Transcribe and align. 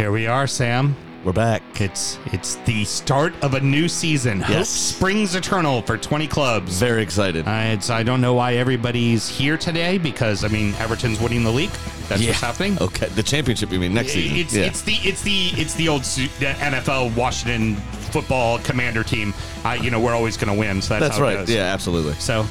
Here 0.00 0.10
we 0.10 0.26
are, 0.26 0.46
Sam. 0.46 0.96
We're 1.24 1.34
back. 1.34 1.62
It's 1.78 2.18
it's 2.32 2.54
the 2.64 2.86
start 2.86 3.34
of 3.42 3.52
a 3.52 3.60
new 3.60 3.86
season. 3.86 4.40
Hope 4.40 4.48
Yes. 4.56 4.70
springs 4.70 5.34
eternal 5.34 5.82
for 5.82 5.98
20 5.98 6.26
clubs. 6.26 6.78
Very 6.78 7.02
excited. 7.02 7.46
Uh, 7.46 7.74
it's, 7.74 7.90
I 7.90 8.02
don't 8.02 8.22
know 8.22 8.32
why 8.32 8.54
everybody's 8.54 9.28
here 9.28 9.58
today 9.58 9.98
because 9.98 10.42
I 10.42 10.48
mean 10.48 10.72
Everton's 10.76 11.20
winning 11.20 11.44
the 11.44 11.50
league. 11.50 11.68
That's 12.08 12.24
what's 12.24 12.40
happening. 12.40 12.78
Okay, 12.80 13.08
the 13.08 13.22
championship. 13.22 13.70
You 13.70 13.78
mean 13.78 13.92
next 13.92 14.12
season? 14.12 14.38
It's 14.38 14.54
yeah. 14.54 14.64
it's 14.64 14.80
the 14.80 14.94
it's 15.02 15.20
the 15.20 15.48
it's 15.60 15.74
the 15.74 15.88
old 15.90 16.06
su- 16.06 16.30
the 16.38 16.46
NFL 16.46 17.14
Washington 17.14 17.76
football 18.10 18.58
commander 18.60 19.04
team. 19.04 19.34
Uh, 19.66 19.76
you 19.78 19.90
know 19.90 20.00
we're 20.00 20.14
always 20.14 20.38
going 20.38 20.50
to 20.50 20.58
win. 20.58 20.80
So 20.80 20.94
that's, 20.94 21.08
That's 21.08 21.18
how 21.18 21.24
it 21.24 21.26
right. 21.26 21.46
goes. 21.46 21.50
Yeah, 21.54 21.74
absolutely. 21.74 22.14
So 22.14 22.46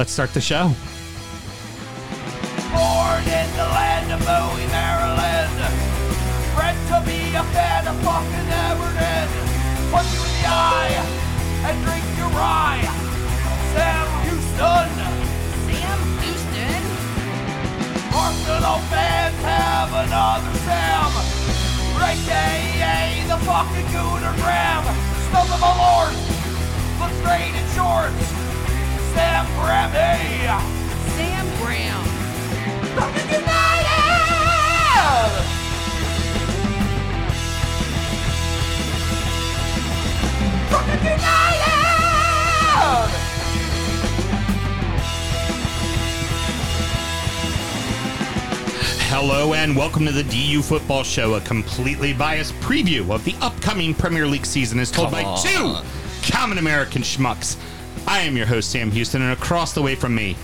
let's 0.00 0.10
start 0.10 0.34
the 0.34 0.40
show. 0.40 0.72
Born 2.74 3.22
in 3.22 3.50
the 3.54 3.68
land 3.70 4.10
of 4.10 4.18
Bowie, 4.26 4.67
a 7.38 7.44
fan 7.54 7.86
of 7.86 7.94
fucking 8.02 8.50
Everton. 8.66 9.28
Punch 9.92 10.10
you 10.12 10.22
in 10.26 10.32
the 10.42 10.46
eye 10.50 10.90
and 11.70 11.76
drink 11.86 12.04
your 12.18 12.26
rye. 12.34 12.82
Sam 13.74 14.06
Houston. 14.26 14.90
Sam 15.70 15.98
Houston? 16.18 16.82
Arsenal 18.10 18.82
fans 18.90 19.38
have 19.46 19.90
another 20.02 20.54
Sam. 20.66 21.38
AKA 22.08 23.22
the 23.28 23.38
fucking 23.46 23.86
Gooner 23.94 24.34
Graham. 24.42 24.84
Stump 25.28 25.50
of 25.54 25.62
a 25.62 25.72
lord. 25.78 26.14
Look 26.98 27.12
straight 27.22 27.54
in 27.54 27.66
shorts. 27.76 28.26
Sam 29.14 29.46
Grammy. 29.58 30.50
Sam 31.14 31.46
Graham. 31.62 32.02
Fucking 32.96 33.30
United! 33.30 33.58
Fucking! 40.70 41.18
Hello 49.10 49.54
and 49.54 49.74
welcome 49.74 50.04
to 50.04 50.12
the 50.12 50.22
DU 50.24 50.62
Football 50.62 51.02
Show, 51.02 51.34
a 51.34 51.40
completely 51.40 52.12
biased 52.12 52.52
preview 52.54 53.10
of 53.10 53.24
the 53.24 53.34
upcoming 53.40 53.94
Premier 53.94 54.26
League 54.26 54.44
season 54.46 54.78
as 54.78 54.90
told 54.90 55.10
Come 55.10 55.22
by 55.22 55.24
on. 55.24 55.38
two 55.42 56.30
common 56.30 56.58
American 56.58 57.02
schmucks. 57.02 57.56
I 58.06 58.20
am 58.20 58.36
your 58.36 58.46
host, 58.46 58.70
Sam 58.70 58.90
Houston, 58.90 59.22
and 59.22 59.32
across 59.32 59.72
the 59.72 59.82
way 59.82 59.94
from 59.94 60.14
me, 60.14 60.36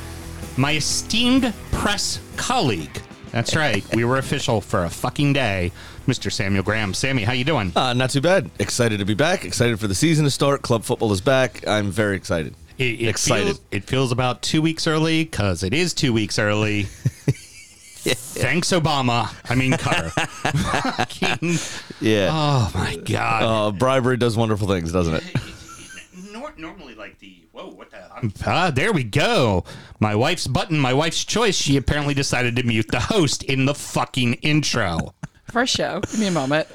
my 0.56 0.76
esteemed 0.76 1.52
press 1.72 2.20
colleague. 2.36 3.00
That's 3.34 3.56
right, 3.56 3.84
we 3.92 4.04
were 4.04 4.18
official 4.18 4.60
for 4.60 4.84
a 4.84 4.88
fucking 4.88 5.32
day, 5.32 5.72
Mr. 6.06 6.30
Samuel 6.30 6.62
Graham. 6.62 6.94
Sammy, 6.94 7.24
how 7.24 7.32
you 7.32 7.42
doing? 7.42 7.72
Uh, 7.74 7.92
not 7.92 8.10
too 8.10 8.20
bad. 8.20 8.48
Excited 8.60 9.00
to 9.00 9.04
be 9.04 9.14
back. 9.14 9.44
Excited 9.44 9.80
for 9.80 9.88
the 9.88 9.94
season 9.96 10.24
to 10.24 10.30
start. 10.30 10.62
Club 10.62 10.84
football 10.84 11.12
is 11.12 11.20
back. 11.20 11.66
I'm 11.66 11.90
very 11.90 12.14
excited. 12.14 12.54
It, 12.78 13.00
it 13.00 13.08
excited. 13.08 13.46
Feels, 13.46 13.60
it 13.72 13.84
feels 13.84 14.12
about 14.12 14.40
two 14.42 14.62
weeks 14.62 14.86
early 14.86 15.24
because 15.24 15.64
it 15.64 15.74
is 15.74 15.92
two 15.94 16.12
weeks 16.12 16.38
early. 16.38 16.82
Thanks, 18.04 18.68
Obama. 18.68 19.34
I 19.50 19.56
mean, 19.56 19.72
Qatar. 19.72 20.12
Yeah. 22.00 22.28
oh 22.30 22.70
my 22.72 22.96
God. 22.96 23.42
Uh, 23.42 23.72
bribery 23.72 24.16
does 24.16 24.36
wonderful 24.36 24.68
things, 24.68 24.92
doesn't 24.92 25.14
it? 25.14 25.24
Normally, 26.56 26.94
like 26.94 27.18
the 27.18 27.43
whoa, 27.54 27.68
what 27.70 27.90
the? 27.90 28.14
I'm, 28.14 28.32
ah, 28.46 28.70
there 28.70 28.92
we 28.92 29.04
go. 29.04 29.64
My 30.00 30.14
wife's 30.14 30.46
button, 30.46 30.78
my 30.78 30.92
wife's 30.92 31.24
choice. 31.24 31.56
She 31.56 31.76
apparently 31.76 32.14
decided 32.14 32.56
to 32.56 32.62
mute 32.62 32.88
the 32.90 33.00
host 33.00 33.42
in 33.44 33.64
the 33.66 33.74
fucking 33.74 34.34
intro. 34.34 35.14
First 35.50 35.74
show. 35.76 36.00
Give 36.00 36.20
me 36.20 36.26
a 36.26 36.30
moment. 36.32 36.66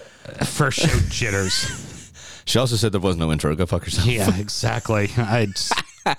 First 0.45 0.79
show 0.79 0.99
jitters. 1.09 2.11
She 2.45 2.57
also 2.59 2.75
said 2.77 2.91
there 2.93 3.01
was 3.01 3.17
no 3.17 3.31
intro. 3.31 3.55
Go 3.55 3.65
fuck 3.65 3.85
yourself. 3.85 4.07
Yeah, 4.07 4.35
exactly. 4.37 5.09
I. 5.17 5.47
just- 5.47 5.73
Uh, 6.07 6.15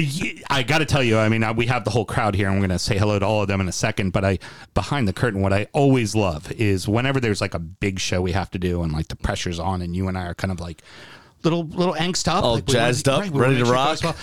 y- 0.00 0.40
I 0.48 0.62
got 0.62 0.78
to 0.78 0.86
tell 0.86 1.02
you, 1.02 1.18
I 1.18 1.28
mean, 1.28 1.44
uh, 1.44 1.52
we 1.52 1.66
have 1.66 1.84
the 1.84 1.90
whole 1.90 2.06
crowd 2.06 2.34
here, 2.34 2.46
and 2.48 2.56
we're 2.56 2.66
going 2.66 2.70
to 2.70 2.78
say 2.78 2.96
hello 2.96 3.18
to 3.18 3.26
all 3.26 3.42
of 3.42 3.48
them 3.48 3.60
in 3.60 3.68
a 3.68 3.72
second. 3.72 4.12
But 4.12 4.24
I, 4.24 4.38
behind 4.72 5.06
the 5.06 5.12
curtain, 5.12 5.42
what 5.42 5.52
I 5.52 5.66
always 5.74 6.14
love 6.14 6.50
is 6.52 6.88
whenever 6.88 7.20
there's 7.20 7.42
like 7.42 7.52
a 7.52 7.58
big 7.58 7.98
show 8.00 8.22
we 8.22 8.32
have 8.32 8.50
to 8.52 8.58
do, 8.58 8.82
and 8.82 8.90
like 8.90 9.08
the 9.08 9.16
pressure's 9.16 9.58
on, 9.58 9.82
and 9.82 9.94
you 9.94 10.08
and 10.08 10.16
I 10.16 10.22
are 10.28 10.34
kind 10.34 10.50
of 10.50 10.60
like 10.60 10.80
little 11.44 11.64
little 11.64 11.94
angst 11.94 12.28
up, 12.28 12.44
All 12.44 12.54
like 12.54 12.66
we 12.66 12.74
wanna- 12.74 12.86
jazzed 12.88 13.08
up, 13.08 13.22
we 13.24 13.28
ready 13.30 13.38
wanna 13.38 13.48
to 13.54 13.58
make 13.58 13.66
sure 13.66 13.74
it 13.74 13.76
rock. 13.76 14.00
goes. 14.02 14.14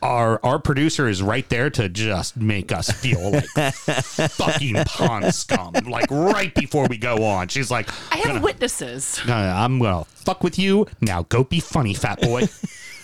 Our 0.00 0.38
our 0.44 0.60
producer 0.60 1.08
is 1.08 1.22
right 1.22 1.48
there 1.48 1.70
to 1.70 1.88
just 1.88 2.36
make 2.36 2.70
us 2.70 2.88
feel 2.88 3.32
like 3.32 3.46
fucking 3.74 4.76
pond 4.84 5.34
scum, 5.34 5.72
like 5.88 6.08
right 6.10 6.54
before 6.54 6.86
we 6.88 6.98
go 6.98 7.24
on. 7.24 7.48
She's 7.48 7.68
like, 7.70 7.88
I 8.12 8.18
have 8.18 8.42
witnesses. 8.42 9.20
"Uh, 9.26 9.32
I'm 9.32 9.80
gonna 9.80 10.04
fuck 10.04 10.44
with 10.44 10.56
you 10.58 10.86
now. 11.00 11.22
Go 11.24 11.42
be 11.42 11.58
funny, 11.60 11.94
fat 11.94 12.20
boy. 12.20 12.48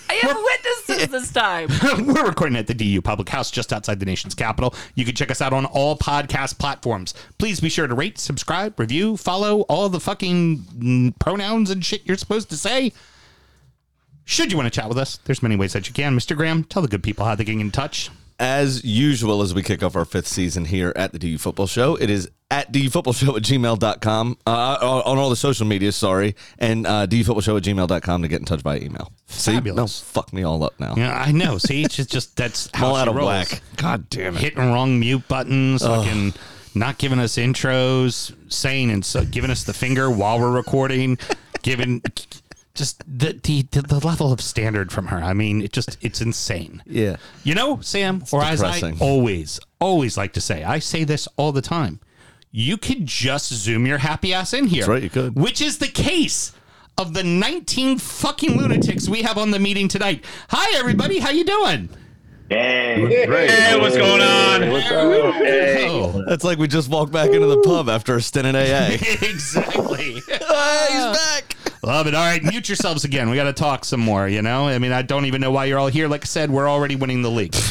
I 0.08 0.14
have 0.14 0.36
witnesses 0.36 1.08
this 1.10 1.32
time. 1.32 1.68
We're 2.06 2.26
recording 2.26 2.56
at 2.56 2.66
the 2.68 2.74
DU 2.74 3.00
Public 3.02 3.28
House 3.28 3.50
just 3.50 3.72
outside 3.72 3.98
the 3.98 4.06
nation's 4.06 4.34
capital. 4.34 4.74
You 4.94 5.04
can 5.04 5.14
check 5.16 5.30
us 5.32 5.40
out 5.40 5.52
on 5.52 5.64
all 5.64 5.96
podcast 5.96 6.58
platforms. 6.58 7.14
Please 7.38 7.58
be 7.58 7.70
sure 7.70 7.86
to 7.88 7.94
rate, 7.94 8.18
subscribe, 8.18 8.78
review, 8.78 9.16
follow 9.16 9.62
all 9.62 9.88
the 9.88 9.98
fucking 9.98 10.58
mm, 10.58 11.18
pronouns 11.18 11.70
and 11.70 11.84
shit 11.84 12.02
you're 12.04 12.18
supposed 12.18 12.50
to 12.50 12.56
say. 12.56 12.92
Should 14.24 14.50
you 14.50 14.58
want 14.58 14.72
to 14.72 14.80
chat 14.80 14.88
with 14.88 14.98
us, 14.98 15.18
there's 15.24 15.42
many 15.42 15.56
ways 15.56 15.72
that 15.74 15.86
you 15.88 15.94
can. 15.94 16.16
Mr. 16.18 16.36
Graham, 16.36 16.64
tell 16.64 16.82
the 16.82 16.88
good 16.88 17.02
people 17.02 17.24
how 17.24 17.34
they 17.34 17.44
can 17.44 17.56
get 17.56 17.64
in 17.64 17.70
touch. 17.70 18.10
As 18.38 18.84
usual, 18.84 19.42
as 19.42 19.54
we 19.54 19.62
kick 19.62 19.82
off 19.82 19.94
our 19.94 20.04
fifth 20.04 20.26
season 20.26 20.64
here 20.64 20.92
at 20.96 21.12
the 21.12 21.18
DU 21.20 21.38
Football 21.38 21.68
Show, 21.68 21.94
it 21.94 22.10
is 22.10 22.28
at 22.50 22.72
dufootballshow 22.72 23.36
at 23.36 23.42
gmail.com, 23.42 24.38
uh, 24.46 24.50
on 25.04 25.18
all 25.18 25.30
the 25.30 25.36
social 25.36 25.66
media, 25.66 25.92
sorry, 25.92 26.34
and 26.58 26.86
uh, 26.86 27.06
dufootballshow 27.06 27.56
at 27.56 27.62
gmail.com 27.62 28.22
to 28.22 28.28
get 28.28 28.40
in 28.40 28.44
touch 28.44 28.62
by 28.62 28.78
email. 28.78 29.12
See? 29.26 29.52
Fabulous. 29.52 29.76
No, 29.76 29.86
fuck 29.86 30.32
me 30.32 30.42
all 30.42 30.62
up 30.64 30.78
now. 30.80 30.94
Yeah, 30.96 31.16
I 31.16 31.30
know. 31.32 31.58
See, 31.58 31.84
it's 31.84 31.94
just, 31.94 32.10
just 32.10 32.36
that's 32.36 32.70
how 32.74 32.88
all 32.88 32.96
out 32.96 33.08
of 33.08 33.14
rolls. 33.14 33.28
whack. 33.28 33.62
God 33.76 34.10
damn 34.10 34.34
it. 34.36 34.40
Hitting 34.40 34.72
wrong 34.72 34.98
mute 34.98 35.26
buttons, 35.28 35.82
fucking 35.82 36.34
not 36.74 36.98
giving 36.98 37.20
us 37.20 37.36
intros, 37.36 38.34
saying 38.52 38.90
and 38.90 39.04
so 39.04 39.24
giving 39.24 39.50
us 39.50 39.62
the 39.62 39.74
finger 39.74 40.10
while 40.10 40.40
we're 40.40 40.50
recording, 40.50 41.18
giving 41.62 42.02
just 42.74 43.02
the, 43.06 43.38
the 43.42 43.62
the 43.62 44.04
level 44.04 44.32
of 44.32 44.40
standard 44.40 44.90
from 44.90 45.06
her. 45.06 45.18
I 45.18 45.32
mean, 45.32 45.62
it 45.62 45.72
just 45.72 45.96
it's 46.00 46.20
insane. 46.20 46.82
Yeah. 46.86 47.16
You 47.44 47.54
know, 47.54 47.80
Sam, 47.80 48.24
or 48.32 48.42
as 48.42 48.62
I 48.62 48.92
always 49.00 49.60
always 49.80 50.16
like 50.16 50.32
to 50.34 50.40
say, 50.40 50.64
I 50.64 50.80
say 50.80 51.04
this 51.04 51.28
all 51.36 51.52
the 51.52 51.62
time. 51.62 52.00
You 52.50 52.76
could 52.76 53.06
just 53.06 53.52
zoom 53.52 53.86
your 53.86 53.98
happy 53.98 54.32
ass 54.32 54.52
in 54.52 54.66
here. 54.66 54.82
That's 54.82 54.88
right, 54.88 55.02
you 55.02 55.10
could. 55.10 55.34
Which 55.34 55.60
is 55.60 55.78
the 55.78 55.88
case 55.88 56.52
of 56.96 57.12
the 57.12 57.24
19 57.24 57.98
fucking 57.98 58.56
lunatics 58.56 59.08
we 59.08 59.22
have 59.22 59.38
on 59.38 59.50
the 59.50 59.58
meeting 59.58 59.88
tonight. 59.88 60.24
Hi 60.50 60.78
everybody, 60.78 61.18
how 61.18 61.30
you 61.30 61.44
doing? 61.44 61.88
Hey, 62.48 63.78
what's 63.80 63.96
going 63.96 64.20
on? 64.20 64.62
Oh. 64.64 66.24
That's 66.26 66.44
like 66.44 66.58
we 66.58 66.68
just 66.68 66.90
walked 66.90 67.12
back 67.12 67.30
into 67.30 67.46
the 67.46 67.62
pub 67.62 67.88
after 67.88 68.16
a 68.16 68.22
stint 68.22 68.46
in 68.46 68.54
AA. 68.54 68.94
exactly. 69.22 70.12
He's 70.14 70.26
back. 70.26 71.56
Love 71.82 72.06
it. 72.06 72.14
All 72.14 72.24
right, 72.24 72.42
mute 72.42 72.68
yourselves 72.68 73.04
again. 73.04 73.30
We 73.30 73.36
got 73.36 73.44
to 73.44 73.52
talk 73.52 73.84
some 73.84 74.00
more, 74.00 74.28
you 74.28 74.42
know? 74.42 74.68
I 74.68 74.78
mean, 74.78 74.92
I 74.92 75.02
don't 75.02 75.24
even 75.26 75.40
know 75.40 75.50
why 75.50 75.66
you're 75.66 75.78
all 75.78 75.88
here. 75.88 76.08
Like 76.08 76.24
I 76.24 76.26
said, 76.26 76.50
we're 76.50 76.68
already 76.68 76.96
winning 76.96 77.22
the 77.22 77.30
league. 77.30 77.54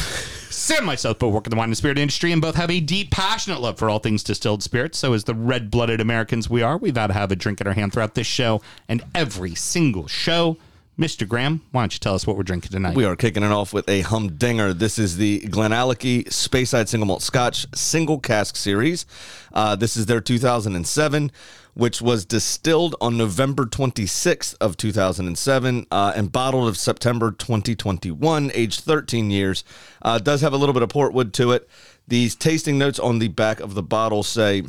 Sam 0.54 0.78
and 0.78 0.86
myself 0.86 1.18
both 1.18 1.34
work 1.34 1.46
in 1.46 1.50
the 1.50 1.56
wine 1.56 1.68
and 1.68 1.76
spirit 1.76 1.98
industry 1.98 2.32
and 2.32 2.40
both 2.40 2.54
have 2.54 2.70
a 2.70 2.80
deep, 2.80 3.10
passionate 3.10 3.60
love 3.60 3.76
for 3.76 3.90
all 3.90 3.98
things 3.98 4.22
distilled 4.22 4.62
spirits. 4.62 4.98
So, 4.98 5.12
as 5.12 5.24
the 5.24 5.34
red 5.34 5.70
blooded 5.70 6.00
Americans 6.00 6.48
we 6.48 6.62
are, 6.62 6.78
we've 6.78 6.94
got 6.94 7.08
to 7.08 7.12
have 7.12 7.30
a 7.30 7.36
drink 7.36 7.60
in 7.60 7.66
our 7.66 7.74
hand 7.74 7.92
throughout 7.92 8.14
this 8.14 8.26
show 8.26 8.62
and 8.88 9.02
every 9.14 9.54
single 9.54 10.06
show. 10.06 10.56
Mr. 10.98 11.26
Graham, 11.26 11.60
why 11.72 11.82
don't 11.82 11.92
you 11.92 11.98
tell 11.98 12.14
us 12.14 12.24
what 12.24 12.36
we're 12.36 12.44
drinking 12.44 12.70
tonight? 12.70 12.94
We 12.94 13.04
are 13.04 13.16
kicking 13.16 13.42
it 13.42 13.50
off 13.50 13.72
with 13.72 13.88
a 13.88 14.02
humdinger. 14.02 14.72
This 14.72 14.96
is 14.96 15.16
the 15.16 15.40
Glenallachie 15.40 16.26
Speyside 16.26 16.86
Single 16.86 17.06
Malt 17.06 17.20
Scotch 17.20 17.66
Single 17.74 18.20
Cask 18.20 18.54
Series. 18.54 19.04
Uh, 19.52 19.74
this 19.74 19.96
is 19.96 20.06
their 20.06 20.20
2007, 20.20 21.32
which 21.74 22.00
was 22.00 22.24
distilled 22.24 22.94
on 23.00 23.16
November 23.16 23.64
26th 23.64 24.54
of 24.60 24.76
2007 24.76 25.86
uh, 25.90 26.12
and 26.14 26.30
bottled 26.30 26.68
of 26.68 26.78
September 26.78 27.32
2021, 27.32 28.52
aged 28.54 28.80
13 28.80 29.32
years. 29.32 29.64
Uh, 30.00 30.18
does 30.18 30.42
have 30.42 30.52
a 30.52 30.56
little 30.56 30.72
bit 30.74 30.84
of 30.84 30.90
portwood 30.90 31.32
to 31.32 31.50
it. 31.50 31.68
These 32.06 32.36
tasting 32.36 32.78
notes 32.78 33.00
on 33.00 33.18
the 33.18 33.28
back 33.28 33.58
of 33.58 33.74
the 33.74 33.82
bottle 33.82 34.22
say 34.22 34.62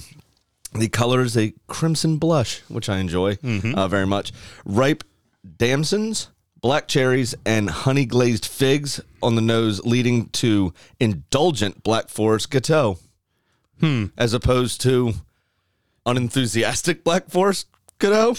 the 0.73 0.89
color 0.89 1.21
is 1.21 1.37
a 1.37 1.53
crimson 1.67 2.17
blush, 2.17 2.61
which 2.67 2.89
I 2.89 2.97
enjoy 2.97 3.37
uh, 3.75 3.87
very 3.87 4.07
much. 4.07 4.33
Ripe 4.65 5.03
damsons, 5.57 6.29
black 6.61 6.87
cherries, 6.87 7.35
and 7.45 7.69
honey 7.69 8.05
glazed 8.05 8.45
figs 8.45 8.99
on 9.21 9.35
the 9.35 9.41
nose, 9.41 9.83
leading 9.85 10.27
to 10.29 10.73
indulgent 10.99 11.83
black 11.83 12.09
forest 12.09 12.49
gateau. 12.49 12.97
Hmm. 13.79 14.05
As 14.17 14.33
opposed 14.33 14.81
to 14.81 15.13
unenthusiastic 16.05 17.03
black 17.03 17.29
forest 17.29 17.67
gateau. 17.99 18.35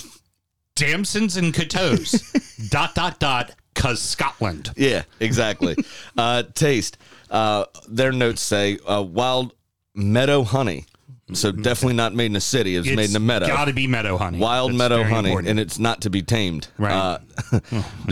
Damsons 0.75 1.37
and 1.37 1.55
Coteaux. 1.55 2.69
dot, 2.71 2.95
dot, 2.95 3.19
dot, 3.19 3.55
cause 3.75 4.01
Scotland. 4.01 4.71
Yeah, 4.77 5.05
exactly. 5.21 5.77
uh, 6.17 6.45
taste. 6.55 6.99
Uh, 7.31 7.65
their 7.89 8.13
notes 8.13 8.43
say 8.43 8.79
uh, 8.87 9.03
wild 9.03 9.55
meadow 9.95 10.43
honey. 10.43 10.85
So 11.33 11.51
definitely 11.51 11.95
not 11.97 12.15
made 12.15 12.27
in 12.27 12.37
a 12.37 12.41
city. 12.41 12.77
It's, 12.77 12.89
made 12.89 13.11
in 13.11 13.17
a 13.17 13.21
meadow. 13.21 13.49
Got 13.49 13.65
to 13.65 13.73
be 13.73 13.89
meadow 13.89 14.17
honey. 14.17 14.39
Wild 14.39 14.71
That's 14.71 14.79
meadow 14.79 14.97
very 14.99 15.11
honey, 15.11 15.31
important. 15.31 15.49
and 15.51 15.59
it's 15.61 15.77
not 15.79 16.03
to 16.03 16.11
be 16.11 16.23
tamed. 16.23 16.69
Right. 16.79 16.93
Uh, 16.93 17.61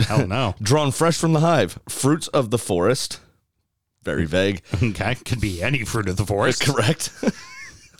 Hell 0.05 0.27
no. 0.27 0.55
drawn 0.61 0.91
fresh 0.91 1.17
from 1.17 1.31
the 1.31 1.39
hive, 1.39 1.79
fruits 1.87 2.27
of 2.29 2.49
the 2.49 2.57
forest. 2.57 3.21
Very 4.03 4.25
vague. 4.25 4.61
Okay, 4.83 5.15
could 5.15 5.39
be 5.39 5.63
any 5.63 5.85
fruit 5.85 6.09
of 6.09 6.17
the 6.17 6.25
forest. 6.25 6.63
Correct. 6.65 7.09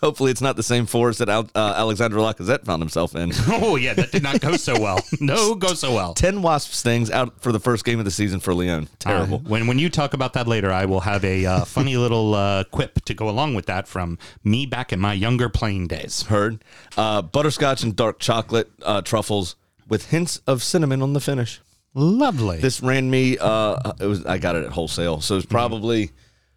Hopefully, 0.02 0.30
it's 0.30 0.40
not 0.40 0.56
the 0.56 0.62
same 0.62 0.86
forest 0.86 1.18
that 1.20 1.28
Al- 1.28 1.50
uh, 1.54 1.74
Alexander 1.76 2.16
Lacazette 2.16 2.64
found 2.64 2.82
himself 2.82 3.14
in. 3.14 3.32
Oh 3.48 3.76
yeah, 3.76 3.94
that 3.94 4.12
did 4.12 4.22
not 4.22 4.40
go 4.40 4.56
so 4.56 4.78
well. 4.80 5.00
No, 5.20 5.54
go 5.54 5.68
so 5.68 5.94
well. 5.94 6.14
10 6.14 6.42
wasp 6.42 6.72
stings 6.72 7.10
out 7.10 7.40
for 7.40 7.52
the 7.52 7.60
first 7.60 7.84
game 7.84 7.98
of 7.98 8.04
the 8.04 8.10
season 8.10 8.38
for 8.38 8.54
Lyon. 8.54 8.88
Terrible. 8.98 9.36
Uh, 9.36 9.48
when 9.48 9.66
when 9.66 9.78
you 9.78 9.88
talk 9.88 10.14
about 10.14 10.34
that 10.34 10.46
later, 10.46 10.70
I 10.70 10.84
will 10.84 11.00
have 11.00 11.24
a 11.24 11.46
uh, 11.46 11.64
funny 11.64 11.96
little 11.96 12.34
uh, 12.34 12.64
quip 12.64 13.04
to 13.06 13.14
go 13.14 13.28
along 13.28 13.54
with 13.54 13.66
that 13.66 13.88
from 13.88 14.18
me 14.44 14.66
back 14.66 14.92
in 14.92 15.00
my 15.00 15.14
younger 15.14 15.48
playing 15.48 15.86
days. 15.86 16.22
Heard. 16.22 16.62
Uh, 16.96 17.22
butterscotch 17.22 17.82
and 17.82 17.96
dark 17.96 18.18
chocolate 18.18 18.70
uh, 18.82 19.00
truffles 19.02 19.56
with 19.88 20.10
hints 20.10 20.38
of 20.46 20.62
cinnamon 20.62 21.02
on 21.02 21.12
the 21.12 21.20
finish. 21.20 21.60
Lovely. 21.94 22.58
This 22.58 22.82
ran 22.82 23.08
me, 23.10 23.38
uh, 23.38 23.92
it 23.98 24.06
was 24.06 24.26
I 24.26 24.36
got 24.38 24.54
it 24.54 24.64
at 24.64 24.72
wholesale. 24.72 25.20
So 25.22 25.34
it 25.34 25.38
was 25.38 25.46
probably 25.46 26.10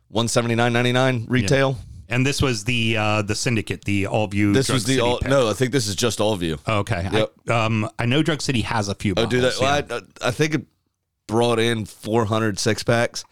one 0.09 0.27
seventy 0.27 0.55
nine 0.55 0.73
ninety 0.73 0.91
nine 0.91 1.25
retail. 1.29 1.77
And 2.09 2.25
this 2.25 2.41
was 2.41 2.63
the 2.65 2.97
uh, 2.97 3.21
the 3.21 3.35
syndicate, 3.35 3.85
the 3.85 4.07
All 4.07 4.27
View. 4.27 4.51
This 4.53 4.67
Drug 4.67 4.75
was 4.75 4.83
the 4.85 4.93
City 4.93 5.01
all, 5.01 5.19
pick. 5.19 5.29
no, 5.29 5.49
I 5.49 5.53
think 5.53 5.71
this 5.71 5.87
is 5.87 5.95
just 5.95 6.19
all 6.19 6.33
of 6.33 6.43
you. 6.43 6.57
Okay. 6.67 7.07
Yep. 7.11 7.31
I, 7.49 7.65
um, 7.65 7.89
I 7.97 8.05
know 8.05 8.21
Drug 8.23 8.41
City 8.41 8.61
has 8.61 8.87
a 8.89 8.95
few. 8.95 9.13
Oh, 9.15 9.25
do 9.25 9.41
that. 9.41 9.57
bottles, 9.59 9.89
Well, 9.89 10.01
yeah. 10.01 10.07
I, 10.25 10.27
I 10.27 10.31
think 10.31 10.53
it 10.55 10.65
brought 11.27 11.59
in 11.59 11.85
400 11.85 12.57
six 12.59 12.83
packs. 12.83 13.23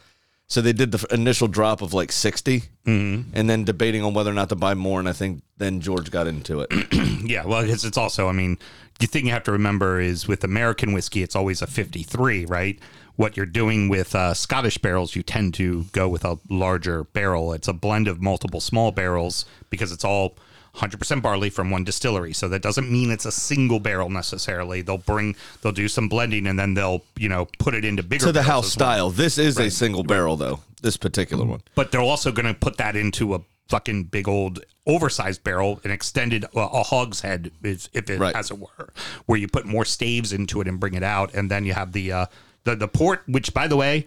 So 0.50 0.62
they 0.62 0.72
did 0.72 0.92
the 0.94 1.00
f- 1.00 1.12
initial 1.12 1.50
drop 1.50 1.82
of 1.82 1.94
like 1.94 2.10
60 2.12 2.64
Mm-hmm. 2.86 3.32
and 3.34 3.50
then 3.50 3.66
debating 3.66 4.02
on 4.02 4.14
whether 4.14 4.32
or 4.32 4.34
not 4.34 4.48
to 4.48 4.56
buy 4.56 4.74
more. 4.76 4.98
And 5.02 5.10
I 5.10 5.12
think 5.12 5.42
then 5.58 5.82
George 5.82 6.10
got 6.10 6.26
into 6.26 6.62
it. 6.62 6.72
Yeah, 7.28 7.46
well, 7.46 7.60
it's, 7.70 7.84
it's 7.84 7.98
also, 7.98 8.30
I 8.30 8.32
mean, 8.32 8.58
the 9.00 9.08
thing 9.08 9.26
you 9.26 9.34
have 9.34 9.44
to 9.44 9.52
remember 9.52 10.00
is 10.00 10.26
with 10.30 10.46
American 10.46 10.94
whiskey, 10.94 11.22
it's 11.24 11.36
always 11.36 11.62
a 11.62 11.68
53, 11.68 12.46
right? 12.46 12.80
What 13.18 13.36
you're 13.36 13.46
doing 13.46 13.90
with 13.90 14.16
uh, 14.16 14.34
Scottish 14.34 14.78
barrels, 14.78 15.16
you 15.16 15.24
tend 15.24 15.54
to 15.56 15.84
go 15.92 16.08
with 16.08 16.24
a 16.24 16.38
larger 16.50 17.04
barrel. 17.04 17.52
It's 17.52 17.68
a 17.68 17.74
blend 17.74 18.08
of 18.08 18.22
multiple 18.22 18.62
small 18.62 18.92
barrels 18.92 19.44
because 19.70 19.92
it's 19.92 20.06
all 20.06 20.36
100% 20.76 21.22
barley 21.24 21.50
from 21.50 21.72
one 21.72 21.84
distillery. 21.84 22.32
So 22.34 22.48
that 22.50 22.62
doesn't 22.62 22.92
mean 22.92 23.10
it's 23.12 23.26
a 23.26 23.32
single 23.32 23.80
barrel 23.80 24.10
necessarily. 24.12 24.82
They'll 24.84 25.00
bring, 25.00 25.36
they'll 25.62 25.72
do 25.72 25.88
some 25.88 26.08
blending 26.08 26.46
and 26.46 26.60
then 26.60 26.76
they'll, 26.76 27.04
you 27.18 27.28
know, 27.28 27.48
put 27.58 27.74
it 27.74 27.84
into 27.84 28.04
bigger 28.04 28.28
to 28.28 28.32
the 28.32 28.44
house 28.44 28.68
as 28.68 28.78
well. 28.78 28.88
style. 28.88 29.10
This 29.10 29.40
is 29.40 29.58
a 29.60 29.72
single 29.72 30.04
barrel, 30.04 30.38
though, 30.38 30.60
this 30.84 30.96
particular 30.98 31.44
one. 31.46 31.62
but 31.74 31.92
they're 31.92 32.00
also 32.02 32.32
going 32.32 32.46
to 32.46 32.54
put 32.54 32.78
that 32.78 32.96
into 32.96 33.34
a 33.34 33.42
fucking 33.70 34.04
big 34.04 34.28
old 34.30 34.60
oversized 34.86 35.44
barrel, 35.44 35.82
an 35.84 35.90
extended 35.92 36.46
uh, 36.56 36.70
a 36.72 36.84
hogshead, 36.84 37.52
is 37.64 37.90
if 37.94 38.10
it 38.10 38.20
Right. 38.20 38.36
as 38.36 38.52
it 38.52 38.60
were, 38.60 38.94
where 39.26 39.38
you 39.40 39.48
put 39.48 39.66
more 39.66 39.84
staves 39.84 40.32
into 40.32 40.62
it 40.62 40.68
and 40.68 40.80
bring 40.80 40.94
it 40.94 41.04
out, 41.04 41.34
and 41.34 41.50
then 41.52 41.66
you 41.66 41.74
have 41.74 41.92
the 41.92 42.12
uh, 42.12 42.26
the 42.68 42.76
the 42.76 42.88
port. 42.88 43.24
Which, 43.28 43.54
by 43.54 43.68
the 43.68 43.76
way, 43.76 44.06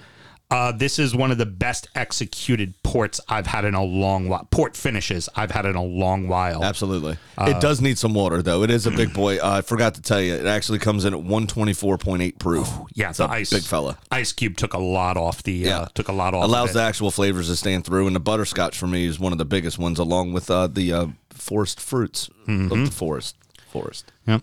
uh, 0.50 0.72
this 0.72 0.98
is 0.98 1.14
one 1.14 1.30
of 1.30 1.38
the 1.38 1.46
best 1.46 1.86
executed 1.94 2.74
ports 2.82 3.20
I've 3.28 3.46
had 3.46 3.64
in 3.64 3.74
a 3.74 3.84
long 3.84 4.28
while. 4.28 4.48
Port 4.50 4.76
finishes 4.76 5.28
I've 5.36 5.52
had 5.52 5.64
in 5.64 5.76
a 5.76 5.82
long 5.84 6.26
while. 6.26 6.64
Absolutely. 6.64 7.16
Uh, 7.38 7.52
it 7.54 7.60
does 7.60 7.80
need 7.80 7.98
some 7.98 8.14
water, 8.14 8.42
though. 8.42 8.64
It 8.64 8.70
is 8.70 8.84
a 8.84 8.90
big 8.90 9.12
boy. 9.14 9.36
Uh, 9.38 9.58
I 9.58 9.60
forgot 9.60 9.94
to 9.94 10.02
tell 10.02 10.20
you, 10.20 10.34
it 10.34 10.46
actually 10.46 10.80
comes 10.80 11.04
in 11.04 11.14
at 11.14 11.20
124.8 11.20 12.38
proof. 12.40 12.68
Yeah, 12.94 13.10
it's 13.10 13.18
the 13.18 13.26
a 13.26 13.28
ice 13.28 13.50
big 13.50 13.62
fella. 13.62 13.96
Ice 14.10 14.32
Cube 14.32 14.56
took 14.56 14.74
a 14.74 14.78
lot 14.78 15.16
off 15.16 15.42
the 15.44 15.52
Yeah. 15.52 15.80
uh, 15.82 15.86
took 15.94 16.08
a 16.08 16.12
lot 16.12 16.34
off. 16.34 16.42
Allows 16.44 16.72
the 16.72 16.82
actual 16.82 17.12
flavors 17.12 17.46
to 17.46 17.54
stand 17.54 17.84
through, 17.84 18.08
and 18.08 18.16
the 18.16 18.20
butterscotch 18.20 18.76
for 18.76 18.88
me 18.88 19.06
is 19.06 19.20
one 19.20 19.30
of 19.32 19.38
the 19.38 19.44
biggest 19.44 19.78
ones, 19.78 20.00
along 20.00 20.32
with 20.32 20.50
uh, 20.50 20.66
the 20.66 20.92
uh, 20.92 21.06
forest 21.30 21.80
fruits 21.80 22.28
Mm-hmm. 22.48 22.72
of 22.72 22.86
the 22.86 22.90
forest. 22.92 23.36
Forest. 23.70 24.10
Yep. 24.26 24.42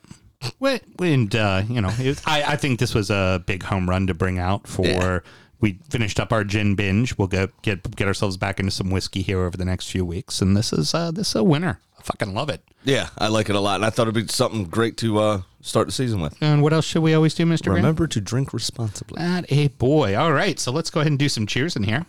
And 1.00 1.36
uh, 1.36 1.64
you 1.68 1.82
know, 1.82 1.92
it, 1.98 2.22
I, 2.26 2.44
I 2.44 2.56
think 2.56 2.80
this 2.80 2.94
was 2.94 3.10
a 3.10 3.44
big 3.46 3.64
home 3.64 3.90
run 3.90 4.08
to 4.08 4.14
bring 4.14 4.40
out 4.40 4.68
for. 4.68 4.86
Yeah. 4.86 5.20
We 5.60 5.80
finished 5.90 6.20
up 6.20 6.32
our 6.32 6.44
gin 6.44 6.76
binge. 6.76 7.18
We'll 7.18 7.28
go 7.28 7.48
get 7.64 7.96
get 7.96 8.08
ourselves 8.08 8.38
back 8.38 8.60
into 8.60 8.72
some 8.72 8.92
whiskey 8.92 9.24
here 9.24 9.40
over 9.40 9.58
the 9.58 9.66
next 9.66 9.90
few 9.90 10.06
weeks, 10.06 10.40
and 10.40 10.56
this 10.56 10.72
is 10.72 10.94
uh, 10.94 11.10
this 11.10 11.30
is 11.30 11.36
a 11.36 11.44
winner. 11.44 11.80
I 11.98 12.04
fucking 12.04 12.36
love 12.36 12.50
it. 12.50 12.62
Yeah, 12.84 13.10
I 13.18 13.30
like 13.30 13.50
it 13.50 13.56
a 13.56 13.60
lot, 13.60 13.78
and 13.78 13.86
I 13.86 13.90
thought 13.90 14.04
it'd 14.04 14.14
be 14.14 14.32
something 14.32 14.66
great 14.66 14.98
to 14.98 15.18
uh, 15.18 15.42
start 15.62 15.88
the 15.88 15.92
season 15.94 16.22
with. 16.22 16.38
And 16.42 16.62
what 16.62 16.74
else 16.74 16.86
should 16.86 17.02
we 17.02 17.16
always 17.16 17.34
do, 17.34 17.44
Mister? 17.48 17.72
Remember 17.72 18.06
to 18.06 18.22
drink 18.22 18.54
responsibly. 18.54 19.18
that 19.18 19.52
a 19.52 19.70
boy. 19.70 20.16
All 20.16 20.32
right, 20.32 20.60
so 20.60 20.72
let's 20.72 20.92
go 20.92 21.00
ahead 21.00 21.12
and 21.12 21.18
do 21.18 21.28
some 21.28 21.48
cheers 21.48 21.76
in 21.76 21.82
here. 21.82 22.06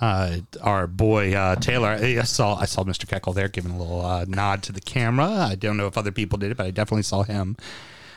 Uh, 0.00 0.38
our 0.62 0.86
boy 0.86 1.34
uh, 1.34 1.56
Taylor. 1.56 1.88
I 1.88 2.22
saw 2.22 2.56
I 2.56 2.66
saw 2.66 2.84
Mr. 2.84 3.04
Keckle 3.06 3.34
there 3.34 3.48
giving 3.48 3.72
a 3.72 3.78
little 3.78 4.04
uh, 4.04 4.24
nod 4.28 4.62
to 4.64 4.72
the 4.72 4.80
camera. 4.80 5.28
I 5.28 5.54
don't 5.56 5.76
know 5.76 5.86
if 5.86 5.98
other 5.98 6.12
people 6.12 6.38
did 6.38 6.52
it, 6.52 6.56
but 6.56 6.66
I 6.66 6.70
definitely 6.70 7.02
saw 7.02 7.24
him. 7.24 7.56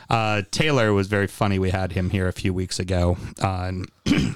Uh, 0.10 0.44
Taylor 0.52 0.94
was 0.94 1.08
very 1.08 1.28
funny. 1.28 1.58
We 1.58 1.72
had 1.72 1.94
him 1.94 2.10
here 2.10 2.28
a 2.28 2.34
few 2.34 2.54
weeks 2.54 2.80
ago. 2.80 3.18
Uh, 3.42 3.72
and 4.06 4.36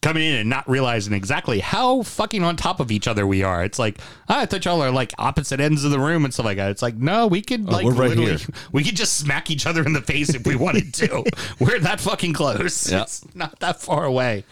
coming 0.00 0.22
in 0.22 0.36
and 0.36 0.50
not 0.50 0.68
realizing 0.68 1.12
exactly 1.12 1.60
how 1.60 2.02
fucking 2.02 2.44
on 2.44 2.56
top 2.56 2.78
of 2.78 2.92
each 2.92 3.08
other 3.08 3.26
we 3.26 3.42
are. 3.42 3.64
It's 3.64 3.78
like 3.78 3.98
ah, 4.28 4.40
I 4.40 4.46
thought 4.46 4.64
y'all 4.64 4.82
are 4.82 4.90
like 4.90 5.12
opposite 5.18 5.60
ends 5.60 5.84
of 5.84 5.90
the 5.90 5.98
room 5.98 6.24
and 6.24 6.32
stuff 6.32 6.46
like 6.46 6.56
that. 6.56 6.70
It's 6.70 6.82
like 6.82 6.94
no, 6.94 7.26
we 7.26 7.42
could 7.42 7.66
like 7.66 7.84
we're 7.84 7.92
right 7.92 8.10
literally, 8.10 8.36
here. 8.36 8.46
we 8.72 8.84
could 8.84 8.96
just 8.96 9.18
smack 9.18 9.50
each 9.50 9.66
other 9.66 9.84
in 9.84 9.92
the 9.92 10.02
face 10.02 10.34
if 10.34 10.46
we 10.46 10.56
wanted 10.56 10.94
to. 10.94 11.24
we're 11.58 11.80
that 11.80 12.00
fucking 12.00 12.32
close. 12.32 12.90
Yeah. 12.90 13.02
It's 13.02 13.24
not 13.34 13.58
that 13.60 13.80
far 13.80 14.04
away. 14.04 14.44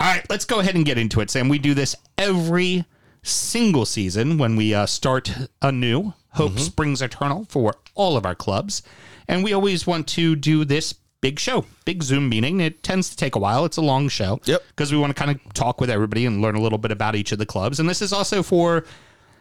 All 0.00 0.06
right, 0.06 0.24
let's 0.30 0.44
go 0.44 0.60
ahead 0.60 0.74
and 0.76 0.84
get 0.84 0.96
into 0.98 1.20
it, 1.20 1.30
Sam. 1.30 1.48
We 1.48 1.58
do 1.58 1.74
this 1.74 1.96
every 2.16 2.84
single 3.22 3.84
season 3.84 4.38
when 4.38 4.54
we 4.56 4.74
uh, 4.74 4.86
start 4.86 5.32
anew. 5.62 6.14
Hope 6.32 6.52
Mm-hmm. 6.52 6.58
springs 6.60 7.02
eternal 7.02 7.46
for 7.48 7.74
all 7.94 8.16
of 8.16 8.24
our 8.24 8.34
clubs, 8.34 8.82
and 9.26 9.42
we 9.42 9.52
always 9.52 9.86
want 9.86 10.06
to 10.08 10.36
do 10.36 10.64
this 10.64 10.92
big 11.20 11.40
show, 11.40 11.64
big 11.84 12.02
Zoom 12.04 12.28
meeting. 12.28 12.60
It 12.60 12.82
tends 12.84 13.10
to 13.10 13.16
take 13.16 13.34
a 13.34 13.40
while. 13.40 13.64
It's 13.64 13.76
a 13.76 13.82
long 13.82 14.08
show. 14.08 14.38
Yep. 14.44 14.62
Because 14.68 14.92
we 14.92 14.98
want 14.98 15.16
to 15.16 15.20
kind 15.20 15.32
of 15.32 15.52
talk 15.54 15.80
with 15.80 15.90
everybody 15.90 16.26
and 16.26 16.40
learn 16.40 16.54
a 16.54 16.60
little 16.60 16.78
bit 16.78 16.92
about 16.92 17.16
each 17.16 17.32
of 17.32 17.38
the 17.38 17.46
clubs. 17.46 17.80
And 17.80 17.88
this 17.88 18.00
is 18.00 18.12
also 18.12 18.42
for 18.44 18.84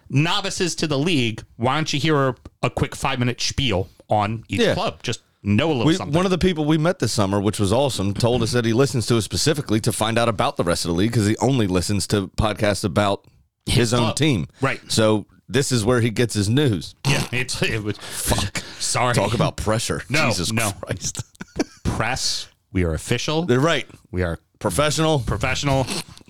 novices 0.09 0.73
to 0.75 0.87
the 0.87 0.97
league. 0.97 1.43
Why 1.57 1.75
don't 1.75 1.91
you 1.93 1.99
hear 1.99 2.35
a, 2.63 2.69
quick 2.71 2.95
five 2.95 3.19
minute 3.19 3.39
spiel 3.41 3.89
on 4.09 4.43
each 4.47 4.61
Yeah. 4.61 4.73
club? 4.73 5.03
Just 5.03 5.21
know 5.43 5.67
a 5.67 5.73
little 5.73 5.85
We, 5.85 5.93
something. 5.95 6.15
one 6.15 6.25
of 6.25 6.31
the 6.31 6.37
people 6.37 6.65
we 6.65 6.77
met 6.77 6.99
this 6.99 7.11
summer, 7.13 7.39
which 7.39 7.59
was 7.59 7.71
awesome, 7.73 8.13
told 8.13 8.43
us 8.43 8.51
that 8.51 8.65
he 8.65 8.73
listens 8.73 9.05
to 9.07 9.17
us 9.17 9.25
specifically 9.25 9.79
to 9.81 9.91
find 9.91 10.17
out 10.17 10.29
about 10.29 10.57
the 10.57 10.63
rest 10.63 10.85
of 10.85 10.89
the 10.89 10.95
league 10.95 11.11
because 11.11 11.27
he 11.27 11.37
only 11.37 11.67
listens 11.67 12.07
to 12.07 12.27
podcasts 12.29 12.83
about 12.83 13.25
his, 13.65 13.93
own 13.93 13.99
club. 14.01 14.15
team. 14.15 14.47
Right. 14.61 14.79
So 14.89 15.25
this 15.49 15.71
is 15.71 15.83
where 15.85 16.01
he 16.01 16.09
gets 16.09 16.33
his 16.33 16.49
news. 16.49 16.95
yeah, 17.07 17.25
it's 17.31 17.61
it 17.61 17.83
was 17.83 17.97
fuck. 17.97 18.57
Sorry. 18.79 19.13
Talk 19.13 19.33
about 19.33 19.57
pressure. 19.57 20.03
No, 20.09 20.27
Jesus 20.27 20.51
no. 20.51 20.71
Christ. 20.81 21.21
press. 21.83 22.47
We 22.71 22.83
are 22.83 22.93
official. 22.93 23.43
They're 23.43 23.59
right. 23.59 23.87
We 24.11 24.23
are 24.23 24.39
Professional. 24.59 25.19
professional. 25.19 25.85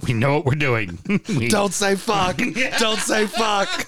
We 0.05 0.13
know 0.13 0.35
what 0.35 0.45
we're 0.45 0.55
doing. 0.55 0.99
We- 1.29 1.47
Don't 1.47 1.73
say 1.73 1.95
fuck. 1.95 2.37
Don't 2.79 2.99
say 2.99 3.25
fuck. 3.25 3.67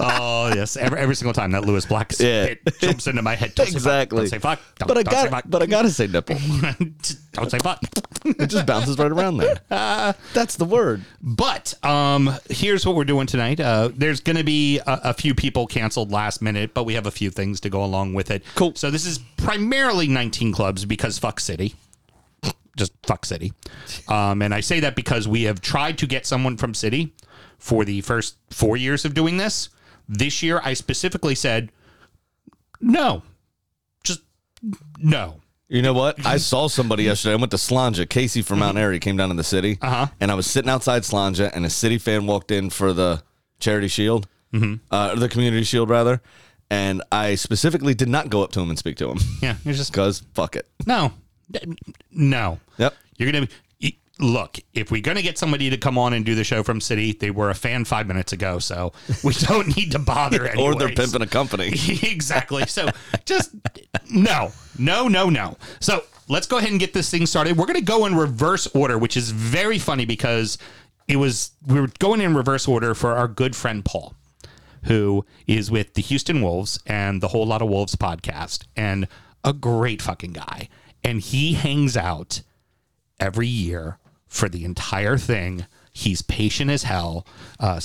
oh 0.00 0.52
yes, 0.54 0.76
every, 0.76 0.98
every 0.98 1.14
single 1.16 1.32
time 1.32 1.52
that 1.52 1.64
Lewis 1.64 1.86
Black 1.86 2.12
Yeah. 2.18 2.44
it 2.44 2.60
jumps 2.80 3.06
into 3.06 3.22
my 3.22 3.34
head. 3.34 3.54
Don't 3.54 3.68
Exactly. 3.68 4.26
Say 4.26 4.38
fuck. 4.38 4.58
Don't 4.58 4.58
say 4.58 4.66
fuck. 4.66 4.78
Don't, 4.78 4.88
But 4.88 4.98
I 4.98 5.02
don't 5.02 5.12
got 5.12 5.30
fuck. 5.30 5.44
but 5.48 5.62
I 5.62 5.66
gotta 5.66 5.90
say 5.90 6.06
nipple. 6.08 6.36
don't 7.32 7.50
say 7.50 7.58
fuck. 7.58 7.80
It 8.26 8.48
just 8.48 8.66
bounces 8.66 8.98
right 8.98 9.10
around 9.10 9.38
there. 9.38 9.60
That's 10.34 10.56
the 10.56 10.64
word. 10.64 11.02
But 11.22 11.72
um, 11.84 12.34
here's 12.50 12.84
what 12.86 12.94
we're 12.96 13.04
doing 13.04 13.26
tonight. 13.26 13.60
Uh, 13.60 13.90
there's 13.94 14.20
going 14.20 14.36
to 14.36 14.44
be 14.44 14.78
a, 14.78 14.82
a 15.04 15.14
few 15.14 15.34
people 15.34 15.66
canceled 15.66 16.10
last 16.10 16.40
minute, 16.40 16.72
but 16.74 16.84
we 16.84 16.94
have 16.94 17.06
a 17.06 17.10
few 17.10 17.28
things 17.30 17.60
to 17.60 17.70
go 17.70 17.84
along 17.84 18.14
with 18.14 18.30
it. 18.30 18.42
Cool. 18.54 18.74
So 18.76 18.90
this 18.90 19.04
is 19.04 19.18
primarily 19.36 20.08
19 20.08 20.52
clubs 20.52 20.84
because 20.86 21.18
fuck 21.18 21.38
city. 21.38 21.74
Just 22.76 22.92
fuck 23.04 23.24
city. 23.24 23.52
Um, 24.08 24.42
and 24.42 24.54
I 24.54 24.60
say 24.60 24.80
that 24.80 24.96
because 24.96 25.28
we 25.28 25.44
have 25.44 25.60
tried 25.60 25.98
to 25.98 26.06
get 26.06 26.26
someone 26.26 26.56
from 26.56 26.74
city 26.74 27.14
for 27.58 27.84
the 27.84 28.00
first 28.00 28.36
four 28.50 28.76
years 28.76 29.04
of 29.04 29.14
doing 29.14 29.36
this. 29.36 29.70
This 30.08 30.42
year, 30.42 30.60
I 30.62 30.74
specifically 30.74 31.34
said, 31.34 31.72
no, 32.80 33.22
just 34.02 34.20
no. 34.98 35.40
You 35.68 35.82
know 35.82 35.94
what? 35.94 36.24
I 36.26 36.36
saw 36.38 36.68
somebody 36.68 37.04
yesterday. 37.04 37.32
I 37.32 37.36
went 37.36 37.50
to 37.52 37.58
Slainte. 37.58 38.08
Casey 38.10 38.42
from 38.42 38.58
Mount 38.58 38.76
Airy 38.76 38.98
came 38.98 39.16
down 39.16 39.30
to 39.30 39.34
the 39.34 39.44
city. 39.44 39.78
Uh-huh. 39.80 40.06
And 40.20 40.30
I 40.30 40.34
was 40.34 40.46
sitting 40.46 40.68
outside 40.68 41.04
Slainte, 41.04 41.50
and 41.54 41.64
a 41.64 41.70
city 41.70 41.98
fan 41.98 42.26
walked 42.26 42.50
in 42.50 42.70
for 42.70 42.92
the 42.92 43.22
charity 43.60 43.88
shield, 43.88 44.28
mm-hmm. 44.52 44.74
uh, 44.90 45.12
or 45.12 45.16
the 45.16 45.28
community 45.28 45.64
shield, 45.64 45.88
rather. 45.88 46.20
And 46.70 47.02
I 47.10 47.34
specifically 47.34 47.94
did 47.94 48.08
not 48.08 48.30
go 48.30 48.42
up 48.42 48.52
to 48.52 48.60
him 48.60 48.70
and 48.70 48.78
speak 48.78 48.96
to 48.96 49.08
him 49.10 49.18
Yeah, 49.42 49.56
you're 49.64 49.74
just 49.74 49.92
because 49.92 50.22
fuck 50.34 50.56
it. 50.56 50.68
No, 50.86 51.12
no. 52.10 52.60
Yep. 52.78 52.94
You're 53.16 53.32
gonna 53.32 53.48
look. 54.18 54.58
If 54.72 54.90
we're 54.90 55.00
gonna 55.00 55.22
get 55.22 55.38
somebody 55.38 55.70
to 55.70 55.76
come 55.76 55.98
on 55.98 56.12
and 56.12 56.24
do 56.24 56.34
the 56.34 56.44
show 56.44 56.62
from 56.62 56.80
City, 56.80 57.12
they 57.12 57.30
were 57.30 57.50
a 57.50 57.54
fan 57.54 57.84
five 57.84 58.06
minutes 58.06 58.32
ago, 58.32 58.58
so 58.58 58.92
we 59.22 59.32
don't 59.40 59.76
need 59.76 59.92
to 59.92 59.98
bother. 59.98 60.50
Or 60.58 60.74
they're 60.74 60.88
pimping 60.88 61.22
a 61.22 61.26
company. 61.26 61.68
exactly. 62.02 62.66
So 62.66 62.88
just 63.24 63.50
no, 64.10 64.52
no, 64.78 65.08
no, 65.08 65.28
no. 65.28 65.56
So 65.80 66.04
let's 66.28 66.46
go 66.46 66.58
ahead 66.58 66.70
and 66.70 66.80
get 66.80 66.92
this 66.92 67.10
thing 67.10 67.26
started. 67.26 67.56
We're 67.56 67.66
gonna 67.66 67.80
go 67.80 68.06
in 68.06 68.14
reverse 68.14 68.66
order, 68.68 68.98
which 68.98 69.16
is 69.16 69.30
very 69.30 69.78
funny 69.78 70.04
because 70.04 70.58
it 71.08 71.16
was 71.16 71.50
we 71.66 71.80
were 71.80 71.90
going 71.98 72.20
in 72.20 72.34
reverse 72.34 72.68
order 72.68 72.94
for 72.94 73.12
our 73.12 73.28
good 73.28 73.56
friend 73.56 73.84
Paul, 73.84 74.14
who 74.84 75.24
is 75.46 75.70
with 75.70 75.94
the 75.94 76.02
Houston 76.02 76.40
Wolves 76.40 76.78
and 76.86 77.20
the 77.20 77.28
Whole 77.28 77.46
Lot 77.46 77.62
of 77.62 77.68
Wolves 77.68 77.96
podcast, 77.96 78.64
and 78.76 79.08
a 79.42 79.52
great 79.52 80.00
fucking 80.00 80.32
guy. 80.32 80.68
And 81.04 81.20
he 81.20 81.52
hangs 81.52 81.96
out 81.96 82.42
every 83.20 83.46
year 83.46 83.98
for 84.26 84.48
the 84.48 84.64
entire 84.64 85.18
thing. 85.18 85.66
He's 85.92 86.22
patient 86.22 86.70
as 86.70 86.82
hell. 86.82 87.26
Uh, 87.60 87.78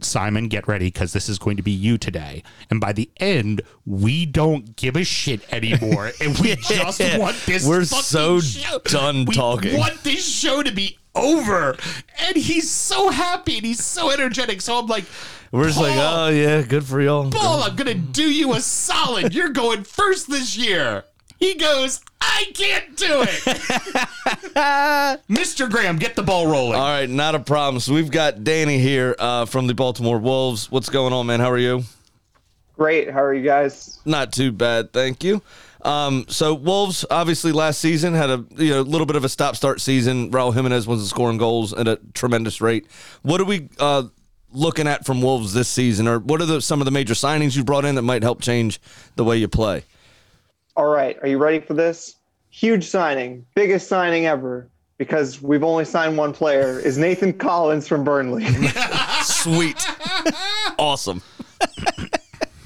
Simon, 0.00 0.48
get 0.48 0.68
ready 0.68 0.86
because 0.86 1.12
this 1.12 1.28
is 1.28 1.38
going 1.38 1.56
to 1.56 1.62
be 1.62 1.70
you 1.70 1.96
today. 1.98 2.42
And 2.70 2.80
by 2.80 2.92
the 2.92 3.10
end, 3.16 3.62
we 3.86 4.26
don't 4.26 4.76
give 4.76 4.94
a 4.94 5.04
shit 5.04 5.52
anymore, 5.52 6.12
and 6.20 6.38
we 6.38 6.54
just 6.56 7.00
want 7.18 7.36
this. 7.46 7.66
We're 7.66 7.84
so 7.84 8.40
show. 8.40 8.78
done 8.84 9.24
we 9.24 9.34
talking. 9.34 9.76
Want 9.76 10.02
this 10.04 10.26
show 10.26 10.62
to 10.62 10.70
be 10.70 10.98
over, 11.14 11.76
and 12.26 12.36
he's 12.36 12.70
so 12.70 13.08
happy 13.08 13.56
and 13.56 13.66
he's 13.66 13.82
so 13.82 14.10
energetic. 14.10 14.60
So 14.60 14.78
I'm 14.78 14.86
like, 14.86 15.04
We're 15.50 15.64
just 15.64 15.80
like, 15.80 15.96
oh 15.96 16.28
yeah, 16.28 16.62
good 16.62 16.84
for 16.84 17.00
y'all. 17.00 17.30
Paul, 17.30 17.62
I'm 17.62 17.74
gonna 17.74 17.94
do 17.94 18.30
you 18.30 18.52
a 18.52 18.60
solid. 18.60 19.34
You're 19.34 19.48
going 19.48 19.84
first 19.84 20.28
this 20.28 20.56
year. 20.56 21.04
He 21.38 21.54
goes, 21.54 22.00
I 22.20 22.50
can't 22.54 22.96
do 22.96 23.22
it. 23.22 23.28
Mr. 25.28 25.70
Graham, 25.70 25.96
get 25.96 26.16
the 26.16 26.22
ball 26.22 26.46
rolling. 26.46 26.74
All 26.78 26.88
right, 26.88 27.08
not 27.08 27.34
a 27.34 27.40
problem. 27.40 27.80
So 27.80 27.92
we've 27.92 28.10
got 28.10 28.42
Danny 28.42 28.78
here 28.78 29.14
uh, 29.18 29.44
from 29.44 29.66
the 29.66 29.74
Baltimore 29.74 30.18
Wolves. 30.18 30.70
What's 30.70 30.88
going 30.88 31.12
on, 31.12 31.26
man? 31.26 31.40
How 31.40 31.50
are 31.50 31.58
you? 31.58 31.84
Great. 32.76 33.10
How 33.10 33.22
are 33.22 33.34
you 33.34 33.44
guys? 33.44 33.98
Not 34.04 34.32
too 34.32 34.52
bad, 34.52 34.92
thank 34.92 35.24
you. 35.24 35.42
Um, 35.82 36.26
so 36.28 36.52
Wolves 36.54 37.04
obviously 37.10 37.52
last 37.52 37.80
season 37.80 38.14
had 38.14 38.28
a 38.28 38.44
you 38.56 38.70
know 38.70 38.80
little 38.80 39.06
bit 39.06 39.16
of 39.16 39.24
a 39.24 39.28
stop-start 39.28 39.80
season. 39.80 40.30
Raul 40.30 40.52
Jimenez 40.52 40.86
wasn't 40.86 41.08
scoring 41.08 41.38
goals 41.38 41.72
at 41.72 41.86
a 41.86 42.00
tremendous 42.12 42.60
rate. 42.60 42.86
What 43.22 43.40
are 43.40 43.44
we 43.44 43.68
uh, 43.78 44.04
looking 44.52 44.88
at 44.88 45.06
from 45.06 45.22
Wolves 45.22 45.52
this 45.52 45.68
season, 45.68 46.08
or 46.08 46.18
what 46.18 46.40
are 46.40 46.46
the, 46.46 46.60
some 46.60 46.80
of 46.80 46.86
the 46.86 46.90
major 46.90 47.14
signings 47.14 47.56
you 47.56 47.62
brought 47.62 47.84
in 47.84 47.94
that 47.94 48.02
might 48.02 48.22
help 48.22 48.42
change 48.42 48.80
the 49.14 49.24
way 49.24 49.36
you 49.36 49.48
play? 49.48 49.84
All 50.76 50.88
right. 50.88 51.16
Are 51.22 51.28
you 51.28 51.38
ready 51.38 51.60
for 51.60 51.72
this? 51.72 52.16
Huge 52.50 52.86
signing, 52.86 53.46
biggest 53.54 53.88
signing 53.88 54.26
ever, 54.26 54.68
because 54.98 55.40
we've 55.40 55.64
only 55.64 55.86
signed 55.86 56.18
one 56.18 56.34
player, 56.34 56.78
is 56.78 56.98
Nathan 56.98 57.32
Collins 57.32 57.88
from 57.88 58.04
Burnley. 58.04 58.44
Sweet, 59.22 59.82
awesome. 60.78 61.22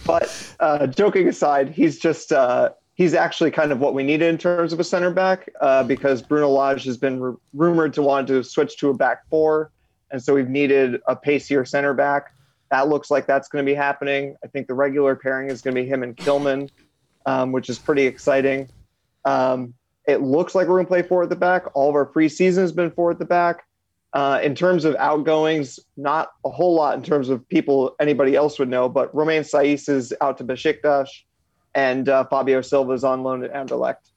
but 0.05 0.55
uh, 0.59 0.87
joking 0.88 1.29
aside, 1.29 1.71
he's 1.71 1.99
just 1.99 2.33
uh, 2.33 2.71
he's 2.95 3.14
actually 3.14 3.52
kind 3.52 3.71
of 3.71 3.79
what 3.79 3.95
we 3.95 4.02
needed 4.02 4.29
in 4.29 4.38
terms 4.38 4.73
of 4.73 4.81
a 4.81 4.85
center 4.85 5.11
back 5.11 5.49
uh, 5.61 5.83
because 5.85 6.21
Bruno 6.21 6.49
Lage 6.49 6.85
has 6.85 6.97
been 6.97 7.21
r- 7.23 7.37
rumored 7.55 7.93
to 7.95 8.02
want 8.02 8.26
to 8.29 8.43
switch 8.43 8.76
to 8.79 8.90
a 8.90 8.95
back 8.95 9.26
four, 9.29 9.71
and 10.11 10.23
so 10.23 10.35
we've 10.35 10.49
needed 10.50 11.00
a 11.07 11.14
pacier 11.14 11.64
center 11.64 11.95
back. 11.95 12.35
That 12.71 12.88
looks 12.88 13.11
like 13.11 13.26
that's 13.26 13.49
going 13.49 13.64
to 13.64 13.71
be 13.71 13.75
happening. 13.75 14.37
I 14.45 14.49
think 14.49 14.67
the 14.67 14.75
regular 14.75 15.17
pairing 15.17 15.49
is 15.49 15.62
going 15.62 15.75
to 15.76 15.83
be 15.83 15.88
him 15.88 16.02
and 16.02 16.17
Kilman, 16.17 16.71
um, 17.27 17.53
which 17.53 17.69
is 17.69 17.79
pretty 17.79 18.07
exciting. 18.07 18.69
Um, 19.25 19.75
it 20.07 20.23
looks 20.23 20.55
like 20.55 20.67
we're 20.67 20.77
going 20.77 20.87
to 20.87 20.89
play 20.89 21.03
four 21.03 21.23
at 21.23 21.29
the 21.29 21.37
back. 21.37 21.65
All 21.75 21.89
of 21.89 21.95
our 21.95 22.07
preseason 22.07 22.59
has 22.59 22.73
been 22.73 22.91
four 22.91 23.11
at 23.11 23.19
the 23.19 23.25
back. 23.25 23.65
Uh, 24.12 24.41
in 24.43 24.57
terms 24.57 24.85
of 24.85 24.97
outgoings, 24.97 25.79
not 25.97 26.33
a 26.45 26.50
whole 26.50 26.75
lot 26.75 26.97
in 26.97 27.03
terms 27.03 27.29
of 27.29 27.49
people 27.49 27.95
anybody 28.00 28.35
else 28.35 28.59
would 28.59 28.69
know, 28.69 28.89
but 28.89 29.15
Romain 29.15 29.43
Saiss 29.43 29.89
is 29.89 30.12
out 30.21 30.37
to 30.39 30.45
Besiktas, 30.45 31.09
and 31.77 32.09
uh, 32.09 32.25
Fabio 32.25 32.61
Silva 32.61 32.93
is 32.93 33.05
on 33.05 33.23
loan 33.23 33.45
at 33.45 33.53
Anderlecht. 33.53 34.11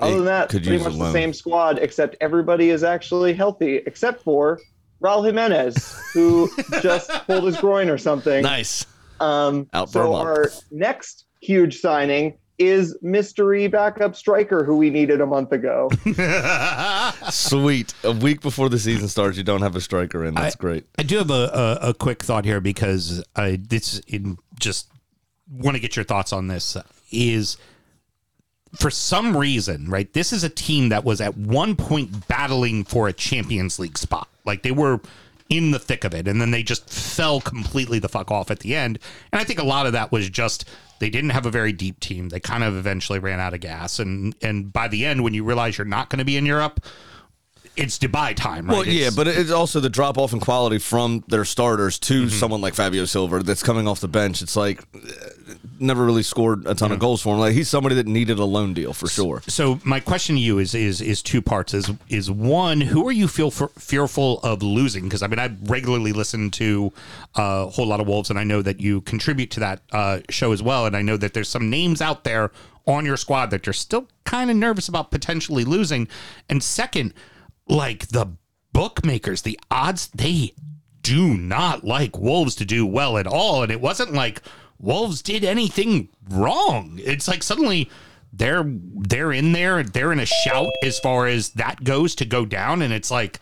Other 0.00 0.10
Hey, 0.10 0.16
than 0.16 0.24
that, 0.24 0.50
pretty 0.50 0.78
much 0.78 0.94
the 0.98 1.12
same 1.12 1.32
squad, 1.32 1.78
except 1.78 2.16
everybody 2.20 2.70
is 2.70 2.82
actually 2.82 3.34
healthy, 3.34 3.76
except 3.86 4.22
for 4.22 4.58
Raul 5.00 5.24
Jimenez, 5.24 5.96
who 6.12 6.50
just 6.82 7.08
pulled 7.26 7.44
his 7.44 7.56
groin 7.56 7.88
or 7.88 7.98
something. 7.98 8.42
Nice. 8.42 8.84
Um, 9.20 9.68
Out 9.72 9.92
for 9.92 10.02
so 10.02 10.14
our 10.14 10.50
next 10.72 11.24
huge 11.40 11.80
signing 11.80 12.36
is 12.58 12.96
mystery 13.02 13.66
backup 13.68 14.16
striker 14.16 14.64
who 14.64 14.76
we 14.76 14.90
needed 14.90 15.20
a 15.20 15.26
month 15.26 15.52
ago. 15.52 15.90
Sweet. 17.30 17.94
A 18.02 18.12
week 18.12 18.40
before 18.40 18.68
the 18.68 18.78
season 18.78 19.08
starts, 19.08 19.36
you 19.36 19.44
don't 19.44 19.62
have 19.62 19.76
a 19.76 19.80
striker 19.80 20.24
in. 20.24 20.34
That's 20.34 20.56
I- 20.56 20.58
great. 20.58 20.86
I 20.98 21.02
do 21.02 21.18
have 21.18 21.30
a, 21.30 21.78
a, 21.82 21.88
a 21.90 21.94
quick 21.94 22.22
thought 22.22 22.44
here 22.44 22.60
because 22.60 23.22
I 23.34 23.58
this 23.60 23.98
in 24.06 24.38
just 24.58 24.88
want 25.50 25.76
to 25.76 25.80
get 25.80 25.96
your 25.96 26.04
thoughts 26.04 26.32
on 26.32 26.48
this 26.48 26.76
is 27.10 27.56
for 28.74 28.90
some 28.90 29.36
reason, 29.36 29.88
right? 29.88 30.12
This 30.12 30.32
is 30.32 30.44
a 30.44 30.48
team 30.48 30.88
that 30.88 31.04
was 31.04 31.20
at 31.20 31.36
one 31.36 31.76
point 31.76 32.26
battling 32.28 32.84
for 32.84 33.08
a 33.08 33.12
Champions 33.12 33.78
League 33.78 33.98
spot. 33.98 34.28
Like 34.44 34.62
they 34.62 34.72
were 34.72 35.00
in 35.48 35.70
the 35.70 35.78
thick 35.78 36.02
of 36.04 36.12
it 36.12 36.26
and 36.26 36.40
then 36.40 36.50
they 36.50 36.62
just 36.62 36.90
fell 36.90 37.40
completely 37.40 37.98
the 38.00 38.08
fuck 38.08 38.30
off 38.30 38.50
at 38.50 38.60
the 38.60 38.74
end. 38.74 38.98
And 39.32 39.40
I 39.40 39.44
think 39.44 39.60
a 39.60 39.64
lot 39.64 39.86
of 39.86 39.92
that 39.92 40.10
was 40.10 40.28
just 40.28 40.68
they 40.98 41.10
didn't 41.10 41.30
have 41.30 41.46
a 41.46 41.50
very 41.50 41.72
deep 41.72 42.00
team. 42.00 42.28
They 42.28 42.40
kind 42.40 42.64
of 42.64 42.76
eventually 42.76 43.18
ran 43.18 43.40
out 43.40 43.54
of 43.54 43.60
gas 43.60 43.98
and 43.98 44.34
and 44.42 44.72
by 44.72 44.88
the 44.88 45.04
end 45.04 45.22
when 45.22 45.34
you 45.34 45.44
realize 45.44 45.78
you're 45.78 45.84
not 45.84 46.10
going 46.10 46.18
to 46.18 46.24
be 46.24 46.36
in 46.36 46.46
Europe, 46.46 46.84
it's 47.76 47.98
Dubai 47.98 48.34
time, 48.34 48.66
right? 48.66 48.74
Well, 48.78 48.86
yeah, 48.86 49.08
It's- 49.08 49.14
but 49.14 49.28
it's 49.28 49.50
also 49.50 49.80
the 49.80 49.90
drop 49.90 50.16
off 50.18 50.32
in 50.32 50.40
quality 50.40 50.78
from 50.78 51.24
their 51.28 51.44
starters 51.44 51.98
to 52.00 52.28
someone 52.30 52.60
like 52.60 52.74
Fabio 52.74 53.04
Silva 53.04 53.40
that's 53.42 53.62
coming 53.62 53.86
off 53.86 54.00
the 54.00 54.08
bench. 54.08 54.40
It's 54.42 54.56
like 54.56 54.82
uh, 54.94 54.98
never 55.78 56.04
really 56.04 56.22
scored 56.22 56.66
a 56.66 56.74
ton 56.74 56.90
of 56.92 56.98
goals 56.98 57.20
for 57.22 57.34
him. 57.34 57.40
Like 57.40 57.52
he's 57.54 57.68
somebody 57.68 57.94
that 57.96 58.06
needed 58.06 58.38
a 58.38 58.44
loan 58.44 58.72
deal 58.74 58.92
for 58.92 59.08
sure. 59.08 59.42
So 59.46 59.78
my 59.84 60.00
question 60.00 60.36
to 60.36 60.40
you 60.40 60.58
is 60.58 60.74
is 60.74 61.00
is 61.00 61.22
two 61.22 61.42
parts. 61.42 61.74
Is 61.74 61.90
is 62.08 62.30
one, 62.30 62.80
who 62.80 63.06
are 63.06 63.12
you 63.12 63.28
feel 63.28 63.50
for, 63.50 63.68
fearful 63.78 64.40
of 64.40 64.62
losing? 64.62 65.04
Because 65.04 65.22
I 65.22 65.26
mean, 65.26 65.38
I 65.38 65.50
regularly 65.64 66.12
listen 66.12 66.50
to 66.52 66.92
uh, 67.38 67.66
a 67.68 67.70
whole 67.70 67.86
lot 67.86 68.00
of 68.00 68.06
Wolves, 68.06 68.30
and 68.30 68.38
I 68.38 68.44
know 68.44 68.62
that 68.62 68.80
you 68.80 69.02
contribute 69.02 69.50
to 69.52 69.60
that 69.60 69.82
uh, 69.92 70.20
show 70.30 70.52
as 70.52 70.62
well. 70.62 70.86
And 70.86 70.96
I 70.96 71.02
know 71.02 71.16
that 71.16 71.34
there's 71.34 71.48
some 71.48 71.68
names 71.70 72.00
out 72.00 72.24
there 72.24 72.50
on 72.86 73.04
your 73.04 73.16
squad 73.16 73.50
that 73.50 73.66
you're 73.66 73.72
still 73.72 74.06
kind 74.24 74.48
of 74.50 74.56
nervous 74.56 74.88
about 74.88 75.10
potentially 75.10 75.64
losing. 75.64 76.06
And 76.48 76.62
second, 76.62 77.12
like 77.68 78.08
the 78.08 78.36
bookmakers, 78.72 79.42
the 79.42 79.58
odds 79.70 80.08
they 80.14 80.52
do 81.02 81.36
not 81.36 81.84
like 81.84 82.18
Wolves 82.18 82.54
to 82.56 82.64
do 82.64 82.84
well 82.84 83.16
at 83.18 83.26
all. 83.26 83.62
And 83.62 83.70
it 83.72 83.80
wasn't 83.80 84.12
like 84.12 84.42
Wolves 84.78 85.22
did 85.22 85.44
anything 85.44 86.08
wrong. 86.28 86.98
It's 87.02 87.28
like 87.28 87.42
suddenly 87.42 87.90
they're 88.32 88.64
they're 88.66 89.32
in 89.32 89.52
there, 89.52 89.82
they're 89.82 90.12
in 90.12 90.18
a 90.20 90.26
shout 90.26 90.70
as 90.82 90.98
far 90.98 91.26
as 91.26 91.50
that 91.50 91.82
goes 91.84 92.14
to 92.16 92.24
go 92.24 92.44
down, 92.44 92.82
and 92.82 92.92
it's 92.92 93.10
like, 93.10 93.40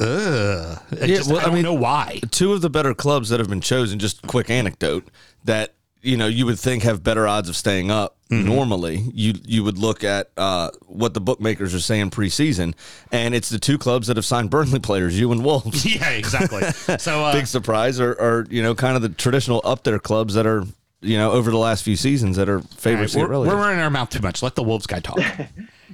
ugh. 0.00 0.78
I, 0.90 0.96
Yeah, 1.00 1.06
just, 1.06 1.30
well, 1.30 1.38
I 1.38 1.42
I 1.42 1.44
don't 1.44 1.54
mean- 1.54 1.62
know 1.62 1.74
why. 1.74 2.20
Two 2.30 2.52
of 2.52 2.60
the 2.62 2.70
better 2.70 2.94
clubs 2.94 3.28
that 3.28 3.38
have 3.38 3.48
been 3.48 3.60
chosen, 3.60 3.98
just 3.98 4.22
quick 4.26 4.50
anecdote, 4.50 5.08
that 5.44 5.73
you 6.04 6.16
know 6.16 6.26
you 6.26 6.46
would 6.46 6.58
think 6.58 6.82
have 6.82 7.02
better 7.02 7.26
odds 7.26 7.48
of 7.48 7.56
staying 7.56 7.90
up 7.90 8.16
normally. 8.30 9.04
You 9.12 9.34
you 9.44 9.64
would 9.64 9.78
look 9.78 10.02
at 10.04 10.30
uh, 10.36 10.70
what 10.86 11.14
the 11.14 11.20
bookmakers 11.20 11.74
are 11.74 11.80
saying 11.80 12.10
preseason, 12.10 12.74
and 13.12 13.34
it's 13.34 13.48
the 13.48 13.58
two 13.58 13.78
clubs 13.78 14.06
that 14.08 14.16
have 14.16 14.24
signed 14.24 14.50
Burnley 14.50 14.80
players, 14.80 15.18
you 15.18 15.30
and 15.32 15.44
Wolves. 15.44 15.84
Yeah, 15.94 16.10
exactly. 16.10 16.62
So 16.98 17.24
uh, 17.24 17.32
Big 17.32 17.46
surprise, 17.46 18.00
or, 18.00 18.12
or 18.14 18.46
you 18.50 18.62
know, 18.62 18.74
kind 18.74 18.96
of 18.96 19.02
the 19.02 19.08
traditional 19.10 19.60
up 19.64 19.84
there 19.84 19.98
clubs 19.98 20.34
that 20.34 20.46
are 20.46 20.64
you 21.00 21.16
know 21.16 21.32
over 21.32 21.50
the 21.50 21.58
last 21.58 21.84
few 21.84 21.96
seasons 21.96 22.36
that 22.36 22.48
are 22.48 22.56
all 22.56 22.60
right, 22.60 22.70
favorites. 22.74 23.12
to 23.12 23.20
get 23.20 23.28
we're, 23.28 23.28
we're 23.28 23.44
relegated. 23.44 23.58
running 23.60 23.80
our 23.80 23.90
mouth 23.90 24.10
too 24.10 24.20
much. 24.20 24.42
Let 24.42 24.54
the 24.54 24.62
Wolves 24.62 24.86
guy 24.86 25.00
talk. 25.00 25.18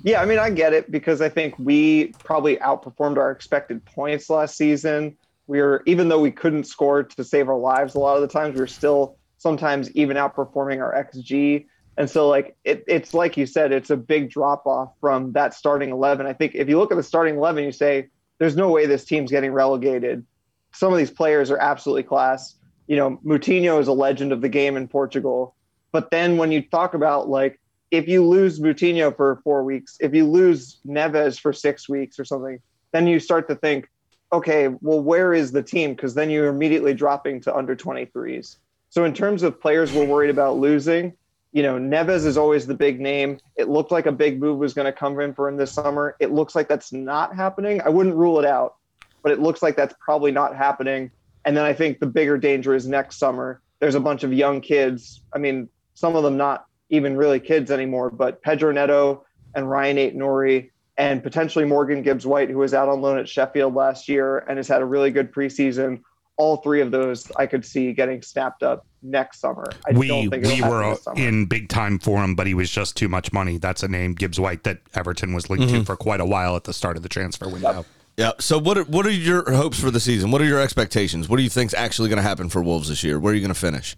Yeah, 0.02 0.23
I 0.23 0.25
mean, 0.25 0.38
I 0.38 0.49
get 0.49 0.73
it 0.73 0.90
because 0.90 1.21
I 1.21 1.29
think 1.29 1.59
we 1.59 2.14
probably 2.25 2.57
outperformed 2.57 3.19
our 3.19 3.31
expected 3.31 3.85
points 3.85 4.31
last 4.31 4.57
season. 4.57 5.14
We 5.47 5.61
were, 5.61 5.83
even 5.85 6.09
though 6.09 6.21
we 6.21 6.31
couldn't 6.31 6.64
score 6.64 7.02
to 7.02 7.25
save 7.25 7.50
our 7.50 7.59
lives 7.59 7.95
a 7.95 7.99
lot 7.99 8.14
of 8.17 8.23
the 8.23 8.29
times, 8.29 8.55
we 8.55 8.61
were 8.61 8.67
still 8.67 9.17
sometimes 9.40 9.90
even 9.92 10.18
outperforming 10.18 10.80
our 10.80 10.94
XG. 10.94 11.66
And 11.97 12.09
so, 12.09 12.28
like, 12.28 12.56
it, 12.62 12.85
it's 12.87 13.14
like 13.14 13.38
you 13.38 13.47
said, 13.47 13.73
it's 13.73 13.88
a 13.88 13.97
big 13.97 14.30
drop 14.30 14.66
off 14.66 14.92
from 15.00 15.32
that 15.32 15.54
starting 15.54 15.90
11. 15.90 16.26
I 16.26 16.35
think 16.35 16.54
if 16.54 16.68
you 16.68 16.78
look 16.78 16.92
at 16.92 16.97
the 16.97 17.02
starting 17.02 17.37
11, 17.37 17.64
you 17.64 17.73
say, 17.73 18.09
there's 18.38 18.54
no 18.54 18.68
way 18.68 18.85
this 18.85 19.04
team's 19.04 19.30
getting 19.30 19.52
relegated. 19.52 20.26
Some 20.73 20.92
of 20.92 20.99
these 20.99 21.11
players 21.11 21.50
are 21.50 21.56
absolutely 21.56 22.02
class. 22.02 22.54
You 22.87 22.97
know, 22.97 23.18
Moutinho 23.25 23.80
is 23.80 23.88
a 23.88 23.92
legend 23.92 24.32
of 24.32 24.42
the 24.42 24.49
game 24.49 24.76
in 24.76 24.87
Portugal. 24.87 25.56
But 25.90 26.11
then 26.11 26.37
when 26.37 26.52
you 26.52 26.61
talk 26.61 26.92
about, 26.92 27.30
like, 27.30 27.59
if 27.90 28.09
you 28.09 28.25
lose 28.26 28.61
Moutinho 28.61 29.16
for 29.16 29.40
four 29.42 29.64
weeks, 29.64 29.97
if 30.00 30.14
you 30.14 30.26
lose 30.26 30.78
Neves 30.87 31.40
for 31.40 31.52
six 31.54 31.88
weeks 31.88 32.18
or 32.18 32.26
something, 32.26 32.61
then 32.92 33.06
you 33.06 33.18
start 33.18 33.49
to 33.49 33.54
think, 33.54 33.88
okay, 34.32 34.68
well, 34.68 35.00
where 35.00 35.32
is 35.32 35.52
the 35.52 35.62
team? 35.62 35.94
Because 35.94 36.14
then 36.14 36.28
you're 36.28 36.49
immediately 36.49 36.92
dropping 36.92 37.40
to 37.42 37.56
under 37.56 37.75
23s. 37.75 38.56
So 38.90 39.04
in 39.04 39.14
terms 39.14 39.42
of 39.42 39.61
players 39.61 39.92
we're 39.92 40.04
worried 40.04 40.30
about 40.30 40.59
losing, 40.59 41.14
you 41.52 41.62
know, 41.62 41.78
Neves 41.78 42.26
is 42.26 42.37
always 42.37 42.66
the 42.66 42.75
big 42.75 43.00
name. 43.00 43.38
It 43.56 43.68
looked 43.68 43.90
like 43.90 44.06
a 44.06 44.12
big 44.12 44.40
move 44.40 44.59
was 44.59 44.75
going 44.75 44.87
to 44.87 44.92
come 44.92 45.18
in 45.20 45.35
for 45.35 45.49
him 45.49 45.56
this 45.56 45.73
summer. 45.73 46.16
It 46.20 46.30
looks 46.30 46.54
like 46.54 46.68
that's 46.68 46.92
not 46.92 47.35
happening. 47.35 47.80
I 47.80 47.88
wouldn't 47.88 48.14
rule 48.14 48.38
it 48.38 48.44
out, 48.44 48.76
but 49.23 49.32
it 49.32 49.40
looks 49.40 49.62
like 49.62 49.76
that's 49.76 49.94
probably 50.00 50.30
not 50.30 50.56
happening. 50.56 51.11
And 51.44 51.56
then 51.56 51.64
I 51.64 51.73
think 51.73 51.99
the 51.99 52.06
bigger 52.06 52.37
danger 52.37 52.75
is 52.75 52.87
next 52.87 53.18
summer. 53.18 53.61
There's 53.78 53.94
a 53.94 54.00
bunch 54.00 54.25
of 54.25 54.32
young 54.32 54.61
kids. 54.61 55.23
I 55.32 55.38
mean, 55.38 55.68
some 55.94 56.14
of 56.14 56.23
them 56.23 56.37
not 56.37 56.66
even 56.88 57.16
really 57.16 57.40
kids 57.40 57.70
anymore, 57.70 58.11
but 58.11 58.42
Pedro 58.42 58.73
Neto 58.73 59.25
and 59.54 59.68
Ryan 59.68 59.99
Ait 59.99 60.16
Nouri 60.16 60.70
and 60.97 61.23
potentially 61.23 61.64
Morgan 61.64 62.02
Gibbs 62.02 62.26
White, 62.26 62.50
who 62.50 62.59
was 62.59 62.75
out 62.75 62.88
on 62.88 63.00
loan 63.00 63.18
at 63.18 63.28
Sheffield 63.28 63.75
last 63.75 64.09
year 64.09 64.38
and 64.38 64.59
has 64.59 64.68
had 64.68 64.82
a 64.82 64.85
really 64.85 65.11
good 65.11 65.32
preseason. 65.32 66.02
All 66.40 66.56
three 66.56 66.80
of 66.80 66.90
those 66.90 67.30
I 67.37 67.47
could 67.47 67.64
see 67.66 67.92
getting 67.92 68.23
snapped 68.23 68.62
up 68.62 68.87
next 69.02 69.40
summer. 69.40 69.66
I 69.87 69.92
we 69.92 70.09
don't 70.09 70.30
think 70.30 70.44
we 70.44 70.62
were 70.62 70.97
in 71.16 71.44
big 71.44 71.68
time 71.68 71.99
for 71.99 72.23
him, 72.25 72.35
but 72.35 72.47
he 72.47 72.54
was 72.54 72.70
just 72.70 72.97
too 72.97 73.09
much 73.09 73.30
money. 73.32 73.59
That's 73.59 73.82
a 73.82 73.88
name, 73.88 74.14
Gibbs 74.14 74.40
White, 74.40 74.64
that 74.64 74.78
Everton 74.94 75.35
was 75.35 75.50
linked 75.50 75.66
Mm-hmm. 75.66 75.80
to 75.80 75.85
for 75.85 75.97
quite 75.97 76.20
a 76.20 76.25
while 76.25 76.56
at 76.56 76.64
the 76.64 76.73
start 76.73 76.97
of 76.97 77.02
the 77.02 77.09
transfer 77.11 77.49
window. 77.49 77.85
Yeah. 78.16 78.32
So 78.38 78.59
what 78.59 78.78
are, 78.78 78.85
what 78.85 79.06
are 79.06 79.11
your 79.11 79.50
hopes 79.52 79.78
for 79.78 79.90
the 79.90 80.00
season? 80.00 80.30
What 80.30 80.40
are 80.40 80.47
your 80.47 80.61
expectations? 80.61 81.28
What 81.28 81.37
do 81.37 81.42
you 81.42 81.50
think's 81.50 81.75
actually 81.75 82.09
going 82.09 82.16
to 82.16 82.23
happen 82.23 82.49
for 82.49 82.62
Wolves 82.62 82.88
this 82.88 83.04
year? 83.04 83.20
Where 83.20 83.32
are 83.32 83.35
you 83.37 83.40
going 83.42 83.54
to 83.54 83.61
finish? 83.61 83.97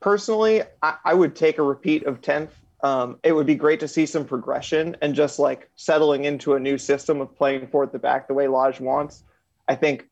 personally, 0.00 0.62
I, 0.82 0.96
I 1.04 1.14
would 1.14 1.34
take 1.34 1.58
a 1.58 1.62
repeat 1.62 2.04
of 2.06 2.20
10th. 2.20 2.50
Um, 2.82 3.18
it 3.24 3.32
would 3.32 3.46
be 3.46 3.56
great 3.56 3.80
to 3.80 3.88
see 3.88 4.06
some 4.06 4.24
progression 4.24 4.96
and 5.02 5.14
just 5.14 5.38
like 5.40 5.68
settling 5.74 6.24
into 6.24 6.54
a 6.54 6.60
new 6.60 6.78
system 6.78 7.20
of 7.20 7.36
playing 7.36 7.66
four 7.66 7.82
at 7.82 7.92
the 7.92 7.98
back 7.98 8.28
the 8.28 8.34
way 8.34 8.46
Lage 8.46 8.78
wants. 8.80 9.24
I 9.66 9.74
think 9.74 10.07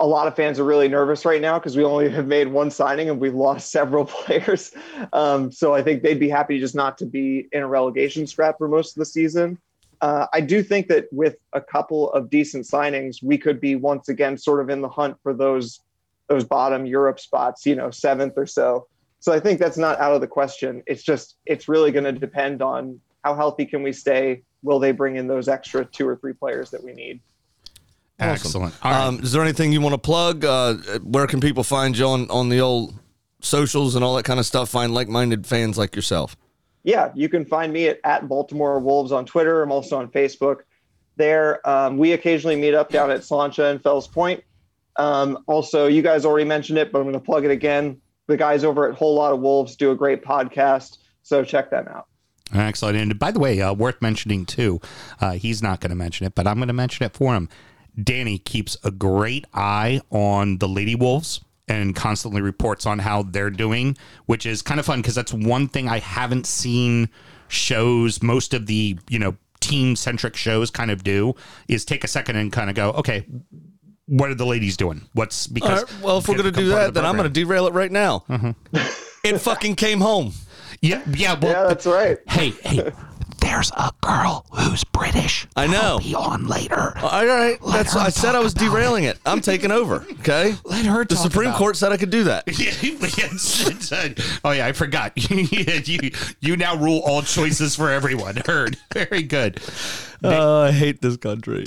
a 0.00 0.06
lot 0.06 0.26
of 0.26 0.36
fans 0.36 0.58
are 0.58 0.64
really 0.64 0.88
nervous 0.88 1.24
right 1.24 1.40
now 1.40 1.58
because 1.58 1.76
we 1.76 1.84
only 1.84 2.08
have 2.18 2.26
made 2.26 2.48
one 2.48 2.70
signing 2.70 3.10
and 3.10 3.20
we've 3.20 3.34
lost 3.34 3.70
several 3.72 4.04
players. 4.04 4.72
Um, 5.12 5.52
so 5.52 5.74
I 5.74 5.82
think 5.82 6.02
they'd 6.02 6.20
be 6.20 6.28
happy 6.28 6.58
just 6.58 6.74
not 6.74 6.98
to 6.98 7.06
be 7.06 7.48
in 7.52 7.62
a 7.62 7.68
relegation 7.68 8.26
scrap 8.26 8.58
for 8.58 8.68
most 8.68 8.96
of 8.96 9.00
the 9.00 9.06
season. 9.06 9.58
Uh, 10.02 10.26
I 10.32 10.42
do 10.42 10.62
think 10.62 10.88
that 10.88 11.06
with 11.10 11.36
a 11.54 11.60
couple 11.60 12.12
of 12.12 12.28
decent 12.28 12.66
signings, 12.66 13.22
we 13.22 13.38
could 13.38 13.60
be 13.60 13.76
once 13.76 14.08
again 14.08 14.36
sort 14.36 14.60
of 14.60 14.68
in 14.68 14.82
the 14.82 14.88
hunt 14.88 15.16
for 15.22 15.32
those 15.32 15.80
those 16.28 16.44
bottom 16.44 16.86
Europe 16.86 17.20
spots, 17.20 17.64
you 17.64 17.76
know, 17.76 17.90
seventh 17.90 18.34
or 18.36 18.46
so. 18.46 18.88
So 19.20 19.32
I 19.32 19.38
think 19.38 19.60
that's 19.60 19.78
not 19.78 19.98
out 20.00 20.12
of 20.12 20.20
the 20.20 20.26
question. 20.26 20.82
It's 20.86 21.02
just 21.02 21.36
it's 21.46 21.68
really 21.68 21.92
going 21.92 22.04
to 22.04 22.12
depend 22.12 22.62
on 22.62 23.00
how 23.24 23.34
healthy 23.34 23.64
can 23.64 23.82
we 23.82 23.92
stay. 23.92 24.42
Will 24.62 24.78
they 24.78 24.92
bring 24.92 25.16
in 25.16 25.28
those 25.28 25.48
extra 25.48 25.84
two 25.84 26.06
or 26.06 26.16
three 26.16 26.32
players 26.32 26.70
that 26.70 26.82
we 26.82 26.92
need? 26.92 27.20
Excellent. 28.18 28.74
All 28.82 28.90
right. 28.90 29.04
Um, 29.04 29.20
is 29.20 29.32
there 29.32 29.42
anything 29.42 29.72
you 29.72 29.80
want 29.80 29.92
to 29.94 29.98
plug? 29.98 30.44
Uh, 30.44 30.74
where 31.02 31.26
can 31.26 31.40
people 31.40 31.62
find 31.64 31.96
you 31.96 32.06
on, 32.06 32.30
on 32.30 32.48
the 32.48 32.60
old 32.60 32.94
socials 33.40 33.94
and 33.94 34.02
all 34.04 34.16
that 34.16 34.24
kind 34.24 34.40
of 34.40 34.46
stuff? 34.46 34.68
Find 34.70 34.94
like 34.94 35.08
minded 35.08 35.46
fans 35.46 35.76
like 35.76 35.94
yourself. 35.94 36.36
yeah, 36.82 37.10
you 37.14 37.28
can 37.28 37.44
find 37.44 37.72
me 37.72 37.88
at, 37.88 38.00
at 38.04 38.28
Baltimore 38.28 38.78
Wolves 38.80 39.12
on 39.12 39.26
Twitter. 39.26 39.62
I'm 39.62 39.72
also 39.72 39.98
on 39.98 40.08
Facebook. 40.08 40.60
There, 41.16 41.66
um, 41.68 41.98
we 41.98 42.12
occasionally 42.12 42.56
meet 42.56 42.74
up 42.74 42.90
down 42.90 43.10
at 43.10 43.24
Slainte 43.24 43.58
and 43.70 43.82
Fells 43.82 44.06
Point. 44.06 44.42
Um, 44.96 45.38
also, 45.46 45.86
you 45.86 46.00
guys 46.02 46.24
already 46.24 46.46
mentioned 46.46 46.78
it, 46.78 46.92
but 46.92 46.98
I'm 46.98 47.04
going 47.04 47.14
to 47.14 47.20
plug 47.20 47.44
it 47.44 47.50
again. 47.50 48.00
The 48.28 48.36
guys 48.36 48.64
over 48.64 48.88
at 48.88 48.96
Whole 48.96 49.14
Lot 49.14 49.32
of 49.32 49.40
Wolves 49.40 49.76
do 49.76 49.90
a 49.90 49.94
great 49.94 50.22
podcast, 50.24 50.98
so 51.22 51.44
check 51.44 51.70
them 51.70 51.86
out. 51.88 52.06
Excellent. 52.54 52.96
And 52.96 53.18
by 53.18 53.30
the 53.30 53.40
way, 53.40 53.60
uh, 53.60 53.72
worth 53.74 54.00
mentioning 54.00 54.46
too, 54.46 54.80
uh, 55.20 55.32
he's 55.32 55.62
not 55.62 55.80
going 55.80 55.90
to 55.90 55.96
mention 55.96 56.26
it, 56.26 56.34
but 56.34 56.46
I'm 56.46 56.56
going 56.56 56.68
to 56.68 56.74
mention 56.74 57.04
it 57.04 57.12
for 57.12 57.34
him. 57.34 57.48
Danny 58.02 58.38
keeps 58.38 58.76
a 58.84 58.90
great 58.90 59.44
eye 59.54 60.00
on 60.10 60.58
the 60.58 60.68
Lady 60.68 60.94
Wolves 60.94 61.40
and 61.68 61.96
constantly 61.96 62.40
reports 62.40 62.86
on 62.86 62.98
how 63.00 63.22
they're 63.22 63.50
doing, 63.50 63.96
which 64.26 64.46
is 64.46 64.62
kind 64.62 64.78
of 64.78 64.86
fun 64.86 65.00
because 65.00 65.14
that's 65.14 65.32
one 65.32 65.68
thing 65.68 65.88
I 65.88 65.98
haven't 65.98 66.46
seen 66.46 67.08
shows, 67.48 68.22
most 68.22 68.54
of 68.54 68.66
the, 68.66 68.98
you 69.08 69.18
know, 69.18 69.36
team 69.60 69.96
centric 69.96 70.36
shows 70.36 70.70
kind 70.70 70.90
of 70.90 71.02
do 71.02 71.34
is 71.66 71.84
take 71.84 72.04
a 72.04 72.08
second 72.08 72.36
and 72.36 72.52
kind 72.52 72.70
of 72.70 72.76
go, 72.76 72.90
okay, 72.92 73.26
what 74.06 74.30
are 74.30 74.34
the 74.34 74.46
ladies 74.46 74.76
doing? 74.76 75.02
What's 75.14 75.46
because 75.48 75.80
All 75.80 75.84
right, 75.86 76.02
well, 76.02 76.18
if 76.18 76.28
we're 76.28 76.36
going 76.36 76.52
to 76.52 76.60
do 76.60 76.68
that, 76.68 76.86
the 76.86 77.00
then 77.00 77.04
I'm 77.06 77.16
going 77.16 77.28
to 77.28 77.32
derail 77.32 77.66
it 77.66 77.72
right 77.72 77.90
now. 77.90 78.24
Mm-hmm. 78.28 78.76
it 79.24 79.38
fucking 79.38 79.74
came 79.74 80.00
home. 80.00 80.32
yeah, 80.80 81.02
yeah, 81.12 81.36
well, 81.40 81.50
Yeah, 81.50 81.68
that's 81.68 81.86
right. 81.86 82.18
hey, 82.28 82.50
hey, 82.50 82.92
there's 83.46 83.70
a 83.76 83.92
girl 84.00 84.44
who's 84.52 84.82
British. 84.84 85.46
I 85.56 85.66
know. 85.68 85.98
Be 86.00 86.14
on 86.14 86.46
later. 86.48 86.92
All 87.00 87.24
right, 87.26 87.56
that's. 87.66 87.94
I 87.94 88.08
said 88.08 88.34
I 88.34 88.40
was 88.40 88.52
derailing 88.54 89.04
it. 89.04 89.18
I'm 89.24 89.40
taking 89.40 89.70
over. 89.70 90.04
Okay. 90.26 90.54
Let 90.64 90.84
her 90.86 91.04
The 91.04 91.14
talk 91.14 91.22
Supreme 91.30 91.50
about- 91.50 91.58
Court 91.58 91.76
said 91.76 91.92
I 91.92 91.96
could 91.96 92.10
do 92.10 92.24
that. 92.24 92.44
Yeah, 92.58 92.70
it's- 92.70 93.66
it's, 93.92 94.40
oh 94.44 94.50
yeah, 94.50 94.66
I 94.66 94.72
forgot. 94.72 95.12
you 95.30 96.10
you 96.40 96.56
now 96.56 96.74
rule 96.76 97.00
all 97.06 97.22
choices 97.22 97.76
for 97.76 97.90
everyone. 97.90 98.36
Heard. 98.44 98.76
Very 98.92 99.22
good. 99.22 99.60
Uh, 100.24 100.60
I 100.62 100.72
hate 100.72 101.00
this 101.02 101.16
country. 101.16 101.64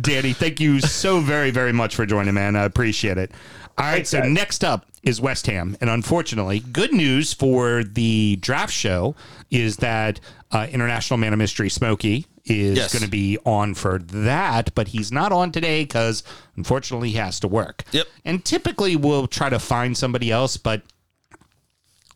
Danny, 0.00 0.32
thank 0.34 0.60
you 0.60 0.80
so 0.80 1.20
very, 1.20 1.50
very 1.50 1.72
much 1.72 1.94
for 1.94 2.04
joining, 2.04 2.34
man. 2.34 2.56
I 2.56 2.64
appreciate 2.64 3.16
it. 3.18 3.30
All 3.78 3.84
right, 3.84 4.06
so 4.06 4.20
guys. 4.20 4.30
next 4.30 4.64
up 4.64 4.86
is 5.02 5.20
West 5.20 5.46
Ham. 5.46 5.76
And 5.80 5.90
unfortunately, 5.90 6.60
good 6.60 6.92
news 6.92 7.32
for 7.34 7.84
the 7.84 8.36
draft 8.40 8.72
show 8.72 9.14
is 9.50 9.76
that 9.76 10.18
uh, 10.50 10.66
International 10.70 11.18
Man 11.18 11.32
of 11.32 11.38
Mystery 11.38 11.68
Smokey 11.68 12.26
is 12.46 12.78
Yes. 12.78 12.92
going 12.92 13.02
to 13.04 13.10
be 13.10 13.36
on 13.44 13.74
for 13.74 13.98
that, 13.98 14.74
but 14.74 14.88
he's 14.88 15.12
not 15.12 15.30
on 15.32 15.52
today 15.52 15.82
because 15.84 16.22
unfortunately 16.56 17.10
he 17.10 17.16
has 17.16 17.38
to 17.40 17.48
work. 17.48 17.84
Yep. 17.92 18.06
And 18.24 18.44
typically 18.44 18.96
we'll 18.96 19.26
try 19.26 19.50
to 19.50 19.58
find 19.58 19.96
somebody 19.96 20.30
else, 20.30 20.56
but 20.56 20.82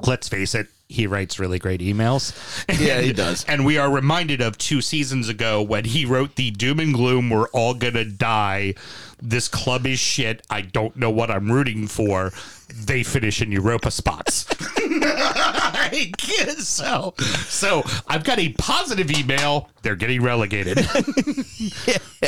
let's 0.07 0.29
face 0.29 0.55
it, 0.55 0.69
he 0.91 1.07
writes 1.07 1.39
really 1.39 1.59
great 1.59 1.81
emails. 1.81 2.35
Yeah, 2.81 3.01
he 3.01 3.13
does. 3.13 3.45
And 3.45 3.67
we 3.67 3.79
are 3.79 3.91
reminded 3.91 4.41
of 4.41 4.57
two 4.57 4.81
seasons 4.81 5.29
ago 5.29 5.61
when 5.63 5.85
he 5.85 6.05
wrote 6.05 6.37
the 6.37 6.51
doom 6.51 6.81
and 6.81 6.95
gloom, 6.95 7.29
we're 7.31 7.49
all 7.49 7.75
gonna 7.75 8.05
die. 8.05 8.75
This 9.21 9.49
club 9.49 9.87
is 9.87 9.99
shit. 9.99 10.43
I 10.49 10.63
don't 10.63 10.97
know 10.97 11.11
what 11.11 11.31
I'm 11.31 11.53
rooting 11.53 11.87
for. 11.87 12.33
They 12.75 13.03
finish 13.03 13.43
in 13.43 13.53
Europa 13.53 13.91
spots. 13.91 14.47
I 14.79 16.11
guess 16.17 16.69
so, 16.69 17.15
so 17.47 17.83
I've 18.09 18.25
got 18.25 18.39
a 18.39 18.53
positive 18.55 19.11
email. 19.11 19.69
They're 19.83 19.97
getting 19.97 20.23
relegated. 20.23 20.79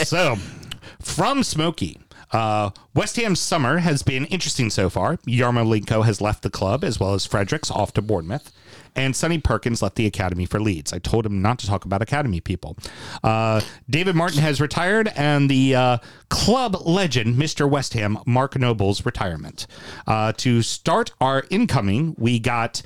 so, 0.05 0.37
from 1.01 1.42
Smokey. 1.42 1.98
Uh, 2.33 2.71
West 2.95 3.16
Ham's 3.16 3.40
summer 3.40 3.79
has 3.79 4.03
been 4.03 4.25
interesting 4.27 4.71
so 4.71 4.88
far. 4.88 5.16
Yarmolenko 5.18 6.05
has 6.05 6.21
left 6.21 6.42
the 6.42 6.51
club, 6.51 6.83
as 6.83 6.99
well 6.99 7.14
as 7.14 7.27
Fredericks 7.27 7.71
off 7.71 7.92
to 7.95 8.03
Bournemouth. 8.03 8.53
And 8.95 9.16
Sonny 9.16 9.38
Perkins 9.38 9.81
left 9.81 9.97
the 9.97 10.07
academy 10.07 10.45
for 10.45 10.61
Leeds. 10.61 10.92
I 10.92 10.99
told 10.99 11.25
him 11.25 11.40
not 11.40 11.59
to 11.61 11.66
talk 11.66 11.85
about 11.85 12.03
academy 12.03 12.40
people. 12.40 12.77
Uh, 13.23 13.62
David 13.88 14.14
Martin 14.14 14.40
has 14.40 14.61
retired, 14.61 15.09
and 15.16 15.49
the 15.49 15.75
uh, 15.75 15.99
club 16.29 16.77
legend, 16.87 17.37
Mr. 17.37 17.68
West 17.68 17.95
Ham, 17.95 18.18
Mark 18.27 18.59
Noble's 18.59 19.07
retirement. 19.07 19.66
Uh, 20.07 20.33
to 20.38 20.61
start 20.61 21.12
our 21.21 21.45
incoming, 21.49 22.14
we 22.18 22.38
got 22.38 22.83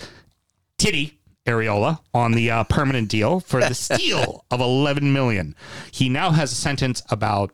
Titty 0.78 1.18
Areola 1.46 2.00
on 2.12 2.32
the 2.32 2.50
uh, 2.50 2.64
permanent 2.64 3.08
deal 3.08 3.40
for 3.40 3.60
the 3.60 3.74
steal 3.74 4.44
of 4.50 4.60
11 4.60 5.12
million. 5.12 5.54
He 5.90 6.08
now 6.08 6.30
has 6.30 6.52
a 6.52 6.56
sentence 6.56 7.02
about 7.10 7.52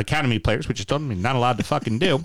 academy 0.00 0.38
players, 0.38 0.68
which 0.68 0.80
is 0.80 0.86
totally 0.86 1.14
not 1.14 1.36
allowed 1.36 1.58
to 1.58 1.64
fucking 1.64 1.98
do. 1.98 2.20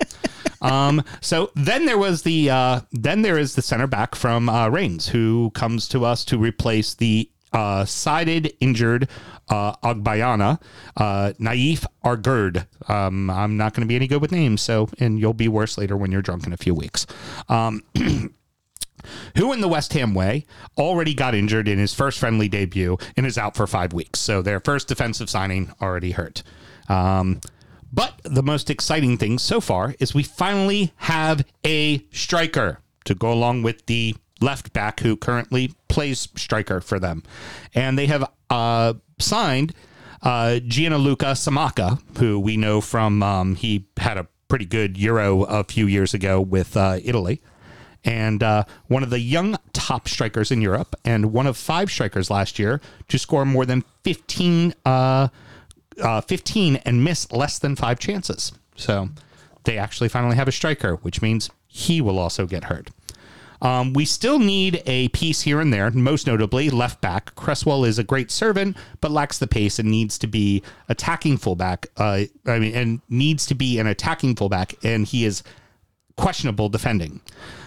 um, 0.62 1.02
so 1.20 1.50
then 1.54 1.86
there 1.86 1.98
was 1.98 2.22
the 2.22 2.50
uh, 2.50 2.80
then 2.92 3.22
there 3.22 3.38
is 3.38 3.54
the 3.54 3.62
center 3.62 3.86
back 3.86 4.14
from 4.14 4.48
uh, 4.48 4.68
Rennes 4.68 5.08
who 5.08 5.50
comes 5.50 5.88
to 5.88 6.04
us 6.04 6.24
to 6.26 6.38
replace 6.38 6.94
the 6.94 7.30
uh, 7.52 7.84
sided 7.84 8.52
injured 8.60 9.08
uh, 9.48 9.76
Agbayana, 9.76 10.60
uh, 10.96 11.32
Nayef 11.38 11.86
Aguerd. 12.04 12.66
Um, 12.90 13.30
I'm 13.30 13.56
not 13.56 13.74
going 13.74 13.82
to 13.82 13.86
be 13.86 13.96
any 13.96 14.06
good 14.06 14.20
with 14.20 14.32
names, 14.32 14.60
so 14.60 14.88
and 14.98 15.18
you'll 15.18 15.32
be 15.32 15.48
worse 15.48 15.78
later 15.78 15.96
when 15.96 16.10
you're 16.10 16.22
drunk 16.22 16.46
in 16.46 16.52
a 16.52 16.56
few 16.56 16.74
weeks. 16.74 17.06
Um, 17.48 17.82
who 19.36 19.52
in 19.52 19.60
the 19.60 19.68
West 19.68 19.92
Ham 19.92 20.14
way 20.14 20.46
already 20.76 21.14
got 21.14 21.34
injured 21.34 21.68
in 21.68 21.78
his 21.78 21.94
first 21.94 22.18
friendly 22.18 22.48
debut 22.48 22.98
and 23.16 23.26
is 23.26 23.38
out 23.38 23.56
for 23.56 23.66
five 23.66 23.92
weeks. 23.92 24.20
So 24.20 24.42
their 24.42 24.60
first 24.60 24.88
defensive 24.88 25.30
signing 25.30 25.72
already 25.80 26.12
hurt. 26.12 26.42
Um, 26.88 27.40
but 27.96 28.20
the 28.22 28.42
most 28.42 28.70
exciting 28.70 29.16
thing 29.16 29.38
so 29.38 29.60
far 29.60 29.96
is 29.98 30.14
we 30.14 30.22
finally 30.22 30.92
have 30.96 31.44
a 31.64 32.04
striker 32.12 32.78
to 33.06 33.14
go 33.14 33.32
along 33.32 33.62
with 33.62 33.86
the 33.86 34.14
left 34.40 34.72
back 34.74 35.00
who 35.00 35.16
currently 35.16 35.72
plays 35.88 36.28
striker 36.36 36.82
for 36.82 37.00
them. 37.00 37.22
And 37.74 37.98
they 37.98 38.06
have 38.06 38.30
uh, 38.50 38.94
signed 39.18 39.74
uh, 40.22 40.58
Gianluca 40.58 41.32
Scamacca, 41.32 42.00
who 42.18 42.38
we 42.38 42.58
know 42.58 42.82
from, 42.82 43.22
um, 43.22 43.54
he 43.54 43.86
had 43.96 44.18
a 44.18 44.26
pretty 44.48 44.66
good 44.66 44.98
Euro 44.98 45.44
a 45.44 45.64
few 45.64 45.86
years 45.86 46.12
ago 46.12 46.38
with 46.38 46.76
uh, 46.76 46.98
Italy 47.02 47.40
and 48.06 48.42
uh, 48.42 48.64
one 48.86 49.02
of 49.02 49.10
the 49.10 49.18
young 49.18 49.56
top 49.72 50.08
strikers 50.08 50.52
in 50.52 50.62
Europe, 50.62 50.94
and 51.04 51.32
one 51.32 51.46
of 51.46 51.56
five 51.56 51.90
strikers 51.90 52.30
last 52.30 52.58
year 52.58 52.80
to 53.08 53.18
score 53.18 53.44
more 53.44 53.66
than 53.66 53.82
15, 54.04 54.74
uh, 56.02 56.16
uh, 56.16 56.20
15 56.20 56.76
and 56.76 57.04
miss 57.04 57.30
less 57.32 57.58
than 57.58 57.76
five 57.76 57.98
chances. 57.98 58.52
So 58.76 59.10
they 59.64 59.78
actually 59.78 60.08
finally 60.08 60.36
have 60.36 60.48
a 60.48 60.52
striker, 60.52 60.96
which 60.96 61.22
means 61.22 61.50
he 61.66 62.00
will 62.00 62.18
also 62.18 62.46
get 62.46 62.64
hurt. 62.64 62.90
Um, 63.62 63.94
we 63.94 64.04
still 64.04 64.38
need 64.38 64.82
a 64.86 65.08
piece 65.08 65.42
here 65.42 65.60
and 65.60 65.72
there, 65.72 65.90
most 65.90 66.26
notably 66.26 66.68
left 66.68 67.00
back. 67.00 67.34
Cresswell 67.34 67.84
is 67.84 67.98
a 67.98 68.04
great 68.04 68.30
servant, 68.30 68.76
but 69.00 69.10
lacks 69.10 69.38
the 69.38 69.46
pace 69.46 69.78
and 69.78 69.90
needs 69.90 70.18
to 70.18 70.26
be 70.26 70.62
attacking 70.88 71.38
fullback. 71.38 71.86
Uh, 71.96 72.24
I 72.46 72.58
mean, 72.58 72.74
and 72.74 73.00
needs 73.08 73.46
to 73.46 73.54
be 73.54 73.78
an 73.78 73.86
attacking 73.86 74.36
fullback, 74.36 74.74
and 74.84 75.06
he 75.06 75.24
is 75.24 75.42
questionable 76.16 76.68
defending. 76.68 77.20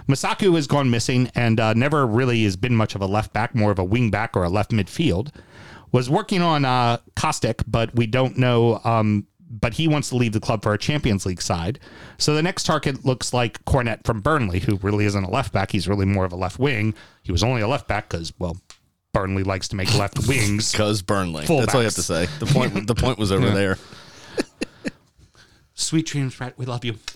Masuaku 0.07 0.55
has 0.55 0.67
gone 0.67 0.89
missing 0.89 1.29
and 1.35 1.59
uh, 1.59 1.73
never 1.73 2.05
really 2.05 2.43
has 2.43 2.55
been 2.55 2.75
much 2.75 2.95
of 2.95 3.01
a 3.01 3.05
left 3.05 3.31
back, 3.31 3.53
more 3.53 3.71
of 3.71 3.79
a 3.79 3.83
wing 3.83 4.09
back 4.09 4.35
or 4.35 4.43
a 4.43 4.49
left 4.49 4.71
midfield. 4.71 5.31
Was 5.91 6.09
working 6.09 6.41
on 6.41 6.65
uh, 6.65 6.97
Kostic, 7.15 7.63
but 7.67 7.93
we 7.95 8.07
don't 8.07 8.37
know. 8.37 8.81
Um, 8.83 9.27
but 9.51 9.73
he 9.73 9.87
wants 9.87 10.09
to 10.09 10.15
leave 10.15 10.33
the 10.33 10.39
club 10.39 10.61
for 10.61 10.73
a 10.73 10.77
Champions 10.77 11.25
League 11.25 11.41
side. 11.41 11.79
So 12.19 12.35
the 12.35 12.43
next 12.43 12.65
target 12.65 13.03
looks 13.03 13.33
like 13.33 13.65
Cornet 13.65 14.05
from 14.05 14.21
Burnley, 14.21 14.59
who 14.59 14.75
really 14.77 15.05
isn't 15.05 15.23
a 15.23 15.29
left 15.29 15.51
back. 15.51 15.71
He's 15.71 15.87
really 15.87 16.05
more 16.05 16.23
of 16.23 16.31
a 16.31 16.35
left 16.35 16.59
wing. 16.59 16.93
He 17.23 17.31
was 17.31 17.43
only 17.43 17.61
a 17.61 17.67
left 17.67 17.87
back 17.87 18.09
because, 18.09 18.31
well, 18.37 18.57
Burnley 19.11 19.41
likes 19.41 19.67
to 19.69 19.75
make 19.75 19.91
left 19.97 20.27
wings. 20.27 20.71
Because 20.79 21.01
Burnley. 21.01 21.45
That's 21.47 21.73
all 21.73 21.81
you 21.81 21.85
have 21.85 21.95
to 21.95 22.03
say. 22.03 22.27
The 22.37 22.45
point. 22.45 22.85
the 22.85 22.93
point 22.93 23.17
was 23.17 23.31
over 23.31 23.49
there. 23.51 23.79
Sweet 25.73 26.05
dreams, 26.05 26.35
Brett. 26.35 26.57
We 26.57 26.65
love 26.65 26.85
you. 26.85 26.95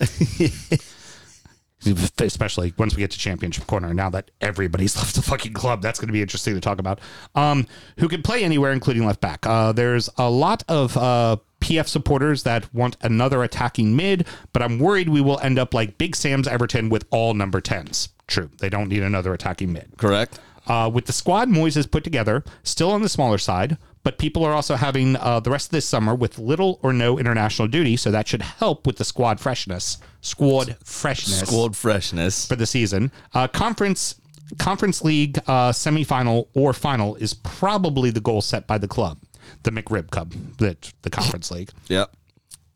Especially 2.18 2.72
once 2.78 2.96
we 2.96 3.00
get 3.00 3.10
to 3.12 3.18
championship 3.18 3.66
corner. 3.66 3.92
Now 3.94 4.10
that 4.10 4.30
everybody's 4.40 4.96
left 4.98 5.14
the 5.14 5.22
fucking 5.22 5.52
club, 5.52 5.82
that's 5.82 5.98
going 5.98 6.08
to 6.08 6.12
be 6.12 6.22
interesting 6.22 6.54
to 6.54 6.60
talk 6.60 6.78
about. 6.78 7.00
Um, 7.34 7.66
who 7.98 8.08
can 8.08 8.22
play 8.22 8.44
anywhere, 8.44 8.72
including 8.72 9.06
left 9.06 9.20
back. 9.20 9.46
Uh, 9.46 9.72
there's 9.72 10.08
a 10.16 10.30
lot 10.30 10.62
of 10.68 10.96
uh, 10.96 11.36
PF 11.60 11.88
supporters 11.88 12.42
that 12.42 12.72
want 12.74 12.96
another 13.02 13.42
attacking 13.42 13.96
mid, 13.96 14.26
but 14.52 14.62
I'm 14.62 14.78
worried 14.78 15.08
we 15.08 15.20
will 15.20 15.38
end 15.40 15.58
up 15.58 15.72
like 15.72 15.98
Big 15.98 16.14
Sam's 16.14 16.46
Everton 16.46 16.88
with 16.90 17.06
all 17.10 17.34
number 17.34 17.60
tens. 17.60 18.10
True, 18.26 18.50
they 18.58 18.68
don't 18.68 18.88
need 18.88 19.02
another 19.02 19.32
attacking 19.32 19.72
mid. 19.72 19.92
Correct. 19.96 20.38
Uh, 20.66 20.90
with 20.92 21.06
the 21.06 21.12
squad 21.12 21.48
Moyes 21.48 21.74
has 21.74 21.86
put 21.86 22.04
together, 22.04 22.42
still 22.62 22.90
on 22.90 23.02
the 23.02 23.08
smaller 23.08 23.38
side, 23.38 23.76
but 24.04 24.18
people 24.18 24.44
are 24.44 24.52
also 24.52 24.76
having 24.76 25.16
uh, 25.16 25.40
the 25.40 25.50
rest 25.50 25.66
of 25.68 25.70
this 25.72 25.86
summer 25.86 26.14
with 26.14 26.38
little 26.38 26.78
or 26.82 26.92
no 26.92 27.18
international 27.18 27.66
duty, 27.66 27.96
so 27.96 28.10
that 28.12 28.28
should 28.28 28.42
help 28.42 28.86
with 28.86 28.96
the 28.98 29.04
squad 29.04 29.40
freshness. 29.40 29.98
Squad 30.20 30.76
freshness 30.84 31.40
Squad 31.40 31.76
freshness. 31.76 32.46
for 32.46 32.54
the 32.56 32.66
season. 32.66 33.10
Uh, 33.34 33.48
conference 33.48 34.14
Conference 34.58 35.02
League 35.02 35.38
uh, 35.46 35.72
semifinal 35.72 36.48
or 36.54 36.72
final 36.74 37.16
is 37.16 37.32
probably 37.34 38.10
the 38.10 38.20
goal 38.20 38.42
set 38.42 38.66
by 38.66 38.76
the 38.78 38.86
club, 38.86 39.18
the 39.62 39.70
McRib 39.70 40.10
Cup, 40.10 40.28
the, 40.58 40.76
the 41.02 41.10
Conference 41.10 41.50
League 41.50 41.70
Yep. 41.88 42.14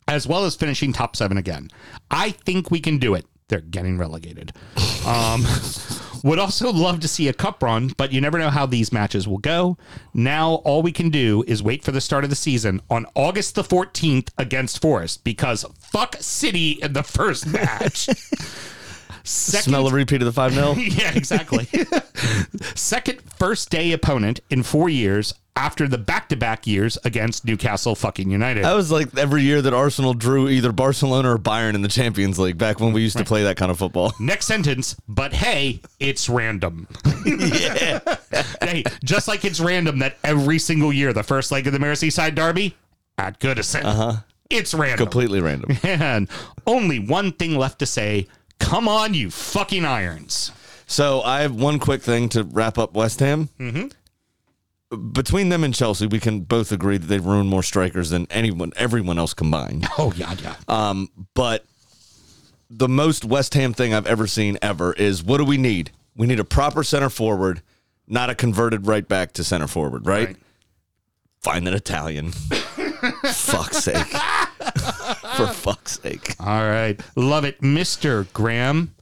as 0.08 0.26
well 0.26 0.44
as 0.46 0.56
finishing 0.56 0.92
top 0.94 1.14
seven 1.14 1.36
again. 1.36 1.68
I 2.10 2.30
think 2.30 2.70
we 2.70 2.80
can 2.80 2.98
do 2.98 3.14
it. 3.14 3.26
They're 3.48 3.60
getting 3.60 3.98
relegated. 3.98 4.52
Um, 5.06 5.42
would 6.22 6.38
also 6.38 6.72
love 6.72 7.00
to 7.00 7.09
see 7.09 7.28
a 7.28 7.33
cup 7.33 7.62
run, 7.62 7.92
but 7.96 8.12
you 8.12 8.20
never 8.20 8.38
know 8.38 8.50
how 8.50 8.66
these 8.66 8.92
matches 8.92 9.26
will 9.26 9.38
go. 9.38 9.76
Now, 10.14 10.54
all 10.64 10.83
we 10.83 10.92
can 10.92 11.11
do 11.11 11.44
is 11.46 11.62
wait 11.62 11.85
for 11.85 11.92
the 11.92 12.00
start 12.00 12.24
of 12.24 12.31
the 12.31 12.37
season 12.37 12.81
on 12.90 13.07
August 13.14 13.54
the 13.54 13.62
14th 13.62 14.31
against 14.38 14.81
Forest 14.81 15.24
because 15.24 15.64
fuck 15.81 16.16
City 16.20 16.72
in 16.83 16.92
the 16.92 17.02
first 17.02 17.46
match. 17.46 18.09
Second, 19.28 19.72
Smell 19.72 19.88
a 19.88 19.92
repeat 19.92 20.22
of 20.22 20.26
the 20.26 20.33
5 20.33 20.54
0. 20.54 20.72
yeah, 20.78 21.12
exactly. 21.14 21.68
Second 22.74 23.20
first 23.37 23.68
day 23.68 23.92
opponent 23.92 24.40
in 24.48 24.62
four 24.62 24.88
years 24.88 25.35
after 25.58 25.88
the 25.88 25.98
back 25.98 26.28
to 26.28 26.36
back 26.36 26.68
years 26.68 26.96
against 27.04 27.44
Newcastle 27.44 27.96
fucking 27.96 28.30
United. 28.30 28.62
That 28.62 28.74
was 28.74 28.92
like 28.92 29.18
every 29.18 29.42
year 29.42 29.60
that 29.60 29.74
Arsenal 29.74 30.14
drew 30.14 30.48
either 30.48 30.70
Barcelona 30.70 31.34
or 31.34 31.36
Bayern 31.36 31.74
in 31.74 31.82
the 31.82 31.88
Champions 31.88 32.38
League 32.38 32.56
back 32.56 32.78
when 32.78 32.92
we 32.92 33.02
used 33.02 33.18
to 33.18 33.24
play 33.24 33.42
that 33.42 33.56
kind 33.56 33.72
of 33.72 33.76
football. 33.76 34.14
Next 34.20 34.46
sentence, 34.46 34.94
but 35.08 35.32
hey, 35.32 35.80
it's 35.98 36.28
random. 36.28 36.86
hey, 38.62 38.84
just 39.02 39.26
like 39.26 39.44
it's 39.44 39.58
random 39.58 39.98
that 39.98 40.16
every 40.22 40.60
single 40.60 40.92
year 40.92 41.12
the 41.12 41.24
first 41.24 41.50
leg 41.50 41.66
of 41.66 41.72
the 41.72 41.80
Merseyside 41.80 42.36
Derby 42.36 42.76
at 43.18 43.40
Goodison. 43.40 43.84
Uh-huh. 43.84 44.12
It's 44.50 44.72
random. 44.72 44.98
Completely 44.98 45.40
random. 45.40 45.76
And 45.82 46.28
only 46.66 47.00
one 47.00 47.32
thing 47.32 47.56
left 47.56 47.80
to 47.80 47.86
say. 47.86 48.28
Come 48.60 48.86
on, 48.86 49.12
you 49.12 49.30
fucking 49.30 49.84
irons. 49.84 50.52
So 50.86 51.20
I 51.20 51.42
have 51.42 51.54
one 51.54 51.78
quick 51.78 52.00
thing 52.00 52.28
to 52.30 52.44
wrap 52.44 52.78
up 52.78 52.94
West 52.94 53.20
Ham. 53.20 53.48
Mm-hmm. 53.58 53.88
Between 55.12 55.51
them 55.51 55.64
and 55.64 55.74
Chelsea, 55.74 56.07
we 56.07 56.18
can 56.18 56.40
both 56.40 56.72
agree 56.72 56.96
that 56.96 57.07
they've 57.07 57.24
ruined 57.24 57.51
more 57.51 57.62
strikers 57.62 58.09
than 58.11 58.27
anyone, 58.31 58.72
everyone 58.77 59.18
else 59.18 59.35
combined. 59.35 59.87
Oh, 59.98 60.12
yeah, 60.16 60.35
yeah. 60.42 60.55
Um, 60.68 61.09
but 61.35 61.64
the 62.70 62.88
most 62.88 63.24
West 63.24 63.55
Ham 63.55 63.74
thing 63.74 63.92
I've 63.92 64.07
ever 64.07 64.27
seen 64.27 64.57
ever 64.62 64.92
is 64.94 65.22
what 65.22 65.38
do 65.38 65.44
we 65.44 65.57
need? 65.59 65.90
We 66.16 66.27
need 66.27 66.40
a 66.40 66.44
proper 66.44 66.83
center 66.83 67.11
forward, 67.11 67.62
not 68.07 68.31
a 68.31 68.35
converted 68.35 68.87
right 68.87 69.07
back 69.07 69.33
to 69.35 69.44
center 69.44 69.66
forward, 69.66 70.07
right? 70.07 70.29
Right. 70.29 70.37
Find 71.42 71.68
an 71.68 71.74
Italian. 71.74 72.33
fuck's 73.33 73.79
sake. 73.79 73.96
For 75.37 75.46
fuck's 75.48 76.01
sake. 76.01 76.35
All 76.40 76.68
right. 76.68 76.98
Love 77.16 77.44
it. 77.44 77.61
Mr. 77.61 78.31
Graham, 78.33 78.94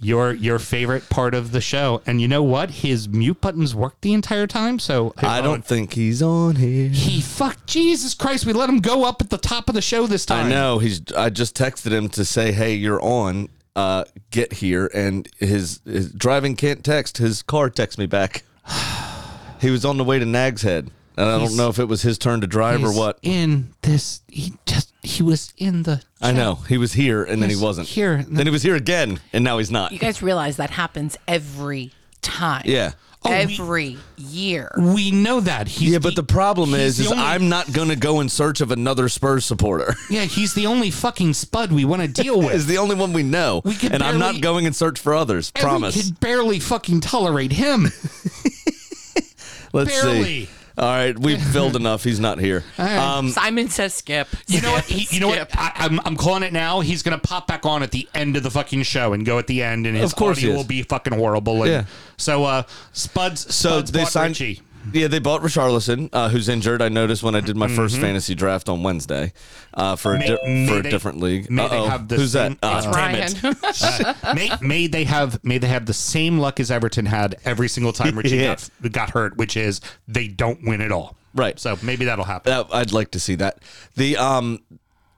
your 0.00 0.32
your 0.32 0.58
favorite 0.58 1.08
part 1.08 1.34
of 1.34 1.52
the 1.52 1.60
show. 1.60 2.02
And 2.06 2.20
you 2.20 2.28
know 2.28 2.42
what? 2.42 2.70
His 2.70 3.08
mute 3.08 3.40
buttons 3.40 3.74
worked 3.74 4.02
the 4.02 4.12
entire 4.12 4.46
time. 4.46 4.78
So 4.78 5.12
I 5.18 5.40
don't 5.40 5.64
think 5.64 5.94
he's 5.94 6.22
on 6.22 6.56
here. 6.56 6.88
He 6.88 7.20
fuck 7.20 7.66
Jesus 7.66 8.14
Christ! 8.14 8.46
We 8.46 8.52
let 8.52 8.68
him 8.68 8.78
go 8.80 9.04
up 9.04 9.20
at 9.22 9.30
the 9.30 9.38
top 9.38 9.68
of 9.68 9.74
the 9.74 9.82
show 9.82 10.06
this 10.06 10.24
time. 10.26 10.46
I 10.46 10.48
know. 10.50 10.78
He's. 10.78 11.00
I 11.16 11.30
just 11.30 11.56
texted 11.56 11.90
him 11.92 12.08
to 12.10 12.24
say, 12.24 12.52
"Hey, 12.52 12.74
you're 12.74 13.02
on. 13.02 13.48
Uh, 13.76 14.04
get 14.30 14.54
here." 14.54 14.90
And 14.94 15.28
his, 15.38 15.80
his 15.84 16.10
driving 16.12 16.56
can't 16.56 16.84
text. 16.84 17.18
His 17.18 17.42
car 17.42 17.70
texts 17.70 17.98
me 17.98 18.06
back. 18.06 18.42
he 19.60 19.70
was 19.70 19.84
on 19.84 19.96
the 19.96 20.04
way 20.04 20.18
to 20.18 20.24
Nag's 20.26 20.62
Head, 20.62 20.90
and 21.16 21.28
I 21.28 21.38
He's- 21.38 21.50
don't 21.50 21.56
know 21.56 21.68
if 21.68 21.78
it 21.78 21.86
was 21.86 22.02
his 22.02 22.18
turn 22.18 22.40
to 22.40 22.46
drive 22.46 22.82
or 22.84 22.92
what. 22.92 23.18
In 23.22 23.74
this, 23.82 24.20
he 24.28 24.54
just 24.66 24.87
he 25.02 25.22
was 25.22 25.52
in 25.56 25.84
the. 25.84 26.02
I 26.20 26.32
know 26.32 26.56
he 26.68 26.78
was 26.78 26.92
here, 26.92 27.22
and 27.22 27.40
then 27.42 27.48
he 27.50 27.54
He's 27.54 27.62
wasn't 27.62 27.88
here. 27.88 28.24
Then 28.28 28.46
he 28.46 28.50
was 28.50 28.62
here 28.62 28.74
again, 28.76 29.20
and 29.32 29.44
now 29.44 29.58
he's 29.58 29.70
not. 29.70 29.92
You 29.92 29.98
guys 29.98 30.22
realize 30.22 30.56
that 30.56 30.70
happens 30.70 31.16
every 31.28 31.92
time. 32.22 32.62
Yeah. 32.64 32.92
Oh, 33.24 33.30
we- 33.30 33.36
every 33.36 33.98
year. 34.16 34.70
We 34.78 35.10
know 35.10 35.40
that. 35.40 35.66
He's 35.66 35.90
Yeah, 35.90 35.98
but 35.98 36.14
the 36.14 36.22
problem 36.22 36.70
he's 36.70 36.78
is, 36.80 36.96
the 36.98 37.04
is 37.06 37.10
only- 37.12 37.24
I'm 37.24 37.48
not 37.48 37.72
going 37.72 37.88
to 37.88 37.96
go 37.96 38.20
in 38.20 38.28
search 38.28 38.60
of 38.60 38.70
another 38.70 39.08
Spurs 39.08 39.44
supporter. 39.44 39.96
Yeah, 40.10 40.24
he's 40.24 40.54
the 40.54 40.66
only 40.66 40.90
fucking 40.92 41.34
spud 41.34 41.72
we 41.72 41.84
want 41.84 42.02
to 42.02 42.08
deal 42.08 42.38
with. 42.38 42.54
is 42.54 42.66
the 42.66 42.78
only 42.78 42.94
one 42.94 43.12
we 43.12 43.24
know, 43.24 43.60
We 43.64 43.74
could 43.74 43.92
and 43.92 44.02
I'm 44.04 44.18
not 44.20 44.40
going 44.40 44.66
in 44.66 44.72
search 44.72 45.00
for 45.00 45.14
others. 45.14 45.50
And 45.56 45.62
Promise. 45.64 45.96
We 45.96 46.02
could 46.04 46.20
barely 46.20 46.60
fucking 46.60 47.00
tolerate 47.00 47.52
him. 47.52 47.84
Let's 49.72 49.90
barely. 49.90 50.48
See. 50.78 50.84
All 50.84 50.92
right, 50.92 51.18
we've 51.18 51.42
filled 51.52 51.76
enough. 51.76 52.04
He's 52.04 52.20
not 52.20 52.38
here. 52.38 52.64
Um, 52.78 53.30
Simon 53.30 53.68
says 53.68 53.94
skip. 53.94 54.28
You 54.46 54.60
know 54.60 54.72
what? 54.72 54.84
He, 54.84 55.14
you 55.14 55.20
know 55.20 55.28
what? 55.28 55.48
I, 55.56 55.72
I'm, 55.76 56.00
I'm 56.04 56.16
calling 56.16 56.42
it 56.42 56.52
now. 56.52 56.80
He's 56.80 57.02
gonna 57.02 57.18
pop 57.18 57.46
back 57.46 57.66
on 57.66 57.82
at 57.82 57.90
the 57.90 58.08
end 58.14 58.36
of 58.36 58.42
the 58.42 58.50
fucking 58.50 58.82
show 58.84 59.12
and 59.12 59.24
go 59.26 59.38
at 59.38 59.46
the 59.46 59.62
end, 59.62 59.86
and 59.86 59.96
his 59.96 60.12
Of 60.12 60.18
course 60.18 60.38
he 60.38 60.46
audio 60.46 60.56
will 60.56 60.64
be 60.64 60.82
fucking 60.82 61.12
horrible. 61.12 61.62
And 61.62 61.70
Yeah. 61.72 61.84
So, 62.16 62.44
uh, 62.44 62.62
Spuds. 62.92 63.54
So 63.54 63.70
Spuds 63.70 63.92
they 63.92 64.02
bought 64.02 64.12
signed. 64.12 64.40
Richie. 64.40 64.62
Yeah, 64.92 65.08
they 65.08 65.18
bought 65.18 65.42
Richarlison, 65.42 66.08
uh, 66.12 66.28
who's 66.28 66.48
injured. 66.48 66.80
I 66.82 66.88
noticed 66.88 67.22
when 67.22 67.34
I 67.34 67.40
did 67.40 67.56
my 67.56 67.68
first 67.68 67.94
Mm-hmm. 67.94 68.02
fantasy 68.04 68.34
draft 68.34 68.68
on 68.68 68.82
Wednesday 68.82 69.32
uh, 69.74 69.96
for 69.96 70.14
a 70.14 70.18
di- 70.18 70.38
may 70.46 70.66
for 70.68 70.78
a 70.78 70.82
they- 70.82 70.90
different 70.90 71.20
league. 71.20 71.50
may 71.50 71.66
they 71.68 71.76
Uh-oh. 71.78 71.88
have 71.88 72.08
the 72.08 72.16
who's 72.16 72.32
same- 72.32 72.56
that? 72.62 72.76
It's 72.78 72.86
Uh, 72.86 72.92
damn 72.92 73.14
it. 73.14 74.24
Uh, 74.24 74.34
may, 74.34 74.50
may 74.60 74.86
they 74.86 75.04
have 75.04 75.42
may 75.44 75.58
they 75.58 75.68
have 75.68 75.86
the 75.86 75.92
same 75.94 76.38
luck 76.38 76.60
as 76.60 76.70
Everton 76.70 77.06
had 77.06 77.36
every 77.44 77.68
single 77.68 77.92
time 77.92 78.16
Richie 78.16 78.36
Yeah. 78.38 78.56
got, 78.82 78.92
got 78.92 79.10
hurt, 79.10 79.36
which 79.36 79.56
is 79.56 79.80
they 80.06 80.28
don't 80.28 80.62
win 80.64 80.80
at 80.80 80.92
all. 80.92 81.16
Right. 81.34 81.58
So 81.58 81.78
maybe 81.82 82.04
that'll 82.06 82.24
happen. 82.24 82.50
That- 82.50 82.66
I'd 82.72 82.92
like 82.92 83.10
to 83.12 83.20
see 83.20 83.34
that. 83.36 83.58
The 83.96 84.16
um, 84.16 84.60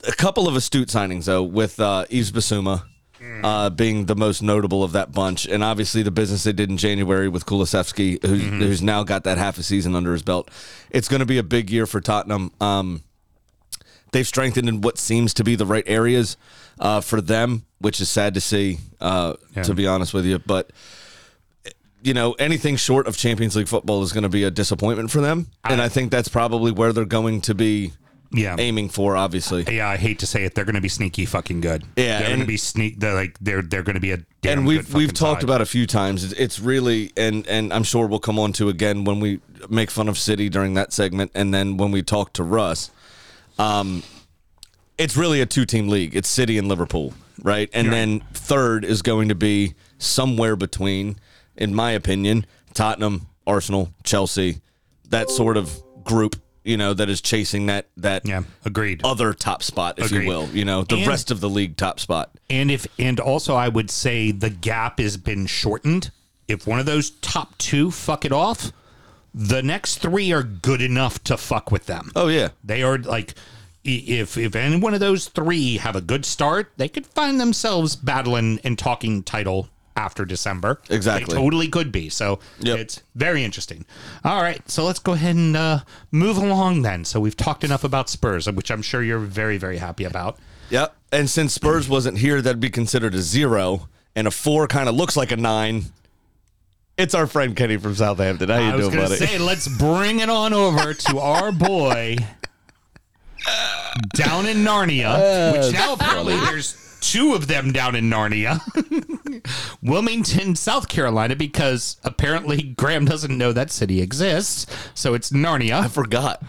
a 0.07 0.13
couple 0.13 0.49
of 0.49 0.57
astute 0.57 0.89
signings 0.89 1.25
though, 1.27 1.43
with 1.43 1.79
uh, 1.81 2.07
Yves 2.11 2.33
Bissouma 2.33 2.85
uh, 3.43 3.71
being 3.71 4.07
the 4.07 4.17
most 4.17 4.43
notable 4.43 4.83
of 4.83 4.93
that 4.93 5.13
bunch, 5.13 5.47
and 5.47 5.63
obviously 5.63 6.03
the 6.03 6.11
business 6.11 6.45
they 6.45 6.53
did 6.53 6.71
in 6.71 6.77
January 6.77 7.29
with 7.29 7.47
Kulusevski, 7.47 8.25
who's, 8.25 8.43
who's 8.43 8.83
now 8.83 9.03
got 9.05 9.25
that 9.25 9.39
half 9.39 9.59
a 9.59 9.63
season 9.63 9.95
under 9.95 10.13
his 10.13 10.23
belt. 10.23 10.51
It's 10.91 11.09
going 11.09 11.21
to 11.21 11.27
be 11.27 11.39
a 11.39 11.43
big 11.43 11.71
year 11.71 11.87
for 11.87 12.01
Tottenham. 12.01 12.51
Um, 12.61 13.03
they've 14.13 14.27
strengthened 14.27 14.69
in 14.69 14.81
what 14.81 14.99
seems 14.99 15.35
to 15.35 15.45
be 15.45 15.55
the 15.55 15.67
right 15.67 15.85
areas 15.87 16.37
uh, 16.79 17.01
for 17.01 17.21
them, 17.21 17.65
which 17.79 18.01
is 18.01 18.09
sad 18.09 18.35
to 18.35 18.41
see, 18.41 18.79
uh, 19.01 19.35
Yeah. 19.55 19.63
to 19.65 19.75
be 19.75 19.87
honest 19.87 20.15
with 20.15 20.25
you. 20.25 20.39
But 20.39 20.71
you 22.03 22.15
know, 22.15 22.33
anything 22.39 22.77
short 22.77 23.07
of 23.07 23.17
Champions 23.19 23.55
League 23.55 23.69
football 23.69 24.03
is 24.03 24.13
going 24.13 24.23
to 24.23 24.31
be 24.31 24.45
a 24.45 24.51
disappointment 24.51 25.11
for 25.11 25.21
them, 25.21 25.49
and 25.65 25.83
I 25.83 25.91
think 25.91 26.11
that's 26.11 26.29
probably 26.29 26.73
where 26.73 26.95
they're 26.95 27.05
going 27.05 27.43
to 27.43 27.55
be 27.55 27.93
yeah. 28.33 28.57
aiming 28.59 28.89
for. 28.89 29.17
Obviously, 29.17 29.65
Yeah, 29.77 29.89
I 29.89 29.97
hate 29.97 30.19
to 30.21 30.27
say 30.27 30.45
it, 30.45 30.55
they're 30.55 30.65
going 30.65 30.75
to 30.75 30.81
be 30.81 30.89
sneaky 30.89 31.27
fucking 31.27 31.61
good. 31.61 31.85
Yeah, 31.97 32.19
they're 32.19 32.29
going 32.29 32.41
to 32.41 32.47
be 32.47 32.57
sneak. 32.57 33.01
They're 33.01 33.15
like 33.15 33.37
they're 33.41 33.63
they're 33.63 33.83
going 33.83 33.95
to 33.95 34.01
be 34.01 34.13
a 34.13 34.19
damn 34.43 34.59
and 34.59 34.67
we've 34.67 34.93
we've 34.95 35.13
talked 35.13 35.41
side. 35.43 35.45
about 35.45 35.61
a 35.61 35.67
few 35.67 35.87
times. 35.87 36.25
It's- 36.25 36.41
It's 36.41 36.61
really 36.61 37.13
and 37.17 37.47
and 37.47 37.73
I'm 37.73 37.85
sure 37.85 38.07
we'll 38.07 38.19
come 38.21 38.39
on 38.39 38.53
to 38.55 38.69
again 38.69 39.05
when 39.05 39.21
we 39.21 39.41
make 39.69 39.91
fun 39.91 40.09
of 40.09 40.19
City 40.19 40.49
during 40.49 40.75
that 40.75 40.93
segment, 40.93 41.31
and 41.35 41.53
then 41.53 41.77
when 41.77 41.91
we 41.91 42.03
talk 42.03 42.33
to 42.35 42.43
Russ. 42.43 42.91
Um, 43.59 44.03
it's 44.97 45.17
really 45.17 45.41
a 45.41 45.47
two 45.47 45.65
team 45.65 45.89
league. 45.89 46.15
It's 46.15 46.29
City 46.29 46.59
and 46.59 46.69
Liverpool, 46.69 47.15
right? 47.43 47.69
And 47.73 47.93
then 47.93 48.21
third 48.35 48.85
is 48.85 49.03
going 49.03 49.29
to 49.31 49.35
be 49.35 49.75
somewhere 49.99 50.57
between, 50.57 51.17
in 51.57 51.75
my 51.75 51.93
opinion, 51.93 52.47
Tottenham, 52.75 53.27
Arsenal, 53.47 53.93
Chelsea, 54.05 54.61
that 55.09 55.31
sort 55.31 55.57
of 55.57 55.83
group. 56.05 56.37
You 56.65 56.77
know 56.77 56.93
that 56.95 57.09
is 57.09 57.21
chasing 57.23 57.67
that 57.67 57.89
that 57.97 58.27
Yeah, 58.27 58.43
agreed. 58.65 59.01
other 59.03 59.33
top 59.33 59.63
spot, 59.63 59.99
if 59.99 60.07
Agreed. 60.07 60.23
you 60.25 60.29
will. 60.29 60.49
You 60.51 60.65
know 60.65 60.83
the 60.83 60.97
And- 60.97 61.07
rest 61.07 61.31
of 61.31 61.41
the 61.41 61.49
league 61.49 61.77
top 61.77 61.99
spot. 62.01 62.31
And 62.51 62.71
if 62.71 62.87
and 62.99 63.19
also 63.19 63.55
I 63.55 63.69
would 63.69 63.91
say 63.91 64.31
the 64.31 64.51
gap 64.51 64.99
has 65.01 65.17
been 65.17 65.47
shortened. 65.47 66.11
If 66.49 66.67
one 66.67 66.79
of 66.79 66.87
those 66.87 67.11
top 67.23 67.57
two 67.59 67.91
fuck 67.91 68.25
it 68.25 68.33
off, 68.33 68.73
the 69.35 69.63
next 69.63 69.99
three 69.99 70.33
are 70.33 70.43
good 70.43 70.83
enough 70.83 71.23
to 71.25 71.37
fuck 71.37 71.71
with 71.71 71.87
them. 71.87 72.11
Oh 72.15 72.29
yeah. 72.29 72.49
They 72.63 72.83
are 72.83 72.99
like, 72.99 73.35
i- 73.87 74.05
if 74.07 74.37
if 74.37 74.55
any 74.55 74.77
one 74.77 74.93
of 74.93 75.01
those 75.01 75.29
three 75.29 75.79
have 75.79 75.97
a 75.97 76.01
good 76.03 76.27
start, 76.27 76.73
they 76.77 76.89
could 76.89 77.07
find 77.07 77.41
themselves 77.41 77.97
battling 77.97 78.61
and 78.65 78.79
talking 78.79 79.23
title 79.23 79.69
after 79.97 80.25
December. 80.25 80.81
Exactly. 80.89 81.35
they 81.35 81.41
totally 81.41 81.69
could 81.69 81.91
be. 81.93 82.09
So 82.09 82.39
Yep. 82.61 82.79
it's 82.79 83.03
very 83.15 83.45
interesting. 83.45 83.85
All 84.25 84.41
right, 84.43 84.69
so 84.71 84.85
let's 84.85 84.99
go 84.99 85.13
ahead 85.13 85.37
and 85.37 85.57
uh, 85.57 85.81
move 86.11 86.37
along 86.37 86.83
then. 86.83 87.05
So 87.05 87.21
we've 87.21 87.37
talked 87.37 87.65
enough 87.65 87.85
about 87.85 88.09
Spurs, 88.09 88.49
which 88.51 88.71
I'm 88.71 88.83
sure 88.83 89.03
you're 89.03 89.19
very 89.19 89.59
very 89.59 89.79
happy 89.79 90.05
about. 90.05 90.39
Yep. 90.71 90.95
And 91.13 91.29
since 91.29 91.53
Spurs 91.53 91.89
wasn't 91.89 92.19
here, 92.19 92.41
that'd 92.41 92.61
be 92.61 92.71
considered 92.71 93.15
a 93.15 93.21
zero, 93.21 93.89
and 94.15 94.29
a 94.29 94.31
four 94.31 94.67
kind 94.69 94.89
of 94.89 94.95
looks 94.95 95.17
like 95.17 95.33
a 95.33 95.37
nine. 95.37 95.87
It's 96.97 97.15
our 97.15 97.27
friend 97.27 97.57
Kenny 97.57 97.77
from 97.79 97.95
Southampton. 97.95 98.49
How 98.51 98.59
you 98.59 98.71
I 98.73 98.77
was 98.77 98.89
doing, 98.89 99.01
buddy? 99.01 99.17
say, 99.17 99.39
let's 99.39 99.67
bring 99.67 100.21
it 100.21 100.29
on 100.31 100.53
over 100.53 100.95
to 101.09 101.19
our 101.19 101.51
boy 101.51 102.17
down 104.15 104.47
in 104.47 104.59
Narnia, 104.59 105.53
which 105.53 105.73
now 105.73 105.95
apparently 105.95 106.37
there's 106.37 106.75
two 107.01 107.35
of 107.35 107.47
them 107.47 107.73
down 107.73 107.95
in 107.95 108.11
Narnia, 108.11 108.61
Wilmington, 109.83 110.55
South 110.57 110.89
Carolina, 110.89 111.37
because 111.37 111.97
apparently 112.05 112.63
Graham 112.63 113.05
doesn't 113.05 113.37
know 113.37 113.53
that 113.53 113.71
city 113.71 114.01
exists, 114.01 114.67
so 114.95 115.15
it's 115.15 115.31
Narnia. 115.31 115.81
I 115.81 115.89
forgot. 115.89 116.43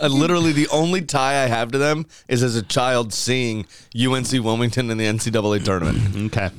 Uh, 0.00 0.08
literally, 0.08 0.52
the 0.52 0.68
only 0.68 1.02
tie 1.02 1.42
I 1.44 1.46
have 1.46 1.72
to 1.72 1.78
them 1.78 2.06
is 2.28 2.42
as 2.42 2.56
a 2.56 2.62
child 2.62 3.12
seeing 3.12 3.66
UNC 3.98 4.32
Wilmington 4.32 4.90
in 4.90 4.98
the 4.98 5.06
NCAA 5.06 5.64
tournament. 5.64 6.32
Okay, 6.32 6.50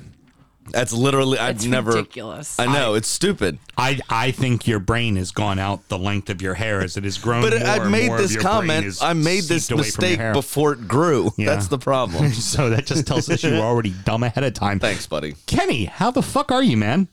That's 0.71 0.93
literally 0.93 1.37
I've 1.37 1.55
It's 1.57 1.65
never. 1.65 1.91
ridiculous. 1.91 2.59
I 2.59 2.65
know 2.67 2.93
it's 2.93 3.07
stupid, 3.07 3.59
I 3.77 3.99
I 4.09 4.31
think 4.31 4.65
your 4.67 4.79
brain 4.79 5.17
has 5.17 5.31
gone 5.31 5.59
out 5.59 5.87
the 5.89 5.97
length 5.97 6.29
of 6.29 6.41
your 6.41 6.53
hair 6.53 6.81
as 6.81 6.95
it 6.97 7.03
has 7.03 7.17
grown. 7.17 7.41
but 7.41 7.53
more 7.59 7.67
I 7.67 7.75
and 7.77 7.91
made 7.91 8.11
this 8.17 8.37
comment. 8.37 8.97
I 9.01 9.13
made 9.13 9.43
this 9.43 9.65
seeped 9.65 9.79
away 9.79 9.89
from 9.91 10.03
your 10.05 10.11
mistake 10.11 10.33
before 10.33 10.73
it 10.73 10.87
grew. 10.87 11.31
Yeah. 11.37 11.47
That's 11.47 11.67
the 11.67 11.77
problem. 11.79 12.31
So 12.33 12.69
that 12.69 12.85
just 12.85 13.05
tells 13.07 13.29
us 13.29 13.43
you 13.43 13.51
were 13.51 13.57
already 13.59 13.93
dumb 14.05 14.23
ahead 14.23 14.43
of 14.43 14.53
time. 14.53 14.79
Thanks, 14.79 15.05
buddy. 15.07 15.35
Kenny, 15.47 15.85
how 15.85 16.11
the 16.11 16.21
fuck 16.21 16.51
are 16.51 16.63
you, 16.63 16.77
man? 16.77 17.07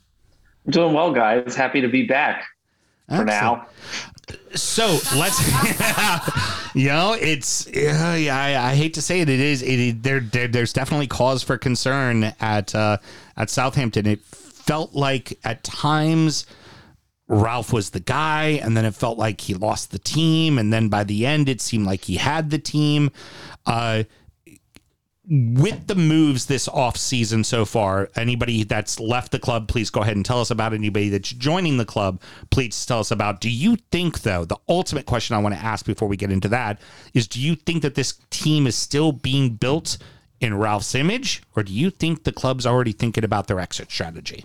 I'm 0.66 0.72
Doing 0.72 0.92
well, 0.92 1.12
guys. 1.12 1.54
Happy 1.56 1.80
to 1.80 1.88
be 1.88 2.06
back 2.06 2.44
for 3.08 3.24
now. 3.24 3.66
So 4.54 4.98
let's, 5.16 5.40
you 6.74 6.88
know, 6.88 7.16
it's 7.18 7.66
uh, 7.68 8.16
yeah, 8.18 8.36
I, 8.36 8.70
I 8.70 8.74
hate 8.74 8.94
to 8.94 9.02
say 9.02 9.20
it, 9.20 9.28
it 9.28 9.40
is 9.40 9.62
it, 9.62 10.02
there, 10.02 10.20
there. 10.20 10.48
There's 10.48 10.72
definitely 10.72 11.06
cause 11.06 11.42
for 11.42 11.58
concern 11.58 12.32
at 12.40 12.74
uh, 12.74 12.98
at 13.36 13.50
Southampton. 13.50 14.06
It 14.06 14.22
felt 14.24 14.94
like 14.94 15.38
at 15.44 15.64
times 15.64 16.46
Ralph 17.28 17.72
was 17.72 17.90
the 17.90 18.00
guy, 18.00 18.60
and 18.62 18.76
then 18.76 18.84
it 18.84 18.94
felt 18.94 19.16
like 19.16 19.40
he 19.40 19.54
lost 19.54 19.92
the 19.92 19.98
team, 19.98 20.58
and 20.58 20.72
then 20.72 20.88
by 20.88 21.04
the 21.04 21.26
end, 21.26 21.48
it 21.48 21.60
seemed 21.60 21.86
like 21.86 22.04
he 22.04 22.16
had 22.16 22.50
the 22.50 22.58
team. 22.58 23.10
Uh, 23.66 24.04
with 25.28 25.87
the 25.87 25.94
moves 25.94 26.46
this 26.46 26.66
off 26.66 26.96
season 26.96 27.44
so 27.44 27.64
far, 27.64 28.11
anybody 28.16 28.64
that's 28.64 28.98
left 28.98 29.33
the 29.33 29.38
club, 29.38 29.68
please 29.68 29.90
go 29.90 30.00
ahead 30.00 30.16
and 30.16 30.24
tell 30.24 30.40
us 30.40 30.50
about 30.50 30.72
anybody 30.72 31.09
that's 31.09 31.30
joining 31.30 31.76
the 31.76 31.85
club. 31.85 32.20
Please 32.50 32.85
tell 32.87 33.00
us 33.00 33.11
about. 33.11 33.40
Do 33.40 33.50
you 33.50 33.76
think 33.92 34.22
though, 34.22 34.44
the 34.44 34.56
ultimate 34.68 35.06
question 35.06 35.37
I 35.37 35.40
want 35.40 35.54
to 35.54 35.61
ask 35.61 35.85
before 35.85 36.09
we 36.09 36.16
get 36.16 36.33
into 36.33 36.48
that 36.48 36.80
is 37.12 37.28
do 37.28 37.40
you 37.40 37.54
think 37.54 37.83
that 37.83 37.94
this 37.94 38.18
team 38.30 38.66
is 38.66 38.74
still 38.74 39.12
being 39.12 39.54
built 39.54 39.98
in 40.40 40.56
Ralph's 40.56 40.94
image 40.94 41.42
or 41.54 41.62
do 41.62 41.72
you 41.72 41.90
think 41.90 42.24
the 42.24 42.33
club's 42.33 42.66
already 42.66 42.92
thinking 42.92 43.24
about 43.24 43.46
their 43.46 43.61
exit 43.61 43.90
strategy? 43.90 44.44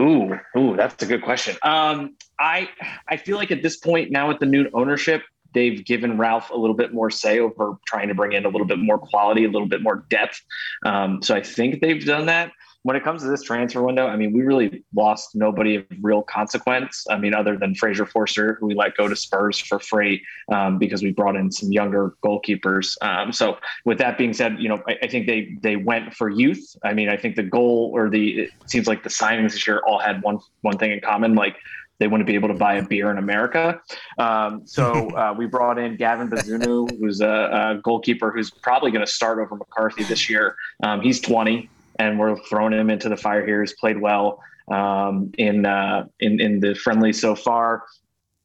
Ooh, 0.00 0.38
ooh, 0.56 0.76
that's 0.76 1.02
a 1.02 1.06
good 1.06 1.22
question. 1.22 1.56
Um, 1.62 2.16
I 2.38 2.70
I 3.08 3.16
feel 3.16 3.36
like 3.36 3.50
at 3.50 3.62
this 3.62 3.76
point 3.76 4.10
now 4.10 4.28
with 4.28 4.38
the 4.38 4.46
new 4.46 4.70
ownership, 4.72 5.22
they've 5.52 5.84
given 5.84 6.18
Ralph 6.18 6.50
a 6.50 6.56
little 6.56 6.76
bit 6.76 6.92
more 6.92 7.10
say 7.10 7.38
over 7.38 7.76
trying 7.86 8.08
to 8.08 8.14
bring 8.14 8.32
in 8.32 8.44
a 8.44 8.48
little 8.48 8.66
bit 8.66 8.78
more 8.78 8.98
quality, 8.98 9.44
a 9.44 9.50
little 9.50 9.68
bit 9.68 9.82
more 9.82 10.04
depth. 10.08 10.40
Um, 10.84 11.22
so 11.22 11.34
I 11.34 11.42
think 11.42 11.80
they've 11.80 12.04
done 12.04 12.26
that. 12.26 12.52
When 12.82 12.96
it 12.96 13.04
comes 13.04 13.20
to 13.22 13.28
this 13.28 13.42
transfer 13.42 13.82
window, 13.82 14.06
I 14.06 14.16
mean, 14.16 14.32
we 14.32 14.40
really 14.40 14.84
lost 14.94 15.34
nobody 15.34 15.76
of 15.76 15.84
real 16.00 16.22
consequence. 16.22 17.04
I 17.10 17.18
mean, 17.18 17.34
other 17.34 17.58
than 17.58 17.74
Fraser 17.74 18.06
Forster, 18.06 18.56
who 18.58 18.68
we 18.68 18.74
let 18.74 18.96
go 18.96 19.06
to 19.06 19.14
Spurs 19.14 19.58
for 19.58 19.78
free 19.78 20.24
um, 20.50 20.78
because 20.78 21.02
we 21.02 21.12
brought 21.12 21.36
in 21.36 21.52
some 21.52 21.70
younger 21.70 22.14
goalkeepers. 22.24 22.96
Um, 23.02 23.32
so, 23.32 23.58
with 23.84 23.98
that 23.98 24.16
being 24.16 24.32
said, 24.32 24.56
you 24.58 24.70
know, 24.70 24.82
I, 24.88 24.96
I 25.02 25.08
think 25.08 25.26
they 25.26 25.58
they 25.60 25.76
went 25.76 26.14
for 26.14 26.30
youth. 26.30 26.74
I 26.82 26.94
mean, 26.94 27.10
I 27.10 27.18
think 27.18 27.36
the 27.36 27.42
goal 27.42 27.90
or 27.94 28.08
the 28.08 28.44
it 28.44 28.50
seems 28.64 28.86
like 28.86 29.02
the 29.02 29.10
signings 29.10 29.52
this 29.52 29.66
year 29.66 29.82
all 29.86 29.98
had 29.98 30.22
one 30.22 30.38
one 30.62 30.78
thing 30.78 30.92
in 30.92 31.02
common, 31.02 31.34
like 31.34 31.56
they 32.00 32.08
wouldn't 32.08 32.26
be 32.26 32.34
able 32.34 32.48
to 32.48 32.54
buy 32.54 32.74
a 32.74 32.82
beer 32.82 33.10
in 33.10 33.18
America. 33.18 33.80
Um, 34.18 34.62
so 34.66 35.10
uh, 35.16 35.34
we 35.36 35.46
brought 35.46 35.78
in 35.78 35.96
Gavin 35.96 36.28
Bazunu, 36.28 36.98
who's 36.98 37.20
a, 37.20 37.28
a 37.76 37.80
goalkeeper 37.80 38.32
who's 38.32 38.50
probably 38.50 38.90
going 38.90 39.04
to 39.04 39.12
start 39.12 39.38
over 39.38 39.54
McCarthy 39.54 40.02
this 40.04 40.28
year. 40.28 40.56
Um, 40.82 41.02
he's 41.02 41.20
20, 41.20 41.68
and 42.00 42.18
we're 42.18 42.36
throwing 42.48 42.72
him 42.72 42.90
into 42.90 43.08
the 43.08 43.16
fire 43.16 43.46
here. 43.46 43.60
He's 43.60 43.74
played 43.74 44.00
well 44.00 44.42
um, 44.72 45.30
in, 45.38 45.66
uh, 45.66 46.06
in 46.18 46.40
in 46.40 46.60
the 46.60 46.74
friendly 46.74 47.12
so 47.12 47.36
far. 47.36 47.84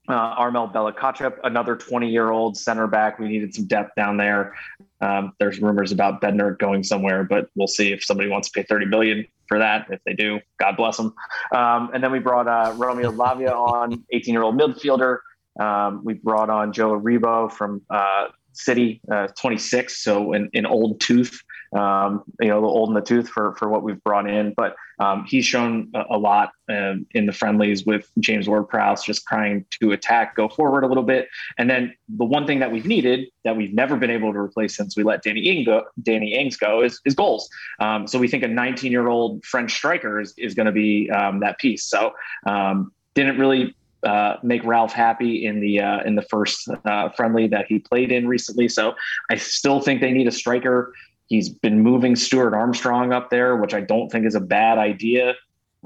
Uh, 0.07 0.13
Armel 0.13 0.67
Bella-Kotchap, 0.67 1.39
another 1.43 1.75
20 1.75 2.09
year 2.09 2.29
old 2.29 2.57
center 2.57 2.85
back. 2.85 3.17
We 3.17 3.27
needed 3.27 3.55
some 3.55 3.65
depth 3.65 3.95
down 3.95 4.17
there. 4.17 4.53
Um, 5.01 5.33
there's 5.39 5.59
rumors 5.59 5.91
about 5.91 6.21
Bednar 6.21 6.57
going 6.57 6.83
somewhere, 6.83 7.23
but 7.23 7.49
we'll 7.55 7.67
see 7.67 7.91
if 7.91 8.03
somebody 8.03 8.29
wants 8.29 8.49
to 8.49 8.59
pay 8.59 8.65
30 8.67 8.85
million 8.85 9.25
for 9.47 9.57
that. 9.57 9.87
If 9.89 10.01
they 10.05 10.13
do, 10.13 10.39
God 10.59 10.77
bless 10.77 10.97
them. 10.97 11.13
Um, 11.53 11.89
and 11.93 12.03
then 12.03 12.11
we 12.11 12.19
brought 12.19 12.47
uh, 12.47 12.73
Romeo 12.75 13.11
Lavia 13.11 13.51
on, 13.51 14.03
18 14.11 14.33
year 14.33 14.43
old 14.43 14.59
midfielder. 14.59 15.19
Um, 15.59 16.01
we 16.03 16.13
brought 16.13 16.49
on 16.49 16.73
Joe 16.73 16.99
Aribo 16.99 17.51
from 17.51 17.81
uh, 17.89 18.27
City, 18.53 19.01
uh, 19.11 19.27
26, 19.39 20.03
so 20.03 20.33
an, 20.33 20.49
an 20.53 20.65
old 20.65 20.99
tooth. 20.99 21.41
Um, 21.75 22.23
you 22.39 22.47
know, 22.47 22.63
old 22.63 22.89
in 22.89 22.95
the 22.95 23.01
tooth 23.01 23.27
for 23.27 23.55
for 23.55 23.69
what 23.69 23.83
we've 23.83 24.01
brought 24.03 24.29
in, 24.29 24.53
but 24.55 24.75
um, 24.99 25.25
he's 25.27 25.45
shown 25.45 25.89
a, 25.93 26.03
a 26.11 26.17
lot 26.17 26.51
um, 26.69 27.05
in 27.11 27.25
the 27.25 27.31
friendlies 27.31 27.85
with 27.85 28.09
James 28.19 28.47
Ward-Prowse 28.47 29.03
just 29.03 29.25
trying 29.25 29.65
to 29.81 29.91
attack, 29.91 30.35
go 30.35 30.49
forward 30.49 30.83
a 30.83 30.87
little 30.87 31.03
bit. 31.03 31.27
And 31.57 31.69
then 31.69 31.93
the 32.17 32.25
one 32.25 32.47
thing 32.47 32.59
that 32.59 32.71
we've 32.71 32.85
needed 32.85 33.27
that 33.43 33.55
we've 33.55 33.73
never 33.73 33.95
been 33.97 34.09
able 34.09 34.33
to 34.33 34.39
replace 34.39 34.75
since 34.75 34.95
we 34.95 35.03
let 35.03 35.23
Danny 35.23 35.41
Ing 35.41 35.65
go, 35.65 35.83
Danny 36.01 36.33
Ings 36.33 36.57
go 36.57 36.81
is, 36.81 36.99
is 37.05 37.13
goals. 37.13 37.49
Um, 37.79 38.07
so 38.07 38.19
we 38.19 38.27
think 38.27 38.43
a 38.43 38.47
19 38.47 38.91
year 38.91 39.07
old 39.07 39.43
French 39.45 39.73
striker 39.73 40.19
is, 40.19 40.33
is 40.37 40.53
going 40.53 40.67
to 40.67 40.71
be 40.71 41.09
um, 41.11 41.39
that 41.41 41.59
piece. 41.59 41.85
So 41.85 42.13
um, 42.45 42.91
didn't 43.13 43.37
really 43.37 43.75
uh, 44.05 44.37
make 44.43 44.63
Ralph 44.63 44.93
happy 44.93 45.45
in 45.45 45.59
the 45.59 45.81
uh, 45.81 46.03
in 46.03 46.15
the 46.15 46.21
first 46.21 46.69
uh, 46.85 47.09
friendly 47.09 47.47
that 47.47 47.65
he 47.67 47.79
played 47.79 48.11
in 48.11 48.27
recently. 48.27 48.67
So 48.67 48.93
I 49.31 49.35
still 49.35 49.81
think 49.81 50.01
they 50.01 50.11
need 50.11 50.27
a 50.27 50.31
striker. 50.31 50.93
He's 51.27 51.49
been 51.49 51.81
moving 51.81 52.15
Stuart 52.15 52.53
Armstrong 52.53 53.11
up 53.11 53.29
there, 53.29 53.55
which 53.55 53.73
I 53.73 53.81
don't 53.81 54.09
think 54.09 54.25
is 54.25 54.35
a 54.35 54.39
bad 54.39 54.77
idea. 54.77 55.33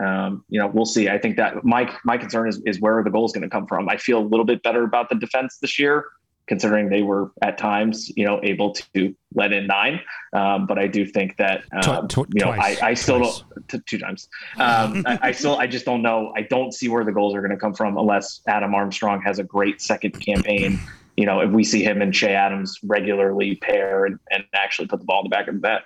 Um, 0.04 0.44
you 0.50 0.60
know, 0.60 0.68
we'll 0.68 0.86
see. 0.86 1.10
I 1.10 1.18
think 1.18 1.38
that 1.38 1.64
my 1.64 1.94
my 2.06 2.18
concern 2.18 2.48
is 2.48 2.62
is 2.66 2.80
where 2.80 3.00
are 3.00 3.04
the 3.04 3.10
goal 3.10 3.26
is 3.26 3.32
going 3.32 3.44
to 3.44 3.50
come 3.50 3.68
from. 3.68 3.90
I 3.90 3.98
feel 3.98 4.20
a 4.20 4.24
little 4.24 4.46
bit 4.46 4.64
better 4.64 4.84
about 4.84 5.10
the 5.10 5.16
defense 5.16 5.58
this 5.62 5.78
year, 5.78 6.06
considering 6.48 6.90
they 6.90 7.02
were 7.02 7.32
at 7.42 7.58
times, 7.58 8.10
you 8.16 8.26
know, 8.26 8.40
able 8.44 8.74
to 8.74 9.16
let 9.36 9.52
in 9.52 9.68
nine. 9.68 10.00
Um, 10.34 10.68
but 10.68 10.80
I 10.80 10.88
do 10.88 11.06
think 11.06 11.36
that 11.38 11.64
um, 11.74 12.08
Tw- 12.08 12.18
you 12.34 12.46
know, 12.46 12.54
twice. 12.54 12.82
I, 12.82 12.90
I 12.90 12.94
still 12.94 13.20
Twice. 13.20 13.44
don't 13.50 13.68
t- 13.70 13.80
two 13.86 13.98
times. 13.98 14.30
Um, 14.58 15.04
I, 15.06 15.20
I 15.22 15.32
still 15.32 15.58
I 15.58 15.68
just 15.68 15.86
don't 15.86 16.02
know. 16.02 16.32
I 16.36 16.44
don't 16.44 16.74
see 16.74 16.88
where 16.88 17.04
the 17.04 17.12
goals 17.12 17.36
are 17.36 17.42
going 17.42 17.52
to 17.52 17.58
come 17.58 17.74
from 17.74 17.98
unless 17.98 18.42
Adam 18.48 18.74
Armstrong 18.74 19.22
has 19.22 19.40
a 19.40 19.44
great 19.44 19.82
second 19.82 20.20
campaign. 20.20 20.80
You 21.20 21.26
know, 21.26 21.42
if 21.42 21.52
we 21.52 21.66
see 21.66 21.84
him 21.84 22.02
and 22.02 22.14
Che 22.14 22.34
Adams 22.34 22.80
regularly 22.82 23.56
pair 23.56 24.06
and, 24.06 24.18
and 24.32 24.46
actually 24.54 24.88
put 24.88 25.02
the 25.02 25.06
ball 25.06 25.20
in 25.20 25.26
the 25.26 25.30
back 25.30 25.50
of 25.50 25.56
the 25.56 25.68
net. 25.68 25.82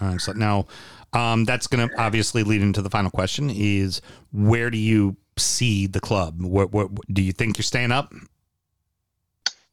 All 0.00 0.06
right, 0.06 0.20
so 0.20 0.30
now 0.30 0.68
um, 1.14 1.44
that's 1.44 1.66
going 1.66 1.88
to 1.88 2.00
obviously 2.00 2.44
lead 2.44 2.62
into 2.62 2.80
the 2.80 2.88
final 2.88 3.10
question: 3.10 3.50
is 3.50 4.00
where 4.30 4.70
do 4.70 4.78
you 4.78 5.16
see 5.36 5.88
the 5.88 5.98
club? 5.98 6.40
What, 6.40 6.70
what 6.70 6.90
do 7.12 7.22
you 7.22 7.32
think 7.32 7.58
you're 7.58 7.64
staying 7.64 7.90
up? 7.90 8.12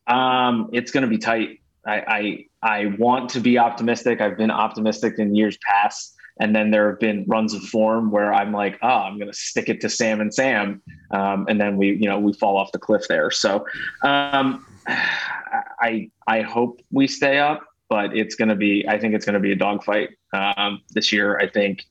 Um, 0.08 0.72
it's 0.74 0.92
going 0.92 1.04
to 1.04 1.08
be 1.08 1.20
tight. 1.20 1.60
I, 1.86 2.48
I 2.64 2.74
I 2.80 2.86
want 2.98 3.30
to 3.32 3.40
be 3.40 3.60
optimistic. 3.60 4.22
I've 4.22 4.38
been 4.38 4.50
optimistic 4.50 5.20
in 5.20 5.36
years 5.36 5.56
past, 5.70 6.16
and 6.40 6.56
then 6.56 6.72
there 6.72 6.90
have 6.90 7.00
been 7.00 7.26
runs 7.28 7.54
of 7.54 7.62
form 7.62 8.10
where 8.10 8.34
I'm 8.34 8.52
like, 8.52 8.80
oh, 8.82 8.88
I'm 8.88 9.20
going 9.20 9.32
to 9.32 9.38
stick 9.38 9.70
it 9.70 9.82
to 9.82 9.90
Sam 9.90 10.20
and 10.20 10.34
Sam, 10.34 10.82
um, 11.12 11.46
and 11.48 11.62
then 11.62 11.78
we 11.78 11.92
you 11.92 12.10
know 12.10 12.18
we 12.18 12.34
fall 12.34 12.58
off 12.58 12.72
the 12.72 12.80
cliff 12.80 13.08
there. 13.08 13.30
So 13.30 13.68
um, 14.02 14.66
I 14.88 16.10
I 16.28 16.42
hope 16.42 16.82
we 16.92 17.08
stay 17.08 17.40
up, 17.40 17.64
but 17.90 18.16
it's 18.16 18.36
going 18.36 18.50
to 18.50 18.56
be. 18.56 18.86
I 18.88 19.00
think 19.00 19.14
it's 19.14 19.26
going 19.26 19.36
to 19.36 19.40
be 19.40 19.52
a 19.52 19.56
dogfight 19.56 20.10
um, 20.34 20.82
this 20.92 21.12
year. 21.12 21.38
I 21.38 21.50
think. 21.50 21.84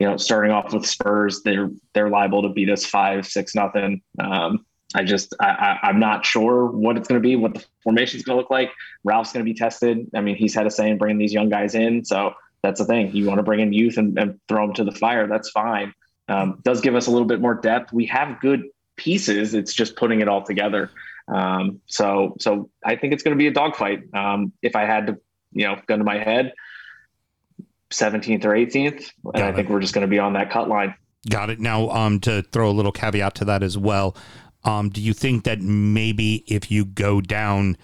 You 0.00 0.08
know, 0.08 0.16
starting 0.16 0.50
off 0.50 0.74
with 0.74 0.84
Spurs, 0.84 1.42
they're 1.44 1.70
they're 1.92 2.10
liable 2.10 2.42
to 2.42 2.48
beat 2.48 2.68
us 2.68 2.84
five, 2.84 3.26
six, 3.26 3.54
nothing. 3.54 4.02
Um, 4.18 4.66
I 4.94 5.04
just 5.04 5.34
I, 5.40 5.46
I, 5.46 5.88
I'm 5.88 6.00
not 6.00 6.26
sure 6.26 6.66
what 6.66 6.96
it's 6.96 7.06
going 7.06 7.20
to 7.22 7.26
be, 7.26 7.36
what 7.36 7.54
the 7.54 7.64
formation 7.84 8.18
is 8.18 8.24
going 8.24 8.36
to 8.36 8.40
look 8.40 8.50
like. 8.50 8.70
Ralph's 9.04 9.32
going 9.32 9.46
to 9.46 9.50
be 9.50 9.56
tested. 9.56 10.10
I 10.14 10.20
mean, 10.20 10.34
he's 10.34 10.52
had 10.52 10.66
a 10.66 10.70
say 10.70 10.90
in 10.90 10.98
bringing 10.98 11.18
these 11.18 11.32
young 11.32 11.48
guys 11.48 11.76
in, 11.76 12.04
so 12.04 12.34
that's 12.62 12.80
the 12.80 12.86
thing. 12.86 13.14
You 13.14 13.26
want 13.26 13.38
to 13.38 13.44
bring 13.44 13.60
in 13.60 13.72
youth 13.72 13.96
and, 13.96 14.18
and 14.18 14.40
throw 14.48 14.66
them 14.66 14.74
to 14.76 14.84
the 14.84 14.92
fire, 14.92 15.28
that's 15.28 15.50
fine. 15.50 15.94
Um, 16.28 16.60
does 16.64 16.80
give 16.80 16.94
us 16.94 17.06
a 17.06 17.10
little 17.10 17.28
bit 17.28 17.40
more 17.40 17.54
depth. 17.54 17.92
We 17.92 18.06
have 18.06 18.40
good 18.40 18.64
pieces. 18.96 19.54
It's 19.54 19.74
just 19.74 19.94
putting 19.96 20.20
it 20.20 20.28
all 20.28 20.42
together. 20.42 20.90
Um, 21.28 21.80
so 21.86 22.36
so 22.38 22.70
I 22.84 22.96
think 22.96 23.12
it's 23.12 23.22
going 23.22 23.36
to 23.36 23.38
be 23.38 23.46
a 23.46 23.52
dogfight. 23.52 24.02
Um, 24.14 24.52
if 24.62 24.76
I 24.76 24.84
had 24.84 25.06
to, 25.08 25.18
you 25.52 25.66
know, 25.66 25.76
gun 25.86 25.98
to 25.98 26.04
my 26.04 26.18
head, 26.18 26.52
17th 27.90 28.44
or 28.44 28.50
18th, 28.50 29.10
and 29.24 29.34
Got 29.34 29.42
I 29.42 29.52
think 29.52 29.68
we're 29.68 29.80
just 29.80 29.94
going 29.94 30.06
to 30.06 30.10
be 30.10 30.18
on 30.18 30.34
that 30.34 30.50
cut 30.50 30.68
line. 30.68 30.94
Got 31.28 31.50
it. 31.50 31.60
Now, 31.60 31.88
um, 31.90 32.20
to 32.20 32.42
throw 32.42 32.70
a 32.70 32.72
little 32.72 32.92
caveat 32.92 33.34
to 33.36 33.44
that 33.46 33.62
as 33.62 33.78
well, 33.78 34.16
um, 34.64 34.90
do 34.90 35.00
you 35.00 35.12
think 35.12 35.44
that 35.44 35.60
maybe 35.60 36.44
if 36.46 36.70
you 36.70 36.84
go 36.84 37.20
down, 37.20 37.76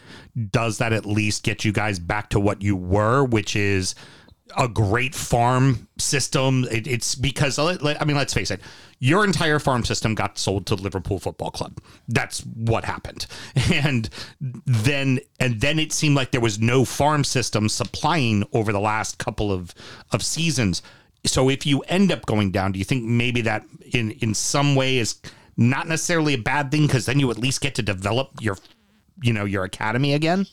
does 0.50 0.78
that 0.78 0.92
at 0.92 1.06
least 1.06 1.42
get 1.42 1.64
you 1.64 1.72
guys 1.72 1.98
back 1.98 2.30
to 2.30 2.40
what 2.40 2.62
you 2.62 2.74
were, 2.76 3.24
which 3.24 3.54
is 3.54 3.94
a 4.56 4.68
great 4.68 5.14
farm 5.14 5.88
system? 5.98 6.66
It, 6.70 6.86
it's 6.86 7.14
because 7.14 7.58
I 7.58 8.04
mean, 8.04 8.16
let's 8.16 8.34
face 8.34 8.50
it, 8.50 8.60
your 9.00 9.24
entire 9.24 9.58
farm 9.58 9.82
system 9.82 10.14
got 10.14 10.38
sold 10.38 10.66
to 10.66 10.74
Liverpool 10.74 11.18
Football 11.18 11.50
Club. 11.50 11.80
That's 12.06 12.40
what 12.40 12.84
happened, 12.84 13.26
and 13.72 14.08
then 14.40 15.20
and 15.40 15.60
then 15.60 15.78
it 15.78 15.92
seemed 15.92 16.14
like 16.14 16.30
there 16.30 16.40
was 16.40 16.60
no 16.60 16.84
farm 16.84 17.24
system 17.24 17.68
supplying 17.68 18.44
over 18.52 18.72
the 18.72 18.80
last 18.80 19.18
couple 19.18 19.50
of 19.50 19.74
of 20.12 20.22
seasons. 20.22 20.82
So 21.26 21.48
if 21.48 21.66
you 21.66 21.80
end 21.82 22.12
up 22.12 22.26
going 22.26 22.50
down, 22.50 22.72
do 22.72 22.78
you 22.78 22.84
think 22.84 23.04
maybe 23.04 23.40
that 23.42 23.64
in 23.92 24.12
in 24.12 24.34
some 24.34 24.74
way 24.74 24.98
is 24.98 25.16
not 25.56 25.88
necessarily 25.88 26.34
a 26.34 26.38
bad 26.38 26.70
thing 26.70 26.86
because 26.86 27.06
then 27.06 27.18
you 27.18 27.30
at 27.30 27.38
least 27.38 27.60
get 27.60 27.74
to 27.76 27.82
develop 27.82 28.30
your 28.40 28.56
you 29.22 29.32
know 29.32 29.46
your 29.46 29.64
academy 29.64 30.12
again? 30.12 30.46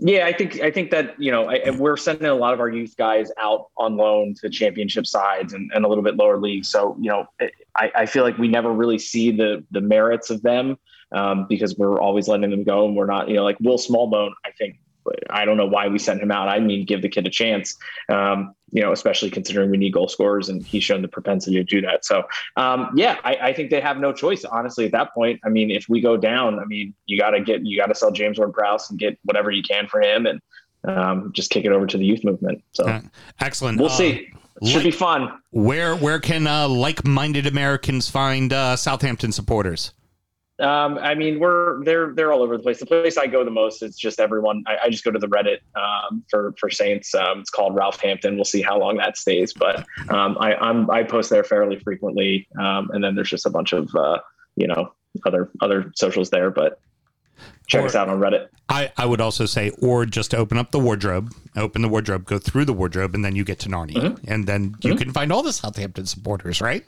Yeah, 0.00 0.26
I 0.26 0.32
think 0.32 0.60
I 0.60 0.70
think 0.70 0.92
that 0.92 1.20
you 1.20 1.32
know 1.32 1.50
I, 1.50 1.70
we're 1.70 1.96
sending 1.96 2.26
a 2.26 2.34
lot 2.34 2.54
of 2.54 2.60
our 2.60 2.68
youth 2.68 2.96
guys 2.96 3.32
out 3.40 3.66
on 3.76 3.96
loan 3.96 4.34
to 4.34 4.48
championship 4.48 5.08
sides 5.08 5.52
and, 5.54 5.72
and 5.74 5.84
a 5.84 5.88
little 5.88 6.04
bit 6.04 6.16
lower 6.16 6.38
leagues. 6.38 6.68
So 6.68 6.96
you 7.00 7.10
know, 7.10 7.26
I, 7.74 7.90
I 7.94 8.06
feel 8.06 8.22
like 8.22 8.38
we 8.38 8.46
never 8.46 8.72
really 8.72 8.98
see 8.98 9.32
the 9.32 9.64
the 9.72 9.80
merits 9.80 10.30
of 10.30 10.40
them 10.42 10.78
um, 11.10 11.46
because 11.48 11.76
we're 11.76 12.00
always 12.00 12.28
letting 12.28 12.50
them 12.50 12.62
go 12.62 12.86
and 12.86 12.94
we're 12.94 13.06
not 13.06 13.28
you 13.28 13.34
know 13.34 13.42
like 13.42 13.56
Will 13.60 13.76
Smallbone. 13.76 14.30
I 14.46 14.52
think 14.52 14.78
I 15.30 15.44
don't 15.44 15.56
know 15.56 15.66
why 15.66 15.88
we 15.88 15.98
sent 15.98 16.20
him 16.20 16.30
out. 16.30 16.48
I 16.48 16.58
mean, 16.60 16.84
give 16.86 17.02
the 17.02 17.08
kid 17.08 17.26
a 17.26 17.30
chance. 17.30 17.76
Um, 18.08 18.54
you 18.70 18.82
know, 18.82 18.92
especially 18.92 19.30
considering 19.30 19.70
we 19.70 19.78
need 19.78 19.94
goal 19.94 20.08
scorers 20.08 20.50
and 20.50 20.62
he's 20.62 20.84
shown 20.84 21.00
the 21.00 21.08
propensity 21.08 21.56
to 21.56 21.64
do 21.64 21.80
that. 21.80 22.04
So, 22.04 22.24
um, 22.56 22.90
yeah, 22.94 23.16
I, 23.24 23.36
I 23.36 23.52
think 23.54 23.70
they 23.70 23.80
have 23.80 23.96
no 23.96 24.12
choice, 24.12 24.44
honestly, 24.44 24.84
at 24.84 24.92
that 24.92 25.14
point. 25.14 25.40
I 25.42 25.48
mean, 25.48 25.70
if 25.70 25.88
we 25.88 26.02
go 26.02 26.18
down, 26.18 26.58
I 26.58 26.66
mean, 26.66 26.92
you 27.06 27.18
got 27.18 27.30
to 27.30 27.40
get, 27.40 27.64
you 27.64 27.78
got 27.78 27.86
to 27.86 27.94
sell 27.94 28.10
James 28.10 28.38
Ward 28.38 28.52
Prowse 28.52 28.90
and 28.90 28.98
get 28.98 29.18
whatever 29.24 29.50
you 29.50 29.62
can 29.62 29.88
for 29.88 30.02
him 30.02 30.26
and 30.26 30.40
um, 30.86 31.32
just 31.34 31.48
kick 31.50 31.64
it 31.64 31.72
over 31.72 31.86
to 31.86 31.96
the 31.96 32.04
youth 32.04 32.22
movement. 32.24 32.62
So 32.72 32.86
Uh, 32.86 33.00
excellent. 33.40 33.78
we'll 33.80 33.88
Uh, 33.88 33.94
see. 33.94 34.28
Should 34.64 34.82
be 34.82 34.90
fun. 34.90 35.30
Where 35.50 35.94
where 35.94 36.18
can 36.18 36.46
uh, 36.48 36.68
like-minded 36.68 37.46
Americans 37.46 38.10
find 38.10 38.52
uh, 38.52 38.74
Southampton 38.76 39.30
supporters? 39.30 39.92
Um, 40.60 40.98
I 40.98 41.14
mean, 41.14 41.38
we're 41.38 41.84
they're 41.84 42.12
they're 42.14 42.32
all 42.32 42.42
over 42.42 42.56
the 42.56 42.62
place. 42.62 42.80
The 42.80 42.86
place 42.86 43.16
I 43.16 43.26
go 43.28 43.44
the 43.44 43.50
most 43.50 43.82
is 43.82 43.96
just 43.96 44.18
everyone. 44.18 44.64
I, 44.66 44.76
I 44.84 44.90
just 44.90 45.04
go 45.04 45.10
to 45.12 45.18
the 45.18 45.28
Reddit 45.28 45.58
um, 45.76 46.24
for 46.28 46.52
for 46.58 46.68
Saints. 46.68 47.14
Um, 47.14 47.40
it's 47.40 47.50
called 47.50 47.74
Ralph 47.76 48.00
Hampton. 48.00 48.34
We'll 48.36 48.44
see 48.44 48.62
how 48.62 48.78
long 48.78 48.96
that 48.96 49.16
stays, 49.16 49.52
but 49.52 49.86
um, 50.08 50.36
I 50.40 50.54
I'm, 50.56 50.90
I 50.90 51.04
post 51.04 51.30
there 51.30 51.44
fairly 51.44 51.78
frequently. 51.78 52.48
Um, 52.58 52.90
and 52.92 53.04
then 53.04 53.14
there's 53.14 53.30
just 53.30 53.46
a 53.46 53.50
bunch 53.50 53.72
of 53.72 53.94
uh, 53.94 54.18
you 54.56 54.66
know 54.66 54.92
other 55.24 55.48
other 55.60 55.92
socials 55.94 56.30
there. 56.30 56.50
But 56.50 56.80
check 57.68 57.82
Or- 57.82 57.86
us 57.86 57.94
out 57.94 58.08
on 58.08 58.18
Reddit. 58.18 58.48
I, 58.70 58.92
I 58.98 59.06
would 59.06 59.20
also 59.22 59.46
say, 59.46 59.70
or 59.80 60.04
just 60.04 60.34
open 60.34 60.58
up 60.58 60.72
the 60.72 60.78
wardrobe, 60.78 61.32
open 61.56 61.80
the 61.80 61.88
wardrobe, 61.88 62.26
go 62.26 62.36
through 62.38 62.66
the 62.66 62.74
wardrobe, 62.74 63.14
and 63.14 63.24
then 63.24 63.34
you 63.34 63.42
get 63.42 63.58
to 63.60 63.70
Narnia, 63.70 63.94
Mm-hmm. 63.94 64.30
and 64.30 64.46
then 64.46 64.74
you 64.82 64.94
can 64.94 65.10
find 65.10 65.32
all 65.32 65.42
the 65.42 65.54
Southampton 65.54 66.04
supporters, 66.04 66.60
right? 66.60 66.84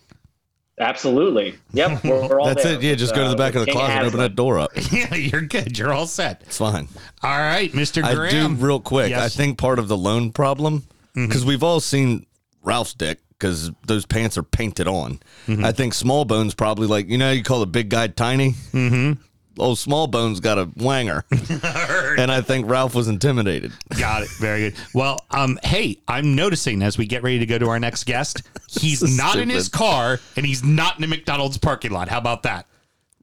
Absolutely. 0.80 1.54
Yep. 1.72 2.04
We're, 2.04 2.28
we're 2.28 2.40
all 2.40 2.46
That's 2.46 2.62
there 2.64 2.74
it. 2.74 2.82
Yeah, 2.82 2.90
with, 2.92 2.98
just 3.00 3.14
go 3.14 3.20
to 3.20 3.26
uh, 3.26 3.30
the 3.30 3.36
back 3.36 3.54
of 3.54 3.66
the 3.66 3.72
closet 3.72 3.92
and 3.96 4.06
open 4.06 4.18
that 4.20 4.34
door 4.34 4.58
up. 4.58 4.70
Yeah, 4.92 5.14
you're 5.14 5.42
good. 5.42 5.78
You're 5.78 5.92
all 5.92 6.06
set. 6.06 6.42
It's 6.46 6.58
fine. 6.58 6.88
All 7.22 7.38
right, 7.38 7.70
Mr. 7.72 8.02
Graham. 8.02 8.52
I 8.52 8.56
do 8.58 8.64
real 8.66 8.80
quick. 8.80 9.10
Yes. 9.10 9.22
I 9.22 9.28
think 9.28 9.58
part 9.58 9.78
of 9.78 9.88
the 9.88 9.96
loan 9.96 10.32
problem 10.32 10.84
Mm-hmm. 11.16 11.26
because 11.26 11.44
we've 11.44 11.64
all 11.64 11.80
seen 11.80 12.24
Ralph's 12.62 12.94
dick 12.94 13.18
because 13.30 13.72
those 13.84 14.06
pants 14.06 14.38
are 14.38 14.44
painted 14.44 14.86
on. 14.86 15.18
Mm-hmm. 15.48 15.64
I 15.64 15.72
think 15.72 15.92
Small 15.92 16.24
Bones 16.24 16.54
probably 16.54 16.86
like 16.86 17.08
you 17.08 17.18
know 17.18 17.32
you 17.32 17.42
call 17.42 17.62
a 17.62 17.66
big 17.66 17.88
guy 17.88 18.06
tiny. 18.06 18.52
Mm-hmm. 18.72 19.20
Old 19.60 19.78
Small 19.78 20.06
Bones 20.06 20.40
got 20.40 20.58
a 20.58 20.66
wanger, 20.66 21.22
and 22.18 22.30
I 22.32 22.40
think 22.40 22.68
Ralph 22.68 22.94
was 22.94 23.08
intimidated. 23.08 23.72
Got 23.98 24.22
it. 24.22 24.28
Very 24.38 24.70
good. 24.70 24.74
Well, 24.94 25.18
um, 25.30 25.58
hey, 25.62 25.98
I'm 26.08 26.34
noticing 26.34 26.82
as 26.82 26.98
we 26.98 27.06
get 27.06 27.22
ready 27.22 27.38
to 27.38 27.46
go 27.46 27.58
to 27.58 27.68
our 27.68 27.78
next 27.78 28.04
guest, 28.04 28.42
he's 28.68 29.00
This 29.00 29.10
is 29.10 29.16
not 29.16 29.36
in 29.38 29.48
his 29.48 29.68
car 29.68 30.20
and 30.36 30.44
he's 30.46 30.64
not 30.64 30.98
in 30.98 31.04
a 31.04 31.06
McDonald's 31.06 31.58
parking 31.58 31.90
lot. 31.92 32.08
How 32.08 32.18
about 32.18 32.42
that? 32.44 32.66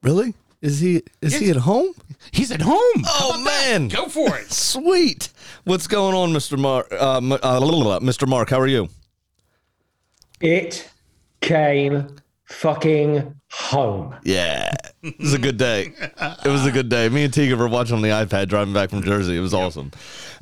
Really? 0.04 0.34
Is 0.62 0.80
he 0.80 1.04
is 1.22 1.38
he 1.38 1.50
at 1.52 1.58
home? 1.58 1.94
He's 2.32 2.52
at 2.52 2.62
home. 2.62 2.78
Oh 3.06 3.30
about 3.42 3.44
that? 3.46 3.80
man, 3.80 3.88
Go 3.90 4.08
for 4.08 4.38
it. 4.38 4.52
Sweet. 4.52 5.30
What's 5.66 5.88
going 5.88 6.16
on, 6.16 6.34
Mister 6.34 6.58
Mark? 6.58 6.88
Uh, 6.92 7.18
M- 7.18 7.32
uh, 7.34 7.40
Mr. 7.40 8.28
Mark, 8.28 8.50
how 8.50 8.60
are 8.60 8.68
you? 8.68 8.90
It 10.40 10.90
came 11.42 12.08
fucking 12.48 13.36
home. 13.52 14.16
Yeah, 14.24 14.74
it 15.04 15.20
was 15.20 15.34
a 15.34 15.40
good 15.40 15.58
day. 15.58 15.94
It 16.00 16.48
was 16.50 16.66
a 16.66 16.72
good 16.72 16.90
day. 16.90 17.10
Me 17.10 17.24
and 17.24 17.34
Tegan 17.34 17.58
were 17.60 17.68
watching 17.68 17.96
on 17.96 18.02
the 18.02 18.10
iPad 18.10 18.48
driving 18.50 18.74
back 18.74 18.90
from 18.90 19.04
Jersey. 19.04 19.38
It 19.38 19.42
was 19.42 19.54
awesome. 19.54 19.92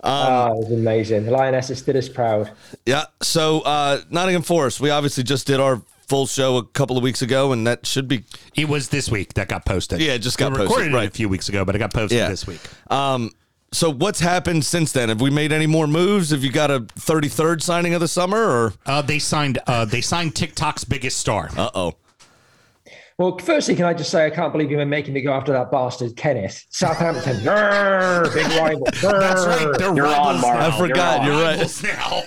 Ah, 0.03 0.47
it 0.51 0.57
was 0.57 0.71
amazing. 0.71 1.25
The 1.25 1.31
Lionesses 1.31 1.81
did 1.81 1.95
us 1.95 2.07
proud. 2.09 2.51
Yeah. 2.85 3.05
So 3.21 3.61
uh, 3.61 4.01
Nottingham 4.09 4.43
Forest, 4.43 4.79
we 4.79 4.89
obviously 4.89 5.23
just 5.23 5.47
did 5.47 5.59
our 5.59 5.81
full 6.07 6.27
show 6.27 6.57
a 6.57 6.63
couple 6.63 6.97
of 6.97 7.03
weeks 7.03 7.21
ago, 7.23 7.51
and 7.51 7.65
that 7.65 7.85
should 7.85 8.07
be 8.07 8.23
It 8.55 8.69
was 8.69 8.89
this 8.89 9.09
week 9.09 9.33
that 9.33 9.47
got 9.47 9.65
posted. 9.65 9.99
Yeah, 9.99 10.13
it 10.13 10.19
just 10.19 10.37
got 10.37 10.51
we 10.51 10.57
posted, 10.57 10.69
recorded 10.69 10.93
it 10.93 10.95
right. 10.95 11.07
a 11.07 11.11
few 11.11 11.27
weeks 11.27 11.49
ago, 11.49 11.65
but 11.65 11.75
it 11.75 11.79
got 11.79 11.93
posted 11.93 12.17
Yeah. 12.17 12.29
this 12.29 12.45
week. 12.45 12.61
Um, 12.91 13.31
so 13.75 13.91
what's 13.91 14.21
happened 14.21 14.63
since 14.65 14.91
then? 14.93 15.09
Have 15.09 15.19
we 15.21 15.29
made 15.29 15.51
any 15.51 15.67
more 15.67 15.85
moves? 15.85 16.29
Have 16.29 16.43
you 16.43 16.51
got 16.51 16.71
a 16.71 16.79
33rd 16.79 17.61
signing 17.61 17.93
of 17.93 17.99
the 17.99 18.07
summer, 18.07 18.37
or 18.41 18.73
Uh, 18.85 19.01
they 19.01 19.19
signed. 19.19 19.59
Uh, 19.67 19.83
they 19.85 20.01
signed 20.01 20.33
TikTok's 20.33 20.85
biggest 20.85 21.17
star. 21.19 21.49
uh 21.57 21.69
oh? 21.75 21.93
Well, 23.17 23.37
firstly, 23.37 23.75
can 23.75 23.85
I 23.85 23.93
just 23.93 24.11
say 24.11 24.25
I 24.25 24.29
can't 24.29 24.51
believe 24.51 24.69
you've 24.69 24.77
been 24.77 24.89
making 24.89 25.13
me 25.13 25.21
go 25.21 25.31
after 25.33 25.53
that 25.53 25.71
bastard 25.71 26.17
Kenneth. 26.17 26.65
Southampton, 26.69 27.37
big 27.37 27.45
rival. 27.47 28.87
That's 29.01 29.45
right. 29.45 29.73
They're 29.77 29.95
You're 29.95 30.07
on, 30.07 30.41
Mark. 30.41 30.57
I 30.57 30.77
forgot. 30.77 31.21
on. 31.21 31.25
You're 31.25 31.41
right. 31.41 31.83
Now. 31.83 32.23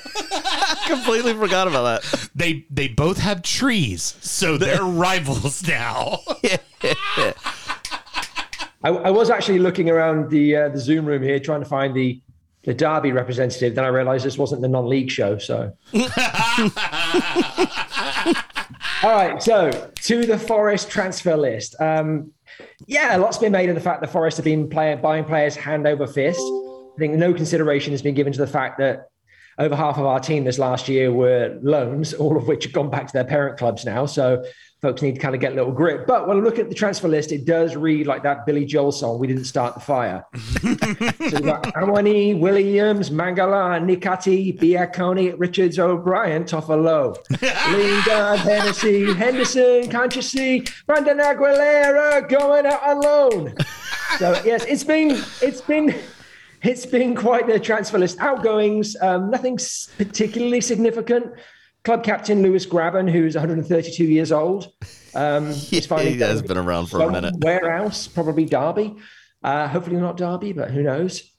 Completely 0.86 1.34
forgot 1.34 1.68
about 1.68 2.02
that. 2.02 2.30
they 2.34 2.64
they 2.70 2.88
both 2.88 3.18
have 3.18 3.42
trees, 3.42 4.16
so 4.20 4.56
they're 4.56 4.82
rivals 4.82 5.66
now. 5.68 6.20
I, 8.82 8.90
I 8.90 9.10
was 9.10 9.30
actually 9.30 9.58
looking 9.58 9.90
around 9.90 10.30
the 10.30 10.56
uh, 10.56 10.68
the 10.68 10.78
Zoom 10.78 11.06
room 11.06 11.22
here 11.22 11.38
trying 11.40 11.60
to 11.60 11.68
find 11.68 11.94
the 11.94 12.20
the 12.64 12.74
Derby 12.74 13.12
representative. 13.12 13.74
Then 13.74 13.84
I 13.84 13.88
realised 13.88 14.24
this 14.24 14.38
wasn't 14.38 14.62
the 14.62 14.68
non-league 14.68 15.10
show. 15.10 15.38
So, 15.38 15.72
all 15.94 16.00
right. 19.04 19.42
So 19.42 19.90
to 19.94 20.26
the 20.26 20.38
Forest 20.38 20.90
transfer 20.90 21.36
list. 21.36 21.80
Um, 21.80 22.32
yeah, 22.86 23.16
a 23.16 23.18
lot's 23.18 23.38
been 23.38 23.52
made 23.52 23.68
of 23.68 23.74
the 23.74 23.80
fact 23.80 24.00
that 24.00 24.10
Forest 24.10 24.36
have 24.38 24.44
been 24.44 24.68
playing, 24.68 25.00
buying 25.00 25.24
players 25.24 25.54
hand 25.54 25.86
over 25.86 26.06
fist. 26.06 26.40
I 26.40 26.98
think 26.98 27.14
no 27.14 27.32
consideration 27.32 27.92
has 27.92 28.02
been 28.02 28.14
given 28.14 28.32
to 28.32 28.38
the 28.38 28.46
fact 28.46 28.78
that 28.78 29.08
over 29.58 29.74
half 29.74 29.98
of 29.98 30.06
our 30.06 30.20
team 30.20 30.44
this 30.44 30.58
last 30.58 30.88
year 30.88 31.12
were 31.12 31.58
loans, 31.62 32.14
all 32.14 32.36
of 32.36 32.46
which 32.48 32.64
have 32.64 32.72
gone 32.72 32.90
back 32.90 33.06
to 33.08 33.12
their 33.12 33.24
parent 33.24 33.58
clubs 33.58 33.84
now. 33.84 34.06
So 34.06 34.44
folks 34.80 35.02
need 35.02 35.16
to 35.16 35.20
kind 35.20 35.34
of 35.34 35.40
get 35.40 35.52
a 35.52 35.54
little 35.54 35.72
grip. 35.72 36.06
But 36.06 36.28
when 36.28 36.36
I 36.36 36.40
look 36.40 36.58
at 36.58 36.68
the 36.68 36.74
transfer 36.74 37.08
list, 37.08 37.32
it 37.32 37.44
does 37.44 37.74
read 37.74 38.06
like 38.06 38.22
that 38.22 38.46
Billy 38.46 38.64
Joel 38.64 38.92
song, 38.92 39.18
We 39.18 39.26
Didn't 39.26 39.44
Start 39.44 39.74
the 39.74 39.80
Fire. 39.80 40.24
so 40.36 40.68
we've 40.70 41.42
got 41.42 41.64
Awoniyi, 41.74 42.38
Williams, 42.38 43.10
Mangala, 43.10 43.80
Niakhaté, 43.82 44.56
Biancone, 44.58 45.34
Richards, 45.38 45.78
O'Brien, 45.78 46.44
Toffolo, 46.44 47.16
Lingard, 47.72 48.38
Hennessey, 48.40 49.12
Henderson, 49.14 49.90
can't 49.90 50.14
you 50.14 50.22
see? 50.22 50.64
Brandon 50.86 51.18
Aguilera 51.18 52.28
going 52.28 52.66
out 52.66 52.88
alone. 52.88 53.54
So 54.18 54.40
yes, 54.44 54.64
it's 54.64 54.84
been 54.84 55.10
it's 55.42 55.60
been 55.60 55.94
it's 56.62 56.86
been 56.86 57.14
quite 57.14 57.46
the 57.46 57.58
transfer 57.58 57.98
list. 57.98 58.18
Outgoings, 58.20 58.96
um, 59.00 59.30
nothing 59.30 59.58
particularly 59.96 60.60
significant. 60.60 61.32
Club 61.88 62.04
captain 62.04 62.42
Lewis 62.42 62.66
Grabban, 62.66 63.10
who's 63.10 63.34
132 63.34 64.04
years 64.04 64.30
old, 64.30 64.70
um, 65.14 65.46
is 65.72 65.86
finally 65.86 66.12
He 66.12 66.20
has 66.20 66.42
been 66.42 66.58
around 66.58 66.90
for 66.90 67.00
a 67.00 67.10
minute. 67.10 67.32
Somewhere 67.32 67.76
else, 67.76 68.06
probably 68.06 68.44
Derby. 68.44 68.94
Uh, 69.42 69.66
hopefully 69.66 69.96
not 69.96 70.18
Derby, 70.18 70.52
but 70.52 70.70
who 70.70 70.82
knows? 70.82 71.32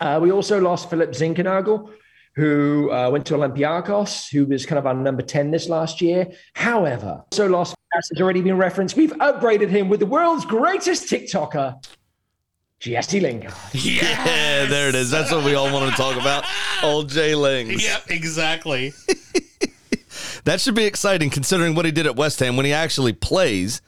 Uh, 0.00 0.18
we 0.20 0.32
also 0.32 0.60
lost 0.60 0.90
Philip 0.90 1.10
Zinckernagel, 1.10 1.92
who 2.34 2.90
uh, 2.90 3.08
went 3.08 3.24
to 3.26 3.34
Olympiacos, 3.34 4.28
who 4.32 4.46
was 4.46 4.66
kind 4.66 4.80
of 4.80 4.86
our 4.88 4.94
number 4.94 5.22
10 5.22 5.52
this 5.52 5.68
last 5.68 6.00
year. 6.00 6.26
However, 6.54 7.22
so 7.30 7.46
lost, 7.46 7.76
as 7.96 8.08
has 8.12 8.20
already 8.20 8.40
been 8.42 8.58
referenced, 8.58 8.96
we've 8.96 9.12
upgraded 9.12 9.68
him 9.68 9.88
with 9.88 10.00
the 10.00 10.06
world's 10.06 10.44
greatest 10.44 11.08
TikToker, 11.08 11.86
Jesse 12.80 13.20
Lingard. 13.20 13.54
Yeah, 13.72 14.66
there 14.66 14.88
it 14.88 14.96
is. 14.96 15.12
That's 15.12 15.30
what 15.30 15.44
we 15.44 15.54
all 15.54 15.72
want 15.72 15.88
to 15.88 15.96
talk 15.96 16.20
about. 16.20 16.44
Old 16.82 17.10
Jay 17.10 17.36
Lings. 17.36 17.84
yep, 17.84 18.10
exactly. 18.10 18.92
That 20.44 20.60
should 20.60 20.74
be 20.74 20.84
exciting 20.84 21.30
considering 21.30 21.74
what 21.74 21.84
he 21.84 21.90
did 21.92 22.06
at 22.06 22.16
West 22.16 22.40
Ham 22.40 22.56
when 22.56 22.66
he 22.66 22.72
actually 22.72 23.12
plays. 23.12 23.80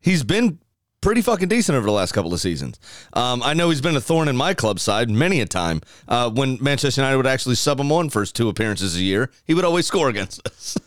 he's 0.00 0.22
been 0.24 0.58
pretty 1.00 1.20
fucking 1.20 1.48
decent 1.48 1.76
over 1.76 1.84
the 1.84 1.92
last 1.92 2.12
couple 2.12 2.32
of 2.32 2.40
seasons. 2.40 2.78
Um, 3.12 3.42
I 3.42 3.54
know 3.54 3.68
he's 3.70 3.80
been 3.80 3.96
a 3.96 4.00
thorn 4.00 4.28
in 4.28 4.36
my 4.36 4.54
club 4.54 4.78
side 4.80 5.10
many 5.10 5.40
a 5.40 5.46
time. 5.46 5.80
Uh, 6.08 6.30
when 6.30 6.58
Manchester 6.62 7.00
United 7.02 7.16
would 7.16 7.26
actually 7.26 7.56
sub 7.56 7.78
him 7.80 7.90
on 7.92 8.08
for 8.08 8.20
his 8.20 8.32
two 8.32 8.48
appearances 8.48 8.96
a 8.96 9.00
year, 9.00 9.30
he 9.44 9.52
would 9.52 9.64
always 9.64 9.86
score 9.86 10.08
against 10.08 10.46
us. 10.46 10.78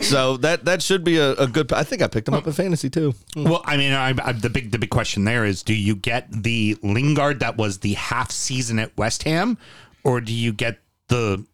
so 0.00 0.36
that 0.38 0.64
that 0.66 0.82
should 0.82 1.02
be 1.02 1.16
a, 1.18 1.32
a 1.32 1.46
good. 1.46 1.72
I 1.72 1.82
think 1.82 2.02
I 2.02 2.08
picked 2.08 2.28
him 2.28 2.34
up 2.34 2.46
in 2.46 2.52
fantasy 2.52 2.90
too. 2.90 3.14
Well, 3.36 3.62
I 3.64 3.76
mean, 3.76 3.92
I, 3.92 4.12
I, 4.22 4.32
the 4.32 4.50
big 4.50 4.70
the 4.70 4.78
big 4.78 4.90
question 4.90 5.24
there 5.24 5.44
is: 5.44 5.62
Do 5.62 5.72
you 5.74 5.96
get 5.96 6.26
the 6.30 6.76
Lingard 6.82 7.40
that 7.40 7.56
was 7.56 7.78
the 7.78 7.94
half 7.94 8.30
season 8.30 8.78
at 8.78 8.94
West 8.98 9.22
Ham, 9.22 9.56
or 10.02 10.20
do 10.20 10.32
you 10.32 10.52
get 10.52 10.78
the 11.08 11.44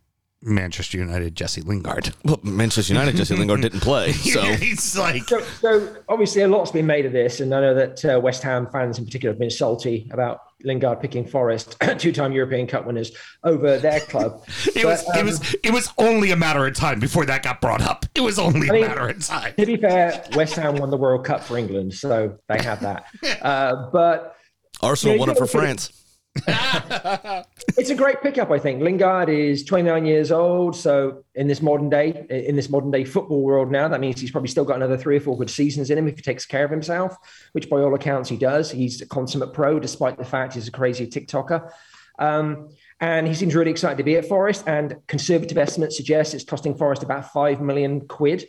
Manchester 0.42 0.96
United 0.98 1.34
Jesse 1.34 1.60
Lingard? 1.62 2.14
Well, 2.24 2.40
Manchester 2.42 2.92
United 2.94 3.16
Jesse 3.16 3.34
Lingard 3.36 3.60
didn't 3.62 3.80
play, 3.80 4.12
so 4.12 4.40
it's 4.44 4.96
like 4.96 5.28
So, 5.28 5.40
so 5.60 5.96
obviously 6.08 6.42
a 6.42 6.48
lot's 6.48 6.70
been 6.70 6.86
made 6.86 7.06
of 7.06 7.12
this, 7.12 7.40
and 7.40 7.54
I 7.54 7.60
know 7.60 7.74
that 7.74 8.04
uh, 8.04 8.20
West 8.20 8.42
Ham 8.42 8.68
fans 8.72 8.98
in 8.98 9.04
particular 9.04 9.32
have 9.32 9.38
been 9.38 9.50
salty 9.50 10.08
about 10.12 10.40
Lingard 10.62 11.00
picking 11.00 11.26
Forest, 11.26 11.76
two-time 11.98 12.32
European 12.32 12.66
Cup 12.66 12.86
winners, 12.86 13.12
over 13.44 13.78
their 13.78 14.00
club. 14.00 14.42
it 14.74 14.84
was 14.84 15.02
But, 15.04 15.16
it 15.16 15.20
um, 15.20 15.26
was 15.26 15.56
it 15.64 15.72
was 15.72 15.92
only 15.98 16.30
a 16.30 16.36
matter 16.36 16.66
of 16.66 16.74
time 16.74 17.00
before 17.00 17.24
that 17.26 17.42
got 17.42 17.60
brought 17.60 17.82
up. 17.82 18.06
It 18.14 18.20
was 18.20 18.38
only 18.38 18.68
a 18.68 18.70
I 18.70 18.74
mean- 18.74 18.86
matter 18.86 19.08
of 19.08 19.26
time. 19.26 19.54
To 19.58 19.66
be 19.66 19.76
fair, 19.76 20.24
West 20.34 20.54
Ham 20.56 20.76
won 20.76 20.90
the 20.90 20.96
World 20.98 21.24
Cup 21.24 21.42
for 21.42 21.56
England, 21.58 21.94
so 21.94 22.38
they 22.48 22.62
have 22.62 22.80
that. 22.80 23.06
Uh, 23.42 23.90
but 23.92 24.36
Arsenal 24.82 25.16
Yeah, 25.16 25.20
won 25.20 25.30
it 25.30 25.34
for 25.34 25.40
gotta 25.40 25.50
France. 25.58 25.99
It's 26.46 27.90
a 27.90 27.94
great 27.94 28.22
pickup, 28.22 28.50
I 28.50 28.58
think. 28.58 28.82
Lingard 28.82 29.28
is 29.28 29.64
29 29.64 30.06
years 30.06 30.30
old, 30.32 30.76
so 30.76 31.24
in 31.34 31.46
this 31.46 31.62
modern 31.62 31.88
day, 31.88 32.26
in 32.30 32.56
this 32.56 32.68
modern 32.68 32.90
day 32.90 33.04
football 33.04 33.42
world 33.42 33.70
now, 33.70 33.88
that 33.88 34.00
means 34.00 34.20
he's 34.20 34.30
probably 34.30 34.48
still 34.48 34.64
got 34.64 34.76
another 34.76 34.96
three 34.96 35.16
or 35.16 35.20
four 35.20 35.36
good 35.36 35.50
seasons 35.50 35.90
in 35.90 35.98
him 35.98 36.08
if 36.08 36.16
he 36.16 36.22
takes 36.22 36.46
care 36.46 36.64
of 36.64 36.70
himself, 36.70 37.16
which 37.52 37.68
by 37.68 37.80
all 37.80 37.94
accounts 37.94 38.28
he 38.28 38.36
does. 38.36 38.70
He's 38.70 39.00
a 39.00 39.06
consummate 39.06 39.52
pro, 39.52 39.80
despite 39.80 40.18
the 40.18 40.24
fact 40.24 40.54
he's 40.54 40.68
a 40.68 40.72
crazy 40.72 41.06
TikToker. 41.06 41.70
Um, 42.18 42.68
and 43.00 43.26
he 43.26 43.34
seems 43.34 43.54
really 43.54 43.70
excited 43.70 43.96
to 43.98 44.04
be 44.04 44.16
at 44.16 44.26
Forest. 44.26 44.64
And 44.66 44.96
conservative 45.06 45.56
estimates 45.56 45.96
suggest 45.96 46.34
it's 46.34 46.44
costing 46.44 46.74
Forest 46.74 47.02
about 47.02 47.32
five 47.32 47.60
million 47.60 48.06
quid 48.06 48.46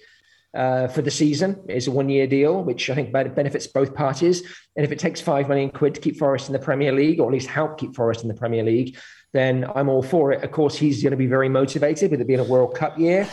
uh, 0.53 0.87
for 0.87 1.01
the 1.01 1.11
season. 1.11 1.61
It's 1.67 1.87
a 1.87 1.91
one-year 1.91 2.27
deal, 2.27 2.63
which 2.63 2.89
I 2.89 2.95
think 2.95 3.11
benefits 3.11 3.67
both 3.67 3.93
parties. 3.93 4.41
And 4.75 4.85
if 4.85 4.91
it 4.91 4.99
takes 4.99 5.21
five 5.21 5.47
million 5.47 5.69
quid 5.69 5.95
to 5.95 6.01
keep 6.01 6.17
Forest 6.17 6.47
in 6.47 6.53
the 6.53 6.59
Premier 6.59 6.91
League, 6.91 7.19
or 7.19 7.27
at 7.27 7.33
least 7.33 7.47
help 7.47 7.77
keep 7.77 7.95
Forest 7.95 8.23
in 8.23 8.27
the 8.27 8.33
Premier 8.33 8.63
League, 8.63 8.97
then 9.33 9.65
I'm 9.75 9.89
all 9.89 10.03
for 10.03 10.31
it. 10.33 10.43
Of 10.43 10.51
course, 10.51 10.75
he's 10.75 11.01
going 11.01 11.11
to 11.11 11.17
be 11.17 11.27
very 11.27 11.49
motivated 11.49 12.11
with 12.11 12.21
it 12.21 12.27
being 12.27 12.39
a 12.39 12.43
World 12.43 12.75
Cup 12.75 12.99
year. 12.99 13.27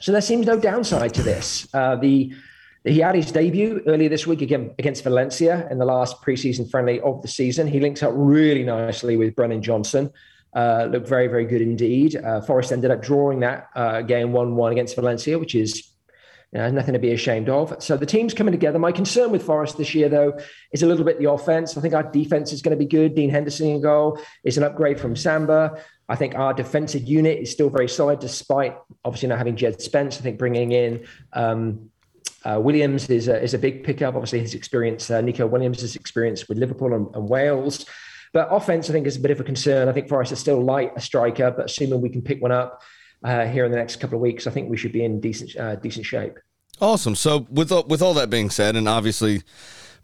So 0.00 0.12
there 0.12 0.20
seems 0.20 0.46
no 0.46 0.58
downside 0.58 1.14
to 1.14 1.22
this. 1.22 1.66
Uh, 1.72 1.96
the 1.96 2.34
he 2.86 2.98
had 2.98 3.14
his 3.14 3.32
debut 3.32 3.82
earlier 3.86 4.10
this 4.10 4.26
week 4.26 4.42
again 4.42 4.74
against 4.78 5.04
Valencia 5.04 5.66
in 5.70 5.78
the 5.78 5.86
last 5.86 6.20
preseason 6.20 6.70
friendly 6.70 7.00
of 7.00 7.22
the 7.22 7.28
season. 7.28 7.66
He 7.66 7.80
links 7.80 8.02
up 8.02 8.12
really 8.14 8.62
nicely 8.62 9.16
with 9.16 9.34
Brennan 9.34 9.62
Johnson. 9.62 10.10
Uh, 10.54 10.88
looked 10.90 11.08
very, 11.08 11.26
very 11.26 11.46
good 11.46 11.62
indeed. 11.62 12.14
Uh, 12.14 12.42
Forest 12.42 12.72
ended 12.72 12.90
up 12.90 13.00
drawing 13.00 13.40
that 13.40 13.70
uh, 13.74 14.02
game 14.02 14.32
1 14.32 14.54
1 14.54 14.72
against 14.72 14.96
Valencia, 14.96 15.38
which 15.38 15.54
is 15.54 15.93
you 16.54 16.60
know, 16.60 16.70
nothing 16.70 16.92
to 16.92 17.00
be 17.00 17.12
ashamed 17.12 17.48
of. 17.48 17.82
So 17.82 17.96
the 17.96 18.06
team's 18.06 18.32
coming 18.32 18.52
together. 18.52 18.78
My 18.78 18.92
concern 18.92 19.32
with 19.32 19.42
Forest 19.42 19.76
this 19.76 19.92
year, 19.92 20.08
though, 20.08 20.38
is 20.70 20.84
a 20.84 20.86
little 20.86 21.04
bit 21.04 21.18
the 21.18 21.28
offense. 21.28 21.76
I 21.76 21.80
think 21.80 21.94
our 21.94 22.04
defense 22.04 22.52
is 22.52 22.62
going 22.62 22.70
to 22.70 22.82
be 22.82 22.88
good. 22.88 23.16
Dean 23.16 23.28
Henderson 23.28 23.66
in 23.66 23.80
goal 23.80 24.20
is 24.44 24.56
an 24.56 24.62
upgrade 24.62 25.00
from 25.00 25.16
Samba. 25.16 25.82
I 26.08 26.14
think 26.14 26.36
our 26.36 26.54
defensive 26.54 27.02
unit 27.02 27.40
is 27.40 27.50
still 27.50 27.70
very 27.70 27.88
solid, 27.88 28.20
despite 28.20 28.76
obviously 29.04 29.30
not 29.30 29.38
having 29.38 29.56
Jed 29.56 29.82
Spence. 29.82 30.18
I 30.18 30.20
think 30.20 30.38
bringing 30.38 30.70
in 30.70 31.04
um, 31.32 31.90
uh, 32.44 32.60
Williams 32.62 33.10
is 33.10 33.26
a, 33.26 33.42
is 33.42 33.54
a 33.54 33.58
big 33.58 33.82
pickup. 33.82 34.14
Obviously, 34.14 34.38
his 34.38 34.54
experience, 34.54 35.10
uh, 35.10 35.20
Neco 35.20 35.48
Williams' 35.48 35.96
experience 35.96 36.48
with 36.48 36.58
Liverpool 36.58 36.94
and, 36.94 37.12
and 37.16 37.28
Wales. 37.28 37.84
But 38.32 38.48
offense, 38.52 38.88
I 38.88 38.92
think, 38.92 39.08
is 39.08 39.16
a 39.16 39.20
bit 39.20 39.32
of 39.32 39.40
a 39.40 39.44
concern. 39.44 39.88
I 39.88 39.92
think 39.92 40.08
Forest 40.08 40.30
is 40.30 40.38
still 40.38 40.62
light 40.62 40.92
a 40.94 41.00
striker, 41.00 41.50
but 41.50 41.66
assuming 41.66 42.00
we 42.00 42.10
can 42.10 42.22
pick 42.22 42.40
one 42.40 42.52
up 42.52 42.82
uh, 43.24 43.46
here 43.46 43.64
in 43.64 43.70
the 43.72 43.78
next 43.78 43.96
couple 43.96 44.16
of 44.16 44.22
weeks, 44.22 44.46
I 44.46 44.50
think 44.50 44.70
we 44.70 44.76
should 44.76 44.92
be 44.92 45.04
in 45.04 45.20
decent 45.20 45.56
uh, 45.56 45.76
decent 45.76 46.06
shape. 46.06 46.38
Awesome. 46.80 47.14
So 47.14 47.46
with 47.50 47.72
all, 47.72 47.84
with 47.84 48.02
all 48.02 48.14
that 48.14 48.30
being 48.30 48.50
said, 48.50 48.76
and 48.76 48.88
obviously 48.88 49.42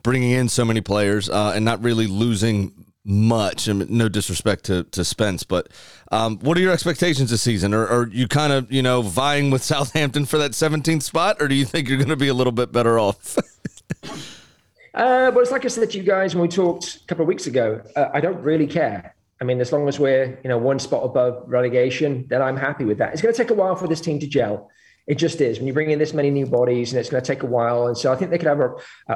bringing 0.03 0.31
in 0.31 0.49
so 0.49 0.65
many 0.65 0.81
players 0.81 1.29
uh, 1.29 1.53
and 1.55 1.65
not 1.65 1.83
really 1.83 2.07
losing 2.07 2.73
much. 3.05 3.69
Mean, 3.69 3.87
no 3.91 4.09
disrespect 4.09 4.65
to, 4.65 4.85
to 4.85 5.05
Spence, 5.05 5.43
but 5.43 5.69
um, 6.13 6.39
what 6.39 6.57
are 6.57 6.61
your 6.61 6.73
expectations 6.73 7.31
this 7.31 7.43
season? 7.43 7.75
Are, 7.75 7.87
are 7.87 8.09
you 8.09 8.29
kind 8.29 8.53
of 8.53 8.71
you 8.73 8.83
know 8.83 9.03
vying 9.03 9.51
with 9.51 9.63
Southampton 9.71 10.25
for 10.25 10.39
that 10.39 10.53
17th 10.53 11.03
spot, 11.03 11.37
or 11.41 11.49
do 11.49 11.55
you 11.55 11.65
think 11.65 11.89
you're 11.89 11.99
going 11.99 12.09
to 12.09 12.17
be 12.17 12.29
a 12.29 12.35
little 12.35 12.53
bit 12.53 12.73
better 12.73 12.99
off? 12.99 13.37
Uh, 14.93 15.31
but 15.31 15.41
it's 15.41 15.53
like 15.53 15.65
I 15.65 15.69
said 15.69 15.89
to 15.89 15.99
you 15.99 16.03
guys 16.03 16.35
when 16.35 16.43
we 16.43 16.49
talked 16.49 16.97
a 16.97 17.07
couple 17.07 17.23
of 17.23 17.29
weeks 17.29 17.47
ago. 17.47 17.81
Uh, 17.95 18.09
I 18.13 18.21
don't 18.21 18.43
really 18.43 18.67
care. 18.67 19.15
I 19.41 19.45
mean, 19.45 19.61
as 19.61 19.73
long 19.73 19.89
as 19.89 19.99
we're 19.99 20.39
you 20.43 20.49
know 20.49 20.59
one 20.59 20.79
spot 20.79 21.05
above 21.05 21.43
relegation, 21.47 22.27
then 22.29 22.43
I'm 22.43 22.57
happy 22.57 22.85
with 22.85 22.99
that. 22.99 23.13
It's 23.13 23.23
going 23.23 23.35
to 23.35 23.39
take 23.39 23.51
a 23.51 23.55
while 23.55 23.75
for 23.75 23.89
this 23.89 24.01
team 24.01 24.19
to 24.21 24.27
gel. 24.27 24.71
It 25.07 25.17
just 25.17 25.41
is. 25.41 25.59
When 25.59 25.67
you 25.67 25.73
bring 25.73 25.91
in 25.91 25.99
this 25.99 26.13
many 26.13 26.31
new 26.31 26.47
bodies, 26.47 26.93
and 26.93 27.01
it's 27.01 27.09
going 27.09 27.23
to 27.23 27.27
take 27.27 27.43
a 27.43 27.47
while. 27.47 27.89
And 27.89 27.97
so 27.97 28.13
I 28.13 28.17
think 28.17 28.31
they 28.31 28.39
could 28.39 28.47
have 28.47 28.61
a, 28.61 28.75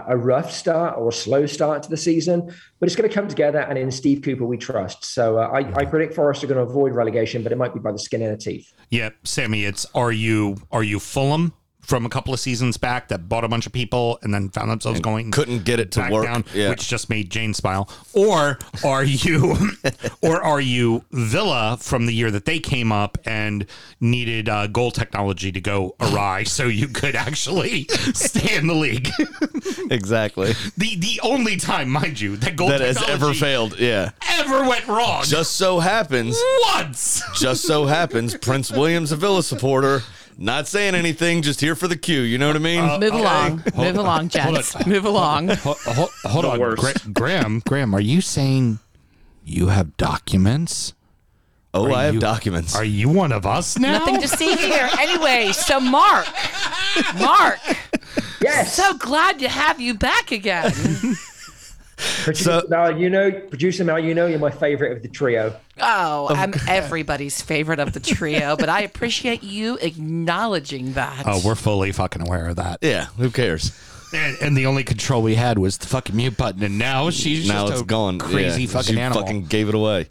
a 0.08 0.16
rough 0.16 0.50
start 0.50 0.98
or 0.98 1.10
a 1.10 1.12
slow 1.12 1.46
start 1.46 1.82
to 1.84 1.90
the 1.90 1.96
season, 1.96 2.52
but 2.80 2.86
it's 2.86 2.96
going 2.96 3.08
to 3.08 3.14
come 3.14 3.28
together. 3.28 3.60
And 3.60 3.78
in 3.78 3.90
Steve 3.90 4.22
Cooper, 4.22 4.44
we 4.44 4.56
trust. 4.56 5.04
So 5.04 5.38
uh, 5.38 5.48
I, 5.48 5.82
I 5.82 5.84
predict 5.84 6.14
Forest 6.14 6.42
are 6.42 6.46
going 6.48 6.56
to 6.56 6.68
avoid 6.68 6.94
relegation, 6.94 7.42
but 7.42 7.52
it 7.52 7.58
might 7.58 7.74
be 7.74 7.80
by 7.80 7.92
the 7.92 7.98
skin 7.98 8.22
of 8.22 8.28
their 8.28 8.36
teeth. 8.36 8.72
Yeah, 8.90 9.10
Sammy, 9.22 9.66
it's 9.66 9.86
are 9.94 10.10
you 10.10 10.56
are 10.72 10.82
you 10.82 10.98
Fulham 10.98 11.52
from 11.84 12.06
a 12.06 12.08
couple 12.08 12.32
of 12.32 12.40
seasons 12.40 12.76
back 12.76 13.08
that 13.08 13.28
bought 13.28 13.44
a 13.44 13.48
bunch 13.48 13.66
of 13.66 13.72
people 13.72 14.18
and 14.22 14.32
then 14.32 14.48
found 14.48 14.70
themselves 14.70 15.00
going 15.00 15.30
couldn't 15.30 15.64
get 15.64 15.78
it 15.80 15.92
to 15.92 16.08
work. 16.10 16.24
down, 16.24 16.44
Yeah. 16.54 16.70
which 16.70 16.88
just 16.88 17.10
made 17.10 17.30
Jane 17.30 17.52
smile. 17.54 17.88
Or 18.14 18.58
are 18.84 19.04
you, 19.04 19.56
or 20.22 20.42
are 20.42 20.60
you 20.60 21.04
Villa 21.12 21.76
from 21.80 22.06
the 22.06 22.14
year 22.14 22.30
that 22.30 22.44
they 22.46 22.58
came 22.58 22.90
up 22.90 23.18
and 23.26 23.66
needed 24.00 24.48
uh, 24.48 24.66
goal 24.66 24.90
technology 24.90 25.52
to 25.52 25.60
go 25.60 25.94
awry 26.00 26.44
so 26.44 26.64
you 26.66 26.88
could 26.88 27.14
actually 27.14 27.84
stay 28.14 28.56
in 28.56 28.66
the 28.66 28.74
league? 28.74 29.08
exactly. 29.90 30.52
the 30.76 30.96
the 30.96 31.20
only 31.22 31.56
time, 31.56 31.90
mind 31.90 32.20
you, 32.20 32.36
that 32.36 32.56
goal 32.56 32.68
That 32.68 32.80
has 32.80 33.02
ever 33.08 33.34
failed. 33.34 33.78
Yeah. 33.78 34.10
ever 34.30 34.68
went 34.68 34.86
wrong. 34.86 35.24
Just 35.24 35.52
so 35.56 35.80
happens. 35.80 36.36
once. 36.74 37.22
Just 37.38 37.62
so 37.62 37.86
happens, 37.86 38.36
Prince 38.36 38.70
William's 38.70 39.12
a 39.12 39.16
Villa 39.16 39.42
supporter. 39.42 40.02
Not 40.36 40.66
saying 40.66 40.94
anything, 40.94 41.42
just 41.42 41.60
here 41.60 41.74
for 41.74 41.86
the 41.88 41.96
cue. 41.96 42.20
You 42.22 42.38
know 42.38 42.48
what 42.48 42.56
I 42.56 42.60
mean? 42.60 42.80
Uh, 42.80 42.98
Move 42.98 43.14
along. 43.14 43.62
Move 43.76 43.96
along, 43.96 44.28
gents. 44.28 44.86
Move 44.86 45.04
along. 45.04 45.48
Hold, 45.48 45.76
hold, 45.78 46.10
hold 46.24 46.44
on. 46.44 46.58
Gra- 46.74 46.92
Graham. 47.12 47.60
Graham, 47.60 47.94
are 47.94 48.00
you 48.00 48.20
saying 48.20 48.78
you 49.44 49.68
have 49.68 49.96
documents? 49.96 50.92
oh, 51.72 51.86
are 51.86 51.92
I 51.92 52.04
have 52.04 52.14
you- 52.14 52.20
documents. 52.20 52.74
Are 52.74 52.84
you 52.84 53.08
one 53.08 53.32
of 53.32 53.46
us 53.46 53.78
now? 53.78 53.92
Nothing 53.98 54.20
to 54.20 54.28
see 54.28 54.54
here. 54.56 54.88
Anyway, 54.98 55.52
so 55.52 55.78
Mark, 55.80 56.26
Mark, 57.18 57.58
Yes. 58.40 58.74
so 58.74 58.96
glad 58.98 59.38
to 59.40 59.48
have 59.48 59.80
you 59.80 59.94
back 59.94 60.30
again. 60.32 60.72
Producer 61.96 62.62
Mal, 62.68 62.98
you 62.98 63.10
know, 63.10 63.30
producer 63.30 63.84
Mal, 63.84 63.98
you 63.98 64.14
know, 64.14 64.26
you're 64.26 64.38
my 64.38 64.50
favorite 64.50 64.92
of 64.96 65.02
the 65.02 65.08
trio. 65.08 65.54
Oh, 65.80 66.28
I'm 66.30 66.54
everybody's 66.68 67.40
favorite 67.42 67.78
of 67.80 67.92
the 67.92 68.00
trio, 68.00 68.56
but 68.56 68.68
I 68.68 68.80
appreciate 68.82 69.42
you 69.42 69.76
acknowledging 69.80 70.94
that. 70.94 71.24
Oh, 71.26 71.40
we're 71.44 71.54
fully 71.54 71.92
fucking 71.92 72.22
aware 72.22 72.46
of 72.48 72.56
that. 72.56 72.78
yeah, 72.82 73.06
who 73.18 73.30
cares? 73.30 73.72
And, 74.12 74.36
and 74.40 74.56
the 74.56 74.66
only 74.66 74.84
control 74.84 75.22
we 75.22 75.34
had 75.34 75.58
was 75.58 75.76
the 75.78 75.86
fucking 75.88 76.14
mute 76.14 76.36
button, 76.36 76.62
and 76.62 76.78
now 76.78 77.10
she's 77.10 77.48
now 77.48 77.62
just 77.62 77.72
it's 77.74 77.82
a 77.82 77.84
gone. 77.84 78.18
crazy 78.20 78.62
Yeah, 78.62 78.68
fucking 78.68 78.94
she 78.94 79.00
animal. 79.00 79.22
fucking 79.22 79.46
gave 79.46 79.68
it 79.68 79.74
away. 79.74 80.08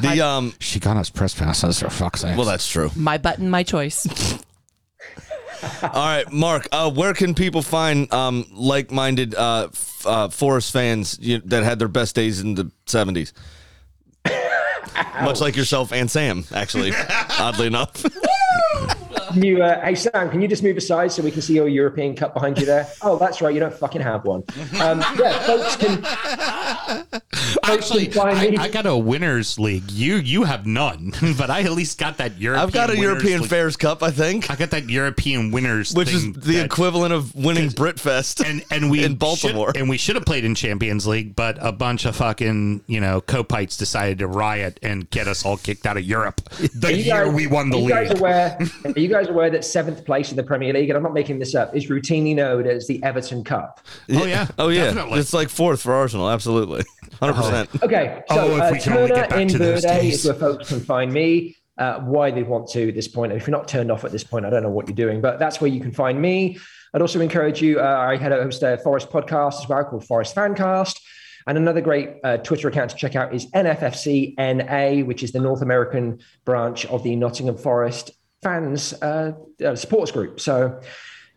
The 0.00 0.20
um. 0.20 0.54
she 0.60 0.78
got 0.78 0.96
us 0.96 1.10
press 1.10 1.34
passes 1.34 1.80
for 1.80 1.90
fuck's 1.90 2.20
sake. 2.20 2.36
Well, 2.36 2.46
that's 2.46 2.68
true. 2.68 2.90
my 2.94 3.18
button, 3.18 3.50
my 3.50 3.62
choice. 3.64 4.06
All 5.82 5.90
right, 5.92 6.30
Mark. 6.32 6.68
Uh, 6.72 6.90
where 6.90 7.14
can 7.14 7.34
people 7.34 7.62
find 7.62 8.12
um 8.12 8.46
like-minded 8.52 9.34
uh, 9.34 9.68
f- 9.72 10.06
uh 10.06 10.28
Forest 10.28 10.72
fans 10.72 11.18
you, 11.20 11.38
that 11.46 11.62
had 11.64 11.78
their 11.78 11.88
best 11.88 12.14
days 12.14 12.40
in 12.40 12.54
the 12.54 12.70
seventies? 12.86 13.32
Much 15.22 15.40
like 15.40 15.56
yourself 15.56 15.92
and 15.92 16.10
Sam, 16.10 16.44
actually. 16.54 16.92
oddly 17.38 17.66
enough. 17.66 18.04
Can 19.32 19.44
you, 19.44 19.62
uh, 19.62 19.80
hey 19.84 19.94
Sam, 19.94 20.30
can 20.30 20.40
you 20.42 20.48
just 20.48 20.62
move 20.62 20.76
aside 20.76 21.12
so 21.12 21.22
we 21.22 21.30
can 21.30 21.42
see 21.42 21.54
your 21.54 21.68
European 21.68 22.14
Cup 22.16 22.34
behind 22.34 22.58
you 22.58 22.66
there? 22.66 22.86
Oh, 23.02 23.16
that's 23.18 23.40
right, 23.40 23.52
you 23.54 23.60
don't 23.60 23.72
fucking 23.74 24.00
have 24.02 24.24
one. 24.24 24.42
Um, 24.80 25.00
yeah, 25.18 25.38
folks 25.46 25.76
can 25.76 26.04
Actually, 27.62 28.06
can 28.08 28.26
I, 28.58 28.64
I 28.64 28.68
got 28.68 28.86
a 28.86 28.96
winners 28.96 29.58
league. 29.58 29.90
You 29.90 30.16
you 30.16 30.44
have 30.44 30.66
none, 30.66 31.12
but 31.38 31.50
I 31.50 31.62
at 31.62 31.72
least 31.72 31.98
got 31.98 32.16
that 32.18 32.38
European. 32.38 32.66
I've 32.66 32.72
got 32.72 32.90
a 32.90 32.96
European 32.96 33.40
League. 33.42 33.50
Fairs 33.50 33.76
Cup, 33.76 34.02
I 34.02 34.10
think, 34.10 34.50
I 34.50 34.56
got 34.56 34.70
that 34.70 34.88
European 34.88 35.50
winners, 35.50 35.94
which 35.94 36.12
is 36.12 36.32
the 36.32 36.56
that- 36.56 36.64
equivalent 36.66 37.12
of 37.12 37.34
winning 37.34 37.68
Britfest 37.70 38.44
and 38.48 38.64
and 38.70 38.90
we 38.90 39.04
in 39.10 39.14
Baltimore. 39.16 39.68
should- 39.68 39.76
and 39.76 39.88
we 39.88 39.98
should 39.98 40.16
have 40.16 40.24
played 40.24 40.44
in 40.44 40.54
Champions 40.54 41.06
League, 41.06 41.34
but 41.36 41.56
a 41.60 41.72
bunch 41.72 42.04
of 42.04 42.16
fucking 42.16 42.82
you 42.86 43.00
know 43.00 43.20
copites 43.20 43.76
decided 43.76 44.18
to 44.18 44.26
riot 44.26 44.78
and 44.82 45.08
get 45.10 45.28
us 45.28 45.44
all 45.44 45.56
kicked 45.56 45.86
out 45.86 45.96
of 45.96 46.04
Europe 46.04 46.40
the 46.74 46.94
year 46.96 47.24
guys- 47.26 47.34
we 47.34 47.46
won 47.46 47.70
the 47.70 47.78
are 47.78 47.80
you 47.82 47.88
guys 47.88 48.08
league. 48.10 48.18
aware? 48.18 48.58
Are 48.84 48.98
you 49.00 49.08
guys 49.08 49.19
aware 49.28 49.50
that 49.50 49.64
seventh 49.64 50.04
place 50.04 50.30
in 50.30 50.36
the 50.36 50.42
Premier 50.42 50.72
League, 50.72 50.88
and 50.90 50.96
I'm 50.96 51.02
not 51.02 51.14
making 51.14 51.38
this 51.38 51.54
up, 51.54 51.74
is 51.74 51.88
routinely 51.88 52.34
known 52.34 52.66
as 52.66 52.86
the 52.86 53.02
Everton 53.02 53.44
Cup? 53.44 53.80
Oh 54.12 54.24
yeah, 54.24 54.48
oh 54.58 54.68
yeah, 54.68 54.84
definitely. 54.86 55.20
it's 55.20 55.32
like 55.32 55.48
fourth 55.48 55.82
for 55.82 55.92
Arsenal, 55.92 56.28
absolutely, 56.30 56.84
hundred 57.20 57.34
percent. 57.34 57.70
Okay, 57.82 58.22
so 58.28 58.36
Oh, 58.38 58.56
if 58.56 58.62
uh, 58.62 58.70
we 58.72 58.80
can 58.80 58.92
only 58.94 59.08
Turner 59.08 59.20
get 59.20 59.30
back 59.30 59.40
in 59.40 59.48
to 59.48 59.58
those 59.58 59.84
Verde 59.84 60.08
is 60.08 60.24
where 60.24 60.34
folks 60.34 60.68
can 60.68 60.80
find 60.80 61.12
me. 61.12 61.56
Uh, 61.78 61.98
why 62.00 62.30
they 62.30 62.42
want 62.42 62.68
to 62.68 62.88
at 62.88 62.94
this 62.94 63.08
point. 63.08 63.32
If 63.32 63.46
you're 63.46 63.56
not 63.56 63.66
turned 63.66 63.90
off 63.90 64.04
at 64.04 64.12
this 64.12 64.22
point, 64.22 64.44
I 64.44 64.50
don't 64.50 64.62
know 64.62 64.68
what 64.68 64.86
you're 64.86 64.94
doing, 64.94 65.22
but 65.22 65.38
that's 65.38 65.62
where 65.62 65.70
you 65.70 65.80
can 65.80 65.92
find 65.92 66.20
me. 66.20 66.58
I'd 66.92 67.00
also 67.00 67.20
encourage 67.22 67.62
you. 67.62 67.80
Uh, 67.80 67.84
I 67.84 68.16
had 68.16 68.32
a 68.32 68.42
host 68.42 68.62
a 68.62 68.76
Forest 68.78 69.08
podcast 69.08 69.62
as 69.62 69.68
well 69.68 69.84
called 69.84 70.04
Forest 70.06 70.34
Fancast. 70.36 71.00
And 71.46 71.56
another 71.56 71.80
great 71.80 72.10
uh, 72.22 72.36
Twitter 72.36 72.68
account 72.68 72.90
to 72.90 72.96
check 72.96 73.16
out 73.16 73.34
is 73.34 73.50
NFFC 73.52 74.34
NA, 74.36 75.04
which 75.06 75.22
is 75.22 75.32
the 75.32 75.40
North 75.40 75.62
American 75.62 76.18
branch 76.44 76.84
of 76.86 77.02
the 77.02 77.16
Nottingham 77.16 77.56
Forest 77.56 78.10
fans 78.42 78.92
uh, 79.02 79.32
uh, 79.64 79.76
supporters 79.76 80.10
group. 80.12 80.40
So, 80.40 80.80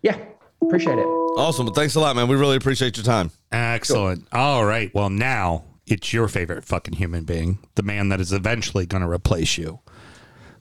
yeah, 0.02 0.18
appreciate 0.62 0.98
it. 0.98 1.06
Awesome, 1.06 1.66
well, 1.66 1.74
thanks 1.74 1.96
a 1.96 2.00
lot, 2.00 2.16
man. 2.16 2.28
We 2.28 2.36
really 2.36 2.58
appreciate 2.58 2.98
your 2.98 3.04
time. 3.04 3.32
Excellent. 3.52 4.28
All 4.32 4.66
right. 4.66 4.94
Well, 4.94 5.10
now 5.10 5.64
it's 5.88 6.14
your 6.14 6.28
favorite 6.28 6.64
fucking 6.64 6.96
human 6.96 7.24
being, 7.26 7.60
the 7.76 7.84
man 7.84 8.10
that 8.10 8.22
is 8.22 8.32
eventually 8.32 8.86
going 8.86 9.02
to 9.02 9.10
replace 9.10 9.58
you, 9.58 9.80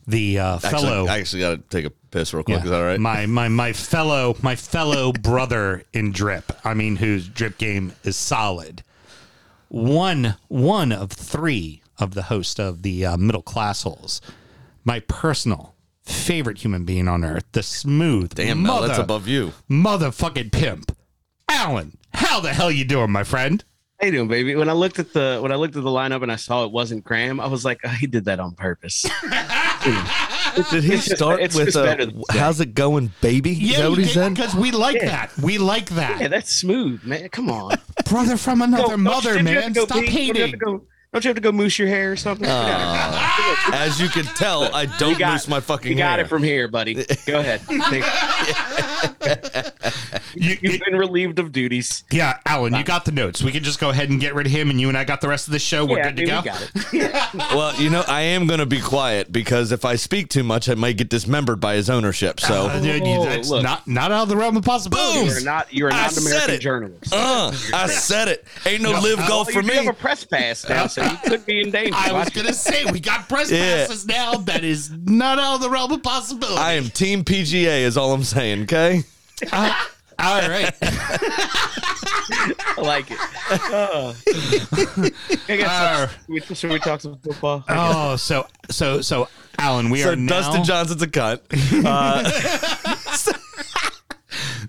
the 0.06 0.38
uh, 0.38 0.56
Actually, 0.56 0.70
fellow. 0.70 1.06
I 1.06 1.18
actually 1.18 1.40
got 1.42 1.50
to 1.50 1.76
take 1.76 1.84
a 1.84 1.90
piss 1.90 2.34
real 2.34 2.42
quick. 2.42 2.58
Yeah. 2.58 2.64
Is 2.64 2.70
that 2.70 2.80
all 2.80 2.86
right? 2.86 3.00
My 3.00 3.26
my 3.26 3.48
my 3.48 3.72
fellow 3.72 4.36
my 4.42 4.56
fellow 4.56 5.12
brother 5.22 5.84
in 5.92 6.12
drip. 6.12 6.52
I 6.64 6.74
mean, 6.74 6.96
whose 6.96 7.28
drip 7.28 7.58
game 7.58 7.92
is 8.02 8.16
solid. 8.16 8.82
One 9.68 10.36
one 10.48 10.90
of 10.90 11.12
three 11.12 11.82
of 11.98 12.14
the 12.14 12.22
host 12.22 12.58
of 12.58 12.82
the 12.82 13.06
uh, 13.06 13.16
middle 13.16 13.42
class 13.42 13.82
holes. 13.82 14.20
My 14.84 15.00
personal 15.00 15.71
favorite 16.12 16.58
human 16.58 16.84
being 16.84 17.08
on 17.08 17.24
earth, 17.24 17.44
the 17.52 17.62
smooth 17.62 18.34
Damn, 18.34 18.62
Mel, 18.62 18.74
mother, 18.74 18.86
that's 18.88 18.98
above 19.00 19.26
you. 19.28 19.52
motherfucking 19.70 20.52
pimp, 20.52 20.96
Alan. 21.48 21.96
How 22.14 22.40
the 22.40 22.52
hell 22.52 22.70
you 22.70 22.84
doing, 22.84 23.10
my 23.10 23.24
friend? 23.24 23.64
How 24.00 24.06
you 24.06 24.12
doing, 24.12 24.28
baby? 24.28 24.54
When 24.56 24.68
I 24.68 24.72
looked 24.72 24.98
at 24.98 25.12
the 25.12 25.38
when 25.40 25.52
I 25.52 25.54
looked 25.54 25.76
at 25.76 25.82
the 25.84 25.90
lineup 25.90 26.22
and 26.22 26.30
I 26.32 26.36
saw 26.36 26.64
it 26.64 26.72
wasn't 26.72 27.04
Graham, 27.04 27.40
I 27.40 27.46
was 27.46 27.64
like, 27.64 27.80
oh, 27.84 27.88
he 28.00 28.06
did 28.06 28.24
that 28.26 28.40
on 28.40 28.54
purpose. 28.54 29.02
Did 30.70 30.84
he 30.84 30.92
It's 30.94 31.06
just- 31.06 31.16
start 31.16 31.40
it's 31.40 31.54
with 31.56 31.66
just 31.66 31.76
a, 31.78 31.82
better 31.82 32.06
than 32.06 32.22
"How's 32.30 32.60
it 32.60 32.74
going, 32.74 33.10
baby"? 33.20 33.52
Is 33.52 33.78
that 33.78 33.88
what 33.88 33.98
he 33.98 34.04
said? 34.04 34.34
because 34.34 34.54
we 34.54 34.70
like 34.70 35.00
that. 35.00 35.36
We 35.38 35.56
like 35.58 35.88
that, 35.90 36.20
yeah, 36.20 36.28
that's 36.28 36.54
smooth, 36.54 37.02
man. 37.04 37.28
Come 37.30 37.48
on, 37.50 37.74
brother 38.04 38.36
from 38.36 38.60
another 38.62 38.88
Don't- 38.90 39.00
mother, 39.02 39.34
don't 39.34 39.46
you 39.46 39.54
have 39.54 39.64
man. 39.64 39.74
to 39.74 39.80
go 39.80 39.86
Stop 39.86 40.04
pee? 40.04 40.04
Don't 40.04 40.14
you 40.14 40.26
have 40.26 40.36
hating. 40.36 40.58
go- 40.58 40.84
Don't 41.12 41.22
you 41.26 41.28
have 41.28 41.34
to 41.34 41.42
go 41.42 41.52
moose 41.52 41.78
your 41.78 41.88
hair 41.88 42.12
or 42.12 42.16
something? 42.16 42.46
Get 42.46 42.54
out 42.56 43.12
of 43.12 43.18
here. 43.66 43.74
As 43.74 44.00
you 44.00 44.08
can 44.08 44.24
tell, 44.24 44.74
I 44.74 44.86
don't 44.86 45.10
You 45.10 45.18
got- 45.18 45.32
moose 45.32 45.46
my 45.46 45.60
fucking 45.60 45.88
hair. 45.88 45.92
You 45.92 45.98
got 45.98 46.12
hair. 46.16 46.24
it 46.24 46.28
from 46.28 46.42
here, 46.42 46.68
buddy. 46.68 47.04
Go 47.26 47.40
ahead. 47.40 47.60
You- 50.34 50.56
You've 50.62 50.80
been 50.80 50.96
relieved 50.96 51.38
of 51.38 51.52
duties. 51.52 52.04
Yeah, 52.10 52.38
Alan, 52.46 52.74
you 52.74 52.82
got 52.84 53.04
the 53.04 53.12
notes. 53.12 53.42
We 53.42 53.52
can 53.52 53.62
just 53.62 53.78
go 53.78 53.90
ahead 53.90 54.08
and 54.08 54.18
get 54.18 54.34
rid 54.34 54.46
of 54.46 54.52
him, 54.52 54.70
and 54.70 54.80
you 54.80 54.88
and 54.88 54.96
I 54.96 55.04
got 55.04 55.20
the 55.20 55.28
rest 55.28 55.46
of 55.48 55.52
the 55.52 55.58
show. 55.58 55.84
We're 55.84 55.98
yeah, 55.98 56.10
good 56.10 56.26
to 56.26 56.32
I 56.32 56.42
go. 56.42 56.52
we 56.92 56.98
got 57.00 57.34
it. 57.34 57.34
well, 57.54 57.74
you 57.80 57.90
know, 57.90 58.02
I 58.08 58.22
am 58.22 58.46
going 58.46 58.60
to 58.60 58.66
be 58.66 58.80
quiet 58.80 59.30
because 59.30 59.72
if 59.72 59.84
I 59.84 59.96
speak 59.96 60.30
too 60.30 60.42
much, 60.42 60.70
I 60.70 60.74
might 60.74 60.96
get 60.96 61.10
dismembered 61.10 61.60
by 61.60 61.74
his 61.74 61.90
ownership. 61.90 62.40
So, 62.40 62.68
Uh, 62.68 62.80
dude, 62.80 63.06
you- 63.06 63.12
Oh, 63.12 63.24
that's 63.26 63.50
look. 63.50 63.62
not 63.62 63.86
not 63.86 64.10
out 64.10 64.22
of 64.22 64.28
the 64.30 64.36
realm 64.38 64.56
of 64.56 64.64
possibility. 64.64 65.26
You 65.26 65.32
are 65.36 65.40
not. 65.42 65.72
You 65.72 65.86
are 65.86 65.90
not 65.90 66.16
an 66.16 66.26
American 66.26 66.54
it. 66.54 66.58
journalist. 66.60 67.12
uh, 67.12 67.52
I 67.74 67.86
said 67.88 68.28
it. 68.28 68.44
Ain't 68.64 68.80
no 68.82 68.92
live 68.92 69.18
golf 69.28 69.48
Oh, 69.50 69.52
for 69.52 69.60
you 69.60 69.62
do 69.62 69.68
me. 69.68 69.74
have 69.84 69.94
a 69.94 69.98
press 69.98 70.24
pass 70.24 70.66
now, 70.68 70.86
so 70.86 71.01
you 71.10 71.16
could 71.30 71.46
be 71.46 71.60
in 71.62 71.70
danger. 71.70 71.94
I 71.96 72.12
was 72.12 72.30
gonna 72.30 72.52
say 72.52 72.84
we 72.90 73.00
got 73.00 73.28
press 73.28 73.50
Yeah. 73.50 73.86
passes 73.86 74.06
now. 74.06 74.34
That 74.36 74.64
is 74.64 74.90
not 74.90 75.38
out 75.38 75.56
of 75.56 75.60
the 75.62 75.70
realm 75.70 75.92
of 75.92 76.02
possibility. 76.02 76.56
I 76.58 76.72
am 76.74 76.88
Team 76.90 77.24
PGA, 77.24 77.82
is 77.82 77.96
all 77.96 78.12
I'm 78.12 78.24
saying. 78.24 78.62
Okay. 78.62 79.02
Uh, 79.52 79.72
all 80.18 80.48
right. 80.48 80.72
I 80.82 82.74
like 82.78 83.10
it. 83.10 83.18
Oh. 83.50 84.14
I 85.48 85.56
guess 85.56 85.68
Uh, 85.68 86.08
should, 86.08 86.18
we, 86.28 86.40
should 86.54 86.70
we 86.70 86.78
talk 86.78 87.00
some 87.00 87.18
football? 87.18 87.64
oh, 87.68 88.16
so 88.16 88.46
so 88.70 89.00
so, 89.00 89.28
Alan, 89.58 89.90
we 89.90 90.00
So 90.02 90.12
are 90.12 90.16
now. 90.16 90.40
Dustin 90.40 90.64
Johnson's 90.64 91.02
a 91.02 91.08
cut. 91.08 91.44
Uh, 91.84 92.96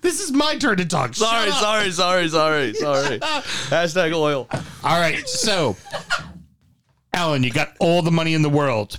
this 0.04 0.20
is 0.20 0.32
my 0.32 0.56
turn 0.58 0.78
to 0.78 0.86
talk. 0.86 1.16
Shut 1.16 1.28
sorry, 1.28 1.49
up. 1.49 1.56
sorry, 1.60 1.91
sorry, 1.91 2.28
sorry, 2.30 2.74
sorry. 2.76 3.20
Hashtag 3.20 4.14
oil. 4.14 4.47
All 4.84 4.99
right, 4.99 5.28
so 5.28 5.76
Alan, 7.14 7.43
you 7.43 7.51
got 7.51 7.74
all 7.80 8.01
the 8.01 8.12
money 8.12 8.34
in 8.34 8.41
the 8.41 8.49
world, 8.49 8.97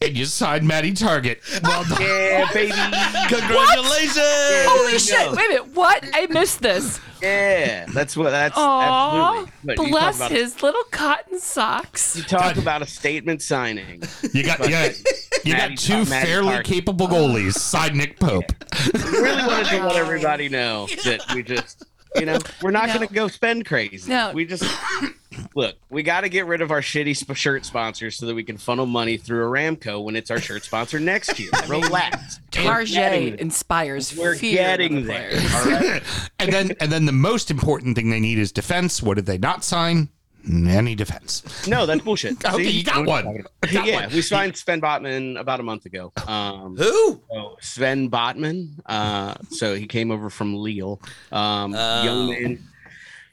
and 0.00 0.16
you 0.16 0.24
signed 0.24 0.66
Matty 0.66 0.92
Targett. 0.92 1.38
Well 1.62 1.84
done. 1.84 2.00
Yeah, 2.00 2.48
baby. 2.52 2.72
Congratulations. 3.28 4.16
Holy 4.66 4.92
we 4.92 4.98
shit! 4.98 5.30
Wait 5.30 5.32
a 5.32 5.48
minute. 5.48 5.74
What? 5.74 6.04
I 6.14 6.26
missed 6.30 6.60
this. 6.62 7.00
Yeah, 7.20 7.86
that's 7.86 8.16
what. 8.16 8.30
That's 8.30 8.56
Aw, 8.56 9.28
absolutely. 9.44 9.52
But 9.64 9.70
you 9.78 9.84
talk 9.84 9.90
bless 9.92 10.16
about- 10.16 10.30
his 10.32 10.62
little 10.62 10.82
cotton 10.90 11.38
socks. 11.40 12.16
You 12.16 12.22
talk 12.24 12.56
about 12.56 12.82
a 12.82 12.86
statement 12.86 13.42
signing. 13.42 14.02
You 14.32 14.42
got 14.44 14.58
you 15.44 15.52
got, 15.54 15.70
you 15.70 15.76
got 15.76 15.78
two 15.78 16.04
Matty 16.10 16.26
fairly 16.26 16.48
Targett. 16.54 16.64
capable 16.64 17.08
goalies. 17.08 17.54
Side 17.54 17.94
Nick 17.94 18.18
Pope. 18.20 18.44
We 18.94 19.00
really 19.00 19.46
wanted 19.46 19.66
to 19.70 19.86
let 19.86 19.96
everybody 19.96 20.48
know 20.48 20.86
that 21.04 21.20
we 21.34 21.42
just, 21.42 21.84
you 22.16 22.26
know, 22.26 22.38
we're 22.62 22.70
not 22.70 22.88
No. 22.88 22.94
going 22.94 23.08
to 23.08 23.14
go 23.14 23.28
spend 23.28 23.64
crazy. 23.66 24.10
No. 24.10 24.32
We 24.34 24.44
just 24.44 24.64
look. 25.54 25.76
We 25.90 26.02
got 26.02 26.22
to 26.22 26.28
get 26.28 26.46
rid 26.46 26.60
of 26.60 26.70
our 26.70 26.80
shitty 26.80 27.16
sp- 27.16 27.34
shirt 27.34 27.64
sponsors 27.64 28.16
so 28.16 28.26
that 28.26 28.34
we 28.34 28.44
can 28.44 28.56
funnel 28.58 28.86
money 28.86 29.16
through 29.16 29.44
Aramco 29.48 30.02
when 30.04 30.16
it's 30.16 30.30
our 30.30 30.38
shirt 30.40 30.64
sponsor 30.64 31.00
next 31.00 31.38
year. 31.38 31.50
Relax. 31.68 32.40
We're 32.54 32.62
Targett 32.62 33.36
inspires 33.36 34.16
We're 34.16 34.34
fear 34.36 34.56
getting 34.56 34.98
of 34.98 35.04
the 35.04 35.08
there. 35.12 35.30
All 35.54 35.64
right. 35.70 36.02
And 36.38 36.52
then 36.52 36.72
and 36.80 36.90
then 36.90 37.06
the 37.06 37.12
most 37.12 37.50
important 37.52 37.94
thing 37.94 38.10
they 38.10 38.18
need 38.18 38.36
is 38.38 38.50
defense. 38.50 39.00
What 39.02 39.14
did 39.14 39.26
they 39.26 39.38
not 39.38 39.62
sign? 39.64 40.08
Any 40.50 40.94
defense. 40.94 41.66
No, 41.66 41.86
that's 41.86 42.02
bullshit. 42.02 42.36
Okay, 42.44 42.64
See? 42.64 42.70
you 42.70 42.84
got 42.84 43.06
one. 43.06 43.44
Got 43.72 43.86
yeah, 43.86 44.06
one. 44.06 44.12
we 44.12 44.22
signed 44.22 44.56
Sven 44.56 44.80
Botman 44.80 45.38
about 45.38 45.60
a 45.60 45.62
month 45.62 45.86
ago. 45.86 46.12
Um, 46.26 46.76
Who? 46.76 47.20
so 47.32 47.56
Sven 47.60 48.10
Botman. 48.10 48.80
Uh, 48.86 49.34
so 49.50 49.74
he 49.74 49.86
came 49.86 50.10
over 50.10 50.28
from 50.30 50.54
Lille. 50.56 51.00
Um, 51.30 51.74
Oh. 51.74 52.02
Young 52.04 52.28
man, 52.30 52.58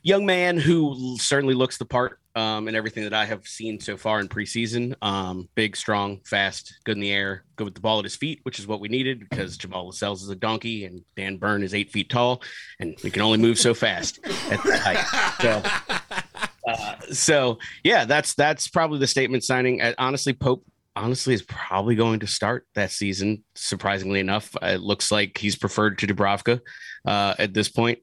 young 0.03 0.25
man 0.25 0.57
who 0.57 1.17
certainly 1.19 1.55
looks 1.55 1.77
the 1.77 1.85
part 1.85 2.19
um, 2.35 2.67
in 2.67 2.75
everything 2.75 3.03
that 3.03 3.13
I 3.13 3.25
have 3.25 3.45
seen 3.47 3.79
so 3.79 3.97
far 3.97 4.19
in 4.19 4.29
preseason. 4.29 4.95
Um, 5.01 5.49
big, 5.55 5.75
strong, 5.75 6.19
fast, 6.23 6.75
good 6.85 6.95
in 6.95 7.01
the 7.01 7.11
air, 7.11 7.43
good 7.55 7.65
with 7.65 7.73
the 7.75 7.81
ball 7.81 7.97
at 7.99 8.05
his 8.05 8.15
feet, 8.15 8.39
which 8.43 8.59
is 8.59 8.67
what 8.67 8.79
we 8.79 8.87
needed 8.87 9.27
because 9.29 9.57
Jamal 9.57 9.87
Lascelles 9.87 10.23
is 10.23 10.29
a 10.29 10.35
donkey 10.35 10.85
and 10.85 11.01
Dan 11.17 11.37
Burn 11.37 11.63
is 11.63 11.73
eight 11.73 11.91
feet 11.91 12.09
tall, 12.09 12.41
and 12.79 12.95
we 13.03 13.09
can 13.09 13.23
only 13.23 13.39
move 13.39 13.57
so 13.59 13.73
fast 13.73 14.19
at 14.25 14.63
that 14.63 14.79
height. 14.79 15.41
So, 15.41 16.17
uh, 16.77 16.99
so 17.11 17.57
yeah, 17.83 18.05
that's 18.05 18.33
that's 18.35 18.67
probably 18.67 18.99
the 18.99 19.07
statement 19.07 19.43
signing. 19.43 19.81
Uh, 19.81 19.93
honestly, 19.97 20.33
Pope 20.33 20.63
honestly 20.95 21.33
is 21.33 21.41
probably 21.43 21.95
going 21.95 22.19
to 22.19 22.27
start 22.27 22.65
that 22.75 22.91
season. 22.91 23.43
Surprisingly 23.55 24.19
enough, 24.19 24.55
it 24.61 24.81
looks 24.81 25.11
like 25.11 25.37
he's 25.37 25.55
preferred 25.55 25.97
to 25.99 26.07
Dubravka 26.07 26.59
uh, 27.05 27.33
at 27.39 27.53
this 27.53 27.69
point. 27.69 27.99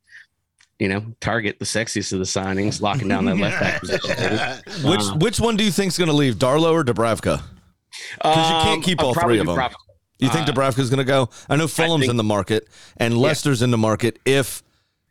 You 0.79 0.89
know, 0.89 1.01
Targett 1.23 1.59
the 1.59 1.65
sexiest 1.65 2.13
of 2.13 2.19
the 2.19 2.25
signings, 2.27 2.83
locking 2.83 3.09
down 3.09 3.25
that 3.27 3.39
left 3.39 3.61
back 3.61 3.81
position. 3.81 4.11
Which 4.89 5.01
Uh, 5.01 5.15
which 5.17 5.41
one 5.41 5.57
do 5.57 5.65
you 5.65 5.71
think 5.71 5.89
is 5.93 5.99
going 5.99 6.11
to 6.11 6.15
leave, 6.17 6.35
Darlow 6.37 6.73
or 6.73 6.85
Dubravka? 6.85 7.43
Because 8.17 8.51
you 8.51 8.57
can't 8.63 8.85
keep 8.85 9.01
uh, 9.01 9.07
all 9.07 9.15
three 9.15 9.39
of 9.39 9.47
them. 9.47 9.57
Dubravka. 9.57 9.75
You 10.19 10.29
think 10.29 10.49
Uh, 10.49 10.53
Dubravka's 10.53 10.91
going 10.91 10.99
to 10.99 11.05
go? 11.05 11.31
I 11.49 11.57
know 11.57 11.67
Fulham's 11.67 12.03
think- 12.03 12.11
in 12.11 12.17
the 12.19 12.25
market 12.25 12.69
and 12.99 13.17
Leicester's 13.17 13.63
in 13.63 13.71
the 13.71 13.79
market 13.79 14.19
if 14.27 14.63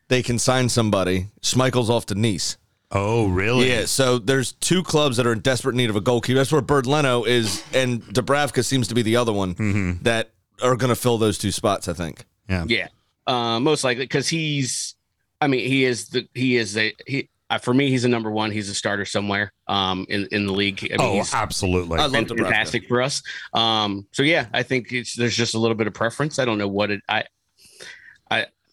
they 0.08 0.22
can 0.22 0.38
sign 0.38 0.70
somebody. 0.70 1.28
Schmeichel's 1.42 1.90
off 1.90 2.06
to 2.08 2.16
Nice. 2.16 2.58
Oh, 2.98 3.28
really? 3.28 3.70
Yeah, 3.70 3.86
so 3.86 4.18
there's 4.20 4.54
two 4.54 4.82
clubs 4.82 5.18
that 5.18 5.28
are 5.28 5.34
in 5.34 5.40
desperate 5.40 5.76
need 5.76 5.90
of 5.90 5.98
a 5.98 6.02
goalkeeper. 6.02 6.38
That's 6.38 6.52
where 6.52 6.62
Bernd 6.62 6.86
Leno 6.88 7.26
is, 7.26 7.62
and 7.74 8.02
Dubravka 8.02 8.64
seems 8.64 8.88
to 8.88 8.96
be 8.96 9.02
the 9.02 9.18
other 9.18 9.34
one 9.34 10.00
that 10.04 10.32
are 10.64 10.78
going 10.78 10.90
to 10.90 10.96
fill 10.96 11.18
those 11.18 11.38
two 11.38 11.52
spots. 11.52 11.88
I 11.90 11.94
think. 11.94 12.26
Yeah. 12.50 12.64
Yeah, 12.68 12.88
uh, 13.28 13.60
most 13.60 13.84
likely 13.84 14.04
because 14.06 14.30
he's. 14.30 14.96
I 15.42 15.48
mean, 15.48 15.68
he 15.68 15.84
is 15.84 16.08
the 16.10 16.28
he 16.34 16.56
is 16.56 16.78
a 16.78 16.94
he. 17.06 17.30
Uh, 17.50 17.60
for 17.60 17.74
me, 17.76 17.90
he's 17.90 18.06
a 18.06 18.10
number 18.10 18.32
one. 18.32 18.50
He's 18.50 18.70
a 18.70 18.74
starter 18.74 19.06
somewhere 19.06 19.52
um, 19.68 20.06
in 20.10 20.28
in 20.32 20.48
the 20.48 20.54
league. 20.54 20.80
I 20.86 20.98
mean, 20.98 21.00
Oh, 21.02 21.14
he's 21.16 21.34
absolutely. 21.34 22.00
I 22.00 22.04
love 22.04 22.12
been 22.14 22.28
fantastic 22.28 22.88
for 22.88 23.02
us. 23.02 23.22
Um, 23.54 24.08
so 24.14 24.24
yeah, 24.24 24.48
I 24.54 24.64
think 24.64 24.92
it's 24.94 25.16
there's 25.16 25.36
just 25.36 25.54
a 25.54 25.60
little 25.60 25.76
bit 25.76 25.86
of 25.86 25.94
preference. 25.94 26.40
I 26.40 26.46
don't 26.46 26.58
know 26.58 26.68
what 26.70 26.90
it 26.92 27.02
I 27.10 27.20
I 27.20 27.26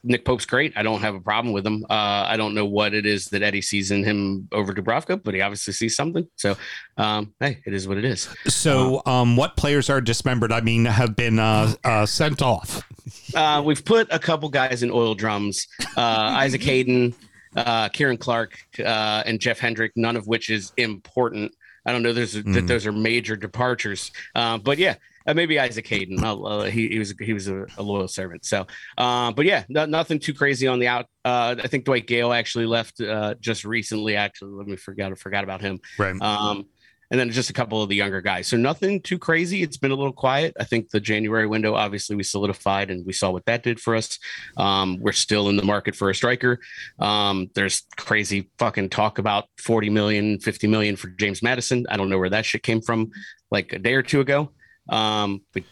Nick 0.04 0.24
Pope's 0.24 0.44
great. 0.46 0.72
I 0.76 0.82
don't 0.82 1.00
have 1.00 1.14
a 1.14 1.20
problem 1.20 1.52
with 1.52 1.66
him. 1.66 1.84
Uh, 1.88 1.92
I 2.28 2.36
don't 2.36 2.54
know 2.54 2.64
what 2.66 2.92
it 2.92 3.06
is 3.06 3.26
that 3.26 3.42
Eddie 3.42 3.62
sees 3.62 3.90
in 3.90 4.02
him 4.02 4.48
over 4.50 4.72
Dubravka, 4.74 5.22
but 5.22 5.34
he 5.34 5.40
obviously 5.40 5.72
sees 5.72 5.94
something. 5.94 6.26
So, 6.36 6.56
um, 6.96 7.32
hey, 7.40 7.60
it 7.64 7.72
is 7.72 7.86
what 7.86 7.98
it 7.98 8.04
is. 8.04 8.28
So, 8.48 9.02
um, 9.06 9.36
what 9.36 9.56
players 9.56 9.88
are 9.88 10.00
dismembered? 10.00 10.50
I 10.52 10.60
mean, 10.60 10.84
have 10.86 11.14
been 11.14 11.38
uh, 11.38 11.74
uh, 11.84 12.06
sent 12.06 12.42
off. 12.42 12.82
Uh, 13.34 13.62
we've 13.64 13.84
put 13.84 14.06
a 14.12 14.18
couple 14.18 14.48
guys 14.48 14.82
in 14.82 14.90
oil 14.90 15.14
drums. 15.14 15.66
Uh, 15.96 16.00
Isaac 16.00 16.62
Hayden, 16.62 17.14
uh, 17.56 17.88
Ciaran 17.88 18.16
Clark, 18.18 18.56
uh, 18.78 19.22
and 19.26 19.40
Jeff 19.40 19.58
Hendrick. 19.58 19.92
None 19.96 20.16
of 20.16 20.26
which 20.26 20.50
is 20.50 20.72
important. 20.76 21.52
I 21.86 21.92
don't 21.92 22.02
know. 22.02 22.12
There's 22.12 22.34
that 22.34 22.44
Mm. 22.46 22.68
those 22.68 22.86
are 22.86 22.92
major 22.92 23.34
departures. 23.34 24.12
Uh, 24.34 24.58
but 24.58 24.76
yeah, 24.78 24.94
uh, 25.26 25.34
maybe 25.34 25.58
Isaac 25.58 25.86
Hayden. 25.88 26.22
Uh, 26.22 26.62
he, 26.62 26.88
he 26.88 26.98
was 26.98 27.14
he 27.20 27.32
was 27.32 27.48
a, 27.48 27.66
a 27.76 27.82
loyal 27.82 28.08
servant. 28.08 28.44
So, 28.44 28.66
uh, 28.98 29.32
but 29.32 29.46
yeah, 29.46 29.64
no, 29.68 29.84
nothing 29.86 30.18
too 30.18 30.34
crazy 30.34 30.66
on 30.66 30.78
the 30.78 30.88
out. 30.88 31.06
Uh, 31.24 31.56
I 31.62 31.68
think 31.68 31.84
Dwight 31.84 32.06
Gayle 32.06 32.32
actually 32.32 32.66
left 32.66 33.00
uh, 33.00 33.34
just 33.40 33.64
recently. 33.64 34.16
Actually, 34.16 34.52
let 34.52 34.66
me 34.66 34.76
forget 34.76 35.12
I 35.12 35.14
forgot 35.14 35.44
about 35.44 35.60
him. 35.60 35.80
Right. 35.98 36.20
Um, 36.20 36.66
and 37.12 37.20
then 37.20 37.30
just 37.30 37.50
a 37.50 37.52
couple 37.52 37.82
of 37.82 37.90
the 37.90 37.94
younger 37.94 38.22
guys. 38.22 38.46
So 38.46 38.56
nothing 38.56 39.02
too 39.02 39.18
crazy. 39.18 39.62
It's 39.62 39.76
been 39.76 39.90
a 39.90 39.94
little 39.94 40.14
quiet. 40.14 40.56
I 40.58 40.64
think 40.64 40.88
the 40.88 40.98
January 40.98 41.46
window, 41.46 41.74
obviously, 41.74 42.16
we 42.16 42.22
solidified 42.22 42.90
and 42.90 43.04
we 43.04 43.12
saw 43.12 43.30
what 43.30 43.44
that 43.44 43.62
did 43.62 43.78
for 43.78 43.94
us. 43.94 44.18
Um, 44.56 44.98
we're 44.98 45.12
still 45.12 45.50
in 45.50 45.56
the 45.56 45.62
market 45.62 45.94
for 45.94 46.08
a 46.08 46.14
striker. 46.14 46.58
Um, 46.98 47.50
there's 47.54 47.82
crazy 47.98 48.50
fucking 48.58 48.88
talk 48.88 49.18
about 49.18 49.44
40 49.58 49.90
million, 49.90 50.40
50 50.40 50.66
million 50.68 50.96
for 50.96 51.08
James 51.08 51.42
Maddison. 51.42 51.84
I 51.90 51.98
don't 51.98 52.08
know 52.08 52.18
where 52.18 52.30
that 52.30 52.46
shit 52.46 52.62
came 52.62 52.80
from 52.80 53.10
like 53.50 53.74
a 53.74 53.78
day 53.78 53.92
or 53.92 54.02
two 54.02 54.20
ago. 54.20 54.50
Um, 54.88 55.42
but 55.52 55.62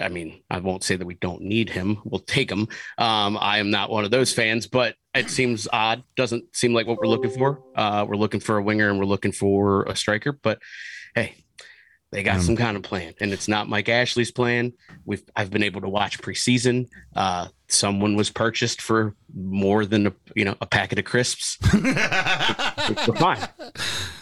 I 0.00 0.08
mean, 0.08 0.42
I 0.50 0.58
won't 0.60 0.84
say 0.84 0.96
that 0.96 1.06
we 1.06 1.14
don't 1.14 1.42
need 1.42 1.68
him. 1.68 1.98
We'll 2.04 2.20
take 2.20 2.50
him. 2.50 2.68
Um, 2.98 3.36
I 3.38 3.58
am 3.58 3.70
not 3.70 3.90
one 3.90 4.04
of 4.04 4.10
those 4.10 4.32
fans, 4.32 4.66
but 4.66 4.94
it 5.14 5.28
seems 5.28 5.68
odd. 5.72 6.02
Doesn't 6.16 6.56
seem 6.56 6.72
like 6.72 6.86
what 6.86 6.98
we're 6.98 7.08
looking 7.08 7.30
for. 7.30 7.62
Uh, 7.76 8.06
we're 8.08 8.16
looking 8.16 8.40
for 8.40 8.56
a 8.56 8.62
winger 8.62 8.88
and 8.88 8.98
we're 8.98 9.04
looking 9.04 9.32
for 9.32 9.82
a 9.84 9.94
striker. 9.94 10.32
But 10.32 10.60
hey, 11.14 11.34
they 12.10 12.22
got 12.22 12.36
Um, 12.36 12.42
some 12.42 12.56
kind 12.56 12.76
of 12.76 12.82
plan, 12.82 13.12
and 13.20 13.32
it's 13.32 13.48
not 13.48 13.68
Mike 13.68 13.88
Ashley's 13.90 14.30
plan. 14.30 14.72
We've 15.04 15.22
I've 15.36 15.50
been 15.50 15.62
able 15.62 15.82
to 15.82 15.88
watch 15.90 16.18
preseason. 16.20 16.88
Uh, 17.14 17.48
someone 17.68 18.16
was 18.16 18.30
purchased 18.30 18.80
for 18.80 19.14
more 19.34 19.84
than 19.84 20.06
a 20.06 20.12
you 20.34 20.46
know 20.46 20.54
a 20.62 20.66
packet 20.66 20.98
of 21.00 21.04
crisps. 21.04 21.58
we're 21.74 23.16
fine. 23.16 23.46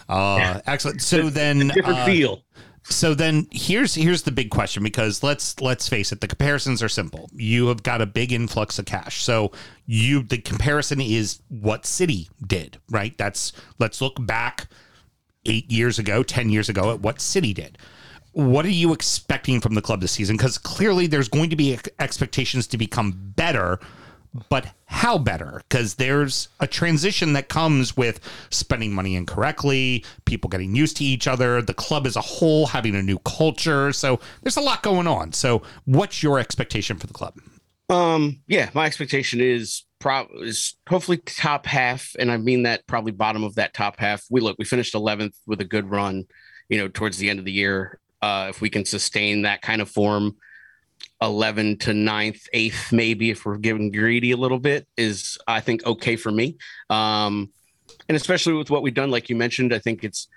Uh, 0.09 0.59
excellent. 0.65 1.01
So 1.01 1.29
then, 1.29 1.69
Different 1.69 1.99
uh, 1.99 2.05
feel. 2.05 2.43
So 2.83 3.13
then 3.13 3.47
here's 3.51 3.93
here's 3.93 4.23
the 4.23 4.31
big 4.31 4.49
question 4.49 4.83
because 4.83 5.21
let's 5.21 5.59
let's 5.61 5.87
face 5.87 6.11
it 6.11 6.19
the 6.19 6.27
comparisons 6.27 6.81
are 6.81 6.89
simple. 6.89 7.29
You 7.33 7.67
have 7.67 7.83
got 7.83 8.01
a 8.01 8.07
big 8.07 8.31
influx 8.31 8.79
of 8.79 8.85
cash. 8.85 9.23
So 9.23 9.51
you 9.85 10.23
the 10.23 10.39
comparison 10.39 10.99
is 10.99 11.41
what 11.49 11.85
City 11.85 12.29
did, 12.45 12.79
right? 12.89 13.15
That's 13.17 13.53
let's 13.77 14.01
look 14.01 14.25
back 14.25 14.67
8 15.45 15.71
years 15.71 15.99
ago, 15.99 16.23
10 16.23 16.49
years 16.49 16.69
ago 16.69 16.91
at 16.91 17.01
what 17.01 17.21
City 17.21 17.53
did. 17.53 17.77
What 18.33 18.65
are 18.65 18.69
you 18.69 18.93
expecting 18.93 19.61
from 19.61 19.75
the 19.75 19.81
club 19.81 20.01
this 20.01 20.13
season 20.13 20.37
cuz 20.37 20.57
clearly 20.57 21.05
there's 21.05 21.29
going 21.29 21.51
to 21.51 21.55
be 21.55 21.77
expectations 21.99 22.65
to 22.67 22.77
become 22.77 23.11
better 23.35 23.79
but 24.49 24.67
how 24.85 25.17
better? 25.17 25.61
Because 25.67 25.95
there's 25.95 26.47
a 26.59 26.67
transition 26.67 27.33
that 27.33 27.49
comes 27.49 27.97
with 27.97 28.19
spending 28.49 28.93
money 28.93 29.15
incorrectly, 29.15 30.05
people 30.25 30.49
getting 30.49 30.75
used 30.75 30.97
to 30.97 31.03
each 31.03 31.27
other, 31.27 31.61
the 31.61 31.73
club 31.73 32.07
as 32.07 32.15
a 32.15 32.21
whole 32.21 32.67
having 32.67 32.95
a 32.95 33.01
new 33.01 33.19
culture. 33.19 33.91
So 33.91 34.19
there's 34.41 34.57
a 34.57 34.61
lot 34.61 34.83
going 34.83 35.07
on. 35.07 35.33
So, 35.33 35.63
what's 35.85 36.23
your 36.23 36.39
expectation 36.39 36.97
for 36.97 37.07
the 37.07 37.13
club? 37.13 37.35
Um, 37.89 38.41
yeah, 38.47 38.69
my 38.73 38.85
expectation 38.85 39.41
is 39.41 39.85
pro 39.99 40.27
is 40.41 40.75
hopefully 40.87 41.17
top 41.17 41.65
half, 41.65 42.15
and 42.17 42.31
I 42.31 42.37
mean 42.37 42.63
that 42.63 42.87
probably 42.87 43.11
bottom 43.11 43.43
of 43.43 43.55
that 43.55 43.73
top 43.73 43.99
half. 43.99 44.23
We 44.29 44.39
look, 44.39 44.55
we 44.57 44.65
finished 44.65 44.93
11th 44.93 45.35
with 45.45 45.59
a 45.59 45.65
good 45.65 45.89
run, 45.89 46.23
you 46.69 46.77
know, 46.77 46.87
towards 46.87 47.17
the 47.17 47.29
end 47.29 47.39
of 47.39 47.45
the 47.45 47.51
year. 47.51 47.99
Uh, 48.21 48.47
if 48.49 48.61
we 48.61 48.69
can 48.69 48.85
sustain 48.85 49.41
that 49.41 49.61
kind 49.61 49.81
of 49.81 49.89
form, 49.89 50.37
11 51.21 51.77
to 51.79 51.91
9th, 51.91 52.43
8th, 52.53 52.91
maybe 52.91 53.29
if 53.29 53.45
we're 53.45 53.57
getting 53.57 53.91
greedy 53.91 54.31
a 54.31 54.37
little 54.37 54.59
bit, 54.59 54.87
is 54.97 55.37
I 55.47 55.59
think 55.59 55.85
okay 55.85 56.15
for 56.15 56.31
me. 56.31 56.57
Um, 56.89 57.51
and 58.09 58.15
especially 58.15 58.53
with 58.53 58.69
what 58.69 58.81
we've 58.81 58.93
done, 58.93 59.11
like 59.11 59.29
you 59.29 59.35
mentioned, 59.35 59.73
I 59.73 59.79
think 59.79 60.03
it's 60.03 60.27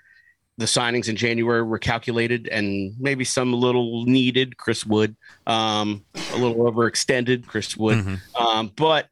the 0.57 0.65
signings 0.65 1.09
in 1.09 1.15
January 1.15 1.63
were 1.63 1.79
calculated 1.79 2.47
and 2.47 2.93
maybe 2.99 3.25
some 3.25 3.51
a 3.53 3.57
little 3.57 4.05
needed. 4.05 4.57
Chris 4.57 4.85
Wood, 4.85 5.15
um, 5.47 6.05
a 6.33 6.37
little 6.37 6.55
overextended. 6.71 7.45
Chris 7.47 7.75
Wood, 7.75 7.97
Mm-hmm. 7.97 8.41
um, 8.41 8.71
but 8.75 9.07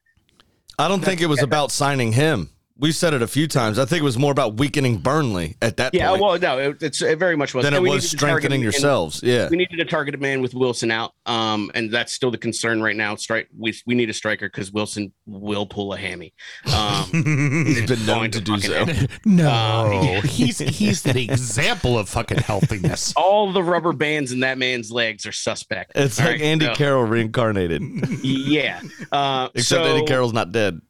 I 0.79 0.87
don't 0.87 1.03
think 1.03 1.21
it 1.21 1.27
was 1.27 1.41
about 1.41 1.71
signing 1.71 2.13
him. 2.13 2.49
We 2.83 2.91
said 2.91 3.13
it 3.13 3.21
a 3.21 3.27
few 3.27 3.47
times. 3.47 3.79
I 3.79 3.85
think 3.85 4.01
it 4.01 4.03
was 4.03 4.17
more 4.17 4.33
about 4.33 4.55
weakening 4.57 4.97
Burnley 4.97 5.55
at 5.61 5.77
that 5.77 5.93
point. 5.93 6.01
yeah, 6.01 6.09
point 6.09 6.21
well, 6.21 6.37
no, 6.37 6.57
it, 6.59 6.83
it's 6.83 7.01
it 7.01 7.17
very 7.17 7.37
much 7.37 7.53
was. 7.53 7.63
than 7.63 7.73
And 7.73 7.85
it 7.85 7.89
we 7.89 7.95
was 7.95 8.11
to 8.11 8.17
target- 8.17 8.29
strengthening 8.41 8.55
and 8.57 8.63
yourselves. 8.63 9.21
Yeah. 9.23 9.47
We 9.49 9.55
needed 9.55 9.79
a 9.79 9.85
targeted 9.85 10.19
man 10.21 10.41
with 10.41 10.53
Wilson 10.53 10.91
out, 10.91 11.13
um, 11.25 11.71
and 11.75 11.89
that's 11.89 12.11
still 12.11 12.29
the 12.29 12.37
concern 12.37 12.81
right 12.83 12.95
now. 12.97 13.15
Strike, 13.15 13.47
we 13.57 13.73
we 13.85 13.95
need 13.95 14.09
a 14.09 14.13
striker 14.13 14.47
because 14.49 14.71
Wilson 14.73 15.13
will 15.25 15.65
pull 15.65 15.93
a 15.93 15.97
hammy. 15.97 16.33
Um, 16.75 17.05
He's 17.65 17.87
been 17.89 18.05
known 18.05 18.31
to 18.31 18.41
do 18.41 18.59
so. 18.59 18.85
No, 19.25 19.47
Uh, 19.49 20.21
he's 20.27 20.59
he's 20.59 21.05
an 21.05 21.17
example 21.17 21.97
of 21.97 22.09
fucking 22.09 22.39
healthiness. 22.39 23.13
all 23.15 23.53
the 23.53 23.63
rubber 23.63 23.93
bands 23.93 24.33
in 24.33 24.41
that 24.41 24.57
man's 24.57 24.91
legs 24.91 25.25
are 25.25 25.31
suspect. 25.31 25.93
It's 25.95 26.19
All 26.19 26.25
like 26.25 26.33
right, 26.33 26.41
Andy 26.41 26.65
so- 26.65 26.75
Carroll 26.75 27.03
reincarnated, 27.05 27.81
Yeah. 28.23 28.81
Uh, 29.09 29.47
except 29.55 29.85
so, 29.85 29.89
Andy 29.89 30.05
Carroll's 30.05 30.33
not 30.33 30.51
dead. 30.51 30.81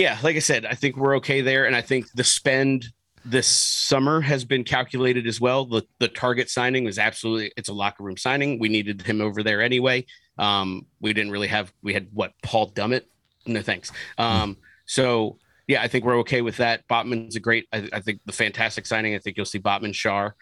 Yeah, 0.00 0.16
like 0.22 0.34
I 0.34 0.38
said, 0.38 0.64
I 0.64 0.72
think 0.72 0.96
we're 0.96 1.16
okay 1.16 1.42
there, 1.42 1.66
and 1.66 1.76
I 1.76 1.82
think 1.82 2.10
the 2.12 2.24
spend 2.24 2.86
this 3.22 3.46
summer 3.46 4.22
has 4.22 4.46
been 4.46 4.64
calculated 4.64 5.26
as 5.26 5.42
well. 5.42 5.66
The 5.66 5.82
the 5.98 6.08
Targett 6.08 6.48
signing 6.48 6.84
was 6.84 6.98
absolutely 6.98 7.52
it's 7.54 7.68
a 7.68 7.74
locker 7.74 8.02
room 8.02 8.16
signing. 8.16 8.58
We 8.58 8.70
needed 8.70 9.02
him 9.02 9.20
over 9.20 9.42
there 9.42 9.60
anyway. 9.60 10.06
Um, 10.38 10.86
we 11.02 11.12
didn't 11.12 11.32
really 11.32 11.48
have 11.48 11.70
we 11.82 11.92
had 11.92 12.08
what 12.14 12.32
Paul 12.42 12.70
Dummett. 12.70 13.02
No 13.44 13.60
thanks. 13.60 13.92
Um, 14.16 14.56
so 14.86 15.36
yeah, 15.66 15.82
I 15.82 15.88
think 15.88 16.06
we're 16.06 16.20
okay 16.20 16.40
with 16.40 16.56
that. 16.56 16.88
Botman's 16.88 17.36
a 17.36 17.40
great. 17.40 17.68
I, 17.70 17.86
I 17.92 18.00
think 18.00 18.22
the 18.24 18.32
fantastic 18.32 18.86
signing. 18.86 19.14
I 19.14 19.18
think 19.18 19.36
you'll 19.36 19.44
see 19.44 19.58
Botman 19.58 19.94
Shar 19.94 20.34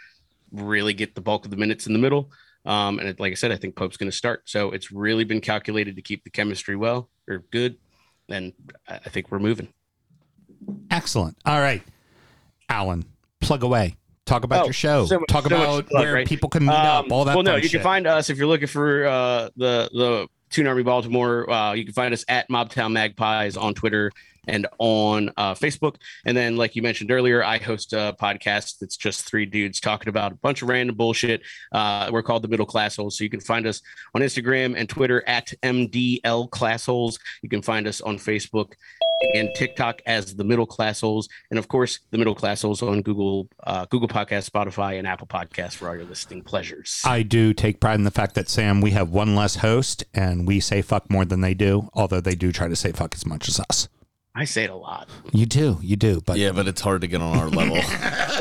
really 0.52 0.94
get 0.94 1.16
the 1.16 1.20
bulk 1.20 1.46
of 1.46 1.50
the 1.50 1.56
minutes 1.56 1.88
in 1.88 1.94
the 1.94 1.98
middle. 1.98 2.30
Um, 2.64 3.00
and 3.00 3.08
it, 3.08 3.18
like 3.18 3.32
I 3.32 3.34
said, 3.34 3.50
I 3.50 3.56
think 3.56 3.74
Pope's 3.74 3.96
going 3.96 4.10
to 4.10 4.16
start. 4.16 4.48
So 4.48 4.70
it's 4.70 4.92
really 4.92 5.24
been 5.24 5.40
calculated 5.40 5.96
to 5.96 6.02
keep 6.02 6.22
the 6.22 6.30
chemistry 6.30 6.76
well 6.76 7.10
or 7.28 7.38
good. 7.50 7.76
And 8.28 8.52
I 8.88 8.94
I 8.96 9.08
think 9.08 9.30
we're 9.30 9.38
moving. 9.38 9.68
Excellent. 10.90 11.36
All 11.46 11.60
right, 11.60 11.82
Alan, 12.68 13.04
plug 13.40 13.62
away. 13.62 13.96
Talk 14.26 14.44
about 14.44 14.62
Oh, 14.62 14.64
your 14.66 14.72
show. 14.74 15.06
so 15.06 15.20
much- 15.20 15.28
Talk 15.28 15.44
so 15.44 15.54
about 15.56 15.76
to 15.76 15.82
plug, 15.84 16.02
where 16.04 16.12
right? 16.14 16.26
people 16.26 16.50
can 16.50 16.64
meet 16.64 16.72
up. 16.72 17.06
Um, 17.06 17.12
All 17.12 17.24
that. 17.24 17.34
Well, 17.34 17.42
no, 17.44 17.56
you 17.56 17.62
shit. 17.62 17.72
can 17.72 17.80
find 17.82 18.06
us 18.06 18.28
if 18.28 18.36
you're 18.36 18.46
looking 18.46 18.68
for 18.68 19.06
uh, 19.06 19.48
the 19.56 19.88
the 19.92 20.28
Toon 20.50 20.66
Army 20.66 20.82
Baltimore. 20.82 21.48
Uh, 21.50 21.72
you 21.72 21.84
can 21.84 21.94
find 21.94 22.12
us 22.12 22.24
at 22.28 22.48
Mobtown 22.50 22.92
Magpies 22.92 23.56
on 23.56 23.72
Twitter 23.74 24.12
and 24.48 24.66
on 24.78 25.30
uh, 25.36 25.54
Facebook. 25.54 25.96
And 26.24 26.36
then, 26.36 26.56
like 26.56 26.74
you 26.74 26.82
mentioned 26.82 27.10
earlier, 27.10 27.44
I 27.44 27.58
host 27.58 27.92
a 27.92 28.16
podcast 28.20 28.78
that's 28.80 28.96
just 28.96 29.26
three 29.26 29.46
dudes 29.46 29.80
talking 29.80 30.08
about 30.08 30.32
a 30.32 30.36
bunch 30.36 30.62
of 30.62 30.68
random 30.68 30.96
bullshit. 30.96 31.42
Uh, 31.72 32.10
we're 32.12 32.22
called 32.22 32.42
the 32.42 32.48
Middle 32.48 32.66
Class 32.66 32.96
Holes. 32.96 33.18
So 33.18 33.24
you 33.24 33.30
can 33.30 33.40
find 33.40 33.66
us 33.66 33.80
on 34.14 34.22
Instagram 34.22 34.74
and 34.76 34.88
Twitter 34.88 35.22
at 35.26 35.52
MDL 35.62 36.50
Class 36.50 36.86
Holes. 36.86 37.18
You 37.42 37.48
can 37.48 37.62
find 37.62 37.86
us 37.86 38.00
on 38.00 38.16
Facebook 38.16 38.72
and 39.34 39.50
TikTok 39.54 40.00
as 40.06 40.34
the 40.36 40.44
Middle 40.44 40.66
Class 40.66 41.00
Holes, 41.00 41.28
and 41.50 41.58
of 41.58 41.68
course 41.68 42.00
the 42.10 42.18
Middle 42.18 42.34
Class 42.34 42.62
Holes 42.62 42.82
on 42.82 43.02
Google, 43.02 43.48
uh, 43.64 43.84
Google 43.86 44.08
Podcast, 44.08 44.48
Spotify, 44.48 44.98
and 44.98 45.06
Apple 45.06 45.26
Podcasts 45.26 45.74
for 45.74 45.88
all 45.88 45.96
your 45.96 46.04
listening 46.04 46.42
pleasures. 46.42 47.02
I 47.04 47.22
do 47.22 47.52
take 47.52 47.80
pride 47.80 47.96
in 47.96 48.04
the 48.04 48.10
fact 48.10 48.34
that 48.34 48.48
Sam, 48.48 48.80
we 48.80 48.92
have 48.92 49.10
one 49.10 49.34
less 49.34 49.56
host, 49.56 50.04
and 50.14 50.46
we 50.46 50.60
say 50.60 50.82
fuck 50.82 51.10
more 51.10 51.24
than 51.24 51.40
they 51.40 51.54
do. 51.54 51.88
Although 51.94 52.20
they 52.20 52.34
do 52.34 52.52
try 52.52 52.68
to 52.68 52.76
say 52.76 52.92
fuck 52.92 53.14
as 53.14 53.26
much 53.26 53.48
as 53.48 53.60
us. 53.60 53.88
I 54.38 54.44
say 54.44 54.62
it 54.62 54.70
a 54.70 54.76
lot. 54.76 55.08
You 55.32 55.46
do, 55.46 55.78
you 55.82 55.96
do. 55.96 56.20
But 56.24 56.38
Yeah, 56.38 56.52
but 56.52 56.68
it's 56.68 56.80
hard 56.80 57.00
to 57.00 57.08
get 57.08 57.20
on 57.20 57.36
our 57.36 57.48
level. 57.48 57.78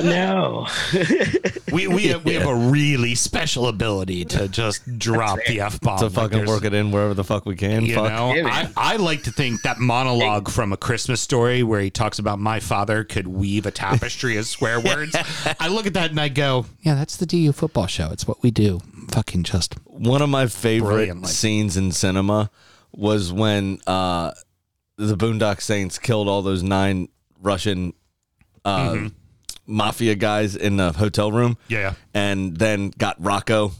No, 0.04 0.68
we 1.72 1.88
we 1.88 2.08
have, 2.10 2.24
we 2.24 2.36
have 2.36 2.46
a 2.48 2.54
really 2.54 3.16
special 3.16 3.68
ability 3.68 4.26
to 4.26 4.48
just 4.48 5.00
drop 5.00 5.40
the 5.48 5.62
f 5.62 5.82
bomb. 5.82 5.98
to 5.98 6.10
fucking 6.12 6.46
work 6.46 6.64
it 6.66 6.74
in 6.76 6.92
wherever 6.92 7.16
the 7.16 7.24
fuck 7.24 7.48
we 7.48 7.56
can. 7.56 7.84
You 7.84 7.96
Fuck. 7.96 8.12
know, 8.12 8.34
Yeah, 8.36 8.48
I. 8.48 8.94
I 8.94 8.96
like 8.98 9.24
to 9.24 9.32
think 9.32 9.64
that 9.64 9.80
monologue 9.80 10.50
from 10.50 10.72
A 10.72 10.78
Christmas 10.78 11.20
Story, 11.20 11.64
where 11.64 11.82
he 11.82 11.90
talks 11.90 12.20
about 12.20 12.38
my 12.38 12.60
father 12.60 13.04
could 13.04 13.26
weave 13.28 13.66
a 13.66 13.72
tapestry 13.72 14.38
of 14.38 14.46
swear 14.46 14.80
words. 14.84 15.16
I 15.60 15.68
look 15.68 15.88
at 15.88 15.96
that 15.96 16.12
and 16.12 16.20
I 16.20 16.30
go, 16.30 16.68
"Yeah, 16.84 16.94
that's 16.94 17.18
the 17.18 17.26
DU 17.26 17.52
football 17.54 17.88
show. 17.88 18.12
It's 18.12 18.28
what 18.28 18.44
we 18.44 18.52
do. 18.52 18.82
Fucking 19.10 19.44
just 19.44 19.74
One 19.86 20.22
of 20.22 20.30
my 20.30 20.46
favorite 20.46 21.26
scenes 21.26 21.76
in 21.76 21.92
cinema 21.92 22.52
was 22.92 23.34
when 23.34 23.80
uh, 23.88 24.32
the 24.98 25.16
Boondock 25.16 25.62
Saints 25.62 25.98
killed 26.00 26.28
all 26.28 26.42
those 26.42 26.64
nine 26.64 27.10
Russian 27.42 27.94
uh, 28.66 28.90
Mm-hmm. 28.94 29.08
mafia 29.68 30.16
guys 30.16 30.56
in 30.56 30.78
the 30.78 30.92
hotel 30.94 31.32
room, 31.32 31.58
yeah, 31.68 31.94
and 32.14 32.58
then 32.58 32.92
got 32.98 33.16
Rocco 33.20 33.72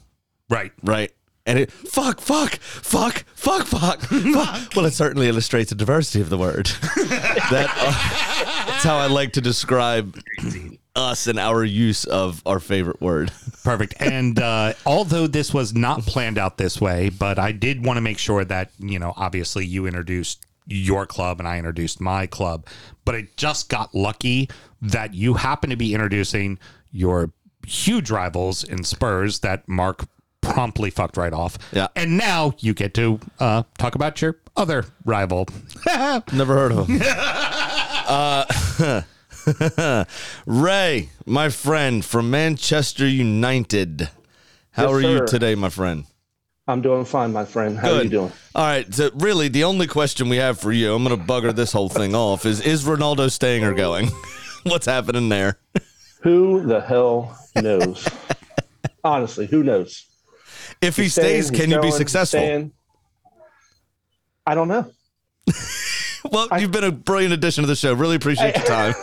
right. 0.50 0.72
right, 0.84 1.12
And 1.46 1.60
it 1.60 1.72
fuck, 1.72 2.22
fuck, 2.22 2.56
fuck, 2.60 3.26
fuck, 3.36 3.66
fuck, 3.66 4.00
fuck. 4.02 4.72
Well, 4.76 4.86
it 4.86 4.94
certainly 4.94 5.28
illustrates 5.28 5.70
the 5.72 5.76
diversity 5.76 6.22
of 6.22 6.30
the 6.30 6.38
word. 6.38 6.68
that, 6.96 7.68
uh, 7.78 8.66
that's 8.68 8.84
how 8.84 8.98
I 8.98 9.08
like 9.08 9.34
to 9.34 9.42
describe 9.42 10.18
us 10.96 11.28
and 11.28 11.38
our 11.40 11.64
use 11.64 12.06
of 12.06 12.42
our 12.46 12.60
favorite 12.60 13.00
word. 13.02 13.32
Perfect. 13.64 13.96
And 14.00 14.40
uh, 14.40 14.74
although 14.86 15.28
this 15.28 15.54
was 15.54 15.74
not 15.74 16.02
planned 16.04 16.38
out 16.38 16.58
this 16.58 16.80
way, 16.82 17.10
but 17.10 17.38
I 17.40 17.52
did 17.52 17.86
want 17.86 17.98
to 17.98 18.02
make 18.02 18.18
sure 18.20 18.44
that, 18.46 18.72
you 18.80 18.98
know, 19.00 19.14
obviously 19.16 19.66
you 19.66 19.86
introduced 19.86 20.46
your 20.68 21.06
club 21.06 21.40
and 21.40 21.48
I 21.48 21.58
introduced 21.58 22.00
my 22.02 22.28
club, 22.28 22.66
but 23.06 23.16
it 23.16 23.38
just 23.38 23.70
got 23.70 23.96
lucky 23.96 24.50
that 24.82 25.14
you 25.14 25.36
happen 25.36 25.70
to 25.70 25.76
be 25.76 25.94
introducing 25.94 26.60
your 26.92 27.32
huge 27.66 28.12
rivals 28.12 28.64
in 28.64 28.84
Spurs 28.84 29.40
that 29.40 29.68
Mark 29.68 30.06
promptly 30.42 30.90
fucked 30.90 31.18
right 31.18 31.34
off. 31.34 31.58
Yeah. 31.72 31.88
And 31.96 32.18
now 32.18 32.54
you 32.60 32.74
get 32.74 32.94
to 32.96 33.20
uh, 33.40 33.64
talk 33.78 33.96
about 33.96 34.22
your 34.22 34.38
other 34.56 34.86
rival. 35.06 35.48
Never 36.34 36.54
heard 36.56 36.72
of 36.72 36.88
him. 36.88 37.00
uh, 38.08 38.46
Ray, 40.46 41.10
my 41.26 41.50
friend 41.50 42.04
from 42.04 42.30
Manchester 42.30 43.08
United. 43.08 44.10
How 44.72 44.84
Yes, 44.84 44.92
are 44.92 45.02
you 45.02 45.26
today, 45.28 45.56
my 45.56 45.70
friend? 45.70 46.06
I'm 46.68 46.82
doing 46.82 47.06
fine, 47.06 47.32
my 47.32 47.46
friend. 47.46 47.78
How 47.78 47.94
are 47.94 48.04
you 48.04 48.10
doing? 48.10 48.32
All 48.54 48.66
right. 48.66 48.94
So 48.94 49.10
really, 49.16 49.48
the 49.48 49.64
only 49.64 49.88
question 49.88 50.28
we 50.28 50.38
have 50.38 50.60
for 50.60 50.72
you, 50.72 50.94
I'm 50.94 51.04
going 51.04 51.18
to 51.18 51.24
bugger 51.26 51.56
this 51.56 51.72
whole 51.72 51.90
thing 51.90 52.14
off, 52.26 52.46
is 52.46 52.60
is 52.62 52.84
Ronaldo 52.84 53.32
staying 53.32 53.64
or 53.64 53.74
going? 53.74 54.10
What's 54.64 54.86
happening 54.86 55.30
there? 55.30 55.60
Who 56.24 56.66
the 56.66 56.82
hell 56.82 57.38
knows? 57.56 58.08
Honestly, 59.04 59.46
who 59.46 59.64
knows? 59.64 60.06
If 60.82 60.98
he 60.98 61.04
He's 61.04 61.14
stays, 61.14 61.50
he's 61.50 61.60
can 61.60 61.72
you 61.72 61.80
be 61.80 61.92
successful? 61.92 62.40
staying. 62.40 62.74
I 64.46 64.56
don't 64.56 64.68
know. 64.68 64.92
Well, 66.30 66.50
you've 66.60 66.72
been 66.72 66.84
a 66.84 66.92
brilliant 66.92 67.34
addition 67.34 67.62
to 67.64 67.68
the 67.68 67.76
show. 67.76 67.94
Really 67.94 68.16
appreciate 68.18 68.56
your 68.58 68.66
time. 68.66 68.94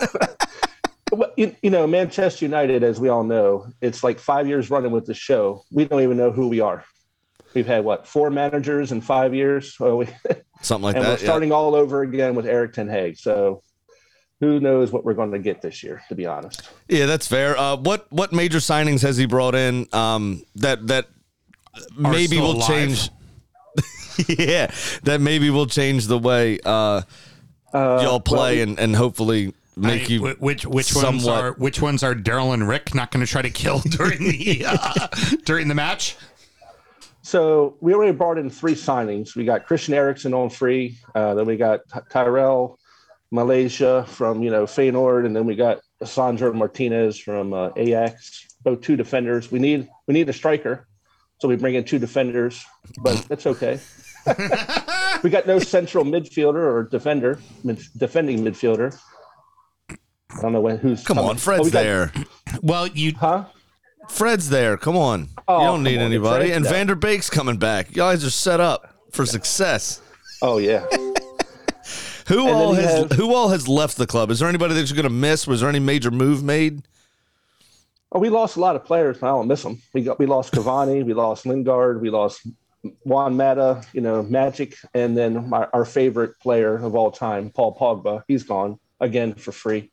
Well, 1.10 1.32
You, 1.36 1.54
you 1.62 1.70
know, 1.70 1.86
Manchester 1.86 2.44
United, 2.44 2.82
as 2.82 3.00
we 3.00 3.08
all 3.08 3.24
know, 3.24 3.66
it's 3.80 4.04
like 4.04 4.18
five 4.18 4.46
years 4.48 4.68
running 4.68 4.90
with 4.90 5.06
the 5.06 5.14
show. 5.14 5.62
We 5.70 5.84
don't 5.86 6.02
even 6.02 6.16
know 6.18 6.32
who 6.32 6.48
we 6.48 6.60
are. 6.60 6.84
We've 7.54 7.66
had 7.66 7.84
what 7.84 8.06
four 8.06 8.30
managers 8.30 8.92
in 8.92 9.00
five 9.00 9.34
years, 9.34 9.76
well, 9.80 9.98
we, 9.98 10.08
Something 10.62 10.82
like 10.84 10.96
and 10.96 11.04
we're 11.04 11.10
that. 11.12 11.20
yeah. 11.20 11.26
starting 11.26 11.52
all 11.52 11.74
over 11.74 12.02
again 12.02 12.34
with 12.34 12.46
Erik 12.46 12.72
Ten 12.72 12.88
Hag. 12.88 13.16
So, 13.18 13.62
who 14.40 14.58
knows 14.60 14.90
what 14.92 15.04
we're 15.04 15.14
going 15.14 15.30
to 15.32 15.38
get 15.38 15.62
this 15.62 15.82
year? 15.82 16.02
To 16.08 16.14
be 16.14 16.26
honest, 16.26 16.68
Yeah, 16.88 17.06
that's 17.06 17.26
fair. 17.26 17.56
Uh, 17.56 17.76
what 17.76 18.10
what 18.12 18.32
major 18.32 18.58
signings 18.58 19.02
has 19.02 19.16
he 19.16 19.26
brought 19.26 19.54
in 19.54 19.86
um, 19.92 20.42
that 20.56 20.86
that 20.88 21.06
maybe 21.96 22.38
will 22.38 22.52
alive. 22.56 22.66
change? 22.68 23.10
yeah, 24.38 24.70
that 25.04 25.20
maybe 25.20 25.50
will 25.50 25.66
change 25.66 26.06
the 26.06 26.18
way 26.18 26.58
uh, 26.64 27.02
uh, 27.72 28.00
y'all 28.02 28.20
play 28.20 28.58
well, 28.58 28.68
and, 28.68 28.78
and 28.78 28.94
hopefully 28.96 29.52
make 29.76 30.02
I- 30.02 30.06
you 30.06 30.26
wh- 30.28 30.40
which 30.42 30.64
which 30.66 30.94
ones 30.94 31.26
are 31.26 31.52
which 31.54 31.82
ones 31.82 32.02
are 32.04 32.14
Daryl 32.14 32.54
and 32.54 32.68
Rick 32.68 32.94
not 32.94 33.10
going 33.10 33.24
to 33.24 33.30
try 33.30 33.42
to 33.42 33.50
kill 33.50 33.78
during 33.90 34.18
the 34.22 34.64
uh, 34.66 35.08
during 35.44 35.68
the 35.68 35.74
match? 35.74 36.16
So 37.34 37.76
we 37.80 37.92
already 37.92 38.12
brought 38.12 38.38
in 38.38 38.48
three 38.48 38.76
signings. 38.76 39.34
We 39.34 39.44
got 39.44 39.66
Christian 39.66 39.92
Eriksen 39.92 40.32
on 40.34 40.50
free. 40.50 40.98
Uh, 41.16 41.34
then 41.34 41.46
we 41.46 41.56
got 41.56 41.80
Tyrell 42.08 42.78
Malacia 43.32 44.06
from 44.06 44.40
you 44.40 44.50
know 44.52 44.66
Feyenoord, 44.66 45.26
and 45.26 45.34
then 45.34 45.44
we 45.44 45.56
got 45.56 45.80
Sandro 46.04 46.52
Martinez 46.52 47.18
from 47.18 47.52
uh, 47.52 47.70
Ajax. 47.74 48.46
Both 48.62 48.82
two 48.82 48.94
defenders. 48.94 49.50
We 49.50 49.58
need 49.58 49.88
we 50.06 50.14
need 50.14 50.28
a 50.28 50.32
striker, 50.32 50.86
so 51.40 51.48
we 51.48 51.56
bring 51.56 51.74
in 51.74 51.82
two 51.82 51.98
defenders, 51.98 52.64
but 53.02 53.16
that's 53.28 53.48
okay. 53.48 53.80
we 55.24 55.28
got 55.28 55.48
no 55.48 55.58
central 55.58 56.04
midfielder 56.04 56.54
or 56.54 56.84
defender, 56.84 57.40
mid, 57.64 57.80
defending 57.96 58.44
midfielder. 58.44 58.96
I 59.90 60.40
don't 60.40 60.52
know 60.52 60.60
when, 60.60 60.78
who's 60.78 61.02
Come 61.02 61.16
coming. 61.16 61.30
on, 61.30 61.36
Fred's 61.38 61.62
Oh, 61.62 61.64
we 61.64 61.70
got- 61.72 61.82
there. 61.82 62.12
Well, 62.62 62.86
you 62.86 63.12
huh? 63.16 63.46
Fred's 64.08 64.48
there. 64.50 64.76
Come 64.76 64.96
on. 64.96 65.28
Oh, 65.48 65.60
you 65.60 65.66
don't 65.66 65.82
need 65.82 65.98
on, 65.98 66.04
anybody. 66.04 66.52
And 66.52 66.64
no. 66.64 66.70
Van 66.70 66.86
de 66.86 66.96
Beek's 66.96 67.28
coming 67.30 67.56
back. 67.56 67.88
You 67.90 67.96
guys 67.96 68.24
are 68.24 68.30
set 68.30 68.60
up 68.60 68.94
for 69.12 69.26
success. 69.26 70.00
Oh 70.42 70.58
yeah. 70.58 70.86
Who 72.28 72.46
And 72.46 72.50
all 72.56 72.72
has 72.72 72.84
has- 73.10 73.12
who 73.18 73.34
all 73.34 73.48
has 73.50 73.68
left 73.68 73.98
the 73.98 74.06
club? 74.06 74.30
Is 74.30 74.38
there 74.38 74.48
anybody 74.48 74.72
that 74.74 74.88
you're 74.88 74.96
going 74.96 75.02
to 75.04 75.10
miss? 75.10 75.46
Was 75.46 75.60
there 75.60 75.68
any 75.68 75.78
major 75.78 76.10
move 76.10 76.42
made? 76.42 76.82
Oh, 78.12 78.18
we 78.18 78.30
lost 78.30 78.56
a 78.56 78.60
lot 78.60 78.76
of 78.76 78.84
players. 78.84 79.18
but 79.18 79.26
I 79.26 79.30
don't 79.30 79.46
miss 79.48 79.62
them. 79.62 79.82
We 79.92 80.02
got 80.02 80.18
we 80.18 80.24
lost 80.24 80.52
Cavani, 80.54 81.04
we 81.04 81.12
lost 81.12 81.44
Lingard, 81.44 82.00
we 82.00 82.08
lost 82.08 82.46
Juan 83.02 83.36
Mata, 83.36 83.82
you 83.92 84.00
know, 84.00 84.22
Magic, 84.22 84.74
and 84.94 85.14
then 85.16 85.50
my, 85.50 85.66
our 85.74 85.84
favorite 85.84 86.38
player 86.40 86.76
of 86.76 86.94
all 86.94 87.10
time, 87.10 87.50
Paul 87.50 87.76
Pogba. 87.76 88.22
He's 88.26 88.42
gone 88.44 88.78
again 89.00 89.34
for 89.34 89.52
free. 89.52 89.90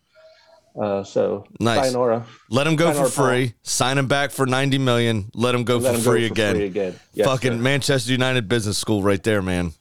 Uh, 0.79 1.03
so 1.03 1.45
Nice. 1.59 1.87
sayonara. 1.91 2.25
Let 2.49 2.65
him 2.67 2.75
go 2.77 2.87
for 2.93 3.07
Sayonara, 3.07 3.11
Paul. 3.11 3.25
free. 3.27 3.53
Sign 3.63 3.97
him 3.97 4.07
back 4.07 4.31
for 4.31 4.45
90 4.45 4.77
million. 4.77 5.29
Let 5.33 5.53
him 5.53 5.63
go 5.65 5.77
Let 5.77 5.91
for 5.93 5.97
him 5.99 6.03
go 6.05 6.11
free 6.11 6.27
for 6.27 6.33
again. 6.33 6.55
free 6.55 6.65
again. 6.65 6.99
Yes, 7.13 7.27
Fucking 7.27 7.51
sir. 7.53 7.57
Manchester 7.57 8.11
United 8.11 8.47
Business 8.47 8.77
School 8.77 9.03
right 9.03 9.21
there, 9.21 9.41
man. 9.41 9.73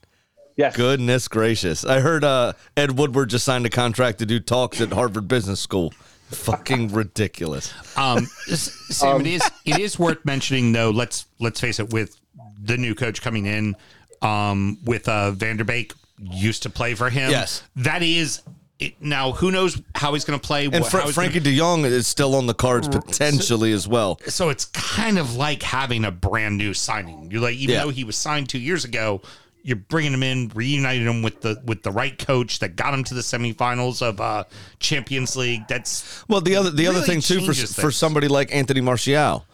Yes. 0.57 0.77
Goodness 0.77 1.29
gracious. 1.29 1.85
I 1.85 2.01
heard 2.01 2.25
uh, 2.25 2.53
Ed 2.77 2.99
Woodward 2.99 3.31
just 3.31 3.45
signed 3.45 3.65
a 3.67 3.71
contract 3.71 4.19
to 4.19 4.27
do 4.27 4.41
talks 4.41 4.81
at 4.81 4.93
Harvard 4.93 5.27
Business 5.29 5.61
School. 5.61 5.93
Fucking 6.31 6.89
ridiculous. 6.93 7.73
Um, 7.97 8.27
S- 8.51 8.73
Sam, 8.89 9.21
it 9.23 9.27
is 9.29 9.43
it 9.65 9.79
is 9.79 9.99
worth 9.99 10.25
mentioning 10.25 10.73
though. 10.73 10.91
Let's 10.91 11.27
let's 11.39 11.61
face 11.61 11.79
it. 11.81 11.91
With 11.93 12.17
the 12.63 12.77
new 12.77 12.95
coach 12.95 13.23
coming 13.23 13.47
in, 13.47 13.75
um, 14.23 14.77
with 14.85 15.09
uh, 15.09 15.31
Van 15.31 15.57
de 15.57 15.65
Beek 15.65 15.95
used 16.19 16.63
to 16.65 16.71
play 16.71 16.95
for 16.95 17.09
him. 17.11 17.31
Yes. 17.31 17.63
that 17.77 18.03
is 18.03 18.43
it, 18.81 18.95
now. 19.01 19.33
Who 19.33 19.51
knows 19.51 19.81
how 19.95 20.15
he's 20.15 20.25
going 20.25 20.39
to 20.41 20.47
play? 20.47 20.65
And 20.67 20.81
what- 20.81 20.91
Fra- 20.91 21.03
Frenkie 21.03 21.35
gonna- 21.35 21.41
de 21.41 21.57
Jong 21.59 21.85
is 21.85 22.07
still 22.07 22.35
on 22.35 22.47
the 22.47 22.55
cards 22.55 22.89
potentially 22.89 23.73
as 23.73 23.87
well. 23.87 24.19
so 24.27 24.49
it's 24.49 24.65
kind 24.67 25.19
of 25.19 25.35
like 25.37 25.63
having 25.63 26.05
a 26.05 26.11
brand 26.11 26.57
new 26.59 26.75
signing. 26.75 27.31
You 27.31 27.41
like, 27.41 27.57
even 27.57 27.75
Yeah. 27.75 27.83
though 27.85 27.91
he 27.91 28.05
was 28.05 28.17
signed 28.17 28.49
two 28.49 28.59
years 28.59 28.85
ago, 28.85 29.21
you're 29.63 29.77
bringing 29.77 30.15
him 30.15 30.23
in, 30.23 30.51
reuniting 30.55 31.07
him 31.07 31.21
with 31.23 31.43
the 31.43 31.61
with 31.67 31.83
the 31.83 31.91
right 31.91 32.19
coach 32.19 32.61
that 32.61 32.77
got 32.77 32.95
him 32.95 33.05
to 33.05 33.13
the 33.15 33.21
semifinals 33.21 34.01
of 34.01 34.19
uh, 34.21 34.45
Champions 34.79 35.37
League. 35.37 35.69
That's 35.69 36.25
Well, 36.29 36.41
the 36.41 36.57
other 36.57 36.71
the 36.71 36.87
other 36.87 37.01
Really 37.01 37.07
thing 37.09 37.21
too 37.21 37.41
for 37.41 37.53
changes 37.53 37.75
for 37.75 37.91
somebody 37.91 38.27
like 38.27 38.55
Anthony 38.55 38.81
Martial 38.81 39.45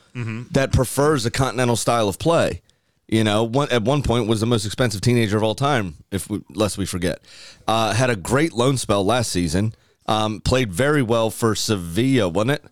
that 0.52 0.72
prefers 0.72 1.26
a 1.26 1.30
continental 1.30 1.76
style 1.76 2.08
of 2.08 2.18
play. 2.18 2.62
You 3.08 3.22
know, 3.22 3.44
one, 3.44 3.70
at 3.70 3.82
one 3.82 4.02
point 4.02 4.26
was 4.26 4.40
the 4.40 4.46
most 4.46 4.64
expensive 4.66 5.00
teenager 5.00 5.36
of 5.36 5.42
all 5.44 5.54
time, 5.54 5.94
if 6.10 6.28
we, 6.28 6.42
lest 6.50 6.76
we 6.76 6.86
forget. 6.86 7.20
Uh, 7.68 7.92
had 7.94 8.10
a 8.10 8.16
great 8.16 8.52
loan 8.52 8.76
spell 8.76 9.04
last 9.04 9.30
season. 9.30 9.74
Um, 10.06 10.40
played 10.40 10.72
very 10.72 11.02
well 11.02 11.30
for 11.30 11.54
Sevilla, 11.54 12.28
wasn't 12.28 12.52
it? 12.52 12.64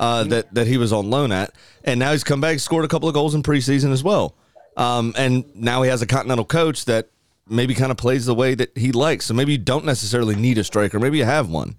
Uh, 0.00 0.24
that 0.24 0.54
that 0.54 0.66
he 0.68 0.76
was 0.76 0.92
on 0.92 1.10
loan 1.10 1.32
at, 1.32 1.52
and 1.84 1.98
now 1.98 2.12
he's 2.12 2.22
come 2.22 2.40
back, 2.40 2.60
scored 2.60 2.84
a 2.84 2.88
couple 2.88 3.08
of 3.08 3.14
goals 3.14 3.34
in 3.34 3.42
preseason 3.42 3.90
as 3.90 4.04
well. 4.04 4.36
Um, 4.76 5.12
and 5.18 5.44
now 5.56 5.82
he 5.82 5.90
has 5.90 6.02
a 6.02 6.06
continental 6.06 6.44
coach 6.44 6.84
that 6.84 7.08
maybe 7.48 7.74
kind 7.74 7.90
of 7.90 7.96
plays 7.96 8.26
the 8.26 8.34
way 8.34 8.54
that 8.54 8.78
he 8.78 8.92
likes. 8.92 9.26
So 9.26 9.34
maybe 9.34 9.52
you 9.52 9.58
don't 9.58 9.84
necessarily 9.84 10.36
need 10.36 10.56
a 10.56 10.62
striker. 10.62 11.00
Maybe 11.00 11.18
you 11.18 11.24
have 11.24 11.48
one. 11.48 11.76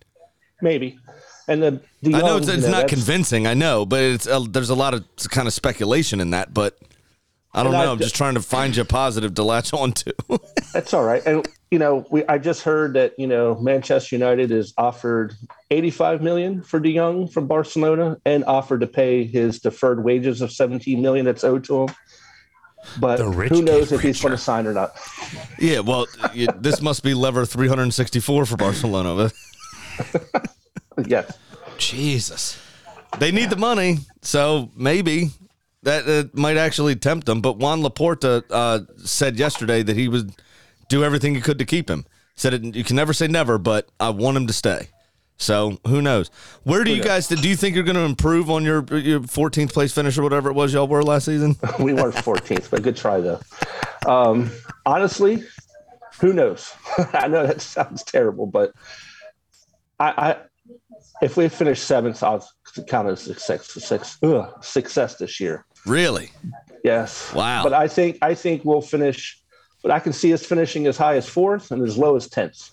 Maybe. 0.61 0.99
And 1.47 1.63
the, 1.63 1.81
the 2.01 2.15
I 2.15 2.19
know 2.19 2.27
young, 2.27 2.37
it's, 2.39 2.49
you 2.49 2.57
know, 2.57 2.71
not 2.71 2.87
convincing. 2.89 3.47
I 3.47 3.53
know, 3.53 3.85
but 3.85 4.01
it's 4.01 4.27
uh, 4.27 4.45
there's 4.49 4.69
a 4.69 4.75
lot 4.75 4.93
of 4.93 5.05
kind 5.29 5.47
of 5.47 5.53
speculation 5.53 6.19
in 6.19 6.31
that. 6.31 6.53
But 6.53 6.77
I 7.53 7.63
don't 7.63 7.73
And 7.73 7.83
know. 7.83 7.91
I'm 7.93 7.97
just 7.97 8.15
trying 8.15 8.35
to 8.35 8.41
find 8.41 8.75
you 8.75 8.83
a 8.83 8.85
positive 8.85 9.33
to 9.35 9.43
latch 9.43 9.73
on 9.73 9.91
to. 9.93 10.13
That's 10.73 10.93
all 10.93 11.03
right. 11.03 11.25
And 11.25 11.47
you 11.71 11.79
know, 11.79 12.05
we 12.11 12.25
I 12.27 12.37
just 12.37 12.61
heard 12.63 12.93
that 12.93 13.13
you 13.17 13.27
know 13.27 13.55
Manchester 13.59 14.15
United 14.15 14.51
is 14.51 14.73
offered 14.77 15.33
85 15.71 16.21
million 16.21 16.61
for 16.61 16.79
De 16.79 16.93
Jong 16.95 17.27
from 17.27 17.47
Barcelona 17.47 18.17
and 18.25 18.43
offered 18.45 18.81
to 18.81 18.87
pay 18.87 19.23
his 19.23 19.59
deferred 19.59 20.03
wages 20.03 20.41
of 20.41 20.51
17 20.51 21.01
million 21.01 21.25
that's 21.25 21.43
owed 21.43 21.63
to 21.65 21.83
him. 21.83 21.89
But 22.99 23.17
The 23.17 23.27
rich 23.27 23.49
who 23.49 23.61
knows 23.61 23.89
get 23.89 23.95
if 23.95 24.01
he's 24.01 24.21
going 24.21 24.31
to 24.31 24.37
sign 24.37 24.65
or 24.65 24.73
not? 24.73 24.93
yeah, 25.59 25.79
well, 25.79 26.07
you, 26.33 26.47
this 26.55 26.81
must 26.81 27.03
be 27.03 27.13
lever 27.13 27.45
364 27.45 28.45
for 28.45 28.57
Barcelona. 28.57 29.31
Yes. 31.05 31.37
Jesus. 31.77 32.59
They 33.19 33.31
need 33.31 33.49
the 33.49 33.55
money, 33.55 33.99
so 34.21 34.69
maybe 34.75 35.29
that 35.83 36.35
might 36.35 36.57
actually 36.57 36.95
tempt 36.95 37.25
them. 37.25 37.41
But 37.41 37.59
Joan 37.59 37.81
Laporta 37.81 38.43
uh, 38.49 38.81
said 38.97 39.37
yesterday 39.37 39.83
that 39.83 39.95
he 39.95 40.07
would 40.07 40.33
do 40.89 41.03
everything 41.03 41.35
he 41.35 41.41
could 41.41 41.59
to 41.59 41.65
keep 41.65 41.89
him. 41.89 42.05
Said 42.35 42.53
it, 42.53 42.75
you 42.75 42.83
can 42.83 42.95
never 42.95 43.13
say 43.13 43.27
never, 43.27 43.57
but 43.57 43.89
I 43.99 44.09
want 44.09 44.37
him 44.37 44.47
to 44.47 44.53
stay. 44.53 44.89
So 45.37 45.77
who 45.87 46.01
knows? 46.01 46.29
Where 46.63 46.83
do 46.83 46.93
you 46.93 47.01
guys? 47.01 47.27
Do 47.27 47.47
you 47.47 47.55
think 47.55 47.73
you're 47.73 47.85
going 47.85 47.95
to 47.95 48.03
improve 48.03 48.49
on 48.49 48.65
your 48.65 48.83
your 48.97 49.21
14th 49.21 49.71
place 49.71 49.93
finish 49.93 50.17
or 50.17 50.23
whatever 50.23 50.49
it 50.49 50.53
was 50.53 50.73
y'all 50.73 50.87
were 50.87 51.01
last 51.01 51.25
season? 51.25 51.55
we 51.79 51.93
weren't 51.93 52.15
14th, 52.15 52.69
but 52.69 52.83
good 52.83 52.97
try 52.97 53.21
though. 53.21 53.39
Um, 54.05 54.51
honestly, 54.85 55.43
who 56.19 56.33
knows? 56.33 56.73
I 57.13 57.29
know 57.29 57.47
that 57.47 57.61
sounds 57.61 58.03
terrible, 58.03 58.47
but 58.47 58.73
I, 59.97 60.09
I 60.09 60.37
if 61.21 61.37
we 61.37 61.47
finish 61.47 61.79
seventh, 61.79 62.21
I'll 62.21 62.45
count 62.87 63.07
as 63.07 63.21
success, 63.21 63.71
success, 63.71 64.17
ugh, 64.23 64.63
success 64.63 65.15
this 65.15 65.39
year. 65.39 65.65
Really? 65.85 66.31
Yes. 66.83 67.33
Wow. 67.33 67.63
But 67.63 67.73
I 67.73 67.87
think 67.87 68.17
I 68.21 68.33
think 68.33 68.63
we'll 68.65 68.81
finish. 68.81 69.41
But 69.81 69.91
I 69.91 69.99
can 69.99 70.11
see 70.11 70.33
us 70.33 70.45
finishing 70.45 70.87
as 70.87 70.97
high 70.97 71.15
as 71.15 71.27
fourth 71.27 71.71
and 71.71 71.81
as 71.87 71.97
low 71.97 72.15
as 72.15 72.27
tenth. 72.27 72.69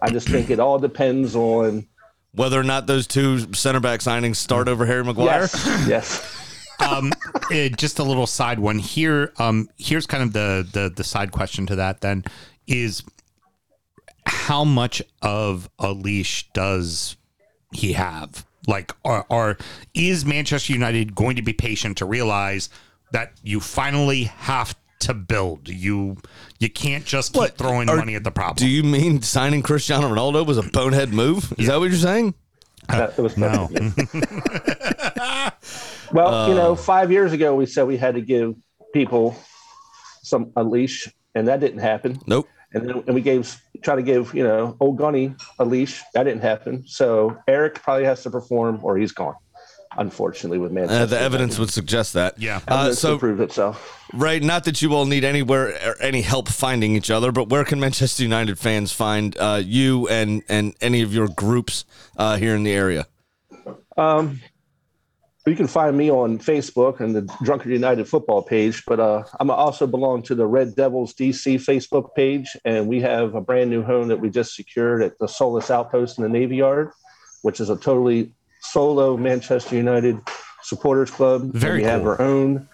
I 0.00 0.10
just 0.10 0.28
think 0.28 0.48
it 0.50 0.60
all 0.60 0.78
depends 0.78 1.36
on 1.36 1.86
Whether 2.32 2.58
or 2.58 2.62
not 2.62 2.86
those 2.86 3.06
two 3.06 3.52
center 3.52 3.80
back 3.80 4.00
signings 4.00 4.36
start 4.36 4.68
over 4.68 4.86
Harry 4.86 5.04
Maguire. 5.04 5.42
yes, 5.42 5.84
yes. 5.86 6.44
um, 6.80 7.12
eh, 7.50 7.68
just 7.68 7.98
a 7.98 8.02
little 8.02 8.26
side 8.26 8.60
one 8.60 8.78
here. 8.78 9.32
Um, 9.38 9.68
here's 9.76 10.06
kind 10.06 10.22
of 10.22 10.32
the, 10.32 10.66
the 10.72 10.88
the 10.94 11.04
side 11.04 11.32
question 11.32 11.66
to 11.66 11.76
that. 11.76 12.00
Then 12.00 12.24
is 12.66 13.02
how 14.24 14.64
much 14.64 15.02
of 15.22 15.68
a 15.78 15.92
leash 15.92 16.48
does 16.52 17.16
he 17.72 17.92
have? 17.94 18.46
Like, 18.68 18.92
are, 19.04 19.26
are 19.30 19.56
is 19.94 20.24
Manchester 20.24 20.72
United 20.74 21.14
going 21.16 21.34
to 21.36 21.42
be 21.42 21.52
patient 21.54 21.96
to 21.98 22.04
realize 22.04 22.68
that 23.12 23.32
you 23.42 23.58
finally 23.60 24.24
have 24.24 24.76
to 25.00 25.14
build? 25.14 25.68
You 25.68 26.18
you 26.60 26.68
can't 26.68 27.04
just 27.04 27.32
keep 27.32 27.40
What? 27.40 27.56
throwing 27.56 27.88
Are- 27.88 27.96
money 27.96 28.14
at 28.14 28.22
the 28.24 28.30
problem. 28.30 28.56
Do 28.56 28.68
you 28.68 28.82
mean 28.84 29.22
signing 29.22 29.62
Cristiano 29.62 30.08
Ronaldo 30.14 30.46
was 30.46 30.58
a 30.58 30.62
bonehead 30.62 31.12
move? 31.14 31.52
Is 31.58 31.66
that 31.68 31.80
what 31.80 31.88
you're 31.88 31.98
saying? 31.98 32.34
That, 32.88 33.18
it 33.18 33.22
was 33.22 33.36
no. 33.36 33.68
Well, 36.12 36.48
you 36.48 36.54
Uh. 36.54 36.56
know, 36.56 36.74
five 36.76 37.10
years 37.12 37.32
ago 37.32 37.54
we 37.54 37.66
said 37.66 37.84
we 37.86 37.96
had 37.96 38.14
to 38.14 38.20
give 38.22 38.54
people 38.94 39.36
some 40.22 40.52
a 40.56 40.64
leash, 40.64 41.08
and 41.34 41.48
that 41.48 41.60
didn't 41.60 41.80
happen. 41.80 42.18
Nope. 42.26 42.48
And 42.74 42.86
then 42.86 43.02
and 43.06 43.14
we 43.14 43.20
gave 43.20 43.60
try 43.82 43.96
to 43.96 44.02
give 44.02 44.34
you 44.34 44.44
know 44.44 44.76
old 44.80 44.98
Gunny 44.98 45.34
a 45.58 45.64
leash. 45.64 46.02
That 46.14 46.24
didn't 46.24 46.42
happen. 46.42 46.84
So 46.86 47.36
Erik 47.48 47.76
probably 47.82 48.04
has 48.04 48.22
to 48.24 48.30
perform, 48.30 48.80
or 48.82 48.98
he's 48.98 49.12
gone. 49.12 49.34
Unfortunately, 49.96 50.58
with 50.58 50.70
Manchester, 50.70 51.02
Uh, 51.02 51.06
the 51.06 51.18
evidence 51.18 51.58
would 51.58 51.70
suggest 51.70 52.12
that. 52.12 52.38
Yeah. 52.38 52.60
Uh, 52.68 52.92
so 52.92 53.18
prove 53.18 53.40
itself. 53.40 54.06
right, 54.12 54.42
not 54.42 54.64
that 54.64 54.82
you 54.82 54.94
all 54.94 55.06
need 55.06 55.24
anywhere 55.24 55.68
or 55.84 55.96
any 56.02 56.20
help 56.20 56.48
finding 56.48 56.94
each 56.94 57.10
other, 57.10 57.32
but 57.32 57.48
where 57.48 57.64
can 57.64 57.80
Manchester 57.80 58.22
United 58.22 58.58
fans 58.58 58.92
find 58.92 59.34
uh, 59.38 59.62
you 59.64 60.06
and 60.08 60.42
and 60.48 60.74
any 60.82 61.00
of 61.00 61.14
your 61.14 61.26
groups 61.28 61.86
uh, 62.18 62.36
here 62.36 62.54
in 62.54 62.64
the 62.64 62.72
area? 62.72 63.06
Um, 63.96 64.40
you 65.48 65.56
can 65.56 65.66
find 65.66 65.96
me 65.96 66.10
on 66.10 66.38
Facebook 66.38 67.00
and 67.00 67.14
the 67.14 67.22
Drunkard 67.42 67.72
United 67.72 68.06
football 68.08 68.42
page, 68.42 68.84
but 68.86 69.00
uh, 69.00 69.24
I'm 69.40 69.50
also 69.50 69.86
belong 69.86 70.22
to 70.24 70.34
the 70.34 70.46
Red 70.46 70.74
Devils 70.76 71.14
DC 71.14 71.56
Facebook 71.64 72.14
page, 72.14 72.56
and 72.64 72.88
we 72.88 73.00
have 73.00 73.34
a 73.34 73.40
brand 73.40 73.70
new 73.70 73.82
home 73.82 74.08
that 74.08 74.20
we 74.20 74.30
just 74.30 74.54
secured 74.54 75.02
at 75.02 75.18
the 75.18 75.26
Solus 75.28 75.70
Outpost 75.70 76.18
in 76.18 76.22
the 76.24 76.28
Navy 76.28 76.56
Yard, 76.56 76.90
which 77.42 77.60
is 77.60 77.70
a 77.70 77.76
totally 77.76 78.32
solo 78.60 79.16
Manchester 79.16 79.76
United 79.76 80.18
supporters 80.62 81.10
club. 81.10 81.42
And 81.42 81.54
Very 81.54 81.78
we 81.78 81.84
have 81.84 82.04
our 82.04 82.20
own 82.20 82.68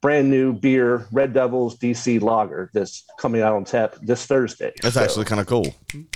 brand 0.00 0.30
new 0.30 0.52
beer, 0.52 1.06
Red 1.12 1.32
Devils 1.32 1.78
DC 1.78 2.20
Lager, 2.20 2.70
that's 2.74 3.04
coming 3.18 3.40
out 3.40 3.52
on 3.54 3.64
tap 3.64 3.94
this 4.02 4.26
Thursday. 4.26 4.72
That's 4.82 4.94
So- 4.94 5.02
actually 5.02 5.24
kind 5.26 5.40
of 5.40 5.46
cool. 5.46 5.74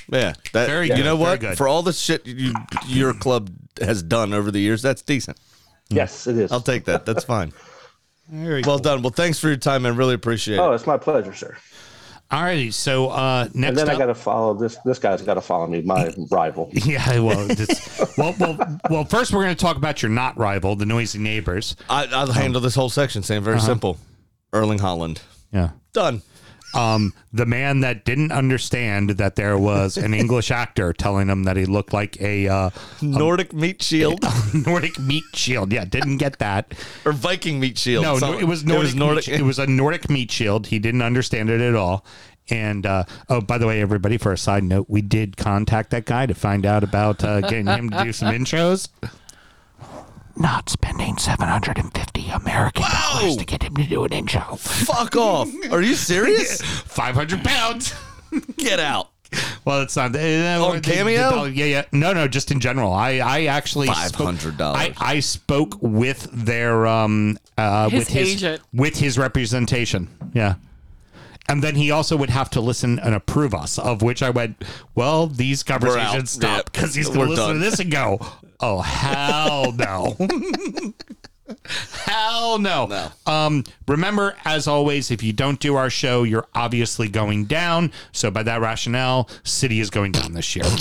Yeah, 0.08 0.34
that 0.52 0.66
Very 0.68 0.88
you 0.88 0.96
good, 0.96 1.04
know 1.04 1.16
very 1.16 1.30
what? 1.30 1.40
good. 1.40 1.56
For 1.56 1.68
all 1.68 1.82
the 1.82 1.92
shit 1.92 2.26
you, 2.26 2.52
your 2.86 3.14
club 3.14 3.50
has 3.80 4.02
done 4.02 4.32
over 4.32 4.50
the 4.50 4.58
years, 4.60 4.82
that's 4.82 5.02
decent. 5.02 5.38
Yes, 5.88 6.26
it 6.26 6.36
is. 6.36 6.50
I'll 6.52 6.60
take 6.60 6.84
that. 6.86 7.06
That's 7.06 7.24
fine. 7.24 7.52
Very 8.28 8.62
Well 8.62 8.76
cool. 8.78 8.82
done. 8.82 9.02
Well, 9.02 9.12
thanks 9.12 9.38
for 9.38 9.48
your 9.48 9.56
time, 9.56 9.82
man. 9.82 9.96
Really 9.96 10.14
appreciate 10.14 10.56
it. 10.56 10.60
Oh, 10.60 10.72
it's 10.72 10.86
my 10.86 10.96
pleasure, 10.96 11.32
sir. 11.32 11.56
All 12.28 12.42
righty. 12.42 12.72
So 12.72 13.08
uh, 13.10 13.44
next 13.54 13.68
And 13.68 13.78
then 13.78 13.88
up, 13.88 13.94
I 13.94 13.98
got 13.98 14.06
to 14.06 14.14
follow 14.16 14.52
this. 14.52 14.76
This 14.84 14.98
guy's 14.98 15.22
got 15.22 15.34
to 15.34 15.40
follow 15.40 15.68
me, 15.68 15.82
my 15.82 16.12
rival. 16.32 16.68
Yeah, 16.72 17.20
well, 17.20 17.46
it's, 17.50 18.16
well, 18.18 18.34
well, 18.40 18.78
well. 18.90 19.04
First, 19.04 19.32
we're 19.32 19.44
going 19.44 19.54
to 19.54 19.60
talk 19.62 19.76
about 19.76 20.02
your 20.02 20.10
not 20.10 20.36
rival, 20.36 20.74
the 20.74 20.86
noisy 20.86 21.20
neighbors. 21.20 21.76
I, 21.88 22.06
I'll 22.06 22.32
handle 22.32 22.60
this 22.60 22.74
whole 22.74 22.88
section 22.90 23.22
saying 23.22 23.42
very 23.42 23.60
simple. 23.60 23.96
Erling 24.52 24.80
Haaland. 24.80 25.20
Yeah. 25.52 25.70
Done. 25.92 26.22
Um, 26.74 27.14
the 27.32 27.46
man 27.46 27.80
that 27.80 28.04
didn't 28.04 28.32
understand 28.32 29.10
that 29.10 29.36
there 29.36 29.56
was 29.56 29.96
an 29.96 30.12
English 30.12 30.50
actor 30.50 30.92
telling 30.92 31.28
him 31.28 31.44
that 31.44 31.56
he 31.56 31.64
looked 31.64 31.92
like 31.92 32.20
a 32.20 32.48
uh, 32.48 32.70
Nordic 33.00 33.52
meat 33.54 33.82
shield 33.82 34.22
Nordic 34.66 34.98
meat 34.98 35.24
shield. 35.34 35.72
Yeah, 35.72 35.84
didn't 35.86 36.18
get 36.18 36.38
that. 36.40 36.74
or 37.06 37.12
Viking 37.12 37.60
meat 37.60 37.78
shield. 37.78 38.04
No, 38.04 38.18
Something- 38.18 38.40
it 38.40 38.44
was 38.44 38.64
Nordic. 38.64 38.94
Nordic. 38.94 39.26
Meat, 39.28 39.40
it 39.40 39.42
was 39.42 39.58
a 39.58 39.66
Nordic 39.66 40.10
meat 40.10 40.30
shield. 40.30 40.66
He 40.66 40.78
didn't 40.78 41.02
understand 41.02 41.48
it 41.50 41.60
at 41.60 41.74
all. 41.74 42.04
And 42.50 42.86
uh, 42.86 43.04
oh, 43.28 43.40
by 43.40 43.58
the 43.58 43.66
way, 43.66 43.80
everybody, 43.80 44.18
for 44.18 44.32
a 44.32 44.38
side 44.38 44.62
note, 44.62 44.86
we 44.88 45.02
did 45.02 45.36
contact 45.36 45.90
that 45.90 46.04
guy 46.04 46.26
to 46.26 46.34
find 46.34 46.64
out 46.64 46.84
about 46.84 47.24
uh, 47.24 47.40
getting 47.40 47.66
him 47.66 47.90
to 47.90 48.04
do 48.04 48.12
some 48.12 48.32
intros. 48.32 48.88
Not 50.36 50.68
spending 50.68 51.16
seven 51.16 51.48
hundred 51.48 51.78
and 51.78 51.92
fifty 51.94 52.28
American 52.28 52.82
dollars 52.90 53.36
to 53.38 53.44
get 53.44 53.62
him 53.62 53.74
to 53.76 53.84
do 53.84 54.04
an 54.04 54.12
intro. 54.12 54.42
Fuck 54.56 55.16
off. 55.16 55.48
Are 55.70 55.80
you 55.82 55.94
serious? 55.94 56.60
Five 56.84 57.14
hundred 57.14 57.42
pounds. 57.42 57.94
Get 58.58 58.78
out. 58.78 59.10
Well, 59.64 59.80
it's 59.80 59.96
not. 59.96 60.14
Uh, 60.14 60.64
On 60.64 60.80
Cameo? 60.80 61.44
yeah, 61.44 61.64
yeah. 61.64 61.84
No, 61.90 62.12
no, 62.12 62.28
just 62.28 62.50
in 62.50 62.60
general. 62.60 62.92
I, 62.92 63.14
I 63.18 63.44
actually 63.46 63.88
spoke- 63.88 64.34
$500. 64.36 64.60
I, 64.60 64.92
I 64.98 65.20
spoke 65.20 65.78
with 65.80 66.28
their 66.32 66.86
um 66.86 67.38
uh 67.58 67.88
His 67.88 68.00
with 68.00 68.08
his 68.08 68.28
agent. 68.34 68.62
with 68.74 68.96
his 68.98 69.18
representation. 69.18 70.08
Yeah. 70.34 70.56
And 71.48 71.62
then 71.62 71.76
he 71.76 71.90
also 71.92 72.16
would 72.16 72.30
have 72.30 72.50
to 72.50 72.60
listen 72.60 72.98
and 72.98 73.14
approve 73.14 73.54
us, 73.54 73.78
of 73.78 74.02
which 74.02 74.22
I 74.22 74.30
went, 74.30 74.62
well, 74.96 75.28
these 75.28 75.62
conversations 75.62 76.30
stop 76.32 76.56
Yeah. 76.58 76.62
because 76.64 76.94
he's 76.94 77.06
going 77.06 77.20
to 77.20 77.24
We're 77.24 77.28
listen 77.30 77.46
done. 77.46 77.54
to 77.54 77.60
this 77.60 77.78
and 77.80 77.90
go, 77.90 78.18
oh, 78.60 78.80
hell 78.80 79.72
no. 79.72 80.16
hell 82.04 82.58
no. 82.58 82.86
No. 82.86 83.10
Um, 83.32 83.64
remember, 83.86 84.36
as 84.44 84.66
always, 84.66 85.10
if 85.10 85.22
you 85.22 85.32
don't 85.32 85.60
do 85.60 85.76
our 85.76 85.90
show, 85.90 86.22
you're 86.24 86.46
obviously 86.54 87.08
going 87.08 87.44
down. 87.44 87.92
So, 88.12 88.30
by 88.30 88.42
that 88.44 88.60
rationale, 88.60 89.28
City 89.44 89.80
is 89.80 89.90
going 89.90 90.12
down 90.12 90.32
this 90.32 90.54
year. 90.56 90.64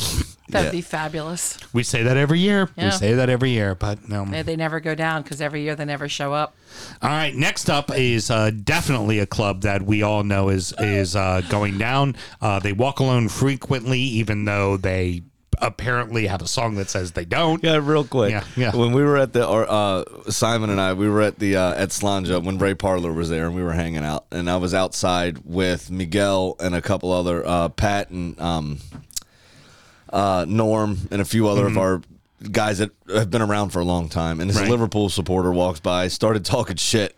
That'd 0.48 0.68
Yeah. 0.68 0.72
be 0.72 0.82
fabulous. 0.82 1.58
we 1.74 1.82
say 1.82 2.04
that 2.04 2.18
every 2.18 2.40
year. 2.40 2.70
We 2.78 2.92
say 2.92 3.14
that 3.16 3.30
every 3.30 3.50
year, 3.50 3.74
but 3.74 4.08
no. 4.08 4.26
They, 4.26 4.44
they 4.44 4.56
never 4.56 4.80
go 4.80 4.94
down 4.94 5.24
because 5.24 5.42
every 5.42 5.64
year 5.64 5.76
they 5.76 5.86
never 5.86 6.08
show 6.08 6.34
up. 6.34 6.56
All 7.02 7.10
right, 7.10 7.34
next 7.34 7.68
up 7.68 7.90
is 7.98 8.30
uh, 8.30 8.52
definitely 8.64 9.18
a 9.20 9.26
club 9.26 9.62
that 9.62 9.82
we 9.82 10.04
all 10.04 10.24
know 10.24 10.50
is 10.50 10.72
is 10.80 11.16
uh, 11.16 11.42
going 11.50 11.80
down. 11.80 12.16
Uh, 12.42 12.60
they 12.60 12.74
walk 12.74 13.00
alone 13.00 13.28
frequently, 13.28 14.00
even 14.00 14.46
though 14.46 14.78
they 14.78 15.24
apparently 15.62 16.28
have 16.28 16.42
a 16.42 16.48
song 16.48 16.76
that 16.76 16.90
says 16.90 17.12
they 17.14 17.26
don't. 17.26 17.64
Yeah, 17.64 17.80
real 17.82 18.04
quick. 18.04 18.32
Yeah, 18.32 18.44
yeah. 18.56 18.76
When 18.76 18.92
we 18.92 19.04
were 19.04 19.18
at 19.18 19.34
the, 19.34 19.46
or, 19.48 19.66
uh, 19.70 20.04
Simon 20.30 20.70
and 20.70 20.80
I, 20.80 20.94
we 20.94 21.10
were 21.10 21.22
at 21.22 21.40
the 21.40 21.56
uh, 21.56 21.74
at 21.76 21.92
Slainte 21.92 22.44
when 22.44 22.58
Ray 22.58 22.74
Parlour 22.76 23.14
was 23.14 23.30
there, 23.30 23.46
and 23.48 23.56
we 23.56 23.64
were 23.64 23.74
hanging 23.74 24.04
out, 24.04 24.26
and 24.32 24.50
I 24.50 24.58
was 24.58 24.74
outside 24.74 25.40
with 25.46 25.90
Miguel 25.92 26.56
and 26.60 26.76
a 26.76 26.82
couple 26.82 27.12
other, 27.12 27.46
uh, 27.46 27.70
Pat 27.70 28.10
and 28.10 28.40
um, 28.40 28.80
uh, 30.12 30.46
Norm, 30.48 30.98
and 31.12 31.22
a 31.22 31.26
few 31.26 31.48
other 31.48 31.68
of 31.68 31.78
our 31.78 32.02
guys 32.52 32.78
that 32.80 32.92
have 33.14 33.30
been 33.32 33.42
around 33.42 33.70
for 33.70 33.80
a 33.80 33.86
long 33.86 34.10
time. 34.10 34.40
And 34.40 34.50
this 34.50 34.58
Right. 34.58 34.70
Liverpool 34.70 35.10
supporter 35.10 35.52
walks 35.52 35.80
by, 35.80 36.08
started 36.10 36.46
talking 36.46 36.76
shit. 36.76 37.16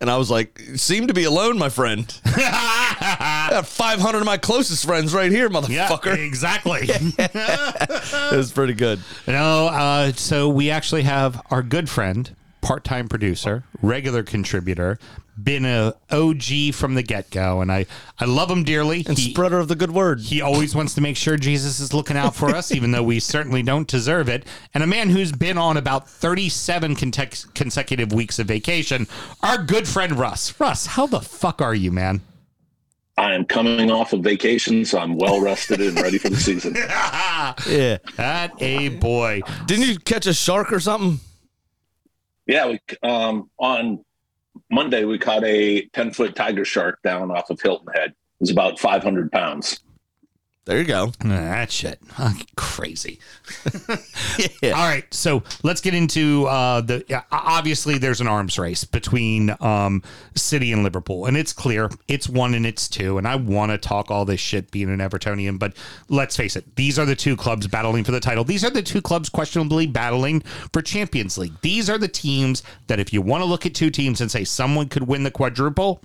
And 0.00 0.10
I 0.10 0.16
was 0.16 0.30
like, 0.30 0.58
"Seem 0.76 1.08
to 1.08 1.14
be 1.14 1.24
alone, 1.24 1.58
my 1.58 1.68
friend. 1.68 2.06
I 2.24 3.48
got 3.50 3.66
500 3.66 4.18
of 4.18 4.24
my 4.24 4.38
closest 4.38 4.86
friends 4.86 5.12
right 5.12 5.30
here, 5.30 5.50
Yeah, 5.50 5.60
motherfucker." 5.88 6.16
exactly. 6.26 6.88
It 8.32 8.36
was 8.36 8.52
pretty 8.52 8.74
good. 8.74 9.00
no, 9.26 9.66
uh, 9.68 10.12
so 10.12 10.48
we 10.48 10.70
actually 10.70 11.02
have 11.02 11.40
our 11.50 11.62
good 11.62 11.90
friend, 11.90 12.34
part-time 12.60 13.08
producer, 13.08 13.64
regular 13.82 14.22
contributor, 14.22 14.98
been 15.42 15.64
a 15.64 15.94
OG 16.10 16.74
from 16.74 16.94
the 16.94 17.02
get-go, 17.02 17.60
and 17.62 17.72
I 17.72 17.86
I 18.18 18.26
love 18.26 18.50
him 18.50 18.62
dearly. 18.64 19.04
And 19.08 19.16
He- 19.16 19.30
spreader 19.32 19.58
of 19.58 19.68
the 19.68 19.74
good 19.74 19.90
word. 19.90 20.20
He 20.20 20.42
always 20.42 20.74
wants 20.74 20.94
to 20.94 21.00
make 21.00 21.16
sure 21.16 21.36
Jesus 21.38 21.80
is 21.80 21.94
looking 21.94 22.16
out 22.18 22.34
for 22.36 22.50
us, 22.54 22.72
even 22.72 22.90
though 22.90 23.02
we 23.02 23.20
certainly 23.20 23.62
don't 23.62 23.88
deserve 23.88 24.28
it. 24.28 24.44
And 24.74 24.82
a 24.82 24.86
man 24.86 25.08
who's 25.10 25.32
been 25.32 25.56
on 25.56 25.76
about 25.78 26.08
37 26.08 26.94
contex- 26.96 27.46
consecutive 27.54 28.12
weeks 28.12 28.38
of 28.38 28.46
vacation, 28.48 29.06
our 29.42 29.56
good 29.56 29.88
friend 29.88 30.18
Russ. 30.18 30.52
Russ, 30.60 30.84
how 30.86 31.06
the 31.06 31.20
fuck 31.20 31.62
are 31.62 31.74
you, 31.74 31.90
man? 31.90 32.20
I 33.16 33.34
am 33.34 33.44
coming 33.44 33.90
off 33.90 34.12
of 34.14 34.20
vacation, 34.20 34.84
so 34.84 34.98
I'm 34.98 35.16
well 35.16 35.40
rested 35.40 35.80
and 35.80 35.98
ready 36.00 36.18
for 36.18 36.28
the 36.30 36.36
season. 36.36 36.74
Yeah. 37.66 37.98
That 38.16 38.52
a 38.60 38.88
boy. 38.90 39.42
Didn't 39.66 39.88
you 39.88 39.98
catch 39.98 40.26
a 40.26 40.32
shark 40.34 40.72
or 40.72 40.80
something? 40.80 41.20
Yeah, 42.50 42.66
we 42.66 42.80
um, 43.08 43.48
on 43.60 44.04
Monday 44.72 45.04
we 45.04 45.20
caught 45.20 45.44
a 45.44 45.86
10 45.86 46.10
foot 46.10 46.34
tiger 46.34 46.64
shark 46.64 47.00
down 47.04 47.30
off 47.30 47.48
of 47.48 47.60
Hilton 47.60 47.86
Head. 47.94 48.10
It 48.10 48.40
was 48.40 48.50
about 48.50 48.80
500 48.80 49.30
pounds. 49.30 49.78
There 50.66 50.78
you 50.78 50.84
go. 50.84 51.12
That 51.24 51.72
shit. 51.72 51.98
Fucking 52.06 52.46
Crazy. 52.56 53.18
Yeah. 54.62 54.72
All 54.72 54.86
right, 54.86 55.12
so 55.12 55.42
let's 55.62 55.80
get 55.80 55.94
into 55.94 56.46
uh, 56.46 56.82
the. 56.82 57.24
Obviously, 57.32 57.98
there's 57.98 58.20
an 58.20 58.26
arms 58.26 58.58
race 58.58 58.84
between 58.84 59.54
um, 59.60 60.02
City 60.34 60.72
and 60.72 60.82
Liverpool, 60.82 61.26
and 61.26 61.36
it's 61.36 61.52
clear 61.52 61.90
it's 62.08 62.28
one 62.28 62.54
and 62.54 62.66
it's 62.66 62.88
two. 62.88 63.16
And 63.16 63.26
I 63.26 63.36
want 63.36 63.72
to 63.72 63.78
talk 63.78 64.10
all 64.10 64.24
this 64.24 64.40
shit 64.40 64.70
being 64.70 64.90
an 64.90 64.98
Evertonian, 64.98 65.58
but 65.58 65.74
let's 66.08 66.36
face 66.36 66.56
it, 66.56 66.76
these 66.76 66.98
are 66.98 67.06
the 67.06 67.16
two 67.16 67.36
clubs 67.36 67.66
battling 67.66 68.04
for 68.04 68.12
the 68.12 68.20
title. 68.20 68.44
These 68.44 68.64
are 68.64 68.70
the 68.70 68.82
two 68.82 69.00
clubs 69.00 69.28
questionably 69.28 69.86
battling 69.86 70.40
for 70.72 70.82
Champions 70.82 71.38
League. 71.38 71.54
These 71.62 71.88
are 71.88 71.98
the 71.98 72.08
teams 72.08 72.62
that, 72.86 73.00
if 73.00 73.12
you 73.12 73.22
want 73.22 73.42
to 73.42 73.46
look 73.46 73.64
at 73.66 73.74
two 73.74 73.90
teams 73.90 74.20
and 74.20 74.30
say 74.30 74.44
someone 74.44 74.88
could 74.88 75.06
win 75.06 75.22
the 75.22 75.30
quadruple, 75.30 76.02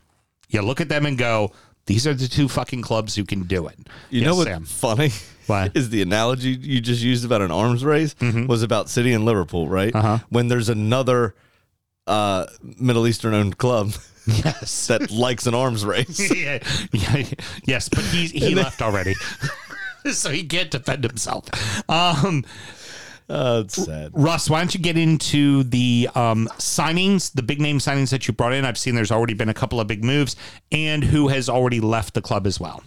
you 0.49 0.62
look 0.62 0.80
at 0.82 0.89
them 0.89 1.06
and 1.06 1.18
go, 1.18 1.51
"These 1.88 2.07
are 2.07 2.13
the 2.13 2.27
two 2.27 2.47
fucking 2.47 2.81
clubs 2.81 3.15
who 3.15 3.25
can 3.25 3.43
do 3.43 3.67
it." 3.67 3.77
You 4.09 4.21
Yes, 4.21 4.27
know 4.27 4.36
what's 4.36 4.49
Sam. 4.49 4.65
funny? 4.65 5.11
What? 5.47 5.71
Is 5.77 5.89
the 5.89 6.01
analogy 6.01 6.51
you 6.51 6.81
just 6.81 7.01
used 7.03 7.23
about 7.25 7.41
an 7.41 7.51
arms 7.51 7.83
race 7.86 8.15
Mm-hmm. 8.15 8.47
was 8.47 8.63
about 8.63 8.89
City 8.89 9.13
and 9.13 9.25
Liverpool, 9.25 9.67
right? 9.69 9.93
Uh-huh. 9.95 10.19
When 10.29 10.47
there's 10.47 10.69
another 10.69 11.36
uh, 12.07 12.45
Middle 12.79 13.07
Eastern 13.07 13.33
owned 13.33 13.57
club 13.57 13.93
Yes. 14.27 14.88
that 14.91 15.11
likes 15.11 15.45
an 15.45 15.53
arms 15.53 15.86
race. 15.86 16.19
yeah, 16.36 16.57
yeah, 16.91 17.25
yes, 17.65 17.89
but 17.89 18.03
he 18.05 18.25
he 18.27 18.55
left 18.55 18.81
already, 18.81 19.13
so 20.11 20.31
he 20.31 20.43
can't 20.43 20.71
defend 20.71 21.03
himself. 21.03 21.45
Um, 21.89 22.43
Oh, 23.28 23.61
it's 23.61 23.84
sad. 23.84 24.11
Russ, 24.13 24.49
why 24.49 24.59
don't 24.59 24.73
you 24.76 24.80
get 24.80 24.97
into 24.97 25.63
the 25.63 26.09
um, 26.13 26.47
signings, 26.59 27.34
the 27.34 27.41
big 27.41 27.59
name 27.59 27.80
signings 27.80 28.11
that 28.11 28.28
you 28.28 28.34
brought 28.34 28.53
in? 28.53 28.65
I've 28.65 28.78
seen 28.78 28.93
there's 28.93 29.11
already 29.11 29.34
been 29.34 29.49
a 29.49 29.53
couple 29.53 29.80
of 29.80 29.88
big 29.88 30.03
moves, 30.03 30.36
and 30.71 31.03
who 31.03 31.28
has 31.30 31.49
already 31.49 31.80
left 31.80 32.13
the 32.13 32.21
club 32.21 32.45
as 32.45 32.59
well. 32.59 32.84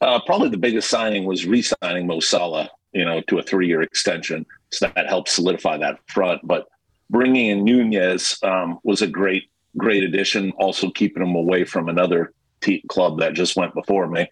Uh, 0.00 0.20
probably 0.20 0.48
the 0.48 0.56
biggest 0.56 0.88
signing 0.88 1.24
was 1.24 1.46
re-signing 1.46 2.06
Mo 2.06 2.20
Salah, 2.20 2.70
you 2.92 3.04
know, 3.04 3.20
to 3.22 3.38
a 3.38 3.42
three-year 3.42 3.82
extension. 3.82 4.46
So 4.70 4.90
that 4.94 5.08
helps 5.08 5.32
solidify 5.32 5.78
that 5.78 5.98
front. 6.06 6.40
But 6.46 6.68
bringing 7.10 7.46
in 7.46 7.64
Nunez 7.64 8.38
um, 8.44 8.78
was 8.84 9.02
a 9.02 9.06
great, 9.08 9.50
great 9.76 10.04
addition. 10.04 10.52
Also 10.52 10.90
keeping 10.90 11.22
him 11.22 11.34
away 11.34 11.64
from 11.64 11.88
another 11.88 12.32
te- 12.60 12.84
club 12.88 13.18
that 13.18 13.34
just 13.34 13.56
went 13.56 13.74
before 13.74 14.06
me. 14.06 14.30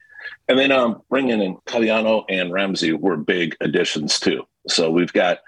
And 0.48 0.58
then 0.58 0.72
um, 0.72 1.02
bringing 1.08 1.40
in 1.42 1.56
Caliano 1.66 2.24
and 2.28 2.52
Ramsay 2.52 2.92
were 2.92 3.16
big 3.16 3.56
additions 3.60 4.18
too. 4.18 4.46
So 4.66 4.90
we've 4.90 5.12
got 5.12 5.38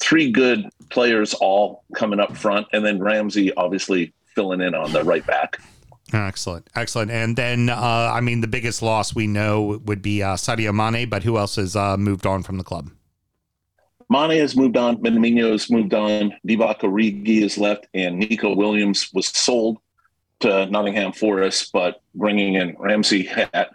three 0.00 0.30
good 0.30 0.68
players 0.90 1.34
all 1.34 1.84
coming 1.94 2.20
up 2.20 2.36
front, 2.36 2.66
and 2.72 2.84
then 2.84 2.98
Ramsay 2.98 3.54
obviously 3.54 4.12
filling 4.34 4.60
in 4.60 4.74
on 4.74 4.92
the 4.92 5.02
right 5.04 5.26
back. 5.26 5.58
Excellent, 6.12 6.68
excellent. 6.74 7.10
And 7.10 7.36
then, 7.36 7.68
uh, 7.68 8.12
I 8.14 8.20
mean, 8.20 8.40
the 8.40 8.46
biggest 8.46 8.80
loss 8.80 9.14
we 9.14 9.26
know 9.26 9.80
would 9.84 10.02
be 10.02 10.22
uh, 10.22 10.36
Sadio 10.36 10.72
Mane, 10.72 11.08
but 11.08 11.24
who 11.24 11.36
else 11.36 11.56
has 11.56 11.74
uh, 11.74 11.96
moved 11.96 12.26
on 12.26 12.42
from 12.42 12.58
the 12.58 12.64
club? 12.64 12.90
Mane 14.08 14.38
has 14.38 14.54
moved 14.54 14.76
on. 14.76 14.98
Minamino 14.98 15.50
has 15.50 15.68
moved 15.68 15.94
on. 15.94 16.32
Divock 16.46 16.80
Origi 16.80 17.42
is 17.42 17.58
left, 17.58 17.88
and 17.92 18.18
Neco 18.18 18.54
Williams 18.54 19.12
was 19.12 19.26
sold 19.26 19.78
to 20.40 20.66
Nottingham 20.66 21.12
Forest, 21.12 21.72
but 21.72 22.02
bringing 22.14 22.54
in 22.54 22.76
Ramsay 22.78 23.28
at 23.52 23.70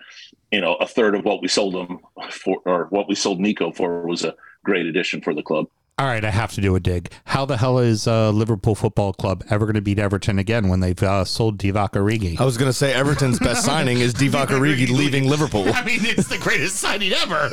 you 0.52 0.62
know 0.62 0.76
a 0.76 0.88
third 0.88 1.16
of 1.16 1.26
what 1.26 1.42
we 1.42 1.48
sold 1.48 1.76
him 1.76 2.00
for, 2.32 2.58
or 2.66 2.86
what 2.90 3.08
we 3.08 3.16
sold 3.16 3.40
Neco 3.40 3.72
for, 3.72 4.06
was 4.08 4.24
a 4.24 4.36
great 4.64 4.86
addition 4.86 5.22
for 5.22 5.34
the 5.34 5.44
club. 5.44 5.68
All 5.98 6.08
right, 6.08 6.26
I 6.26 6.32
have 6.32 6.52
to 6.54 6.62
do 6.62 6.76
a 6.76 6.80
dig. 6.80 7.12
How 7.26 7.46
the 7.46 7.58
hell 7.58 7.78
is 7.78 8.08
uh, 8.08 8.32
Liverpool 8.32 8.74
Football 8.74 9.14
Club 9.14 9.44
ever 9.52 9.66
going 9.66 9.76
to 9.76 9.82
beat 9.82 10.00
Everton 10.00 10.40
again 10.40 10.68
when 10.68 10.80
they've 10.80 11.02
uh, 11.04 11.26
sold 11.26 11.60
Divock 11.60 11.92
Origi? 11.92 12.40
I 12.40 12.44
was 12.44 12.58
going 12.58 12.70
to 12.70 12.74
say 12.74 12.92
Everton's 12.92 13.38
best 13.38 13.64
signing 13.64 14.00
is 14.00 14.14
Divock 14.14 14.48
Origi 14.48 14.90
leaving 14.90 15.30
Liverpool. 15.30 15.66
I 15.68 15.84
mean, 15.84 16.00
it's 16.02 16.28
the 16.28 16.40
greatest 16.40 16.78
signing 16.78 17.14
ever. 17.14 17.52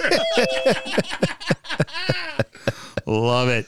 Love 3.07 3.49
it. 3.49 3.67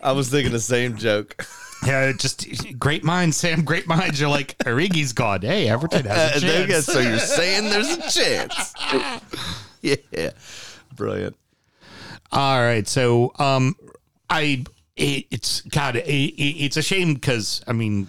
I 0.00 0.12
was 0.12 0.28
thinking 0.28 0.52
the 0.52 0.60
same 0.60 0.96
joke. 0.96 1.44
Yeah, 1.86 2.12
just 2.12 2.78
great 2.78 3.04
minds, 3.04 3.36
Sam. 3.36 3.64
Great 3.64 3.86
minds. 3.86 4.20
You're 4.20 4.30
like 4.30 4.56
Origi's 4.58 5.12
gone. 5.12 5.42
Hey, 5.42 5.68
Everton 5.68 6.06
has 6.06 6.32
a 6.32 6.36
Uh, 6.36 6.40
there 6.52 6.60
you 6.62 6.66
go. 6.66 6.72
chance. 6.74 6.86
so 6.86 7.00
you're 7.00 7.18
saying 7.18 7.64
there's 7.70 7.90
a 7.90 8.10
chance. 8.10 8.74
yeah. 9.82 10.30
Brilliant. 10.96 11.36
All 12.32 12.60
right, 12.60 12.86
so 12.88 13.32
um, 13.38 13.76
I 14.30 14.64
it, 14.96 15.26
it's 15.30 15.60
God, 15.62 15.96
it, 15.96 16.04
it, 16.06 16.64
it's 16.64 16.76
a 16.76 16.82
shame 16.82 17.14
because 17.14 17.62
I 17.66 17.72
mean. 17.72 18.08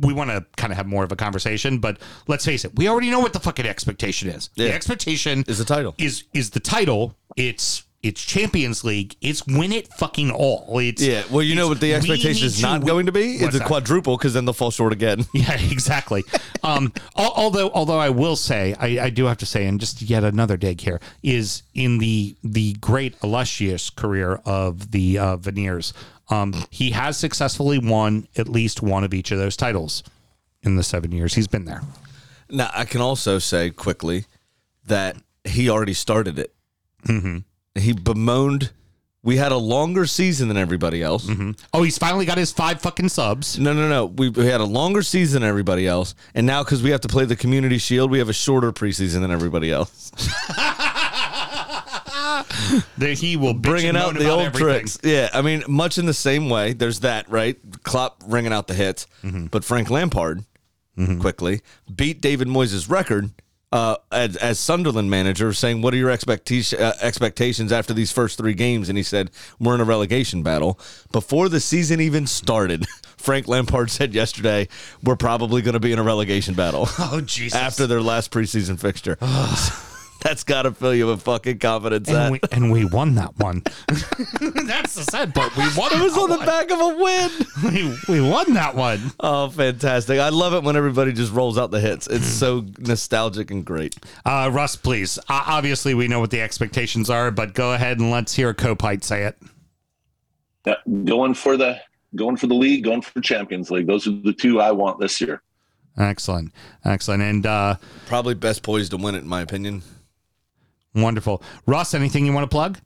We 0.00 0.12
want 0.12 0.30
to 0.30 0.46
kind 0.56 0.72
of 0.72 0.76
have 0.76 0.86
more 0.86 1.02
of 1.02 1.10
a 1.10 1.16
conversation, 1.16 1.80
but 1.80 1.98
let's 2.28 2.44
face 2.44 2.64
it, 2.64 2.70
we 2.76 2.86
already 2.86 3.10
know 3.10 3.18
what 3.18 3.32
the 3.32 3.40
fucking 3.40 3.66
expectation 3.66 4.28
is. 4.28 4.48
The 4.54 4.72
expectation 4.72 5.42
Is 5.48 5.58
the 5.58 5.64
title. 5.64 5.96
is 5.98 6.22
is 6.32 6.50
the 6.50 6.60
title. 6.60 7.16
It's 7.34 7.82
it's 8.02 8.24
Champions 8.24 8.84
League. 8.84 9.16
It's 9.20 9.44
win 9.46 9.72
it 9.72 9.88
fucking 9.94 10.30
all. 10.30 10.78
It's 10.78 11.02
Yeah. 11.02 11.24
Well, 11.30 11.42
you 11.42 11.56
know 11.56 11.68
what 11.68 11.80
the 11.80 11.94
expectation 11.94 12.46
is 12.46 12.62
not 12.62 12.86
going 12.86 13.06
to 13.06 13.12
be? 13.12 13.36
It's 13.36 13.56
a 13.56 13.58
that? 13.58 13.66
quadruple 13.66 14.16
because 14.16 14.34
then 14.34 14.44
they'll 14.44 14.52
fall 14.52 14.70
short 14.70 14.92
again. 14.92 15.24
Yeah, 15.34 15.54
exactly. 15.70 16.24
um, 16.62 16.92
although, 17.14 17.70
although 17.70 17.98
I 17.98 18.10
will 18.10 18.34
say, 18.34 18.74
I, 18.78 19.06
I 19.06 19.10
do 19.10 19.26
have 19.26 19.38
to 19.38 19.46
say, 19.46 19.66
and 19.66 19.78
just 19.78 20.02
yet 20.02 20.24
another 20.24 20.56
dig 20.56 20.80
here 20.80 21.00
is 21.22 21.62
in 21.74 21.98
the 21.98 22.34
the 22.42 22.74
great 22.74 23.14
illustrious 23.22 23.90
career 23.90 24.40
of 24.44 24.90
the 24.90 25.18
uh, 25.18 25.36
Veneers. 25.36 25.92
Um, 26.30 26.54
he 26.70 26.90
has 26.90 27.16
successfully 27.16 27.78
won 27.78 28.28
at 28.36 28.48
least 28.48 28.82
one 28.82 29.04
of 29.04 29.14
each 29.14 29.30
of 29.30 29.38
those 29.38 29.56
titles 29.56 30.02
in 30.62 30.76
the 30.76 30.82
seven 30.82 31.12
years 31.12 31.34
he's 31.34 31.48
been 31.48 31.64
there. 31.64 31.82
Now, 32.50 32.70
I 32.74 32.84
can 32.84 33.00
also 33.00 33.38
say 33.38 33.70
quickly 33.70 34.24
that 34.86 35.16
he 35.44 35.70
already 35.70 35.94
started 35.94 36.38
it. 36.38 36.54
Mm-hmm. 37.06 37.38
He 37.78 37.92
bemoaned. 37.92 38.70
We 39.24 39.36
had 39.36 39.50
a 39.52 39.56
longer 39.56 40.06
season 40.06 40.46
than 40.48 40.56
everybody 40.56 41.02
else. 41.02 41.28
Oh, 41.74 41.82
he's 41.82 41.98
finally 41.98 42.24
got 42.24 42.38
his 42.38 42.52
five 42.52 42.80
fucking 42.80 43.08
subs. 43.08 43.58
No, 43.58 43.72
no, 43.72 43.88
no. 43.88 44.06
We, 44.06 44.28
we 44.28 44.46
had 44.46 44.60
a 44.60 44.64
longer 44.64 45.02
season 45.02 45.42
than 45.42 45.48
everybody 45.48 45.86
else, 45.88 46.14
and 46.34 46.46
now 46.46 46.62
because 46.62 46.82
we 46.84 46.90
have 46.90 47.00
to 47.02 47.08
play 47.08 47.24
the 47.24 47.34
Community 47.36 47.78
Shield, 47.78 48.10
we 48.12 48.18
have 48.20 48.28
a 48.28 48.32
shorter 48.32 48.72
preseason 48.72 49.20
than 49.20 49.30
everybody 49.32 49.72
else. 49.72 50.12
That 52.98 53.16
he 53.18 53.36
will 53.36 53.54
Bringing 53.54 53.96
out 53.96 54.14
the 54.14 54.28
old 54.28 54.42
everything. 54.46 54.66
tricks. 54.68 54.98
Yeah, 55.02 55.28
I 55.32 55.42
mean, 55.42 55.62
much 55.68 55.98
in 55.98 56.06
the 56.06 56.14
same 56.14 56.48
way. 56.50 56.72
There's 56.72 57.00
that, 57.00 57.28
right? 57.30 57.56
Klopp 57.82 58.22
ringing 58.26 58.52
out 58.52 58.66
the 58.66 58.74
hits, 58.74 59.06
Mm-hmm. 59.22 59.46
but 59.46 59.64
Frank 59.64 59.90
Lampard 59.90 60.44
quickly 61.20 61.60
beat 61.94 62.20
David 62.20 62.48
Moyes' 62.48 62.90
record 62.90 63.30
uh, 63.72 63.96
as, 64.10 64.36
as 64.36 64.58
Sunderland 64.58 65.10
manager, 65.10 65.52
saying, 65.52 65.82
"What 65.82 65.94
are 65.94 65.96
your 65.96 66.10
expectation, 66.10 66.80
uh, 66.80 66.94
expectations 67.00 67.72
after 67.72 67.92
these 67.92 68.10
first 68.10 68.38
three 68.38 68.54
games?" 68.54 68.88
And 68.88 68.96
he 68.96 69.04
said, 69.04 69.30
"We're 69.58 69.74
in 69.74 69.80
a 69.80 69.84
relegation 69.84 70.42
battle." 70.42 70.78
Before 71.12 71.48
the 71.48 71.60
season 71.60 72.00
even 72.00 72.26
started, 72.26 72.86
Frank 73.16 73.46
Lampard 73.46 73.90
said 73.90 74.14
yesterday, 74.14 74.68
"We're 75.02 75.16
probably 75.16 75.62
going 75.62 75.74
to 75.74 75.80
be 75.80 75.92
in 75.92 75.98
a 75.98 76.04
relegation 76.04 76.54
battle." 76.54 76.88
Oh 76.98 77.20
Jesus! 77.20 77.58
after 77.58 77.86
their 77.86 78.02
last 78.02 78.30
preseason 78.30 78.78
fixture. 78.78 79.18
That's 80.22 80.42
got 80.44 80.62
to 80.62 80.72
fill 80.72 80.94
you 80.94 81.06
with 81.06 81.22
fucking 81.22 81.58
confidence. 81.60 82.08
and 82.08 82.32
we, 82.32 82.40
and 82.50 82.72
we 82.72 82.84
won 82.84 83.14
that 83.14 83.38
one. 83.38 83.62
That's 84.66 84.94
the 84.94 85.06
sad 85.10 85.34
part. 85.34 85.56
We 85.56 85.62
won. 85.76 85.92
it 85.92 86.02
was 86.02 86.14
that 86.14 86.20
on 86.20 86.30
the 86.30 86.44
back 86.44 86.70
of 86.70 86.80
a 86.80 87.02
win. 87.02 87.30
We, 87.58 87.98
we 88.08 88.20
won 88.20 88.54
that 88.54 88.76
one. 88.76 89.12
Oh, 89.18 89.50
fantastic! 89.50 90.20
I 90.20 90.28
love 90.28 90.54
it 90.54 90.62
when 90.62 90.76
everybody 90.76 91.12
just 91.12 91.32
rolls 91.32 91.58
out 91.58 91.72
the 91.72 91.80
hits. 91.80 92.06
It's 92.06 92.26
so 92.26 92.64
nostalgic 92.78 93.50
and 93.50 93.64
great. 93.64 93.96
Uh, 94.24 94.48
Russ, 94.52 94.76
please. 94.76 95.18
Uh, 95.28 95.42
obviously, 95.46 95.92
we 95.92 96.06
know 96.06 96.20
what 96.20 96.30
the 96.30 96.40
expectations 96.40 97.10
are, 97.10 97.32
but 97.32 97.54
go 97.54 97.72
ahead 97.72 97.98
and 97.98 98.12
let's 98.12 98.34
hear 98.34 98.54
Kopite 98.54 99.02
say 99.02 99.24
it. 99.24 99.36
Yeah, 100.64 100.76
going 101.04 101.34
for 101.34 101.56
the 101.56 101.80
going 102.14 102.36
for 102.36 102.46
the 102.46 102.54
league, 102.54 102.84
going 102.84 103.02
for 103.02 103.20
Champions 103.20 103.70
League. 103.72 103.86
Those 103.88 104.06
are 104.06 104.12
the 104.12 104.32
two 104.32 104.60
I 104.60 104.70
want 104.70 105.00
this 105.00 105.20
year. 105.20 105.42
Excellent, 105.98 106.52
excellent, 106.84 107.22
and 107.22 107.44
uh, 107.44 107.76
Probably 108.06 108.34
best 108.34 108.62
poised 108.62 108.92
to 108.92 108.96
win 108.96 109.16
it, 109.16 109.18
in 109.18 109.28
my 109.28 109.40
opinion. 109.40 109.82
Wonderful. 110.94 111.42
Russ, 111.66 111.94
anything 111.94 112.26
you 112.26 112.32
want 112.32 112.44
to 112.44 112.54
plug? 112.54 112.78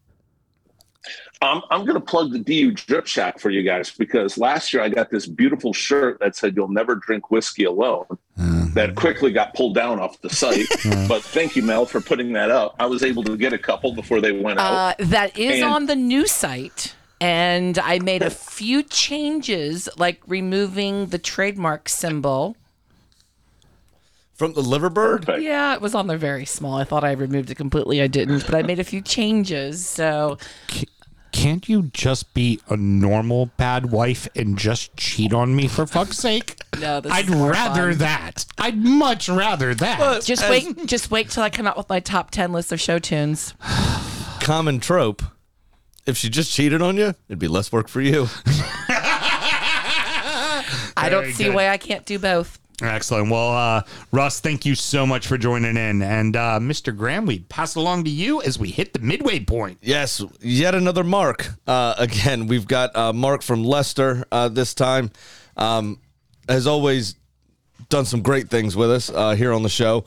Um, 1.41 1.63
I'm 1.71 1.81
going 1.85 1.95
to 1.95 2.01
plug 2.01 2.31
the 2.33 2.39
DU 2.39 2.71
Drip 2.71 3.09
Shack 3.09 3.41
for 3.41 3.51
you 3.51 3.65
guys 3.65 3.91
because 3.91 4.39
last 4.39 4.73
year 4.73 4.81
I 4.81 4.89
got 4.89 5.11
this 5.11 5.27
beautiful 5.27 5.73
shirt 5.73 6.21
that 6.21 6.37
said 6.37 6.55
"You'll 6.55 6.69
never 6.69 6.95
drink 6.95 7.31
whiskey 7.33 7.65
alone." 7.65 8.07
That 8.75 8.95
quickly 8.95 9.33
got 9.33 9.53
pulled 9.53 9.75
down 9.75 10.01
off 10.01 10.21
the 10.23 10.31
site. 10.31 10.67
but 11.09 11.23
thank 11.23 11.57
you, 11.57 11.63
Mel, 11.63 11.85
for 11.85 12.01
putting 12.01 12.33
that 12.33 12.51
up. 12.51 12.75
I 12.79 12.87
was 12.87 13.03
able 13.03 13.23
to 13.25 13.37
get 13.37 13.53
a 13.53 13.59
couple 13.59 13.93
before 13.95 14.21
they 14.23 14.33
went 14.33 14.59
out. 14.59 14.73
Uh, 15.01 15.05
that 15.07 15.37
is 15.39 15.57
And- 15.61 15.65
on 15.65 15.87
the 15.87 15.97
new 15.97 16.27
site. 16.27 16.95
And 17.21 17.79
I 17.79 17.99
made 18.01 18.23
a 18.23 18.31
few 18.31 18.83
changes, 18.83 19.89
like 19.97 20.21
removing 20.27 21.07
the 21.07 21.19
trademark 21.19 21.89
symbol. 21.89 22.57
From 24.35 24.55
the 24.55 24.63
Liverbird. 24.63 25.27
Perfect. 25.27 25.43
Yeah, 25.43 25.75
it 25.75 25.81
was 25.81 25.95
on 25.95 26.07
there 26.07 26.17
very 26.19 26.45
small. 26.47 26.77
I 26.79 26.85
thought 26.85 27.05
I 27.05 27.13
removed 27.13 27.51
it 27.51 27.57
completely. 27.57 28.01
I 28.03 28.07
didn't, 28.07 28.45
but 28.47 28.55
I 28.55 28.63
made 28.63 28.79
a 28.81 28.85
few 28.85 29.01
changes. 29.03 29.87
So 29.87 30.39
Can't 31.33 31.69
you 31.69 31.83
just 31.93 32.33
be 32.35 32.59
a 32.69 32.77
normal 32.77 33.47
bad 33.57 33.91
wife 33.93 34.27
and 34.35 34.59
just 34.59 34.97
cheat 34.97 35.33
on 35.33 35.55
me 35.55 35.69
for 35.69 35.87
fuck's 35.87 36.17
sake? 36.19 36.57
No, 36.81 37.01
this 37.01 37.13
I'd 37.13 37.29
is 37.29 37.35
rather 37.35 37.91
fun. 37.91 37.99
that. 37.99 38.47
I'd 38.59 38.79
much 38.79 39.29
rather 39.29 39.75
that. 39.75 40.23
Just 40.25 40.49
wait, 40.49 40.87
just 40.87 41.11
wait 41.11 41.31
till 41.31 41.43
I 41.43 41.51
come 41.51 41.67
out 41.67 41.77
with 41.77 41.89
my 41.89 42.01
top 42.01 42.31
ten 42.31 42.53
list 42.53 42.73
of 42.73 42.81
show 42.81 42.99
tunes. 42.99 43.55
Common 44.41 44.81
trope. 44.81 45.23
If 46.07 46.17
she 46.17 46.29
just 46.31 46.51
cheated 46.53 46.83
on 46.83 46.97
you, 46.97 47.15
it'd 47.29 47.39
be 47.39 47.47
less 47.49 47.71
work 47.71 47.87
for 47.89 48.01
you. 48.01 48.27
I 50.97 51.09
don't 51.11 51.33
see 51.33 51.45
good. 51.45 51.55
why 51.55 51.69
I 51.69 51.77
can't 51.77 52.05
do 52.05 52.19
both. 52.19 52.59
Excellent. 52.83 53.31
Well, 53.31 53.51
uh, 53.53 53.83
Russ, 54.11 54.41
thank 54.41 54.67
you 54.67 54.75
so 54.75 55.07
much 55.07 55.27
for 55.29 55.39
joining 55.39 55.77
in. 55.77 56.03
And 56.03 56.35
uh, 56.37 56.59
Mr. 56.61 56.97
Graham, 56.97 57.27
we 57.27 57.41
pass 57.41 57.77
along 57.77 58.05
to 58.05 58.11
you 58.11 58.43
as 58.43 58.59
we 58.59 58.71
hit 58.71 58.93
the 58.93 58.99
midway 58.99 59.41
point. 59.41 59.79
Yes, 59.83 60.23
yet 60.41 60.75
another 60.75 61.05
Mark. 61.05 61.49
Uh, 61.67 61.95
again, 61.97 62.49
we've 62.49 62.67
got 62.67 62.95
uh, 62.97 63.13
Mark 63.13 63.43
from 63.43 63.63
Leicester 63.63 64.25
uh, 64.33 64.49
this 64.49 64.75
time. 64.75 65.11
Um, 65.57 66.01
has 66.49 66.67
always 66.67 67.15
done 67.89 68.05
some 68.05 68.23
great 68.23 68.51
things 68.51 68.75
with 68.75 68.91
us 68.91 69.11
uh, 69.11 69.35
here 69.37 69.53
on 69.53 69.63
the 69.63 69.69
show. 69.69 70.05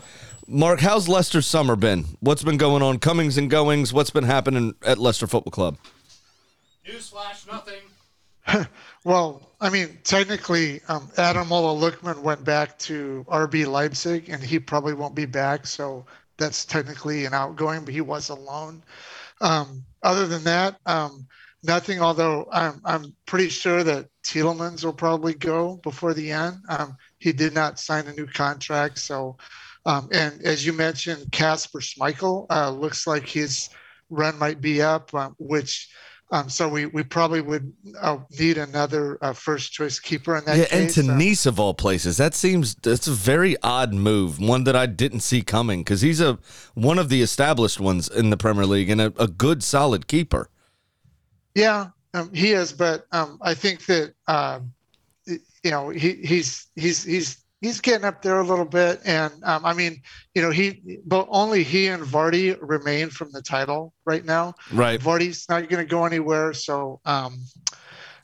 Mark, 0.47 0.79
how's 0.79 1.07
Leicester's 1.07 1.47
summer 1.47 1.75
been? 1.75 2.05
What's 2.19 2.43
been 2.43 2.57
going 2.57 2.83
on? 2.83 2.99
Comings 2.99 3.37
and 3.37 3.49
goings. 3.49 3.93
What's 3.93 4.09
been 4.09 4.25
happening 4.25 4.75
at 4.85 4.97
Leicester 4.97 5.27
Football 5.27 5.51
Club? 5.51 5.77
Newsflash, 6.87 7.47
nothing. 7.51 8.67
Well, 9.03 9.44
I 9.59 9.69
mean, 9.69 9.97
technically, 10.03 10.81
um, 10.87 11.07
Ademola 11.15 11.79
Lookman 11.79 12.21
went 12.21 12.43
back 12.43 12.77
to 12.79 13.25
RB 13.29 13.65
Leipzig, 13.65 14.29
and 14.29 14.43
he 14.43 14.59
probably 14.59 14.93
won't 14.93 15.15
be 15.15 15.25
back. 15.25 15.65
So 15.65 16.05
that's 16.37 16.65
technically 16.65 17.25
an 17.25 17.33
outgoing, 17.33 17.85
but 17.85 17.93
he 17.93 18.01
was 18.01 18.29
alone. 18.29 18.83
Um, 19.41 19.85
other 20.03 20.27
than 20.27 20.43
that, 20.43 20.77
um, 20.85 21.27
nothing. 21.63 22.01
Although 22.01 22.47
I'm, 22.51 22.81
I'm 22.83 23.15
pretty 23.25 23.49
sure 23.49 23.83
that 23.83 24.09
Tielemans 24.23 24.83
will 24.83 24.93
probably 24.93 25.33
go 25.33 25.77
before 25.83 26.13
the 26.13 26.31
end. 26.31 26.57
Um, 26.67 26.97
he 27.19 27.31
did 27.31 27.53
not 27.53 27.79
sign 27.79 28.07
a 28.07 28.13
new 28.13 28.27
contract, 28.27 28.99
so. 28.99 29.37
Um, 29.87 30.09
and 30.11 30.41
as 30.41 30.65
you 30.65 30.73
mentioned, 30.73 31.31
Kasper 31.31 31.79
Schmeichel 31.79 32.47
uh, 32.49 32.71
looks 32.71 33.05
like 33.05 33.27
his 33.27 33.69
run 34.09 34.39
might 34.39 34.59
be 34.59 34.81
up, 34.81 35.13
um, 35.13 35.35
which 35.37 35.89
um, 36.31 36.49
so 36.49 36.67
we, 36.67 36.87
we 36.87 37.03
probably 37.03 37.41
would 37.41 37.71
uh, 38.01 38.17
need 38.39 38.57
another 38.57 39.19
uh, 39.21 39.33
first 39.33 39.71
choice 39.71 39.99
keeper 39.99 40.35
in 40.35 40.45
that 40.45 40.57
yeah, 40.57 40.65
and 40.71 40.87
case. 40.87 40.95
to 40.95 41.11
Uh, 41.11 41.15
Nice 41.15 41.45
of 41.45 41.59
all 41.59 41.73
places, 41.73 42.17
that 42.17 42.33
seems 42.33 42.75
that's 42.75 43.07
a 43.07 43.11
very 43.11 43.55
odd 43.61 43.93
move. 43.93 44.39
One 44.39 44.63
that 44.63 44.75
I 44.75 44.87
didn't 44.87 45.19
see 45.19 45.41
coming 45.43 45.81
because 45.81 46.01
he's 46.01 46.19
a 46.19 46.39
one 46.73 46.97
of 46.97 47.09
the 47.09 47.21
established 47.21 47.79
ones 47.79 48.07
in 48.07 48.31
the 48.31 48.37
Premier 48.37 48.65
League 48.65 48.89
and 48.89 48.99
a, 48.99 49.13
a 49.17 49.27
good, 49.27 49.63
solid 49.63 50.07
keeper. 50.07 50.49
Yeah, 51.53 51.89
um, 52.15 52.33
he 52.33 52.51
is, 52.51 52.73
but 52.73 53.05
um, 53.11 53.37
I 53.41 53.53
think 53.53 53.85
that 53.85 54.13
um, 54.27 54.73
you 55.27 55.71
know 55.71 55.89
he, 55.89 56.13
he's 56.13 56.67
he's 56.75 57.03
he's 57.03 57.44
he's 57.61 57.81
getting 57.81 58.05
up 58.05 58.21
there 58.21 58.39
a 58.39 58.43
little 58.43 58.65
bit, 58.65 59.01
and 59.05 59.33
um, 59.43 59.65
I 59.65 59.73
mean, 59.73 60.01
you 60.33 60.41
know, 60.41 60.51
he 60.51 60.99
but 61.05 61.27
only 61.29 61.63
he 61.63 61.87
and 61.87 62.03
Vardy 62.03 62.57
remain 62.61 63.09
from 63.09 63.31
the 63.31 63.41
title 63.41 63.93
right 64.05 64.23
now. 64.23 64.55
Right. 64.71 64.99
Vardy's 64.99 65.47
not 65.49 65.69
going 65.69 65.83
to 65.83 65.89
go 65.89 66.05
anywhere, 66.05 66.53
so. 66.53 66.99
Um, 67.05 67.39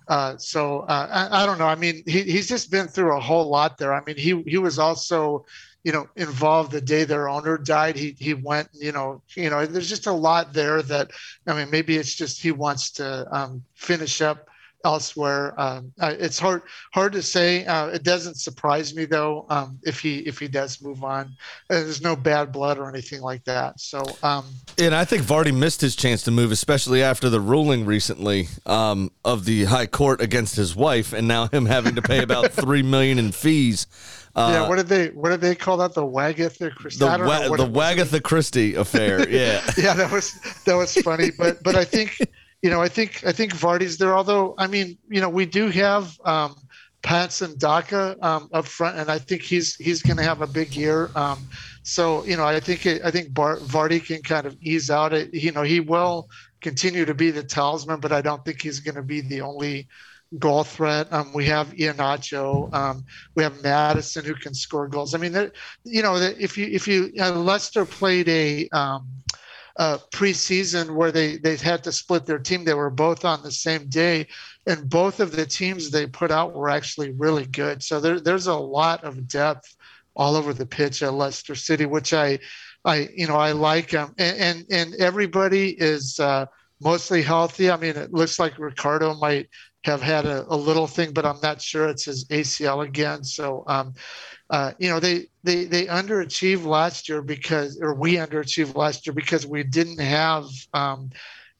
uh, 0.07 0.35
so 0.37 0.79
uh, 0.81 1.07
I, 1.31 1.43
I 1.43 1.45
don't 1.45 1.57
know. 1.57 1.67
I 1.67 1.75
mean, 1.75 2.03
he, 2.05 2.23
he's 2.23 2.47
just 2.47 2.69
been 2.69 2.87
through 2.87 3.15
a 3.15 3.19
whole 3.19 3.49
lot 3.49 3.77
there. 3.77 3.93
I 3.93 4.03
mean, 4.03 4.17
he 4.17 4.41
he 4.45 4.57
was 4.57 4.77
also, 4.77 5.45
you 5.85 5.93
know, 5.93 6.07
involved 6.17 6.71
the 6.71 6.81
day 6.81 7.05
their 7.05 7.29
owner 7.29 7.57
died. 7.57 7.95
He 7.95 8.17
he 8.19 8.33
went, 8.33 8.67
you 8.73 8.91
know, 8.91 9.21
you 9.35 9.49
know. 9.49 9.65
There's 9.65 9.87
just 9.87 10.07
a 10.07 10.11
lot 10.11 10.51
there 10.51 10.81
that 10.81 11.11
I 11.47 11.53
mean, 11.53 11.69
maybe 11.69 11.95
it's 11.95 12.13
just 12.13 12.41
he 12.41 12.51
wants 12.51 12.91
to 12.93 13.25
um, 13.33 13.63
finish 13.75 14.21
up 14.21 14.49
elsewhere. 14.83 15.53
Um, 15.59 15.91
uh, 15.99 16.13
it's 16.19 16.39
hard 16.39 16.63
hard 16.93 17.13
to 17.13 17.21
say. 17.21 17.65
Uh, 17.65 17.87
it 17.87 18.03
doesn't 18.03 18.35
surprise 18.35 18.95
me 18.95 19.05
though 19.05 19.45
um, 19.49 19.79
if 19.83 19.99
he 19.99 20.19
if 20.19 20.39
he 20.39 20.47
does 20.47 20.81
move 20.81 21.03
on. 21.03 21.27
Uh, 21.69 21.75
there's 21.81 22.01
no 22.01 22.15
bad 22.15 22.51
blood 22.51 22.77
or 22.77 22.89
anything 22.89 23.21
like 23.21 23.43
that. 23.45 23.79
So 23.79 24.03
um, 24.23 24.45
And 24.77 24.93
I 24.93 25.05
think 25.05 25.23
Vardy 25.23 25.55
missed 25.55 25.81
his 25.81 25.95
chance 25.95 26.23
to 26.23 26.31
move, 26.31 26.51
especially 26.51 27.01
after 27.03 27.29
the 27.29 27.39
ruling 27.39 27.85
recently 27.85 28.47
um, 28.65 29.11
of 29.25 29.45
the 29.45 29.65
High 29.65 29.87
Court 29.87 30.21
against 30.21 30.55
his 30.55 30.75
wife, 30.75 31.13
and 31.13 31.27
now 31.27 31.47
him 31.47 31.65
having 31.65 31.95
to 31.95 32.01
pay 32.01 32.21
about 32.23 32.51
three 32.51 32.83
million 32.83 33.19
in 33.19 33.31
fees. 33.31 33.87
Uh, 34.33 34.51
yeah, 34.53 34.69
what 34.69 34.77
did 34.77 34.87
they 34.87 35.07
what 35.09 35.29
did 35.29 35.41
they 35.41 35.55
call 35.55 35.75
that? 35.77 35.93
The 35.93 36.01
Wagatha 36.01 36.73
Christie. 36.73 36.99
the 36.99 37.07
I 37.07 37.17
don't 37.17 37.27
know 37.27 37.49
wa- 37.49 37.57
the. 37.57 37.67
Wagatha 37.67 38.23
Christie 38.23 38.75
affair. 38.75 39.29
Yeah, 39.29 39.61
yeah, 39.77 39.93
that 39.93 40.09
was 40.09 40.39
that 40.65 40.75
was 40.75 40.93
funny. 40.95 41.31
But 41.37 41.61
but 41.63 41.75
I 41.75 41.83
think 41.83 42.17
you 42.61 42.69
know 42.69 42.81
I 42.81 42.87
think 42.87 43.23
I 43.25 43.31
think 43.31 43.53
Vardy's 43.53 43.97
there. 43.97 44.15
Although 44.15 44.55
I 44.57 44.67
mean 44.67 44.97
you 45.09 45.21
know 45.21 45.29
we 45.29 45.45
do 45.45 45.69
have 45.69 46.19
um, 46.25 46.55
Patson 47.01 47.57
Daka 47.57 48.15
um, 48.21 48.49
up 48.53 48.65
front, 48.65 48.97
and 48.97 49.09
I 49.09 49.17
think 49.17 49.41
he's 49.41 49.75
he's 49.75 50.01
going 50.01 50.17
to 50.17 50.23
have 50.23 50.41
a 50.41 50.47
big 50.47 50.75
year. 50.75 51.09
Um, 51.15 51.39
so 51.83 52.23
you 52.25 52.37
know 52.37 52.45
I 52.45 52.59
think 52.59 52.85
it, 52.85 53.01
I 53.03 53.11
think 53.11 53.33
Bar- 53.33 53.57
Vardy 53.57 54.03
can 54.05 54.21
kind 54.21 54.45
of 54.45 54.55
ease 54.61 54.89
out. 54.89 55.13
It 55.13 55.33
you 55.33 55.51
know 55.51 55.63
he 55.63 55.79
will 55.79 56.29
continue 56.61 57.05
to 57.05 57.13
be 57.13 57.31
the 57.31 57.43
talisman, 57.43 57.99
but 57.99 58.11
I 58.11 58.21
don't 58.21 58.45
think 58.45 58.61
he's 58.61 58.79
going 58.79 58.95
to 58.95 59.01
be 59.01 59.21
the 59.21 59.41
only 59.41 59.87
goal 60.39 60.63
threat. 60.63 61.11
Um, 61.11 61.33
we 61.33 61.45
have 61.45 61.73
Iheanacho. 61.73 62.73
Um, 62.73 63.03
we 63.35 63.43
have 63.43 63.61
Maddison 63.63 64.23
who 64.23 64.35
can 64.35 64.53
score 64.53 64.87
goals. 64.87 65.13
I 65.13 65.17
mean, 65.17 65.51
you 65.83 66.01
know, 66.01 66.15
if 66.15 66.57
you 66.57 66.67
if 66.67 66.87
you 66.87 67.11
uh, 67.19 67.85
played 67.85 68.29
a 68.29 68.69
um, 68.69 69.07
uh, 69.77 69.97
preseason 70.11 70.95
where 70.95 71.11
they 71.11 71.37
they 71.37 71.55
had 71.57 71.83
to 71.83 71.91
split 71.91 72.25
their 72.25 72.39
team. 72.39 72.63
They 72.63 72.73
were 72.73 72.89
both 72.89 73.25
on 73.25 73.43
the 73.43 73.51
same 73.51 73.87
day, 73.87 74.27
and 74.67 74.89
both 74.89 75.19
of 75.19 75.31
the 75.31 75.45
teams 75.45 75.89
they 75.89 76.07
put 76.07 76.31
out 76.31 76.53
were 76.53 76.69
actually 76.69 77.11
really 77.11 77.45
good. 77.45 77.83
So 77.83 77.99
there, 77.99 78.19
there's 78.19 78.47
a 78.47 78.55
lot 78.55 79.03
of 79.03 79.27
depth 79.27 79.75
all 80.15 80.35
over 80.35 80.53
the 80.53 80.65
pitch 80.65 81.01
at 81.03 81.13
Leicester 81.13 81.55
City, 81.55 81.85
which 81.85 82.13
I, 82.13 82.39
I 82.85 83.09
you 83.15 83.27
know 83.27 83.37
I 83.37 83.53
like. 83.53 83.91
them, 83.91 84.13
and 84.17 84.37
and, 84.37 84.65
and 84.71 84.95
everybody 84.95 85.69
is 85.71 86.19
uh, 86.19 86.45
mostly 86.81 87.21
healthy. 87.21 87.71
I 87.71 87.77
mean, 87.77 87.95
it 87.95 88.13
looks 88.13 88.39
like 88.39 88.59
Ricardo 88.59 89.15
might 89.15 89.47
have 89.83 90.01
had 90.01 90.25
a, 90.25 90.45
a 90.53 90.55
little 90.55 90.87
thing, 90.87 91.11
but 91.11 91.25
I'm 91.25 91.39
not 91.41 91.61
sure 91.61 91.87
it's 91.87 92.05
his 92.05 92.25
ACL 92.25 92.81
again. 92.85 93.23
So, 93.23 93.63
um, 93.67 93.93
uh, 94.49 94.73
you 94.77 94.89
know, 94.89 94.99
they, 94.99 95.27
they, 95.43 95.65
they 95.65 95.85
underachieved 95.85 96.65
last 96.65 97.09
year 97.09 97.21
because, 97.21 97.79
or 97.81 97.93
we 97.95 98.15
underachieved 98.15 98.75
last 98.75 99.07
year 99.07 99.13
because 99.13 99.47
we 99.47 99.63
didn't 99.63 99.99
have 99.99 100.45
um, 100.73 101.09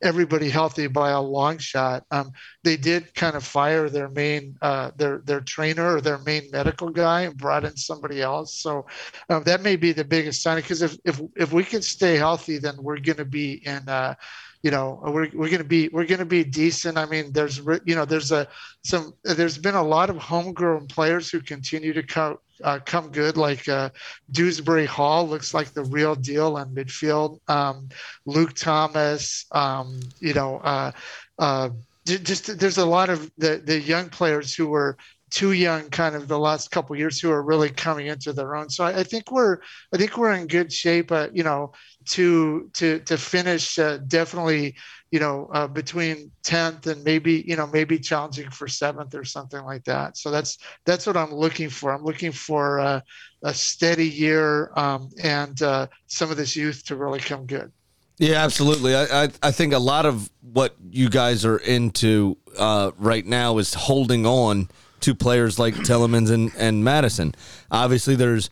everybody 0.03 0.49
healthy 0.49 0.88
by 0.88 1.11
a 1.11 1.22
long 1.22 1.57
shot. 1.57 2.03
Um, 2.11 2.32
they 2.63 2.78
did 2.78 3.13
kind 3.15 3.36
of 3.36 3.43
fire 3.43 3.89
their 3.89 4.09
main, 4.09 4.55
uh, 4.61 4.91
their, 4.97 5.19
their 5.26 5.41
trainer 5.41 5.95
or 5.95 6.01
their 6.01 6.19
main 6.19 6.49
medical 6.51 6.89
guy 6.89 7.22
and 7.22 7.38
brought 7.38 7.63
in 7.65 7.76
somebody 7.76 8.22
else. 8.22 8.55
So 8.55 8.86
um, 9.30 9.43
that 9.43 9.61
may 9.61 9.78
be 9.78 9.93
the 9.93 10.05
biggest 10.05 10.43
sign 10.43 10.57
because 10.57 10.82
if, 10.82 10.97
if, 11.05 11.22
if 11.36 11.53
we 11.53 11.63
can 11.63 11.82
stay 11.82 12.17
healthy, 12.17 12.57
then 12.57 12.76
we're 12.82 12.99
going 12.99 13.17
to 13.17 13.26
be 13.26 13.65
in, 13.65 13.88
uh, 13.88 14.15
you 14.64 14.72
know 14.72 14.99
we're, 15.03 15.30
we're 15.34 15.49
going 15.49 15.57
to 15.57 15.64
be 15.64 15.89
we're 15.89 16.05
going 16.05 16.20
to 16.20 16.26
be 16.26 16.43
decent. 16.43 16.97
I 16.97 17.05
mean 17.05 17.32
there's 17.32 17.57
you 17.86 17.95
know 17.95 18.05
there's 18.05 18.32
a 18.32 18.47
some 18.84 19.14
there's 19.24 19.57
been 19.57 19.76
a 19.76 19.84
lot 19.84 20.09
of 20.09 20.18
homegrown 20.18 20.88
players 20.88 21.30
who 21.30 21.41
continue 21.41 21.93
to 21.93 22.03
come 22.03 22.38
uh, 22.64 22.80
come 22.86 23.12
good 23.12 23.38
like 23.38 23.68
uh, 23.68 23.89
Dewsbury-Hall 24.32 25.28
looks 25.28 25.53
like 25.53 25.72
the 25.72 25.84
real 25.84 26.16
deal 26.16 26.57
in 26.57 26.70
midfield. 26.76 27.39
Um, 27.49 27.89
Luke 28.26 28.53
Thomas 28.53 29.45
um, 29.51 29.99
you 30.20 30.34
know 30.34 30.57
uh, 30.57 30.91
uh, 31.39 31.70
just 32.05 32.59
there's 32.59 32.78
a 32.78 32.86
lot 32.86 33.09
of 33.09 33.32
the 33.38 33.62
the 33.64 33.80
young 33.80 34.09
players 34.09 34.53
who 34.53 34.68
were 34.68 34.97
too 35.32 35.53
young 35.53 35.89
kind 35.89 36.14
of 36.14 36.28
the 36.28 36.38
last 36.38 36.72
couple 36.72 36.95
years 36.95 37.20
who 37.20 37.32
are 37.32 37.41
really 37.41 37.70
coming 37.70 38.07
into 38.07 38.34
their 38.34 38.55
own. 38.55 38.70
So 38.70 38.84
I, 38.84 38.99
I 38.99 39.03
think 39.03 39.32
we're 39.32 39.59
i 39.93 39.97
think 39.97 40.18
we're 40.18 40.34
in 40.34 40.45
good 40.45 40.72
shape 40.72 41.12
uh, 41.12 41.30
you 41.34 41.43
know 41.43 41.72
to 42.06 42.70
to 42.74 42.99
to 42.99 43.18
finish 43.18 43.78
uh, 43.80 43.97
definitely 44.08 44.76
you 45.12 45.20
know 45.20 45.49
uh, 45.54 45.68
between 45.68 46.32
10th 46.43 46.88
and 46.88 47.04
maybe 47.04 47.43
you 47.47 47.56
know 47.56 47.68
maybe 47.68 47.99
challenging 47.99 48.49
for 48.49 48.68
seventh 48.68 49.14
or 49.16 49.24
something 49.24 49.64
like 49.64 49.84
that 49.84 50.18
so 50.18 50.32
that's 50.32 50.58
that's 50.86 51.06
what 51.06 51.18
i'm 51.18 51.34
looking 51.34 51.70
for 51.70 51.91
i'm 51.91 52.04
looking 52.04 52.32
for 52.32 52.80
uh, 52.80 53.02
a 53.43 53.54
steady 53.54 54.08
year 54.08 54.72
um, 54.76 55.10
and 55.24 55.62
uh, 55.62 55.88
some 56.08 56.32
of 56.32 56.38
this 56.38 56.56
youth 56.56 56.84
to 56.86 56.95
really 56.95 57.20
come 57.20 57.45
good 57.45 57.72
Yeah, 58.18 58.43
absolutely. 58.43 58.93
I, 58.95 59.24
I 59.24 59.30
I 59.41 59.52
think 59.52 59.74
a 59.74 59.80
lot 59.80 60.06
of 60.06 60.30
what 60.41 60.76
you 60.91 61.10
guys 61.10 61.43
are 61.43 61.58
into 61.58 62.38
uh, 62.58 62.91
right 62.97 63.26
now 63.26 63.58
is 63.58 63.74
holding 63.74 64.26
on 64.26 64.70
to 65.02 65.16
players 65.16 65.58
like 65.58 65.74
Tielemans 65.76 66.30
and, 66.32 66.52
and 66.58 66.84
Maddison. 66.84 67.34
Obviously, 67.71 68.16
there's 68.16 68.50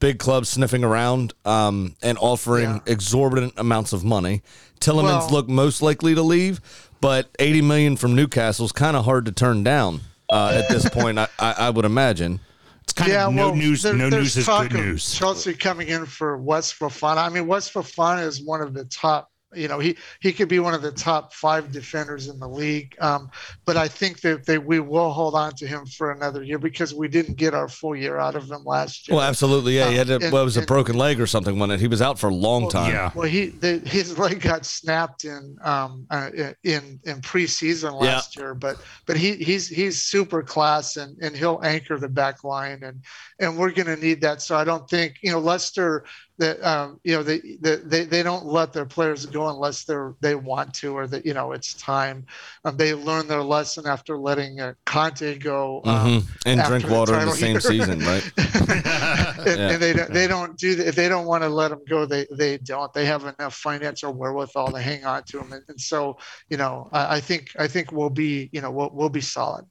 big 0.00 0.18
clubs 0.18 0.48
sniffing 0.48 0.84
around 0.84 1.32
um, 1.44 1.94
and 2.02 2.18
offering 2.18 2.80
exorbitant 2.86 3.54
amounts 3.56 3.92
of 3.92 4.04
money. 4.04 4.42
Tielemans 4.80 5.02
Well- 5.02 5.30
look 5.30 5.48
most 5.48 5.82
likely 5.82 6.14
to 6.14 6.22
leave, 6.22 6.60
but 7.00 7.28
80 7.38 7.62
million 7.62 7.96
from 7.96 8.14
Newcastle 8.14 8.64
is 8.66 8.72
kind 8.72 8.96
of 8.96 9.04
hard 9.04 9.24
to 9.26 9.32
turn 9.32 9.62
down 9.62 10.00
uh, 10.30 10.52
at 10.62 10.68
this 10.68 10.88
point. 10.88 11.18
I, 11.18 11.28
I, 11.38 11.54
I 11.58 11.70
would 11.70 11.84
imagine. 11.84 12.40
It's 12.82 12.92
kind 12.92 13.12
of 13.12 13.34
no 13.34 13.54
news. 13.54 13.82
there- 13.82 13.94
no 13.94 14.08
news 14.08 14.36
is 14.36 14.46
talk 14.46 14.70
good 14.70 14.80
news. 14.80 15.12
Chelsea 15.14 15.52
coming 15.54 15.88
in 15.88 16.06
for 16.06 16.36
Wes 16.38 16.72
Fofana. 16.72 17.18
I 17.18 17.28
mean, 17.28 17.46
Wes 17.46 17.70
Fofana 17.70 18.24
is 18.24 18.42
one 18.42 18.62
of 18.62 18.72
the 18.74 18.84
top 18.86 19.30
You 19.54 19.66
know, 19.66 19.78
he 19.78 19.96
he 20.20 20.32
could 20.32 20.48
be 20.48 20.58
one 20.58 20.74
of 20.74 20.82
the 20.82 20.92
top 20.92 21.32
five 21.32 21.72
defenders 21.72 22.28
in 22.28 22.38
the 22.38 22.46
league. 22.48 22.94
Um, 23.00 23.30
but 23.64 23.78
I 23.78 23.88
think 23.88 24.20
that 24.20 24.44
they, 24.44 24.58
we 24.58 24.78
will 24.78 25.10
hold 25.10 25.34
on 25.34 25.52
to 25.56 25.66
him 25.66 25.86
for 25.86 26.10
another 26.12 26.42
year 26.42 26.58
because 26.58 26.94
we 26.94 27.08
didn't 27.08 27.36
get 27.38 27.54
our 27.54 27.66
full 27.66 27.96
year 27.96 28.18
out 28.18 28.34
of 28.34 28.50
him 28.50 28.62
last 28.64 29.08
year. 29.08 29.16
Well, 29.16 29.24
absolutely. 29.26 29.76
Yeah, 29.76 29.88
he 29.88 29.96
had 29.96 30.08
to, 30.08 30.16
Um, 30.16 30.22
and- 30.24 30.32
well, 30.32 30.42
it 30.42 30.44
was 30.44 30.58
a 30.58 30.62
broken 30.66 30.96
leg 30.98 31.18
or 31.18 31.26
something 31.26 31.58
when 31.58 31.70
it, 31.70 31.80
he 31.80 31.88
was 31.88 32.02
out 32.02 32.18
for 32.18 32.28
a 32.28 32.34
long 32.34 32.68
time. 32.68 32.92
Yeah. 32.92 33.10
Well, 33.14 33.26
he 33.28 33.46
the, 33.46 33.78
his 33.78 34.18
leg 34.18 34.42
got 34.42 34.66
snapped 34.66 35.24
in 35.24 35.56
um 35.62 36.06
uh, 36.10 36.30
in 36.62 37.00
in 37.04 37.20
preseason 37.22 37.92
Yeah. 38.02 38.14
last 38.16 38.36
year, 38.36 38.54
but 38.54 38.76
but 39.06 39.16
he 39.16 39.36
he's 39.36 39.66
he's 39.66 40.02
super 40.04 40.42
class 40.42 40.96
and 40.98 41.16
and 41.22 41.34
he'll 41.34 41.60
anchor 41.64 41.96
the 41.98 42.08
back 42.08 42.44
line 42.44 42.82
and 42.82 43.02
and 43.40 43.56
we're 43.56 43.70
going 43.70 43.86
to 43.86 43.96
need 43.96 44.20
that. 44.20 44.42
So 44.42 44.56
I 44.56 44.64
don't 44.64 44.88
think 44.90 45.16
you 45.22 45.32
know 45.32 45.38
Leicester 45.40 46.04
that 46.38 46.62
um 46.62 47.00
you 47.04 47.14
know 47.16 47.22
they, 47.22 47.40
they 47.60 48.04
they 48.04 48.22
don't 48.22 48.46
let 48.46 48.72
their 48.72 48.86
players 48.86 49.26
go 49.26 49.48
unless 49.48 49.84
they're 49.84 50.14
they 50.20 50.34
want 50.34 50.72
to 50.74 50.96
or 50.96 51.06
that 51.06 51.26
you 51.26 51.34
know 51.34 51.52
it's 51.52 51.74
time. 51.74 52.24
Um, 52.64 52.76
they 52.76 52.94
learn 52.94 53.26
their 53.26 53.42
lesson 53.42 53.86
after 53.86 54.16
letting 54.16 54.60
uh, 54.60 54.74
Kanté 54.86 55.38
go. 55.42 55.82
Um, 55.84 55.98
Mhm. 56.08 56.24
And 56.46 56.62
Drinkwater 56.62 57.18
in 57.18 57.26
the 57.26 57.32
same 57.34 57.50
year. 57.52 57.60
season, 57.60 57.98
right? 58.00 58.32
and, 58.38 59.58
Yeah. 59.58 59.70
and 59.72 59.82
they 59.82 59.92
don't 59.92 60.12
they 60.12 60.26
don't 60.26 60.56
do 60.56 60.74
that 60.76 60.86
if 60.86 60.94
they 60.94 61.08
don't 61.08 61.26
want 61.26 61.42
to 61.42 61.48
let 61.48 61.68
them 61.68 61.80
go 61.88 62.06
they 62.06 62.26
they 62.30 62.58
don't 62.58 62.92
they 62.92 63.04
have 63.06 63.22
enough 63.24 63.54
financial 63.54 64.12
wherewithal 64.12 64.72
to 64.72 64.80
hang 64.80 65.04
on 65.04 65.22
to 65.24 65.38
them 65.38 65.52
and, 65.52 65.62
and 65.68 65.80
so 65.80 66.18
you 66.50 66.56
know 66.56 66.88
I, 66.92 67.16
I 67.16 67.20
think 67.20 67.50
i 67.58 67.66
think 67.66 67.92
we'll 67.92 68.10
be 68.10 68.48
you 68.52 68.60
know 68.60 68.70
we'll, 68.70 68.90
we'll 68.92 69.08
be 69.08 69.20
solid 69.20 69.64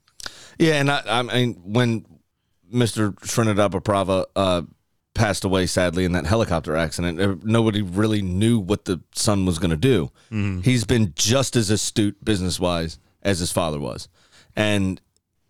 Yeah, 0.59 0.79
and 0.79 0.89
I, 0.91 1.01
I 1.07 1.21
mean 1.23 1.53
when 1.63 2.05
Mr. 2.73 3.17
Trinidad 3.21 3.71
Prava 3.83 4.25
uh, 4.35 4.61
passed 5.17 5.43
away 5.43 5.65
sadly 5.65 6.05
in 6.05 6.13
that 6.13 6.25
helicopter 6.25 6.75
accident, 6.75 7.19
uh, 7.19 7.35
nobody 7.43 7.81
really 7.81 8.21
knew 8.21 8.59
what 8.59 8.85
the 8.85 9.01
son 9.13 9.45
was 9.45 9.59
going 9.59 9.71
to 9.71 9.75
do. 9.77 10.11
He's 10.63 10.85
been 10.85 11.13
just 11.15 11.55
as 11.55 11.69
astute 11.69 12.23
business 12.23 12.59
wise 12.59 12.99
as 13.23 13.39
his 13.39 13.51
father 13.51 13.79
was, 13.79 14.07
and 14.55 15.01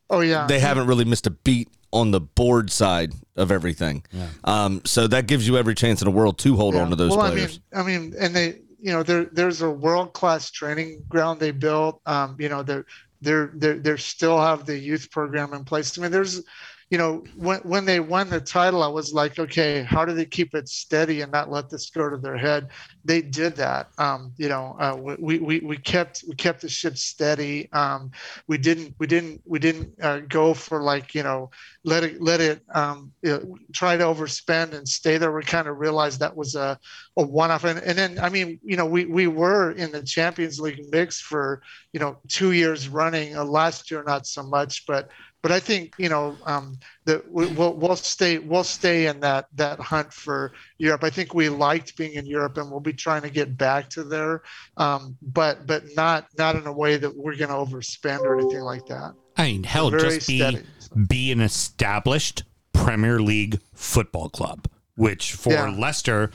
oh 0.10 0.22
yeah 0.22 0.48
they 0.48 0.60
haven't 0.60 0.88
really 0.88 1.06
missed 1.06 1.27
a 1.27 1.31
beat 1.31 1.69
on 1.94 2.11
the 2.11 2.19
board 2.19 2.69
side 2.69 3.14
of 3.35 3.52
everything. 3.52 4.03
Um, 4.44 4.81
so 4.85 5.07
that 5.07 5.27
gives 5.27 5.48
you 5.48 5.57
every 5.57 5.76
chance 5.76 6.02
in 6.02 6.06
the 6.06 6.11
world 6.11 6.38
to 6.39 6.56
hold 6.56 6.73
Yeah. 6.76 6.81
on 6.81 6.89
to 6.89 6.95
those 6.95 7.15
well, 7.15 7.31
players. 7.31 7.60
I 7.73 7.84
mean, 7.84 7.95
I 7.95 7.99
mean, 7.99 8.14
and 8.19 8.35
they, 8.35 8.48
you 8.80 8.91
know, 8.91 9.03
there 9.03 9.26
there's 9.26 9.61
a 9.61 9.69
world 9.69 10.14
class 10.14 10.52
training 10.52 11.03
ground 11.10 11.39
they 11.39 11.52
built. 11.52 12.02
Um, 12.06 12.35
you 12.39 12.49
know, 12.49 12.64
they're 12.64 12.85
they're 13.22 13.52
they're 13.56 13.80
they 13.80 13.98
still 13.98 14.39
have 14.39 14.65
the 14.65 14.77
youth 14.77 15.10
program 15.11 15.53
in 15.53 15.64
place. 15.65 15.98
I 15.98 16.02
mean, 16.02 16.11
there's, 16.11 16.41
you 16.89 16.97
know, 16.97 17.23
when 17.35 17.59
when 17.61 17.85
they 17.85 17.99
won 17.99 18.30
the 18.30 18.39
title, 18.39 18.81
I 18.81 18.88
was 18.88 19.11
like, 19.14 19.38
okay, 19.38 19.84
how 19.84 20.05
do 20.05 20.14
they 20.14 20.26
keep 20.26 20.55
it 20.55 20.69
steady 20.69 21.22
and 21.22 21.31
not 21.31 21.51
let 21.51 21.69
this 21.69 21.89
go 21.89 22.09
to 22.09 22.18
their 22.18 22.38
head? 22.38 22.69
They 23.03 23.22
did 23.22 23.57
that. 23.57 23.89
Um, 23.97 24.34
you 24.38 24.47
know, 24.47 24.76
uh, 24.80 24.95
we, 25.19 25.39
we 25.39 25.59
we 25.59 25.77
kept 25.77 26.23
we 26.30 26.35
kept 26.35 26.61
the 26.61 26.69
ship 26.69 26.97
steady. 26.97 27.69
Um, 27.73 28.11
we 28.47 28.57
didn't 28.57 28.95
we 28.99 29.07
didn't 29.07 29.41
we 29.45 29.59
didn't 29.59 30.01
uh, 30.01 30.19
go 30.19 30.53
for 30.53 30.81
like 30.81 31.14
you 31.14 31.23
know 31.23 31.49
let 31.84 32.03
it 32.03 32.22
let 32.22 32.39
it 32.39 32.61
um, 32.73 33.11
you 33.22 33.31
know, 33.31 33.57
try 33.73 33.97
to 33.97 34.03
overspend 34.03 34.73
and 34.73 34.88
stay 34.88 35.18
there. 35.18 35.31
We 35.31 35.43
kind 35.43 35.68
of 35.68 35.80
realized 35.80 36.19
that 36.19 36.35
was 36.35 36.55
a, 36.55 36.80
a 37.18 37.23
one-off, 37.26 37.64
and, 37.64 37.80
and 37.80 37.97
then 37.97 38.19
I 38.19 38.30
mean, 38.30 38.59
you 38.64 38.77
know, 38.77 38.85
we 38.85 39.05
we 39.05 39.27
were 39.27 39.72
in 39.72 39.91
the 39.91 40.03
Champions 40.03 40.59
League 40.59 40.81
mix 40.91 41.19
for 41.19 41.61
you 41.93 41.99
know 41.99 42.18
two 42.27 42.51
years 42.51 42.88
running. 42.88 43.38
Uh, 43.38 43.43
last 43.45 43.91
year, 43.91 44.03
not 44.05 44.26
so 44.26 44.43
much, 44.43 44.85
but 44.85 45.09
but 45.41 45.51
I 45.51 45.59
think 45.59 45.93
you 45.97 46.09
know 46.09 46.35
um, 46.45 46.77
that 47.05 47.30
we, 47.31 47.47
we'll 47.47 47.73
we'll 47.73 47.95
stay 47.95 48.39
we'll 48.39 48.64
stay 48.64 49.07
in 49.07 49.19
that 49.22 49.45
that 49.55 49.80
hunt 49.80 50.11
for 50.11 50.51
Europe. 50.77 51.03
I 51.03 51.09
think 51.09 51.34
we 51.34 51.49
liked 51.49 51.95
being 51.97 52.14
in 52.14 52.26
Europe, 52.26 52.57
and 52.57 52.69
we'll 52.72 52.80
be 52.80 52.93
trying 52.93 53.22
to 53.22 53.30
get 53.30 53.57
back 53.57 53.89
to 53.91 54.03
there, 54.03 54.41
um, 54.77 55.18
but 55.22 55.65
but 55.68 55.84
not 55.95 56.27
not 56.38 56.55
in 56.55 56.65
a 56.68 56.73
way 56.73 56.97
that 56.97 57.15
we're 57.15 57.35
going 57.35 57.49
to 57.49 57.55
overspend 57.55 58.22
or 58.22 58.39
anything 58.39 58.61
like 58.61 58.85
that. 58.88 59.14
I 59.38 59.51
mean, 59.51 59.64
hell, 59.64 59.91
just 59.91 60.27
be 60.27 60.39
steady. 60.39 60.64
be 61.07 61.31
an 61.31 61.41
established 61.41 62.43
Premier 62.73 63.19
League 63.19 63.59
football 63.73 64.30
club, 64.30 64.68
which 64.95 65.34
for 65.34 65.53
Yeah. 65.53 65.69
Leicester, 65.69 66.31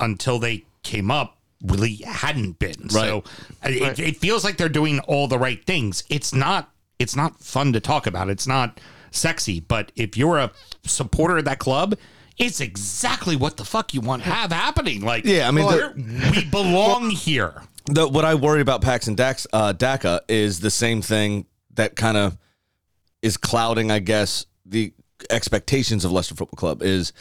until 0.00 0.38
they 0.38 0.64
came 0.82 1.10
up, 1.10 1.36
really 1.62 1.96
hadn't 1.96 2.58
been. 2.58 2.88
So 2.88 3.24
uh, 3.64 3.68
it, 3.68 3.82
Right. 3.82 3.98
it 3.98 4.16
feels 4.16 4.44
like 4.44 4.56
they're 4.56 4.68
doing 4.68 5.00
all 5.00 5.28
the 5.28 5.38
right 5.38 5.64
things. 5.66 6.04
It's 6.08 6.32
not 6.34 6.70
it's 6.98 7.16
not 7.16 7.40
fun 7.40 7.72
to 7.72 7.80
talk 7.80 8.06
about. 8.06 8.28
It's 8.30 8.46
not 8.46 8.80
sexy, 9.10 9.60
but 9.60 9.92
if 9.96 10.16
you're 10.16 10.38
a 10.38 10.50
supporter 10.84 11.38
of 11.38 11.44
that 11.46 11.58
club. 11.58 11.96
It's 12.38 12.60
exactly 12.60 13.34
what 13.34 13.56
the 13.56 13.64
fuck 13.64 13.94
you 13.94 14.02
want 14.02 14.22
to 14.24 14.28
have 14.28 14.52
happening. 14.52 15.00
Like, 15.00 15.24
Yeah, 15.24 15.48
I 15.48 15.50
mean, 15.52 15.64
we're- 15.64 15.94
we 16.32 16.44
belong 16.44 17.08
here. 17.26 17.62
the, 17.86 18.06
what 18.06 18.26
I 18.26 18.34
worry 18.34 18.60
about 18.60 18.82
Pax 18.82 19.06
and 19.08 19.16
Dax, 19.16 19.46
uh, 19.54 19.72
Daka 19.72 20.20
is 20.28 20.60
the 20.60 20.70
same 20.70 21.00
thing 21.00 21.46
that 21.76 21.96
kind 21.96 22.18
of 22.18 22.36
is 23.22 23.38
clouding, 23.38 23.90
I 23.90 24.00
guess, 24.00 24.44
the 24.66 24.92
expectations 25.30 26.04
of 26.04 26.12
Leicester 26.12 26.34
Football 26.34 26.58
Club 26.58 26.82
is 26.82 27.14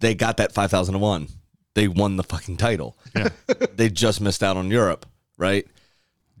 they 0.00 0.16
got 0.16 0.38
that 0.38 0.50
5,001. 0.50 1.28
They 1.74 1.86
won 1.86 2.16
the 2.16 2.24
fucking 2.24 2.56
title. 2.56 2.98
Yeah. 3.14 3.28
they 3.76 3.88
just 3.88 4.20
missed 4.20 4.42
out 4.42 4.56
on 4.56 4.68
Europe, 4.72 5.06
right? 5.38 5.64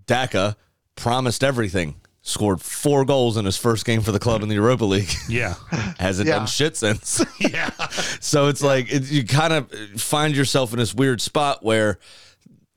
Daka 0.06 0.56
promised 0.96 1.44
everything, 1.44 1.94
scored 2.26 2.60
four 2.60 3.04
goals 3.04 3.36
in 3.36 3.44
his 3.44 3.56
first 3.56 3.84
game 3.84 4.00
for 4.00 4.10
the 4.10 4.18
club 4.18 4.42
in 4.42 4.48
the 4.48 4.56
Europa 4.56 4.84
League. 4.84 5.08
Yeah. 5.28 5.54
Hasn't 5.98 6.26
Yeah. 6.28 6.38
done 6.38 6.46
shit 6.48 6.76
since. 6.76 7.24
yeah. 7.38 7.70
So 8.20 8.48
it's 8.48 8.62
like 8.62 8.92
it, 8.92 9.04
you 9.10 9.24
kind 9.24 9.52
of 9.52 9.70
find 10.00 10.34
yourself 10.36 10.72
in 10.72 10.80
this 10.80 10.92
weird 10.92 11.20
spot 11.20 11.64
where 11.64 11.98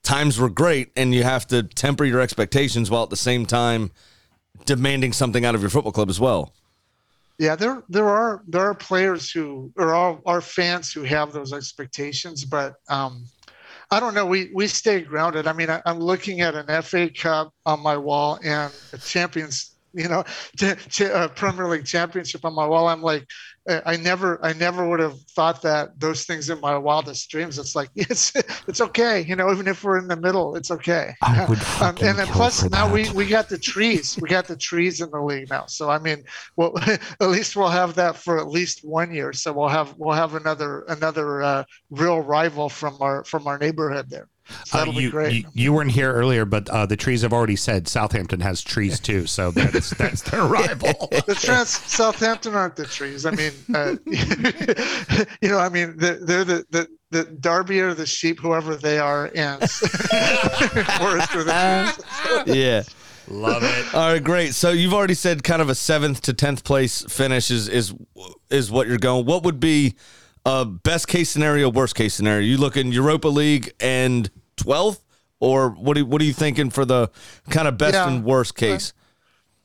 times 0.03 0.37
were 0.39 0.49
great 0.49 0.91
and 0.95 1.13
you 1.15 1.23
have 1.23 1.47
to 1.47 1.63
temper 1.63 2.05
your 2.05 2.21
expectations 2.21 2.91
while 2.91 3.01
at 3.03 3.09
the 3.09 3.15
same 3.15 3.47
time 3.47 3.89
demanding 4.65 5.13
something 5.13 5.43
out 5.45 5.55
of 5.55 5.61
your 5.61 5.71
football 5.71 5.91
club 5.91 6.09
as 6.09 6.19
well. 6.19 6.53
Yeah, 7.39 7.55
there 7.55 7.81
there 7.89 8.07
are 8.07 8.43
there 8.47 8.61
are 8.69 8.75
players 8.75 9.31
who 9.31 9.71
or 9.77 9.93
are, 9.95 10.19
are 10.25 10.41
fans 10.41 10.91
who 10.91 11.03
have 11.03 11.31
those 11.33 11.53
expectations, 11.53 12.45
but 12.45 12.75
um, 12.89 13.23
I 13.91 13.99
don't 13.99 14.13
know. 14.13 14.25
We 14.25 14.51
we 14.53 14.67
stay 14.67 15.01
grounded. 15.01 15.47
I 15.47 15.53
mean, 15.53 15.69
I, 15.69 15.81
I'm 15.85 15.99
looking 15.99 16.41
at 16.41 16.55
an 16.55 16.81
FA 16.83 17.09
Cup 17.09 17.53
on 17.65 17.81
my 17.81 17.97
wall 17.97 18.39
and 18.43 18.71
a 18.93 18.97
Champions, 18.99 19.75
you 19.93 20.07
know, 20.07 20.23
uh, 20.63 21.27
Premier 21.29 21.67
League 21.67 21.85
Championship 21.85 22.45
on 22.45 22.53
my 22.53 22.67
wall. 22.67 22.87
I'm 22.87 23.01
like, 23.01 23.25
I 23.67 23.81
I 23.93 23.97
never 23.97 24.43
I 24.43 24.53
never 24.53 24.87
would 24.87 24.99
have 24.99 25.19
thought 25.21 25.61
that 25.63 25.99
those 25.99 26.25
things 26.25 26.49
in 26.49 26.59
my 26.59 26.77
wildest 26.77 27.29
dreams. 27.29 27.57
It's 27.57 27.75
like 27.75 27.89
it's 27.95 28.33
it's 28.67 28.81
okay, 28.81 29.21
you 29.21 29.35
know, 29.35 29.51
even 29.51 29.67
if 29.67 29.83
we're 29.83 29.97
in 29.97 30.07
the 30.07 30.15
middle, 30.15 30.55
it's 30.55 30.71
okay. 30.71 31.13
I 31.21 31.45
would 31.45 31.59
Um, 31.81 31.97
and 32.01 32.17
then 32.17 32.27
plus 32.27 32.69
now 32.69 32.87
that. 32.87 32.93
we 32.93 33.09
we 33.11 33.27
got 33.27 33.49
the 33.49 33.57
trees. 33.57 34.17
We 34.21 34.29
got 34.29 34.47
the 34.47 34.57
trees 34.57 35.01
in 35.01 35.09
the 35.11 35.21
league 35.21 35.49
now. 35.49 35.65
So 35.67 35.89
I 35.89 35.99
mean, 35.99 36.23
well, 36.55 36.73
at 36.87 37.21
least 37.21 37.55
we'll 37.55 37.69
have 37.69 37.95
that 37.95 38.15
for 38.15 38.39
at 38.39 38.47
least 38.49 38.81
one 38.83 39.13
year. 39.13 39.33
So 39.33 39.51
we'll 39.53 39.69
have 39.69 39.95
we'll 39.97 40.15
have 40.15 40.35
another 40.35 40.81
another 40.87 41.41
uh, 41.41 41.63
real 41.89 42.21
rival 42.21 42.69
from 42.69 42.97
our 43.01 43.23
from 43.23 43.47
our 43.47 43.57
neighborhood 43.57 44.09
there. 44.09 44.27
So 44.65 44.77
Uh, 44.77 44.85
that'll 44.85 44.93
you, 44.95 45.07
be 45.07 45.11
great. 45.11 45.33
You, 45.33 45.43
you 45.53 45.73
weren't 45.73 45.91
here 45.91 46.11
earlier, 46.13 46.45
but 46.45 46.69
uh, 46.69 46.85
the 46.85 46.95
trees 46.97 47.21
have 47.21 47.33
already 47.33 47.55
said 47.55 47.87
Southampton 47.87 48.39
has 48.41 48.61
trees 48.61 48.99
too, 48.99 49.25
so 49.25 49.51
that's 49.51 49.91
that's 49.91 50.21
their 50.23 50.43
rival. 50.57 51.07
the 51.25 51.35
trans 51.39 51.69
Southampton 51.69 52.53
aren't 52.55 52.75
the 52.75 52.85
trees. 52.85 53.25
I 53.25 53.31
mean, 53.31 53.51
uh, 53.73 53.95
you 55.41 55.49
know, 55.49 55.59
I 55.59 55.69
mean, 55.69 55.95
they're, 55.97 56.19
they're 56.23 56.45
the, 56.45 56.65
the 56.71 56.87
the 57.11 57.23
Derby 57.23 57.79
or 57.81 57.93
the 57.95 58.05
sheep, 58.05 58.39
whoever 58.39 58.75
they 58.75 58.99
are, 58.99 59.31
and 59.33 59.59
Forest 59.69 61.35
are 61.35 61.43
the 61.43 61.93
trees. 62.45 62.55
Yeah. 62.55 62.83
Love 63.31 63.61
it. 63.63 63.93
All 63.93 64.13
right, 64.13 64.23
great. 64.23 64.55
So 64.55 64.71
you've 64.71 64.93
already 64.93 65.13
said 65.13 65.43
kind 65.43 65.61
of 65.61 65.69
a 65.69 65.75
seventh 65.75 66.21
to 66.23 66.33
tenth 66.33 66.63
place 66.63 67.03
finish 67.03 67.51
is 67.51 67.67
is 67.67 67.93
is 68.49 68.71
what 68.71 68.87
you're 68.87 68.97
going. 68.97 69.25
What 69.25 69.43
would 69.43 69.59
be 69.59 69.95
uh, 70.45 70.65
best 70.65 71.07
case 71.07 71.29
scenario, 71.29 71.69
worst 71.69 71.95
case 71.95 72.13
scenario? 72.13 72.45
You 72.45 72.57
looking 72.57 72.91
Europa 72.91 73.27
League 73.27 73.73
and 73.79 74.29
twelfth, 74.55 75.03
or 75.39 75.69
what? 75.69 75.97
Are, 75.97 76.05
what 76.05 76.21
are 76.21 76.25
you 76.25 76.33
thinking 76.33 76.69
for 76.69 76.85
the 76.85 77.09
kind 77.49 77.67
of 77.67 77.77
best 77.77 77.93
Yeah. 77.93 78.07
and 78.07 78.23
worst 78.23 78.55
case? 78.55 78.93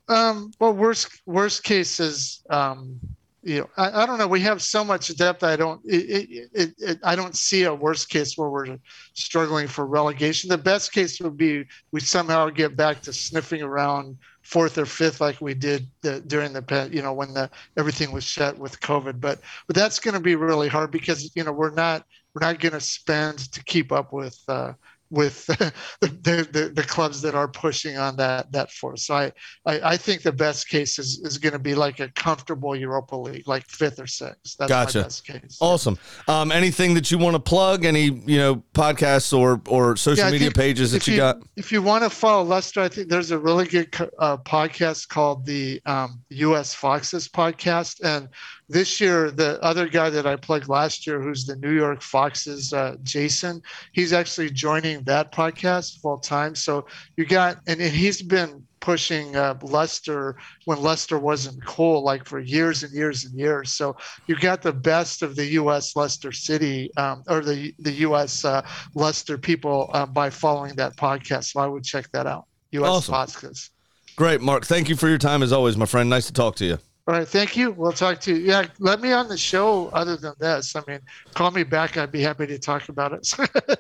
Um, 0.09 0.53
well, 0.61 0.73
worst 0.75 1.23
worst 1.25 1.65
case 1.65 1.99
is, 1.99 2.43
um, 2.51 3.01
you 3.43 3.61
know, 3.61 3.71
I, 3.77 4.03
I 4.03 4.07
don't 4.07 4.19
know. 4.19 4.27
We 4.27 4.41
have 4.41 4.61
so 4.61 4.85
much 4.85 5.15
depth. 5.17 5.43
I 5.43 5.57
don't. 5.57 5.81
It, 5.85 6.29
it, 6.31 6.51
it, 6.53 6.75
it, 6.79 6.99
I 7.03 7.17
don't 7.17 7.35
see 7.35 7.65
a 7.65 7.75
worst 7.75 8.11
case 8.11 8.37
where 8.37 8.51
we're 8.51 8.79
struggling 9.15 9.67
for 9.67 9.87
relegation. 9.87 10.51
The 10.51 10.59
best 10.59 10.93
case 10.93 11.21
would 11.21 11.37
be 11.37 11.65
we 11.93 12.01
somehow 12.01 12.51
get 12.51 12.77
back 12.77 13.01
to 13.03 13.13
sniffing 13.13 13.63
around 13.63 14.19
fourth 14.45 14.79
or 14.79 14.87
fifth 14.87 15.21
like 15.21 15.41
we 15.41 15.55
did 15.55 15.89
the, 16.03 16.21
during 16.21 16.53
the 16.53 16.89
you 16.93 17.03
know 17.03 17.13
when 17.13 17.35
the 17.35 17.51
everything 17.77 18.13
was 18.13 18.25
shut 18.25 18.59
with 18.59 18.81
COVID. 18.81 19.21
But 19.21 19.41
but 19.67 19.75
that's 19.75 19.99
going 19.99 20.15
to 20.15 20.21
be 20.21 20.37
really 20.37 20.69
hard 20.69 20.91
because 20.91 21.35
you 21.35 21.43
know 21.43 21.53
we're 21.53 21.71
not 21.71 22.07
we're 22.35 22.47
not 22.47 22.61
going 22.61 22.73
to 22.73 22.81
spend 22.81 23.39
to 23.53 23.65
keep 23.65 23.91
up 23.91 24.13
with. 24.13 24.39
Uh, 24.47 24.75
with 25.15 25.47
the, 25.47 25.73
the, 26.01 26.49
the, 26.53 26.73
the 26.75 26.83
clubs 26.83 27.23
that 27.23 27.35
are 27.35 27.49
pushing 27.49 27.97
on 27.97 28.17
that 28.17 28.53
that 28.53 28.71
force. 28.71 29.07
So 29.07 29.15
I, 29.15 29.33
I, 29.65 29.81
I 29.93 29.97
think 29.97 30.23
the 30.23 30.33
best 30.33 30.69
case 30.69 30.99
is, 30.99 31.21
is 31.21 31.39
going 31.39 31.53
to 31.53 31.59
be 31.59 31.75
like 31.75 32.01
a 32.01 32.09
comfortable 32.09 32.77
Europa 32.77 33.17
League, 33.17 33.47
like 33.47 33.67
fifth 33.69 34.01
or 34.01 34.07
sixth. 34.07 34.57
That's 34.59 34.69
Gotcha. 34.69 34.99
my 34.99 35.05
best 35.05 35.27
case. 35.27 35.59
Awesome. 35.61 35.99
Um, 36.29 36.53
anything 36.53 36.95
that 36.95 37.11
you 37.11 37.19
want 37.19 37.35
to 37.35 37.41
plug? 37.41 37.85
Any 37.85 38.05
you 38.05 38.39
know 38.39 38.63
podcasts 38.75 39.37
or 39.37 39.61
or 39.69 39.97
social 39.97 40.25
Yeah, 40.25 40.31
media 40.31 40.49
think 40.49 40.57
pages 40.57 40.93
that 40.93 40.99
if 40.99 41.09
you, 41.09 41.17
got? 41.17 41.39
If 41.57 41.73
you 41.73 41.83
want 41.83 42.05
to 42.05 42.11
follow 42.11 42.43
Leicester, 42.43 42.81
I 42.81 42.89
think 42.89 43.09
there's 43.09 43.31
a 43.31 43.39
really 43.39 43.67
good 43.67 43.95
uh, 44.19 44.37
podcast 44.39 45.09
called 45.09 45.47
the 45.47 45.81
um, 45.87 46.23
U.S. 46.31 46.75
Foxes 46.75 47.29
podcast. 47.29 48.05
And 48.05 48.29
this 48.69 49.01
year, 49.01 49.31
the 49.31 49.63
other 49.63 49.89
guy 49.89 50.11
that 50.11 50.27
I 50.27 50.37
plugged 50.37 50.69
last 50.69 51.07
year, 51.07 51.21
who's 51.21 51.45
the 51.45 51.57
New 51.57 51.73
York 51.73 52.03
Foxes, 52.03 52.73
uh, 52.73 52.97
Jason, 53.03 53.63
he's 53.93 54.13
actually 54.13 54.51
joining 54.51 55.03
that 55.05 55.33
podcast 55.33 56.01
full 56.01 56.19
time. 56.19 56.55
So 56.55 56.87
you 57.17 57.27
got, 57.27 57.59
and, 57.67 57.81
and 57.81 57.93
he's 57.93 58.23
been 58.23 58.67
pushing 58.81 59.35
uh, 59.35 59.59
Leicester 59.63 60.37
when 60.67 60.81
Leicester 60.81 61.19
wasn't 61.19 61.65
cool, 61.65 62.03
like 62.03 62.27
for 62.27 62.39
years 62.39 62.83
and 62.83 62.93
years 62.93 63.25
and 63.25 63.35
years. 63.35 63.73
So 63.73 63.97
you 64.27 64.37
got 64.37 64.63
the 64.63 64.73
best 64.73 65.23
of 65.23 65.37
the 65.37 65.47
U.S. 65.47 65.97
Leicester 65.97 66.33
City 66.33 66.95
um, 66.97 67.23
or 67.29 67.41
the 67.41 67.75
the 67.79 67.93
U.S. 67.93 68.45
Uh, 68.45 68.63
Leicester 68.95 69.39
people 69.39 69.91
uh, 69.95 70.07
by 70.07 70.31
following 70.31 70.75
that 70.77 70.97
podcast. 70.97 71.53
So 71.53 71.61
I 71.61 71.67
would 71.67 71.85
check 71.85 72.11
that 72.13 72.27
out. 72.27 72.45
U.S. 72.73 72.89
Awesome. 72.89 73.13
Foxes. 73.13 73.71
Great, 74.17 74.41
Mark. 74.41 74.65
Thank 74.65 74.89
you 74.89 74.97
for 74.97 75.09
your 75.09 75.19
time 75.19 75.43
as 75.43 75.53
always, 75.53 75.77
my 75.77 75.87
friend. 75.87 76.09
Nice 76.09 76.27
to 76.27 76.33
talk 76.33 76.57
to 76.57 76.65
you. 76.65 76.79
All 77.07 77.15
right, 77.15 77.29
thank 77.29 77.55
you. 77.55 77.71
We'll 77.73 77.93
talk 77.93 78.19
to 78.21 78.35
you. 78.35 78.47
Yeah, 78.47 78.65
let 78.79 79.03
me 79.03 79.13
on 79.13 79.29
the 79.29 79.37
show. 79.37 79.89
Other 79.89 80.17
than 80.17 80.33
this, 80.39 80.75
I 80.75 80.83
mean, 80.89 81.01
call 81.35 81.51
me 81.51 81.63
back. 81.63 81.99
I'd 81.99 82.11
be 82.11 82.23
happy 82.23 82.47
to 82.47 82.59
talk 82.59 82.89
about 82.89 83.13
it. 83.13 83.31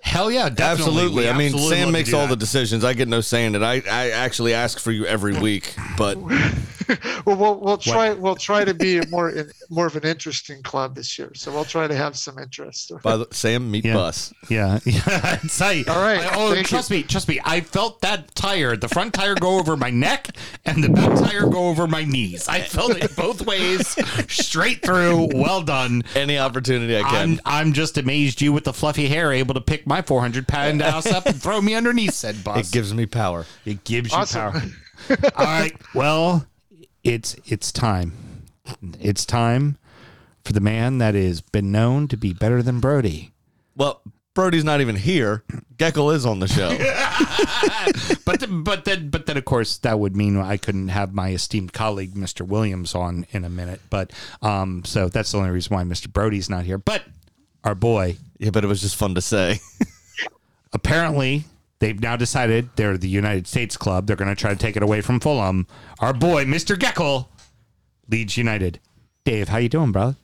Hell 0.02 0.30
yeah, 0.30 0.50
definitely. 0.50 0.92
Absolutely. 0.92 1.28
I 1.30 1.32
mean, 1.38 1.54
absolutely 1.54 1.76
Sam 1.76 1.92
makes 1.92 2.12
all 2.12 2.26
that. 2.26 2.28
the 2.28 2.36
decisions. 2.36 2.84
I 2.84 2.92
get 2.92 3.08
no 3.08 3.22
say 3.22 3.46
in 3.46 3.54
it. 3.54 3.62
I, 3.62 3.76
I 3.90 4.10
actually 4.10 4.52
ask 4.52 4.78
for 4.78 4.92
you 4.92 5.06
every 5.06 5.38
week, 5.38 5.74
but 5.96 6.18
well, 7.26 7.36
we'll 7.36 7.60
we'll 7.60 7.76
try 7.78 8.12
we'll 8.12 8.36
try 8.36 8.64
to 8.64 8.74
be 8.74 9.00
more 9.10 9.30
in, 9.30 9.50
more 9.70 9.86
of 9.86 9.96
an 9.96 10.04
interesting 10.04 10.62
club 10.62 10.94
this 10.94 11.18
year. 11.18 11.30
So 11.34 11.52
we'll 11.52 11.64
try 11.64 11.86
to 11.86 11.94
have 11.94 12.16
some 12.16 12.38
interest. 12.38 12.92
by 13.02 13.16
the 13.16 13.26
Sam 13.32 13.70
meet 13.70 13.84
Yeah. 13.84 13.94
bus. 13.94 14.32
Yeah, 14.48 14.78
yeah. 14.84 15.38
It's 15.42 15.60
like, 15.60 15.88
All 15.88 16.00
right, 16.00 16.20
I- 16.20 16.34
oh, 16.36 16.52
thank 16.54 16.66
trust 16.68 16.90
me, 16.90 17.02
trust 17.02 17.28
me. 17.28 17.40
I 17.44 17.60
felt 17.60 18.00
that 18.02 18.34
tire, 18.34 18.76
the 18.76 18.88
front 18.88 19.14
tire 19.14 19.34
go 19.34 19.58
over 19.58 19.76
my 19.76 19.90
neck, 19.90 20.28
and 20.64 20.82
the 20.82 20.88
back 20.90 21.18
tire 21.18 21.46
go 21.48 21.68
over 21.68 21.86
my 21.86 22.04
knees. 22.04 22.48
I 22.48 22.60
felt 22.60 22.92
it 22.96 23.14
both 23.16 23.42
ways, 23.46 23.88
straight 24.32 24.82
through. 24.82 25.28
Well 25.34 25.62
done. 25.62 26.02
Any 26.14 26.38
opportunity 26.38 26.96
I 26.96 27.02
can. 27.02 27.40
I'm, 27.44 27.66
I'm 27.68 27.72
just 27.72 27.98
amazed 27.98 28.40
you 28.40 28.52
with 28.52 28.64
the 28.64 28.72
fluffy 28.72 29.08
hair 29.08 29.32
able 29.32 29.54
to 29.54 29.60
pick 29.60 29.86
my 29.86 30.02
400 30.02 30.46
pound 30.46 30.82
ass 30.82 31.06
up 31.06 31.26
and 31.26 31.40
throw 31.40 31.60
me 31.60 31.74
underneath 31.74 32.12
said 32.14 32.42
bus. 32.44 32.68
it 32.68 32.72
gives 32.72 32.92
me 32.94 33.06
power. 33.06 33.46
It 33.64 33.84
gives 33.84 34.12
you 34.12 34.24
power. 34.26 34.62
All 35.36 35.44
right. 35.44 35.72
Well, 35.94 36.46
it's 37.04 37.36
it's 37.46 37.70
time. 37.70 38.12
It's 38.98 39.24
time 39.24 39.76
for 40.44 40.52
the 40.52 40.60
man 40.60 40.98
that 40.98 41.14
has 41.14 41.40
been 41.40 41.70
known 41.70 42.08
to 42.08 42.16
be 42.16 42.32
better 42.32 42.62
than 42.62 42.80
Brody. 42.80 43.32
Well, 43.76 44.02
Brody's 44.34 44.64
not 44.64 44.80
even 44.80 44.96
here. 44.96 45.44
Geckel 45.76 46.14
is 46.14 46.26
on 46.26 46.40
the 46.40 46.48
show. 46.48 46.68
but 48.24 48.40
the, 48.40 48.48
but 48.48 48.84
then 48.84 49.10
but 49.10 49.26
then 49.26 49.36
of 49.36 49.44
course 49.44 49.78
that 49.78 49.98
would 49.98 50.16
mean 50.16 50.36
I 50.36 50.56
couldn't 50.56 50.88
have 50.88 51.14
my 51.14 51.30
esteemed 51.30 51.72
colleague 51.72 52.14
Mr. 52.14 52.46
Williams 52.46 52.94
on 52.94 53.26
in 53.30 53.44
a 53.44 53.50
minute. 53.50 53.80
But 53.90 54.12
um, 54.42 54.84
so 54.84 55.08
that's 55.08 55.32
the 55.32 55.38
only 55.38 55.50
reason 55.50 55.74
why 55.74 55.84
Mr. 55.84 56.12
Brody's 56.12 56.50
not 56.50 56.64
here. 56.64 56.78
But 56.78 57.04
our 57.62 57.74
boy, 57.74 58.16
yeah, 58.38 58.50
but 58.50 58.64
it 58.64 58.66
was 58.66 58.80
just 58.80 58.96
fun 58.96 59.14
to 59.14 59.20
say. 59.20 59.60
apparently 60.74 61.44
they've 61.84 62.00
now 62.00 62.16
decided 62.16 62.70
they're 62.76 62.96
the 62.96 63.08
United 63.08 63.46
States 63.46 63.76
club. 63.76 64.06
They're 64.06 64.16
going 64.16 64.34
to 64.34 64.40
try 64.40 64.50
to 64.50 64.58
take 64.58 64.74
it 64.76 64.82
away 64.82 65.02
from 65.02 65.20
Fulham. 65.20 65.66
Our 66.00 66.14
boy, 66.14 66.46
Mr. 66.46 66.76
Geckel, 66.76 67.28
Leeds 68.08 68.38
United. 68.38 68.80
Dave, 69.24 69.48
how 69.48 69.58
you 69.58 69.68
doing, 69.68 69.92
bro? 69.92 70.14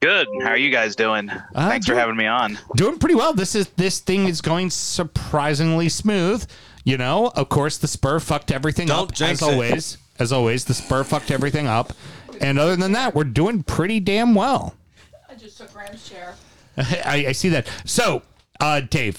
Good. 0.00 0.28
How 0.42 0.50
are 0.50 0.56
you 0.56 0.70
guys 0.70 0.94
doing? 0.94 1.30
Thanks 1.54 1.86
for 1.86 1.96
having 1.96 2.16
me 2.16 2.26
on. 2.26 2.56
Doing 2.76 2.98
pretty 3.00 3.16
well. 3.16 3.32
This 3.32 3.56
is 3.56 3.66
this 3.70 3.98
thing 3.98 4.28
is 4.28 4.40
going 4.40 4.70
surprisingly 4.70 5.88
smooth. 5.88 6.46
You 6.84 6.96
know, 6.96 7.32
of 7.34 7.48
course, 7.48 7.78
the 7.78 7.88
Spur 7.88 8.20
fucked 8.20 8.52
everything 8.52 8.86
Don't 8.86 9.10
up 9.10 9.12
jinx 9.12 9.42
as 9.42 9.48
it. 9.48 9.52
always. 9.52 9.98
As 10.20 10.32
always, 10.32 10.64
the 10.64 10.74
Spur 10.74 11.02
fucked 11.02 11.32
everything 11.32 11.66
up. 11.66 11.92
And 12.40 12.60
other 12.60 12.76
than 12.76 12.92
that, 12.92 13.16
we're 13.16 13.24
doing 13.24 13.64
pretty 13.64 13.98
damn 13.98 14.36
well. 14.36 14.74
I 15.28 15.34
just 15.34 15.58
took 15.58 15.72
Graham's 15.72 16.08
chair. 16.08 16.34
I, 16.76 17.26
I 17.28 17.32
see 17.32 17.48
that. 17.48 17.68
So, 17.84 18.22
uh, 18.60 18.80
Dave, 18.80 19.16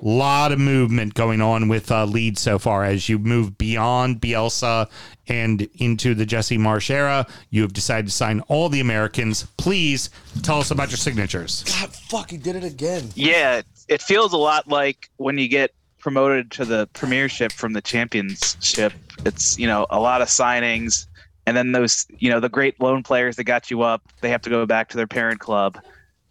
lot 0.00 0.52
of 0.52 0.58
movement 0.58 1.14
going 1.14 1.40
on 1.40 1.68
with 1.68 1.90
uh, 1.90 2.04
Leeds 2.04 2.40
so 2.40 2.58
far 2.58 2.84
as 2.84 3.08
you 3.08 3.18
move 3.18 3.58
beyond 3.58 4.20
Bielsa 4.20 4.88
and 5.28 5.68
into 5.74 6.14
the 6.14 6.26
Jesse 6.26 6.58
Marsch 6.58 6.90
era. 6.90 7.26
You 7.50 7.62
have 7.62 7.72
decided 7.72 8.06
to 8.06 8.12
sign 8.12 8.40
all 8.48 8.68
the 8.68 8.80
Americans. 8.80 9.46
Please 9.56 10.10
tell 10.42 10.58
us 10.58 10.70
about 10.70 10.90
your 10.90 10.96
signatures. 10.96 11.64
God, 11.64 11.94
fuck, 11.94 12.30
he 12.30 12.36
did 12.36 12.56
it 12.56 12.64
again. 12.64 13.10
Yeah, 13.14 13.58
it, 13.58 13.66
it 13.88 14.02
feels 14.02 14.32
a 14.32 14.38
lot 14.38 14.68
like 14.68 15.10
when 15.16 15.38
you 15.38 15.48
get 15.48 15.72
promoted 15.98 16.50
to 16.52 16.64
the 16.64 16.88
premiership 16.94 17.52
from 17.52 17.74
the 17.74 17.82
championship. 17.82 18.92
It's, 19.24 19.58
you 19.58 19.66
know, 19.66 19.86
a 19.90 20.00
lot 20.00 20.22
of 20.22 20.28
signings 20.28 21.06
and 21.46 21.56
then 21.56 21.72
those, 21.72 22.06
you 22.18 22.30
know, 22.30 22.40
the 22.40 22.48
great 22.48 22.80
loan 22.80 23.02
players 23.02 23.36
that 23.36 23.44
got 23.44 23.70
you 23.70 23.82
up, 23.82 24.02
they 24.20 24.30
have 24.30 24.42
to 24.42 24.50
go 24.50 24.66
back 24.66 24.88
to 24.90 24.96
their 24.96 25.06
parent 25.06 25.40
club. 25.40 25.78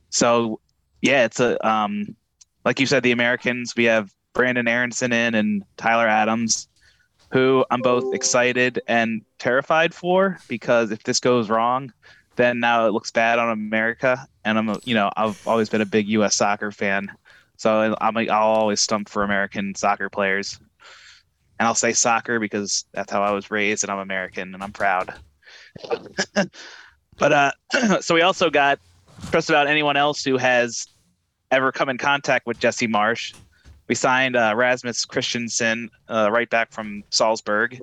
So, 0.10 0.60
yeah, 1.02 1.26
it's 1.26 1.40
a 1.40 1.68
um 1.68 2.16
like 2.66 2.80
you 2.80 2.86
said 2.86 3.04
the 3.04 3.12
Americans, 3.12 3.74
we 3.76 3.86
have 3.86 4.14
Brenden 4.34 4.70
Aaronson 4.70 5.12
in 5.12 5.36
and 5.36 5.64
Tyler 5.78 6.08
Adams 6.08 6.70
who 7.32 7.66
I'm 7.70 7.82
both 7.82 8.14
excited 8.14 8.82
and 8.88 9.22
terrified 9.38 9.94
for 9.94 10.40
because 10.48 10.92
if 10.92 11.04
this 11.04 11.20
goes 11.20 11.50
wrong, 11.50 11.94
then 12.36 12.60
now 12.60 12.88
it 12.88 12.92
looks 12.92 13.12
bad 13.12 13.38
on 13.40 13.52
America. 13.52 14.28
And 14.46 14.58
I'm, 14.58 14.76
you 14.84 14.96
know, 14.96 15.12
I've 15.16 15.48
always 15.48 15.70
been 15.70 15.82
a 15.82 15.86
big 15.86 16.08
U.S. 16.10 16.36
soccer 16.36 16.72
fan, 16.72 17.12
so 17.58 17.96
I'm, 18.00 18.16
like, 18.16 18.30
I'll 18.30 18.48
always 18.48 18.80
stump 18.80 19.10
for 19.10 19.24
American 19.24 19.76
soccer 19.76 20.10
players. 20.10 20.60
And 21.60 21.68
I'll 21.68 21.76
say 21.76 21.92
soccer 21.92 22.40
because 22.40 22.86
that's 22.94 23.12
how 23.12 23.22
I 23.22 23.32
was 23.32 23.52
raised, 23.52 23.84
and 23.84 23.92
I'm 23.92 24.00
American, 24.00 24.54
and 24.54 24.64
I'm 24.64 24.72
proud. 24.72 25.14
but 27.18 27.34
uh, 27.34 27.52
so 28.00 28.16
we 28.16 28.22
also 28.22 28.50
got 28.50 28.80
just 29.32 29.50
about 29.50 29.68
anyone 29.68 29.98
else 29.98 30.24
who 30.24 30.38
has 30.38 30.88
ever 31.52 31.72
come 31.72 31.90
in 31.90 31.98
contact 31.98 32.46
with 32.46 32.60
Jesse 32.60 32.88
Marsch. 32.88 33.36
We 33.88 33.96
signed 33.96 34.36
uh, 34.36 34.54
Rasmus 34.56 35.06
Kristensen 35.06 35.90
uh, 36.08 36.30
right 36.32 36.50
back 36.50 36.72
from 36.72 37.04
Salzburg 37.10 37.82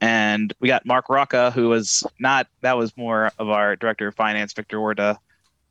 and 0.00 0.52
we 0.60 0.68
got 0.68 0.84
Marc 0.84 1.08
Roca, 1.08 1.50
who 1.50 1.68
was 1.68 2.04
not 2.18 2.46
that 2.60 2.76
was 2.76 2.96
more 2.96 3.32
of 3.38 3.48
our 3.48 3.76
director 3.76 4.08
of 4.08 4.14
finance, 4.14 4.52
Victor 4.52 4.78
Orta. 4.78 5.18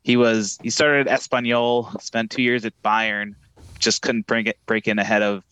He 0.02 0.16
was 0.16 0.58
he 0.62 0.70
started 0.70 1.08
at 1.08 1.20
Espanyol, 1.20 2.00
spent 2.00 2.30
two 2.30 2.42
years 2.42 2.64
at 2.64 2.72
Bayern, 2.82 3.34
just 3.78 4.02
couldn't 4.02 4.26
bring 4.26 4.46
it 4.46 4.58
break 4.66 4.88
in 4.88 4.98
ahead 4.98 5.22
of 5.22 5.44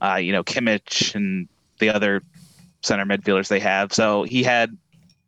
uh, 0.00 0.14
you 0.14 0.32
know 0.32 0.42
Kimmich 0.42 1.14
and 1.14 1.48
the 1.78 1.90
other 1.90 2.22
center 2.82 3.04
midfielders 3.04 3.48
they 3.48 3.60
have. 3.60 3.92
So 3.92 4.22
he 4.22 4.42
had 4.42 4.76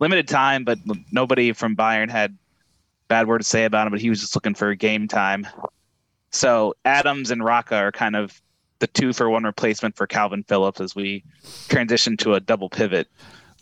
limited 0.01 0.29
time, 0.29 0.65
but 0.65 0.79
nobody 1.13 1.53
from 1.53 1.77
Bayern 1.77 2.11
had 2.11 2.37
bad 3.09 3.27
word 3.27 3.39
to 3.39 3.45
say 3.45 3.65
about 3.65 3.87
him. 3.87 3.91
But 3.93 4.01
he 4.01 4.11
was 4.11 4.21
just 4.21 4.35
looking 4.35 4.55
for 4.55 4.75
game 4.75 5.09
time. 5.09 5.47
So 6.31 6.75
Adams 6.85 7.31
and 7.31 7.43
Roca 7.45 7.75
are 7.77 7.93
kind 7.93 8.15
of 8.17 8.41
the 8.81 8.87
two 8.87 9.13
for 9.13 9.29
one 9.31 9.45
replacement 9.45 9.97
for 9.97 10.07
Calvin 10.07 10.45
Phillips 10.45 10.81
as 10.81 10.95
we 10.95 11.25
transition 11.69 12.17
to 12.19 12.35
a 12.35 12.41
double 12.41 12.69
pivot. 12.69 13.09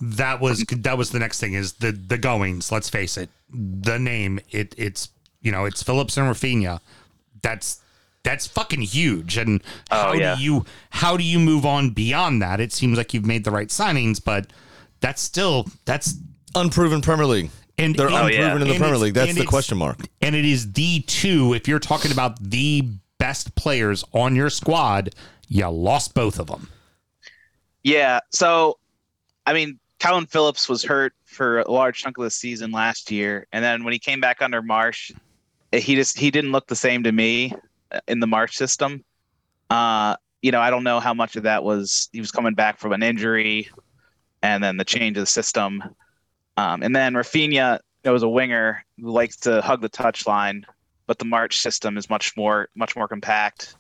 That 0.01 0.41
was 0.41 0.63
that 0.65 0.99
was 0.99 1.11
the 1.11 1.19
next 1.19 1.41
thing 1.41 1.55
is 1.55 1.75
the 1.75 1.93
the 1.93 2.19
goings. 2.19 2.71
Let's 2.71 2.91
face 2.91 3.17
it, 3.17 3.31
the 3.51 3.99
name 3.99 4.41
it 4.51 4.75
it's 4.77 5.09
you 5.41 5.51
know 5.53 5.65
it's 5.65 5.83
Phillips 5.83 6.17
and 6.19 6.27
Raphinha. 6.29 6.81
That's 7.41 7.81
that's 8.23 8.47
fucking 8.47 8.83
huge. 8.83 9.39
And 9.39 9.63
oh, 9.91 9.97
how 9.97 10.09
Oh, 10.11 10.13
yeah. 10.15 10.35
do 10.37 10.43
you 10.43 10.67
how 10.91 11.17
do 11.17 11.23
you 11.25 11.39
move 11.39 11.65
on 11.65 11.91
beyond 11.91 12.43
that? 12.43 12.61
It 12.61 12.73
seems 12.73 12.99
like 12.99 13.15
you've 13.15 13.25
made 13.25 13.45
the 13.45 13.51
right 13.51 13.69
signings, 13.69 14.23
but 14.23 14.49
that's 15.01 15.23
still 15.23 15.67
that's 15.87 16.15
Unproven 16.55 17.01
Premier 17.01 17.25
League. 17.27 17.51
And 17.79 17.95
They're 17.95 18.09
and- 18.09 18.17
unproven 18.17 18.63
in 18.63 18.69
the 18.69 18.75
and 18.75 18.81
Premier 18.81 18.99
League. 18.99 19.15
That's 19.15 19.35
the 19.35 19.45
question 19.45 19.79
mark. 19.79 19.99
And 20.23 20.35
it 20.35 20.45
is 20.45 20.73
the 20.73 21.01
two. 21.03 21.53
If 21.55 21.69
you're 21.69 21.79
talking 21.79 22.11
about 22.11 22.43
the 22.43 22.89
best 23.19 23.55
players 23.55 24.05
on 24.13 24.35
your 24.35 24.51
squad, 24.51 25.15
you 25.49 25.67
lost 25.69 26.15
both 26.15 26.39
of 26.39 26.47
them. 26.47 26.69
Yeah. 27.83 28.21
So, 28.31 28.79
I 29.47 29.53
mean, 29.53 29.79
Calvin 29.99 30.27
Phillips 30.27 30.69
was 30.69 30.83
hurt 30.83 31.15
for 31.25 31.61
a 31.61 31.71
large 31.71 31.99
chunk 31.99 32.19
of 32.19 32.25
the 32.25 32.31
season 32.31 32.71
last 32.71 33.11
year, 33.11 33.47
and 33.53 33.65
then 33.65 33.85
when 33.85 33.93
he 33.93 33.99
came 33.99 34.21
back 34.21 34.43
under 34.43 34.63
Marsch, 34.63 35.13
he 35.73 35.95
just 35.95 36.19
he 36.19 36.31
didn't 36.31 36.53
look 36.53 36.67
the 36.67 36.77
same 36.77 37.03
to 37.03 37.13
me 37.13 37.55
uh, 37.93 38.01
in 38.09 38.21
the 38.21 38.27
Marsch 38.27 38.55
system. 38.55 39.05
Uh, 39.71 40.17
you 40.43 40.51
know, 40.51 40.61
I 40.61 40.71
don't 40.71 40.85
know 40.85 41.01
how 41.01 41.15
much 41.15 41.37
of 41.37 41.45
that 41.45 41.65
was 41.65 42.09
he 42.13 42.21
was 42.21 42.31
coming 42.31 42.55
back 42.55 42.79
from 42.79 42.93
an 42.93 43.03
injury, 43.03 43.69
and 44.43 44.63
then 44.63 44.77
the 44.77 44.85
change 44.85 45.17
of 45.17 45.23
the 45.23 45.27
system, 45.27 45.83
um, 46.57 46.83
and 46.83 46.95
then 46.95 47.15
Raphinha 47.15 47.81
that 48.03 48.11
was 48.11 48.23
a 48.23 48.29
winger 48.29 48.85
who 49.01 49.11
likes 49.11 49.37
to 49.39 49.61
hug 49.61 49.81
the 49.81 49.89
touchline, 49.89 50.65
but 51.07 51.19
the 51.19 51.25
Marsch 51.25 51.55
system 51.55 51.97
is 51.99 52.09
much 52.09 52.37
more 52.37 52.69
much 52.77 52.95
more 52.97 53.09
compact. 53.09 53.75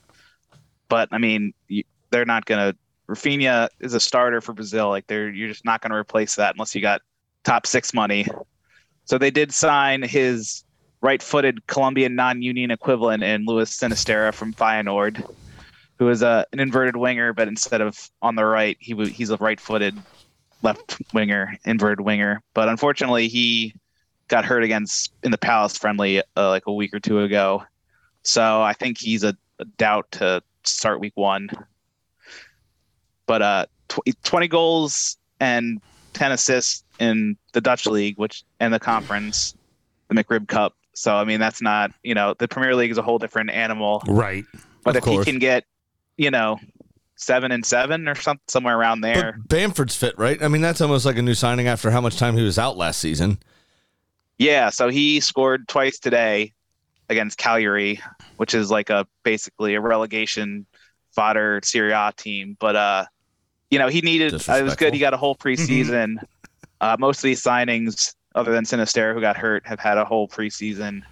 but 0.88 1.08
I 1.12 1.18
mean, 1.18 1.54
you, 1.68 1.84
they're 2.10 2.24
not 2.24 2.44
gonna. 2.46 2.74
Raphinha 3.08 3.68
is 3.78 3.94
a 3.94 4.00
starter 4.00 4.40
for 4.40 4.52
Brazil. 4.52 4.88
Like 4.88 5.06
they're 5.06 5.28
you're 5.28 5.48
just 5.48 5.64
not 5.64 5.80
gonna 5.80 5.96
replace 5.96 6.34
that 6.36 6.54
unless 6.54 6.74
you 6.74 6.80
got 6.80 7.02
top 7.44 7.66
six 7.66 7.94
money. 7.94 8.26
So 9.04 9.18
they 9.18 9.30
did 9.30 9.52
sign 9.52 10.02
his 10.02 10.64
right-footed 11.00 11.66
Colombian 11.68 12.16
non-union 12.16 12.72
equivalent 12.72 13.22
in 13.22 13.44
Luis 13.44 13.70
Sinisterra 13.78 14.34
from 14.34 14.52
Feyenoord, 14.52 15.22
who 15.98 16.08
is 16.08 16.22
a 16.22 16.44
an 16.52 16.58
inverted 16.58 16.96
winger, 16.96 17.32
but 17.32 17.46
instead 17.46 17.80
of 17.80 18.10
on 18.22 18.34
the 18.34 18.44
right, 18.44 18.76
he 18.80 18.94
he's 19.06 19.30
a 19.30 19.36
right-footed 19.36 19.96
left 20.62 21.00
winger, 21.12 21.56
inverted 21.64 22.00
winger. 22.00 22.42
But 22.54 22.68
unfortunately, 22.68 23.28
he 23.28 23.74
got 24.28 24.44
hurt 24.44 24.62
against 24.64 25.12
in 25.22 25.30
the 25.30 25.38
Palace 25.38 25.76
friendly 25.76 26.20
uh, 26.36 26.48
like 26.48 26.66
a 26.66 26.72
week 26.72 26.92
or 26.94 27.00
two 27.00 27.20
ago. 27.20 27.64
So 28.22 28.60
I 28.62 28.72
think 28.72 28.98
he's 28.98 29.22
a, 29.22 29.36
a 29.58 29.64
doubt 29.64 30.10
to 30.12 30.42
start 30.64 31.00
week 31.00 31.12
one. 31.16 31.48
But 33.26 33.42
uh, 33.42 33.66
tw- 33.88 34.22
20 34.24 34.48
goals 34.48 35.16
and 35.40 35.80
10 36.14 36.32
assists 36.32 36.84
in 36.98 37.36
the 37.52 37.60
Dutch 37.60 37.86
league, 37.86 38.16
which 38.18 38.44
and 38.60 38.72
the 38.72 38.80
conference, 38.80 39.54
the 40.08 40.14
McRib 40.14 40.48
Cup. 40.48 40.74
So 40.94 41.14
I 41.14 41.24
mean, 41.24 41.40
that's 41.40 41.60
not 41.60 41.92
you 42.02 42.14
know 42.14 42.34
the 42.38 42.48
Premier 42.48 42.74
League 42.74 42.90
is 42.90 42.98
a 42.98 43.02
whole 43.02 43.18
different 43.18 43.50
animal. 43.50 44.02
Right. 44.06 44.44
But 44.82 44.90
Of 44.90 44.96
if 44.98 45.04
course. 45.04 45.26
he 45.26 45.30
can 45.32 45.38
get, 45.38 45.64
you 46.16 46.30
know, 46.30 46.58
seven 47.16 47.50
and 47.50 47.64
seven 47.64 48.08
or 48.08 48.14
something 48.14 48.44
somewhere 48.48 48.78
around 48.78 49.00
there, 49.00 49.36
But 49.38 49.48
Bamford's 49.48 49.96
fit, 49.96 50.16
right? 50.18 50.42
I 50.42 50.48
mean, 50.48 50.62
that's 50.62 50.80
almost 50.80 51.04
like 51.06 51.16
a 51.16 51.22
new 51.22 51.34
signing 51.34 51.66
after 51.66 51.90
how 51.90 52.00
much 52.00 52.16
time 52.16 52.36
he 52.36 52.42
was 52.42 52.58
out 52.58 52.76
last 52.76 53.00
season. 53.00 53.38
Yeah, 54.38 54.68
so 54.68 54.88
he 54.88 55.20
scored 55.20 55.66
twice 55.66 55.98
today 55.98 56.52
against 57.08 57.38
Cagliari, 57.38 58.00
which 58.36 58.54
is 58.54 58.70
like 58.70 58.90
a 58.90 59.06
basically 59.22 59.74
a 59.74 59.80
relegation 59.80 60.66
fodder 61.12 61.60
Serie 61.64 61.92
A 61.92 62.12
team. 62.16 62.56
But 62.60 62.76
uh, 62.76 63.04
you 63.70 63.78
know, 63.78 63.88
he 63.88 64.02
needed 64.02 64.34
uh, 64.34 64.52
it 64.52 64.62
was 64.62 64.76
good. 64.76 64.92
He 64.92 65.00
got 65.00 65.14
a 65.14 65.16
whole 65.16 65.34
preseason. 65.34 66.16
uh, 66.80 66.96
most 66.98 67.18
of 67.18 67.22
these 67.22 67.42
signings, 67.42 68.14
other 68.34 68.52
than 68.52 68.64
Sinister, 68.66 69.14
who 69.14 69.20
got 69.20 69.36
hurt, 69.36 69.66
have 69.66 69.80
had 69.80 69.96
a 69.96 70.04
whole 70.04 70.28
preseason. 70.28 71.02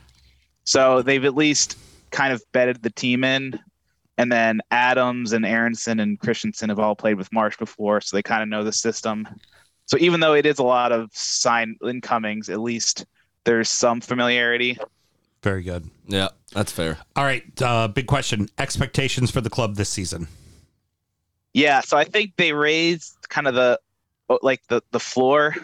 So 0.64 1.02
they've 1.02 1.24
at 1.24 1.34
least 1.34 1.78
kind 2.10 2.32
of 2.32 2.42
bedded 2.52 2.82
the 2.82 2.90
team 2.90 3.24
in. 3.24 3.58
And 4.16 4.30
then 4.30 4.60
Adams 4.70 5.32
and 5.32 5.44
Aaronson 5.44 6.00
and 6.00 6.18
Kristensen 6.20 6.68
have 6.68 6.78
all 6.78 6.94
played 6.94 7.16
with 7.16 7.30
Marsch 7.30 7.58
before, 7.58 8.00
so 8.00 8.16
they 8.16 8.22
kind 8.22 8.42
of 8.42 8.48
know 8.48 8.62
the 8.62 8.72
system. 8.72 9.26
So 9.86 9.98
even 9.98 10.20
though 10.20 10.34
it 10.34 10.46
is 10.46 10.58
a 10.58 10.62
lot 10.62 10.92
of 10.92 11.10
sign 11.12 11.76
incomings, 11.86 12.48
at 12.48 12.60
least 12.60 13.06
there's 13.44 13.70
some 13.70 14.00
familiarity. 14.00 14.78
Very 15.42 15.62
good. 15.62 15.90
Yeah, 16.06 16.28
that's 16.52 16.72
fair. 16.72 16.98
All 17.16 17.24
right. 17.24 17.44
Uh, 17.60 17.88
big 17.88 18.06
question. 18.06 18.48
Expectations 18.58 19.30
for 19.30 19.40
the 19.40 19.50
club 19.50 19.76
this 19.76 19.90
season. 19.90 20.28
Yeah, 21.52 21.80
so 21.80 21.96
I 21.96 22.04
think 22.04 22.32
they 22.36 22.52
raised 22.52 23.16
kind 23.28 23.46
of 23.46 23.54
the 23.54 23.78
like 24.42 24.66
the 24.68 24.82
the 24.90 25.00
floor 25.00 25.54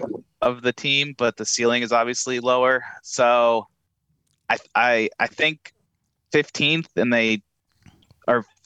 of 0.43 0.63
the 0.63 0.73
team, 0.73 1.15
but 1.17 1.37
the 1.37 1.47
ceiling 1.47 1.83
is 1.83 1.93
obviously 1.93 2.41
lower. 2.41 2.85
So 3.03 3.67
I 4.49 4.59
I 4.75 5.11
I 5.19 5.27
think 5.27 5.73
15th, 6.33 6.87
and 6.97 7.13
they 7.13 7.35
are 7.35 7.41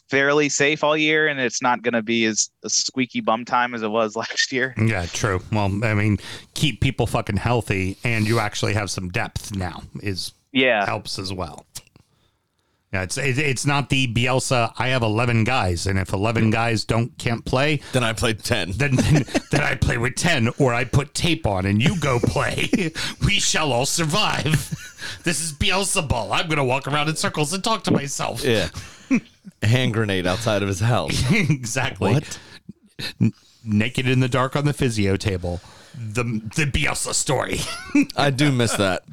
fairly 0.09 0.49
safe 0.49 0.85
all 0.85 0.97
year, 0.97 1.29
and 1.29 1.41
it's 1.41 1.63
not 1.63 1.83
going 1.83 1.95
to 1.95 2.03
be 2.03 2.25
as 2.25 2.51
a 2.63 2.71
squeaky 2.71 3.21
bum 3.21 3.45
time 3.45 3.75
as 3.75 3.83
it 3.83 3.91
was 3.91 4.17
last 4.17 4.53
year. 4.53 4.75
Yeah, 4.79 5.07
true. 5.07 5.41
Well, 5.53 5.85
I 5.85 5.95
mean, 5.95 6.19
keep 6.55 6.81
people 6.81 7.07
fucking 7.07 7.37
healthy, 7.37 7.99
and 8.05 8.27
you 8.27 8.39
actually 8.39 8.75
have 8.75 8.91
some 8.91 9.09
depth 9.09 9.55
now. 9.55 9.83
Is 10.03 10.33
yeah 10.53 10.87
helps 10.87 11.19
as 11.19 11.33
well. 11.33 11.67
Yeah, 12.95 13.03
it's 13.03 13.19
it's 13.19 13.67
not 13.67 13.91
the 13.91 14.07
Bielsa. 14.07 14.73
I 14.79 14.89
have 14.89 15.03
eleven 15.03 15.43
guys, 15.43 15.89
and 15.89 15.99
if 15.99 16.13
eleven 16.13 16.45
mm. 16.45 16.53
guys 16.53 16.85
don't 16.85 17.19
can't 17.19 17.45
play, 17.45 17.81
then 17.93 18.05
I 18.05 18.13
play 18.13 18.35
ten. 18.35 18.71
Then 18.71 18.95
then, 18.95 19.25
then 19.51 19.63
I 19.63 19.75
play 19.75 19.99
with 19.99 20.15
ten, 20.15 20.49
or 20.61 20.73
I 20.73 20.85
put 20.85 21.13
tape 21.13 21.45
on, 21.45 21.67
and 21.67 21.83
you 21.83 21.99
go 21.99 22.21
play. 22.21 22.69
we 23.27 23.41
shall 23.41 23.73
all 23.73 23.87
survive. 23.87 24.81
This 25.23 25.43
is 25.43 25.53
Bielsa 25.53 26.09
ball. 26.09 26.33
I'm 26.33 26.49
gonna 26.49 26.65
walk 26.65 26.89
around 26.89 27.11
in 27.11 27.17
circles 27.17 27.53
and 27.53 27.63
talk 27.63 27.85
to 27.85 27.91
myself. 27.91 28.43
Yeah. 28.43 28.69
Hand 29.63 29.93
grenade 29.95 30.27
outside 30.27 30.63
of 30.63 30.69
his 30.69 30.81
house. 30.81 31.23
exactly. 31.33 32.15
What? 32.15 32.39
N- 33.21 33.33
naked 33.65 34.09
in 34.09 34.21
the 34.21 34.29
dark 34.29 34.57
on 34.57 34.65
the 34.65 34.73
physio 34.73 35.17
table. 35.17 35.61
The 35.95 36.25
the 36.25 36.65
Bielsa 36.67 37.15
story. 37.15 37.61
I 38.17 38.31
do 38.31 38.51
miss 38.51 38.75
that. 38.77 39.05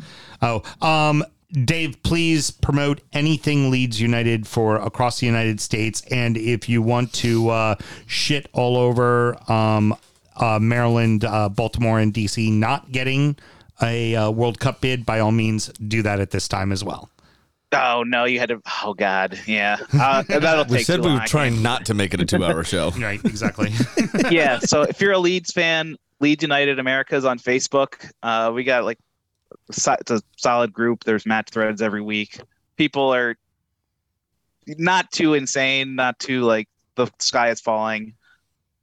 Oh, 0.42 0.64
um, 0.82 1.24
Dave, 1.52 2.02
please 2.02 2.50
promote 2.50 3.02
anything 3.14 3.70
Leeds 3.70 4.02
United 4.02 4.48
for 4.48 4.78
across 4.78 5.20
the 5.20 5.26
United 5.26 5.60
States, 5.60 6.02
and 6.10 6.38
if 6.38 6.70
you 6.70 6.82
want 6.82 7.14
to 7.14 7.50
uh, 7.50 7.76
shit 8.08 8.48
all 8.54 8.78
over 8.78 9.38
um, 9.52 9.96
uh, 10.38 10.60
Maryland, 10.60 11.26
uh, 11.26 11.50
Baltimore, 11.50 12.00
and 12.00 12.14
DC 12.14 12.52
not 12.52 12.92
getting 12.92 13.36
a 13.82 14.16
uh, 14.16 14.32
World 14.32 14.60
Cup 14.60 14.82
bid, 14.82 15.06
by 15.06 15.20
all 15.20 15.32
means, 15.32 15.68
do 15.74 16.02
that 16.02 16.20
at 16.20 16.32
this 16.32 16.48
time 16.48 16.72
as 16.72 16.84
well. 16.84 17.10
Oh 17.74 18.04
no, 18.06 18.26
you 18.26 18.40
had 18.40 18.50
to. 18.50 18.62
Oh 18.84 18.94
god, 18.94 19.40
yeah. 19.48 19.78
Uh, 19.94 20.24
that'll 20.28 20.66
We 20.66 20.78
take 20.78 20.86
said 20.86 20.98
too 20.98 21.04
we 21.04 21.08
long. 21.10 21.20
were 21.20 21.26
trying 21.26 21.62
not 21.62 21.86
to 21.86 21.94
make 21.94 22.14
it 22.14 22.20
a 22.22 22.26
two-hour 22.26 22.64
show. 22.66 22.92
Right, 23.00 23.24
exactly. 23.24 23.72
yeah. 24.30 24.60
So 24.60 24.82
if 24.82 25.00
you're 25.00 25.14
a 25.14 25.18
Leeds 25.20 25.52
fan, 25.54 25.96
Leeds 26.20 26.42
United 26.44 26.80
Americas 26.80 27.24
on 27.26 27.40
Facebook. 27.40 28.12
Uh, 28.22 28.52
we 28.54 28.64
got 28.64 28.84
like 28.84 29.00
so- 29.72 29.96
it's 30.00 30.12
a 30.12 30.22
solid 30.38 30.74
group. 30.74 31.04
There's 31.06 31.26
match 31.26 31.50
threads 31.52 31.82
every 31.82 32.02
week. 32.02 32.40
People 32.78 33.14
are 33.14 33.36
not 34.68 35.12
too 35.12 35.34
insane, 35.34 35.96
not 35.96 36.20
too 36.20 36.42
like 36.42 36.68
the 36.96 37.08
sky 37.20 37.50
is 37.50 37.62
falling. 37.62 38.14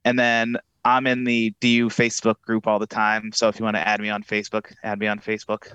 And 0.05 0.17
then 0.17 0.57
I'm 0.83 1.05
in 1.07 1.23
the 1.25 1.53
DU 1.59 1.89
Facebook 1.89 2.41
group 2.41 2.65
all 2.67 2.79
the 2.79 2.87
time. 2.87 3.31
So 3.33 3.47
if 3.49 3.59
you 3.59 3.65
want 3.65 3.75
to 3.77 3.87
add 3.87 3.99
me 4.01 4.09
on 4.09 4.23
Facebook, 4.23 4.71
add 4.83 4.99
me 4.99 5.07
on 5.07 5.19
Facebook. 5.19 5.73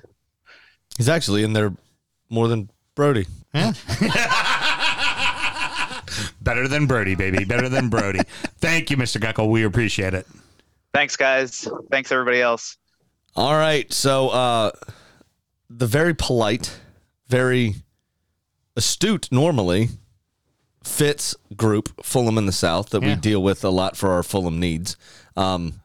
He's 0.97 1.09
actually 1.09 1.45
in 1.45 1.53
there 1.53 1.73
more 2.31 2.49
than 2.49 2.71
Brody. 2.95 3.27
Better 6.43 6.69
than 6.69 6.87
Brody, 6.87 7.15
baby. 7.15 7.45
Better 7.45 7.69
than 7.69 7.89
Brody. 7.89 8.21
Thank 8.59 8.91
you, 8.91 8.97
Mr. 8.97 9.21
Geckel. 9.21 9.49
We 9.51 9.65
appreciate 9.65 10.15
it. 10.15 10.27
Thanks, 10.93 11.17
guys. 11.17 11.67
Thanks 11.91 12.13
everybody 12.13 12.41
else. 12.41 12.77
All 13.35 13.55
right. 13.55 13.91
So 13.93 14.29
uh 14.29 14.71
the 15.71 15.87
very 15.87 16.15
polite, 16.15 16.79
very 17.27 17.75
astute 18.77 19.29
normally 19.33 19.89
Fitz 20.85 21.35
group, 21.57 22.05
Fulham 22.05 22.37
in 22.39 22.47
the 22.47 22.53
South, 22.53 22.91
that 22.91 23.01
we 23.01 23.15
deal 23.17 23.43
with 23.43 23.65
a 23.65 23.71
lot 23.71 23.97
for 23.97 24.11
our 24.11 24.23
Fulham 24.23 24.61
needs. 24.61 24.97
Um 25.37 25.73
j- 25.73 25.79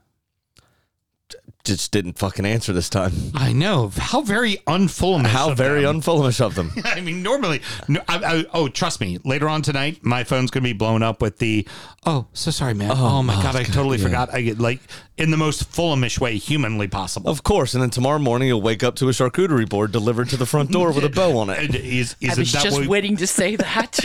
just 1.64 1.92
didn't 1.92 2.18
fucking 2.18 2.46
answer 2.46 2.74
this 2.74 2.90
time. 2.90 3.12
I 3.34 3.52
know 3.52 3.92
how 3.96 4.22
very 4.22 4.58
unfullamish. 4.68 5.28
How 5.28 5.52
of 5.52 5.58
very 5.58 5.82
them. 5.82 6.02
unfulhamish 6.02 6.42
of 6.42 6.56
them. 6.56 6.72
I 6.86 7.02
mean, 7.02 7.22
normally, 7.22 7.62
no, 7.88 8.02
I, 8.08 8.18
I, 8.18 8.46
oh, 8.54 8.70
trust 8.70 9.02
me. 9.02 9.20
Later 9.24 9.50
on 9.50 9.62
tonight, 9.62 10.00
my 10.02 10.24
phone's 10.24 10.52
gonna 10.52 10.64
be 10.64 10.74
blown 10.74 11.04
up 11.04 11.22
with 11.22 11.38
the, 11.38 11.68
oh, 12.06 12.28
so 12.34 12.52
sorry, 12.52 12.74
man. 12.74 12.92
Oh, 12.94 13.22
my 13.22 13.36
oh, 13.36 13.44
god, 13.44 13.56
I 13.56 13.64
God, 13.64 13.74
totally 13.74 13.98
yeah. 13.98 14.06
forgot. 14.06 14.34
I 14.34 14.42
get 14.42 14.60
like 14.60 14.80
in 15.18 15.32
the 15.32 15.38
most 15.38 15.70
fulmish 15.70 16.18
way 16.18 16.38
humanly 16.38 16.88
possible. 16.88 17.30
Of 17.30 17.44
course, 17.44 17.74
and 17.74 17.84
then 17.84 17.90
tomorrow 17.90 18.20
morning 18.20 18.48
you'll 18.48 18.62
wake 18.62 18.84
up 18.84 18.96
to 18.96 19.10
a 19.10 19.12
charcuterie 19.12 19.68
board 19.68 19.92
delivered 19.92 20.30
to 20.30 20.38
the 20.38 20.46
front 20.46 20.72
door 20.72 20.94
with 20.94 21.04
a 21.04 21.10
bow 21.14 21.38
on 21.38 21.50
it. 21.50 21.76
Is, 21.76 22.16
I 22.22 22.28
isn't 22.28 22.40
was 22.40 22.52
that 22.54 22.64
just 22.64 22.80
what, 22.80 22.88
waiting 22.88 23.18
to 23.18 23.28
say 23.28 23.56
that. 23.58 24.00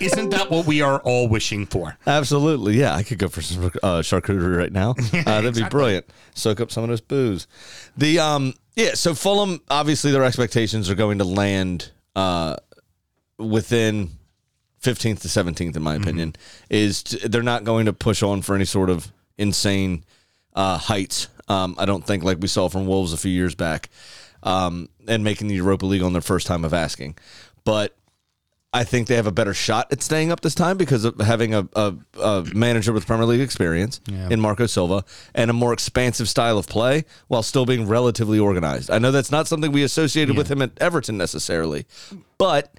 isn't 0.00 0.30
that 0.30 0.50
what 0.50 0.66
we 0.66 0.82
are 0.82 0.98
all 1.00 1.28
wishing 1.28 1.64
for? 1.64 1.96
Absolutely, 2.06 2.78
yeah. 2.78 2.94
I 2.94 3.04
could 3.04 3.18
go 3.18 3.28
for 3.28 3.40
some 3.40 3.66
uh, 3.66 4.00
charcuterie 4.00 4.56
right 4.56 4.72
now. 4.72 4.90
Uh, 4.90 5.22
that'd 5.22 5.54
be 5.54 5.64
brilliant. 5.64 6.06
Soak 6.34 6.60
up 6.60 6.70
some 6.70 6.84
of 6.84 6.97
this 6.98 7.06
booze. 7.06 7.46
The 7.96 8.18
um, 8.18 8.54
yeah. 8.74 8.94
So 8.94 9.14
Fulham, 9.14 9.60
obviously, 9.68 10.12
their 10.12 10.24
expectations 10.24 10.90
are 10.90 10.94
going 10.94 11.18
to 11.18 11.24
land 11.24 11.90
uh, 12.16 12.56
within 13.38 14.10
fifteenth 14.80 15.22
to 15.22 15.28
seventeenth, 15.28 15.76
in 15.76 15.82
my 15.82 15.94
opinion. 15.94 16.34
Is 16.68 17.02
t- 17.02 17.28
they're 17.28 17.42
not 17.42 17.64
going 17.64 17.86
to 17.86 17.92
push 17.92 18.22
on 18.22 18.42
for 18.42 18.54
any 18.54 18.64
sort 18.64 18.90
of 18.90 19.10
insane 19.36 20.04
uh, 20.54 20.78
heights. 20.78 21.28
Um, 21.48 21.76
I 21.78 21.86
don't 21.86 22.06
think 22.06 22.24
like 22.24 22.38
we 22.40 22.48
saw 22.48 22.68
from 22.68 22.86
Wolves 22.86 23.12
a 23.12 23.16
few 23.16 23.32
years 23.32 23.54
back, 23.54 23.88
um, 24.42 24.88
and 25.06 25.24
making 25.24 25.48
the 25.48 25.54
Europa 25.54 25.86
League 25.86 26.02
on 26.02 26.12
their 26.12 26.22
first 26.22 26.46
time 26.46 26.64
of 26.64 26.74
asking, 26.74 27.16
but. 27.64 27.94
I 28.72 28.84
think 28.84 29.08
they 29.08 29.16
have 29.16 29.26
a 29.26 29.32
better 29.32 29.54
shot 29.54 29.90
at 29.90 30.02
staying 30.02 30.30
up 30.30 30.40
this 30.42 30.54
time 30.54 30.76
because 30.76 31.04
of 31.06 31.18
having 31.20 31.54
a, 31.54 31.66
a, 31.74 31.94
a 32.20 32.44
manager 32.54 32.92
with 32.92 33.06
Premier 33.06 33.24
League 33.24 33.40
experience 33.40 33.98
Yeah. 34.06 34.28
in 34.30 34.40
Marco 34.40 34.66
Silva 34.66 35.04
and 35.34 35.50
a 35.50 35.54
more 35.54 35.72
expansive 35.72 36.28
style 36.28 36.58
of 36.58 36.66
play 36.68 37.04
while 37.28 37.42
still 37.42 37.64
being 37.64 37.88
relatively 37.88 38.38
organized. 38.38 38.90
I 38.90 38.98
know 38.98 39.10
that's 39.10 39.30
not 39.32 39.48
something 39.48 39.72
we 39.72 39.82
associated 39.84 40.36
with 40.36 40.50
him 40.50 40.60
at 40.60 40.72
Everton 40.82 41.16
necessarily, 41.16 41.86
but 42.36 42.74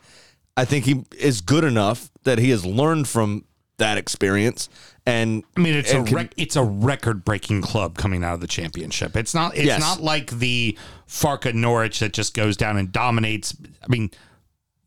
I 0.55 0.63
think 0.65 0.85
he 0.85 1.05
is 1.17 1.41
good 1.41 1.63
enough 1.63 2.11
that 2.23 2.37
he 2.37 2.51
has 2.51 2.63
learned 2.65 3.07
from 3.07 3.45
that 3.79 3.97
experience. 3.97 4.69
And 5.07 5.43
I 5.57 5.61
mean, 5.61 5.73
it's 5.73 5.91
a 5.91 6.03
can- 6.03 6.15
rec- 6.15 6.33
it's 6.37 6.55
a 6.55 6.63
record 6.63 7.25
breaking 7.25 7.63
club 7.63 7.97
coming 7.97 8.23
out 8.23 8.35
of 8.35 8.41
the 8.41 8.47
championship. 8.47 9.15
It's 9.15 9.33
not 9.33 9.55
it's 9.55 9.65
Yes. 9.65 9.79
not 9.79 10.01
like 10.03 10.29
the 10.37 10.77
Farke 11.07 11.51
Norwich 11.55 11.99
that 11.99 12.13
just 12.13 12.35
goes 12.35 12.55
down 12.57 12.77
and 12.77 12.91
dominates. 12.91 13.55
I 13.81 13.87
mean, 13.87 14.11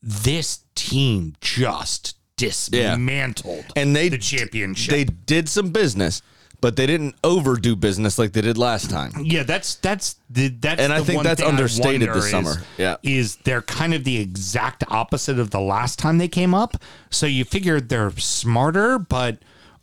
this 0.03 0.61
team 0.75 1.35
just 1.41 2.17
dismantled 2.37 3.65
and 3.77 3.95
they 3.95 4.09
the 4.09 4.19
championship. 4.19 4.91
They 4.93 5.05
did 5.05 5.49
some 5.49 5.71
business, 5.71 6.23
but 6.61 6.77
they 6.77 6.87
didn't 6.87 7.15
overdo 7.23 7.77
business 7.77 8.19
like 8.19 8.33
they 8.33 8.41
did 8.41 8.59
last 8.59 8.91
time. 8.91 9.13
Yeah, 9.23 9.43
that's 9.43 9.77
that's 9.77 10.17
the 10.31 10.49
that's 10.49 10.81
And 10.81 10.93
I 10.93 11.03
think 11.03 11.23
that's 11.23 11.43
understated 11.43 12.09
this 12.13 12.25
is- 12.27 12.31
summer. 12.31 12.55
Yeah. 12.79 12.97
is 13.03 13.37
they're 13.45 13.63
kind 13.63 13.95
of 13.95 14.05
the 14.05 14.19
exact 14.19 14.85
opposite 14.89 15.39
of 15.39 15.51
the 15.51 15.61
last 15.61 15.99
time 15.99 16.19
they 16.19 16.29
came 16.29 16.55
up. 16.55 16.83
So 17.11 17.27
you 17.27 17.45
figure 17.45 17.81
they're 17.81 18.11
smarter, 18.13 18.99
but 18.99 19.39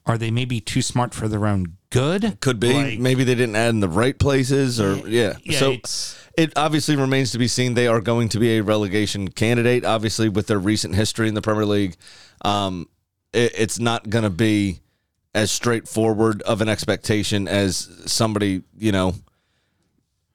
are 0.06 0.18
they 0.18 0.32
maybe 0.32 0.60
too 0.60 0.82
smart 0.82 1.14
for 1.14 1.28
their 1.28 1.46
own 1.46 1.78
good? 1.92 2.40
Could 2.42 2.60
be. 2.60 2.74
Like, 2.74 3.00
Maybe 3.00 3.24
they 3.24 3.36
didn't 3.36 3.56
add 3.56 3.70
in 3.70 3.80
the 3.80 3.90
right 3.90 4.18
places, 4.18 4.80
or 4.82 4.96
yeah. 5.08 5.34
yeah, 5.44 5.60
so 5.60 5.78
it 6.40 6.54
obviously 6.56 6.96
remains 6.96 7.32
to 7.34 7.38
be 7.38 7.48
seen. 7.48 7.74
They 7.74 7.88
are 7.88 8.00
going 8.00 8.30
to 8.30 8.40
be 8.40 8.58
a 8.58 8.64
relegation 8.64 9.28
candidate. 9.28 9.84
Obviously, 9.84 10.30
with 10.30 10.48
their 10.48 10.60
recent 10.60 10.96
history 10.96 11.28
in 11.28 11.34
the 11.34 11.42
Premier 11.42 11.66
League, 11.66 11.96
um, 12.44 12.88
it, 13.34 13.52
it's 13.58 13.80
not 13.80 14.10
going 14.10 14.24
to 14.24 14.30
be 14.30 14.80
as 15.36 15.52
straightforward 15.52 16.42
of 16.44 16.62
an 16.62 16.70
expectation 16.70 17.48
as 17.48 17.88
somebody 18.06 18.64
you 18.78 18.92
know 18.92 19.14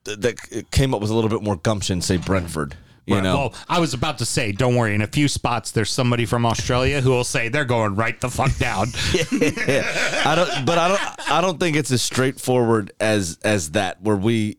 th- 0.05 0.19
that 0.19 0.71
came 0.71 0.95
up 0.95 1.01
with 1.01 1.11
a 1.11 1.15
little 1.15 1.31
bit 1.31 1.43
more 1.43 1.57
gumption, 1.57 2.01
say 2.03 2.17
Brentford. 2.19 2.77
You 3.07 3.17
Right, 3.17 3.23
know, 3.23 3.37
Well, 3.37 3.55
I 3.69 3.81
was 3.81 3.93
about 3.93 4.17
to 4.19 4.25
say, 4.25 4.51
don't 4.53 4.77
worry. 4.77 4.95
In 4.95 5.03
a 5.03 5.07
few 5.07 5.29
spots, 5.29 5.73
there's 5.73 5.91
somebody 5.91 6.25
from 6.25 6.47
Australia 6.47 7.03
who 7.03 7.11
will 7.11 7.23
say 7.25 7.49
they're 7.51 7.67
going 7.67 7.97
right 7.97 8.19
the 8.19 8.31
fuck 8.31 8.57
down. 8.57 8.87
I 8.95 10.33
don't, 10.35 10.65
but 10.65 10.79
I 10.79 10.89
don't. 10.89 11.31
I 11.31 11.41
don't 11.43 11.61
think 11.61 11.77
it's 11.77 11.91
as 11.91 12.01
straightforward 12.03 12.93
as 13.01 13.39
as 13.43 13.73
that. 13.73 14.01
Where 14.01 14.17
we 14.17 14.57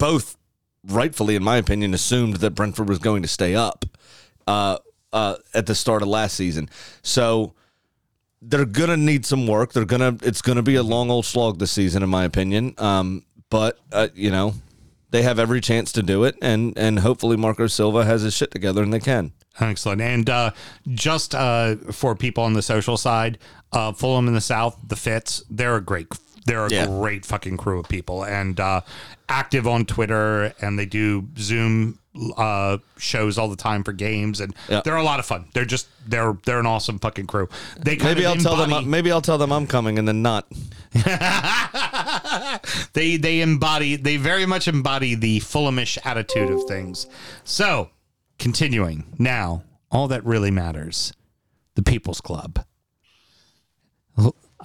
both, 0.00 0.36
rightfully, 0.84 1.36
in 1.36 1.44
my 1.44 1.58
opinion, 1.58 1.94
assumed 1.94 2.36
that 2.36 2.56
Brentford 2.56 2.88
was 2.88 2.98
going 2.98 3.22
to 3.22 3.28
stay 3.28 3.54
up 3.54 3.84
uh, 4.48 4.78
uh, 5.12 5.36
at 5.54 5.66
the 5.66 5.76
start 5.76 6.02
of 6.02 6.08
last 6.08 6.34
season. 6.34 6.68
So 7.02 7.54
they're 8.42 8.64
gonna 8.64 8.96
need 8.96 9.26
some 9.26 9.46
work. 9.46 9.72
They're 9.72 9.84
gonna. 9.84 10.16
It's 10.22 10.42
gonna 10.42 10.62
be 10.62 10.74
a 10.74 10.82
long 10.82 11.10
old 11.10 11.26
slog 11.26 11.58
this 11.58 11.70
season, 11.70 12.02
in 12.02 12.08
my 12.08 12.24
opinion. 12.24 12.74
Um, 12.78 13.24
but 13.50 13.78
uh, 13.92 14.08
you 14.14 14.30
know, 14.30 14.54
they 15.10 15.22
have 15.22 15.38
every 15.38 15.60
chance 15.60 15.92
to 15.92 16.02
do 16.02 16.24
it, 16.24 16.36
and 16.40 16.76
and 16.76 17.00
hopefully 17.00 17.36
Marco 17.36 17.66
Silva 17.66 18.04
has 18.04 18.22
his 18.22 18.34
shit 18.34 18.50
together, 18.50 18.82
and 18.82 18.92
they 18.92 19.00
can. 19.00 19.32
Excellent. 19.60 20.00
And 20.00 20.30
uh, 20.30 20.52
just 20.88 21.34
uh, 21.34 21.76
for 21.92 22.14
people 22.14 22.44
on 22.44 22.54
the 22.54 22.62
social 22.62 22.96
side, 22.96 23.38
uh, 23.72 23.92
Fulham 23.92 24.28
in 24.28 24.34
the 24.34 24.40
South, 24.40 24.78
the 24.86 24.96
Fits, 24.96 25.44
they're 25.50 25.76
a 25.76 25.80
great, 25.82 26.06
they're 26.46 26.66
a 26.66 26.70
Yeah. 26.70 26.86
great 26.86 27.24
fucking 27.26 27.56
crew 27.56 27.80
of 27.80 27.88
people, 27.88 28.24
and 28.24 28.58
uh, 28.60 28.82
active 29.28 29.66
on 29.66 29.84
Twitter, 29.86 30.54
and 30.60 30.78
they 30.78 30.86
do 30.86 31.28
Zoom 31.38 31.98
uh, 32.36 32.78
shows 32.98 33.38
all 33.38 33.48
the 33.48 33.56
time 33.56 33.84
for 33.84 33.92
games, 33.92 34.40
and 34.40 34.54
Yeah. 34.68 34.82
they're 34.84 34.96
a 34.96 35.02
lot 35.04 35.20
of 35.20 35.26
fun. 35.26 35.46
They're 35.54 35.64
just 35.64 35.86
they're 36.08 36.36
they're 36.44 36.58
an 36.58 36.66
awesome 36.66 36.98
fucking 36.98 37.26
crew. 37.28 37.48
They 37.78 37.96
Maybe 37.96 38.26
I'll 38.26 38.36
tell 38.36 38.56
them. 38.56 38.90
Maybe 38.90 39.12
I'll 39.12 39.20
tell 39.22 39.38
them 39.38 39.52
I'm 39.52 39.66
coming, 39.66 39.98
and 39.98 40.06
then 40.08 40.22
not. 40.22 40.46
they 42.94 43.16
they 43.16 43.40
embody 43.40 43.96
they 43.96 44.16
very 44.16 44.46
much 44.46 44.68
embody 44.68 45.14
the 45.14 45.40
Fulhamish 45.40 45.98
attitude 46.04 46.50
of 46.50 46.64
things. 46.64 47.06
So, 47.44 47.90
continuing 48.38 49.04
now, 49.18 49.62
all 49.90 50.08
that 50.08 50.24
really 50.24 50.50
matters, 50.50 51.12
the 51.74 51.82
People's 51.82 52.20
Club. 52.20 52.64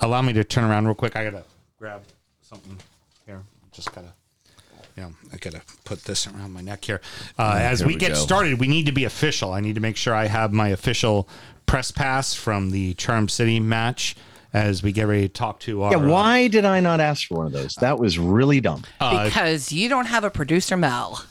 Allow 0.01 0.21
me 0.23 0.33
to 0.33 0.43
turn 0.43 0.65
around 0.65 0.85
real 0.87 0.95
quick. 0.95 1.15
I 1.15 1.23
gotta 1.25 1.43
grab 1.77 2.03
something 2.41 2.77
here. 3.25 3.41
Just 3.71 3.93
gotta. 3.93 4.13
Yeah, 4.97 5.09
I 5.33 5.37
gotta 5.37 5.61
put 5.83 6.03
this 6.05 6.25
around 6.27 6.53
my 6.53 6.61
neck 6.61 6.85
here. 6.85 7.01
Uh, 7.37 7.57
as 7.61 7.79
here 7.79 7.87
we, 7.87 7.93
we 7.95 7.99
get 7.99 8.09
go. 8.09 8.15
started, 8.15 8.59
we 8.59 8.67
need 8.67 8.85
to 8.85 8.91
be 8.93 9.03
official. 9.03 9.51
I 9.51 9.59
need 9.59 9.75
to 9.75 9.81
make 9.81 9.97
sure 9.97 10.13
I 10.13 10.27
have 10.27 10.53
my 10.53 10.69
official 10.69 11.27
press 11.65 11.91
pass 11.91 12.33
from 12.33 12.71
the 12.71 12.93
Charm 12.93 13.27
City 13.27 13.59
match 13.59 14.15
as 14.53 14.83
we 14.83 14.93
get 14.93 15.03
ready 15.07 15.27
to 15.27 15.33
talk 15.33 15.59
to 15.61 15.83
our. 15.83 15.91
Yeah, 15.91 15.97
uh, 15.97 16.07
why 16.07 16.47
did 16.47 16.63
I 16.63 16.79
not 16.79 17.01
ask 17.01 17.27
for 17.27 17.39
one 17.39 17.47
of 17.47 17.51
those? 17.51 17.75
That 17.75 17.99
was 17.99 18.17
really 18.17 18.61
dumb. 18.61 18.83
uh, 19.01 19.25
because 19.25 19.71
you 19.73 19.89
don't 19.89 20.05
have 20.05 20.23
a 20.23 20.29
producer, 20.29 20.77
Mel. 20.77 21.25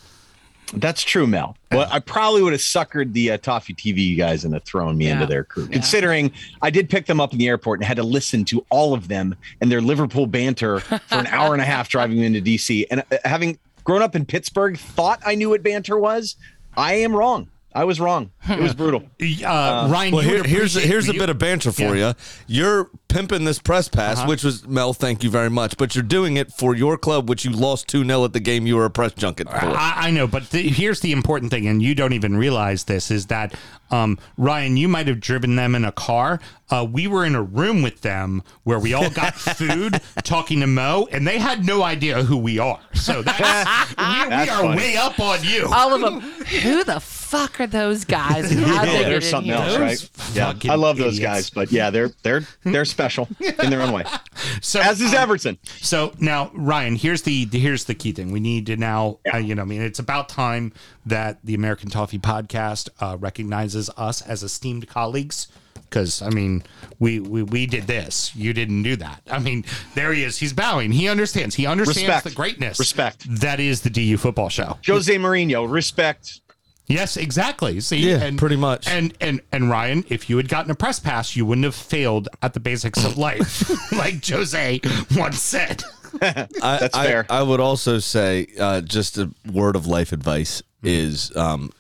That's 0.73 1.03
true, 1.03 1.27
Mel. 1.27 1.57
Well, 1.71 1.89
I 1.91 1.99
probably 2.01 2.43
would 2.43 2.53
have 2.53 2.61
suckered 2.61 3.13
the 3.13 3.33
uh, 3.33 3.39
Toffee 3.39 3.75
TV 3.75 4.17
guys 4.17 4.45
into 4.45 4.61
throwing 4.61 4.97
me 4.97 5.09
into 5.09 5.27
their 5.27 5.45
crew, 5.45 5.67
considering 5.69 6.33
I 6.63 6.71
did 6.71 6.89
pick 6.89 7.07
them 7.07 7.21
up 7.21 7.33
in 7.33 7.39
the 7.39 7.49
airport 7.49 7.81
and 7.81 7.87
had 7.87 7.97
to 7.97 8.03
listen 8.03 8.45
to 8.47 8.65
all 8.71 8.95
of 8.95 9.09
them 9.09 9.35
and 9.61 9.71
their 9.71 9.81
Liverpool 9.81 10.27
banter 10.27 10.81
for 10.81 10.99
an 11.11 11.27
hour 11.29 11.53
and 11.53 11.61
a 11.61 11.65
half 11.65 11.89
driving 11.89 12.19
into 12.19 12.41
DC. 12.41 12.87
And 12.91 13.01
uh, 13.11 13.19
having 13.25 13.59
grown 13.85 14.03
up 14.03 14.17
in 14.17 14.25
Pittsburgh, 14.25 14.79
thought 14.79 15.21
I 15.27 15.35
knew 15.35 15.51
what 15.51 15.63
banter 15.63 15.99
was. 15.99 16.37
I 16.77 16.95
am 16.95 17.15
wrong. 17.15 17.49
I 17.75 17.85
was 17.85 17.99
wrong. 18.01 18.31
It 18.49 18.61
was 18.61 18.73
brutal. 18.75 19.03
Uh, 19.45 19.89
Ryan, 19.91 20.15
Well, 20.15 20.23
here, 20.23 20.43
here's 20.45 20.77
a, 20.77 20.79
appreciate- 20.81 20.87
here's 20.89 21.09
a 21.09 21.13
bit 21.15 21.29
of 21.31 21.39
banter 21.39 21.73
for 21.73 21.97
you. 21.97 22.13
You're 22.47 22.89
pimping 23.09 23.45
this 23.45 23.59
press 23.59 23.89
pass, 23.89 24.19
Uh-huh. 24.19 24.29
which 24.29 24.45
was 24.45 24.67
Mel. 24.67 24.93
Thank 24.93 25.25
you 25.25 25.31
very 25.31 25.49
much, 25.51 25.77
but 25.77 25.95
you're 25.95 26.03
doing 26.05 26.37
it 26.37 26.53
for 26.53 26.75
your 26.75 26.97
club, 26.99 27.29
which 27.29 27.45
you 27.45 27.51
lost 27.51 27.89
two 27.89 28.05
0 28.05 28.25
at 28.25 28.33
the 28.33 28.41
game 28.41 28.67
you 28.67 28.77
were 28.77 28.85
a 28.85 28.91
press 28.91 29.13
junket 29.13 29.49
for. 29.49 29.57
I, 29.57 29.95
I 29.97 30.11
know, 30.11 30.27
but 30.27 30.51
the, 30.51 30.63
here's 30.69 31.01
the 31.01 31.13
important 31.13 31.51
thing, 31.51 31.67
and 31.67 31.83
you 31.83 31.95
don't 31.95 32.13
even 32.13 32.37
realize 32.37 32.85
this 32.85 33.11
is 33.11 33.27
that 33.27 33.55
um, 33.91 34.19
Ryan, 34.37 34.77
you 34.77 34.89
might 34.89 35.07
have 35.09 35.21
driven 35.21 35.57
them 35.57 35.75
in 35.75 35.85
a 35.85 35.93
car. 35.93 36.41
Uh, 36.71 36.87
we 36.91 37.07
were 37.07 37.25
in 37.25 37.35
a 37.35 37.43
room 37.43 37.83
with 37.83 38.01
them 38.03 38.43
where 38.65 38.79
we 38.79 38.93
all 38.95 39.11
got 39.11 39.35
food, 39.59 40.01
talking 40.23 40.61
to 40.61 40.67
Mo, 40.67 41.09
and 41.13 41.27
they 41.27 41.39
had 41.39 41.65
no 41.65 41.83
idea 41.83 42.23
who 42.25 42.37
we 42.37 42.59
are. 42.59 42.81
So 42.95 43.23
that's, 43.23 43.91
we, 43.99 44.05
we 44.05 44.49
are 44.51 44.63
funny. 44.63 44.77
way 44.77 44.97
up 44.97 45.19
on 45.21 45.43
you. 45.45 45.69
All 45.73 45.95
of 45.95 46.01
them. 46.01 46.21
Who 46.21 46.85
the 46.85 47.01
fuck 47.35 47.61
are 47.61 47.67
those 47.67 48.05
guys? 48.05 48.51
And 48.51 48.61
how 48.65 48.85
did 48.85 48.95
they 48.95 48.99
get 49.01 49.09
there's 49.09 49.29
something 49.29 49.51
else, 49.53 49.73
Those 49.73 49.81
right? 49.81 50.11
Yeah, 50.35 50.73
I 50.73 50.77
love 50.77 50.97
those 50.97 51.19
idiots. 51.19 51.33
guys, 51.33 51.51
but 51.51 51.73
yeah, 51.73 51.91
they're 51.91 52.11
they're 52.23 52.43
they're 52.63 52.85
special 52.85 53.29
in 53.41 53.71
their 53.71 53.83
own 53.83 53.93
way. 53.93 54.05
So 54.61 54.81
As 54.81 55.01
is 55.01 55.13
um, 55.13 55.19
Everton. 55.21 55.59
So 55.81 56.13
now, 56.19 56.51
Ryan, 56.55 56.97
here's 56.97 57.23
the 57.23 57.47
here's 57.51 57.85
the 57.85 57.95
key 57.95 58.13
thing. 58.13 58.31
We 58.31 58.41
need 58.41 58.67
to 58.67 58.77
now, 58.77 59.19
uh, 59.33 59.39
you 59.39 59.55
know, 59.55 59.63
I 59.63 59.65
mean, 59.65 59.81
it's 59.81 59.99
about 59.99 60.29
time 60.29 60.73
that 61.07 61.39
the 61.45 61.55
American 61.55 61.89
Toffee 61.89 62.19
Podcast 62.19 62.89
uh, 63.01 63.17
recognizes 63.19 63.91
us 63.97 64.21
as 64.23 64.43
esteemed 64.43 64.89
colleagues. 64.89 65.49
Because 65.75 66.21
I 66.23 66.31
mean, 66.31 66.63
we, 66.99 67.21
we 67.21 67.43
we 67.43 67.67
did 67.67 67.87
this. 67.87 68.35
You 68.35 68.53
didn't 68.53 68.83
do 68.83 68.97
that. 68.97 69.23
I 69.31 69.39
mean, 69.39 69.65
there 69.95 70.13
he 70.13 70.25
is. 70.25 70.39
He's 70.39 70.53
bowing. 70.53 70.93
He 70.93 71.09
understands. 71.09 71.55
He 71.55 71.67
understands 71.67 72.09
Respect. 72.09 72.25
the 72.25 72.35
greatness. 72.35 72.79
Respect. 72.79 73.27
That 73.41 73.61
is 73.61 73.83
the 73.83 73.91
DU 73.91 74.17
football 74.19 74.49
show. 74.49 74.79
Jose 74.87 75.15
Mourinho, 75.15 75.71
respect. 75.71 76.41
Yes, 76.87 77.17
exactly. 77.17 77.81
See, 77.81 78.11
Yeah, 78.11 78.31
pretty 78.37 78.57
much. 78.57 78.87
And 78.89 79.15
and 79.21 79.41
and 79.53 79.71
Ryan, 79.71 80.05
if 80.09 80.29
you 80.29 80.37
had 80.37 80.49
gotten 80.49 80.71
a 80.71 80.75
press 80.75 81.01
pass, 81.01 81.35
you 81.35 81.47
wouldn't 81.47 81.65
have 81.65 81.75
failed 81.75 82.29
at 82.43 82.53
the 82.53 82.61
basics 82.61 83.05
of 83.05 83.17
life, 83.17 83.93
like 83.93 84.25
Jose 84.27 84.81
once 85.17 85.41
said. 85.41 85.83
I, 86.21 86.47
That's 86.61 86.95
I- 86.97 87.07
fair. 87.07 87.27
I, 87.31 87.43
would 87.43 87.61
also 87.61 87.99
say, 87.99 88.49
uh, 88.61 88.83
just 88.83 89.17
a 89.19 89.31
word 89.51 89.77
of 89.77 89.87
life 89.87 90.13
advice 90.13 90.63
is 90.83 91.35
um, 91.37 91.73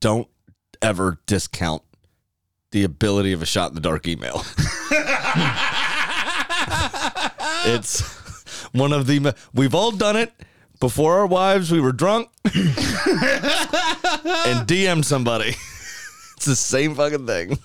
don't 0.00 0.28
ever 0.82 1.20
discount 1.26 1.82
the 2.72 2.82
ability 2.84 3.32
of 3.32 3.40
a 3.42 3.46
shot 3.46 3.70
in 3.70 3.76
the 3.76 3.80
dark 3.80 4.08
email. 4.08 4.44
it's 7.66 8.00
one 8.72 8.92
of 8.92 9.06
the 9.06 9.34
we've 9.54 9.74
all 9.74 9.92
done 9.92 10.16
it 10.16 10.32
before 10.80 11.18
our 11.18 11.26
wives. 11.26 11.70
We 11.70 11.80
were 11.80 11.92
drunk 11.92 12.28
and 12.44 12.54
DM'd 14.66 15.04
somebody. 15.06 15.54
It's 16.36 16.46
the 16.46 16.56
same 16.56 16.94
fucking 16.94 17.26
thing. 17.26 17.58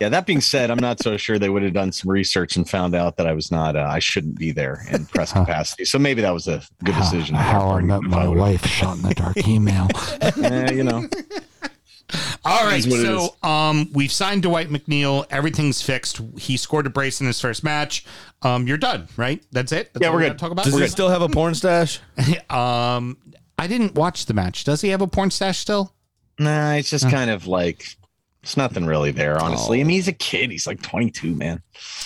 Yeah, 0.00 0.08
that 0.08 0.24
being 0.24 0.40
said, 0.40 0.70
I'm 0.70 0.78
not 0.78 1.02
so 1.02 1.18
sure 1.18 1.38
they 1.38 1.50
would 1.50 1.62
have 1.62 1.74
done 1.74 1.92
some 1.92 2.10
research 2.10 2.56
and 2.56 2.66
found 2.66 2.94
out 2.94 3.18
that 3.18 3.26
I 3.26 3.32
was 3.32 3.50
not, 3.50 3.76
uh, 3.76 3.86
I 3.86 3.98
shouldn't 3.98 4.38
be 4.38 4.50
there 4.50 4.80
in 4.90 5.04
press 5.04 5.32
capacity. 5.32 5.84
So 5.84 5.98
maybe 5.98 6.22
that 6.22 6.32
was 6.32 6.48
a 6.48 6.62
good 6.84 6.94
decision. 6.94 7.34
How 7.34 7.68
I 7.70 7.82
met 7.82 8.02
my 8.02 8.26
wife 8.26 8.64
shot 8.64 8.96
in 8.96 9.02
the 9.02 9.14
dark 9.14 9.36
email. 9.46 9.88
Eh, 10.22 10.72
you 10.72 10.84
know, 10.84 11.06
All 12.44 12.64
right, 12.64 12.78
is 12.78 12.86
what 12.86 13.00
it 13.00 13.04
so 13.04 13.48
um, 13.48 13.88
we've 13.92 14.12
signed 14.12 14.42
Dwight 14.42 14.68
McNeil. 14.68 15.24
Everything's 15.30 15.80
fixed. 15.82 16.20
He 16.38 16.56
scored 16.56 16.86
a 16.86 16.90
brace 16.90 17.20
in 17.20 17.26
his 17.26 17.40
first 17.40 17.64
match. 17.64 18.04
Um, 18.42 18.66
you're 18.66 18.76
done, 18.76 19.08
right? 19.16 19.42
That's 19.52 19.72
it. 19.72 19.92
That's 19.94 20.02
Yeah, 20.02 20.10
we're 20.10 20.16
we 20.18 20.22
good. 20.24 20.28
gotta 20.30 20.38
Talk 20.38 20.50
about. 20.52 20.64
Does 20.66 20.74
We're 20.74 20.82
he 20.82 20.88
still 20.88 21.08
have 21.08 21.22
a 21.22 21.28
porn 21.28 21.54
stash? 21.54 22.00
um, 22.50 23.16
I 23.58 23.66
didn't 23.66 23.94
watch 23.94 24.26
the 24.26 24.34
match. 24.34 24.64
Does 24.64 24.80
he 24.82 24.88
have 24.90 25.00
a 25.00 25.06
porn 25.06 25.30
stash 25.30 25.58
still? 25.58 25.92
nah, 26.38 26.74
it's 26.74 26.90
just 26.90 27.08
kind 27.08 27.30
of 27.30 27.46
like, 27.46 27.96
it's 28.44 28.58
nothing 28.58 28.84
really 28.84 29.10
there, 29.10 29.42
honestly. 29.42 29.80
I 29.80 29.84
mean, 29.84 29.94
he's 29.94 30.06
a 30.06 30.12
kid. 30.12 30.50
He's 30.50 30.66
like 30.66 30.82
22, 30.82 31.34
man. 31.34 31.62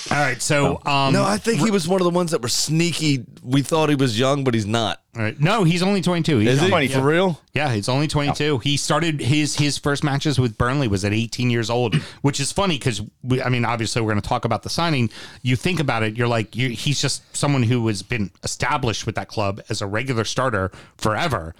All 0.08 0.16
right, 0.16 0.40
so 0.40 0.80
um, 0.86 1.12
no, 1.12 1.24
I 1.24 1.36
think 1.36 1.58
he 1.58 1.72
was 1.72 1.88
one 1.88 2.00
of 2.00 2.04
the 2.04 2.12
ones 2.12 2.30
that 2.30 2.40
were 2.40 2.48
sneaky. 2.48 3.24
We 3.42 3.62
thought 3.62 3.88
he 3.88 3.96
was 3.96 4.16
young, 4.16 4.44
but 4.44 4.54
he's 4.54 4.64
not. 4.64 5.02
all 5.16 5.22
right. 5.22 5.38
no, 5.40 5.64
he's 5.64 5.82
only 5.82 6.00
22. 6.00 6.38
He's 6.38 6.50
Is 6.50 6.60
he 6.60 6.68
young. 6.68 6.88
for 6.88 7.00
real? 7.00 7.40
Yeah, 7.54 7.74
he's 7.74 7.88
only 7.88 8.06
22. 8.06 8.58
He 8.58 8.76
started 8.76 9.20
his 9.20 9.56
his 9.56 9.78
first 9.78 10.04
matches 10.04 10.38
with 10.38 10.56
Burnley 10.56 10.86
was 10.86 11.04
at 11.04 11.12
18 11.12 11.50
years 11.50 11.70
old, 11.70 11.96
which 12.22 12.38
is 12.38 12.52
funny 12.52 12.78
because 12.78 13.02
I 13.44 13.48
mean, 13.48 13.64
obviously 13.64 14.00
we're 14.00 14.12
going 14.12 14.22
to 14.22 14.28
talk 14.28 14.44
about 14.44 14.62
the 14.62 14.70
signing. 14.70 15.10
You 15.42 15.56
think 15.56 15.80
about 15.80 16.04
it, 16.04 16.16
you're 16.16 16.28
like, 16.28 16.54
you, 16.54 16.68
he's 16.68 17.02
just 17.02 17.36
someone 17.36 17.64
who 17.64 17.84
has 17.88 18.02
been 18.02 18.30
established 18.44 19.06
with 19.06 19.16
that 19.16 19.26
club 19.26 19.60
as 19.68 19.82
a 19.82 19.88
regular 19.88 20.22
starter 20.22 20.70
forever. 20.98 21.56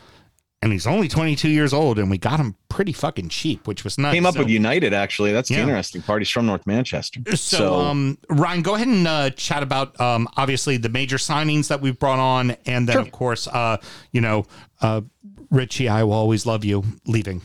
And 0.60 0.72
he's 0.72 0.86
only 0.86 1.06
22 1.08 1.48
years 1.48 1.72
old, 1.72 1.98
and 1.98 2.10
we 2.10 2.18
got 2.18 2.40
him 2.40 2.56
pretty 2.68 2.92
fucking 2.92 3.28
cheap, 3.28 3.66
which 3.68 3.84
was 3.84 3.96
nice. 3.96 4.12
Came 4.14 4.26
up 4.26 4.34
So- 4.34 4.40
with 4.40 4.48
United, 4.48 4.92
actually. 4.92 5.32
That's 5.32 5.48
the 5.48 5.54
Yeah. 5.56 5.62
interesting 5.62 6.02
part. 6.02 6.20
He's 6.20 6.30
from 6.30 6.46
North 6.46 6.66
Manchester. 6.66 7.20
So, 7.36 7.76
um, 7.80 8.18
Ryan, 8.28 8.62
go 8.62 8.74
ahead 8.74 8.88
and 8.88 9.06
uh, 9.06 9.30
chat 9.30 9.62
about 9.62 9.98
um, 10.00 10.28
obviously 10.36 10.76
the 10.76 10.88
major 10.88 11.16
signings 11.16 11.68
that 11.68 11.80
we've 11.80 11.98
brought 11.98 12.18
on, 12.18 12.56
and 12.66 12.88
then 12.88 12.98
of 12.98 13.12
course, 13.12 13.46
uh, 13.46 13.76
you 14.12 14.20
know, 14.20 14.46
uh, 14.82 15.02
Richie, 15.50 15.88
I 15.88 16.02
will 16.02 16.12
always 16.12 16.44
love 16.44 16.64
you 16.64 16.82
leaving. 17.06 17.40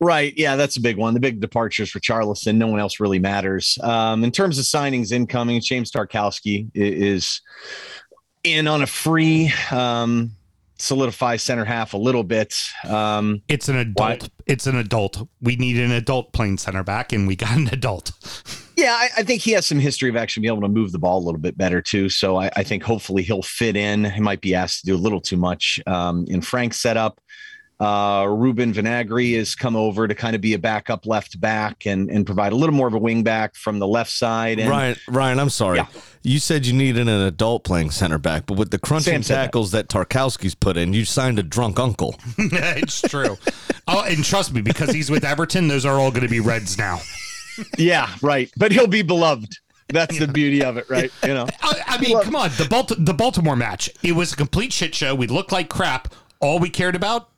Right. 0.00 0.32
Yeah, 0.36 0.54
that's 0.56 0.76
a 0.76 0.80
big 0.80 0.96
one. 0.96 1.12
The 1.14 1.20
big 1.20 1.40
departures 1.40 1.90
for 1.90 1.98
Charleston. 1.98 2.56
No 2.56 2.68
one 2.68 2.78
else 2.80 3.00
really 3.00 3.18
matters. 3.18 3.76
Um, 3.82 4.22
in 4.22 4.30
terms 4.30 4.58
of 4.58 4.64
signings 4.64 5.10
incoming, 5.12 5.60
James 5.60 5.90
Tarkowski 5.90 6.68
is 6.74 7.40
in 8.44 8.68
on 8.68 8.82
a 8.82 8.86
free 8.86 9.52
um, 9.72 10.30
solidify 10.78 11.36
center 11.36 11.64
half 11.64 11.94
a 11.94 11.96
little 11.96 12.24
bit. 12.24 12.54
Um, 12.84 13.42
it's 13.48 13.68
an 13.68 13.76
adult. 13.76 14.30
It's 14.46 14.66
an 14.66 14.76
adult. 14.76 15.28
We 15.40 15.56
need 15.56 15.78
an 15.78 15.92
adult 15.92 16.32
playing 16.32 16.58
center 16.58 16.82
back, 16.82 17.12
and 17.12 17.26
we 17.26 17.36
got 17.36 17.56
an 17.56 17.68
adult. 17.72 18.12
Yeah, 18.78 18.92
I, 18.92 19.08
I 19.16 19.22
think 19.24 19.42
he 19.42 19.50
has 19.52 19.66
some 19.66 19.80
history 19.80 20.08
of 20.08 20.14
actually 20.14 20.42
being 20.42 20.54
able 20.54 20.62
to 20.62 20.72
move 20.72 20.92
the 20.92 21.00
ball 21.00 21.18
a 21.18 21.24
little 21.24 21.40
bit 21.40 21.58
better 21.58 21.82
too. 21.82 22.08
So 22.08 22.36
I, 22.36 22.48
I 22.54 22.62
think 22.62 22.84
hopefully 22.84 23.24
he'll 23.24 23.42
fit 23.42 23.74
in. 23.74 24.04
He 24.04 24.20
might 24.20 24.40
be 24.40 24.54
asked 24.54 24.82
to 24.82 24.86
do 24.86 24.94
a 24.94 24.96
little 24.96 25.20
too 25.20 25.36
much 25.36 25.80
um, 25.88 26.24
in 26.28 26.42
Frank's 26.42 26.80
setup. 26.80 27.20
Uh, 27.80 28.26
Ruben 28.28 28.72
Vinagre 28.72 29.36
has 29.36 29.54
come 29.54 29.76
over 29.76 30.08
to 30.08 30.14
kind 30.14 30.34
of 30.34 30.40
be 30.40 30.54
a 30.54 30.58
backup 30.58 31.06
left 31.06 31.40
back 31.40 31.86
and 31.86 32.10
and 32.10 32.26
provide 32.26 32.52
a 32.52 32.56
little 32.56 32.74
more 32.74 32.88
of 32.88 32.94
a 32.94 32.98
wing 32.98 33.22
back 33.22 33.54
from 33.54 33.78
the 33.78 33.86
left 33.86 34.10
side. 34.10 34.58
And 34.58 34.68
Ryan, 34.68 34.96
Ryan, 35.06 35.38
I'm 35.38 35.50
sorry. 35.50 35.80
You 36.24 36.40
said 36.40 36.66
you 36.66 36.72
needed 36.72 37.02
an 37.02 37.08
adult 37.08 37.62
playing 37.62 37.92
center 37.92 38.18
back, 38.18 38.46
but 38.46 38.58
with 38.58 38.72
the 38.72 38.78
crunching 38.80 39.12
Sam 39.12 39.22
said 39.22 39.34
that. 39.36 39.42
tackles 39.44 39.70
that 39.70 39.88
Tarkowski's 39.88 40.56
put 40.56 40.76
in, 40.76 40.92
you 40.92 41.04
signed 41.04 41.38
a 41.38 41.42
drunk 41.44 41.78
uncle. 41.78 42.16
it's 42.38 43.00
true. 43.02 43.36
Oh, 43.86 44.02
and 44.04 44.24
trust 44.24 44.52
me, 44.52 44.60
because 44.60 44.90
he's 44.90 45.08
with 45.10 45.24
Everton, 45.24 45.68
those 45.68 45.86
are 45.86 45.98
all 45.98 46.10
going 46.10 46.24
to 46.24 46.28
be 46.28 46.40
Reds 46.40 46.76
now. 46.76 46.98
yeah, 47.78 48.12
right. 48.22 48.50
But 48.56 48.72
he'll 48.72 48.88
be 48.88 49.02
beloved. 49.02 49.56
That's 49.88 50.18
the 50.18 50.28
beauty 50.28 50.62
of 50.62 50.76
it, 50.76 50.90
right? 50.90 51.10
You 51.22 51.32
know. 51.34 51.46
I, 51.62 51.82
I 51.86 51.98
mean, 51.98 52.20
come 52.22 52.36
on. 52.36 52.50
The 52.58 52.66
Balt- 52.68 52.92
the 52.98 53.14
Baltimore 53.14 53.56
match. 53.56 53.88
It 54.02 54.12
was 54.12 54.32
a 54.32 54.36
complete 54.36 54.72
shit 54.72 54.94
show. 54.94 55.14
We 55.14 55.28
looked 55.28 55.52
like 55.52 55.68
crap. 55.68 56.12
All 56.40 56.58
we 56.58 56.68
cared 56.70 56.94
about. 56.96 57.30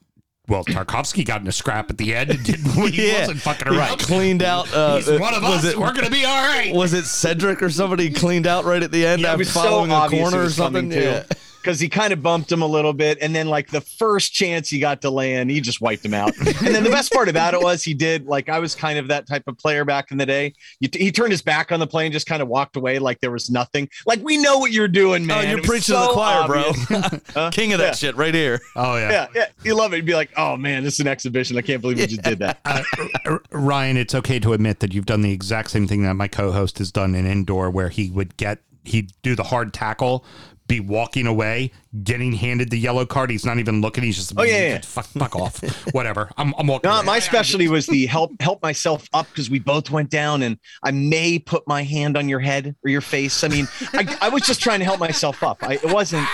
Well, 0.51 0.65
Tarkowski 0.65 1.25
got 1.25 1.41
in 1.43 1.47
a 1.47 1.53
scrap 1.53 1.91
at 1.91 1.97
the 1.97 2.13
end 2.13 2.31
and 2.31 2.43
did 2.45 2.57
he 2.93 3.07
Yeah. 3.13 3.21
wasn't 3.21 3.41
fucking 3.41 3.73
He 3.73 3.97
cleaned 4.05 4.43
out. 4.43 4.71
Uh, 4.75 4.97
He's 4.97 5.09
one 5.09 5.33
of 5.33 5.43
was 5.45 5.65
us. 5.65 5.77
We're 5.77 5.93
gonna 5.95 6.11
be 6.11 6.25
all 6.25 6.43
right. 6.43 6.75
Was 6.75 6.93
it 6.93 7.05
Cedric 7.07 7.63
or 7.63 7.71
somebody 7.71 8.11
cleaned 8.11 8.49
out 8.49 8.65
right 8.65 8.83
at 8.83 8.91
the 8.91 9.07
end 9.07 9.23
Yeah, 9.23 9.29
it 9.29 9.31
after 9.31 9.39
was 9.39 9.53
so 9.53 9.61
following 9.63 9.93
a 9.93 9.95
obvious 9.95 10.21
it 10.29 10.31
corner 10.33 10.47
or 10.47 10.51
coming, 10.51 10.91
something? 10.91 10.91
too. 10.91 11.01
Yeah. 11.01 11.23
Because 11.61 11.79
he 11.79 11.89
kind 11.91 12.13
of 12.13 12.23
bumped 12.23 12.51
him 12.51 12.63
a 12.63 12.67
little 12.67 12.93
bit, 12.95 13.19
and 13.21 13.35
then 13.35 13.47
like 13.49 13.69
the 13.71 13.83
first 13.83 14.33
chance 14.33 14.69
he 14.71 14.79
got 14.79 15.03
to 15.03 15.11
land, 15.11 15.51
he 15.51 15.61
just 15.61 15.81
wiped 15.83 16.05
him 16.05 16.15
out. 16.15 16.35
and 16.39 16.75
then 16.75 16.83
the 16.85 16.91
best 16.91 17.13
part 17.13 17.29
about 17.29 17.53
it 17.53 17.61
was 17.61 17.83
he 17.83 17.93
did 17.93 18.25
like 18.27 18.49
I 18.49 18.59
was 18.59 18.75
kind 18.75 18.99
of 18.99 19.09
that 19.09 19.27
type 19.29 19.43
of 19.47 19.59
player 19.59 19.85
back 19.85 20.11
in 20.11 20.17
the 20.19 20.25
day. 20.25 20.55
You, 20.81 20.89
he 20.93 21.13
turned 21.13 21.33
his 21.33 21.43
back 21.43 21.71
on 21.71 21.79
the 21.81 21.87
plane, 21.87 22.13
just 22.13 22.27
kind 22.27 22.41
of 22.41 22.49
walked 22.49 22.77
away 22.77 22.99
like 22.99 23.21
there 23.21 23.31
was 23.31 23.51
nothing. 23.51 23.89
Like 24.07 24.23
we 24.23 24.39
know 24.39 24.59
what 24.59 24.73
you're 24.73 24.89
doing, 24.89 25.27
man. 25.27 25.39
Oh, 25.39 25.41
you're 25.49 25.59
It 25.59 25.61
was 25.61 25.69
preaching 25.69 25.95
to 25.97 26.01
the 26.01 26.09
choir, 26.09 26.43
obvious. 26.45 26.87
bro. 26.87 27.01
Huh? 27.35 27.51
King 27.53 27.73
of 27.75 27.79
that 27.81 27.87
Yeah. 27.89 27.93
shit 27.93 28.17
right 28.17 28.35
here. 28.35 28.61
Oh 28.75 28.97
Yeah, 28.97 29.27
yeah, 29.35 29.47
you 29.63 29.75
love 29.75 29.93
it. 29.93 29.97
You'd 29.97 30.07
be 30.07 30.15
like, 30.15 30.31
oh 30.37 30.57
man, 30.57 30.83
this 30.83 30.95
is 30.95 31.01
an 31.01 31.09
exhibition. 31.09 31.57
I 31.59 31.63
can't 31.63 31.83
believe 31.83 31.99
you 32.01 32.07
just 32.07 32.23
did 32.23 32.39
that. 32.41 32.59
Uh, 33.27 33.39
Ryan, 33.51 33.97
it's 33.97 34.15
okay 34.15 34.39
to 34.41 34.53
admit 34.55 34.81
that 34.81 34.95
you've 34.95 35.07
done 35.07 35.21
the 35.23 35.33
exact 35.33 35.71
same 35.71 35.87
thing 35.87 36.03
that 36.05 36.15
my 36.15 36.27
co-host 36.29 36.79
has 36.79 36.91
done 36.91 37.15
in 37.15 37.27
indoor, 37.27 37.71
where 37.71 37.89
he 37.91 38.11
would 38.11 38.37
get 38.37 38.61
he'd 38.85 39.13
do 39.23 39.35
the 39.35 39.43
hard 39.45 39.73
tackle, 39.75 40.25
be 40.71 40.81
walking 40.81 41.27
away, 41.27 41.73
getting 42.05 42.33
handed 42.33 42.71
the 42.71 42.79
yellow 42.79 43.05
card. 43.05 43.29
He's 43.31 43.45
not 43.45 43.59
even 43.59 43.81
looking. 43.81 44.05
He's 44.05 44.17
just 44.17 44.33
Oh, 44.37 44.43
yeah, 44.45 44.69
yeah. 44.69 44.81
fuck, 44.83 45.07
fuck 45.07 45.37
off, 45.37 45.61
whatever. 45.93 46.31
I'm, 46.37 46.55
I'm 46.57 46.67
walking. 46.69 46.89
No, 46.89 46.97
away. 46.97 47.05
my 47.05 47.19
specialty 47.19 47.69
was 47.69 47.87
the 47.87 48.07
help 48.07 48.31
help 48.41 48.63
myself 48.63 49.07
up 49.13 49.29
because 49.29 49.51
we 49.51 49.59
both 49.59 49.91
went 49.91 50.09
down, 50.09 50.43
and 50.43 50.59
I 50.83 50.93
may 50.93 51.39
put 51.39 51.67
my 51.67 51.83
hand 51.83 52.17
on 52.17 52.29
your 52.29 52.41
head 52.41 52.75
or 52.85 52.91
your 52.91 53.01
face. 53.01 53.43
I 53.45 53.49
mean, 53.49 53.69
I, 53.93 54.17
I 54.23 54.29
was 54.29 54.43
just 54.43 54.63
trying 54.63 54.79
to 54.79 54.85
help 54.85 55.01
myself 55.01 55.43
up. 55.43 55.63
I, 55.63 55.75
it 55.75 55.93
wasn't, 55.93 56.27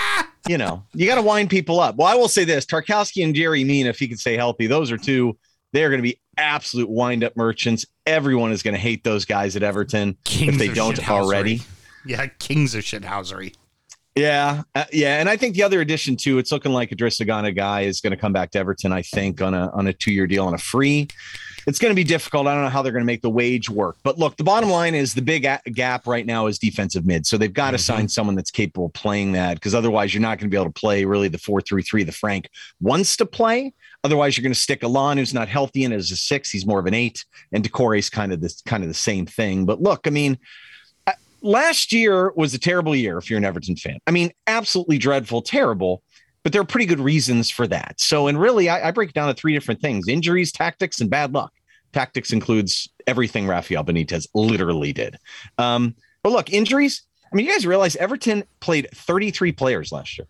you 0.47 0.57
know, 0.57 0.83
you 0.93 1.07
got 1.07 1.15
to 1.15 1.21
wind 1.23 1.49
people 1.49 1.79
up. 1.79 1.95
Well, 1.95 2.07
I 2.07 2.15
will 2.15 2.29
say 2.29 2.43
this: 2.45 2.65
Tarkowski 2.65 3.23
and 3.23 3.35
Yerry 3.35 3.65
Mina, 3.65 3.89
if 3.89 3.99
he 3.99 4.07
can 4.07 4.17
stay 4.17 4.37
healthy, 4.37 4.67
those 4.67 4.91
are 4.91 4.97
two. 4.97 5.37
They 5.73 5.83
are 5.83 5.89
going 5.89 5.99
to 5.99 6.03
be 6.07 6.19
absolute 6.37 6.89
wind 6.89 7.23
up 7.23 7.35
merchants. 7.35 7.85
Everyone 8.05 8.51
is 8.51 8.63
going 8.63 8.73
to 8.75 8.79
hate 8.79 9.03
those 9.03 9.25
guys 9.25 9.55
at 9.55 9.63
Everton 9.63 10.15
Kings 10.23 10.53
if 10.53 10.59
they 10.59 10.69
don't 10.73 11.09
already. 11.09 11.61
Yeah, 12.05 12.27
kings 12.27 12.73
of 12.73 12.83
shithousery. 12.83 13.53
Yeah, 14.17 14.63
uh, 14.73 14.85
yeah, 14.91 15.19
and 15.19 15.29
I 15.29 15.37
think 15.37 15.55
the 15.55 15.63
other 15.63 15.79
addition 15.79 16.15
too, 16.15 16.39
it's 16.39 16.51
looking 16.51 16.73
like 16.73 16.89
Idrissa 16.89 17.25
Gana 17.25 17.51
Gueye 17.51 17.85
is 17.85 18.01
going 18.01 18.11
to 18.11 18.17
come 18.17 18.33
back 18.33 18.51
to 18.51 18.59
Everton. 18.59 18.91
I 18.91 19.03
think 19.03 19.41
on 19.41 19.53
a 19.53 19.69
on 19.71 19.87
a 19.87 19.93
two 19.93 20.11
year 20.11 20.25
deal 20.25 20.45
on 20.45 20.53
a 20.53 20.57
free. 20.57 21.07
It's 21.67 21.79
going 21.79 21.91
to 21.91 21.95
be 21.95 22.05
difficult. 22.05 22.47
I 22.47 22.53
don't 22.53 22.63
know 22.63 22.69
how 22.69 22.81
they're 22.81 22.93
going 22.93 23.03
to 23.03 23.07
make 23.07 23.21
the 23.21 23.29
wage 23.29 23.69
work. 23.69 23.97
But 24.01 24.17
look, 24.17 24.37
the 24.37 24.43
bottom 24.45 24.69
line 24.69 24.95
is 24.95 25.13
the 25.13 25.21
big 25.21 25.43
a- 25.43 25.59
gap 25.73 26.07
right 26.07 26.25
now 26.25 26.47
is 26.47 26.57
defensive 26.57 27.05
mid. 27.05 27.25
So 27.27 27.37
they've 27.37 27.53
got 27.53 27.71
to 27.71 27.77
sign 27.77 28.07
someone 28.07 28.35
that's 28.35 28.51
capable 28.51 28.85
of 28.85 28.93
playing 28.93 29.33
that 29.33 29.55
because 29.55 29.75
otherwise 29.75 30.13
you're 30.13 30.21
not 30.21 30.39
going 30.39 30.49
to 30.49 30.55
be 30.55 30.55
able 30.55 30.71
to 30.71 30.79
play 30.79 31.03
really 31.03 31.27
the 31.27 31.37
four 31.37 31.59
three 31.61 31.83
three 31.83 32.03
the 32.03 32.11
Frank 32.13 32.49
wants 32.79 33.17
to 33.17 33.25
play. 33.25 33.73
Otherwise, 34.03 34.37
you're 34.37 34.43
going 34.43 34.53
to 34.53 34.59
stick 34.59 34.83
Allan, 34.83 35.17
who's 35.17 35.33
not 35.33 35.49
healthy, 35.49 35.83
and 35.83 35.93
as 35.93 36.11
a 36.11 36.15
six, 36.15 36.49
he's 36.49 36.65
more 36.65 36.79
of 36.79 36.85
an 36.85 36.93
eight, 36.93 37.25
and 37.51 37.63
Doucouré's 37.63 38.09
kind 38.09 38.31
of 38.31 38.39
this 38.39 38.61
kind 38.61 38.83
of 38.83 38.87
the 38.87 38.95
same 38.95 39.25
thing. 39.25 39.65
But 39.65 39.81
look, 39.81 40.07
I 40.07 40.09
mean, 40.09 40.37
last 41.41 41.91
year 41.91 42.31
was 42.35 42.53
a 42.53 42.59
terrible 42.59 42.95
year 42.95 43.17
if 43.17 43.29
you're 43.29 43.37
an 43.37 43.45
Everton 43.45 43.75
fan. 43.75 43.99
I 44.07 44.11
mean, 44.11 44.31
absolutely 44.47 44.97
dreadful, 44.97 45.41
terrible. 45.41 46.03
But 46.43 46.53
there 46.53 46.61
are 46.61 46.65
pretty 46.65 46.85
good 46.85 46.99
reasons 46.99 47.49
for 47.49 47.67
that. 47.67 47.99
So, 47.99 48.27
and 48.27 48.39
really, 48.39 48.69
I, 48.69 48.87
I 48.87 48.91
break 48.91 49.11
down 49.11 49.27
to 49.27 49.33
three 49.33 49.53
different 49.53 49.81
things: 49.81 50.07
injuries, 50.07 50.51
tactics, 50.51 51.01
and 51.01 51.09
bad 51.09 51.33
luck. 51.33 51.51
Tactics 51.91 52.31
includes 52.31 52.89
everything 53.05 53.47
Rafael 53.47 53.83
Benitez 53.83 54.27
literally 54.33 54.93
did. 54.93 55.17
Um, 55.57 55.95
but 56.23 56.31
look, 56.31 56.51
injuries. 56.51 57.03
I 57.31 57.35
mean, 57.35 57.45
you 57.45 57.51
guys 57.51 57.65
realize 57.65 57.97
Everton 57.97 58.45
played 58.61 58.87
33 58.93 59.51
players 59.51 59.91
last 59.91 60.17
year 60.17 60.27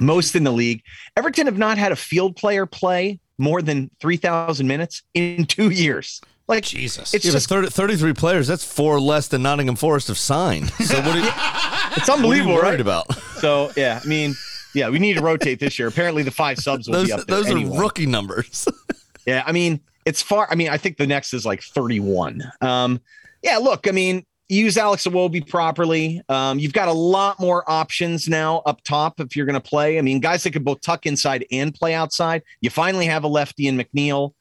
most 0.00 0.34
in 0.34 0.44
the 0.44 0.52
league. 0.52 0.82
Everton 1.16 1.46
have 1.46 1.58
not 1.58 1.78
had 1.78 1.92
a 1.92 1.96
field 1.96 2.36
player 2.36 2.66
play 2.66 3.20
more 3.38 3.62
than 3.62 3.90
3,000 4.00 4.66
minutes 4.66 5.02
in 5.14 5.44
two 5.44 5.70
years. 5.70 6.20
Like 6.50 6.64
Jesus, 6.64 7.14
it's 7.14 7.24
Yeah, 7.24 7.32
just 7.32 7.48
30, 7.48 7.68
33 7.70 8.12
players. 8.12 8.46
That's 8.48 8.64
four 8.64 9.00
less 9.00 9.28
than 9.28 9.42
Nottingham 9.42 9.76
Forest 9.76 10.08
have 10.08 10.18
signed. 10.18 10.70
So 10.72 10.96
what 10.98 11.16
are 11.16 11.18
you, 11.20 11.24
it's 11.96 12.08
what 12.08 12.08
are 12.08 12.12
you 12.12 12.14
unbelievable, 12.16 12.54
worried 12.56 12.62
right? 12.72 12.80
about? 12.80 13.14
So 13.40 13.70
yeah, 13.76 14.00
I 14.04 14.06
mean, 14.06 14.34
yeah, 14.74 14.88
we 14.90 14.98
need 14.98 15.14
to 15.14 15.22
rotate 15.22 15.60
this 15.60 15.78
year. 15.78 15.88
Apparently, 15.88 16.22
the 16.22 16.30
five 16.30 16.58
subs 16.58 16.86
will 16.88 16.94
Those, 16.94 17.06
be 17.06 17.12
up 17.12 17.26
there. 17.26 17.36
those 17.36 17.46
anyway. 17.50 17.76
are 17.76 17.80
rookie 17.80 18.06
numbers. 18.06 18.68
Yeah, 19.26 19.44
I 19.46 19.52
mean, 19.52 19.80
it's 20.06 20.22
far. 20.22 20.48
I 20.50 20.54
mean, 20.54 20.70
I 20.70 20.78
think 20.78 20.96
the 20.96 21.06
next 21.06 21.34
is 21.34 21.44
like 21.44 21.62
31. 21.62 22.42
Um, 22.62 23.00
yeah, 23.42 23.58
look, 23.58 23.86
I 23.86 23.90
mean, 23.92 24.24
use 24.48 24.78
Alex 24.78 25.06
Iwobi 25.06 25.46
properly. 25.46 26.22
Um, 26.30 26.58
you've 26.58 26.72
got 26.72 26.88
a 26.88 26.92
lot 26.92 27.38
more 27.38 27.62
options 27.70 28.28
now 28.28 28.62
up 28.64 28.82
top 28.82 29.20
if 29.20 29.36
you're 29.36 29.44
going 29.44 29.60
to 29.60 29.68
play. 29.68 29.98
I 29.98 30.02
mean, 30.02 30.18
guys 30.18 30.42
that 30.44 30.52
could 30.52 30.64
both 30.64 30.80
tuck 30.80 31.04
inside 31.04 31.44
and 31.52 31.72
play 31.74 31.92
outside. 31.94 32.42
You 32.62 32.70
finally 32.70 33.06
have 33.06 33.22
a 33.22 33.28
lefty 33.28 33.68
in 33.68 33.76
McNeil. 33.76 34.32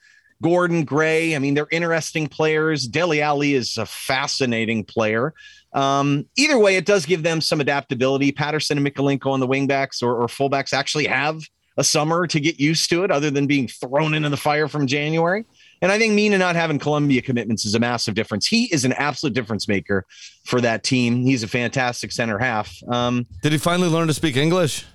Gordon 0.41 0.83
Gray. 0.83 1.35
I 1.35 1.39
mean, 1.39 1.53
they're 1.53 1.67
interesting 1.71 2.27
players. 2.27 2.87
Dele 2.87 3.21
Alli 3.21 3.53
is 3.53 3.77
a 3.77 3.85
fascinating 3.85 4.83
player. 4.83 5.33
Um, 5.73 6.25
either 6.37 6.57
way, 6.57 6.77
it 6.77 6.85
does 6.85 7.05
give 7.05 7.23
them 7.23 7.41
some 7.41 7.61
adaptability. 7.61 8.31
Patterson 8.31 8.77
and 8.77 8.87
Mykolenko 8.87 9.27
on 9.27 9.39
the 9.39 9.47
wingbacks 9.47 10.01
or, 10.01 10.15
or 10.21 10.27
fullbacks 10.27 10.73
actually 10.73 11.05
have 11.05 11.41
a 11.77 11.83
summer 11.83 12.27
to 12.27 12.39
get 12.39 12.59
used 12.59 12.89
to 12.89 13.03
it, 13.05 13.11
other 13.11 13.31
than 13.31 13.47
being 13.47 13.67
thrown 13.67 14.13
into 14.13 14.27
the 14.29 14.37
fire 14.37 14.67
from 14.67 14.85
January. 14.85 15.45
And 15.81 15.91
I 15.91 15.97
think 15.97 16.13
Mina 16.13 16.37
not 16.37 16.57
having 16.57 16.77
Colombia 16.77 17.21
commitments 17.21 17.65
is 17.65 17.73
a 17.73 17.79
massive 17.79 18.15
difference. 18.15 18.45
He 18.45 18.65
is 18.65 18.83
an 18.83 18.91
absolute 18.93 19.33
difference 19.33 19.67
maker 19.67 20.05
for 20.43 20.59
that 20.59 20.83
team. 20.83 21.23
He's 21.23 21.41
a 21.41 21.47
fantastic 21.47 22.11
center 22.11 22.37
half. 22.37 22.75
Um, 22.89 23.25
Did 23.41 23.53
he 23.53 23.57
finally 23.57 23.87
learn 23.87 24.07
to 24.07 24.13
speak 24.13 24.35
English? 24.35 24.85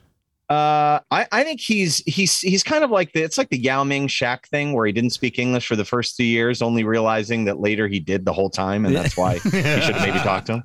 Uh, 0.51 1.01
I, 1.11 1.27
I 1.33 1.43
think 1.43 1.61
he's 1.61 1.99
he's 2.07 2.39
he's 2.41 2.63
kind 2.63 2.85
of 2.85 2.91
like 2.91 3.13
the 3.13 3.23
it's 3.23 3.39
like 3.39 3.49
the 3.49 3.59
Yao 3.59 3.83
Ming 3.85 4.09
Shaq 4.09 4.47
thing 4.47 4.73
where 4.75 4.85
he 4.87 4.93
didn't 4.93 5.11
speak 5.11 5.39
English 5.39 5.67
for 5.67 5.75
the 5.77 5.85
first 5.85 6.17
two 6.17 6.25
years, 6.25 6.61
only 6.61 6.85
realizing 6.85 7.45
that 7.47 7.61
later 7.61 7.89
he 7.89 7.99
did 8.01 8.25
the 8.25 8.33
whole 8.33 8.51
time, 8.51 8.85
and 8.85 8.95
that's 8.95 9.17
why 9.17 9.35
he 9.39 9.51
should 9.51 9.65
have 9.65 10.03
maybe 10.07 10.19
talked 10.19 10.47
to 10.49 10.55
him. 10.55 10.63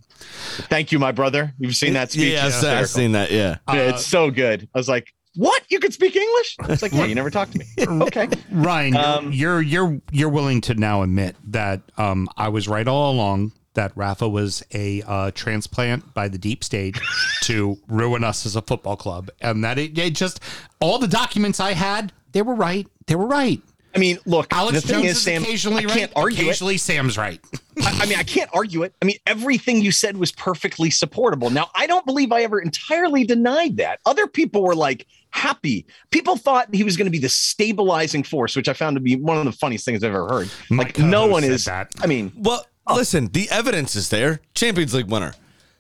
Thank 0.70 0.92
you, 0.92 1.00
my 1.00 1.12
brother. 1.14 1.54
You've 1.60 1.76
seen 1.76 1.94
that 1.94 2.12
speech? 2.12 2.34
Yeah, 2.34 2.48
I've, 2.48 2.64
I've 2.66 2.90
seen 2.90 3.14
that. 3.14 3.32
Yeah. 3.32 3.58
It's 3.70 4.06
so 4.06 4.30
good. 4.32 4.68
I 4.76 4.78
was 4.78 4.90
like, 4.90 5.08
"What? 5.36 5.64
You 5.70 5.80
could 5.80 5.94
speak 5.94 6.16
English?" 6.16 6.58
It's 6.68 6.82
like, 6.82 6.92
"Yeah, 6.92 7.06
you 7.06 7.16
never 7.16 7.30
talked 7.30 7.54
to 7.54 7.60
me." 7.60 7.66
okay. 8.08 8.28
Ryan, 8.52 8.94
you're- 8.94 9.06
Um, 9.06 9.32
you're 9.32 9.62
you're 9.62 10.02
you're 10.12 10.30
willing 10.30 10.60
to 10.62 10.74
now 10.76 11.04
admit 11.04 11.36
that 11.48 11.82
um, 11.98 12.28
I 12.36 12.50
was 12.50 12.68
right 12.68 12.88
all 12.88 13.12
along. 13.14 13.54
That 13.76 13.92
Rafa 13.96 14.28
was 14.28 14.64
a 14.74 15.04
uh, 15.04 15.32
transplant 15.32 16.14
by 16.14 16.28
the 16.28 16.38
deep 16.38 16.64
state 16.64 16.98
to 17.44 17.78
ruin 17.88 18.24
us 18.24 18.46
as 18.46 18.56
a 18.56 18.62
football 18.62 18.98
club, 18.98 19.30
and 19.42 19.64
that 19.64 19.78
it, 19.78 19.98
it 19.98 20.16
just 20.16 20.40
all 20.80 21.00
the 21.00 21.08
documents 21.08 21.60
I 21.60 21.74
had, 21.74 22.12
they 22.32 22.42
were 22.42 22.56
right. 22.56 22.88
They 23.08 23.16
were 23.16 23.28
right. 23.28 23.62
I 23.96 23.98
mean, 23.98 24.20
look, 24.26 24.48
Alex 24.52 24.82
the 24.82 24.88
thing 24.88 25.02
Jones 25.02 25.12
is, 25.12 25.18
is 25.18 25.24
Sam, 25.24 25.42
occasionally 25.42 25.84
I 25.84 25.88
right. 25.88 25.98
can't 25.98 26.12
argue 26.16 26.38
it. 26.38 26.44
occasionally, 26.44 26.78
Sam's 26.78 27.18
right. 27.18 27.40
I, 27.82 28.02
I 28.02 28.06
mean, 28.06 28.20
I 28.20 28.24
can't 28.24 28.50
argue 28.54 28.84
it. 28.84 28.94
I 29.02 29.06
mean, 29.06 29.18
everything 29.26 29.82
you 29.82 29.92
said 29.92 30.18
was 30.18 30.32
perfectly 30.32 30.92
supportable. 30.92 31.50
Now, 31.50 31.70
I 31.74 31.88
don't 31.88 32.06
believe 32.06 32.32
I 32.32 32.44
ever 32.44 32.60
entirely 32.60 33.24
denied 33.24 33.78
that. 33.78 34.00
Other 34.06 34.28
people 34.28 34.62
were 34.62 34.76
like, 34.76 35.08
happy. 35.32 35.86
People 36.12 36.38
thought 36.38 36.74
he 36.74 36.84
was 36.84 36.98
going 36.98 37.06
to 37.08 37.12
be 37.12 37.20
the 37.20 37.30
stabilizing 37.30 38.24
force, 38.24 38.56
which 38.56 38.70
I 38.70 38.74
found 38.74 38.96
to 38.96 39.02
be 39.02 39.16
one 39.16 39.38
of 39.38 39.46
the 39.46 39.52
funniest 39.52 39.86
things 39.86 40.04
I've 40.04 40.14
ever 40.14 40.28
heard. 40.28 40.50
My 40.70 40.84
like 40.84 41.00
no 41.00 41.28
one 41.28 41.44
is. 41.44 41.66
that. 41.66 41.92
I 42.02 42.08
mean, 42.08 42.32
Well, 42.36 42.66
Oh. 42.90 42.96
listen, 42.96 43.28
the 43.32 43.50
evidence 43.50 43.96
is 43.96 44.10
there. 44.10 44.42
Champions 44.56 44.94
League 44.94 45.10
winner. 45.10 45.34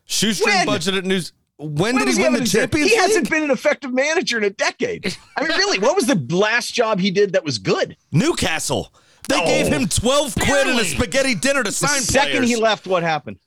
Shoestring 0.06 0.54
When? 0.56 0.66
budget 0.66 0.96
at 0.96 1.06
news. 1.06 1.34
When, 1.58 1.96
when 1.96 1.96
did 1.98 2.08
he 2.08 2.14
win 2.16 2.22
the 2.22 2.28
evidence 2.28 2.52
there? 2.54 2.62
Champions 2.64 2.90
He 2.92 2.96
League? 2.98 3.06
hasn't 3.08 3.30
been 3.30 3.44
an 3.44 3.52
effective 3.52 3.94
manager 3.94 4.38
in 4.38 4.44
a 4.46 4.50
decade. 4.50 5.16
I 5.36 5.42
mean, 5.42 5.52
really, 5.58 5.78
what 5.80 5.96
was 5.96 6.06
the 6.06 6.16
last 6.36 6.74
job 6.74 7.00
he 7.00 7.12
did 7.12 7.34
that 7.34 7.44
was 7.44 7.58
good? 7.58 7.98
Newcastle. 8.12 8.94
They 9.28 9.38
No. 9.40 9.46
gave 9.46 9.68
him 9.68 9.88
12 9.88 10.36
quid 10.36 10.68
and 10.68 10.80
a 10.80 10.86
spaghetti 10.86 11.36
dinner 11.36 11.62
to 11.64 11.70
The 11.70 11.76
sign 11.76 12.02
second 12.02 12.32
players. 12.32 12.50
he 12.50 12.56
left, 12.56 12.88
what 12.88 13.04
happened? 13.04 13.38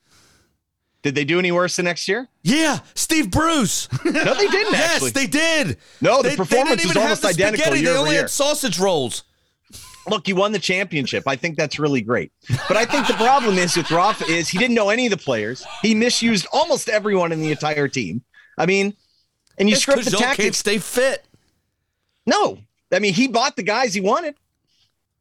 Did 1.03 1.17
they 1.17 1.25
do 1.25 1.39
any 1.41 1.51
worse 1.51 1.75
the 1.75 1.83
next 1.83 2.07
year? 2.07 2.29
Yeah, 2.45 2.79
Steve 2.95 3.31
Bruce. 3.31 3.89
No, 4.05 4.13
they 4.13 4.47
didn't. 4.47 4.73
yes, 4.73 4.95
actually. 4.95 5.11
they 5.11 5.27
did. 5.27 5.79
No, 6.01 6.23
the 6.23 6.29
They- 6.29 6.37
performance 6.37 6.69
they 6.71 6.77
didn't 6.77 6.91
even 6.91 7.03
almost 7.03 7.23
have 7.25 7.35
the 7.37 7.43
identical 7.43 7.65
spaghetti. 7.65 7.83
year 7.83 7.93
They 7.95 7.99
only 7.99 8.13
year. 8.13 8.21
had 8.23 8.31
sausage 8.31 8.79
rolls. 8.79 9.25
Look, 10.09 10.27
you 10.29 10.35
won 10.37 10.53
the 10.53 10.59
championship. 10.59 11.25
I 11.27 11.37
think 11.37 11.57
that's 11.57 11.79
really 11.79 12.01
great. 12.01 12.33
But 12.69 12.77
I 12.77 12.85
think 12.85 13.07
the 13.07 13.15
problem 13.15 13.57
is 13.59 13.77
with 13.77 13.91
Rafa 13.91 14.25
is 14.27 14.49
he 14.49 14.59
didn't 14.59 14.75
know 14.75 14.91
any 14.91 15.07
of 15.07 15.11
the 15.11 15.17
players. 15.17 15.65
He 15.81 15.95
misused 15.95 16.47
almost 16.53 16.89
everyone 16.89 17.31
in 17.33 17.41
the 17.41 17.51
entire 17.51 17.89
team. 17.89 18.23
I 18.59 18.67
mean, 18.67 18.95
and 19.59 19.69
you 19.69 19.75
It's 19.75 19.83
script 19.83 19.99
'cause 20.03 20.07
the 20.07 20.13
y'all 20.13 20.21
can't 20.21 20.37
tactics. 20.37 20.59
stay 20.59 20.79
fit. 20.79 21.25
No, 22.27 22.59
I 22.93 22.99
mean 22.99 23.15
he 23.15 23.29
bought 23.29 23.57
the 23.57 23.63
guys 23.63 23.95
he 23.95 24.01
wanted. 24.01 24.35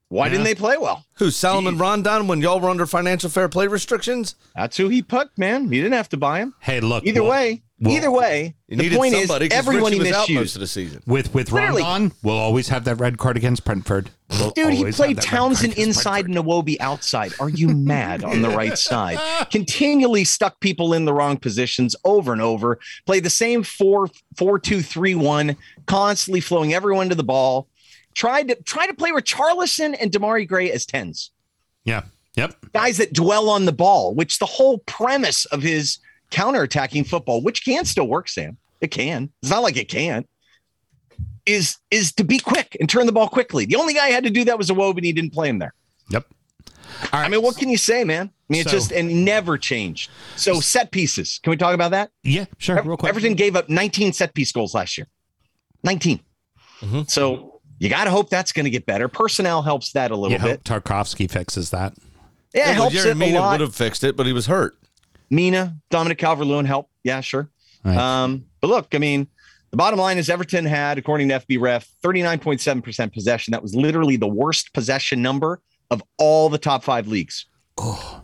Why 0.10 0.28
didn't 0.28 0.44
they 0.44 0.56
play 0.56 0.76
well? 0.78 1.06
Who, 1.16 1.32
Salomon 1.32 1.78
Rondon, 1.78 2.28
when 2.28 2.41
y'all 2.41 2.60
were 2.60 2.70
under 2.70 2.86
financial 2.86 3.30
fair 3.30 3.48
play 3.48 3.68
restrictions? 3.68 4.36
That's 4.56 4.76
who 4.76 4.90
he 4.90 5.02
picked, 5.02 5.38
man. 5.38 5.72
You 5.72 5.82
didn't 5.82 5.94
have 5.95 6.10
to 6.10 6.18
buy 6.18 6.40
him. 6.40 6.53
Hey, 6.60 6.82
look. 6.82 7.06
Either 7.06 7.22
well- 7.24 7.32
way, 7.32 7.62
well- 7.80 7.94
either 7.95 8.12
way, 8.12 8.53
You 8.68 8.76
the 8.76 8.84
needed 8.84 8.98
point 8.98 9.14
somebody 9.16 9.45
is 9.45 9.49
'cause 9.52 9.58
everyone 9.58 9.91
Richie 9.94 10.03
he 10.03 10.10
was 10.10 10.12
out 10.12 10.20
most 10.20 10.30
misused. 10.30 10.56
of 10.58 10.60
the 10.60 10.68
season. 10.68 11.02
With 11.08 11.34
with 11.34 11.53
Literally. 11.53 11.82
Rondon, 11.82 12.18
we'll 12.24 12.36
always 12.38 12.68
have 12.68 12.84
that 12.84 12.95
red 12.95 13.18
card 13.18 13.38
against 13.38 13.64
Brentford. 13.64 14.10
We'll 14.32 14.52
Dude, 14.52 14.74
he 14.74 14.91
played 14.91 15.22
Townsend 15.22 15.74
inside 15.78 16.26
and 16.26 16.36
Iwobi 16.36 16.78
outside. 16.80 17.34
Are 17.40 17.49
you 17.49 17.68
mad 17.70 18.24
on 18.24 18.41
the 18.41 18.49
right 18.49 18.78
side? 18.90 19.20
Continually 19.52 20.24
stuck 20.24 20.60
people 20.60 20.94
in 20.94 21.06
the 21.06 21.14
wrong 21.14 21.38
positions 21.38 21.95
over 22.06 22.32
and 22.32 22.41
over. 22.41 22.80
Played 23.06 23.24
the 23.26 23.30
same 23.30 23.64
four 23.64 24.10
four 24.38 24.58
two 24.60 24.82
three 24.82 25.16
one, 25.16 25.56
constantly 25.86 26.40
flowing 26.40 26.74
everyone 26.74 27.10
to 27.10 27.16
the 27.16 27.24
ball. 27.24 27.68
Tried 28.14 28.48
to 28.49 28.56
try 28.64 28.88
to 28.88 28.94
play 28.94 29.12
with 29.12 29.26
Charlison 29.26 29.95
and 29.99 30.12
Demarai 30.12 30.48
Gray 30.48 30.72
as 30.72 30.86
tens, 30.86 31.32
Yeah. 31.86 32.03
Yep. 32.36 32.72
guys 32.74 32.98
that 32.98 33.12
dwell 33.12 33.49
on 33.49 33.66
the 33.66 33.74
ball, 33.74 34.14
which 34.16 34.40
the 34.40 34.45
whole 34.45 34.78
premise 34.80 35.44
of 35.45 35.62
his 35.62 35.99
counterattacking 36.32 37.06
football, 37.06 37.41
which 37.41 37.66
can 37.66 37.84
still 37.84 38.08
work, 38.08 38.30
Sam. 38.30 38.58
It 38.80 38.90
can. 38.91 39.30
It's 39.41 39.52
not 39.52 39.64
like 39.64 39.76
it 39.78 39.90
can't. 39.90 40.28
Is 41.45 41.77
is 41.89 42.11
to 42.13 42.23
be 42.23 42.38
quick 42.39 42.77
and 42.80 42.89
turn 42.89 43.05
the 43.05 43.11
ball 43.11 43.27
quickly. 43.27 43.65
The 43.65 43.76
only 43.76 43.93
guy 43.93 44.07
who 44.07 44.13
had 44.13 44.23
to 44.26 44.30
do 44.30 44.43
that 44.45 44.57
was 44.57 44.69
Iwobi, 44.69 44.97
and 44.97 45.05
he 45.05 45.13
didn't 45.13 45.34
play 45.34 45.49
him 45.49 45.59
there. 45.59 45.73
Yep. 46.09 46.26
All 47.13 47.19
right. 47.19 47.26
I 47.26 47.30
mean, 47.30 47.41
what 47.41 47.57
can 47.57 47.69
you 47.69 47.77
say, 47.77 48.03
man? 48.03 48.27
I 48.27 48.53
mean, 48.53 48.61
it's 48.61 48.69
So- 48.72 48.77
just 48.77 48.91
and 48.91 49.26
never 49.26 49.57
changed. 49.57 50.11
So 50.35 50.59
set 50.59 50.91
pieces. 50.91 51.39
Can 51.41 51.51
we 51.51 51.57
talk 51.57 51.73
about 51.73 51.91
that? 51.91 52.11
Yeah, 52.23 52.45
sure. 52.57 52.81
Real 52.84 52.97
quick. 52.97 53.09
Everton 53.09 53.34
gave 53.34 53.55
up 53.55 53.69
19 53.69 54.13
set 54.13 54.34
piece 54.34 54.51
goals 54.51 54.76
last 54.76 54.97
year. 54.97 55.07
19. 55.84 56.19
Mm-hmm. 56.81 57.01
So 57.07 57.61
you 57.80 57.89
got 57.89 58.03
to 58.03 58.11
hope 58.11 58.30
that's 58.30 58.51
going 58.51 58.65
to 58.65 58.69
get 58.69 58.85
better. 58.85 59.07
Personnel 59.07 59.61
helps 59.63 59.93
that 59.93 60.11
a 60.11 60.15
little 60.15 60.31
Yeah, 60.38 60.43
bit. 60.43 60.68
hope 60.68 60.84
Tarkowski 60.84 61.30
fixes 61.30 61.69
that. 61.72 61.93
Yeah, 62.53 62.72
it 62.72 62.73
helps 62.76 62.93
Jerry 62.95 63.11
it 63.11 63.34
a 63.35 63.39
lot. 63.39 63.51
would 63.53 63.61
have 63.61 63.73
fixed 63.76 64.03
it, 64.03 64.15
but 64.18 64.26
he 64.26 64.34
was 64.34 64.47
hurt. 64.47 64.77
Mina, 65.30 65.77
Dominic 65.89 66.18
Calvert-Lewin 66.18 66.65
help. 66.65 66.89
Yeah, 67.03 67.22
sure. 67.22 67.49
Right. 67.85 67.97
Um, 67.97 68.45
but 68.59 68.68
look, 68.68 68.93
I 68.93 68.97
mean, 68.97 69.27
the 69.72 69.77
bottom 69.77 69.99
line 69.99 70.18
is 70.18 70.30
Everton 70.30 70.65
had, 70.65 70.98
according 70.98 71.30
to 71.30 71.39
FB 71.39 71.60
Ref, 71.60 71.88
39.7% 72.03 73.14
possession. 73.14 73.52
That 73.52 73.61
was 73.64 73.73
literally 73.76 74.18
the 74.18 74.27
worst 74.27 74.73
possession 74.73 75.22
number 75.22 75.61
of 75.89 76.03
all 76.18 76.49
the 76.49 76.57
top 76.57 76.84
five 76.84 77.07
leagues. 77.07 77.45
Oh, 77.77 78.22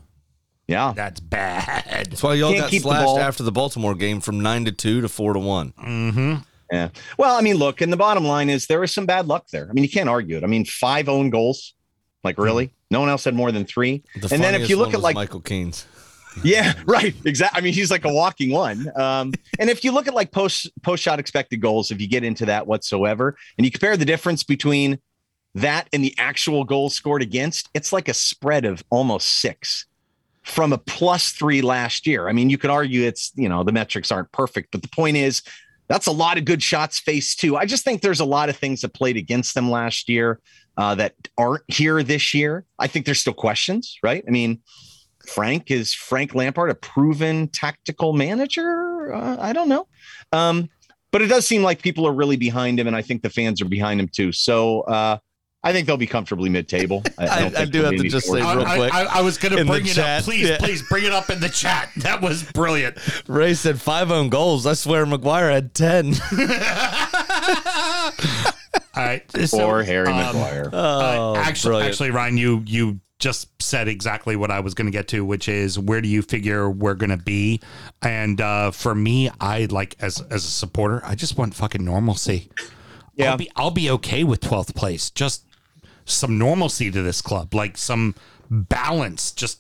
Yeah. 0.68 0.94
that's 0.96 1.20
bad. 1.20 2.08
That's 2.10 2.22
why 2.24 2.36
y'all 2.36 2.52
Can't 2.52 2.62
got 2.64 2.70
keep 2.70 2.84
the 2.84 2.90
slashed 2.90 3.20
after 3.20 3.44
the 3.44 3.52
Baltimore 3.52 3.96
game 3.96 4.20
from 4.22 4.40
nine 4.42 4.66
to 4.66 4.72
two 4.72 5.02
to 5.02 5.10
four 5.10 5.34
to 5.34 5.40
one. 5.40 5.74
Mm-hmm. 5.82 6.36
Yeah. 6.72 6.90
Well, 7.18 7.38
I 7.38 7.42
mean, 7.42 7.56
look, 7.56 7.80
and 7.82 7.92
the 7.94 7.98
bottom 7.98 8.26
line 8.26 8.50
is 8.50 8.68
there 8.68 8.84
is 8.84 8.94
some 8.94 9.06
bad 9.06 9.28
luck 9.28 9.48
there. 9.52 9.68
I 9.70 9.74
mean, 9.74 9.84
you 9.84 9.90
can't 9.90 10.10
argue 10.10 10.36
it. 10.38 10.44
I 10.44 10.48
mean, 10.48 10.66
five 10.66 11.08
own 11.08 11.30
goals. 11.30 11.74
Like, 12.24 12.38
really? 12.38 12.74
No 12.92 13.00
one 13.00 13.08
else 13.10 13.24
had 13.24 13.36
more 13.36 13.54
than 13.54 13.64
three. 13.64 14.04
The 14.20 14.34
and 14.34 14.44
then 14.44 14.54
if 14.56 14.70
you 14.70 14.76
look 14.76 14.94
at 14.94 15.00
like 15.00 15.16
Michael 15.16 15.40
Keane. 15.40 15.72
Yeah, 16.44 16.74
right. 16.86 17.16
Exactly. 17.26 17.60
I 17.60 17.64
mean, 17.64 17.74
he's 17.74 17.92
like 17.92 18.06
a 18.06 18.14
walking 18.14 18.52
one. 18.52 18.92
Um, 18.96 19.34
and 19.60 19.70
if 19.70 19.84
you 19.84 19.92
look 19.92 20.08
at 20.08 20.14
like 20.14 20.32
post 20.32 20.70
post 20.84 21.04
shot 21.04 21.20
expected 21.20 21.62
goals, 21.62 21.92
if 21.92 22.00
you 22.00 22.08
get 22.08 22.24
into 22.24 22.46
that 22.46 22.68
whatsoever, 22.68 23.36
and 23.58 23.66
you 23.66 23.72
compare 23.72 23.98
the 23.98 24.06
difference 24.06 24.44
between 24.44 25.00
that 25.56 25.90
and 25.92 26.04
the 26.04 26.14
actual 26.18 26.64
goals 26.64 26.94
scored 26.94 27.22
against, 27.22 27.70
it's 27.74 27.92
like 27.92 28.08
a 28.08 28.14
spread 28.14 28.66
of 28.66 28.84
almost 28.90 29.42
six 29.42 29.88
from 30.44 30.72
a 30.72 30.78
plus 30.78 31.32
three 31.32 31.62
last 31.62 32.08
year. 32.08 32.30
I 32.30 32.34
mean, 32.34 32.50
you 32.50 32.58
could 32.58 32.70
argue 32.70 33.04
it's 33.04 33.32
you 33.36 33.50
know 33.50 33.64
the 33.64 33.72
metrics 33.72 34.12
aren't 34.12 34.32
perfect, 34.32 34.72
but 34.72 34.82
the 34.82 34.90
point 34.90 35.18
is 35.18 35.42
that's 35.88 36.08
a 36.08 36.12
lot 36.12 36.38
of 36.38 36.46
good 36.46 36.62
shots 36.62 37.00
faced 37.00 37.40
too. 37.40 37.58
I 37.58 37.66
just 37.66 37.84
think 37.84 38.02
there's 38.02 38.20
a 38.20 38.26
lot 38.26 38.50
of 38.50 38.58
things 38.58 38.82
that 38.82 38.94
played 38.94 39.18
against 39.18 39.56
them 39.56 39.72
last 39.72 40.08
year 40.08 40.40
uh, 40.78 40.94
that 40.96 41.16
aren't 41.38 41.64
here 41.68 42.04
this 42.04 42.34
year. 42.34 42.66
I 42.78 42.88
think 42.88 43.06
there's 43.06 43.20
still 43.20 43.34
questions, 43.34 43.98
right? 44.04 44.24
I 44.28 44.32
mean. 44.32 44.62
Frank 45.28 45.70
is 45.72 45.94
Frank 45.94 46.34
Lampard 46.34 46.70
a 46.70 46.76
proven 46.76 47.48
tactical 47.50 48.14
manager? 48.14 49.14
Uh, 49.14 49.38
I 49.40 49.54
don't 49.54 49.70
know, 49.70 49.88
um, 50.32 50.70
but 51.12 51.22
it 51.22 51.28
does 51.28 51.46
seem 51.48 51.64
like 51.64 51.82
people 51.82 52.06
are 52.08 52.14
really 52.14 52.38
behind 52.38 52.80
him, 52.80 52.88
and 52.88 52.96
I 52.96 53.02
think 53.02 53.22
the 53.22 53.30
fans 53.30 53.62
are 53.62 53.66
behind 53.66 54.00
him 54.00 54.08
too. 54.08 54.32
So 54.32 54.82
uh, 54.82 55.18
I 55.64 55.74
think 55.74 55.88
they'll 55.88 55.98
be 55.98 56.08
comfortably 56.08 56.50
mid-table. 56.50 57.04
I- 57.18 57.40
don't 57.42 57.58
I 57.58 57.66
do 57.66 57.82
have 57.84 57.96
to 57.96 58.08
just 58.10 58.28
say 58.28 58.42
real 58.42 58.64
quick 58.66 58.94
I, 58.94 59.04
I 59.06 59.22
was 59.22 59.38
going 59.38 59.56
to 59.56 59.66
bring 59.66 59.86
it 59.86 59.96
chat. 59.96 60.20
up. 60.20 60.26
Please, 60.26 60.48
Yeah. 60.50 60.58
please 60.60 60.82
bring 60.88 61.04
it 61.06 61.12
up 61.12 61.30
in 61.30 61.40
the 61.40 61.50
chat. 61.50 61.90
That 61.98 62.22
was 62.22 62.44
brilliant. 62.52 62.98
Ray 63.28 63.54
said 63.54 63.82
five 63.82 64.12
own 64.12 64.30
goals. 64.30 64.66
I 64.66 64.74
swear 64.74 65.06
Maguire 65.06 65.50
had 65.52 65.74
ten. 65.74 66.14
All 68.96 69.04
right. 69.04 69.54
Or 69.54 69.84
Harry 69.84 70.08
um, 70.08 70.16
Maguire. 70.16 70.70
Oh, 70.74 71.34
uh, 71.36 71.38
actually, 71.38 71.70
brilliant. 71.70 71.92
actually, 71.92 72.12
Ryan, 72.12 72.38
you 72.38 72.64
you 72.66 73.00
just 73.20 73.62
said 73.62 73.88
exactly 73.88 74.36
what 74.36 74.52
I 74.52 74.60
was 74.60 74.74
going 74.74 74.86
to 74.86 74.92
get 74.92 75.08
to, 75.10 75.26
which 75.26 75.50
is 75.50 75.80
where 75.80 76.02
do 76.02 76.08
you 76.08 76.22
figure 76.22 76.70
we're 76.70 76.94
going 76.94 77.10
to 77.10 77.18
be? 77.18 77.60
And 78.02 78.40
uh, 78.40 78.72
for 78.72 78.94
me, 78.94 79.30
I 79.40 79.66
like 79.66 79.96
as 80.00 80.22
as 80.22 80.46
a 80.46 80.52
supporter, 80.52 81.02
I 81.04 81.16
just 81.16 81.38
want 81.38 81.56
fucking 81.56 81.84
normalcy. 81.84 82.50
Yeah. 83.16 83.32
I'll 83.32 83.38
be 83.38 83.52
I'll 83.56 83.72
be 83.72 83.90
okay 83.92 84.24
with 84.24 84.42
twelfth 84.42 84.76
place. 84.76 85.10
Just 85.10 85.46
some 86.06 86.38
normalcy 86.38 86.92
to 86.92 87.02
this 87.02 87.22
club, 87.22 87.54
like 87.54 87.78
some 87.78 88.16
balance, 88.50 89.32
just 89.32 89.60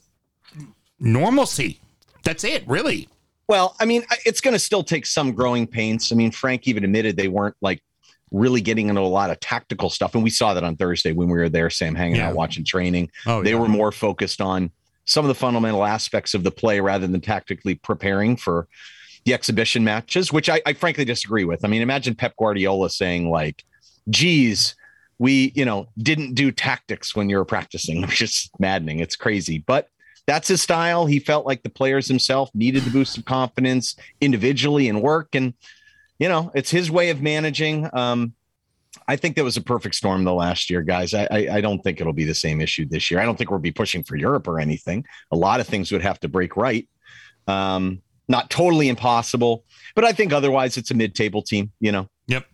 normalcy. 1.00 1.80
That's 2.24 2.44
it, 2.44 2.68
really. 2.68 3.10
Well, 3.48 3.76
I 3.80 3.86
mean, 3.86 4.04
it's 4.26 4.42
going 4.42 4.54
to 4.54 4.60
still 4.60 4.84
take 4.84 5.06
some 5.06 5.32
growing 5.32 5.68
pains. 5.68 6.12
I 6.12 6.16
mean, 6.16 6.32
Frank 6.32 6.68
even 6.68 6.84
admitted 6.84 7.16
they 7.16 7.30
weren't 7.30 7.56
like 7.62 7.82
really 8.32 8.62
getting 8.62 8.90
into 8.90 9.02
a 9.02 9.04
lot 9.04 9.30
of 9.30 9.40
tactical 9.40 9.90
stuff, 9.90 10.14
and 10.16 10.24
we 10.24 10.30
saw 10.30 10.54
that 10.54 10.64
on 10.64 10.76
Thursday 10.76 11.12
when 11.14 11.28
we 11.30 11.38
were 11.38 11.50
there, 11.50 11.70
Sam, 11.70 11.96
hanging 11.96 12.18
Yeah. 12.18 12.30
out 12.30 12.36
watching 12.36 12.66
training. 12.66 13.10
Oh, 13.26 13.42
they 13.44 13.52
yeah. 13.52 13.60
were 13.60 13.68
more 13.68 13.92
focused 13.92 14.42
on 14.42 14.72
some 15.06 15.24
of 15.24 15.30
the 15.30 15.36
fundamental 15.36 15.86
aspects 15.86 16.34
of 16.34 16.44
the 16.44 16.52
play 16.52 16.80
rather 16.82 17.08
than 17.08 17.22
tactically 17.22 17.76
preparing 17.76 18.36
for 18.36 18.68
the 19.26 19.34
exhibition 19.34 19.84
matches, 19.84 20.32
which 20.34 20.50
I, 20.50 20.62
I 20.66 20.74
frankly 20.74 21.06
disagree 21.06 21.46
with. 21.46 21.64
I 21.64 21.68
mean, 21.70 21.82
imagine 21.82 22.16
Pep 22.16 22.34
Guardiola 22.38 22.90
saying 22.90 23.30
like, 23.30 23.64
"Geez, 24.10 24.76
we 25.20 25.52
you 25.56 25.66
know 25.66 25.88
didn't 25.98 26.34
do 26.36 26.52
tactics 26.52 27.16
when 27.16 27.30
you 27.30 27.38
were 27.38 27.46
practicing," 27.46 28.02
which 28.08 28.22
is 28.22 28.50
maddening. 28.60 29.00
It's 29.00 29.16
crazy, 29.16 29.60
but 29.60 29.88
that's 30.28 30.50
his 30.50 30.62
style. 30.62 31.06
He 31.06 31.20
felt 31.20 31.46
like 31.46 31.64
the 31.64 31.70
players 31.70 32.08
himself 32.08 32.50
needed 32.54 32.84
the 32.84 32.90
boost 32.92 33.18
of 33.18 33.24
confidence 33.24 33.96
individually 34.20 34.90
and 34.90 35.02
work, 35.02 35.36
and 35.36 35.54
you 36.20 36.30
know, 36.30 36.52
it's 36.56 36.70
his 36.72 36.90
way 36.92 37.10
of 37.10 37.22
managing. 37.22 37.90
Um, 37.94 38.34
I 39.08 39.16
think 39.16 39.36
that 39.36 39.44
was 39.44 39.58
a 39.58 39.62
perfect 39.62 39.96
storm 39.96 40.24
the 40.24 40.34
last 40.34 40.70
year, 40.70 40.82
guys. 40.82 41.14
I, 41.14 41.28
I 41.30 41.48
I 41.58 41.62
don't 41.62 41.80
think 41.84 42.02
it'll 42.02 42.14
be 42.14 42.24
the 42.24 42.34
same 42.36 42.62
issue 42.62 42.86
this 42.88 43.12
year. 43.12 43.20
I 43.20 43.26
don't 43.26 43.38
think 43.38 43.52
we'll 43.52 43.60
be 43.60 43.72
pushing 43.72 44.04
for 44.04 44.16
Europe 44.16 44.48
or 44.48 44.60
anything. 44.60 45.06
A 45.32 45.36
lot 45.36 45.60
of 45.60 45.68
things 45.68 45.92
would 45.92 46.02
have 46.02 46.20
to 46.22 46.28
break 46.28 46.58
right. 46.58 46.88
Um, 47.48 48.02
not 48.28 48.50
totally 48.50 48.90
impossible, 48.90 49.64
but 49.96 50.04
I 50.04 50.12
think 50.12 50.34
otherwise 50.34 50.76
it's 50.78 50.92
a 50.92 50.94
mid-table 50.94 51.42
team. 51.42 51.72
You 51.80 51.92
know. 51.92 52.10
Yep. 52.28 52.46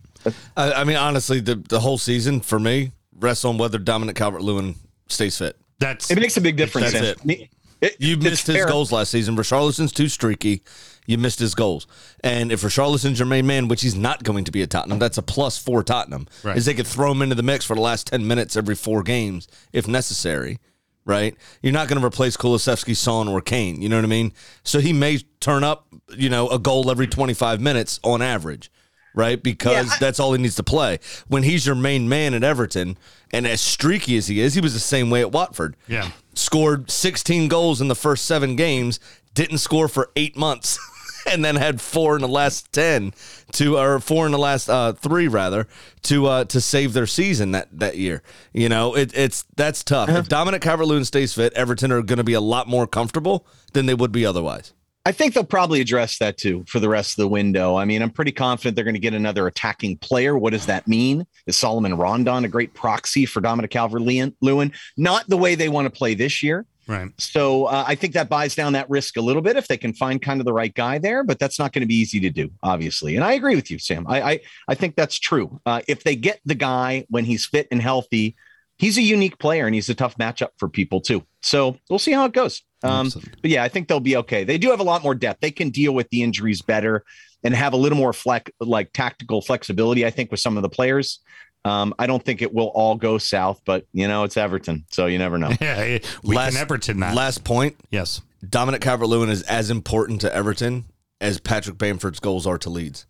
I, 0.56 0.72
I 0.72 0.84
mean, 0.84 0.96
honestly, 0.96 1.40
the 1.40 1.56
the 1.56 1.80
whole 1.80 1.98
season 1.98 2.40
for 2.40 2.60
me 2.60 2.92
rests 3.18 3.44
on 3.44 3.58
whether 3.58 3.78
Dominic 3.78 4.16
Calvert 4.16 4.42
Lewin 4.42 4.74
stays 5.08 5.38
fit. 5.38 5.56
That's 5.78 6.10
It 6.10 6.18
makes 6.18 6.36
a 6.36 6.40
big 6.40 6.56
difference. 6.56 6.92
That's 6.92 7.20
Sam. 7.20 7.30
it. 7.30 7.48
It- 7.80 7.96
You 7.98 8.16
missed 8.16 8.46
his 8.46 8.56
fair. 8.56 8.66
goals 8.66 8.92
last 8.92 9.10
season. 9.10 9.36
Richarlison's 9.36 9.92
too 9.92 10.08
streaky. 10.08 10.62
You 11.06 11.18
missed 11.18 11.38
his 11.38 11.54
goals. 11.54 11.86
And 12.22 12.50
if 12.50 12.62
Richarlison's 12.62 13.18
your 13.18 13.26
main 13.26 13.46
man, 13.46 13.68
which 13.68 13.82
he's 13.82 13.94
not 13.94 14.22
going 14.24 14.44
to 14.44 14.50
be 14.52 14.62
at 14.62 14.70
Tottenham, 14.70 14.98
that's 14.98 15.18
a 15.18 15.22
plus 15.22 15.58
for 15.58 15.82
Tottenham. 15.82 16.26
Right. 16.42 16.56
Is 16.56 16.64
they 16.64 16.74
could 16.74 16.86
throw 16.86 17.10
him 17.12 17.20
into 17.22 17.34
the 17.34 17.42
mix 17.42 17.64
for 17.64 17.74
the 17.74 17.82
last 17.82 18.06
10 18.06 18.26
minutes 18.26 18.56
every 18.56 18.74
four 18.74 19.02
games 19.02 19.46
if 19.72 19.86
necessary. 19.86 20.58
Right? 21.06 21.36
You're 21.62 21.74
not 21.74 21.88
going 21.88 22.00
to 22.00 22.06
replace 22.06 22.34
Kulusevski, 22.38 22.96
Son, 22.96 23.28
or 23.28 23.42
Kane. 23.42 23.82
You 23.82 23.90
know 23.90 23.96
what 23.96 24.06
I 24.06 24.08
mean? 24.08 24.32
So 24.62 24.80
he 24.80 24.94
may 24.94 25.18
turn 25.40 25.62
up, 25.62 25.86
you 26.16 26.30
know, 26.30 26.48
a 26.48 26.58
goal 26.58 26.90
every 26.90 27.06
25 27.06 27.60
minutes 27.60 28.00
on 28.02 28.22
average. 28.22 28.70
right? 29.16 29.40
Because 29.40 29.86
Yeah, 29.86 29.92
I- 29.92 29.98
that's 30.00 30.18
all 30.18 30.32
he 30.32 30.40
needs 30.42 30.56
to 30.56 30.64
play. 30.64 30.98
When 31.28 31.42
he's 31.44 31.66
your 31.66 31.76
main 31.76 32.08
man 32.08 32.34
at 32.34 32.42
Everton, 32.42 32.96
and 33.32 33.46
as 33.46 33.60
streaky 33.60 34.16
as 34.16 34.26
he 34.26 34.40
is, 34.40 34.54
he 34.54 34.60
was 34.60 34.72
the 34.74 34.80
same 34.80 35.08
way 35.10 35.20
at 35.20 35.30
Watford. 35.30 35.76
Yeah. 35.86 36.10
Scored 36.34 36.90
16 36.90 37.46
goals 37.46 37.80
in 37.80 37.86
the 37.86 37.94
first 37.94 38.24
seven 38.24 38.56
games, 38.56 38.98
didn't 39.34 39.58
score 39.58 39.86
for 39.86 40.10
eight 40.16 40.36
months, 40.36 40.80
and 41.30 41.44
then 41.44 41.56
had 41.56 41.80
four 41.80 42.16
in 42.16 42.22
the 42.22 42.28
last 42.28 42.72
10 42.72 43.12
to, 43.52 43.78
or 43.78 44.00
four 44.00 44.26
in 44.26 44.32
the 44.32 44.38
last 44.38 44.68
uh, 44.68 44.92
three 44.92 45.28
rather, 45.28 45.66
to 46.02 46.26
uh, 46.26 46.44
to 46.44 46.60
save 46.60 46.92
their 46.92 47.06
season 47.06 47.52
that, 47.52 47.68
that 47.78 47.96
year. 47.96 48.22
You 48.52 48.68
know, 48.68 48.94
it, 48.94 49.16
it's 49.16 49.44
that's 49.56 49.82
tough. 49.82 50.08
If 50.08 50.28
Dominic 50.28 50.62
Calvert-Lewin 50.62 51.04
stays 51.04 51.34
fit, 51.34 51.52
Everton 51.54 51.92
are 51.92 52.02
going 52.02 52.18
to 52.18 52.24
be 52.24 52.34
a 52.34 52.40
lot 52.40 52.68
more 52.68 52.86
comfortable 52.86 53.46
than 53.72 53.86
they 53.86 53.94
would 53.94 54.12
be 54.12 54.26
otherwise. 54.26 54.72
I 55.06 55.12
think 55.12 55.34
they'll 55.34 55.44
probably 55.44 55.82
address 55.82 56.18
that 56.18 56.38
too 56.38 56.64
for 56.66 56.80
the 56.80 56.88
rest 56.88 57.12
of 57.12 57.16
the 57.16 57.28
window. 57.28 57.76
I 57.76 57.84
mean, 57.84 58.00
I'm 58.00 58.10
pretty 58.10 58.32
confident 58.32 58.74
they're 58.74 58.86
going 58.86 58.94
to 58.94 59.00
get 59.00 59.12
another 59.12 59.46
attacking 59.46 59.98
player. 59.98 60.38
What 60.38 60.54
does 60.54 60.64
that 60.64 60.88
mean? 60.88 61.26
Is 61.46 61.56
Salomon 61.58 61.98
Rondon 61.98 62.46
a 62.46 62.48
great 62.48 62.72
proxy 62.72 63.26
for 63.26 63.42
Dominic 63.42 63.70
Calvert-Lewin? 63.70 64.72
Not 64.96 65.28
the 65.28 65.36
way 65.36 65.56
they 65.56 65.68
want 65.68 65.84
to 65.84 65.90
play 65.90 66.14
this 66.14 66.42
year. 66.42 66.64
Right. 66.86 67.10
So 67.18 67.64
uh, 67.66 67.84
I 67.86 67.94
think 67.94 68.14
that 68.14 68.28
buys 68.28 68.54
down 68.54 68.74
that 68.74 68.90
risk 68.90 69.16
a 69.16 69.20
little 69.20 69.42
bit 69.42 69.56
if 69.56 69.68
they 69.68 69.76
can 69.76 69.94
find 69.94 70.20
kind 70.20 70.40
of 70.40 70.44
the 70.44 70.52
right 70.52 70.74
guy 70.74 70.98
there, 70.98 71.24
but 71.24 71.38
that's 71.38 71.58
not 71.58 71.72
going 71.72 71.80
to 71.80 71.86
be 71.86 71.94
easy 71.94 72.20
to 72.20 72.30
do, 72.30 72.50
obviously. 72.62 73.16
And 73.16 73.24
I 73.24 73.32
agree 73.32 73.56
with 73.56 73.70
you, 73.70 73.78
Sam. 73.78 74.06
I 74.06 74.22
I, 74.22 74.40
I 74.68 74.74
think 74.74 74.96
that's 74.96 75.18
true. 75.18 75.60
Uh, 75.64 75.80
if 75.88 76.04
they 76.04 76.16
get 76.16 76.40
the 76.44 76.54
guy 76.54 77.06
when 77.08 77.24
he's 77.24 77.46
fit 77.46 77.68
and 77.70 77.80
healthy, 77.80 78.36
he's 78.78 78.98
a 78.98 79.02
unique 79.02 79.38
player 79.38 79.66
and 79.66 79.74
he's 79.74 79.88
a 79.88 79.94
tough 79.94 80.16
matchup 80.18 80.50
for 80.58 80.68
people 80.68 81.00
too. 81.00 81.24
So 81.42 81.76
we'll 81.88 81.98
see 81.98 82.12
how 82.12 82.24
it 82.26 82.32
goes. 82.32 82.62
Um, 82.82 83.10
but 83.40 83.50
yeah, 83.50 83.62
I 83.62 83.68
think 83.68 83.88
they'll 83.88 84.00
be 84.00 84.16
okay. 84.18 84.44
They 84.44 84.58
do 84.58 84.70
have 84.70 84.80
a 84.80 84.84
lot 84.84 85.02
more 85.02 85.14
depth. 85.14 85.40
They 85.40 85.50
can 85.50 85.70
deal 85.70 85.94
with 85.94 86.10
the 86.10 86.22
injuries 86.22 86.60
better 86.60 87.02
and 87.42 87.54
have 87.54 87.72
a 87.72 87.76
little 87.76 87.96
more 87.96 88.12
flex, 88.12 88.50
like 88.60 88.92
tactical 88.92 89.40
flexibility. 89.40 90.04
I 90.04 90.10
think 90.10 90.30
with 90.30 90.40
some 90.40 90.56
of 90.56 90.62
the 90.62 90.68
players. 90.68 91.20
Um, 91.64 91.94
I 91.98 92.06
don't 92.06 92.22
think 92.22 92.42
it 92.42 92.52
will 92.52 92.66
all 92.74 92.94
go 92.94 93.16
south, 93.18 93.62
but 93.64 93.86
you 93.92 94.06
know 94.08 94.24
it's 94.24 94.36
Everton, 94.36 94.84
so 94.90 95.06
you 95.06 95.18
never 95.18 95.38
know. 95.38 95.50
Yeah, 95.60 95.98
we 96.22 96.36
Last- 96.36 96.52
can 96.54 96.60
Everton 96.62 97.00
that. 97.00 97.14
Last 97.14 97.42
point. 97.44 97.76
Yes. 97.90 98.20
Dominic 98.48 98.82
Calvert-Lewin 98.82 99.30
is 99.30 99.42
as 99.44 99.70
important 99.70 100.20
to 100.20 100.34
Everton 100.34 100.84
as 101.20 101.40
Patrick 101.40 101.78
Bamford's 101.78 102.20
goals 102.20 102.46
are 102.46 102.58
to 102.58 102.68
Leeds. 102.70 103.06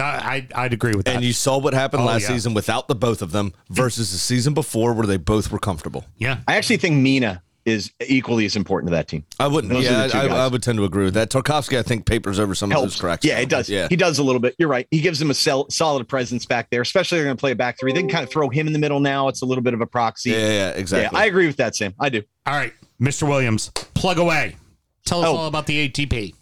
I 0.00 0.46
I'd 0.54 0.72
agree 0.72 0.94
with 0.94 1.06
that. 1.06 1.16
And 1.16 1.24
you 1.24 1.32
saw 1.32 1.58
what 1.58 1.74
happened 1.74 2.02
Oh, 2.02 2.06
last 2.06 2.22
yeah. 2.22 2.28
season 2.28 2.54
without 2.54 2.88
the 2.88 2.94
both 2.94 3.20
of 3.20 3.32
them 3.32 3.52
versus 3.68 4.12
the 4.12 4.18
season 4.18 4.54
before 4.54 4.92
where 4.94 5.06
they 5.06 5.16
both 5.16 5.50
were 5.50 5.58
comfortable. 5.58 6.04
Yeah. 6.16 6.38
I 6.46 6.56
actually 6.56 6.76
think 6.76 6.96
Mina 6.96 7.42
is 7.68 7.92
equally 8.06 8.44
as 8.46 8.56
important 8.56 8.88
to 8.90 8.96
that 8.96 9.06
team. 9.08 9.24
I 9.38 9.46
wouldn't. 9.46 9.72
Those 9.72 9.84
yeah, 9.84 10.08
I. 10.14 10.26
I 10.26 10.48
would 10.48 10.62
tend 10.62 10.78
to 10.78 10.84
agree 10.84 11.04
with 11.04 11.14
that. 11.14 11.30
Tarkowski, 11.30 11.78
I 11.78 11.82
think, 11.82 12.06
papers 12.06 12.38
over 12.38 12.54
some 12.54 12.72
of 12.72 12.80
those 12.82 12.96
cracks. 13.00 13.24
Yeah, 13.24 13.38
it 13.38 13.48
does. 13.48 13.68
Yeah. 13.68 13.86
He 13.88 13.96
does 13.96 14.18
a 14.18 14.22
little 14.22 14.40
bit. 14.40 14.54
You're 14.58 14.68
right. 14.68 14.86
He 14.90 15.00
gives 15.00 15.18
them 15.18 15.30
a 15.30 15.34
sel- 15.34 15.68
solid 15.70 16.08
presence 16.08 16.46
back 16.46 16.70
there, 16.70 16.80
especially 16.82 17.18
they're 17.18 17.26
going 17.26 17.36
to 17.36 17.40
play 17.40 17.52
a 17.52 17.56
back 17.56 17.78
three. 17.78 17.92
They 17.92 18.00
can 18.00 18.08
kind 18.10 18.24
of 18.24 18.30
throw 18.30 18.48
him 18.48 18.66
in 18.66 18.72
the 18.72 18.78
middle 18.78 19.00
now. 19.00 19.28
It's 19.28 19.42
a 19.42 19.46
little 19.46 19.62
bit 19.62 19.74
of 19.74 19.80
a 19.80 19.86
proxy. 19.86 20.30
Yeah, 20.30 20.36
yeah, 20.48 20.68
exactly. 20.70 21.16
Yeah, 21.16 21.22
I 21.22 21.26
agree 21.26 21.46
with 21.46 21.56
that, 21.58 21.76
Sam. 21.76 21.94
I 22.00 22.08
do. 22.08 22.22
All 22.46 22.54
right, 22.54 22.72
Mr. 23.00 23.28
Williams, 23.28 23.70
plug 23.94 24.18
away. 24.18 24.56
Tell 25.04 25.20
us 25.20 25.26
Oh. 25.26 25.36
all 25.36 25.46
about 25.46 25.66
the 25.66 25.88
ATP. 25.88 26.34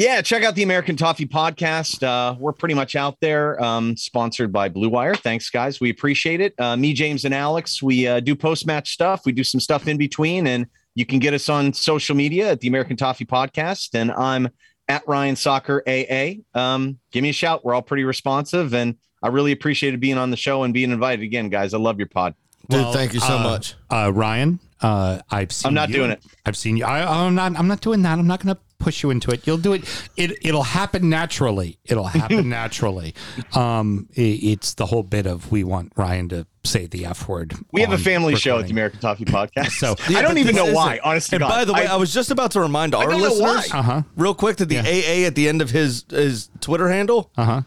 Yeah, 0.00 0.22
check 0.22 0.44
out 0.44 0.54
the 0.54 0.62
American 0.62 0.96
Toffee 0.96 1.26
podcast. 1.26 2.02
Uh, 2.02 2.34
we're 2.38 2.54
pretty 2.54 2.74
much 2.74 2.96
out 2.96 3.18
there, 3.20 3.62
um, 3.62 3.98
sponsored 3.98 4.50
by 4.50 4.70
Blue 4.70 4.88
Wire. 4.88 5.14
Thanks, 5.14 5.50
guys. 5.50 5.78
We 5.78 5.90
appreciate 5.90 6.40
it. 6.40 6.54
Uh, 6.58 6.74
me, 6.74 6.94
James, 6.94 7.26
and 7.26 7.34
Alex, 7.34 7.82
we 7.82 8.06
uh, 8.06 8.20
do 8.20 8.34
post 8.34 8.66
match 8.66 8.94
stuff. 8.94 9.26
We 9.26 9.32
do 9.32 9.44
some 9.44 9.60
stuff 9.60 9.86
in 9.88 9.98
between, 9.98 10.46
and 10.46 10.64
you 10.94 11.04
can 11.04 11.18
get 11.18 11.34
us 11.34 11.50
on 11.50 11.74
social 11.74 12.16
media 12.16 12.50
at 12.50 12.60
the 12.60 12.68
American 12.68 12.96
Toffee 12.96 13.26
podcast. 13.26 13.90
And 13.92 14.10
I'm 14.12 14.48
at 14.88 15.06
Ryan 15.06 15.36
Soccer 15.36 15.82
AA. 15.86 16.36
Um, 16.54 16.98
give 17.12 17.22
me 17.22 17.28
a 17.28 17.34
shout. 17.34 17.62
We're 17.62 17.74
all 17.74 17.82
pretty 17.82 18.04
responsive, 18.04 18.72
and 18.72 18.96
I 19.22 19.28
really 19.28 19.52
appreciated 19.52 20.00
being 20.00 20.16
on 20.16 20.30
the 20.30 20.36
show 20.38 20.62
and 20.62 20.72
being 20.72 20.92
invited 20.92 21.24
again, 21.24 21.50
guys. 21.50 21.74
I 21.74 21.78
love 21.78 21.98
your 21.98 22.08
pod. 22.08 22.34
Dude, 22.70 22.90
thank 22.94 23.12
you 23.12 23.20
so 23.20 23.36
uh, 23.36 23.42
much. 23.42 23.74
uh, 23.90 24.10
Ryan. 24.14 24.60
Uh, 24.80 25.20
I've 25.30 25.52
seen. 25.52 25.68
I'm 25.68 25.74
not 25.74 25.90
you. 25.90 25.96
doing 25.96 26.10
it. 26.12 26.24
I've 26.46 26.56
seen 26.56 26.78
you. 26.78 26.86
I, 26.86 27.26
I'm 27.26 27.34
not. 27.34 27.54
I'm 27.58 27.68
not 27.68 27.82
doing 27.82 28.00
that. 28.00 28.18
I'm 28.18 28.26
not 28.26 28.42
going 28.42 28.54
to 28.54 28.60
push 28.80 29.02
you 29.04 29.10
into 29.10 29.30
it. 29.30 29.46
You'll 29.46 29.58
do 29.58 29.74
it. 29.74 29.84
It. 30.16 30.32
It'll 30.42 30.64
happen 30.64 31.08
naturally. 31.08 31.78
It'll 31.84 32.06
happen 32.08 32.48
naturally. 32.60 33.14
Um, 33.54 34.08
i- 34.16 34.20
it's 34.42 34.74
the 34.74 34.86
whole 34.86 35.02
bit 35.04 35.26
of 35.26 35.52
we 35.52 35.62
want 35.62 35.92
Ryan 35.96 36.28
to 36.30 36.46
say 36.64 36.86
the 36.86 37.06
f 37.06 37.28
word. 37.28 37.54
We 37.72 37.80
have 37.82 37.90
a 37.90 37.94
on 37.94 37.98
family 38.00 38.34
show 38.36 38.58
at 38.58 38.66
the 38.66 38.72
American 38.72 39.00
Toffee 39.00 39.24
podcast. 39.36 39.70
So 39.78 39.94
I 40.16 40.22
don't 40.22 40.38
even 40.38 40.56
know 40.56 40.72
why, 40.72 40.94
isn't- 40.94 41.04
honestly. 41.04 41.36
And 41.36 41.42
by 41.48 41.64
the 41.64 41.72
way, 41.72 41.86
I, 41.86 41.96
was 41.96 42.12
just 42.12 42.30
about 42.30 42.50
to 42.52 42.60
remind 42.60 42.94
our 42.94 43.08
don't 43.08 43.20
know 43.20 43.34
why. 43.34 43.54
listeners, 43.56 43.72
Uh-huh. 43.74 44.02
real 44.16 44.34
quick, 44.34 44.56
that 44.56 44.68
the 44.68 44.78
AA 44.78 45.26
at 45.26 45.34
the 45.36 45.48
end 45.48 45.62
of 45.62 45.70
his 45.70 46.04
his 46.10 46.50
Twitter 46.60 46.88
handle 46.88 47.30
Uh 47.36 47.44
huh. 47.44 47.62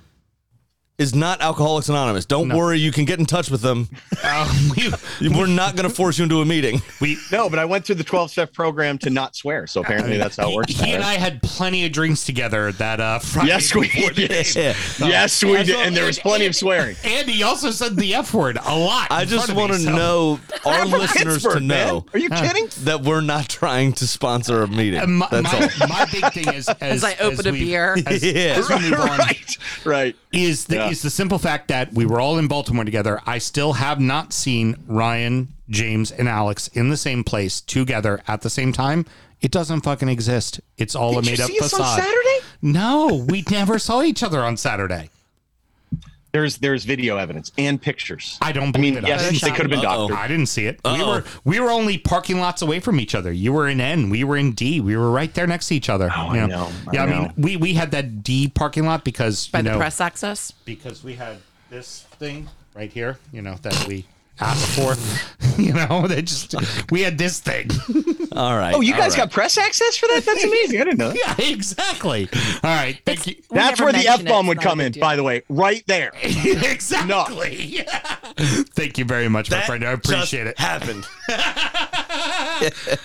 Is 0.99 1.15
not 1.15 1.41
Alcoholics 1.41 1.89
Anonymous. 1.89 2.25
Don't 2.25 2.49
worry, 2.55 2.77
you 2.77 2.91
can 2.91 3.05
get 3.05 3.19
in 3.19 3.25
touch 3.25 3.49
with 3.49 3.61
them. 3.61 3.89
We're 5.21 5.47
not 5.47 5.75
going 5.75 5.89
to 5.89 5.93
force 5.93 6.17
you 6.19 6.23
into 6.23 6.41
a 6.41 6.45
meeting. 6.45 6.81
We 7.01 7.17
no, 7.31 7.49
but 7.49 7.57
I 7.59 7.65
went 7.65 7.85
through 7.85 7.95
the 7.95 8.03
12 8.03 8.31
step 8.31 8.53
program 8.53 8.97
to 8.99 9.09
not 9.09 9.35
swear. 9.35 9.65
So 9.67 9.81
apparently 9.81 10.17
that's 10.17 10.37
how 10.37 10.51
it 10.51 10.55
works. 10.55 10.71
He, 10.73 10.85
he 10.85 10.91
and 10.93 11.03
I 11.03 11.13
had 11.15 11.41
plenty 11.41 11.85
of 11.85 11.91
drinks 11.91 12.25
together 12.25 12.71
that 12.73 12.99
uh, 12.99 13.19
Friday. 13.19 13.47
Yes, 13.49 13.73
we 13.73 13.81
before 13.81 14.11
the 14.11 14.27
did. 14.27 14.45
game. 14.53 14.75
Yes, 14.99 15.43
we 15.43 15.55
And 15.57 15.67
did. 15.67 15.75
And 15.87 15.95
there 15.97 16.05
was 16.05 16.19
plenty 16.19 16.45
of 16.45 16.55
swearing. 16.55 16.95
And 17.03 17.27
he 17.29 17.43
also 17.43 17.71
said 17.71 17.95
the 17.95 18.13
f 18.15 18.33
word 18.33 18.57
a 18.63 18.77
lot. 18.77 19.07
I 19.11 19.23
in 19.23 19.27
just 19.27 19.47
front 19.51 19.51
of 19.51 19.55
me, 19.57 19.61
want 19.61 19.73
to 19.73 19.79
so- 19.79 19.95
know 19.95 20.39
our 20.65 20.81
I'm 20.81 20.89
from 20.89 20.99
listeners 20.99 21.41
to 21.43 21.49
Pittsburgh, 21.49 21.63
man. 21.63 21.87
know. 21.87 22.05
Are 22.13 22.19
you 22.19 22.29
kidding? 22.29 22.67
That 22.85 23.01
we're 23.01 23.21
not 23.21 23.49
trying 23.49 23.93
to 23.93 24.07
sponsor 24.07 24.61
a 24.63 24.67
meeting. 24.67 24.99
Uh, 25.01 25.07
my, 25.07 25.27
That's 25.31 25.51
my, 25.79 25.85
all. 25.85 25.87
my 25.89 26.05
big 26.11 26.31
thing 26.33 26.53
is 26.53 26.69
as, 26.69 27.03
I 27.03 27.15
open 27.15 27.39
as 27.39 27.45
a 27.47 27.51
we- 27.51 27.65
beer. 27.65 27.97
As, 28.05 28.23
Yeah. 28.23 28.55
as 28.57 28.69
we 28.69 28.79
move 28.89 28.99
on, 28.99 29.17
right. 29.17 29.57
Right. 29.85 30.15
is 30.31 30.65
the 30.65 30.82
Yeah. 30.85 30.91
is 30.91 31.01
the 31.01 31.09
simple 31.09 31.39
fact 31.39 31.67
that 31.69 31.93
we 31.93 32.05
were 32.05 32.19
all 32.19 32.37
in 32.37 32.47
Baltimore 32.47 32.85
together. 32.85 33.21
I 33.25 33.37
still 33.37 33.73
have 33.73 33.99
not 33.99 34.33
seen 34.33 34.75
Ryan, 34.87 35.49
James, 35.69 36.11
and 36.11 36.27
Alex 36.27 36.67
in 36.69 36.89
the 36.89 36.97
same 36.97 37.23
place 37.23 37.61
together 37.61 38.21
at 38.27 38.41
the 38.41 38.49
same 38.49 38.71
time. 38.73 39.05
It 39.41 39.51
doesn't 39.51 39.81
fucking 39.81 40.07
exist. 40.07 40.61
It's 40.77 40.95
all 40.95 41.15
Did 41.15 41.23
a 41.27 41.31
made 41.31 41.39
up 41.41 41.49
see 41.49 41.59
us 41.59 41.73
on 41.73 41.79
facade. 41.79 41.99
Saturday? 42.03 42.39
No, 42.61 43.25
we 43.27 43.43
never 43.51 43.77
saw 43.77 44.01
each 44.01 44.23
other 44.23 44.39
on 44.41 44.55
Saturday. 44.55 45.09
There's 46.33 46.57
there's 46.57 46.83
video 46.83 47.17
evidence 47.17 47.51
and 47.59 47.79
pictures. 47.79 48.39
I 48.41 48.51
don't 48.51 48.75
I 48.75 48.79
mean, 48.79 48.95
believe 48.95 48.97
it. 48.97 49.07
yes, 49.07 49.39
they 49.39 49.51
could 49.51 49.61
have 49.61 49.69
been 49.69 49.79
it. 49.79 49.83
doctored. 49.83 50.17
I 50.17 50.27
didn't 50.27 50.47
see 50.47 50.65
it. 50.65 50.79
We 50.83 50.89
Uh-oh. 50.91 51.07
were 51.07 51.23
we 51.45 51.59
were 51.59 51.69
only 51.69 51.99
parking 51.99 52.39
lots 52.39 52.63
away 52.63 52.79
from 52.79 52.99
each 52.99 53.13
other. 53.13 53.31
You 53.31 53.53
were 53.53 53.67
in 53.69 53.79
N, 53.79 54.09
we 54.09 54.23
were 54.23 54.35
in 54.35 54.53
D. 54.53 54.81
We 54.81 54.97
were 54.97 55.11
right 55.11 55.31
there 55.35 55.45
next 55.45 55.67
to 55.67 55.75
each 55.75 55.89
other. 55.89 56.09
Oh, 56.11 56.29
I 56.29 56.41
You 56.41 56.47
know, 56.47 56.71
I 56.87 56.91
yeah, 56.93 57.03
I, 57.03 57.05
know. 57.05 57.21
mean, 57.21 57.33
we 57.37 57.57
we 57.57 57.73
had 57.75 57.91
that 57.91 58.23
D 58.23 58.47
parking 58.47 58.85
lot 58.85 59.05
because 59.05 59.47
By 59.49 59.59
you 59.59 59.65
the 59.65 59.77
press 59.77 60.01
access. 60.01 60.51
because 60.65 61.03
we 61.03 61.13
had 61.13 61.37
this 61.69 62.01
thing 62.17 62.49
right 62.75 62.91
here. 62.91 63.19
You 63.31 63.43
know 63.43 63.55
that 63.61 63.85
we 63.87 64.05
asked 64.39 64.79
for. 64.79 64.95
you 65.61 65.73
know, 65.73 66.07
they 66.07 66.21
just 66.21 66.55
we 66.91 67.01
had 67.01 67.17
this 67.17 67.39
thing. 67.39 67.69
All 68.35 68.57
right. 68.57 68.73
Oh, 68.73 68.81
you 68.81 68.93
guys 68.93 69.11
right. 69.11 69.23
got 69.23 69.31
press 69.31 69.57
access 69.57 69.97
for 69.97 70.07
that? 70.07 70.23
That's 70.25 70.43
amazing. 70.43 70.81
I 70.81 70.83
didn't 70.85 70.99
know. 70.99 71.09
that. 71.09 71.35
yeah, 71.39 71.45
exactly. 71.51 72.27
All 72.63 72.75
right, 72.75 72.99
thank 73.05 73.27
you. 73.27 73.35
That's 73.51 73.79
where 73.79 73.93
the 73.93 74.07
F 74.07 74.25
bomb 74.25 74.47
would 74.47 74.61
come 74.61 74.79
in, 74.79 74.93
big 74.93 75.01
by 75.01 75.15
the 75.15 75.23
way, 75.23 75.43
right 75.49 75.83
there. 75.87 76.11
exactly. 76.23 77.85
Thank 78.75 78.97
you 78.97 79.05
very 79.05 79.29
much, 79.29 79.51
my 79.51 79.57
That 79.57 79.65
friend. 79.67 79.83
I 79.83 79.91
appreciate 79.91 80.45
just 80.45 80.53
it. 80.53 80.59
Happened. 80.59 81.05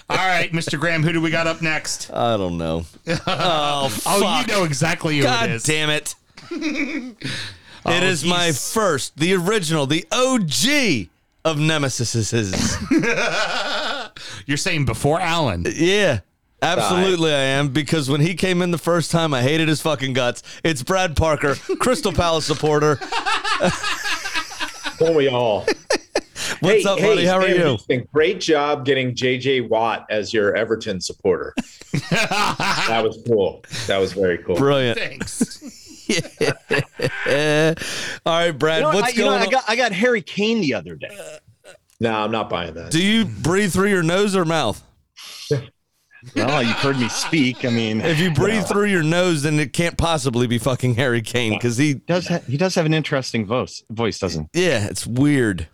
All 0.08 0.16
right, 0.16 0.50
Mr. 0.52 0.78
Graham, 0.78 1.02
who 1.02 1.12
do 1.12 1.20
we 1.20 1.30
got 1.30 1.46
up 1.46 1.60
next? 1.60 2.10
I 2.12 2.36
don't 2.36 2.56
know. 2.58 2.84
Oh, 3.26 3.88
fuck. 3.90 4.02
Oh, 4.06 4.40
you 4.40 4.46
know 4.46 4.64
exactly 4.64 5.18
who 5.18 5.24
God 5.24 5.50
it 5.50 5.56
is. 5.56 5.62
damn 5.64 5.90
it. 5.90 6.14
Oh, 6.50 7.92
it 7.92 8.02
is 8.02 8.24
my 8.24 8.52
first, 8.52 9.16
the 9.18 9.34
original, 9.34 9.86
the 9.86 10.06
OG 10.12 11.08
of 11.48 11.58
Nemesis. 11.58 12.14
Is 12.14 12.30
his 12.30 12.76
You're 14.46 14.56
saying 14.56 14.84
before 14.84 15.20
Alan. 15.20 15.66
yeah. 15.68 16.20
Absolutely, 16.60 17.32
I 17.32 17.38
am 17.38 17.68
because 17.68 18.10
when 18.10 18.20
he 18.20 18.34
came 18.34 18.62
in 18.62 18.72
the 18.72 18.78
first 18.78 19.12
time, 19.12 19.32
I 19.32 19.42
hated 19.42 19.68
his 19.68 19.80
fucking 19.80 20.12
guts. 20.12 20.42
It's 20.64 20.82
Brad 20.82 21.16
Parker, 21.16 21.54
Crystal 21.78 22.12
Palace 22.12 22.46
supporter. 22.46 22.98
Don't 24.98 25.14
we 25.14 25.28
all? 25.28 25.64
What's 26.58 26.84
up, 26.84 26.98
buddy? 26.98 27.24
How 27.26 27.38
are 27.38 27.46
you? 27.46 27.78
Great 28.12 28.40
job 28.40 28.84
getting 28.84 29.14
JJ 29.14 29.68
Watt 29.68 30.06
as 30.10 30.32
your 30.32 30.56
Everton 30.56 31.00
supporter. 31.00 31.54
that 32.10 33.02
was 33.04 33.22
cool. 33.24 33.64
That 33.86 33.98
was 33.98 34.12
very 34.12 34.38
cool. 34.38 34.56
Brilliant. 34.56 34.98
Thanks. 34.98 35.62
All 38.26 38.32
right, 38.38 38.50
Brad, 38.52 38.78
You 38.78 38.82
know, 38.82 38.88
what? 38.88 38.94
what's 39.02 39.08
I, 39.08 39.10
you 39.10 39.24
know, 39.24 39.30
going 39.30 39.40
I 39.42 39.44
on? 39.46 39.50
got 39.50 39.64
I 39.68 39.76
got 39.76 39.92
Harry 39.92 40.22
Kane 40.22 40.60
the 40.60 40.74
other 40.74 40.94
day. 40.96 41.16
No, 42.00 42.12
I'm 42.12 42.30
not 42.30 42.48
buying 42.48 42.74
that. 42.74 42.92
Do 42.92 43.02
you 43.02 43.24
breathe 43.24 43.72
through 43.72 43.90
your 43.90 44.02
nose 44.02 44.34
or 44.36 44.44
mouth? 44.44 44.82
Well, 46.34 46.64
you've 46.64 46.74
heard 46.78 46.98
me 46.98 47.08
speak. 47.08 47.64
I 47.64 47.70
mean, 47.70 48.00
If 48.00 48.18
you 48.18 48.32
breathe 48.32 48.64
through 48.66 48.86
your 48.86 49.04
nose, 49.04 49.44
then 49.44 49.60
it 49.60 49.72
can't 49.72 49.96
possibly 49.96 50.48
be 50.48 50.58
fucking 50.58 50.96
Harry 50.96 51.22
Kane 51.22 51.52
because 51.52 51.76
he, 51.76 51.94
does 51.94 52.26
ha- 52.26 52.40
he 52.40 52.56
does 52.56 52.74
have 52.74 52.86
an 52.86 52.92
interesting 52.92 53.46
voice 53.46 53.84
voice, 53.88 54.18
doesn't 54.18 54.48
yeah, 54.52 54.88
it's 54.88 55.06
weird. 55.06 55.68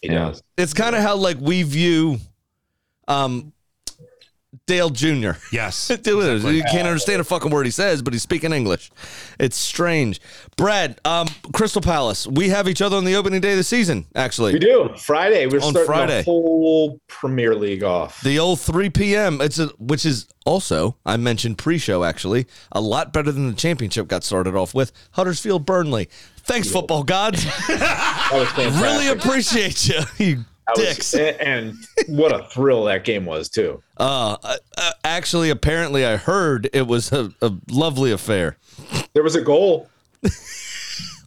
He 0.00 0.06
does. 0.08 0.40
It's 0.56 0.72
kind 0.72 0.94
of 0.94 1.02
how 1.02 1.16
like 1.16 1.38
we 1.40 1.64
view, 1.64 2.18
um, 3.08 3.52
Dale 4.66 4.88
Jr. 4.90 5.32
Yes. 5.52 5.88
Dude, 6.02 6.42
You 6.42 6.62
can't 6.70 6.86
understand 6.88 7.20
a 7.20 7.24
fucking 7.24 7.50
word 7.50 7.66
he 7.66 7.70
says, 7.70 8.00
but 8.02 8.12
he's 8.14 8.22
speaking 8.22 8.52
English. 8.52 8.90
It's 9.38 9.56
strange. 9.56 10.20
Brad, 10.56 10.98
um, 11.04 11.28
Crystal 11.52 11.82
Palace. 11.82 12.26
We 12.26 12.48
have 12.48 12.66
each 12.66 12.80
other 12.80 12.96
on 12.96 13.04
the 13.04 13.14
opening 13.14 13.40
day 13.42 13.52
of 13.52 13.58
the 13.58 13.64
season, 13.64 14.06
actually. 14.14 14.54
We 14.54 14.58
do. 14.58 14.90
Friday. 14.96 15.46
We're 15.46 15.56
On 15.56 15.70
starting 15.70 15.86
Friday. 15.86 16.18
the 16.20 16.24
whole 16.24 16.98
Premier 17.08 17.54
League 17.54 17.82
off. 17.84 18.22
The 18.22 18.38
old 18.38 18.60
3 18.60 18.88
p.m. 18.90 19.40
It's 19.42 19.58
a, 19.58 19.66
which 19.78 20.06
is 20.06 20.26
also 20.46 20.96
I 21.04 21.18
mentioned 21.18 21.58
pre-show 21.58 22.02
actually 22.04 22.46
a 22.72 22.80
lot 22.80 23.12
better 23.12 23.30
than 23.30 23.48
the 23.48 23.54
championship 23.54 24.08
got 24.08 24.24
started 24.24 24.54
off 24.54 24.72
with 24.74 24.92
Huddersfield 25.12 25.66
Burnley. 25.66 26.08
Thanks, 26.38 26.70
football 26.70 27.02
gods. 27.04 27.44
That 27.68 28.30
was 28.32 28.48
fantastic. 28.50 28.82
really 28.82 29.08
appreciate 29.08 29.88
you, 29.88 30.00
you 30.18 30.44
That 30.68 30.76
was- 30.76 30.96
dicks. 30.96 31.14
and, 31.14 31.36
and 31.40 31.74
what 32.08 32.32
a 32.32 32.44
thrill 32.48 32.84
that 32.84 33.04
game 33.04 33.24
was 33.24 33.48
too. 33.48 33.82
Uh, 33.96 34.36
uh, 34.42 34.92
actually, 35.02 35.50
apparently, 35.50 36.06
I 36.06 36.16
heard 36.16 36.68
it 36.72 36.86
was 36.86 37.10
a, 37.12 37.32
a 37.42 37.52
lovely 37.70 38.12
affair. 38.12 38.56
There 39.14 39.22
was 39.24 39.34
a 39.34 39.40
goal. 39.42 39.88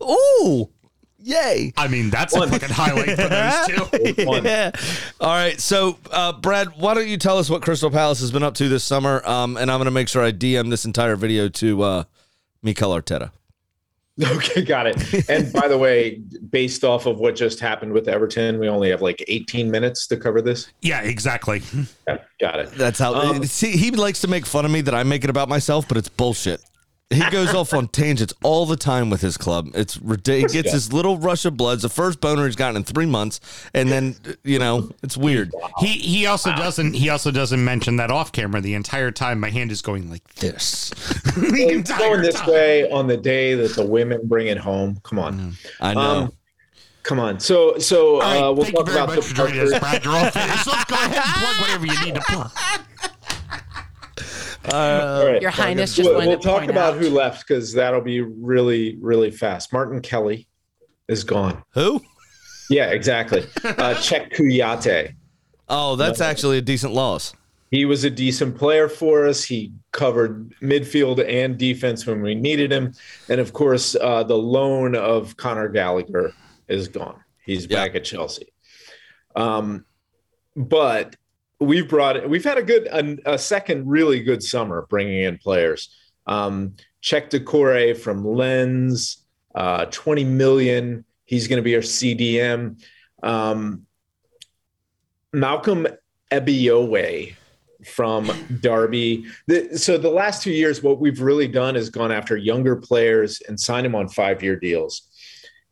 Ooh, 0.03 0.69
yay! 1.19 1.73
I 1.77 1.87
mean, 1.87 2.09
that's 2.09 2.35
a 2.35 2.47
fucking 2.47 2.69
highlight 2.69 3.09
for 3.17 3.27
those 3.27 3.89
two. 4.15 4.41
yeah. 4.43 4.71
All 5.19 5.27
right. 5.29 5.59
So, 5.59 5.97
uh, 6.11 6.33
Brad, 6.33 6.69
why 6.77 6.93
don't 6.93 7.07
you 7.07 7.17
tell 7.17 7.37
us 7.37 7.49
what 7.49 7.61
Crystal 7.61 7.91
Palace 7.91 8.19
has 8.21 8.31
been 8.31 8.43
up 8.43 8.55
to 8.55 8.67
this 8.69 8.83
summer? 8.83 9.25
Um, 9.27 9.57
and 9.57 9.69
I'm 9.69 9.77
going 9.77 9.85
to 9.85 9.91
make 9.91 10.07
sure 10.09 10.23
I 10.23 10.31
DM 10.31 10.69
this 10.69 10.85
entire 10.85 11.15
video 11.15 11.49
to 11.49 11.81
uh, 11.83 12.03
Mikel 12.63 12.91
Arteta. 12.91 13.31
Okay, 14.31 14.61
got 14.61 14.87
it. 14.87 15.29
And 15.29 15.51
by 15.51 15.67
the 15.67 15.77
way, 15.77 16.21
based 16.49 16.83
off 16.83 17.05
of 17.05 17.19
what 17.19 17.35
just 17.35 17.59
happened 17.59 17.91
with 17.93 18.07
Everton, 18.07 18.59
we 18.59 18.69
only 18.69 18.89
have 18.89 19.01
like 19.01 19.23
18 19.27 19.69
minutes 19.69 20.07
to 20.07 20.17
cover 20.17 20.41
this. 20.41 20.71
Yeah, 20.81 21.01
exactly. 21.01 21.61
Yeah, 22.07 22.17
got 22.39 22.59
it. 22.59 22.71
That's 22.71 22.99
how. 22.99 23.15
Um, 23.15 23.43
see, 23.45 23.71
he 23.71 23.91
likes 23.91 24.21
to 24.21 24.27
make 24.27 24.45
fun 24.45 24.65
of 24.65 24.71
me 24.71 24.81
that 24.81 24.93
I 24.95 25.03
make 25.03 25.23
it 25.23 25.29
about 25.29 25.49
myself, 25.49 25.87
but 25.87 25.97
it's 25.97 26.09
bullshit. 26.09 26.61
He 27.11 27.29
goes 27.29 27.53
off 27.53 27.73
on 27.73 27.87
tangents 27.89 28.33
all 28.43 28.65
the 28.65 28.75
time 28.77 29.09
with 29.09 29.21
his 29.21 29.35
club. 29.37 29.69
It's 29.73 29.97
ridiculous. 29.97 30.53
He 30.53 30.57
gets 30.59 30.67
Yeah. 30.67 30.73
his 30.73 30.93
little 30.93 31.17
rush 31.17 31.43
of 31.45 31.57
blood. 31.57 31.73
It's 31.73 31.83
the 31.83 31.89
first 31.89 32.21
boner 32.21 32.45
he's 32.45 32.55
gotten 32.55 32.77
in 32.77 32.83
three 32.83 33.05
months, 33.05 33.39
and 33.73 33.91
then 33.91 34.15
you 34.43 34.59
know 34.59 34.89
it's 35.03 35.17
weird. 35.17 35.51
He 35.79 35.87
he 35.87 36.25
also 36.25 36.51
doesn't 36.55 36.93
he 36.93 37.09
also 37.09 37.29
doesn't 37.31 37.63
mention 37.63 37.97
that 37.97 38.11
off 38.11 38.31
camera 38.31 38.61
the 38.61 38.73
entire 38.75 39.11
time. 39.11 39.39
My 39.39 39.49
hand 39.49 39.71
is 39.71 39.81
going 39.81 40.09
like 40.09 40.23
this. 40.35 40.89
the 41.35 41.53
It's 41.69 41.89
entire 41.89 41.99
going 41.99 42.21
this 42.21 42.35
time. 42.35 42.49
way 42.49 42.89
on 42.89 43.07
the 43.07 43.17
day 43.17 43.55
that 43.55 43.75
the 43.75 43.85
women 43.85 44.21
bring 44.23 44.47
it 44.47 44.57
home. 44.57 44.99
Come 45.03 45.19
on. 45.19 45.39
Mm, 45.39 45.67
I 45.81 45.93
know. 45.93 45.99
Um, 46.01 46.33
come 47.03 47.19
on. 47.19 47.39
So 47.41 47.77
so 47.79 48.15
All 48.15 48.19
right, 48.21 48.37
uh, 48.37 48.51
we'll 48.53 48.65
talk 48.71 48.89
about 48.89 49.09
the 49.09 49.21
for 49.21 49.33
joining 49.35 49.67
Brad. 49.79 50.05
You're 50.05 50.13
all 50.15 50.29
finished. 50.31 50.67
Let's 50.67 50.85
go 50.85 50.95
ahead 50.95 51.15
and 51.15 51.23
plug 51.25 51.55
whatever 51.61 51.85
you 51.87 52.05
need 52.05 52.15
to 52.15 52.21
plug. 52.21 52.51
All 54.71 55.25
right. 55.25 55.41
Your 55.41 55.51
Highness 55.51 55.97
We'll- 55.97 56.13
just 56.13 56.27
we'll 56.27 56.37
to 56.37 56.43
talk 56.43 56.59
point 56.59 56.71
about 56.71 56.93
out. 56.95 56.99
who 57.01 57.09
left 57.09 57.47
because 57.47 57.73
that'll 57.73 58.01
be 58.01 58.21
really 58.21 58.97
really 59.01 59.31
fast. 59.31 59.73
Martin 59.73 60.01
Kelly 60.01 60.47
is 61.07 61.23
gone. 61.23 61.63
Who? 61.73 62.01
Yeah, 62.69 62.91
exactly. 62.91 63.41
Uh, 63.63 63.93
Cheikhou 63.95 64.31
Kouyaté. 64.33 65.13
Oh, 65.67 65.95
that's 65.95 66.21
actually 66.21 66.57
a 66.57 66.61
decent 66.61 66.93
loss. 66.93 67.33
He 67.69 67.85
was 67.85 68.03
a 68.03 68.09
decent 68.09 68.57
player 68.57 68.89
for 68.89 69.25
us. 69.27 69.43
He 69.45 69.71
covered 69.93 70.53
midfield 70.61 71.25
and 71.25 71.57
defense 71.57 72.05
when 72.05 72.21
we 72.21 72.35
needed 72.35 72.71
him. 72.71 72.93
And 73.29 73.39
of 73.39 73.53
course, 73.53 73.95
uh, 73.95 74.23
the 74.23 74.37
loan 74.37 74.95
of 74.95 75.37
Conor 75.37 75.69
Gallagher 75.69 76.33
is 76.67 76.89
gone. 76.89 77.21
He's 77.45 77.67
back 77.67 77.95
at 77.95 78.03
Chelsea. 78.03 78.51
Um, 79.37 79.85
but 80.57 81.15
we've 81.61 81.87
brought 81.87 82.27
we've 82.27 82.43
had 82.43 82.57
a 82.57 82.63
good 82.63 82.87
a, 82.87 83.33
a 83.33 83.37
second 83.37 83.87
really 83.87 84.21
good 84.21 84.43
summer 84.43 84.87
bringing 84.89 85.23
in 85.23 85.37
players. 85.37 85.95
Um, 86.27 86.75
Cheick 87.01 87.29
Doucouré 87.29 87.97
from 87.97 88.25
Lens, 88.27 89.23
uh, 89.55 89.85
20 89.85 90.23
million. 90.25 91.05
He's 91.25 91.47
going 91.47 91.57
to 91.57 91.63
be 91.63 91.75
our 91.75 91.81
CDM. 91.81 92.83
Um, 93.23 93.85
Malcolm 95.33 95.87
Ebiowei 96.31 97.35
from 97.85 98.31
Derby. 98.61 99.25
The, 99.47 99.77
so 99.77 99.97
the 99.97 100.09
last 100.09 100.43
two 100.43 100.51
years, 100.51 100.83
what 100.83 100.99
we've 100.99 101.21
really 101.21 101.47
done 101.47 101.75
is 101.75 101.89
gone 101.89 102.11
after 102.11 102.37
younger 102.37 102.75
players 102.75 103.41
and 103.47 103.59
signed 103.59 103.85
them 103.85 103.95
on 103.95 104.07
five-year 104.07 104.57
deals. 104.57 105.10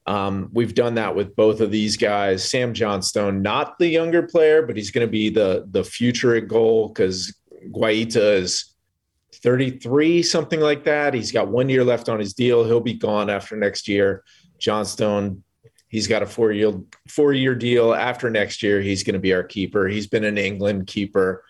Um, 0.09 0.49
we've 0.51 0.73
done 0.73 0.95
that 0.95 1.15
with 1.15 1.35
both 1.35 1.61
of 1.61 1.69
these 1.69 1.95
guys. 1.95 2.49
Sam 2.49 2.73
Johnstone, 2.73 3.43
not 3.43 3.77
the 3.77 3.87
younger 3.87 4.23
player, 4.23 4.65
but 4.65 4.75
he's 4.75 4.89
going 4.89 5.05
to 5.05 5.11
be 5.11 5.29
the 5.29 5.67
the 5.69 5.83
future 5.83 6.35
at 6.35 6.47
goal 6.47 6.87
because 6.87 7.37
Guaita 7.71 8.37
is 8.37 8.73
33, 9.35 10.23
something 10.23 10.59
like 10.61 10.83
that. 10.85 11.13
He's 11.13 11.31
got 11.31 11.49
one 11.49 11.69
year 11.69 11.83
left 11.83 12.09
on 12.09 12.19
his 12.19 12.33
deal. 12.33 12.63
He'll 12.63 12.79
be 12.79 12.95
gone 12.95 13.29
after 13.29 13.55
next 13.55 13.87
year. 13.87 14.23
Johnstone, 14.57 15.43
he's 15.89 16.07
got 16.07 16.23
a 16.23 16.25
four 16.25 16.51
year 16.53 16.73
four 17.07 17.31
year 17.33 17.53
deal. 17.53 17.93
After 17.93 18.31
next 18.31 18.63
year, 18.63 18.81
he's 18.81 19.03
going 19.03 19.13
to 19.13 19.19
be 19.19 19.35
our 19.35 19.43
keeper. 19.43 19.87
He's 19.87 20.07
been 20.07 20.23
an 20.23 20.39
England 20.39 20.87
keeper. 20.87 21.43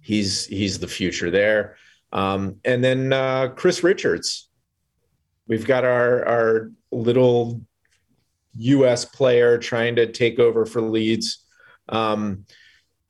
He's 0.00 0.46
he's 0.46 0.78
the 0.78 0.86
future 0.86 1.32
there. 1.32 1.78
Um, 2.12 2.60
and 2.64 2.84
then 2.84 3.12
uh, 3.12 3.48
Chris 3.56 3.82
Richards. 3.82 4.48
We've 5.48 5.66
got 5.66 5.84
our 5.84 6.24
our 6.24 6.70
little 6.92 7.60
U.S. 8.56 9.04
player 9.04 9.58
trying 9.58 9.96
to 9.96 10.10
take 10.10 10.38
over 10.38 10.64
for 10.66 10.80
Leeds. 10.80 11.44
Um, 11.88 12.46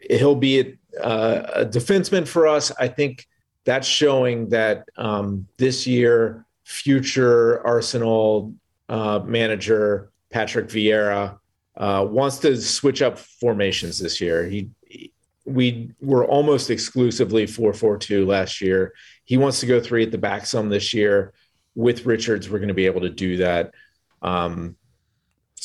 he'll 0.00 0.34
be 0.34 0.76
uh, 1.00 1.42
a 1.54 1.64
defenseman 1.66 2.26
for 2.26 2.46
us. 2.46 2.72
I 2.78 2.88
think 2.88 3.26
that's 3.64 3.86
showing 3.88 4.50
that 4.50 4.88
um, 4.96 5.46
this 5.56 5.86
year, 5.86 6.44
future 6.64 7.64
Arsenal 7.66 8.54
uh, 8.88 9.20
manager 9.24 10.10
Patrick 10.30 10.68
Vieira 10.68 11.38
uh, 11.76 12.06
wants 12.08 12.38
to 12.38 12.56
switch 12.60 13.02
up 13.02 13.18
formations 13.18 13.98
this 13.98 14.20
year. 14.20 14.46
He, 14.46 14.70
he- 14.86 15.12
we 15.46 15.90
were 16.00 16.24
almost 16.24 16.70
exclusively 16.70 17.44
4-4-2 17.44 18.26
last 18.26 18.62
year. 18.62 18.94
He 19.24 19.36
wants 19.36 19.60
to 19.60 19.66
go 19.66 19.78
three 19.78 20.02
at 20.02 20.10
the 20.10 20.16
back 20.16 20.46
some 20.46 20.70
this 20.70 20.94
year. 20.94 21.34
With 21.74 22.06
Richards, 22.06 22.48
we're 22.48 22.60
going 22.60 22.68
to 22.68 22.74
be 22.74 22.86
able 22.86 23.02
to 23.02 23.10
do 23.10 23.36
that. 23.38 23.74
Um, 24.22 24.76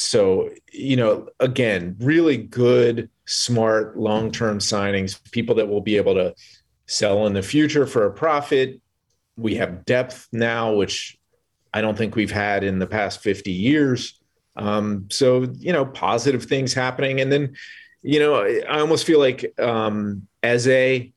so, 0.02 0.50
you 0.72 0.96
know, 0.96 1.28
again, 1.42 1.98
really 2.00 2.38
good, 2.38 3.10
smart, 3.26 3.98
long 3.98 4.32
term 4.32 4.60
signings, 4.60 5.20
people 5.32 5.56
that 5.56 5.68
will 5.68 5.82
be 5.82 5.98
able 5.98 6.14
to 6.14 6.34
sell 6.86 7.28
in 7.28 7.34
the 7.34 7.42
future 7.42 7.86
for 7.86 8.06
a 8.06 8.14
profit. 8.14 8.80
We 9.36 9.56
have 9.56 9.84
depth 9.84 10.30
now, 10.32 10.74
which 10.74 11.18
I 11.74 11.82
don't 11.82 11.98
think 11.98 12.16
we've 12.16 12.32
had 12.32 12.64
in 12.64 12.80
the 12.80 12.88
past 12.88 13.22
50 13.22 13.52
years. 13.52 14.22
Um, 14.56 15.08
so, 15.12 15.42
you 15.58 15.74
know, 15.74 15.86
positive 15.86 16.46
things 16.46 16.74
happening. 16.74 17.20
And 17.20 17.30
then, 17.30 17.58
you 18.02 18.22
know, 18.22 18.36
I 18.36 18.62
I 18.70 18.80
almost 18.80 19.06
feel 19.06 19.20
like 19.20 19.54
um, 19.60 20.30
Eze 20.42 21.12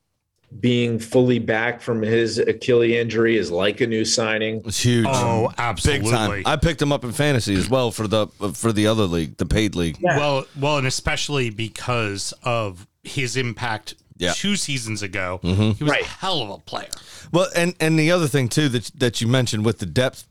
being 0.60 0.98
fully 0.98 1.38
back 1.38 1.80
from 1.80 2.02
his 2.02 2.38
Achilles 2.38 2.94
injury 2.96 3.36
is 3.36 3.50
like 3.50 3.80
a 3.80 3.86
new 3.86 4.04
signing. 4.04 4.62
It's 4.64 4.80
huge. 4.84 5.06
Oh, 5.08 5.48
Big 5.48 5.56
time. 5.56 5.66
absolutely. 5.68 6.42
I 6.46 6.56
picked 6.56 6.80
him 6.82 6.92
up 6.92 7.04
in 7.04 7.12
fantasy 7.12 7.54
as 7.54 7.68
well 7.68 7.90
for 7.90 8.06
the 8.06 8.26
for 8.54 8.72
the 8.72 8.86
other 8.86 9.04
league, 9.04 9.36
the 9.38 9.46
paid 9.46 9.74
league. 9.74 9.98
Well, 10.00 10.44
well, 10.58 10.78
and 10.78 10.86
especially 10.86 11.50
because 11.50 12.32
of 12.44 12.86
his 13.02 13.36
impact 13.36 13.94
Yeah. 14.18 14.32
two 14.34 14.56
seasons 14.56 15.02
ago. 15.02 15.40
Mhm. 15.42 15.76
He 15.78 15.84
was 15.84 15.92
a 15.92 16.04
hell 16.04 16.42
of 16.42 16.50
a 16.50 16.58
player. 16.58 16.90
Well, 17.32 17.48
and 17.56 17.74
and 17.80 17.98
the 17.98 18.10
other 18.12 18.28
thing 18.28 18.48
too 18.48 18.68
that 18.68 18.90
that 18.96 19.20
you 19.20 19.26
mentioned 19.26 19.64
with 19.64 19.78
the 19.78 19.86
depth 19.86 20.26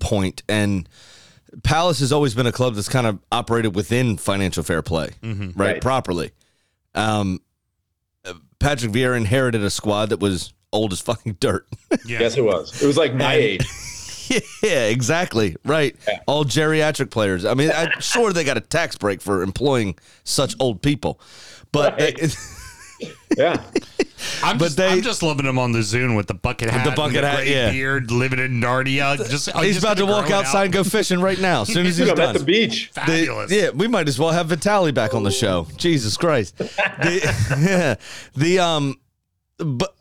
point 0.00 0.42
and 0.48 0.88
Palace 1.62 2.00
has 2.00 2.12
always 2.12 2.34
been 2.34 2.46
a 2.46 2.52
club 2.52 2.74
that's 2.74 2.88
kind 2.88 3.06
of 3.06 3.18
operated 3.32 3.74
within 3.74 4.16
financial 4.18 4.62
fair 4.62 4.82
play, 4.82 5.10
Mhm. 5.22 5.52
right? 5.56 5.72
Right. 5.74 5.80
Properly. 5.80 6.32
Um, 6.94 7.40
Patrick 8.60 8.92
Vieira 8.92 9.16
inherited 9.16 9.62
a 9.62 9.70
squad 9.70 10.10
that 10.10 10.20
was 10.20 10.52
old 10.72 10.92
as 10.92 11.00
fucking 11.00 11.34
dirt. 11.40 11.66
Yeah. 12.04 12.20
Yes, 12.20 12.36
it 12.36 12.44
was. 12.44 12.82
It 12.82 12.86
was 12.86 12.96
like 12.96 13.14
my 13.14 13.34
And- 13.34 13.42
age. 13.42 13.66
yeah, 14.62 14.84
exactly. 14.86 15.56
Right. 15.64 15.96
All 16.26 16.44
geriatric 16.44 17.10
players. 17.10 17.44
I 17.44 17.54
mean, 17.54 17.70
I'm 17.74 17.90
sure 18.00 18.32
they 18.32 18.44
got 18.44 18.56
a 18.58 18.60
tax 18.60 18.96
break 18.96 19.22
for 19.22 19.42
employing 19.42 19.96
such 20.24 20.54
old 20.60 20.82
people, 20.82 21.20
but 21.72 21.98
Yeah. 23.36 23.62
I'm 24.42 24.58
But 24.58 24.64
just, 24.66 24.76
they- 24.76 24.88
I'm 24.88 25.02
just 25.02 25.22
loving 25.22 25.46
him 25.46 25.58
on 25.58 25.72
the 25.72 25.78
Zune 25.80 26.16
with 26.16 26.26
the 26.26 26.34
bucket 26.34 26.70
hat, 26.70 26.82
the 26.84 26.90
and 26.90 26.96
bucket 26.96 27.22
hat, 27.24 27.36
gray 27.36 27.52
yeah. 27.52 27.70
beard, 27.70 28.10
living 28.10 28.38
in 28.40 28.60
Narnia. 28.60 29.16
Just 29.30 29.54
I'm 29.54 29.62
he's 29.64 29.74
just 29.76 29.84
about 29.84 29.96
to 29.98 30.02
gonna 30.02 30.12
walk 30.12 30.26
grow 30.26 30.36
it 30.38 30.40
outside 30.40 30.64
and 30.64 30.72
go 30.72 30.82
fishing 30.84 31.20
right 31.20 31.38
now. 31.38 31.62
As 31.62 31.68
soon 31.72 31.86
as 31.86 31.96
he's 31.98 32.08
I'm 32.08 32.16
done. 32.16 32.34
at 32.34 32.38
the 32.40 32.44
beach. 32.44 32.90
The- 32.94 33.00
Fabulous. 33.00 33.52
yeah, 33.52 33.70
we 33.70 33.86
might 33.86 34.08
as 34.08 34.18
well 34.18 34.30
have 34.30 34.48
Vitali 34.48 34.90
back 34.92 35.14
on 35.14 35.22
the 35.22 35.30
show. 35.30 35.68
Jesus 35.76 36.16
Christ. 36.16 36.56
The, 36.58 36.68
yeah, 37.60 37.94
the 38.34 38.58
um, 38.58 38.96
but 39.58 39.94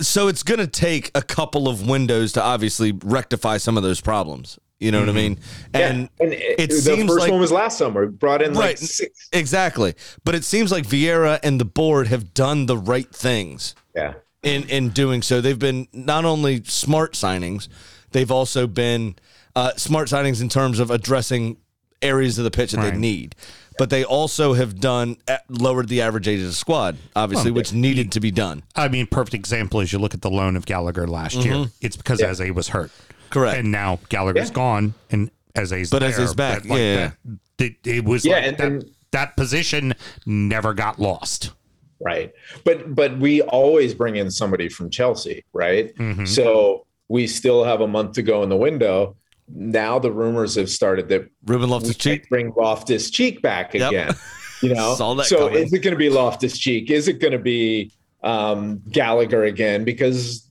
so 0.00 0.28
it's 0.28 0.42
going 0.42 0.60
to 0.60 0.66
take 0.66 1.10
a 1.14 1.22
couple 1.22 1.68
of 1.68 1.86
windows 1.86 2.32
to 2.32 2.42
obviously 2.42 2.92
rectify 2.92 3.56
some 3.58 3.76
of 3.76 3.82
those 3.82 4.00
problems. 4.00 4.58
You 4.80 4.90
know 4.90 5.00
what 5.00 5.08
I 5.08 5.12
mean? 5.12 5.38
And 5.72 6.08
and 6.20 6.32
it, 6.32 6.60
it 6.60 6.70
the 6.70 6.76
seems 6.76 7.08
first 7.10 7.20
like 7.20 7.30
one 7.30 7.40
was 7.40 7.52
last 7.52 7.78
summer. 7.78 8.06
Brought 8.06 8.42
in 8.42 8.54
like 8.54 8.64
right, 8.64 8.78
six. 8.78 9.28
exactly. 9.32 9.94
But 10.24 10.34
it 10.34 10.44
seems 10.44 10.72
like 10.72 10.84
Vieira 10.84 11.38
and 11.42 11.60
the 11.60 11.64
board 11.64 12.08
have 12.08 12.34
done 12.34 12.66
the 12.66 12.76
right 12.76 13.08
things. 13.14 13.74
Yeah. 13.94 14.14
In 14.42 14.68
in 14.68 14.90
doing 14.90 15.22
so, 15.22 15.40
they've 15.40 15.58
been 15.58 15.88
not 15.92 16.24
only 16.24 16.62
smart 16.64 17.14
signings, 17.14 17.68
they've 18.10 18.30
also 18.30 18.66
been 18.66 19.14
uh, 19.56 19.72
smart 19.76 20.08
signings 20.08 20.42
in 20.42 20.48
terms 20.48 20.80
of 20.80 20.90
addressing 20.90 21.56
areas 22.02 22.36
of 22.38 22.44
the 22.44 22.50
pitch 22.50 22.72
that 22.72 22.82
they 22.82 22.96
need. 22.98 23.34
But 23.78 23.90
they 23.90 24.04
also 24.04 24.52
have 24.52 24.78
done 24.80 25.16
uh, 25.26 25.38
lowered 25.48 25.88
the 25.88 26.02
average 26.02 26.28
age 26.28 26.40
of 26.40 26.46
the 26.46 26.52
squad, 26.52 26.96
obviously, 27.16 27.50
Well, 27.50 27.56
which 27.56 27.72
needed 27.72 28.12
to 28.12 28.20
be 28.20 28.30
done. 28.30 28.62
I 28.76 28.88
mean, 28.88 29.06
perfect 29.06 29.34
example 29.34 29.80
is 29.80 29.92
you 29.92 29.98
look 29.98 30.14
at 30.14 30.20
the 30.22 30.30
loan 30.30 30.54
of 30.56 30.66
Gallagher 30.66 31.08
last 31.08 31.36
year. 31.36 31.54
Mhm. 31.54 31.70
It's 31.80 31.96
because 31.96 32.20
Yeah. 32.20 32.28
Eze 32.28 32.52
was 32.52 32.68
hurt. 32.68 32.90
Correct. 33.30 33.58
And 33.58 33.70
now 33.72 33.98
Gallagher's 34.08 34.48
Yeah. 34.48 34.54
gone 34.54 34.94
and 35.10 35.30
Eze's 35.54 35.90
But 35.90 36.00
there. 36.00 36.08
Eze's 36.10 36.34
back. 36.34 36.62
That, 36.62 36.68
like, 36.70 36.78
Yeah, 36.78 37.10
that- 37.58 37.64
It, 37.64 37.76
it 37.86 38.04
was 38.04 38.24
Yeah, 38.24 38.34
like 38.34 38.44
and 38.44 38.56
that, 38.56 38.62
then- 38.62 38.82
that 39.12 39.36
position 39.36 39.94
never 40.26 40.74
got 40.74 40.98
lost. 41.00 41.52
Right. 42.00 42.32
But 42.64 42.94
but 42.94 43.18
we 43.18 43.40
always 43.42 43.94
bring 43.94 44.16
in 44.16 44.30
somebody 44.30 44.68
from 44.68 44.90
Chelsea, 44.90 45.44
right? 45.52 45.94
Mhm. 45.96 46.26
So 46.26 46.86
we 47.08 47.26
still 47.28 47.62
have 47.64 47.80
a 47.80 47.86
month 47.86 48.12
to 48.14 48.22
go 48.22 48.42
in 48.42 48.48
the 48.48 48.56
window. 48.56 49.16
Now 49.48 49.98
the 50.00 50.10
rumors 50.10 50.56
have 50.56 50.68
started 50.68 51.08
that 51.10 51.28
Ruben 51.46 51.70
Loftus 51.70 51.96
Cheek. 51.96 52.28
bring 52.28 52.52
Loftus 52.56 53.10
Cheek 53.10 53.40
back 53.40 53.72
Yep. 53.74 53.88
again. 53.92 54.14
You 54.62 54.74
know, 54.74 54.94
Saw 54.98 55.14
that 55.14 55.26
so 55.26 55.48
coming. 55.48 55.62
is 55.64 55.72
it 55.72 55.78
going 55.80 55.94
to 55.94 55.98
be 55.98 56.10
Loftus 56.10 56.58
Cheek? 56.58 56.90
Is 56.90 57.06
it 57.08 57.20
going 57.20 57.32
to 57.32 57.38
be 57.38 57.92
um, 58.24 58.80
Gallagher 58.90 59.44
again? 59.44 59.84
Because 59.84 60.43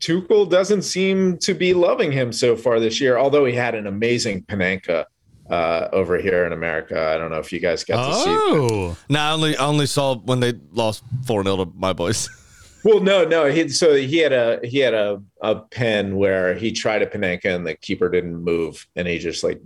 Tuchel 0.00 0.48
doesn't 0.48 0.82
seem 0.82 1.38
to 1.38 1.54
be 1.54 1.74
loving 1.74 2.12
him 2.12 2.32
so 2.32 2.56
far 2.56 2.78
this 2.80 3.00
year. 3.00 3.18
Although 3.18 3.44
he 3.44 3.54
had 3.54 3.74
an 3.74 3.86
amazing 3.86 4.42
Panenka 4.42 5.06
uh, 5.50 5.88
over 5.92 6.18
here 6.18 6.44
in 6.44 6.52
America. 6.52 7.00
I 7.00 7.16
don't 7.18 7.30
know 7.30 7.38
if 7.38 7.52
you 7.52 7.60
guys 7.60 7.84
got 7.84 8.06
to 8.06 8.14
see. 8.14 8.24
Oh, 8.28 8.96
No, 9.08 9.18
I 9.20 9.32
only 9.32 9.56
I 9.56 9.66
only 9.66 9.86
saw 9.86 10.16
when 10.16 10.40
they 10.40 10.54
lost 10.72 11.02
four 11.26 11.42
0 11.42 11.64
to 11.64 11.72
my 11.74 11.92
boys. 11.92 12.28
Well, 12.84 13.00
no, 13.00 13.24
no. 13.24 13.46
He, 13.46 13.68
so 13.70 13.96
he 13.96 14.18
had 14.18 14.32
a 14.32 14.60
he 14.62 14.78
had 14.78 14.94
a 14.94 15.20
a 15.42 15.56
pen 15.56 16.14
where 16.16 16.54
he 16.54 16.70
tried 16.70 17.02
a 17.02 17.06
Panenka 17.06 17.46
and 17.46 17.66
the 17.66 17.74
keeper 17.74 18.08
didn't 18.08 18.36
move, 18.36 18.86
and 18.94 19.08
he 19.08 19.18
just 19.18 19.42
like 19.42 19.60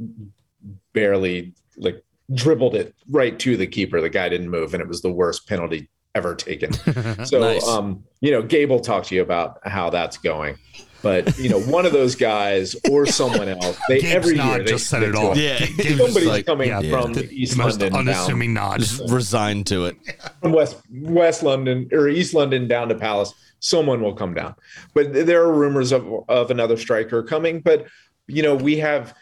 barely 0.94 1.52
like 1.76 2.02
dribbled 2.32 2.74
it 2.74 2.94
right 3.10 3.38
to 3.40 3.58
the 3.58 3.66
keeper. 3.66 4.00
The 4.00 4.08
guy 4.08 4.30
didn't 4.30 4.48
move, 4.48 4.72
and 4.72 4.80
it 4.80 4.88
was 4.88 5.02
the 5.02 5.12
worst 5.12 5.46
penalty 5.46 5.90
ever 6.14 6.34
taken. 6.34 6.72
So, 7.24 7.40
Nice. 7.40 7.66
um, 7.66 8.04
you 8.20 8.30
know, 8.30 8.42
Gabe 8.42 8.70
will 8.70 8.80
talk 8.80 9.04
to 9.04 9.14
you 9.14 9.22
about 9.22 9.58
how 9.64 9.90
that's 9.90 10.16
going. 10.16 10.56
But 11.02 11.36
you 11.38 11.48
know, 11.48 11.60
one 11.60 11.84
of 11.84 11.92
those 11.92 12.14
guys 12.14 12.76
or 12.88 13.06
someone 13.06 13.48
else, 13.48 13.78
they 13.88 14.00
Gabe's 14.00 14.14
every 14.14 14.36
year 14.36 14.58
they 14.58 14.64
just 14.64 14.88
said 14.88 15.02
it 15.02 15.12
to 15.12 15.18
all. 15.18 15.36
Yeah, 15.36 15.58
Gabe's 15.58 15.76
Gabe's 15.76 15.98
Somebody's 15.98 16.28
like, 16.28 16.46
coming 16.46 16.68
yeah, 16.68 16.80
from 16.80 17.12
the, 17.12 17.28
East 17.32 17.56
the 17.56 17.62
most 17.62 17.80
London 17.80 17.92
down, 17.92 18.08
unassuming 18.08 18.54
nod. 18.54 18.80
Just 18.80 19.10
resigned 19.10 19.66
to 19.66 19.86
it. 19.86 19.96
from 20.40 20.52
West 20.52 20.76
West 20.90 21.42
London 21.42 21.88
or 21.92 22.08
East 22.08 22.34
London 22.34 22.68
down 22.68 22.88
to 22.88 22.94
Palace. 22.94 23.34
Someone 23.58 24.00
will 24.00 24.14
come 24.14 24.34
down, 24.34 24.54
but 24.94 25.12
there 25.12 25.42
are 25.42 25.52
rumors 25.52 25.90
of 25.92 26.06
of 26.28 26.50
another 26.52 26.76
striker 26.76 27.22
coming. 27.22 27.60
But 27.60 27.86
you 28.28 28.42
know, 28.42 28.54
we 28.54 28.76
have 28.78 29.14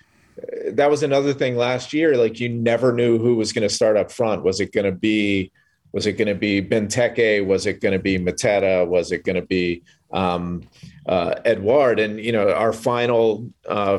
that 0.73 0.91
was 0.91 1.03
another 1.03 1.33
thing 1.33 1.57
last 1.57 1.95
year. 1.95 2.17
Like 2.17 2.41
you 2.41 2.51
never 2.51 2.93
knew 2.93 3.19
who 3.19 3.37
was 3.37 3.53
going 3.55 3.67
to 3.67 3.75
start 3.75 3.97
up 3.97 4.11
front. 4.11 4.43
Was 4.45 4.61
it 4.61 4.73
going 4.73 4.87
to 4.87 4.93
be 4.93 5.51
was 5.93 6.07
it 6.07 6.13
going 6.13 6.29
to 6.29 6.35
be 6.35 6.63
Benteke? 6.63 7.45
Was 7.45 7.67
it 7.67 7.81
going 7.81 7.93
to 7.93 7.99
be 7.99 8.19
Mateta? 8.19 8.87
Was 8.87 9.13
it 9.13 9.25
going 9.25 9.37
to 9.37 9.47
be 9.47 9.83
um, 10.13 10.63
uh, 11.07 11.35
Edouard? 11.45 11.99
And 11.99 12.21
you 12.21 12.33
know, 12.33 12.53
our 12.53 12.73
final 12.73 13.51
uh, 13.69 13.99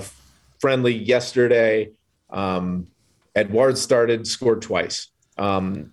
friendly 0.60 0.94
yesterday, 0.94 1.92
um, 2.30 2.88
Edouard 3.36 3.78
started, 3.78 4.26
scored 4.28 4.62
twice. 4.62 5.10
Um, 5.38 5.92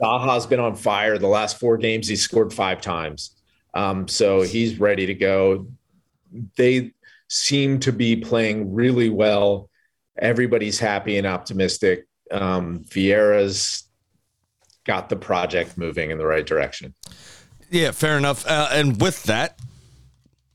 Zaha's 0.00 0.46
been 0.46 0.60
on 0.60 0.74
fire. 0.74 1.18
The 1.18 1.28
last 1.28 1.58
four 1.58 1.76
games, 1.76 2.08
he 2.08 2.16
scored 2.16 2.52
five 2.52 2.80
times. 2.80 3.36
Um, 3.74 4.08
so 4.08 4.42
he's 4.42 4.78
ready 4.78 5.06
to 5.06 5.14
go. 5.14 5.66
They 6.56 6.92
seem 7.28 7.80
to 7.80 7.92
be 7.92 8.16
playing 8.16 8.74
really 8.74 9.10
well. 9.10 9.70
Everybody's 10.18 10.78
happy 10.78 11.18
and 11.18 11.26
optimistic. 11.26 12.06
Um, 12.30 12.84
Vieira's 12.84 13.88
got 14.84 15.08
the 15.08 15.16
project 15.16 15.78
moving 15.78 16.10
in 16.10 16.18
the 16.18 16.26
right 16.26 16.46
direction. 16.46 16.94
Yeah, 17.70 17.92
fair 17.92 18.18
enough. 18.18 18.46
Uh, 18.46 18.68
and 18.72 19.00
with 19.00 19.22
that, 19.24 19.58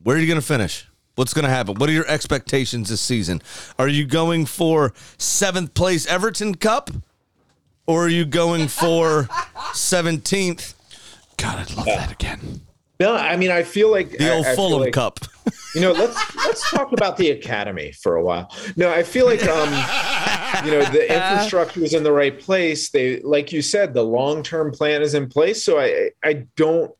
where 0.02 0.16
are 0.16 0.20
you 0.20 0.26
going 0.26 0.40
to 0.40 0.46
finish? 0.46 0.86
What's 1.16 1.34
going 1.34 1.44
to 1.44 1.50
happen? 1.50 1.74
What 1.74 1.88
are 1.88 1.92
your 1.92 2.06
expectations 2.06 2.90
this 2.90 3.00
season? 3.00 3.42
Are 3.78 3.88
you 3.88 4.06
going 4.06 4.46
for 4.46 4.92
seventh 5.18 5.74
place 5.74 6.06
Everton 6.06 6.54
Cup, 6.54 6.90
or 7.86 8.04
are 8.04 8.08
you 8.08 8.24
going 8.24 8.68
for 8.68 9.28
seventeenth? 9.74 10.74
God, 11.36 11.58
I'd 11.58 11.76
love 11.76 11.86
that 11.86 12.12
again. 12.12 12.60
No, 13.00 13.14
I 13.14 13.36
mean, 13.36 13.50
I 13.50 13.62
feel 13.62 13.90
like 13.90 14.10
The 14.10 14.34
old 14.34 14.44
I 14.44 14.48
feel 14.48 14.56
Fulham 14.56 14.80
like- 14.82 14.92
Cup. 14.92 15.20
You 15.74 15.80
know, 15.82 15.92
let's 15.92 16.36
let's 16.36 16.70
talk 16.70 16.92
about 16.92 17.16
the 17.16 17.30
academy 17.30 17.92
for 17.92 18.16
a 18.16 18.22
while. 18.24 18.54
No, 18.76 18.90
I 18.90 19.02
feel 19.02 19.26
like 19.26 19.42
um, 19.46 19.68
you 20.64 20.72
know, 20.72 20.84
the 20.90 21.06
infrastructure 21.14 21.82
is 21.84 21.94
in 21.94 22.02
the 22.02 22.12
right 22.12 22.38
place. 22.38 22.90
They, 22.90 23.20
like 23.20 23.52
you 23.52 23.62
said, 23.62 23.94
the 23.94 24.02
long 24.02 24.42
term 24.42 24.72
plan 24.72 25.02
is 25.02 25.14
in 25.14 25.28
place. 25.28 25.62
So 25.62 25.78
I 25.78 26.10
I 26.24 26.46
don't, 26.56 26.90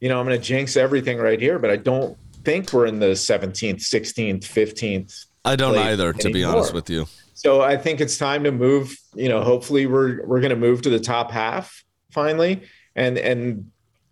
you 0.00 0.08
know, 0.08 0.18
I'm 0.18 0.26
going 0.26 0.38
to 0.38 0.44
jinx 0.44 0.76
everything 0.76 1.18
right 1.18 1.40
here, 1.40 1.58
but 1.58 1.70
I 1.70 1.76
don't 1.76 2.16
think 2.44 2.72
we're 2.72 2.86
in 2.86 2.98
the 3.00 3.08
17th, 3.08 3.80
16th, 3.80 4.40
15th. 4.44 5.26
I 5.44 5.56
don't 5.56 5.76
either, 5.76 6.12
to 6.14 6.30
be 6.30 6.44
honest 6.44 6.72
with 6.72 6.88
you. 6.90 7.06
So 7.34 7.60
I 7.60 7.76
think 7.76 8.00
it's 8.00 8.18
time 8.18 8.44
to 8.44 8.50
move. 8.50 8.96
You 9.14 9.28
know, 9.28 9.42
hopefully 9.42 9.86
we're 9.86 10.26
we're 10.26 10.40
going 10.40 10.50
to 10.50 10.56
move 10.56 10.82
to 10.82 10.90
the 10.90 11.00
top 11.00 11.30
half 11.30 11.84
finally, 12.12 12.62
and 12.96 13.16
and 13.18 13.70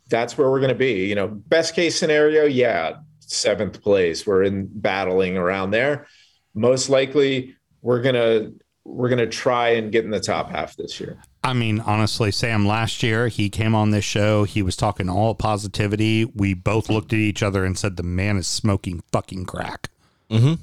that's 0.09 0.39
where 0.39 0.51
we're 0.51 0.61
going 0.61 0.69
to 0.69 0.75
be. 0.75 1.07
You 1.07 1.15
know, 1.15 1.29
best 1.29 1.75
case 1.75 1.99
scenario, 1.99 2.45
yeah, 2.45 2.97
seventh 3.21 3.83
place. 3.83 4.27
We're 4.27 4.45
in 4.45 4.69
battling 4.73 5.37
around 5.37 5.71
there. 5.71 6.07
Most 6.55 6.89
likely, 6.89 7.55
we're 7.83 8.03
gonna 8.03 8.53
we're 8.85 9.09
gonna 9.09 9.27
try 9.27 9.71
and 9.71 9.93
get 9.93 10.05
in 10.05 10.11
the 10.11 10.21
top 10.21 10.51
half 10.51 10.77
this 10.77 10.99
year. 11.01 11.21
I 11.47 11.53
mean, 11.53 11.79
honestly, 11.79 12.33
Sam, 12.33 12.67
last 12.67 13.05
year 13.05 13.29
he 13.29 13.49
came 13.49 13.73
on 13.73 13.93
this 13.93 14.05
show. 14.05 14.43
He 14.43 14.63
was 14.63 14.75
talking 14.75 15.09
all 15.09 15.37
positivity. 15.37 16.25
We 16.25 16.55
both 16.55 16.91
looked 16.91 17.13
at 17.13 17.21
each 17.21 17.41
other 17.41 17.65
and 17.65 17.79
said, 17.79 17.97
the 17.97 18.03
man 18.03 18.37
is 18.37 18.49
smoking 18.49 19.05
fucking 19.13 19.45
crack. 19.45 19.89
Mm-hmm. 20.29 20.55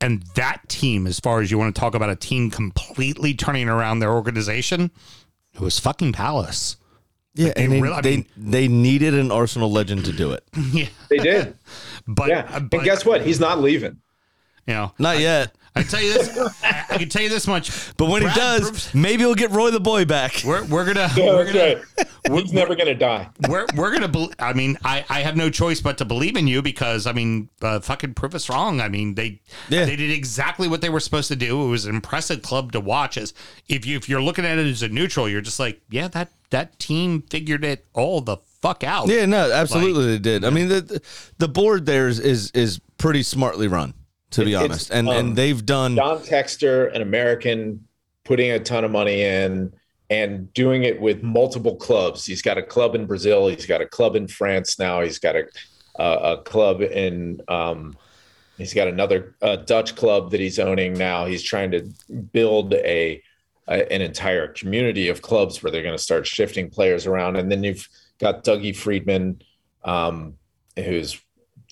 And 0.00 0.22
that 0.34 0.66
team, 0.68 1.06
as 1.06 1.20
far 1.20 1.42
as 1.42 1.50
you 1.50 1.58
want 1.58 1.74
to 1.74 1.78
talk 1.78 1.94
about 1.94 2.08
a 2.08 2.16
team 2.16 2.50
completely 2.50 3.34
turning 3.34 3.68
around 3.68 3.98
their 3.98 4.12
organization, 4.12 4.90
it 5.52 5.60
was 5.60 5.78
fucking 5.78 6.14
Palace. 6.14 6.77
Yeah, 7.38 7.46
Like, 7.46 7.54
they 7.54 7.64
and 7.64 7.72
they, 7.72 7.80
really- 7.80 7.94
I 7.94 8.00
they, 8.00 8.16
mean- 8.16 8.26
they 8.36 8.68
needed 8.68 9.14
an 9.14 9.30
Arsenal 9.30 9.70
legend 9.70 10.04
to 10.06 10.12
do 10.12 10.32
it. 10.32 10.42
Yeah. 10.72 10.86
They 11.08 11.18
did, 11.18 11.54
But, 12.08 12.28
yeah. 12.28 12.56
and 12.56 12.70
guess 12.82 13.04
what? 13.04 13.22
He's 13.22 13.38
not 13.40 13.60
leaving. 13.60 13.98
You 14.66 14.74
know, 14.74 14.92
Not 14.98 15.18
yet. 15.20 15.54
I 15.76 15.82
tell 15.82 16.02
you 16.02 16.12
this, 16.14 16.36
I, 16.62 16.84
I 16.90 16.98
can 16.98 17.08
tell 17.08 17.22
you 17.22 17.28
this 17.28 17.46
much. 17.46 17.96
But 17.96 18.08
when 18.08 18.22
Brad 18.22 18.34
he 18.34 18.40
does, 18.40 18.60
proves- 18.62 18.94
maybe 18.94 19.24
we'll 19.24 19.34
get 19.34 19.50
Roy 19.50 19.70
the 19.70 19.80
boy 19.80 20.04
back. 20.04 20.42
we're 20.44 20.64
we're 20.64 20.84
gonna 20.84 21.08
Yeah, 21.16 21.26
we're 21.26 21.44
gonna 21.52 21.82
right. 21.98 22.06
He's 22.42 22.52
never 22.52 22.74
gonna 22.74 22.94
die. 22.94 23.28
we're 23.48 23.66
we're 23.76 23.92
gonna. 23.92 24.08
Be, 24.08 24.30
I 24.38 24.52
mean, 24.52 24.76
I 24.84 25.04
I 25.08 25.20
have 25.20 25.36
no 25.36 25.50
choice 25.50 25.80
but 25.80 25.98
to 25.98 26.04
believe 26.04 26.36
in 26.36 26.46
you 26.46 26.62
because 26.62 27.06
I 27.06 27.12
mean, 27.12 27.48
uh, 27.62 27.80
fucking 27.80 28.14
prove 28.14 28.34
us 28.34 28.48
wrong. 28.48 28.80
I 28.80 28.88
mean, 28.88 29.14
they 29.14 29.40
Yeah. 29.68 29.84
they 29.84 29.96
did 29.96 30.10
exactly 30.10 30.68
what 30.68 30.80
they 30.80 30.88
were 30.90 31.00
supposed 31.00 31.28
to 31.28 31.36
do. 31.36 31.64
It 31.64 31.68
was 31.68 31.84
an 31.86 31.94
impressive 31.94 32.42
club 32.42 32.72
to 32.72 32.80
watch. 32.80 33.16
As 33.16 33.32
if 33.68 33.86
you 33.86 33.96
if 33.96 34.08
you're 34.08 34.22
looking 34.22 34.44
at 34.44 34.58
it 34.58 34.66
as 34.66 34.82
a 34.82 34.88
neutral, 34.88 35.28
you're 35.28 35.40
just 35.40 35.60
like, 35.60 35.80
yeah, 35.90 36.08
that 36.08 36.30
that 36.50 36.78
team 36.78 37.22
figured 37.30 37.64
it 37.64 37.86
all 37.94 38.20
the 38.20 38.38
fuck 38.62 38.82
out. 38.82 39.08
Yeah, 39.08 39.26
no, 39.26 39.50
absolutely 39.52 40.06
they 40.06 40.18
did. 40.18 40.44
I 40.44 40.50
mean, 40.50 40.68
the 40.68 41.00
the 41.38 41.48
board 41.48 41.86
there 41.86 42.08
is 42.08 42.18
is, 42.18 42.50
is 42.50 42.80
pretty 42.98 43.22
smartly 43.22 43.68
run, 43.68 43.94
to 44.30 44.44
be 44.44 44.54
honest, 44.54 44.90
and 44.90 45.08
um, 45.08 45.16
and 45.16 45.36
they've 45.36 45.64
done. 45.64 45.96
John 45.96 46.18
Textor, 46.18 46.94
an 46.94 47.02
American, 47.02 47.86
putting 48.24 48.50
a 48.50 48.58
ton 48.58 48.84
of 48.84 48.90
money 48.90 49.22
in 49.22 49.72
and 50.10 50.52
doing 50.54 50.84
it 50.84 51.00
with 51.00 51.22
multiple 51.22 51.76
clubs. 51.76 52.24
He's 52.24 52.42
got 52.42 52.58
a 52.58 52.62
club 52.62 52.94
in 52.94 53.06
Brazil. 53.06 53.48
He's 53.48 53.66
got 53.66 53.80
a 53.80 53.86
club 53.86 54.16
in 54.16 54.26
France 54.28 54.78
now. 54.78 55.02
He's 55.02 55.18
got 55.18 55.36
a 55.36 55.44
a, 55.98 56.04
a 56.04 56.42
club 56.42 56.80
in. 56.80 57.40
Um, 57.48 57.96
he's 58.56 58.74
got 58.74 58.88
another 58.88 59.34
uh, 59.42 59.56
Dutch 59.56 59.96
club 59.96 60.30
that 60.30 60.40
he's 60.40 60.58
owning 60.58 60.94
now. 60.94 61.26
He's 61.26 61.42
trying 61.42 61.70
to 61.72 61.90
build 62.32 62.74
a, 62.74 63.22
a 63.68 63.92
an 63.92 64.02
entire 64.02 64.48
community 64.48 65.08
of 65.08 65.22
clubs 65.22 65.62
where 65.62 65.70
they're 65.70 65.82
going 65.82 65.96
to 65.96 66.02
start 66.02 66.26
shifting 66.26 66.70
players 66.70 67.06
around. 67.06 67.36
And 67.36 67.50
then 67.50 67.62
you've 67.62 67.88
got 68.18 68.44
Dougie 68.44 68.76
Freedman, 68.76 69.42
um, 69.84 70.34
who's 70.76 71.20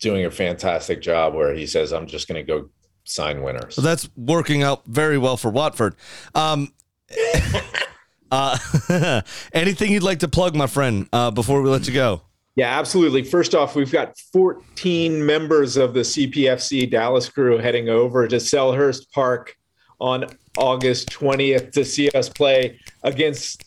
doing 0.00 0.24
a 0.24 0.30
fantastic 0.30 1.02
job. 1.02 1.34
Where 1.34 1.54
he 1.54 1.66
says, 1.66 1.92
"I'm 1.92 2.06
just 2.06 2.28
going 2.28 2.44
to 2.44 2.52
go." 2.52 2.70
Sign 3.08 3.40
winners. 3.40 3.76
So 3.76 3.82
that's 3.82 4.08
working 4.16 4.64
out 4.64 4.84
very 4.84 5.16
well 5.16 5.36
for 5.36 5.48
Watford. 5.48 5.94
Um, 6.34 6.72
uh, 8.32 8.58
anything 9.52 9.92
you'd 9.92 10.02
like 10.02 10.18
to 10.18 10.28
plug, 10.28 10.56
my 10.56 10.66
friend, 10.66 11.08
uh, 11.12 11.30
before 11.30 11.62
we 11.62 11.70
let 11.70 11.86
you 11.86 11.94
go? 11.94 12.22
Yeah, 12.56 12.78
absolutely. 12.78 13.22
First 13.22 13.54
off, 13.54 13.76
we've 13.76 13.92
got 13.92 14.18
14 14.32 15.24
members 15.24 15.76
of 15.76 15.92
the 15.92 16.00
CPFC 16.00 16.90
Dallas 16.90 17.28
crew 17.28 17.58
heading 17.58 17.90
over 17.90 18.26
to 18.26 18.36
Selhurst 18.36 19.12
Park 19.12 19.54
on 20.00 20.24
August 20.56 21.10
20th 21.10 21.72
to 21.72 21.84
see 21.84 22.08
us 22.10 22.30
play 22.30 22.80
against 23.02 23.65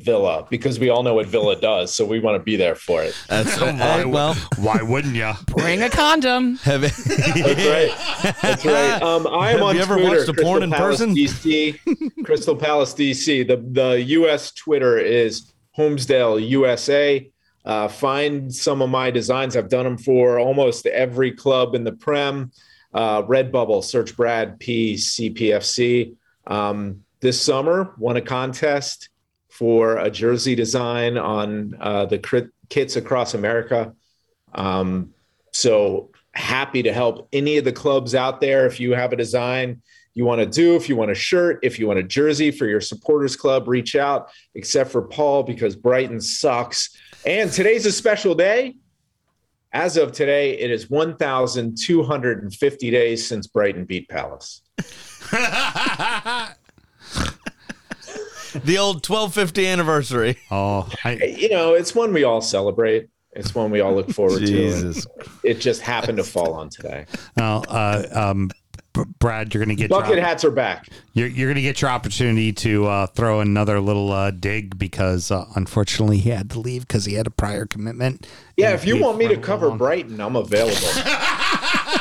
Villa 0.00 0.46
because 0.48 0.78
we 0.78 0.88
all 0.88 1.02
know 1.02 1.14
what 1.14 1.26
Villa 1.26 1.56
does, 1.60 1.94
so 1.94 2.04
we 2.04 2.20
want 2.20 2.36
to 2.36 2.42
be 2.42 2.56
there 2.56 2.74
for 2.74 3.02
it. 3.02 3.14
That's 3.28 3.60
Why, 3.60 4.04
well, 4.04 4.34
why 4.56 4.80
wouldn't 4.82 5.14
you? 5.14 5.32
Bring 5.46 5.82
a 5.82 5.90
condom. 5.90 6.56
have 6.58 6.82
That's 6.82 7.06
right. 7.08 8.34
That's 8.42 8.64
right. 8.64 9.02
Um, 9.08 9.26
I 9.26 9.52
am 9.52 9.58
Have 9.58 9.62
on 9.68 9.76
you 9.76 9.82
ever 9.82 9.94
Twitter, 9.96 10.16
watched 10.16 10.28
a 10.28 10.32
Crystal 10.32 10.62
in 10.62 10.70
Palace 10.70 10.98
person? 10.98 11.14
DC, 11.14 12.24
Crystal 12.24 12.56
Palace 12.56 12.94
DC. 12.94 13.46
The 13.46 13.56
the 13.56 14.02
U.S. 14.02 14.52
Twitter 14.52 14.98
is 14.98 15.52
Holmesdale 15.76 16.46
USA. 16.48 17.30
Uh, 17.64 17.88
find 17.88 18.52
some 18.52 18.82
of 18.82 18.90
my 18.90 19.10
designs. 19.10 19.56
I've 19.56 19.68
done 19.68 19.84
them 19.84 19.98
for 19.98 20.38
almost 20.38 20.86
every 20.86 21.32
club 21.32 21.74
in 21.74 21.84
the 21.84 21.92
Prem. 21.92 22.50
Uh, 22.92 23.22
Redbubble, 23.22 23.84
search 23.84 24.16
Brad 24.16 24.58
P 24.58 24.94
CPFC. 24.94 26.14
Um, 26.46 27.04
this 27.20 27.40
summer, 27.40 27.94
won 27.98 28.16
a 28.16 28.20
contest 28.22 29.10
for 29.58 29.96
a 29.96 30.08
jersey 30.08 30.54
design 30.54 31.18
on 31.18 31.76
uh, 31.80 32.06
the 32.06 32.16
crit- 32.16 32.52
kits 32.68 32.94
across 32.94 33.34
America. 33.34 33.92
Um, 34.54 35.12
so 35.52 36.12
happy 36.32 36.84
to 36.84 36.92
help 36.92 37.26
any 37.32 37.56
of 37.56 37.64
the 37.64 37.72
clubs 37.72 38.14
out 38.14 38.40
there. 38.40 38.66
If 38.66 38.78
you 38.78 38.94
have 38.94 39.12
a 39.12 39.16
design 39.16 39.82
you 40.14 40.24
want 40.24 40.40
to 40.40 40.46
do, 40.46 40.76
if 40.76 40.88
you 40.88 40.94
want 40.94 41.10
a 41.10 41.16
shirt, 41.16 41.58
if 41.62 41.76
you 41.76 41.88
want 41.88 41.98
a 41.98 42.04
jersey 42.04 42.52
for 42.52 42.66
your 42.66 42.80
supporters 42.80 43.34
club, 43.34 43.66
reach 43.66 43.96
out, 43.96 44.30
except 44.54 44.92
for 44.92 45.02
Paul 45.02 45.42
because 45.42 45.74
Brighton 45.74 46.20
sucks. 46.20 46.96
And 47.26 47.50
today's 47.50 47.84
a 47.84 47.90
special 47.90 48.36
day. 48.36 48.76
As 49.72 49.96
of 49.96 50.12
today, 50.12 50.56
it 50.56 50.70
is 50.70 50.88
1,250 50.88 52.90
days 52.92 53.26
since 53.26 53.48
Brighton 53.48 53.86
beat 53.86 54.08
Palace. 54.08 54.62
the 58.52 58.78
old 58.78 58.96
1250 59.08 59.66
anniversary. 59.66 60.36
Oh, 60.50 60.88
I, 61.04 61.12
You 61.14 61.48
know, 61.48 61.74
it's 61.74 61.94
one 61.94 62.12
we 62.12 62.24
all 62.24 62.40
celebrate. 62.40 63.08
It's 63.32 63.54
one 63.54 63.70
we 63.70 63.80
all 63.80 63.94
look 63.94 64.10
forward 64.10 64.40
Jesus. 64.40 65.04
to. 65.04 65.10
It 65.44 65.60
just 65.60 65.80
happened 65.80 66.18
to 66.18 66.24
fall 66.24 66.54
on 66.54 66.70
today. 66.70 67.06
well, 67.36 67.64
uh, 67.68 68.04
um, 68.12 68.50
Brad, 69.20 69.54
you're 69.54 69.64
going 69.64 69.76
to 69.76 69.80
get 69.80 69.90
Bucket 69.90 70.16
your, 70.16 70.20
hats 70.20 70.44
are 70.44 70.50
back. 70.50 70.88
you're, 71.12 71.28
you're 71.28 71.46
going 71.46 71.56
to 71.56 71.62
get 71.62 71.80
your 71.80 71.90
opportunity 71.90 72.52
to 72.54 72.86
uh, 72.86 73.06
throw 73.06 73.40
another 73.40 73.80
little 73.80 74.10
uh, 74.10 74.30
dig 74.30 74.76
because 74.78 75.30
uh, 75.30 75.44
unfortunately 75.54 76.18
he 76.18 76.30
had 76.30 76.50
to 76.50 76.58
leave 76.58 76.82
because 76.82 77.04
he 77.04 77.14
had 77.14 77.26
a 77.26 77.30
prior 77.30 77.66
commitment. 77.66 78.26
Yeah, 78.56 78.72
if 78.72 78.84
you 78.84 79.00
want 79.00 79.18
me 79.18 79.28
to 79.28 79.36
cover 79.36 79.70
Brighton, 79.70 80.20
I'm 80.20 80.34
available. 80.34 80.74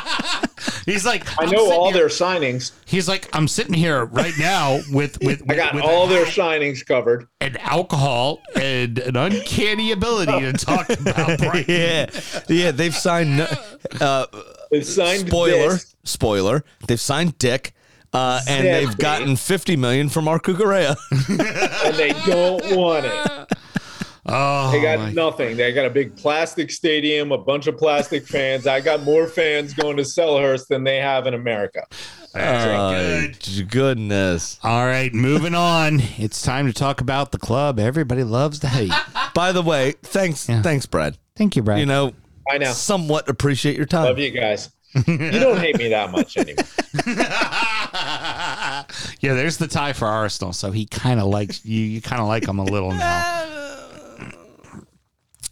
He's 0.88 1.06
like, 1.06 1.24
I 1.40 1.46
know 1.46 1.70
all 1.72 1.92
here- 1.92 2.00
their 2.00 2.08
signings. 2.08 2.72
He's 2.86 3.08
like, 3.08 3.30
I'm 3.34 3.48
sitting 3.48 3.74
here 3.74 4.06
right 4.06 4.34
now 4.40 4.80
with 4.92 5.20
with, 5.22 5.44
I 5.52 5.56
got 5.56 5.76
with 5.76 5.84
all 5.84 6.08
their 6.08 6.26
signings 6.26 6.84
covered. 6.84 7.28
and 7.42 7.60
alcohol 7.60 8.40
and 8.56 8.98
an 9.00 9.16
uncanny 9.18 9.92
ability 9.92 10.32
to 10.40 10.54
talk 10.54 10.90
about 10.90 11.38
Brighton. 11.40 11.66
yeah, 11.68 12.10
yeah. 12.48 12.72
They've 12.72 12.96
signed. 12.96 13.46
Uh, 14.02 14.26
They've 14.72 14.86
signed 14.86 15.28
spoiler, 15.28 15.74
this. 15.74 15.96
spoiler. 16.04 16.64
They've 16.88 17.00
signed 17.00 17.38
Dick, 17.38 17.74
uh, 18.14 18.40
and 18.48 18.66
they've 18.66 18.98
gotten 18.98 19.36
50 19.36 19.76
million 19.76 20.10
from 20.10 20.24
Marc 20.26 20.46
Cucurella. 20.46 20.96
and 21.86 21.96
they 21.96 22.14
don't 22.26 22.76
want 22.78 23.06
it. 23.06 23.58
Oh, 24.28 24.72
They 24.72 24.82
got 24.82 25.00
my- 25.00 25.12
nothing. 25.14 25.56
They 25.58 25.72
got 25.74 25.86
a 25.86 25.90
big 25.90 26.16
plastic 26.18 26.70
stadium, 26.72 27.32
a 27.32 27.38
bunch 27.38 27.68
of 27.68 27.78
plastic 27.78 28.28
fans. 28.28 28.68
I 28.68 28.82
got 28.82 29.04
more 29.04 29.26
fans 29.28 29.74
going 29.74 29.96
to 29.98 30.04
Selhurst 30.04 30.68
than 30.68 30.84
they 30.84 30.98
have 30.98 31.28
in 31.28 31.34
America. 31.34 31.84
Oh, 32.36 33.28
goodness. 33.70 34.60
All 34.64 34.86
right, 34.86 35.14
moving 35.14 35.56
on. 35.56 36.02
It's 36.18 36.42
time 36.42 36.68
to 36.68 36.74
talk 36.74 37.02
about 37.02 37.32
the 37.32 37.38
club 37.40 37.80
everybody 37.80 38.24
loves 38.24 38.60
to 38.60 38.68
hate. 38.68 38.92
By 39.34 39.52
the 39.52 39.62
way, 39.62 39.94
thanks, 40.04 40.46
thanks, 40.46 40.86
Brad. 40.86 41.18
Thank 41.36 41.56
you, 41.56 41.64
Brad. 41.64 41.80
You 41.80 41.86
know, 41.86 42.14
I 42.52 42.58
know. 42.58 42.72
somewhat 42.74 43.30
appreciate 43.30 43.76
your 43.78 43.86
time. 43.86 44.06
Love 44.06 44.20
you 44.20 44.32
guys. 44.32 44.70
You 45.06 45.32
don't 45.40 45.58
hate 45.60 45.78
me 45.78 45.90
that 45.90 46.12
much 46.12 46.38
anymore. 46.38 46.64
yeah, 49.20 49.34
there's 49.34 49.58
the 49.58 49.68
tie 49.68 49.94
for 49.94 50.06
Arsenal, 50.08 50.54
so 50.54 50.72
he 50.72 50.86
kind 50.86 51.20
of 51.20 51.28
likes 51.28 51.64
you. 51.66 51.82
You 51.82 52.02
kind 52.02 52.22
of 52.22 52.28
like 52.28 52.48
him 52.48 52.60
a 52.60 52.64
little 52.64 52.92
now. 52.92 53.54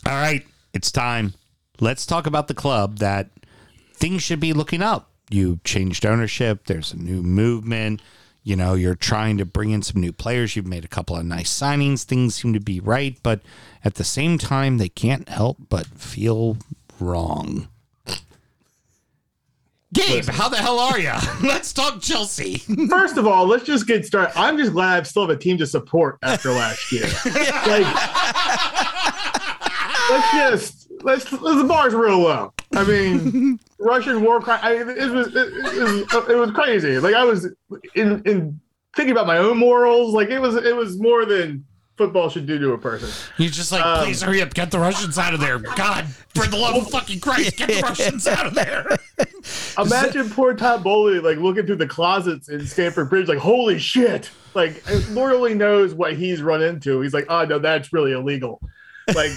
All 0.08 0.14
right, 0.14 0.46
it's 0.74 0.92
time. 0.92 1.34
Let's 1.80 2.06
talk 2.06 2.28
about 2.28 2.48
the 2.48 2.54
club 2.54 3.00
that 3.00 3.32
things 3.94 4.22
should 4.22 4.40
be 4.40 4.54
looking 4.54 4.84
up. 4.84 5.10
You 5.32 5.60
changed 5.64 6.06
ownership. 6.06 6.68
There's 6.68 6.94
a 6.94 6.98
new 6.98 7.24
movement. 7.24 8.02
You 8.44 8.56
know, 8.56 8.76
you're 8.76 8.94
trying 8.94 9.38
to 9.40 9.46
bring 9.46 9.72
in 9.72 9.82
some 9.82 10.00
new 10.00 10.12
players. 10.14 10.56
You've 10.56 10.68
made 10.68 10.86
a 10.86 10.90
couple 10.90 11.16
of 11.16 11.26
nice 11.26 11.52
signings. 11.52 12.04
Things 12.04 12.36
seem 12.36 12.54
to 12.54 12.60
be 12.60 12.80
right, 12.80 13.18
but 13.24 13.42
at 13.84 13.96
the 13.96 14.04
same 14.04 14.38
time, 14.38 14.78
they 14.78 14.90
can't 14.90 15.28
help 15.28 15.58
but 15.70 15.88
feel 15.88 16.58
wrong. 17.00 17.68
Gabe, 19.96 20.26
how 20.26 20.50
the 20.50 20.58
hell 20.58 20.78
are 20.78 21.00
you? 21.00 21.14
Let's 21.48 21.72
talk 21.72 22.02
Chelsea. 22.02 22.58
First 22.90 23.18
of 23.18 23.26
all, 23.26 23.48
let's 23.48 23.64
just 23.64 23.88
get 23.88 24.06
started. 24.06 24.38
I'm 24.38 24.58
just 24.58 24.74
glad 24.74 25.00
I 25.00 25.04
still 25.04 25.24
have 25.26 25.30
a 25.30 25.40
team 25.40 25.58
to 25.60 25.66
support 25.66 26.18
after 26.22 26.52
last 26.52 26.92
year. 26.92 27.04
like, 27.26 27.86
let's 30.10 30.32
just 30.32 30.92
let's, 31.04 31.32
let's 31.32 31.62
the 31.62 31.68
bar's 31.68 31.94
real 31.94 32.20
low. 32.20 32.54
I 32.74 32.84
mean, 32.84 33.60
Russian 33.80 34.24
war 34.24 34.42
crime. 34.42 34.60
I, 34.62 34.74
it 34.74 34.86
was 35.12 35.28
it, 35.28 35.36
it 35.36 36.14
was 36.14 36.30
it 36.30 36.36
was 36.36 36.52
crazy. 36.52 37.00
Like 37.00 37.16
I 37.16 37.24
was 37.24 37.48
in 37.96 38.22
in 38.26 38.60
thinking 38.96 39.12
about 39.12 39.28
my 39.28 39.38
own 39.38 39.58
morals. 39.58 40.14
Like 40.14 40.30
it 40.30 40.40
was 40.40 40.56
it 40.56 40.76
was 40.76 41.00
more 41.00 41.26
than 41.26 41.66
football 41.98 42.30
should 42.30 42.46
do 42.46 42.60
to 42.60 42.74
a 42.74 42.78
person. 42.78 43.10
You're 43.38 43.50
just 43.50 43.72
like, 43.72 43.86
Um, 43.86 44.04
please 44.04 44.22
hurry 44.22 44.42
up, 44.42 44.54
get 44.54 44.70
the 44.70 44.80
Russians 44.80 45.18
out 45.18 45.34
of 45.34 45.40
there. 45.40 45.60
God, 45.60 46.06
for 46.34 46.46
the 46.46 46.58
love 46.58 46.76
of 46.76 46.90
fucking 46.90 47.22
Christ, 47.22 47.56
get 47.56 47.70
the 47.70 47.82
Russians 47.82 48.28
out 48.28 48.46
of 48.46 48.54
there. 48.54 48.86
Imagine 49.78 50.30
poor 50.30 50.54
Todd 50.54 50.84
Boehly 50.84 51.20
like 51.20 51.38
looking 51.38 51.66
through 51.66 51.78
the 51.78 51.88
closets 51.88 52.50
in 52.50 52.66
Stamford 52.66 53.10
Bridge, 53.10 53.28
like, 53.28 53.38
holy 53.38 53.80
shit. 53.80 54.30
Like 54.54 54.84
Lord 55.12 55.34
only 55.34 55.54
knows 55.54 55.94
what 55.94 56.14
he's 56.14 56.42
run 56.42 56.62
into. 56.62 57.02
He's 57.02 57.14
like, 57.14 57.26
oh 57.30 57.46
no, 57.46 57.60
that's 57.60 57.94
really 57.94 58.12
illegal. 58.12 58.62
Like 59.14 59.32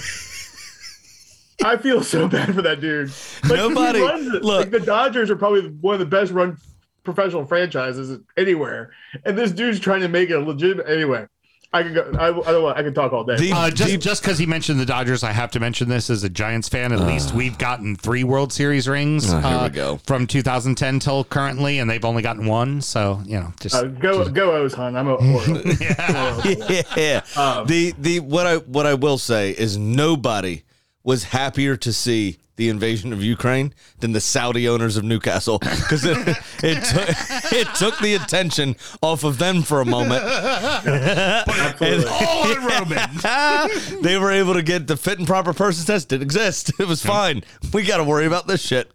I 1.63 1.77
feel 1.77 2.03
so 2.03 2.27
bad 2.27 2.53
for 2.55 2.61
that 2.61 2.79
dude. 2.81 3.09
Like, 3.43 3.57
Nobody- 3.59 4.01
runs 4.01 4.27
look. 4.27 4.43
like 4.43 4.69
the 4.71 4.79
Dodgers 4.79 5.29
are 5.29 5.35
probably 5.35 5.67
one 5.69 5.93
of 5.93 5.99
the 5.99 6.05
best 6.05 6.31
run 6.31 6.57
professional 7.03 7.45
franchises 7.45 8.19
anywhere. 8.37 8.91
And 9.25 9.37
this 9.37 9.51
dude's 9.51 9.79
trying 9.79 10.01
to 10.01 10.07
make 10.07 10.29
it 10.29 10.33
a 10.35 10.39
legitimate 10.39 10.87
anyway. 10.89 11.25
I 11.71 11.83
can 11.83 11.93
go 11.93 12.11
I, 12.19 12.29
I 12.29 12.51
don't 12.51 12.63
want 12.63 12.77
I 12.79 12.81
can 12.83 12.95
talk 12.95 13.13
all 13.13 13.23
day. 13.23 13.51
uh, 13.51 13.69
just 13.69 13.99
just 13.99 14.21
because 14.23 14.39
he 14.39 14.47
mentioned 14.47 14.79
the 14.79 14.87
Dodgers, 14.87 15.23
I 15.23 15.31
have 15.31 15.51
to 15.51 15.59
mention 15.59 15.87
this 15.87 16.09
as 16.09 16.23
a 16.23 16.29
Giants 16.29 16.67
fan. 16.67 16.91
At 16.91 17.01
least 17.01 17.31
we've 17.35 17.59
gotten 17.59 17.95
three 17.95 18.23
World 18.23 18.51
Series 18.51 18.87
rings 18.87 19.31
Oh, 19.31 19.37
here 19.37 19.49
we 19.49 19.55
uh, 19.65 19.69
go. 19.69 19.97
from 19.97 20.25
2010 20.25 20.97
till 20.99 21.23
currently, 21.25 21.77
and 21.77 21.87
they've 21.87 22.03
only 22.03 22.23
gotten 22.23 22.47
one. 22.47 22.81
So 22.81 23.21
you 23.23 23.39
know, 23.39 23.53
just 23.59 23.75
uh, 23.75 23.83
go 23.83 24.27
go 24.29 24.53
O's, 24.55 24.73
hon. 24.73 24.95
I'm 24.95 25.09
a 25.09 25.13
Oriole. 25.13 25.61
yeah. 26.97 27.21
Um, 27.37 27.67
the 27.67 27.93
the 27.99 28.19
what 28.21 28.47
I 28.47 28.57
what 28.57 28.87
I 28.87 28.95
will 28.95 29.19
say 29.19 29.51
is 29.51 29.77
nobody 29.77 30.63
was 31.03 31.25
happier 31.25 31.75
to 31.77 31.93
see 31.93 32.37
the 32.55 32.67
invasion 32.67 33.13
of 33.13 33.23
Ukraine 33.23 33.73
than 34.01 34.11
the 34.11 34.19
Saudi 34.19 34.67
owners 34.67 34.97
of 34.97 35.05
Newcastle 35.05 35.59
because 35.59 36.03
it, 36.03 36.17
it 36.61 36.83
took 36.83 37.53
it 37.53 37.67
took 37.75 37.97
the 37.99 38.15
attention 38.15 38.75
off 39.01 39.23
of 39.23 39.37
them 39.37 39.61
for 39.61 39.79
a 39.79 39.85
moment. 39.85 40.23
And- 40.25 42.05
all 42.05 42.51
on 42.51 42.65
Roman. 42.89 44.01
they 44.03 44.17
were 44.17 44.31
able 44.31 44.55
to 44.55 44.61
get 44.61 44.87
the 44.87 44.97
fit 44.97 45.19
and 45.19 45.27
proper 45.27 45.53
person 45.53 45.85
test 45.85 46.09
didn't 46.09 46.23
exist. 46.23 46.71
It 46.79 46.87
was 46.87 47.01
fine. 47.01 47.43
We 47.73 47.83
got 47.83 47.97
to 47.97 48.03
worry 48.03 48.25
about 48.25 48.47
this 48.47 48.61
shit. 48.61 48.91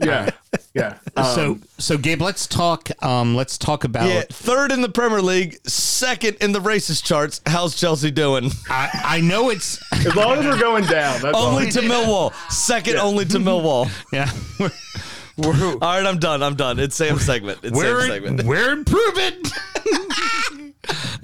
Yeah. 0.00 0.30
Yeah. 0.74 0.98
so 1.34 1.52
Um, 1.52 1.62
so 1.78 1.98
Gabe, 1.98 2.22
let's 2.22 2.46
talk. 2.46 2.90
Um, 3.04 3.34
let's 3.34 3.58
talk 3.58 3.84
about. 3.84 4.08
Yeah, 4.08 4.22
third 4.30 4.72
in 4.72 4.80
the 4.80 4.88
Premier 4.88 5.20
League, 5.20 5.58
second 5.66 6.36
in 6.40 6.52
the 6.52 6.60
racist 6.60 7.04
charts. 7.04 7.40
How's 7.46 7.74
Chelsea 7.74 8.10
doing? 8.10 8.50
I, 8.70 8.90
I 9.04 9.20
know 9.20 9.50
it's 9.50 9.80
as 9.92 10.14
long 10.14 10.38
as 10.38 10.44
we're 10.44 10.60
going 10.60 10.84
down, 10.84 11.20
that's 11.20 11.36
all. 11.36 11.46
only 11.46 11.70
to 11.70 11.80
Millwall. 11.80 12.32
Second 12.50 12.96
only 12.96 13.24
to 13.26 13.38
Millwall. 13.38 13.90
yeah. 14.12 14.30
All 15.44 15.78
right, 15.80 16.04
I'm 16.04 16.18
done. 16.18 16.42
I'm 16.42 16.56
done. 16.56 16.80
It's 16.80 16.96
Sam's 16.96 17.24
segment. 17.24 17.60
It's 17.62 17.76
we're 17.76 18.00
Sam's 18.00 18.12
segment. 18.12 18.42
we're 18.44 18.72
improving. 18.72 19.42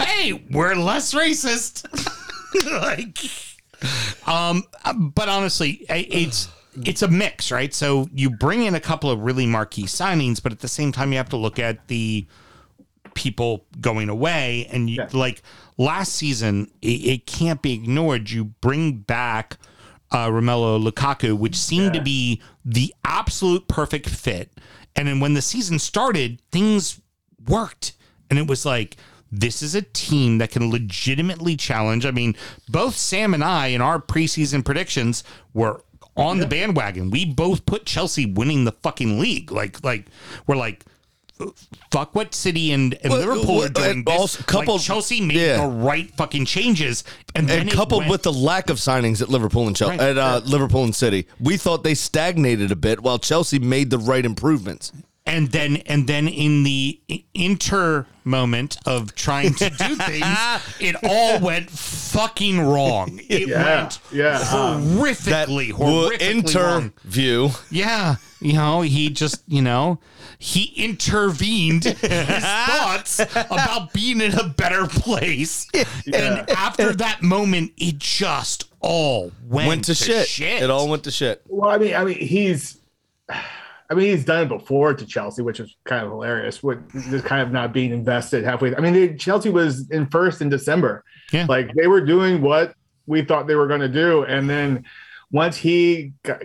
hey, 0.01 0.45
we're 0.51 0.75
less 0.75 1.15
racist. 1.15 1.85
like, 2.81 3.19
um, 4.29 4.63
but 5.15 5.29
honestly, 5.29 5.85
it's 5.89 6.49
it's 6.85 7.03
a 7.03 7.09
mix, 7.09 7.51
right? 7.53 7.73
So 7.75 8.09
you 8.13 8.31
bring 8.31 8.65
in 8.65 8.75
a 8.75 8.81
couple 8.81 9.11
of 9.11 9.21
really 9.21 9.47
marquee 9.47 9.85
signings, 9.85 10.43
but 10.43 10.53
at 10.53 10.61
the 10.61 10.69
same 10.69 10.93
time, 10.93 11.13
you 11.13 11.19
have 11.19 11.29
to 11.31 11.37
look 11.37 11.59
at 11.59 11.89
the 11.89 12.27
people 13.15 13.65
going 13.81 14.09
away, 14.09 14.69
and 14.73 14.91
you, 14.91 14.97
like 15.13 15.43
last 15.79 16.13
season, 16.15 16.71
it, 16.83 16.87
it 16.87 17.27
can't 17.27 17.63
be 17.63 17.73
ignored. 17.73 18.31
You 18.31 18.45
bring 18.45 18.99
back. 18.99 19.59
uh, 20.15 20.29
Romelu 20.29 20.89
Lukaku, 20.89 21.37
which 21.37 21.57
seemed 21.57 21.93
to 21.95 22.01
be 22.01 22.41
the 22.65 22.95
absolute 23.05 23.67
perfect 23.67 24.09
fit. 24.09 24.53
And 24.95 25.09
then 25.09 25.19
when 25.19 25.35
the 25.35 25.43
season 25.43 25.81
started, 25.81 26.41
things 26.53 27.01
worked. 27.49 27.95
And 28.31 28.39
it 28.39 28.47
was 28.47 28.65
like, 28.65 28.97
this 29.33 29.61
is 29.61 29.75
a 29.75 29.83
team 29.83 30.39
that 30.39 30.53
can 30.53 30.71
legitimately 30.71 31.57
challenge. 31.57 32.07
I 32.07 32.13
mean, 32.13 32.37
both 32.69 32.97
Sam 32.97 33.35
and 33.35 33.43
I 33.43 33.69
in 33.69 33.81
our 33.81 34.01
preseason 34.01 34.65
predictions 34.65 35.25
were 35.53 35.83
on 36.17 36.39
the 36.39 36.47
bandwagon. 36.47 37.11
We 37.11 37.25
both 37.25 37.67
put 37.67 37.87
Chelsea 37.87 38.27
winning 38.27 38.65
the 38.65 38.73
fucking 38.73 39.19
league. 39.19 39.51
Like, 39.53 39.83
like 39.85 40.07
we're 40.47 40.57
like, 40.57 40.85
fuck 41.91 42.15
what 42.15 42.33
City 42.35 42.71
and, 42.73 42.95
and 43.03 43.13
Well, 43.13 43.21
Liverpool 43.27 43.57
well, 43.57 43.65
are 43.67 43.69
doing. 43.69 43.91
and 43.91 44.07
This- 44.07 44.15
also 44.21 44.39
like, 44.39 44.47
coupled- 44.47 44.81
Chelsea 44.83 45.21
made 45.21 45.37
yeah. 45.37 45.57
the 45.63 45.67
right 45.67 46.09
fucking 46.17 46.45
changes, 46.47 47.03
and, 47.35 47.49
then 47.49 47.63
and 47.63 47.71
coupled 47.73 48.01
went- 48.03 48.11
with 48.13 48.23
the 48.23 48.33
lack 48.33 48.71
of 48.71 48.77
signings 48.77 49.21
at 49.21 49.29
Liverpool 49.29 49.67
and 49.67 49.75
Chelsea, 49.77 49.99
Right. 49.99 50.11
at 50.11 50.19
uh, 50.19 50.41
Liverpool 50.45 50.85
and 50.85 50.95
City, 50.95 51.27
we 51.41 51.57
thought 51.57 51.83
they 51.83 51.95
stagnated 51.95 52.71
a 52.71 52.77
bit 52.77 53.01
while 53.01 53.19
Chelsea 53.19 53.59
made 53.59 53.91
the 53.91 53.99
right 53.99 54.25
improvements. 54.25 54.93
And 55.27 55.49
then 55.53 55.77
and 55.87 56.07
then 56.07 56.29
in 56.29 56.63
the 56.65 57.01
inter 57.35 58.07
moment 58.25 58.77
of 58.87 59.15
trying 59.15 59.55
to 59.55 59.71
do 59.71 59.95
things, 59.97 60.27
it 60.81 60.97
all 61.03 61.41
went 61.41 61.71
fucking 61.71 62.61
wrong. 62.61 63.21
It 63.29 63.49
Yeah, 63.49 63.83
went 63.83 63.99
yeah. 64.13 64.39
Um, 64.39 64.83
horrifically, 64.97 65.73
horrifically 65.73 66.55
wrong. 66.55 66.93
interview. 67.05 67.49
Yeah, 67.71 68.17
you 68.41 68.53
know, 68.55 68.83
he 68.83 69.09
just, 69.11 69.43
you 69.49 69.63
know, 69.63 69.99
he 70.39 70.73
intervened 70.77 71.85
his 71.85 72.45
thoughts 72.45 73.19
about 73.21 73.93
being 73.95 74.21
in 74.21 74.35
a 74.39 74.49
better 74.49 74.87
place. 74.87 75.67
And 76.13 76.49
after 76.51 76.93
that 76.95 77.23
moment, 77.23 77.73
it 77.79 77.99
just 77.99 78.65
all 78.81 79.33
went, 79.49 79.69
Went, 79.69 79.85
to, 79.87 79.95
shit. 79.95 80.63
It 80.63 80.69
all 80.71 80.89
went 80.89 81.05
to 81.05 81.11
shit. 81.11 81.43
Well, 81.49 81.71
I 81.71 81.79
mean, 81.79 81.95
I 81.95 82.05
mean, 82.05 82.19
he's, 82.19 82.79
I 83.95 83.99
mean, 83.99 84.11
he's 84.11 84.25
done 84.25 84.43
it 84.45 84.49
before 84.49 84.93
to 84.95 85.07
Chelsea, 85.07 85.43
which 85.43 85.61
was 85.61 85.75
kind 85.85 86.05
of 86.05 86.11
hilarious. 86.11 86.63
With 86.63 86.91
just 87.11 87.25
kind 87.25 87.43
of 87.43 87.53
not 87.53 87.73
being 87.73 87.93
invested 87.93 88.45
halfway. 88.45 88.75
I 88.75 88.81
mean, 88.81 88.93
they, 88.93 89.15
Chelsea 89.15 89.51
was 89.51 89.91
in 89.91 90.07
first 90.07 90.41
in 90.43 90.49
December. 90.49 91.05
Yeah, 91.33 91.47
like 91.49 91.73
they 91.75 91.87
were 91.87 92.01
doing 92.01 92.43
what 92.43 92.75
we 93.07 93.23
thought 93.23 93.47
they 93.47 93.55
were 93.55 93.67
going 93.69 93.81
to 93.81 93.89
do, 93.89 94.25
and 94.25 94.49
then 94.51 94.85
once 95.31 95.57
he 95.57 96.13
got, 96.23 96.43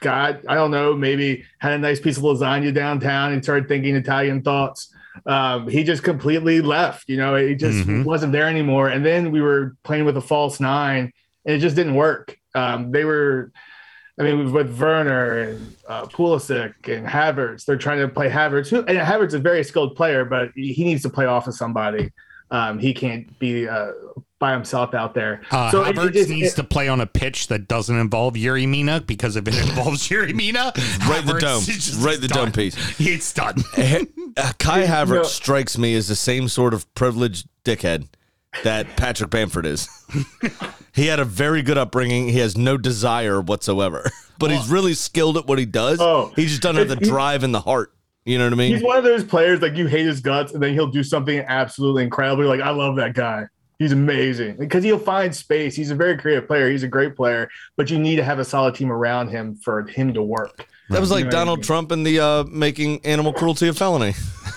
got, 0.00 0.40
I 0.48 0.54
don't 0.54 0.70
know, 0.70 0.94
maybe 0.94 1.44
had 1.58 1.72
a 1.72 1.78
nice 1.78 2.00
piece 2.00 2.16
of 2.16 2.22
lasagna 2.22 2.72
downtown 2.74 3.32
and 3.32 3.42
started 3.42 3.66
thinking 3.68 3.94
Italian 3.96 4.42
thoughts. 4.42 4.92
Um, 5.24 5.68
he 5.68 5.82
just 5.84 6.02
completely 6.02 6.60
left. 6.60 7.08
You 7.08 7.16
know, 7.16 7.34
he 7.36 7.54
just 7.54 7.86
Mhm. 7.86 8.04
wasn't 8.04 8.32
there 8.32 8.46
anymore. 8.46 8.88
And 8.88 9.04
then 9.06 9.30
we 9.30 9.40
were 9.40 9.74
playing 9.84 10.04
with 10.04 10.16
a 10.18 10.20
false 10.20 10.60
nine, 10.60 11.12
and 11.46 11.56
it 11.56 11.60
just 11.60 11.76
didn't 11.76 11.94
work. 11.94 12.36
Um, 12.54 12.90
they 12.90 13.04
were, 13.06 13.50
I 14.18 14.22
mean, 14.22 14.50
with 14.52 14.80
Werner 14.80 15.38
and 15.42 15.76
uh, 15.86 16.06
Pulisic 16.06 16.74
and 16.88 17.06
Havertz, 17.06 17.64
they're 17.66 17.76
trying 17.76 17.98
to 18.00 18.08
play 18.08 18.30
Havertz. 18.30 18.68
Who, 18.68 18.78
and 18.78 18.96
Havertz 18.98 19.28
is 19.28 19.34
a 19.34 19.38
very 19.38 19.62
skilled 19.62 19.94
player, 19.94 20.24
but 20.24 20.50
he 20.54 20.84
needs 20.84 21.02
to 21.02 21.10
play 21.10 21.26
off 21.26 21.46
of 21.46 21.54
somebody. 21.54 22.10
Um, 22.50 22.78
he 22.78 22.94
can't 22.94 23.38
be 23.38 23.68
uh, 23.68 23.90
by 24.38 24.52
himself 24.52 24.94
out 24.94 25.12
there. 25.14 25.42
Uh, 25.50 25.70
so 25.70 25.82
it- 25.84 25.90
it 25.90 25.96
Havertz 25.96 26.28
needs 26.30 26.52
it- 26.52 26.56
to 26.56 26.64
play 26.64 26.88
on 26.88 27.00
a 27.00 27.06
pitch 27.06 27.48
that 27.48 27.68
doesn't 27.68 27.98
involve 27.98 28.34
Yerry 28.34 28.66
Mina 28.68 29.00
because 29.02 29.36
if 29.36 29.46
it 29.48 29.54
involves 29.58 30.08
Yerry 30.08 30.32
Mina, 30.34 30.72
Right 31.08 31.20
in 31.20 31.26
the 31.26 31.32
Havertz 31.34 31.40
dome. 31.40 31.62
just 31.64 32.00
Right 32.02 32.20
the 32.20 32.28
done. 32.28 32.44
dome 32.46 32.52
piece. 32.52 32.76
It's 33.00 33.32
done. 33.34 33.56
Uh, 33.76 34.52
Kai 34.58 34.82
Yeah, 34.84 35.04
Havertz 35.04 35.08
no. 35.14 35.22
strikes 35.24 35.76
me 35.76 35.94
as 35.94 36.08
the 36.08 36.16
same 36.16 36.48
sort 36.48 36.72
of 36.72 36.92
privileged 36.94 37.48
dickhead 37.64 38.06
that 38.64 38.96
Patrick 38.96 39.30
Bamford 39.30 39.66
is. 39.66 39.88
he 40.94 41.06
had 41.06 41.18
a 41.20 41.24
very 41.24 41.62
good 41.62 41.78
upbringing. 41.78 42.28
He 42.28 42.38
has 42.38 42.56
no 42.56 42.76
desire 42.76 43.40
whatsoever, 43.40 44.10
but 44.38 44.50
he's 44.50 44.68
really 44.68 44.94
skilled 44.94 45.36
at 45.36 45.46
what 45.46 45.58
he 45.58 45.66
does. 45.66 45.98
Oh, 46.00 46.32
he 46.36 46.46
just 46.46 46.62
doesn't 46.62 46.76
have 46.76 46.88
the 46.88 46.96
drive 47.04 47.42
and 47.42 47.54
the 47.54 47.60
heart. 47.60 47.92
You 48.24 48.38
know 48.38 48.44
what 48.44 48.54
I 48.54 48.56
mean? 48.56 48.72
He's 48.74 48.82
one 48.82 48.96
of 48.96 49.04
those 49.04 49.22
players 49.22 49.62
like 49.62 49.76
you 49.76 49.86
hate 49.86 50.04
his 50.06 50.20
guts, 50.20 50.52
and 50.52 50.60
then 50.62 50.72
he'll 50.74 50.88
do 50.90 51.04
something 51.04 51.38
absolutely 51.46 52.02
incredible. 52.02 52.42
You're 52.44 52.56
like, 52.56 52.66
I 52.66 52.70
love 52.70 52.96
that 52.96 53.14
guy. 53.14 53.44
He's 53.78 53.92
amazing 53.92 54.56
because 54.56 54.82
he'll 54.82 54.98
find 54.98 55.36
space. 55.36 55.76
He's 55.76 55.90
a 55.90 55.94
very 55.94 56.16
creative 56.16 56.46
player. 56.48 56.70
He's 56.70 56.82
a 56.82 56.88
great 56.88 57.14
player, 57.14 57.48
but 57.76 57.90
you 57.90 57.98
need 57.98 58.16
to 58.16 58.24
have 58.24 58.38
a 58.38 58.44
solid 58.44 58.74
team 58.74 58.90
around 58.90 59.28
him 59.28 59.54
for 59.56 59.86
him 59.86 60.14
to 60.14 60.22
work. 60.22 60.66
That 60.88 60.98
was 61.00 61.10
You 61.10 61.16
like 61.16 61.24
know 61.24 61.28
what 61.28 61.34
I 61.34 61.38
Donald 61.38 61.58
mean? 61.58 61.64
Trump 61.64 61.90
and 61.92 62.06
the 62.06 62.18
uh, 62.20 62.44
making 62.44 63.04
animal 63.04 63.32
cruelty 63.34 63.68
a 63.68 63.74
felony. 63.74 64.14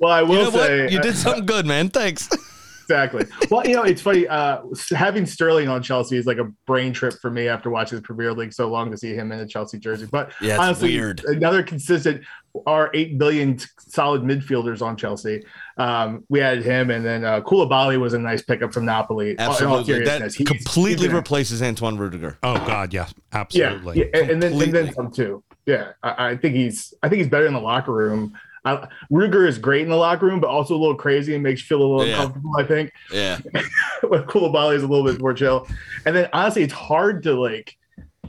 Well, 0.00 0.10
I 0.12 0.22
will 0.22 0.36
you 0.38 0.42
know 0.44 0.50
say 0.50 0.82
what? 0.84 0.92
You 0.92 1.00
did 1.00 1.16
something 1.16 1.46
good, 1.46 1.66
man. 1.66 1.90
Thanks. 1.90 2.28
exactly. 2.90 3.24
Well, 3.50 3.66
you 3.66 3.76
know, 3.76 3.82
it's 3.84 4.02
funny. 4.02 4.26
Uh, 4.26 4.62
having 4.90 5.26
Sterling 5.26 5.68
on 5.68 5.82
Chelsea 5.82 6.16
is 6.16 6.26
like 6.26 6.38
a 6.38 6.44
brain 6.66 6.92
trip 6.92 7.14
for 7.20 7.30
me 7.30 7.46
after 7.48 7.70
watching 7.70 7.96
the 7.96 8.02
Premier 8.02 8.32
League 8.32 8.52
so 8.52 8.68
long 8.68 8.90
to 8.90 8.96
see 8.96 9.14
him 9.14 9.30
in 9.30 9.38
a 9.40 9.46
Chelsea 9.46 9.78
jersey. 9.78 10.08
But 10.10 10.32
Yeah, 10.40 10.54
it's 10.54 10.60
honestly, 10.60 10.96
weird. 10.96 11.22
another 11.26 11.62
consistent, 11.62 12.24
our 12.66 12.90
eight 12.94 13.18
billion 13.18 13.58
solid 13.78 14.22
midfielders 14.22 14.82
on 14.82 14.96
Chelsea. 14.96 15.44
Um, 15.76 16.24
we 16.30 16.40
had 16.40 16.62
him, 16.64 16.90
and 16.90 17.04
then 17.04 17.24
uh, 17.24 17.42
Koulibaly 17.42 18.00
was 18.00 18.14
a 18.14 18.18
nice 18.18 18.42
pickup 18.42 18.72
from 18.72 18.86
Napoli. 18.86 19.32
In 19.32 19.40
all 19.40 19.50
Absolutely. 19.52 20.04
That 20.04 20.22
he's- 20.32 20.36
completely 20.48 21.06
he's 21.08 21.14
replaces 21.14 21.62
Antonio 21.62 22.00
Rudiger. 22.00 22.38
Oh 22.42 22.54
God, 22.66 22.92
yeah, 22.92 23.06
yeah, 23.06 23.38
absolutely. 23.40 23.98
yeah, 23.98 24.04
and, 24.20 24.30
and 24.30 24.42
then 24.42 24.60
and 24.60 24.72
then 24.72 24.92
some 24.94 25.12
too. 25.12 25.44
Yeah, 25.66 25.92
I, 26.02 26.30
I 26.30 26.36
think 26.36 26.54
he's 26.56 26.92
I 27.02 27.08
think 27.08 27.18
he's 27.18 27.28
better 27.30 27.46
in 27.46 27.52
the 27.52 27.60
locker 27.60 27.92
room. 27.92 28.32
I, 28.64 28.86
Ruger 29.10 29.46
is 29.48 29.58
great 29.58 29.82
in 29.82 29.88
the 29.88 29.96
locker 29.96 30.26
room, 30.26 30.40
but 30.40 30.48
also 30.48 30.74
a 30.74 30.78
little 30.78 30.94
crazy 30.94 31.34
and 31.34 31.42
makes 31.42 31.60
you 31.62 31.66
feel 31.66 31.82
a 31.82 31.88
little 31.88 32.06
Yeah. 32.06 32.16
uncomfortable. 32.16 32.52
I 32.58 32.64
think 32.64 32.92
Yeah. 33.12 33.38
with 34.02 34.26
Koulibaly 34.26 34.74
is 34.76 34.82
a 34.82 34.86
little 34.86 35.04
bit 35.04 35.20
more 35.20 35.32
chill. 35.32 35.66
And 36.06 36.14
then 36.14 36.28
honestly, 36.32 36.62
it's 36.62 36.72
hard 36.72 37.22
to 37.24 37.34
like 37.40 37.76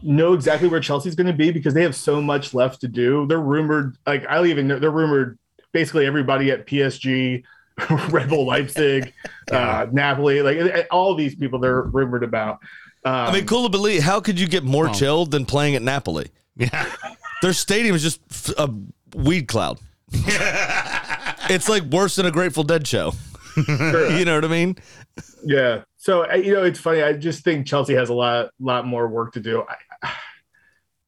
know 0.03 0.33
exactly 0.33 0.67
where 0.67 0.79
Chelsea's 0.79 1.15
going 1.15 1.27
to 1.27 1.33
be 1.33 1.51
because 1.51 1.73
they 1.73 1.83
have 1.83 1.95
so 1.95 2.21
much 2.21 2.53
left 2.53 2.81
to 2.81 2.87
do. 2.87 3.25
They're 3.27 3.39
rumored, 3.41 3.97
like 4.07 4.25
I 4.27 4.35
don't 4.35 4.47
even 4.47 4.67
know, 4.67 4.79
they're 4.79 4.89
rumored 4.89 5.37
basically 5.73 6.05
everybody 6.05 6.49
at 6.51 6.65
PSG, 6.65 7.43
Red 8.09 8.29
Bull 8.29 8.45
Leipzig, 8.45 9.13
uh, 9.51 9.87
Napoli, 9.91 10.41
like 10.41 10.87
all 10.91 11.15
these 11.15 11.35
people 11.35 11.59
they're 11.59 11.81
rumored 11.83 12.23
about. 12.23 12.59
Um, 13.03 13.13
I 13.13 13.31
mean, 13.33 13.45
Koulibaly, 13.45 13.99
how 13.99 14.19
could 14.21 14.39
you 14.39 14.47
get 14.47 14.63
more 14.63 14.89
Oh. 14.89 14.93
chilled 14.93 15.31
than 15.31 15.45
playing 15.45 15.75
at 15.75 15.81
Napoli? 15.81 16.27
Yeah. 16.55 16.85
Their 17.41 17.53
stadium 17.53 17.95
is 17.95 18.03
just 18.03 18.49
a 18.57 18.69
weed 19.15 19.47
cloud. 19.47 19.79
it's 21.49 21.69
like 21.69 21.83
worse 21.83 22.15
than 22.15 22.25
a 22.25 22.31
Grateful 22.31 22.63
Dead 22.63 22.87
show. 22.87 23.13
you 23.67 24.25
know 24.25 24.35
what 24.35 24.45
I 24.45 24.47
mean? 24.47 24.77
Yeah. 25.43 25.83
So 25.97 26.31
you 26.33 26.53
know, 26.53 26.63
it's 26.63 26.79
funny. 26.79 27.01
I 27.01 27.13
just 27.13 27.43
think 27.43 27.67
Chelsea 27.67 27.93
has 27.93 28.09
a 28.09 28.13
lot, 28.13 28.51
lot 28.59 28.85
more 28.85 29.07
work 29.07 29.33
to 29.33 29.39
do. 29.39 29.63
I, 30.01 30.11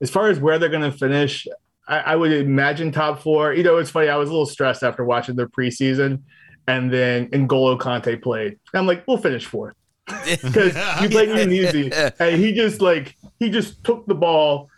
as 0.02 0.10
far 0.10 0.30
as 0.30 0.40
where 0.40 0.60
they're 0.60 0.70
going 0.70 0.90
to 0.90 0.96
finish, 0.96 1.48
I, 1.88 2.00
I 2.00 2.16
would 2.16 2.32
imagine 2.32 2.92
top 2.92 3.22
four. 3.22 3.54
You 3.54 3.64
know, 3.64 3.78
it's 3.78 3.90
funny. 3.90 4.10
I 4.10 4.18
was 4.18 4.30
a 4.30 4.32
little 4.32 4.46
stressed 4.46 4.84
after 4.84 5.04
watching 5.04 5.36
their 5.36 5.48
preseason, 5.48 6.22
and 6.68 6.92
then 6.92 7.30
N'Golo 7.30 7.80
Kanté 7.80 8.22
played. 8.22 8.60
I'm 8.74 8.86
like, 8.86 9.08
we'll 9.08 9.18
finish 9.18 9.46
fourth 9.46 9.76
because 10.08 10.74
he 11.00 11.08
played 11.08 11.30
Udinese, 11.30 12.14
and 12.20 12.42
he 12.42 12.54
just 12.54 12.82
like 12.82 13.16
he 13.40 13.50
just 13.50 13.84
took 13.84 14.06
the 14.06 14.16
ball 14.16 14.70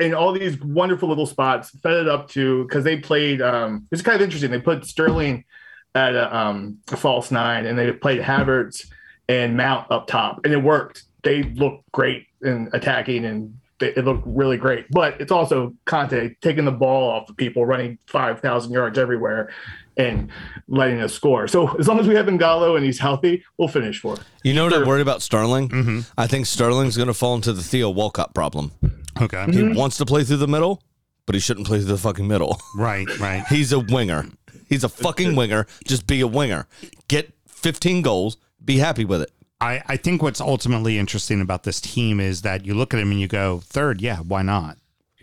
in 0.00 0.14
all 0.14 0.32
these 0.32 0.60
wonderful 0.60 1.08
little 1.08 1.26
spots, 1.26 1.70
fed 1.82 1.94
it 1.94 2.08
up 2.08 2.28
to 2.30 2.64
because 2.64 2.84
they 2.84 2.96
played. 2.96 3.40
Um, 3.40 3.86
it's 3.92 4.02
kind 4.02 4.16
of 4.16 4.22
interesting. 4.22 4.50
They 4.50 4.60
put 4.60 4.84
Sterling 4.84 5.44
at 5.94 6.14
a, 6.14 6.36
um, 6.36 6.78
a 6.90 6.96
false 6.96 7.30
nine, 7.30 7.66
and 7.66 7.78
they 7.78 7.92
played 7.92 8.20
Havertz 8.20 8.90
and 9.28 9.56
Mount 9.56 9.90
up 9.90 10.06
top, 10.06 10.40
and 10.44 10.52
it 10.52 10.62
worked. 10.62 11.04
They 11.22 11.44
looked 11.44 11.90
great 11.92 12.26
in 12.42 12.68
attacking, 12.72 13.24
and 13.24 13.58
they, 13.78 13.88
it 13.94 14.04
looked 14.04 14.24
really 14.26 14.56
great. 14.56 14.86
But 14.90 15.20
it's 15.20 15.32
also 15.32 15.74
Kanté 15.86 16.34
taking 16.40 16.64
the 16.64 16.72
ball 16.72 17.10
off 17.10 17.26
the 17.26 17.34
people, 17.34 17.64
running 17.64 17.98
five 18.06 18.40
thousand 18.40 18.72
yards 18.72 18.98
everywhere, 18.98 19.50
and 19.96 20.28
letting 20.66 21.00
us 21.00 21.14
score. 21.14 21.46
So 21.46 21.74
as 21.78 21.86
long 21.86 22.00
as 22.00 22.08
we 22.08 22.16
have 22.16 22.26
N'Golo 22.26 22.76
and 22.76 22.84
he's 22.84 22.98
healthy, 22.98 23.44
we'll 23.58 23.68
finish 23.68 24.00
fourth. 24.00 24.28
You 24.42 24.54
know 24.54 24.64
what 24.64 24.74
I'm 24.74 24.86
worried 24.86 25.02
about 25.02 25.22
Sterling? 25.22 26.04
I 26.18 26.26
think 26.26 26.46
Sterling's 26.46 26.96
going 26.96 27.06
to 27.06 27.14
fall 27.14 27.36
into 27.36 27.52
the 27.52 27.62
Theo 27.62 27.90
Walcott 27.90 28.34
problem. 28.34 28.72
Okay. 29.20 29.44
He 29.46 29.52
Mm-hmm. 29.58 29.74
wants 29.74 29.96
to 29.98 30.04
play 30.06 30.24
through 30.24 30.38
the 30.38 30.48
middle, 30.48 30.82
but 31.26 31.34
he 31.34 31.40
shouldn't 31.40 31.66
play 31.66 31.78
through 31.78 31.88
the 31.92 31.98
fucking 31.98 32.26
middle. 32.28 32.60
Right, 32.76 33.06
right. 33.20 33.44
He's 33.48 33.72
a 33.72 33.78
winger. 33.78 34.26
He's 34.68 34.82
a 34.84 34.88
fucking 34.88 35.36
winger. 35.36 35.66
Just 35.86 36.06
be 36.06 36.20
a 36.20 36.26
winger. 36.26 36.66
Get 37.08 37.32
15 37.48 38.02
goals. 38.02 38.36
Be 38.64 38.78
happy 38.78 39.04
with 39.04 39.22
it. 39.22 39.30
I, 39.60 39.82
I 39.86 39.96
think 39.96 40.22
what's 40.22 40.40
ultimately 40.40 40.98
interesting 40.98 41.40
about 41.40 41.62
this 41.62 41.80
team 41.80 42.18
is 42.18 42.42
that 42.42 42.66
you 42.66 42.74
look 42.74 42.92
at 42.92 43.00
him 43.00 43.10
and 43.12 43.20
you 43.20 43.28
go, 43.28 43.60
third, 43.60 44.00
yeah, 44.00 44.18
why 44.18 44.42
not? 44.42 44.76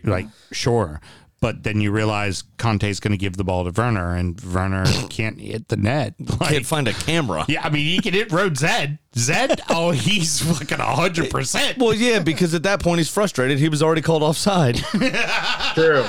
Like, 0.04 0.26
sure. 0.50 1.00
But 1.40 1.62
then 1.64 1.80
you 1.80 1.90
realize 1.92 2.42
Kanté's 2.56 2.98
going 3.00 3.12
to 3.12 3.16
give 3.18 3.36
the 3.36 3.44
ball 3.44 3.64
to 3.64 3.70
Werner, 3.78 4.14
and 4.16 4.40
Werner 4.40 4.84
can't 5.10 5.40
hit 5.40 5.68
the 5.68 5.76
net. 5.76 6.14
Like, 6.40 6.50
Can't 6.50 6.66
find 6.66 6.88
a 6.88 6.92
camera. 6.92 7.44
yeah, 7.48 7.62
I 7.64 7.68
mean, 7.70 7.84
he 7.84 7.98
can 8.00 8.14
hit 8.14 8.32
Rhodes' 8.32 8.62
head. 8.62 8.98
Zed? 9.16 9.60
Oh, 9.68 9.90
he's 9.90 10.40
fucking 10.40 10.78
hundred 10.78 11.30
percent. 11.30 11.78
Well, 11.78 11.92
yeah, 11.94 12.18
because 12.20 12.54
at 12.54 12.62
that 12.62 12.80
point 12.80 12.98
he's 12.98 13.10
frustrated. 13.10 13.58
He 13.58 13.68
was 13.68 13.82
already 13.82 14.00
called 14.02 14.22
offside. 14.22 14.76
True. 15.74 16.06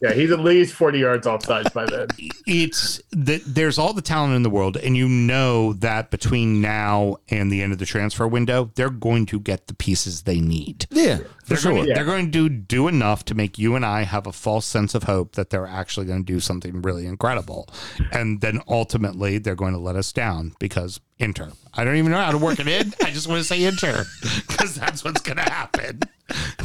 Yeah, 0.00 0.12
he's 0.14 0.30
at 0.30 0.40
least 0.40 0.74
40 0.74 0.98
yards 0.98 1.26
offside 1.26 1.72
by 1.72 1.86
then. 1.86 2.06
It's 2.46 3.00
that 3.10 3.42
there's 3.46 3.78
all 3.78 3.92
the 3.92 4.02
talent 4.02 4.34
in 4.34 4.42
the 4.42 4.50
world, 4.50 4.76
and 4.76 4.96
you 4.96 5.08
know 5.08 5.72
that 5.74 6.10
between 6.10 6.60
now 6.60 7.16
and 7.28 7.50
the 7.50 7.62
end 7.62 7.72
of 7.72 7.78
the 7.78 7.86
transfer 7.86 8.26
window, 8.26 8.70
they're 8.76 8.90
going 8.90 9.26
to 9.26 9.40
get 9.40 9.66
the 9.66 9.74
pieces 9.74 10.22
they 10.22 10.40
need. 10.40 10.86
Yeah, 10.90 11.18
They're, 11.46 11.58
sure. 11.58 11.72
going, 11.72 11.84
to, 11.84 11.88
Yeah. 11.88 11.94
they're 11.96 12.04
going 12.04 12.30
to 12.32 12.48
do 12.48 12.88
enough 12.88 13.24
to 13.26 13.34
make 13.34 13.58
you 13.58 13.74
and 13.76 13.84
I 13.84 14.02
have 14.04 14.26
a 14.26 14.32
false 14.32 14.66
sense 14.66 14.94
of 14.94 15.04
hope 15.04 15.32
that 15.34 15.50
they're 15.50 15.66
actually 15.66 16.06
going 16.06 16.24
to 16.24 16.32
do 16.32 16.40
something 16.40 16.82
really 16.82 17.06
incredible. 17.06 17.68
And 18.12 18.40
then 18.40 18.60
ultimately, 18.68 19.38
they're 19.38 19.54
going 19.54 19.72
to 19.74 19.78
let 19.80 19.96
us 19.96 20.12
down 20.12 20.54
because 20.58 21.00
Inter. 21.18 21.50
I 21.74 21.84
don't 21.84 21.96
even 21.96 22.12
know 22.12 22.18
how 22.18 22.32
to 22.32 22.38
work 22.38 22.60
it 22.60 22.68
in. 22.68 22.92
I 23.04 23.10
just 23.10 23.28
want 23.28 23.40
to 23.40 23.44
say 23.44 23.64
Inter 23.64 24.04
because 24.48 24.74
that's 24.74 25.04
what's 25.04 25.20
going 25.20 25.38
to 25.38 25.50
happen. 25.50 26.00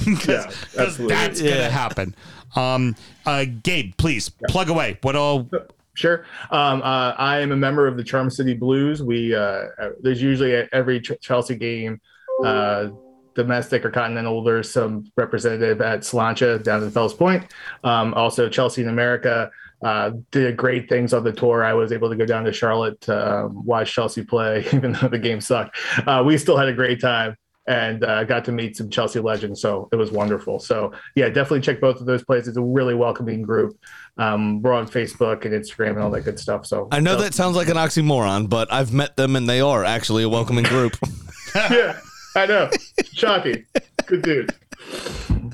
Because 0.05 0.45
absolutely. 0.77 1.15
that's 1.15 1.41
going 1.41 1.55
to 1.55 1.69
happen. 1.69 2.15
Um, 2.57 2.97
uh, 3.25 3.45
Gabe, 3.63 3.95
please 3.95 4.27
plug 4.49 4.69
away. 4.69 4.97
What 5.01 5.15
all? 5.15 5.49
Sure. 5.93 6.25
Um, 6.51 6.81
uh, 6.81 7.11
I 7.17 7.39
am 7.39 7.53
a 7.53 7.55
member 7.55 7.87
of 7.87 7.95
the 7.95 8.03
Charm 8.03 8.29
City 8.29 8.53
Blues. 8.53 9.01
We 9.01 9.33
uh, 9.33 9.67
there's 10.01 10.21
usually 10.21 10.53
at 10.55 10.67
every 10.73 10.99
Ch- 10.99 11.13
Chelsea 11.21 11.55
game, 11.55 12.01
uh, 12.43 12.89
domestic 13.35 13.85
or 13.85 13.91
continental. 13.91 14.43
There's 14.43 14.69
some 14.69 15.09
representative 15.15 15.79
at 15.79 16.01
Slainte 16.01 16.63
down 16.63 16.83
in 16.83 16.91
Fells 16.91 17.13
Point. 17.13 17.45
Um, 17.85 18.13
also, 18.15 18.49
Chelsea 18.49 18.81
in 18.81 18.89
America 18.89 19.51
uh, 19.83 20.11
did 20.31 20.55
great 20.57 20.87
things 20.89 21.13
on 21.13 21.23
the 21.23 21.31
tour. 21.31 21.63
I 21.63 21.73
was 21.73 21.91
able 21.91 22.09
to 22.09 22.15
go 22.15 22.25
down 22.25 22.43
to 22.45 22.53
Charlotte 22.53 22.99
to 23.01 23.45
um, 23.45 23.65
watch 23.65 23.93
Chelsea 23.93 24.23
play, 24.23 24.65
even 24.73 24.93
though 24.93 25.07
the 25.07 25.19
game 25.19 25.41
sucked. 25.41 25.77
Uh, 26.07 26.23
we 26.25 26.37
still 26.37 26.57
had 26.57 26.67
a 26.67 26.73
great 26.73 27.01
time 27.01 27.35
and 27.67 28.03
uh, 28.03 28.23
got 28.23 28.43
to 28.45 28.51
meet 28.51 28.75
some 28.75 28.89
Chelsea 28.89 29.19
legends. 29.19 29.61
So 29.61 29.87
it 29.91 29.95
was 29.95 30.11
wonderful. 30.11 30.59
So 30.59 30.91
yeah, 31.15 31.29
definitely 31.29 31.61
check 31.61 31.79
both 31.79 31.99
of 31.99 32.05
those 32.05 32.23
places. 32.23 32.49
It's 32.49 32.57
a 32.57 32.61
really 32.61 32.93
welcoming 32.93 33.41
group. 33.41 33.77
Um, 34.17 34.61
we're 34.61 34.73
on 34.73 34.87
Facebook 34.87 35.45
and 35.45 35.53
Instagram 35.53 35.91
and 35.91 35.99
all 35.99 36.11
that 36.11 36.21
good 36.21 36.39
stuff. 36.39 36.65
So 36.65 36.87
I 36.91 36.99
know 36.99 37.15
so- 37.15 37.23
that 37.23 37.33
sounds 37.33 37.55
like 37.55 37.69
an 37.69 37.77
oxymoron, 37.77 38.49
but 38.49 38.71
I've 38.71 38.93
met 38.93 39.15
them 39.15 39.35
and 39.35 39.47
they 39.47 39.61
are 39.61 39.83
actually 39.83 40.23
a 40.23 40.29
welcoming 40.29 40.65
group. 40.65 40.97
yeah, 41.55 41.99
I 42.35 42.45
know. 42.45 42.69
Shocking. 43.13 43.65
Good 44.05 44.21
dude. 44.23 45.53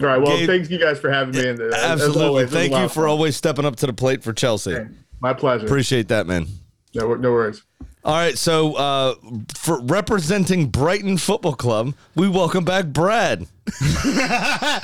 All 0.00 0.06
right. 0.06 0.20
Well, 0.20 0.36
Gabe- 0.38 0.48
thanks 0.48 0.70
you 0.70 0.78
guys 0.78 0.98
for 0.98 1.10
having 1.10 1.34
me. 1.34 1.48
And 1.48 1.60
uh, 1.60 1.70
Absolutely. 1.74 2.24
always, 2.24 2.50
Thank 2.50 2.72
you 2.72 2.88
for 2.88 3.02
fun. 3.02 3.10
always 3.10 3.36
stepping 3.36 3.64
up 3.64 3.76
to 3.76 3.86
the 3.86 3.92
plate 3.92 4.22
for 4.22 4.32
Chelsea. 4.32 4.76
My 5.20 5.34
pleasure. 5.34 5.66
Appreciate 5.66 6.08
that, 6.08 6.26
man. 6.26 6.46
No, 6.94 7.14
no 7.14 7.32
worries. 7.32 7.62
All 8.04 8.14
right, 8.14 8.38
so 8.38 8.74
uh, 8.76 9.14
for 9.54 9.80
representing 9.82 10.66
Brighton 10.68 11.18
Football 11.18 11.54
Club, 11.56 11.94
we 12.14 12.28
welcome 12.28 12.64
back 12.64 12.86
Brad. 12.86 13.46
hey, 13.80 14.80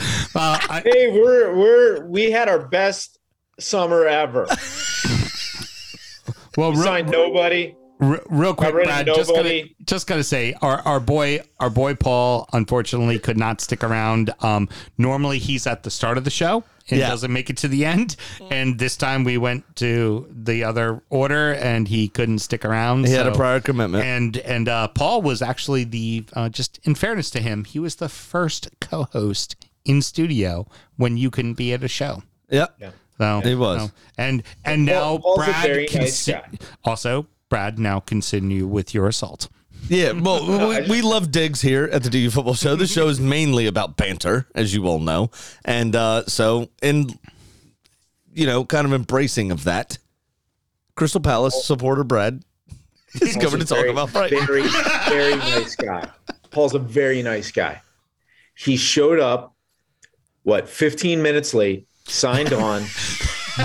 we're 1.10 1.56
we're 1.56 2.04
we 2.06 2.30
had 2.30 2.48
our 2.48 2.66
best 2.66 3.18
summer 3.58 4.06
ever. 4.06 4.46
Well, 6.56 6.70
We 6.72 6.76
signed 6.78 7.10
nobody. 7.10 7.74
R- 8.04 8.22
real 8.28 8.54
quick, 8.54 8.68
Got 8.70 8.74
rid 8.74 8.86
of 8.88 9.04
Brad, 9.04 9.06
just 9.06 9.30
gonna, 9.34 9.60
just 9.84 10.06
gonna 10.06 10.24
say 10.24 10.54
our, 10.62 10.78
our 10.80 11.00
boy 11.00 11.40
our 11.60 11.70
boy 11.70 11.94
Paul 11.94 12.48
unfortunately 12.52 13.18
could 13.18 13.38
not 13.38 13.60
stick 13.60 13.82
around. 13.84 14.32
Um, 14.40 14.68
normally 14.98 15.38
he's 15.38 15.66
at 15.66 15.82
the 15.82 15.90
start 15.90 16.18
of 16.18 16.24
the 16.24 16.30
show 16.30 16.64
and 16.90 17.00
Yeah. 17.00 17.08
doesn't 17.08 17.32
make 17.32 17.48
it 17.50 17.56
to 17.58 17.68
the 17.68 17.84
end. 17.84 18.16
And 18.50 18.78
this 18.78 18.96
time 18.96 19.24
we 19.24 19.38
went 19.38 19.64
to 19.76 20.26
the 20.30 20.64
other 20.64 21.02
order 21.08 21.54
and 21.54 21.88
he 21.88 22.08
couldn't 22.08 22.40
stick 22.40 22.64
around. 22.64 23.06
He 23.06 23.12
had 23.12 23.26
a 23.26 23.32
so- 23.32 23.36
prior 23.36 23.60
commitment. 23.60 24.04
And 24.04 24.36
and 24.38 24.68
uh, 24.68 24.88
Paul 24.88 25.22
was 25.22 25.40
actually 25.42 25.84
the 25.84 26.24
uh, 26.34 26.48
just 26.48 26.78
in 26.84 26.94
fairness 26.94 27.30
to 27.30 27.40
him, 27.40 27.64
he 27.64 27.78
was 27.78 27.96
the 27.96 28.08
first 28.08 28.68
co-host 28.80 29.56
in 29.84 30.02
studio 30.02 30.66
when 30.96 31.16
you 31.16 31.30
couldn't 31.30 31.54
be 31.54 31.72
at 31.72 31.82
a 31.84 31.88
show. 31.88 32.22
Yep. 32.50 32.78
So 33.18 33.40
He 33.44 33.54
was. 33.54 33.82
so- 33.82 33.90
and 34.18 34.42
and 34.64 34.84
now 34.84 35.18
Paul's 35.18 35.44
Brad 35.44 35.64
very 35.66 35.86
can 35.86 36.00
nice 36.02 36.16
si- 36.16 36.34
also 36.84 37.26
Brad 37.54 37.78
now 37.78 38.00
continue 38.00 38.66
with 38.66 38.94
your 38.94 39.06
assault. 39.06 39.48
Yeah, 39.88 40.10
well, 40.10 40.44
we, 40.68 40.88
we 40.88 41.02
love 41.02 41.30
digs 41.30 41.60
here 41.60 41.84
at 41.92 42.02
the 42.02 42.10
DU 42.10 42.30
Football 42.30 42.54
Show. 42.54 42.74
The 42.74 42.88
show 42.88 43.06
is 43.06 43.20
mainly 43.20 43.68
about 43.68 43.96
banter, 43.96 44.48
as 44.56 44.74
you 44.74 44.88
all 44.88 44.98
know, 44.98 45.30
and 45.64 45.94
uh, 45.94 46.26
so 46.26 46.68
in 46.82 47.10
you 48.32 48.46
know, 48.46 48.64
kind 48.64 48.86
of 48.86 48.92
embracing 48.92 49.52
of 49.52 49.62
that, 49.64 49.98
Crystal 50.96 51.20
Palace 51.20 51.64
supporter 51.64 52.02
Brad 52.02 52.42
is 53.22 53.36
coming 53.36 53.60
to 53.60 53.66
talk 53.66 53.78
very, 53.78 53.90
about 53.90 54.12
Brighton. 54.12 54.44
Very, 54.46 54.66
very 55.08 55.36
nice 55.36 55.76
guy. 55.76 56.08
Paul's 56.50 56.74
a 56.74 56.80
very 56.80 57.22
nice 57.22 57.52
guy. 57.52 57.80
He 58.56 58.76
showed 58.76 59.20
up, 59.20 59.54
what, 60.42 60.68
15 60.68 61.22
minutes 61.22 61.54
late, 61.54 61.86
signed 62.08 62.52
on, 62.52 62.84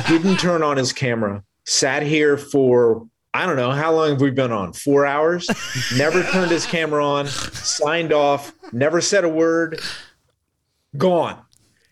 didn't 0.08 0.38
turn 0.38 0.62
on 0.62 0.78
his 0.78 0.94
camera, 0.94 1.44
sat 1.66 2.04
here 2.04 2.38
for, 2.38 3.08
I 3.34 3.46
don't 3.46 3.58
know, 3.58 3.72
how 3.72 3.94
long 3.94 4.10
have 4.10 4.22
we 4.22 4.32
been 4.32 4.52
on? 4.52 4.74
Four 4.74 5.06
hours? 5.06 5.48
Never 5.96 6.24
turned 6.32 6.52
his 6.52 6.66
camera 6.66 7.06
on, 7.06 7.28
signed 7.28 8.12
off, 8.12 8.52
never 8.74 9.02
said 9.02 9.24
a 9.24 9.30
word, 9.30 9.82
gone. 10.98 11.40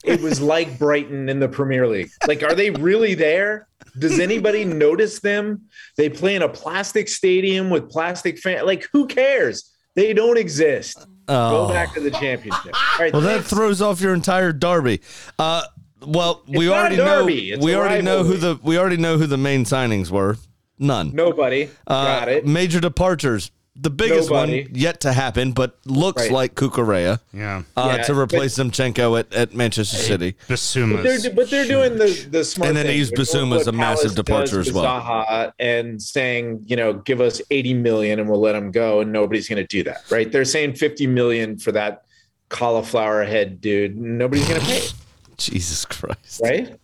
It 0.04 0.22
was 0.22 0.40
like 0.42 0.80
Brighton 0.80 1.28
in 1.30 1.40
the 1.40 1.50
Premier 1.50 1.88
League. 1.88 2.10
Like, 2.28 2.42
are 2.42 2.56
they 2.56 2.72
really 2.72 3.14
there? 3.14 3.68
Does 4.00 4.20
anybody 4.20 4.64
notice 4.64 5.20
them? 5.20 5.64
They 5.98 6.10
play 6.10 6.36
in 6.36 6.44
a 6.44 6.50
plastic 6.50 7.10
stadium 7.10 7.70
with 7.70 7.90
plastic 7.90 8.38
fan. 8.38 8.66
Like, 8.66 8.88
who 8.94 9.06
cares? 9.08 9.74
They 9.96 10.14
don't 10.14 10.38
exist. 10.38 11.06
Oh. 11.28 11.68
Go 11.68 11.74
back 11.74 11.94
to 11.96 12.00
the 12.00 12.12
championship. 12.12 12.74
All 12.76 13.00
right, 13.00 13.12
Well, 13.12 13.22
that 13.24 13.44
throws 13.44 13.82
off 13.82 14.00
your 14.00 14.14
entire 14.14 14.54
derby. 14.54 15.02
Uh, 15.38 15.64
well, 16.06 16.44
we 16.48 16.68
It's 16.68 16.72
a 16.72 16.76
already 16.76 16.98
know 16.98 17.26
we 17.26 17.76
already 17.76 18.04
know 18.04 18.24
who 18.24 18.38
the 18.38 18.60
we 18.64 18.78
already 18.78 18.98
know 18.98 19.18
who 19.18 19.26
the 19.26 19.38
main 19.38 19.66
signings 19.66 20.10
were. 20.12 20.38
None. 20.80 21.12
Nobody. 21.14 21.70
Uh, 21.86 22.20
Got 22.20 22.30
it. 22.30 22.46
Major 22.48 22.80
departures. 22.80 23.52
The 23.80 23.92
biggest 23.92 24.32
Nobody. 24.32 24.64
one 24.64 24.72
yet 24.74 25.02
to 25.02 25.14
happen, 25.14 25.52
but 25.52 25.78
looks 25.86 26.24
Right. 26.24 26.32
like 26.32 26.56
Cucurella. 26.56 27.20
Yeah. 27.32 27.62
Uh, 27.76 27.94
Yeah, 27.96 28.04
to 28.06 28.20
replace 28.20 28.58
Zinchenko 28.58 29.20
at, 29.20 29.32
at 29.36 29.54
Manchester 29.54 29.98
City. 29.98 30.36
But 30.48 30.60
they're, 31.04 31.30
but 31.32 31.50
they're 31.52 31.68
doing 31.68 31.96
the 32.00 32.28
the 32.32 32.44
smart 32.44 32.70
And 32.70 32.76
then 32.78 32.86
thing. 32.86 32.94
they 32.94 32.98
use 32.98 33.12
They're 33.12 33.24
doing 33.24 33.52
Bissouma 33.52 33.60
as 33.60 33.68
a 33.68 33.72
massive 33.72 34.02
Palace 34.04 34.16
departure 34.16 34.58
does 34.58 34.68
as 34.70 34.74
with 34.74 34.84
well. 34.84 35.00
Zaha 35.02 35.52
and 35.60 36.02
saying, 36.02 36.64
you 36.66 36.76
know, 36.76 36.94
give 36.94 37.22
us 37.22 37.40
80 37.52 37.76
million 37.76 38.20
and 38.20 38.28
we'll 38.28 38.40
let 38.42 38.56
him 38.56 38.72
go, 38.72 39.02
and 39.02 39.12
nobody's 39.12 39.48
going 39.48 39.62
to 39.62 39.68
do 39.68 39.84
that, 39.84 40.02
right? 40.10 40.32
They're 40.32 40.44
saying 40.44 40.74
50 40.74 41.06
million 41.06 41.60
for 41.60 41.72
that 41.74 42.02
cauliflower 42.50 43.26
head 43.26 43.62
dude. 43.62 43.96
Nobody's 43.96 44.48
going 44.48 44.60
to 44.62 44.66
pay, 44.66 44.82
Jesus 45.38 45.86
Christ. 45.86 46.42
right? 46.44 46.80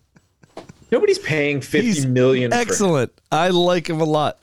Nobody's 0.94 1.18
paying 1.18 1.60
fifty 1.60 2.06
million. 2.06 2.52
for 2.52 2.56
him. 2.56 2.60
Excellent. 2.62 3.20
I 3.32 3.48
like 3.48 3.90
him 3.90 4.00
a 4.00 4.04
lot. 4.04 4.38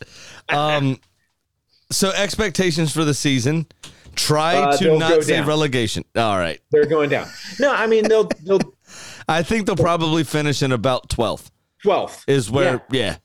Um, 0.49 0.99
so 1.91 2.09
expectations 2.11 2.91
for 2.91 3.05
the 3.05 3.13
season. 3.13 3.67
Try 4.15 4.55
Uh, 4.57 4.75
to 4.77 4.97
not 4.97 5.23
say 5.23 5.37
down. 5.37 5.47
relegation. 5.47 6.03
All 6.17 6.37
right. 6.37 6.59
They're 6.69 6.85
going 6.85 7.09
down. 7.09 7.29
No, 7.57 7.71
I 7.73 7.87
mean 7.87 8.03
they'll 8.09 8.29
they'll 8.43 8.59
I 9.29 9.43
think 9.43 9.65
they'll 9.65 9.77
probably 9.77 10.25
finish 10.25 10.61
in 10.61 10.73
about 10.73 11.07
12th. 11.07 11.49
12th 11.85 12.25
is 12.27 12.51
where 12.51 12.83
yeah. 12.91 13.15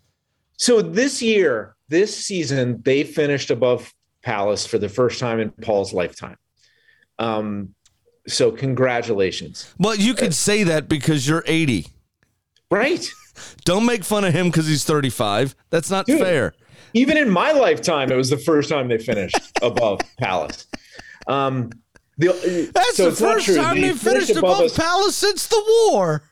So 0.57 0.81
this 0.81 1.21
year, 1.21 1.75
this 1.89 2.17
season, 2.17 2.81
they 2.85 3.03
finished 3.03 3.51
above 3.51 3.93
Palace 4.23 4.65
for 4.67 4.79
the 4.79 4.89
first 4.89 5.19
time 5.19 5.41
in 5.41 5.51
Paul's 5.51 5.93
lifetime. 5.93 6.37
Um, 7.19 7.75
so 8.29 8.53
congratulations. 8.53 9.75
Well, 9.79 9.97
you 9.97 10.15
could 10.15 10.33
say 10.33 10.63
that 10.63 10.89
because 10.89 11.27
you're 11.27 11.43
80. 11.45 11.89
Right. 12.71 13.07
Don't 13.65 13.87
make 13.87 14.05
fun 14.05 14.25
of 14.25 14.33
him 14.33 14.47
because 14.47 14.67
he's 14.67 14.85
35. 14.85 15.55
That's 15.71 15.91
not 15.91 16.07
fair. 16.07 16.55
Even 16.95 17.17
in 17.17 17.29
my 17.29 17.53
lifetime, 17.53 18.11
it 18.11 18.17
was 18.17 18.31
the 18.31 18.39
first 18.39 18.71
time 18.71 18.89
they 18.89 18.99
finished 18.99 19.37
above 19.63 20.01
Palace. 20.19 20.67
Um, 21.29 21.71
the, 22.19 22.71
That's 22.73 22.97
so 22.97 23.11
the 23.11 23.17
first 23.17 23.55
time 23.55 23.81
they 23.81 23.93
finished 23.93 24.31
above 24.37 24.61
us- 24.61 24.77
Palace 24.77 25.17
since 25.17 25.47
the 25.49 25.63
war. 25.91 26.23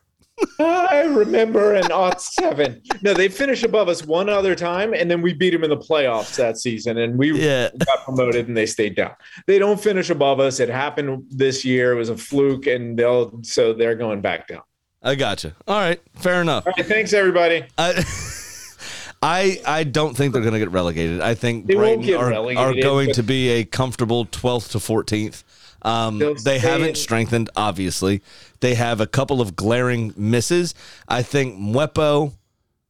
I 0.59 1.02
remember 1.15 1.74
in 1.74 1.93
aught 1.93 2.20
seven. 2.20 2.82
No, 3.02 3.15
they 3.15 3.28
finished 3.28 3.62
above 3.62 3.89
us 3.89 4.05
one 4.05 4.28
other 4.28 4.55
time, 4.55 4.93
and 4.93 5.09
then 5.11 5.23
we 5.23 5.32
beat 5.32 5.51
them 5.51 5.62
in 5.62 5.70
the 5.70 5.77
playoffs 5.77 6.35
that 6.36 6.59
season, 6.59 6.98
and 6.98 7.16
we 7.19 7.39
got 7.39 8.05
promoted, 8.05 8.48
and 8.48 8.56
they 8.56 8.66
stayed 8.66 8.97
down. 8.97 9.12
They 9.47 9.59
don't 9.61 9.81
finish 9.81 10.11
above 10.11 10.40
us. 10.40 10.59
It 10.59 10.69
happened 10.69 11.24
this 11.31 11.65
year. 11.65 11.93
It 11.93 11.97
was 11.97 12.09
a 12.09 12.16
fluke, 12.16 12.66
and 12.66 12.98
they'll 12.98 13.40
so 13.44 13.73
they're 13.74 13.94
going 13.94 14.23
back 14.23 14.48
down. 14.48 14.62
I 15.05 15.14
gotcha. 15.14 15.55
All 15.68 15.78
right, 15.78 16.01
fair 16.14 16.40
enough. 16.40 16.66
All 16.66 16.72
right, 16.76 16.86
thanks 16.86 17.12
everybody. 17.12 17.64
I 17.78 18.02
I, 19.22 19.60
I 19.66 19.85
don't 19.85 20.14
think 20.14 20.32
they're 20.32 20.43
going 20.43 20.52
to 20.52 20.59
get 20.59 20.70
relegated. 20.70 21.20
I 21.22 21.35
think 21.35 21.66
They 21.66 21.74
Brighton 21.74 22.12
are, 22.14 22.28
relegated, 22.28 22.59
are 22.59 22.82
going 22.82 23.12
to 23.12 23.22
be 23.22 23.48
a 23.51 23.64
comfortable 23.64 24.26
12th 24.26 24.72
to 24.72 24.78
14th. 24.78 25.44
Um, 25.81 26.18
they 26.44 26.59
haven't 26.59 26.90
in- 26.90 26.94
strengthened, 26.94 27.48
obviously. 27.56 28.22
They 28.60 28.74
have 28.74 29.01
a 29.01 29.06
couple 29.06 29.40
of 29.40 29.56
glaring 29.56 30.12
misses. 30.16 30.74
I 31.09 31.22
think 31.22 31.59
Mwepu 31.59 32.32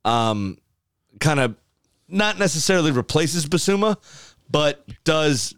um, 0.04 0.58
kind 1.20 1.38
of 1.38 1.54
not 2.08 2.38
necessarily 2.38 2.90
replaces 2.90 3.46
Bissouma, 3.46 3.96
but 4.50 4.84
does 5.04 5.54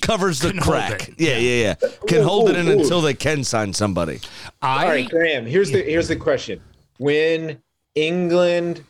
covers 0.00 0.40
the 0.40 0.52
crack. 0.54 1.10
Yeah, 1.18 1.38
yeah, 1.38 1.74
yeah. 1.82 1.88
Can 2.06 2.18
Ooh, 2.18 2.24
hold 2.24 2.50
it 2.50 2.56
in 2.56 2.68
ooh. 2.68 2.80
until 2.80 3.00
they 3.00 3.14
can 3.14 3.44
sign 3.44 3.72
somebody. 3.72 4.20
I 4.62 4.84
All 4.84 4.88
right, 4.90 5.08
Graham. 5.08 5.46
Here's 5.46 5.70
the 5.70 5.82
here's 5.82 6.08
the 6.08 6.16
question: 6.16 6.60
When 6.98 7.60
England, 7.94 8.84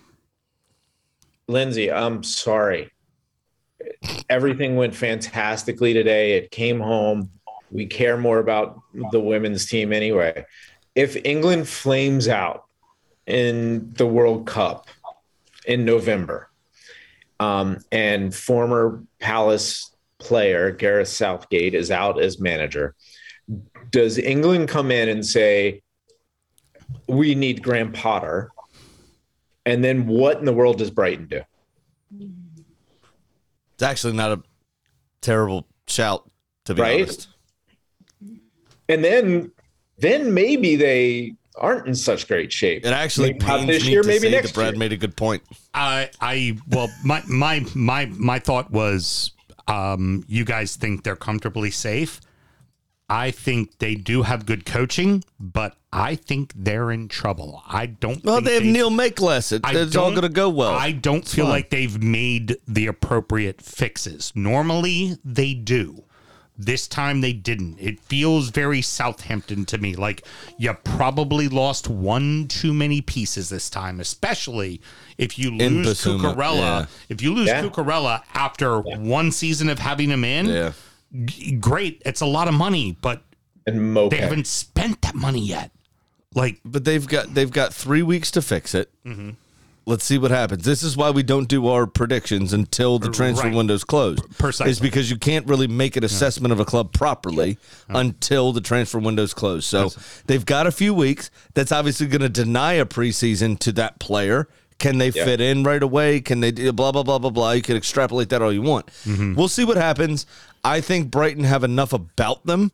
Lindsay, 1.47 1.91
I'm 1.91 2.23
sorry, 2.23 2.91
everything 4.29 4.77
went 4.77 4.95
fantastically 4.95 5.93
today. 5.93 6.37
It 6.37 6.51
came 6.51 6.81
home. 6.81 7.31
We 7.71 7.87
care 7.87 8.17
more 8.17 8.39
about 8.39 8.81
the 9.11 9.21
women's 9.21 9.67
team 9.67 9.93
anyway. 9.93 10.45
If 10.95 11.17
England 11.25 11.69
flames 11.69 12.29
out 12.29 12.65
in 13.27 13.93
the 13.93 14.07
World 14.07 14.47
Cup 14.47 14.89
in 15.67 15.85
November, 15.85 16.49
um, 17.41 17.79
and 17.93 18.35
former 18.35 19.03
Palace 19.21 19.95
player 20.19 20.71
Gareth 20.71 21.09
Southgate 21.09 21.75
is 21.75 21.91
out 21.91 22.21
as 22.21 22.39
manager, 22.41 22.95
does 23.91 24.19
England 24.19 24.69
come 24.69 24.91
in 24.91 25.09
and 25.09 25.25
say, 25.25 25.83
we 27.07 27.35
need 27.35 27.63
Graham 27.63 27.93
Potter? 27.93 28.51
And 29.67 29.85
then 29.85 30.07
what 30.07 30.39
in 30.39 30.45
the 30.45 30.53
world 30.53 30.79
does 30.79 30.91
Brighton 30.91 31.27
do? 31.27 31.43
It's 33.75 33.83
actually 33.83 34.15
not 34.15 34.33
a 34.33 34.43
terrible 35.21 35.67
shout, 35.87 36.29
to 36.65 36.75
be 36.75 36.83
Right? 36.83 37.03
honest. 37.03 37.29
And 38.89 39.05
then 39.05 39.53
then 39.99 40.33
maybe 40.33 40.77
they 40.77 41.35
aren't 41.57 41.87
in 41.87 41.95
such 41.95 42.27
great 42.29 42.53
shape. 42.53 42.87
It 42.87 42.93
actually 42.93 43.33
Maybe 43.33 43.45
pains 43.45 43.67
this 43.67 43.85
me 43.85 43.91
year, 43.93 44.03
to 44.03 44.09
maybe 44.09 44.21
say 44.21 44.31
next 44.31 44.49
that 44.51 44.55
Brad 44.55 44.73
year. 44.75 44.79
made 44.79 44.93
a 44.93 44.97
good 44.97 45.17
point. 45.17 45.43
I 45.75 46.09
I 46.21 46.57
well 46.69 46.89
my 47.05 47.23
my 47.29 47.65
my 47.75 48.07
my 48.07 48.39
thought 48.39 48.71
was 48.71 49.33
um 49.69 50.25
you 50.27 50.45
guys 50.45 50.75
think 50.77 51.05
they're 51.05 51.17
comfortably 51.17 51.71
safe. 51.71 52.21
I 53.11 53.31
think 53.31 53.79
they 53.79 53.95
do 53.95 54.23
have 54.25 54.45
good 54.45 54.67
coaching, 54.67 55.25
but 55.41 55.77
I 55.91 56.15
think 56.15 56.53
they're 56.55 56.91
in 56.91 57.09
trouble. 57.09 57.63
I 57.67 57.87
don't 57.87 58.23
Well, 58.23 58.35
think 58.37 58.47
they 58.47 58.55
have 58.55 58.63
they've- 58.65 58.73
Neil 58.73 58.91
Makeless. 58.91 59.51
It, 59.53 59.63
it's 59.65 59.97
all 59.97 60.11
going 60.11 60.23
to 60.23 60.29
go 60.29 60.51
well. 60.51 60.73
I 60.75 60.93
don't 60.93 61.27
feel 61.27 61.47
fine. 61.47 61.53
like 61.53 61.71
they've 61.71 62.03
made 62.03 62.59
the 62.67 62.87
appropriate 62.87 63.63
fixes. 63.63 64.31
Normally 64.35 65.17
they 65.25 65.55
do. 65.55 66.05
This 66.59 66.87
time 66.87 67.23
they 67.23 67.33
didn't. 67.33 67.79
It 67.81 67.99
feels 68.01 68.51
very 68.51 68.83
Southampton 68.83 69.65
to 69.67 69.79
me. 69.79 69.95
Like 69.97 70.27
you 70.59 70.75
probably 70.75 71.49
lost 71.49 71.89
one 71.89 72.47
too 72.49 72.75
many 72.75 73.01
pieces 73.01 73.49
this 73.49 73.71
time, 73.71 74.01
especially 74.01 74.83
if 75.19 75.39
you 75.39 75.51
In 75.59 75.83
lose 75.83 75.89
Bissouma, 76.05 76.35
Cucurella. 76.35 76.57
yeah. 76.81 76.87
If 77.09 77.21
you 77.23 77.35
lose 77.35 77.49
Yeah. 77.49 77.63
Cucurella 77.63 78.23
after 78.35 78.81
one 78.81 79.33
season 79.33 79.69
of 79.69 79.79
having 79.81 80.11
him 80.11 80.25
in, 80.25 80.47
Yeah. 80.47 80.73
g- 81.27 81.53
great. 81.57 82.01
It's 82.07 82.21
a 82.21 82.27
lot 82.27 82.49
of 82.49 82.55
money, 82.55 82.97
but 83.01 83.23
And 83.67 83.97
they 84.11 84.17
haven't 84.19 84.47
spent 84.47 85.03
that 85.03 85.15
money 85.15 85.41
yet. 85.45 85.73
Like 86.35 86.61
but 86.65 86.85
they've 86.85 87.07
got 87.07 87.35
they've 87.35 87.51
got 87.51 87.75
three 87.75 88.03
weeks 88.03 88.31
to 88.33 88.43
fix 88.43 88.75
it. 88.75 88.91
Mm-hmm. 89.05 89.31
Let's 89.87 90.05
see 90.05 90.19
what 90.19 90.31
happens. 90.31 90.65
This 90.67 90.83
is 90.83 90.99
why 90.99 91.09
we 91.11 91.23
don't 91.23 91.49
do 91.49 91.67
our 91.67 91.87
predictions 91.87 92.53
until 92.53 92.99
the 92.99 93.09
transfer 93.09 93.47
Right. 93.47 93.57
window's 93.57 93.85
closed. 93.85 94.21
Precisely. 94.39 94.71
Is 94.71 94.81
because 94.81 95.11
you 95.11 95.17
can't 95.17 95.47
really 95.47 95.67
make 95.67 95.97
an 95.97 96.05
assessment 96.05 96.53
of 96.53 96.61
a 96.61 96.67
club 96.67 96.93
properly 96.93 97.57
until 97.89 98.53
the 98.53 98.61
transfer 98.61 98.99
window's 98.99 99.33
closed. 99.33 99.65
So 99.65 99.91
they've 100.27 100.45
got 100.45 100.67
a 100.67 100.71
few 100.73 100.93
weeks. 100.93 101.31
That's 101.55 101.73
obviously 101.73 102.07
going 102.07 102.21
to 102.21 102.29
deny 102.29 102.75
a 102.75 102.85
preseason 102.85 103.59
to 103.61 103.73
that 103.73 103.99
player. 103.99 104.47
Can 104.79 104.99
they 104.99 105.09
Yeah. 105.11 105.25
fit 105.25 105.41
in 105.41 105.65
right 105.65 105.83
away? 105.83 106.21
Can 106.21 106.41
they 106.41 106.51
do 106.53 106.73
blah 106.73 106.93
blah 106.93 107.03
blah 107.03 107.19
blah 107.19 107.31
blah? 107.31 107.53
You 107.53 107.63
can 107.63 107.77
extrapolate 107.77 108.29
that 108.29 108.43
all 108.43 108.53
you 108.53 108.63
want. 108.63 108.87
Mm-hmm. 109.05 109.35
We'll 109.35 109.49
see 109.49 109.65
what 109.65 109.77
happens. 109.77 110.25
I 110.65 110.81
think 110.81 111.11
Brighton 111.11 111.45
have 111.45 111.65
enough 111.65 111.93
about 111.93 112.47
them 112.47 112.71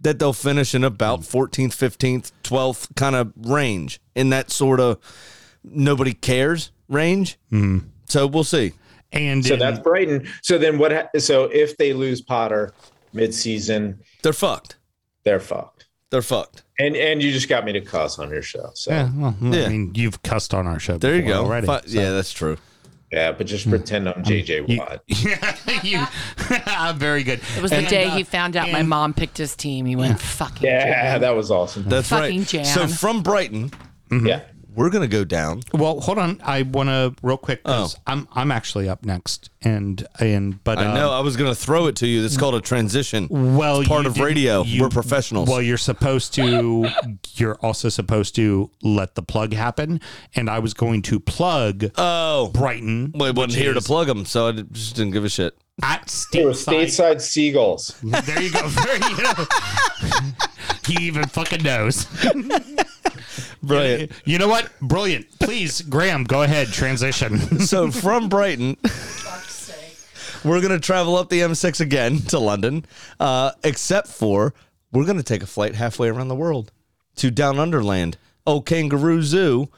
that 0.00 0.18
they'll 0.18 0.32
finish 0.32 0.74
in 0.74 0.84
about 0.84 1.20
14th, 1.20 1.74
15th, 1.74 2.30
12th 2.44 2.94
kind 2.94 3.16
of 3.16 3.32
range 3.36 4.00
in 4.14 4.30
that 4.30 4.50
sort 4.50 4.78
of 4.80 4.98
nobody 5.64 6.12
cares 6.14 6.70
range. 6.88 7.36
So 8.08 8.26
we'll 8.26 8.44
see. 8.44 8.72
and 9.12 9.44
so 9.44 9.54
in- 9.54 9.60
that's 9.60 9.78
Brighton. 9.80 10.28
So 10.42 10.58
then 10.58 10.76
what? 10.78 10.92
Ha- 10.92 11.08
so 11.18 11.44
if 11.44 11.76
they 11.78 11.92
lose 11.92 12.20
Potter 12.20 12.72
mid-season, 13.12 14.00
They're 14.22 14.32
fucked. 14.32 14.76
they're 15.24 15.40
fucked. 15.40 15.77
They're 16.10 16.22
fucked. 16.22 16.62
And 16.78 16.96
and 16.96 17.22
you 17.22 17.32
just 17.32 17.48
got 17.48 17.64
me 17.64 17.72
to 17.72 17.80
cuss 17.80 18.18
on 18.18 18.30
your 18.30 18.42
show. 18.42 18.70
So 18.74 18.90
yeah, 18.92 19.10
yeah, 19.14 19.32
well, 19.40 19.54
Yeah. 19.54 19.66
I 19.66 19.68
mean, 19.68 19.92
you've 19.94 20.22
cussed 20.22 20.54
on 20.54 20.66
our 20.66 20.78
show. 20.78 20.96
There 20.98 21.16
you 21.16 21.22
go. 21.22 21.44
Already, 21.44 21.66
Fi- 21.66 21.80
so. 21.82 22.00
Yeah, 22.00 22.10
that's 22.10 22.32
true. 22.32 22.56
Yeah, 23.12 23.32
but 23.32 23.46
just 23.46 23.68
pretend 23.68 24.06
I'm 24.08 24.22
JJ 24.22 24.68
You- 24.68 24.78
Watt. 24.78 25.02
Yeah, 25.06 25.56
you, 25.82 26.06
I'm 26.66 26.98
very 26.98 27.22
good. 27.24 27.40
It 27.56 27.62
was 27.62 27.70
the 27.70 27.82
day 27.82 28.04
uh, 28.04 28.16
he 28.16 28.22
found 28.22 28.54
out 28.56 28.70
my 28.70 28.82
mom 28.82 29.14
picked 29.14 29.38
his 29.38 29.56
team. 29.56 29.86
He 29.86 29.96
went, 29.96 30.20
fucking. 30.20 30.62
Yeah, 30.66 31.16
that 31.18 31.30
was 31.34 31.50
awesome. 31.50 31.84
That's 31.88 32.08
Fucking 32.10 32.38
right. 32.40 32.46
Jan. 32.48 32.64
So 32.66 32.86
from 32.86 33.22
Brighton, 33.22 33.70
Yeah. 34.10 34.42
We're 34.78 34.90
gonna 34.90 35.06
go 35.08 35.24
down. 35.24 35.60
Well, 35.74 36.00
hold 36.00 36.18
on. 36.18 36.40
I 36.44 36.62
want 36.62 36.88
to 36.88 37.14
real 37.22 37.36
quick. 37.36 37.62
'cause 37.64 37.96
I'm 38.06 38.28
I'm 38.32 38.50
actually 38.52 38.88
up 38.88 39.04
next, 39.04 39.50
and 39.62 40.06
and 40.20 40.62
but 40.64 40.78
Oh. 40.78 40.82
I 40.82 40.94
know. 40.94 41.10
uh, 41.10 41.18
I 41.18 41.20
was 41.20 41.36
gonna 41.36 41.54
throw 41.54 41.86
it 41.88 41.96
to 41.96 42.06
you. 42.06 42.22
That's 42.22 42.36
called 42.36 42.54
a 42.54 42.60
transition. 42.60 43.26
well, 43.30 43.80
It's 43.80 43.88
part 43.88 44.02
you 44.04 44.08
of 44.08 44.14
didn't- 44.14 44.26
radio. 44.26 44.62
you- 44.62 44.82
We're 44.82 44.88
professionals. 44.88 45.48
Well, 45.48 45.60
you're 45.60 45.76
supposed 45.76 46.32
to. 46.34 46.88
You're 47.34 47.56
also 47.56 47.88
supposed 47.88 48.34
to 48.36 48.70
let 48.82 49.14
the 49.14 49.22
plug 49.22 49.52
happen, 49.52 50.00
and 50.34 50.48
I 50.48 50.58
was 50.60 50.74
going 50.74 51.02
to 51.02 51.20
plug 51.20 51.90
oh, 51.96 52.48
Brighton. 52.54 53.12
well, 53.14 53.28
I 53.28 53.30
wasn't 53.32 53.52
which 53.52 53.56
here 53.56 53.74
to 53.74 53.80
plug 53.80 54.06
them, 54.06 54.24
so 54.24 54.48
I 54.48 54.52
just 54.52 54.96
didn't 54.96 55.12
give 55.12 55.24
a 55.24 55.28
shit. 55.28 55.56
at 55.82 56.12
They 56.32 56.44
were 56.44 56.50
stateside. 56.52 56.86
stateside 56.86 57.20
seagulls. 57.20 57.94
There 58.02 58.42
you 58.42 58.50
go. 58.50 58.68
There 58.68 58.96
you 59.10 59.22
know. 59.22 59.46
He 60.88 61.06
even 61.06 61.24
fucking 61.26 61.62
knows. 61.62 62.06
Brilliant. 63.62 64.12
You 64.24 64.38
know 64.38 64.48
what? 64.48 64.70
Brilliant. 64.80 65.26
Please, 65.38 65.82
Graham, 65.82 66.24
go 66.24 66.42
ahead. 66.42 66.68
Transition. 66.68 67.38
so 67.60 67.90
from 67.90 68.28
Brighton, 68.28 68.76
we're 70.44 70.60
gonna 70.60 70.78
travel 70.78 71.16
up 71.16 71.28
the 71.28 71.40
M6 71.40 71.80
again 71.80 72.18
to 72.22 72.38
London, 72.38 72.86
uh, 73.20 73.52
except 73.64 74.08
for 74.08 74.54
we're 74.92 75.04
gonna 75.04 75.22
take 75.22 75.42
a 75.42 75.46
flight 75.46 75.74
halfway 75.74 76.08
around 76.08 76.28
the 76.28 76.34
world 76.34 76.72
to 77.16 77.30
Down 77.30 77.58
Underland, 77.58 78.16
Oh 78.46 78.60
Kangaroo 78.60 79.22
Zoo. 79.22 79.68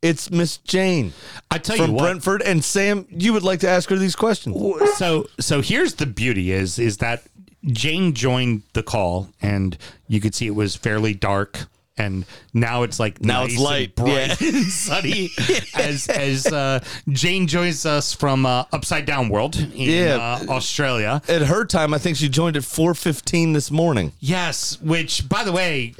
It's 0.00 0.30
Miss 0.30 0.58
Jane 0.58 1.12
I 1.50 1.58
tell 1.58 1.76
from 1.76 1.86
you 1.86 1.92
what. 1.94 1.98
From 2.02 2.06
Brentford, 2.06 2.42
and 2.42 2.64
Sam, 2.64 3.06
you 3.10 3.32
would 3.32 3.42
like 3.42 3.60
to 3.60 3.68
ask 3.68 3.90
her 3.90 3.96
these 3.96 4.14
questions. 4.14 4.56
so 4.96 5.28
so 5.40 5.60
here's 5.60 5.94
the 5.94 6.06
beauty 6.06 6.52
is 6.52 6.78
is 6.78 6.98
that 6.98 7.24
Jane 7.66 8.14
joined 8.14 8.62
the 8.72 8.82
call 8.82 9.28
and 9.42 9.76
you 10.06 10.20
could 10.20 10.34
see 10.34 10.46
it 10.46 10.54
was 10.54 10.76
fairly 10.76 11.12
dark 11.14 11.66
and 11.96 12.24
now 12.54 12.84
it's 12.84 13.00
like 13.00 13.20
Now 13.20 13.42
nice 13.42 13.54
it's 13.54 13.60
light, 13.60 13.96
bright 13.96 14.40
yeah. 14.40 14.48
and 14.48 14.64
sunny 14.66 15.30
as 15.74 16.06
as 16.08 16.46
uh, 16.46 16.78
Jane 17.08 17.48
joins 17.48 17.84
us 17.84 18.12
from 18.12 18.46
uh, 18.46 18.64
Upside 18.72 19.04
Down 19.04 19.28
World 19.28 19.56
in 19.56 19.70
Yeah. 19.74 20.38
uh, 20.48 20.52
Australia. 20.52 21.20
At 21.28 21.42
her 21.42 21.64
time, 21.64 21.92
I 21.92 21.98
think 21.98 22.16
she 22.16 22.28
joined 22.28 22.56
at 22.56 22.62
4:15 22.62 23.52
this 23.52 23.72
morning. 23.72 24.12
Yes, 24.20 24.80
which 24.80 25.28
by 25.28 25.42
the 25.42 25.50
way, 25.50 25.94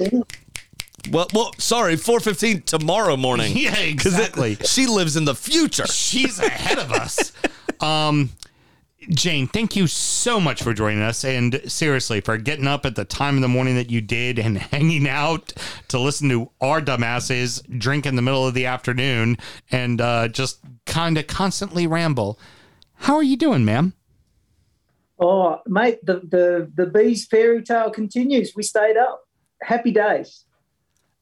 Well, 1.11 1.27
well, 1.33 1.51
sorry, 1.57 1.95
4:15 1.97 2.63
tomorrow 2.65 3.17
morning. 3.17 3.51
Yeah, 3.57 3.71
'Cause 3.73 3.81
it- 3.81 3.91
exactly. 3.91 4.55
she 4.65 4.85
lives 4.87 5.17
in 5.17 5.25
the 5.25 5.35
future. 5.35 5.85
she's 5.87 6.39
ahead 6.39 6.77
of 6.79 6.93
us. 6.93 7.33
Um, 7.81 8.29
Jane, 9.09 9.47
thank 9.47 9.75
you 9.75 9.87
so 9.87 10.39
much 10.39 10.61
for 10.61 10.71
joining 10.71 11.01
us, 11.01 11.25
and 11.25 11.59
seriously 11.65 12.21
for 12.21 12.37
getting 12.37 12.67
up 12.67 12.85
at 12.85 12.95
the 12.95 13.05
time 13.05 13.35
of 13.35 13.41
the 13.41 13.47
morning 13.47 13.75
that 13.75 13.89
you 13.89 14.01
did 14.01 14.37
and 14.37 14.57
hanging 14.71 15.07
out 15.07 15.51
to 15.87 15.99
listen 15.99 16.29
to 16.29 16.51
our 16.61 16.79
dumbasses 16.79 17.61
drink 17.79 18.05
in 18.05 18.15
the 18.15 18.21
middle 18.21 18.47
of 18.47 18.53
the 18.53 18.67
afternoon 18.67 19.37
and 19.71 19.99
uh, 19.99 20.27
just 20.27 20.59
kind 20.85 21.17
of 21.17 21.25
constantly 21.25 21.87
ramble. 21.87 22.39
How 22.93 23.15
are 23.15 23.23
you 23.23 23.35
doing, 23.35 23.65
ma'am? 23.65 23.93
Oh, 25.19 25.59
mate, 25.65 26.05
the, 26.05 26.19
the, 26.19 26.71
the 26.75 26.85
bees 26.85 27.25
fairy 27.25 27.63
tale 27.63 27.89
continues. 27.89 28.53
We 28.55 28.63
stayed 28.63 28.95
up. 28.95 29.27
Happy 29.61 29.91
days. 29.91 30.45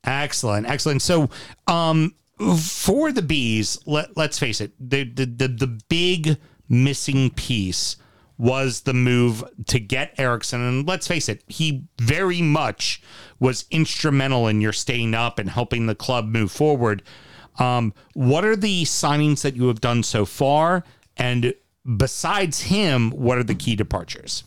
Excellent, 0.04 0.68
excellent. 0.68 1.02
So, 1.02 1.30
um, 1.68 2.16
for 2.60 3.12
the 3.12 3.24
bees, 3.24 3.80
let 3.88 4.16
let's 4.16 4.38
face 4.38 4.62
it, 4.62 4.72
the 4.80 5.04
the 5.04 5.26
the, 5.26 5.48
the 5.48 5.80
big 5.90 6.38
missing 6.70 7.30
piece 7.32 7.98
was 8.38 8.82
the 8.82 8.94
move 8.94 9.44
to 9.66 9.80
get 9.80 10.14
Eriksen, 10.18 10.62
and 10.62 10.88
let's 10.88 11.08
face 11.08 11.28
it, 11.28 11.44
he 11.48 11.86
very 12.00 12.42
much 12.42 13.02
was 13.40 13.66
instrumental 13.72 14.48
in 14.48 14.62
your 14.62 14.74
staying 14.74 15.16
up 15.16 15.40
and 15.40 15.50
helping 15.50 15.88
the 15.88 15.96
club 15.96 16.26
move 16.26 16.52
forward. 16.52 17.02
Um, 17.58 17.94
what 18.14 18.46
are 18.46 18.56
the 18.56 18.84
signings 18.84 19.42
that 19.42 19.56
you 19.56 19.68
have 19.68 19.82
done 19.82 20.04
so 20.04 20.26
far, 20.26 20.84
and 21.18 21.54
besides 21.96 22.64
him, 22.64 23.10
what 23.12 23.40
are 23.40 23.44
the 23.44 23.56
key 23.56 23.76
departures? 23.76 24.44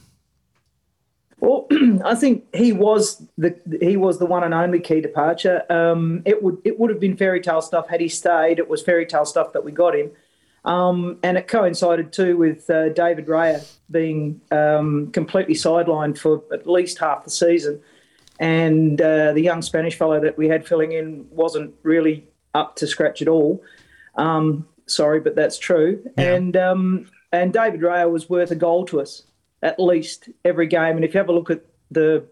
Well, 1.41 1.67
I 2.05 2.15
think 2.15 2.55
he 2.55 2.73
was 2.73 3.27
the 3.39 3.59
he 3.81 3.97
was 3.97 4.19
the 4.19 4.27
one 4.27 4.45
and 4.45 4.55
only 4.55 4.79
key 4.79 5.01
departure. 5.01 5.65
Um, 5.71 6.23
it 6.25 6.43
would 6.43 6.59
it 6.65 6.79
would 6.79 6.91
have 6.91 7.01
been 7.01 7.17
fairy 7.17 7.41
tale 7.41 7.63
stuff 7.63 7.89
had 7.89 8.01
he 8.01 8.09
stayed. 8.09 8.59
It 8.59 8.69
was 8.69 8.83
fairy 8.83 9.07
tale 9.07 9.25
stuff 9.25 9.53
that 9.55 9.65
we 9.65 9.73
got 9.73 9.97
him. 9.97 10.11
Um, 10.65 11.19
and 11.23 11.39
it 11.39 11.49
coincided 11.49 12.13
too 12.13 12.37
with 12.37 12.69
uh, 12.69 12.91
David 12.91 13.27
Raya 13.27 13.67
being 13.91 14.41
um, 14.51 15.11
completely 15.13 15.55
sidelined 15.55 16.19
for 16.19 16.43
at 16.53 16.67
least 16.67 16.99
half 16.99 17.25
the 17.25 17.31
season. 17.31 17.81
And 18.39 19.01
uh, 19.01 19.33
the 19.33 19.41
young 19.41 19.63
Spanish 19.63 19.97
fellow 19.97 20.21
that 20.21 20.37
we 20.37 20.49
had 20.49 20.67
filling 20.67 20.93
in 20.93 21.27
wasn't 21.31 21.75
really 21.83 22.29
up 22.55 22.77
to 22.77 22.87
scratch 22.87 23.23
at 23.23 23.29
all. 23.29 23.63
Um, 24.17 24.67
sorry, 24.87 25.21
but 25.21 25.35
that's 25.35 25.59
true. 25.59 26.03
And 26.17 26.57
um, 26.57 27.11
and 27.33 27.53
David 27.53 27.81
Raya 27.81 28.11
was 28.11 28.29
worth 28.29 28.51
a 28.51 28.57
goal 28.57 28.85
to 28.87 29.01
us 29.01 29.23
at 29.63 29.79
least 29.79 30.29
every 30.45 30.67
game. 30.67 30.97
And 30.97 31.05
if 31.05 31.15
you 31.15 31.19
have 31.19 31.29
a 31.29 31.33
look 31.33 31.51
at 31.51 31.65
the 31.91 32.27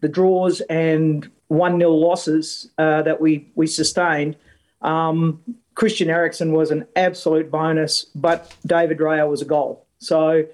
the 0.00 0.08
draws 0.08 0.60
and 0.62 1.30
one 1.48 1.78
0 1.78 1.90
losses 1.90 2.70
uh, 2.78 3.02
that 3.02 3.20
we 3.20 3.50
we 3.54 3.66
sustained, 3.66 4.36
um, 4.82 5.40
Christian 5.74 6.08
Eriksen 6.08 6.52
was 6.52 6.70
an 6.70 6.86
absolute 6.96 7.50
bonus, 7.50 8.04
but 8.14 8.54
David 8.66 8.98
Raya 8.98 9.28
was 9.28 9.42
a 9.42 9.44
goal. 9.44 9.86
So 9.98 10.44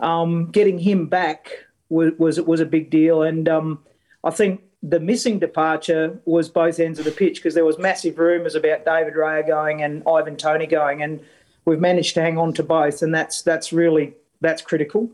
um, 0.00 0.50
getting 0.50 0.78
him 0.78 1.06
back 1.06 1.50
was, 1.88 2.12
was 2.18 2.40
was 2.40 2.60
a 2.60 2.66
big 2.66 2.90
deal, 2.90 3.22
and 3.22 3.48
um, 3.48 3.78
I 4.24 4.30
think 4.30 4.62
the 4.82 5.00
missing 5.00 5.38
departure 5.38 6.18
was 6.26 6.48
both 6.48 6.78
ends 6.78 6.98
of 6.98 7.04
the 7.04 7.10
pitch 7.10 7.36
because 7.36 7.54
there 7.54 7.64
was 7.64 7.78
massive 7.78 8.18
rumours 8.18 8.54
about 8.54 8.84
David 8.84 9.14
Raya 9.14 9.46
going 9.46 9.82
and 9.82 10.02
Ivan 10.06 10.36
Toney 10.36 10.66
going, 10.66 11.02
and 11.02 11.20
we've 11.64 11.80
managed 11.80 12.14
to 12.14 12.22
hang 12.22 12.38
on 12.38 12.52
to 12.54 12.62
both, 12.62 13.02
and 13.02 13.14
that's 13.14 13.42
that's 13.42 13.72
really 13.72 14.14
that's 14.40 14.62
critical. 14.62 15.10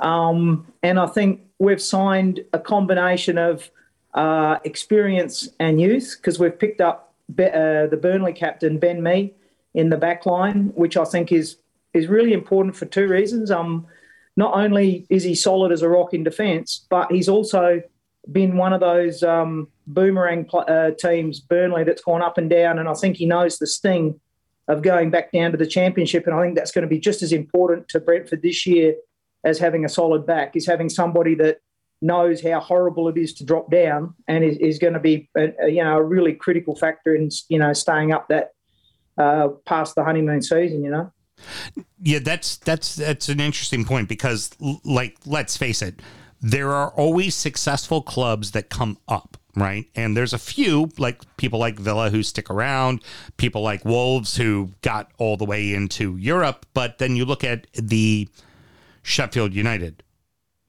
Um, 0.00 0.66
and 0.82 0.98
I 0.98 1.06
think 1.06 1.40
we've 1.58 1.80
signed 1.80 2.44
a 2.52 2.58
combination 2.58 3.38
of 3.38 3.70
uh, 4.12 4.58
experience 4.64 5.48
and 5.58 5.80
youth 5.80 6.16
because 6.20 6.38
we've 6.38 6.58
picked 6.58 6.80
up 6.80 7.05
uh, 7.30 7.86
the 7.86 7.98
Burnley 8.00 8.32
captain 8.32 8.78
Ben 8.78 9.02
Mee 9.02 9.34
in 9.74 9.90
the 9.90 9.96
back 9.96 10.26
line, 10.26 10.72
which 10.74 10.96
I 10.96 11.04
think 11.04 11.32
is 11.32 11.58
is 11.92 12.08
really 12.08 12.32
important 12.32 12.76
for 12.76 12.86
two 12.86 13.08
reasons. 13.08 13.50
Um, 13.50 13.86
not 14.36 14.54
only 14.54 15.06
is 15.08 15.22
he 15.22 15.34
solid 15.34 15.72
as 15.72 15.82
a 15.82 15.88
rock 15.88 16.12
in 16.12 16.22
defence, 16.22 16.86
but 16.90 17.10
he's 17.10 17.28
also 17.28 17.82
been 18.30 18.56
one 18.56 18.72
of 18.72 18.80
those 18.80 19.22
um, 19.22 19.68
boomerang 19.86 20.48
uh, 20.52 20.90
teams, 20.98 21.40
Burnley, 21.40 21.84
that's 21.84 22.02
gone 22.02 22.22
up 22.22 22.38
and 22.38 22.50
down, 22.50 22.78
and 22.78 22.88
I 22.88 22.94
think 22.94 23.16
he 23.16 23.26
knows 23.26 23.58
the 23.58 23.66
sting 23.66 24.20
of 24.68 24.82
going 24.82 25.10
back 25.10 25.32
down 25.32 25.52
to 25.52 25.56
the 25.56 25.66
championship, 25.66 26.26
and 26.26 26.34
I 26.34 26.42
think 26.42 26.56
that's 26.56 26.72
going 26.72 26.82
to 26.82 26.88
be 26.88 26.98
just 26.98 27.22
as 27.22 27.32
important 27.32 27.88
to 27.88 28.00
Brentford 28.00 28.42
this 28.42 28.66
year 28.66 28.94
as 29.44 29.58
having 29.58 29.84
a 29.84 29.88
solid 29.88 30.26
back. 30.26 30.56
Is 30.56 30.66
having 30.66 30.88
somebody 30.88 31.34
that 31.36 31.60
knows 32.02 32.42
how 32.42 32.60
horrible 32.60 33.08
it 33.08 33.16
is 33.16 33.32
to 33.34 33.44
drop 33.44 33.70
down 33.70 34.14
and 34.28 34.44
is, 34.44 34.56
is 34.58 34.78
going 34.78 34.92
to 34.92 35.00
be 35.00 35.28
a, 35.36 35.52
a, 35.62 35.68
you 35.68 35.82
know 35.82 35.96
a 35.96 36.02
really 36.02 36.34
critical 36.34 36.74
factor 36.74 37.14
in 37.14 37.30
you 37.48 37.58
know 37.58 37.72
staying 37.72 38.12
up 38.12 38.28
that 38.28 38.50
uh, 39.18 39.48
past 39.64 39.94
the 39.94 40.04
honeymoon 40.04 40.42
season. 40.42 40.84
You 40.84 40.90
know. 40.90 41.12
Yeah, 42.00 42.20
that's 42.20 42.56
that's 42.58 42.96
that's 42.96 43.28
an 43.28 43.40
interesting 43.40 43.84
point 43.84 44.08
because, 44.08 44.50
like, 44.84 45.16
let's 45.26 45.56
face 45.56 45.82
it, 45.82 46.00
there 46.40 46.72
are 46.72 46.90
always 46.90 47.34
successful 47.34 48.02
clubs 48.02 48.52
that 48.52 48.70
come 48.70 48.98
up, 49.08 49.36
right? 49.54 49.86
And 49.94 50.16
there's 50.16 50.32
a 50.32 50.38
few, 50.38 50.90
like 50.98 51.20
people 51.36 51.58
like 51.58 51.78
Villa 51.78 52.10
who 52.10 52.22
stick 52.22 52.50
around, 52.50 53.02
people 53.36 53.62
like 53.62 53.84
Wolves 53.84 54.36
who 54.36 54.70
got 54.82 55.10
all 55.18 55.36
the 55.36 55.44
way 55.44 55.74
into 55.74 56.16
Europe. 56.16 56.64
But 56.72 56.98
then 56.98 57.16
you 57.16 57.24
look 57.24 57.44
at 57.44 57.66
the 57.74 58.28
Sheffield 59.02 59.54
United, 59.54 60.02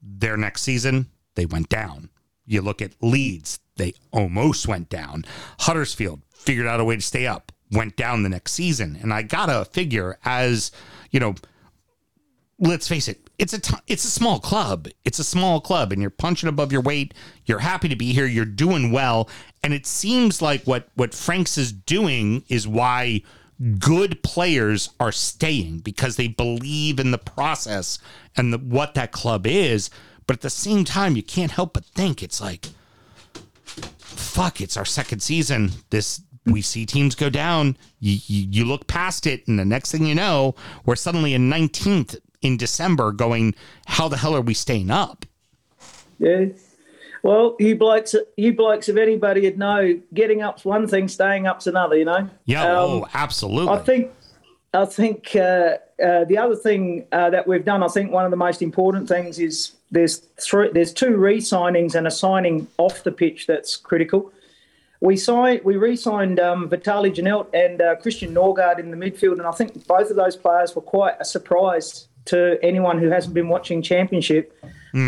their 0.02 0.36
next 0.36 0.62
season 0.62 1.06
they 1.38 1.46
went 1.46 1.68
down. 1.68 2.10
You 2.46 2.62
look 2.62 2.82
at 2.82 2.92
Leeds, 3.00 3.60
they 3.76 3.94
almost 4.10 4.66
went 4.66 4.88
down. 4.88 5.24
Huddersfield 5.60 6.22
figured 6.34 6.66
out 6.66 6.80
a 6.80 6.84
way 6.84 6.96
to 6.96 7.02
stay 7.02 7.26
up, 7.26 7.52
went 7.70 7.96
down 7.96 8.24
the 8.24 8.28
next 8.28 8.52
season. 8.52 8.98
And 9.00 9.14
I 9.14 9.22
gotta 9.22 9.64
figure, 9.64 10.18
as 10.24 10.72
you 11.12 11.20
know, 11.20 11.36
let's 12.58 12.88
face 12.88 13.06
it, 13.06 13.30
it's 13.38 13.52
a 13.52 13.60
t- 13.60 13.76
it's 13.86 14.04
a 14.04 14.10
small 14.10 14.40
club. 14.40 14.88
It's 15.04 15.20
a 15.20 15.24
small 15.24 15.60
club, 15.60 15.92
and 15.92 16.00
you're 16.02 16.10
punching 16.10 16.48
above 16.48 16.72
your 16.72 16.82
weight. 16.82 17.14
You're 17.46 17.60
happy 17.60 17.88
to 17.88 17.96
be 17.96 18.12
here. 18.12 18.26
You're 18.26 18.44
doing 18.44 18.90
well, 18.90 19.30
and 19.62 19.72
it 19.72 19.86
seems 19.86 20.42
like 20.42 20.64
what 20.64 20.88
what 20.96 21.14
Franks 21.14 21.56
is 21.56 21.70
doing 21.72 22.42
is 22.48 22.66
why 22.66 23.22
good 23.78 24.22
players 24.24 24.90
are 24.98 25.12
staying 25.12 25.78
because 25.78 26.16
they 26.16 26.28
believe 26.28 26.98
in 26.98 27.10
the 27.12 27.18
process 27.18 27.98
and 28.36 28.52
the, 28.52 28.58
what 28.58 28.94
that 28.94 29.12
club 29.12 29.46
is. 29.46 29.90
But 30.28 30.36
at 30.36 30.42
the 30.42 30.50
same 30.50 30.84
time, 30.84 31.16
you 31.16 31.22
can't 31.22 31.50
help 31.50 31.72
but 31.72 31.86
think 31.86 32.22
it's 32.22 32.38
like, 32.38 32.68
fuck, 33.96 34.60
it's 34.60 34.76
our 34.76 34.84
second 34.84 35.20
season. 35.20 35.70
This 35.88 36.20
we 36.44 36.60
see 36.60 36.84
teams 36.84 37.14
go 37.14 37.30
down. 37.30 37.78
You, 37.98 38.18
you, 38.26 38.46
you 38.50 38.64
look 38.66 38.86
past 38.86 39.26
it, 39.26 39.48
and 39.48 39.58
the 39.58 39.64
next 39.64 39.90
thing 39.90 40.04
you 40.04 40.14
know, 40.14 40.54
we're 40.84 40.96
suddenly 40.96 41.32
in 41.32 41.48
19th 41.48 42.18
in 42.42 42.58
December 42.58 43.10
going, 43.10 43.54
how 43.86 44.08
the 44.08 44.18
hell 44.18 44.36
are 44.36 44.42
we 44.42 44.52
staying 44.52 44.90
up? 44.90 45.24
Yeah. 46.18 46.46
Well, 47.22 47.56
you 47.58 47.74
blokes, 47.74 48.14
you 48.36 48.52
blokes, 48.52 48.90
if 48.90 48.98
anybody 48.98 49.40
would 49.40 49.58
know, 49.58 49.98
getting 50.12 50.42
up's 50.42 50.62
one 50.62 50.86
thing, 50.86 51.08
staying 51.08 51.46
up's 51.46 51.66
another. 51.66 51.96
You 51.96 52.04
know. 52.04 52.28
Yeah, 52.44 52.64
Um, 52.64 52.76
oh, 52.76 53.08
absolutely. 53.14 53.74
I 53.74 53.78
think, 53.78 54.12
I 54.74 54.84
think 54.84 55.34
uh, 55.34 55.78
uh, 56.04 56.24
the 56.24 56.36
other 56.36 56.54
thing 56.54 57.06
uh, 57.12 57.30
that 57.30 57.48
we've 57.48 57.64
done, 57.64 57.82
I 57.82 57.88
think 57.88 58.12
one 58.12 58.26
of 58.26 58.30
the 58.30 58.36
most 58.36 58.60
important 58.60 59.08
things 59.08 59.38
is 59.38 59.72
there's 59.90 60.18
three, 60.40 60.70
there's 60.72 60.92
two 60.92 61.16
re-signings 61.16 61.94
and 61.94 62.06
a 62.06 62.10
signing 62.10 62.66
off 62.78 63.04
the 63.04 63.12
pitch 63.12 63.46
that's 63.46 63.76
critical. 63.76 64.32
We 65.00 65.16
signed, 65.16 65.60
we 65.64 65.76
re-signed 65.76 66.40
um, 66.40 66.68
Vitali 66.68 67.10
Janelt 67.12 67.46
and 67.54 67.80
uh, 67.80 67.96
Christian 67.96 68.34
Nørgaard 68.34 68.78
in 68.80 68.90
the 68.90 68.96
midfield, 68.96 69.38
and 69.38 69.42
I 69.46 69.52
think 69.52 69.86
both 69.86 70.10
of 70.10 70.16
those 70.16 70.36
players 70.36 70.74
were 70.74 70.82
quite 70.82 71.14
a 71.20 71.24
surprise 71.24 72.08
to 72.26 72.58
anyone 72.62 72.98
who 72.98 73.08
hasn't 73.08 73.32
been 73.32 73.48
watching 73.48 73.80
Championship. 73.80 74.52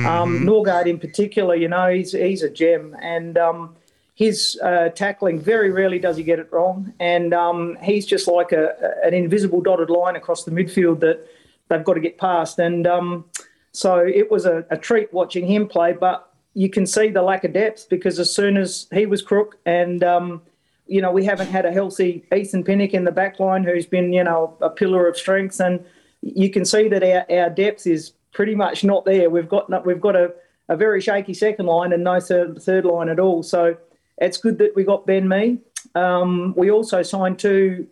Um, 0.06 0.46
Nørgaard 0.46 0.86
in 0.86 0.98
particular, 0.98 1.54
you 1.56 1.66
know, 1.68 1.88
he's 1.90 2.12
he's 2.12 2.42
a 2.42 2.48
gem, 2.50 2.96
and 3.02 3.36
um, 3.36 3.74
his 4.14 4.58
uh, 4.62 4.90
tackling 4.90 5.40
very 5.40 5.70
rarely 5.70 5.98
does 5.98 6.16
he 6.16 6.22
get 6.22 6.38
it 6.38 6.52
wrong, 6.52 6.92
and 7.00 7.34
um, 7.34 7.76
he's 7.82 8.06
just 8.06 8.28
like 8.28 8.52
a, 8.52 8.74
a- 9.02 9.06
an 9.08 9.14
invisible 9.14 9.60
dotted 9.60 9.90
line 9.90 10.14
across 10.16 10.44
the 10.44 10.50
midfield 10.52 11.00
that 11.00 11.26
they've 11.68 11.84
got 11.84 11.94
to 11.94 12.00
get 12.00 12.16
past, 12.16 12.58
and 12.58 12.86
um, 12.86 13.24
so 13.72 13.98
it 13.98 14.30
was 14.30 14.46
a, 14.46 14.64
a 14.70 14.76
treat 14.76 15.12
watching 15.12 15.46
him 15.46 15.68
play, 15.68 15.92
but 15.92 16.32
you 16.54 16.68
can 16.68 16.86
see 16.86 17.08
the 17.10 17.22
lack 17.22 17.44
of 17.44 17.52
depth 17.52 17.88
because 17.88 18.18
as 18.18 18.34
soon 18.34 18.56
as 18.56 18.86
he 18.92 19.06
was 19.06 19.22
crook 19.22 19.56
and 19.66 20.02
um, 20.02 20.42
you 20.86 21.00
know 21.00 21.12
we 21.12 21.24
haven't 21.24 21.46
had 21.46 21.64
a 21.64 21.72
healthy 21.72 22.24
Ethan 22.34 22.64
Pinnock 22.64 22.92
in 22.92 23.04
the 23.04 23.12
back 23.12 23.38
line 23.38 23.62
who's 23.62 23.86
been 23.86 24.12
you 24.12 24.24
know 24.24 24.56
a 24.60 24.68
pillar 24.68 25.06
of 25.06 25.16
strength 25.16 25.60
and 25.60 25.84
you 26.22 26.50
can 26.50 26.64
see 26.64 26.88
that 26.88 27.02
our, 27.02 27.40
our 27.40 27.50
depth 27.50 27.86
is 27.86 28.12
pretty 28.32 28.54
much 28.54 28.84
not 28.84 29.04
there. 29.04 29.30
We've 29.30 29.48
got 29.48 29.86
we've 29.86 30.00
got 30.00 30.16
a, 30.16 30.32
a 30.68 30.76
very 30.76 31.00
shaky 31.00 31.34
second 31.34 31.66
line 31.66 31.92
and 31.92 32.04
no 32.04 32.20
third 32.20 32.60
third 32.62 32.84
line 32.84 33.08
at 33.08 33.20
all. 33.20 33.42
So 33.42 33.76
it's 34.18 34.36
good 34.36 34.58
that 34.58 34.74
we 34.74 34.84
got 34.84 35.06
Ben 35.06 35.28
Mee. 35.28 35.58
Um, 35.94 36.54
we 36.56 36.70
also 36.70 37.02
signed 37.02 37.38
two 37.38 37.86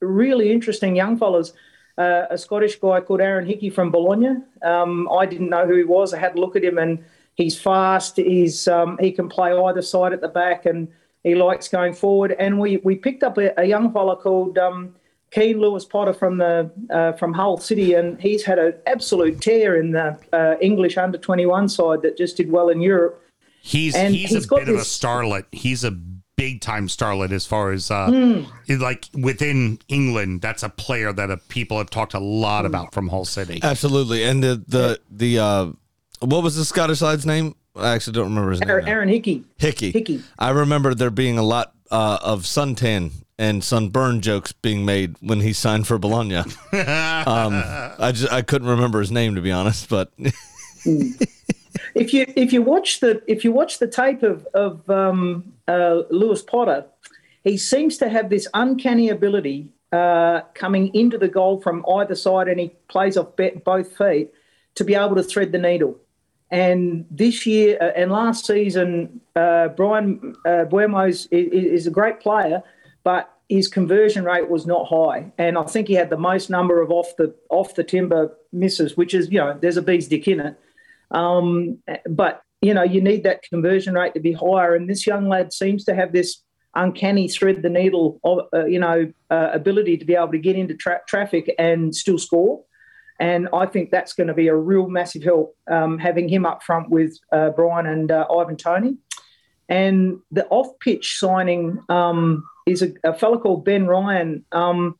really 0.00 0.52
interesting 0.52 0.96
young 0.96 1.16
fellas. 1.16 1.52
Uh, 1.98 2.24
a 2.30 2.38
Scottish 2.38 2.76
guy 2.76 3.00
called 3.00 3.20
Aaron 3.20 3.46
Hickey 3.46 3.70
from 3.70 3.90
Bologna. 3.90 4.36
Um, 4.62 5.08
I 5.10 5.26
didn't 5.26 5.50
know 5.50 5.66
who 5.66 5.76
he 5.76 5.84
was. 5.84 6.14
I 6.14 6.18
had 6.18 6.36
a 6.36 6.40
look 6.40 6.56
at 6.56 6.64
him, 6.64 6.78
and 6.78 7.04
he's 7.34 7.60
fast. 7.60 8.16
He's 8.16 8.66
um, 8.66 8.96
he 8.98 9.12
can 9.12 9.28
play 9.28 9.52
either 9.52 9.82
side 9.82 10.12
at 10.12 10.20
the 10.20 10.28
back, 10.28 10.66
and 10.66 10.88
he 11.22 11.34
likes 11.34 11.68
going 11.68 11.94
forward. 11.94 12.34
And 12.38 12.58
we 12.58 12.78
we 12.78 12.96
picked 12.96 13.22
up 13.22 13.38
a, 13.38 13.52
a 13.60 13.64
young 13.64 13.92
fella 13.92 14.16
called 14.16 14.56
um, 14.58 14.94
Keane 15.32 15.60
Lewis-Potter 15.60 16.14
from 16.14 16.38
the 16.38 16.70
uh, 16.90 17.12
from 17.12 17.32
Hull 17.32 17.58
City, 17.58 17.94
and 17.94 18.20
he's 18.20 18.44
had 18.44 18.58
an 18.58 18.74
absolute 18.86 19.40
tear 19.40 19.76
in 19.76 19.92
the 19.92 20.18
uh, 20.32 20.56
English 20.60 20.96
under 20.96 21.18
twenty 21.18 21.46
one 21.46 21.68
side 21.68 22.02
that 22.02 22.16
just 22.16 22.36
did 22.36 22.50
well 22.50 22.70
in 22.70 22.80
Europe. 22.80 23.22
He's 23.62 23.94
And 23.94 24.14
he's, 24.14 24.30
he's 24.30 24.46
a 24.46 24.48
bit 24.48 24.68
of 24.68 24.74
a 24.74 24.78
starlet. 24.78 25.44
He's 25.52 25.84
a 25.84 25.92
big 26.42 26.60
time 26.60 26.88
starlet 26.88 27.30
as 27.30 27.46
far 27.46 27.70
as 27.72 27.90
uh 27.90 28.06
Hmm. 28.10 28.42
it- 28.66 28.80
like 28.80 29.06
within 29.14 29.78
England. 29.88 30.40
That's 30.42 30.62
a 30.64 30.68
player 30.68 31.12
that 31.12 31.30
uh, 31.30 31.36
people 31.48 31.78
have 31.78 31.90
talked 31.90 32.14
a 32.14 32.18
lot 32.20 32.66
about 32.66 32.92
from 32.92 33.08
Hull 33.08 33.24
City. 33.24 33.60
Absolutely. 33.62 34.24
And 34.24 34.42
the 34.42 34.54
the 34.66 35.00
the 35.10 35.38
uh 35.38 35.66
what 36.20 36.42
was 36.42 36.56
the 36.56 36.64
Scottish 36.64 36.98
side's 36.98 37.24
name? 37.26 37.54
I 37.76 37.90
actually 37.94 38.14
don't 38.14 38.28
remember 38.32 38.50
his 38.50 38.60
name. 38.60 38.70
Aaron, 38.70 38.84
now. 38.84 38.90
Aaron 38.92 39.08
Hickey. 39.08 39.44
Hickey. 39.58 39.90
Hickey. 39.92 40.22
I 40.38 40.50
remember 40.50 40.94
there 40.94 41.10
being 41.10 41.38
a 41.38 41.42
lot 41.42 41.72
uh, 41.90 42.18
of 42.22 42.42
suntan 42.42 43.10
and 43.38 43.62
sunburn 43.64 44.20
jokes 44.20 44.52
being 44.52 44.84
made 44.84 45.16
when 45.20 45.40
he 45.40 45.52
signed 45.52 45.86
for 45.86 45.96
Bologna. 45.98 46.36
um, 46.36 46.44
I 46.72 48.12
just 48.14 48.32
I 48.32 48.42
couldn't 48.42 48.68
remember 48.68 49.00
his 49.00 49.10
name 49.10 49.34
to 49.36 49.40
be 49.40 49.50
honest, 49.52 49.88
but 49.88 50.12
if 51.94 52.12
you 52.12 52.26
if 52.36 52.52
you 52.52 52.62
watch 52.62 53.00
the 53.00 53.22
if 53.26 53.44
you 53.44 53.52
watch 53.52 53.78
the 53.78 53.86
tape 53.86 54.22
of 54.22 54.46
of 54.54 54.88
um, 54.88 55.52
uh, 55.68 56.02
Lewis 56.10 56.42
Potter, 56.42 56.86
he 57.44 57.56
seems 57.56 57.98
to 57.98 58.08
have 58.08 58.30
this 58.30 58.48
uncanny 58.54 59.08
ability 59.08 59.70
uh, 59.92 60.42
coming 60.54 60.94
into 60.94 61.18
the 61.18 61.28
goal 61.28 61.60
from 61.60 61.84
either 61.96 62.14
side, 62.14 62.48
and 62.48 62.58
he 62.58 62.72
plays 62.88 63.16
off 63.16 63.28
both 63.64 63.96
feet 63.96 64.30
to 64.74 64.84
be 64.84 64.94
able 64.94 65.14
to 65.14 65.22
thread 65.22 65.52
the 65.52 65.58
needle. 65.58 65.98
And 66.50 67.06
this 67.10 67.46
year 67.46 67.78
uh, 67.80 67.92
and 67.96 68.12
last 68.12 68.46
season, 68.46 69.20
uh, 69.36 69.68
Bryan 69.68 70.34
uh, 70.44 70.66
Mbeumo's 70.70 71.26
is, 71.26 71.48
is 71.52 71.86
a 71.86 71.90
great 71.90 72.20
player, 72.20 72.62
but 73.04 73.30
his 73.48 73.68
conversion 73.68 74.24
rate 74.24 74.48
was 74.48 74.66
not 74.66 74.86
high, 74.86 75.32
and 75.36 75.58
I 75.58 75.64
think 75.64 75.88
he 75.88 75.94
had 75.94 76.10
the 76.10 76.16
most 76.16 76.48
number 76.48 76.80
of 76.80 76.90
off 76.90 77.16
the 77.16 77.34
off 77.50 77.74
the 77.74 77.84
timber 77.84 78.36
misses, 78.52 78.96
which 78.96 79.14
is 79.14 79.30
you 79.30 79.38
know 79.38 79.58
there's 79.60 79.76
a 79.76 79.82
bee's 79.82 80.08
dick 80.08 80.28
in 80.28 80.40
it. 80.40 80.58
Um, 81.12 81.78
but 82.08 82.42
you 82.60 82.74
know 82.74 82.82
you 82.82 83.00
need 83.00 83.24
that 83.24 83.42
conversion 83.42 83.94
rate 83.94 84.14
to 84.14 84.20
be 84.20 84.32
higher, 84.32 84.74
and 84.74 84.88
this 84.88 85.06
young 85.06 85.28
lad 85.28 85.52
seems 85.52 85.84
to 85.84 85.94
have 85.94 86.12
this 86.12 86.42
uncanny 86.74 87.28
thread 87.28 87.62
the 87.62 87.68
needle, 87.68 88.18
uh, 88.24 88.64
you 88.64 88.78
know, 88.78 89.12
uh, 89.30 89.50
ability 89.52 89.96
to 89.98 90.04
be 90.04 90.14
able 90.14 90.32
to 90.32 90.38
get 90.38 90.56
into 90.56 90.74
tra- 90.74 91.02
traffic 91.06 91.54
and 91.58 91.94
still 91.94 92.18
score. 92.18 92.64
And 93.20 93.48
I 93.52 93.66
think 93.66 93.90
that's 93.90 94.14
going 94.14 94.28
to 94.28 94.34
be 94.34 94.48
a 94.48 94.56
real 94.56 94.88
massive 94.88 95.22
help 95.22 95.56
um, 95.70 95.98
having 95.98 96.28
him 96.28 96.46
up 96.46 96.62
front 96.62 96.90
with 96.90 97.16
uh, 97.30 97.50
Bryan 97.50 97.86
and 97.86 98.10
uh, 98.10 98.26
Ivan 98.34 98.56
Toney. 98.56 98.96
And 99.68 100.18
the 100.30 100.46
off 100.48 100.78
pitch 100.80 101.18
signing 101.18 101.78
um, 101.88 102.44
is 102.66 102.82
a, 102.82 102.92
a 103.04 103.14
fellow 103.14 103.38
called 103.38 103.64
Ben 103.64 103.86
Ryan, 103.86 104.44
um, 104.52 104.96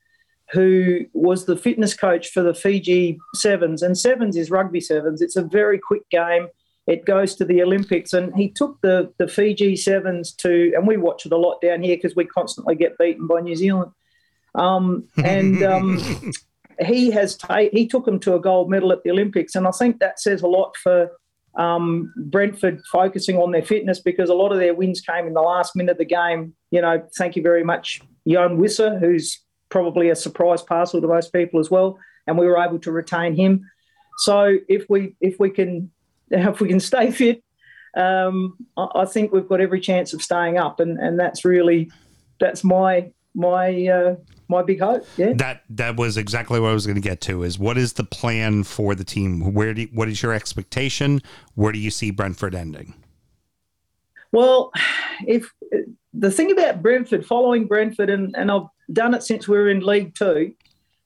who 0.53 1.07
was 1.15 1.47
the 1.47 1.57
fitness 1.57 1.95
coach 1.95 2.29
for 2.29 2.43
the 2.43 2.55
Fiji 2.55 3.19
Sevens. 3.35 3.83
And 3.83 3.99
Sevens 3.99 4.37
is 4.37 4.51
rugby 4.51 4.81
sevens, 4.81 5.23
it's 5.23 5.37
a 5.37 5.43
very 5.43 5.79
quick 5.79 6.09
game. 6.11 6.49
It 6.87 7.05
goes 7.05 7.37
to 7.37 7.45
the 7.45 7.63
Olympics, 7.63 8.13
and 8.13 8.35
he 8.35 8.49
took 8.49 8.81
the 8.81 9.13
the 9.19 9.29
Fiji 9.29 9.77
Sevens 9.77 10.33
to, 10.35 10.73
and 10.75 10.87
we 10.87 10.97
watch 10.97 11.25
it 11.25 11.33
a 11.33 11.37
lot 11.37 11.61
down 11.61 11.81
here 11.81 11.97
because 11.97 12.17
we 12.17 12.25
constantly 12.25 12.75
get 12.75 12.99
beaten 12.99 13.29
by 13.29 13.41
New 13.41 13.55
Zealand. 13.55 13.93
Um, 14.57 15.09
and 15.23 15.63
um, 15.63 16.33
he 16.85 17.11
has 17.13 17.37
ta- 17.37 17.71
he 17.73 17.87
took 17.87 18.05
them 18.05 18.19
to 18.21 18.35
a 18.35 18.41
gold 18.41 18.69
medal 18.69 18.93
at 18.93 19.05
the 19.05 19.13
Olympics, 19.13 19.55
and 19.55 19.67
I 19.67 19.71
think 19.71 20.01
that 20.01 20.19
says 20.19 20.43
a 20.43 20.49
lot 20.49 20.77
for 20.77 21.09
um, 21.55 22.13
Brentford 22.17 22.83
focusing 22.91 23.39
on 23.39 23.53
their 23.53 23.63
fitness 23.63 24.01
because 24.01 24.29
a 24.29 24.35
lot 24.35 24.51
of 24.51 24.59
their 24.59 24.75
wins 24.75 25.01
came 25.01 25.29
in 25.29 25.35
the 25.35 25.41
last 25.41 25.77
minute 25.77 25.93
of 25.93 25.99
the 25.99 26.05
game. 26.05 26.55
You 26.73 26.83
know, 26.83 27.07
thank 27.17 27.37
you 27.37 27.43
very 27.43 27.63
much, 27.63 28.01
Yoane 28.27 28.59
Wissa, 28.59 28.99
who's 28.99 29.42
probably 29.73 30.10
a 30.10 30.15
surprise 30.15 30.60
parcel 30.60 31.01
to 31.01 31.09
most 31.09 31.33
people 31.33 31.59
as 31.59 31.70
well, 31.70 31.99
and 32.26 32.36
we 32.36 32.47
were 32.47 32.62
able 32.62 32.78
to 32.78 32.92
retain 32.92 33.34
him. 33.34 33.68
So 34.18 34.59
if 34.68 34.84
we 34.91 35.17
if 35.20 35.41
we 35.41 35.49
can 35.49 35.91
if 36.31 36.60
we 36.60 36.68
can 36.68 36.78
stay 36.78 37.10
fit, 37.10 37.42
um, 37.97 38.57
I, 38.76 39.07
think 39.07 39.33
we've 39.33 39.49
got 39.49 39.60
every 39.60 39.81
chance 39.81 40.12
of 40.12 40.23
staying 40.23 40.59
up, 40.59 40.78
and, 40.78 40.99
and 40.99 41.18
that's 41.18 41.44
really 41.44 41.91
that's 42.39 42.62
my 42.62 43.10
my 43.34 43.86
uh, 43.86 44.17
my 44.49 44.62
big 44.62 44.81
hope. 44.81 45.07
Yeah. 45.17 45.33
That 45.34 45.62
that 45.70 45.97
was 45.97 46.18
exactly 46.18 46.60
what 46.60 46.70
I 46.70 46.75
was 46.75 46.86
going 46.86 47.02
to 47.02 47.09
get 47.09 47.23
to. 47.23 47.42
Is 47.42 47.59
what 47.59 47.78
is 47.78 47.94
the 47.94 48.05
plan 48.05 48.65
for 48.65 48.94
the 48.94 49.05
team? 49.05 49.55
Where 49.55 49.73
do 49.73 49.89
what 49.94 50.09
is 50.09 50.23
your 50.23 50.34
expectation? 50.34 51.23
Where 51.55 51.73
do 51.73 51.78
you 51.78 51.91
see 51.91 52.10
Brentford 52.10 52.55
ending? 52.55 52.94
Well, 54.33 54.70
if 55.26 55.51
the 56.12 56.31
thing 56.31 56.52
about 56.52 56.83
Brentford, 56.83 57.25
following 57.25 57.67
Brentford, 57.67 58.10
and, 58.10 58.34
and 58.36 58.51
I've 58.51 58.67
done 58.93 59.15
it 59.15 59.23
since 59.23 59.49
we 59.49 59.57
were 59.57 59.69
in 59.69 59.81
League 59.81 60.15
Two. 60.15 60.55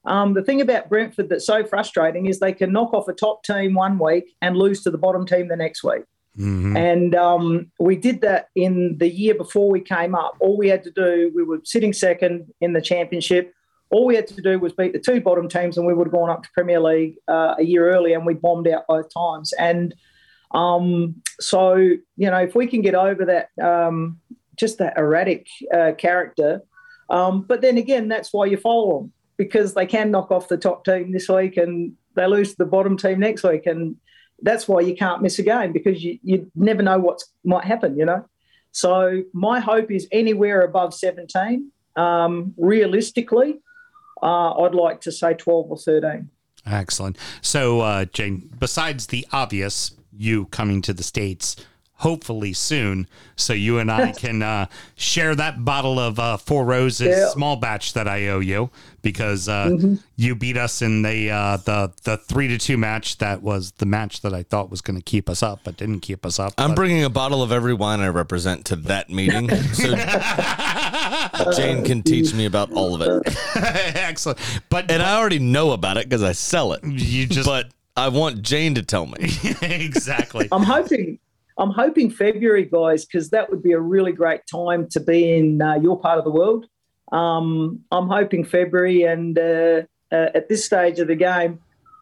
Um, 0.05 0.35
the 0.35 0.43
thing 0.43 0.61
about 0.61 0.89
Brentford 0.89 1.29
that's 1.29 1.47
so 1.47 1.65
frustrating 1.65 2.27
is 2.27 2.39
they 2.39 2.53
can 2.53 2.73
knock 2.73 2.95
off 2.95 3.09
a 3.09 3.13
top 3.13 3.43
team 3.43 3.75
one 3.75 3.99
week 3.99 4.37
and 4.41 4.57
lose 4.57 4.83
to 4.85 4.91
the 4.91 4.99
bottom 4.99 5.27
team 5.27 5.49
the 5.49 5.57
next 5.57 5.83
week. 5.83 6.05
Mm-hmm. 6.39 6.77
And 6.77 7.15
um, 7.15 7.73
we 7.81 7.97
did 7.97 8.21
that 8.21 8.49
in 8.55 8.99
the 8.99 9.09
year 9.09 9.35
before 9.35 9.69
we 9.69 9.81
came 9.81 10.15
up. 10.15 10.35
All 10.39 10.57
we 10.57 10.69
had 10.69 10.85
to 10.85 10.91
do, 10.91 11.33
we 11.35 11.43
were 11.43 11.61
sitting 11.65 11.93
second 11.93 12.53
in 12.61 12.73
the 12.73 12.81
championship. 12.81 13.53
All 13.91 14.05
we 14.05 14.17
had 14.17 14.27
to 14.29 14.43
do 14.43 14.59
was 14.59 14.73
beat 14.73 14.93
the 14.93 14.99
two 15.01 15.21
bottom 15.21 15.49
teams, 15.49 15.79
and 15.79 15.87
we 15.87 15.95
would 15.95 16.09
have 16.09 16.13
gone 16.13 16.31
up 16.31 16.43
to 16.43 16.51
Premier 16.53 16.81
League 16.81 17.17
uh, 17.27 17.55
a 17.59 17.65
year 17.65 17.91
early, 17.91 18.13
and 18.13 18.27
we 18.27 18.35
bombed 18.35 18.69
out 18.69 18.85
both 18.87 19.13
times. 19.13 19.53
And 19.55 19.95
um, 20.51 21.23
so, 21.41 21.75
you 21.77 22.31
know, 22.31 22.39
if 22.39 22.55
we 22.55 22.67
can 22.67 22.83
get 22.83 22.95
over 22.95 23.25
that, 23.25 23.49
um, 23.65 24.21
just 24.57 24.79
that 24.79 24.99
erratic 24.99 25.49
uh, 25.73 25.93
character, 25.97 26.63
um, 27.09 27.43
but 27.43 27.61
then 27.61 27.79
again, 27.79 28.09
that's 28.09 28.33
why 28.33 28.47
you 28.47 28.57
follow 28.57 28.99
them 29.01 29.13
because 29.37 29.75
they 29.75 29.87
can 29.87 30.11
knock 30.11 30.31
off 30.31 30.49
the 30.49 30.57
top 30.57 30.85
team 30.85 31.13
this 31.13 31.29
week 31.29 31.57
and 31.57 31.93
they 32.15 32.27
lose 32.27 32.51
to 32.51 32.57
the 32.59 32.65
bottom 32.65 32.97
team 32.97 33.21
next 33.21 33.43
week. 33.43 33.67
And 33.67 33.97
that's 34.43 34.67
why 34.67 34.81
you 34.81 34.95
can't 34.95 35.23
miss 35.23 35.39
a 35.39 35.43
game 35.43 35.73
because 35.73 36.03
you, 36.03 36.19
you 36.23 36.51
never 36.55 36.83
know 36.83 36.99
what 36.99 37.23
might 37.45 37.65
happen, 37.65 37.97
you 37.99 38.05
know. 38.05 38.27
So 38.73 39.23
my 39.33 39.61
hope 39.61 39.91
is 39.91 40.09
anywhere 40.13 40.63
above 40.63 40.95
17. 40.95 41.71
Um, 41.97 42.55
realistically, 42.57 43.61
uh, 44.23 44.53
I'd 44.63 44.75
like 44.75 45.01
to 45.03 45.13
say 45.13 45.35
12 45.35 45.71
or 45.71 45.79
13. 45.79 46.29
Excellent. 46.67 47.17
So, 47.41 47.81
uh, 47.81 48.07
Jane, 48.07 48.51
besides 48.59 49.07
the 49.07 49.27
obvious, 49.33 49.93
you 50.13 50.47
coming 50.47 50.83
to 50.83 50.93
the 50.93 51.03
states 51.03 51.57
hopefully 51.99 52.53
soon, 52.53 53.07
so 53.37 53.53
you 53.53 53.79
and 53.79 53.91
I 53.91 54.13
can 54.25 54.43
uh, 54.43 54.67
share 54.97 55.35
that 55.35 55.65
bottle 55.65 55.99
of 55.99 56.19
uh, 56.19 56.37
Four 56.37 56.65
Roses 56.67 57.09
Yeah. 57.09 57.29
small 57.31 57.57
batch 57.57 57.95
that 57.95 58.07
I 58.07 58.29
owe 58.29 58.41
you 58.41 58.71
because 59.03 59.49
uh, 59.49 59.67
Mhm. 59.71 60.03
you 60.17 60.35
beat 60.35 60.57
us 60.57 60.83
in 60.83 61.03
the 61.03 61.31
uh, 61.31 61.57
the 61.59 61.93
the 62.05 62.17
three 62.19 62.49
to 62.49 62.59
two 62.59 62.77
match. 62.77 63.19
That 63.19 63.43
was 63.43 63.73
the 63.79 63.87
match 63.87 64.21
that 64.23 64.35
I 64.35 64.43
thought 64.43 64.71
was 64.71 64.81
going 64.83 64.97
to 64.99 65.03
keep 65.03 65.31
us 65.31 65.43
up, 65.43 65.61
but 65.65 65.77
didn't 65.77 66.01
keep 66.01 66.27
us 66.27 66.39
up. 66.39 66.53
I'm 66.59 66.71
But- 66.71 66.77
bringing 66.77 67.03
a 67.05 67.11
bottle 67.11 67.43
of 67.43 67.51
every 67.53 67.75
wine 67.75 68.01
I 68.01 68.09
represent 68.09 68.65
to 68.67 68.77
that 68.77 69.09
meeting, 69.11 69.49
so 69.73 69.95
Jane 71.57 71.85
can 71.85 72.03
teach 72.03 72.35
me 72.35 72.45
about 72.47 72.73
all 72.73 72.95
of 72.95 73.01
it. 73.03 73.37
Excellent, 73.57 74.39
but 74.69 74.91
and 74.91 75.03
I 75.03 75.17
already 75.19 75.39
know 75.39 75.73
about 75.73 75.97
it 75.97 76.09
because 76.09 76.23
I 76.23 76.33
sell 76.33 76.73
it. 76.73 76.85
You 76.85 77.27
just, 77.27 77.47
but 77.49 77.69
I 77.97 78.09
want 78.09 78.43
Jane 78.43 78.75
to 78.75 78.83
tell 78.83 79.07
me 79.07 79.17
exactly. 79.63 80.49
I'm 80.53 80.63
hoping. 80.63 81.19
I'm 81.59 81.71
hoping 81.71 82.11
February, 82.11 82.65
guys, 82.65 83.05
because 83.05 83.31
that 83.31 83.51
would 83.51 83.63
be 83.63 83.73
a 83.73 83.81
really 83.81 84.13
great 84.13 84.43
time 84.51 84.89
to 84.91 85.01
be 85.01 85.37
in 85.37 85.63
uh, 85.63 85.75
your 85.77 85.99
part 85.99 86.19
of 86.19 86.25
the 86.25 86.31
world. 86.31 86.67
Um, 87.13 87.85
I'm 87.91 88.09
hoping 88.09 88.45
February, 88.45 89.05
and 89.05 89.39
uh, 89.39 89.83
uh, 90.13 90.29
at 90.35 90.49
this 90.49 90.65
stage 90.65 90.99
of 90.99 91.09
the 91.09 91.15
game, 91.15 91.61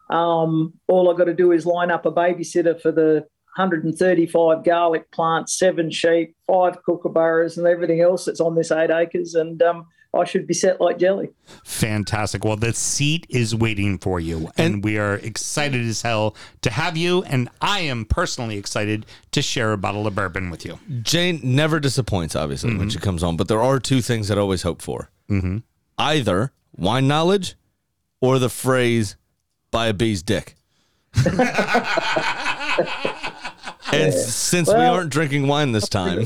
um, 0.09 0.73
all 0.87 1.09
I've 1.09 1.17
got 1.17 1.25
to 1.25 1.33
do 1.33 1.51
is 1.51 1.65
line 1.65 1.91
up 1.91 2.05
a 2.05 2.11
babysitter 2.11 2.79
for 2.79 2.91
the 2.91 3.25
135 3.55 4.63
garlic 4.63 5.09
plants, 5.11 5.57
seven 5.57 5.89
sheep, 5.89 6.35
five 6.45 6.77
kookaburras, 6.87 7.57
and 7.57 7.65
everything 7.65 8.01
else 8.01 8.25
that's 8.25 8.41
on 8.41 8.55
this 8.55 8.71
eight 8.71 8.91
acres, 8.91 9.35
and 9.35 9.61
um, 9.61 9.85
I 10.15 10.23
should 10.23 10.47
be 10.47 10.53
set 10.53 10.79
like 10.79 10.97
jelly. 10.97 11.29
Fantastic. 11.63 12.45
Well, 12.45 12.55
the 12.55 12.73
seat 12.73 13.25
is 13.29 13.53
waiting 13.53 13.97
for 13.97 14.19
you, 14.19 14.49
and, 14.57 14.83
we 14.83 14.97
are 14.97 15.15
excited 15.15 15.85
as 15.85 16.01
hell 16.01 16.35
to 16.61 16.69
have 16.69 16.95
you. 16.95 17.23
And 17.23 17.49
I 17.61 17.79
am 17.81 18.05
personally 18.05 18.57
excited 18.57 19.05
to 19.31 19.41
share 19.41 19.73
a 19.73 19.77
bottle 19.77 20.07
of 20.07 20.15
bourbon 20.15 20.49
with 20.49 20.65
you. 20.65 20.79
Jane 21.01 21.39
never 21.43 21.79
disappoints, 21.79 22.35
obviously, 22.35 22.75
when 22.75 22.89
she 22.89 22.99
comes 22.99 23.23
on. 23.23 23.35
But 23.37 23.47
there 23.47 23.61
are 23.61 23.79
two 23.79 24.01
things 24.01 24.27
that 24.27 24.37
I 24.37 24.41
always 24.41 24.61
hope 24.61 24.81
for: 24.81 25.09
mm-hmm. 25.29 25.57
either 25.97 26.51
wine 26.75 27.07
knowledge 27.07 27.55
or 28.21 28.39
the 28.39 28.49
phrase 28.49 29.15
"by 29.71 29.87
a 29.87 29.93
bee's 29.93 30.23
dick." 30.23 30.55
and 31.25 31.39
s- 33.91 34.35
since 34.35 34.67
we 34.67 34.75
aren't 34.75 35.09
drinking 35.09 35.47
wine 35.47 35.71
this 35.71 35.87
time, 35.87 36.25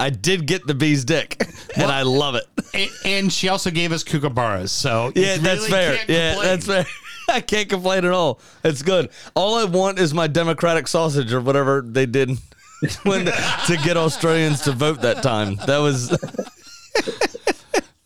I 0.00 0.10
did 0.10 0.46
get 0.46 0.66
the 0.66 0.74
bee's 0.74 1.04
dick, 1.04 1.42
and 1.76 1.90
I 1.90 2.02
love 2.02 2.34
it. 2.36 2.44
And, 2.74 2.90
and 3.04 3.32
she 3.32 3.48
also 3.48 3.70
gave 3.70 3.92
us 3.92 4.04
kookaburras. 4.04 4.68
So 4.70 5.12
Yeah, 5.14 5.34
you 5.34 5.40
that's 5.40 5.66
fair. 5.66 5.96
can't 5.96 6.08
Yeah, 6.08 6.32
complain. 6.34 6.48
that's 6.50 6.66
fair. 6.66 6.86
I 7.30 7.40
can't 7.40 7.68
complain 7.68 8.04
at 8.04 8.12
all. 8.12 8.40
It's 8.64 8.82
good. 8.82 9.10
All 9.34 9.56
I 9.56 9.64
want 9.64 9.98
is 9.98 10.14
my 10.14 10.26
democratic 10.28 10.88
sausage 10.88 11.32
or 11.32 11.40
whatever 11.40 11.82
they 11.84 12.06
did 12.06 12.30
when 13.02 13.26
to 13.26 13.78
get 13.84 13.96
Australians 13.96 14.62
to 14.62 14.72
vote 14.72 15.00
that 15.02 15.22
time. 15.22 15.56
That 15.66 15.78
was 15.78 16.08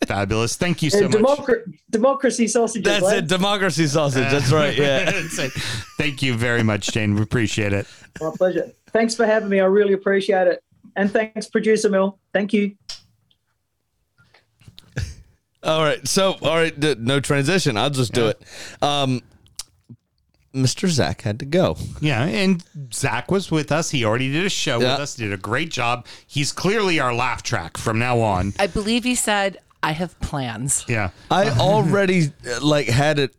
fabulous. 0.06 0.56
Thank 0.56 0.82
you 0.82 0.90
so 0.90 1.04
And 1.04 1.20
much. 1.20 1.38
democra- 1.38 1.72
democracy 1.90 2.48
sausages. 2.48 2.84
That's 2.84 3.04
lads. 3.04 3.18
it. 3.18 3.28
Democracy 3.28 3.86
sausage. 3.86 4.30
That's 4.30 4.52
uh, 4.52 4.56
right. 4.56 4.76
Yeah. 4.76 5.10
That's. 5.10 5.38
Thank 5.98 6.22
you 6.22 6.34
very 6.34 6.62
much, 6.62 6.88
Jane. 6.92 7.14
We 7.14 7.22
appreciate 7.22 7.72
it. 7.72 7.86
My 8.20 8.30
pleasure. 8.36 8.70
Thanks 8.88 9.14
for 9.14 9.26
having 9.26 9.48
me. 9.48 9.60
I 9.60 9.64
really 9.66 9.94
appreciate 9.94 10.46
it. 10.48 10.62
And 10.96 11.10
thanks, 11.10 11.46
producer 11.48 11.88
Mill. 11.88 12.18
Thank 12.32 12.52
you. 12.52 12.76
All 15.62 15.82
right. 15.82 16.06
So, 16.08 16.32
all 16.42 16.56
right. 16.56 16.78
d- 16.78 16.96
No 16.98 17.20
transition. 17.20 17.76
I'll 17.76 17.90
just 17.90 18.12
do 18.12 18.26
it. 18.28 18.42
Um, 18.82 19.22
Mr. 20.52 20.88
Zach 20.88 21.22
had 21.22 21.38
to 21.38 21.46
go. 21.46 21.76
Yeah, 22.00 22.24
and 22.24 22.62
Zach 22.92 23.30
was 23.30 23.50
with 23.50 23.70
us. 23.72 23.90
He 23.90 24.04
already 24.04 24.30
did 24.32 24.44
a 24.44 24.50
show 24.50 24.80
Yeah. 24.80 24.92
with 24.92 25.00
us. 25.00 25.14
Did 25.14 25.32
a 25.32 25.36
great 25.36 25.70
job. 25.70 26.04
He's 26.26 26.52
clearly 26.52 26.98
our 27.00 27.14
laugh 27.14 27.42
track 27.42 27.78
from 27.78 27.98
now 27.98 28.18
on. 28.20 28.52
I 28.58 28.66
believe 28.66 29.04
he 29.04 29.14
said, 29.14 29.58
I 29.84 29.92
have 29.92 30.18
plans. 30.20 30.84
Yeah. 30.88 31.10
I 31.30 31.48
already 31.50 32.32
like 32.60 32.88
had 32.88 33.18
it 33.18 33.34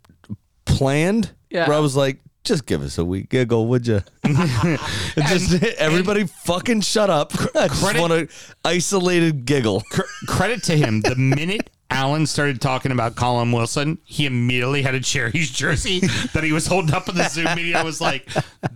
planned. 0.65 1.31
Yeah. 1.49 1.67
Where 1.67 1.77
I 1.77 1.81
was 1.81 1.95
like, 1.95 2.19
just 2.43 2.65
give 2.65 2.81
us 2.81 2.97
a 2.97 3.05
wee 3.05 3.23
giggle, 3.23 3.67
would 3.67 3.87
you? 3.87 4.01
just 4.25 5.63
everybody 5.77 6.25
fucking 6.25 6.81
shut 6.81 7.09
up. 7.09 7.31
I 7.55 7.67
just 7.67 7.83
Credit- 7.83 8.01
want 8.01 8.13
an 8.13 8.29
isolated 8.65 9.45
giggle. 9.45 9.83
credit 10.27 10.63
to 10.63 10.75
him. 10.75 11.01
The 11.01 11.15
minute 11.15 11.69
Allen 11.89 12.25
started 12.25 12.59
talking 12.59 12.91
about 12.91 13.15
Callum 13.15 13.51
Wilson, 13.51 13.99
he 14.03 14.25
immediately 14.25 14.81
had 14.81 14.95
a 14.95 14.99
Cherries 14.99 15.51
jersey 15.51 15.99
that 16.33 16.43
he 16.43 16.51
was 16.51 16.65
holding 16.65 16.93
up 16.93 17.07
in 17.07 17.15
the 17.15 17.27
Zoom 17.29 17.53
meeting. 17.55 17.75
I 17.75 17.83
was 17.83 18.01
like, 18.01 18.27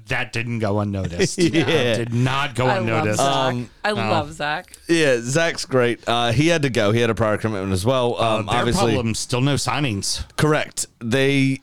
that 0.07 0.31
didn't 0.33 0.59
go 0.59 0.79
unnoticed. 0.79 1.37
Yeah. 1.39 1.63
That 1.63 1.97
did 1.97 2.13
not 2.13 2.53
go 2.53 2.67
I 2.67 2.75
love 2.77 2.83
unnoticed. 2.83 3.17
Zach. 3.19 3.27
Um, 3.53 3.69
I 3.83 3.89
no. 3.89 3.95
love 4.11 4.33
Zach. 4.33 4.77
Yeah, 4.87 5.17
Zach's 5.21 5.65
great. 5.65 6.07
Uh, 6.07 6.31
he 6.31 6.47
had 6.47 6.61
to 6.61 6.69
go. 6.69 6.91
He 6.91 6.99
had 7.01 7.09
a 7.09 7.15
prior 7.15 7.37
commitment 7.37 7.73
as 7.73 7.85
well. 7.85 8.21
Um, 8.21 8.45
Their 8.45 8.55
obviously, 8.55 8.93
problem, 8.93 9.15
still 9.15 9.41
no 9.41 9.55
signings. 9.55 10.23
correct. 10.37 10.85
They 10.99 11.59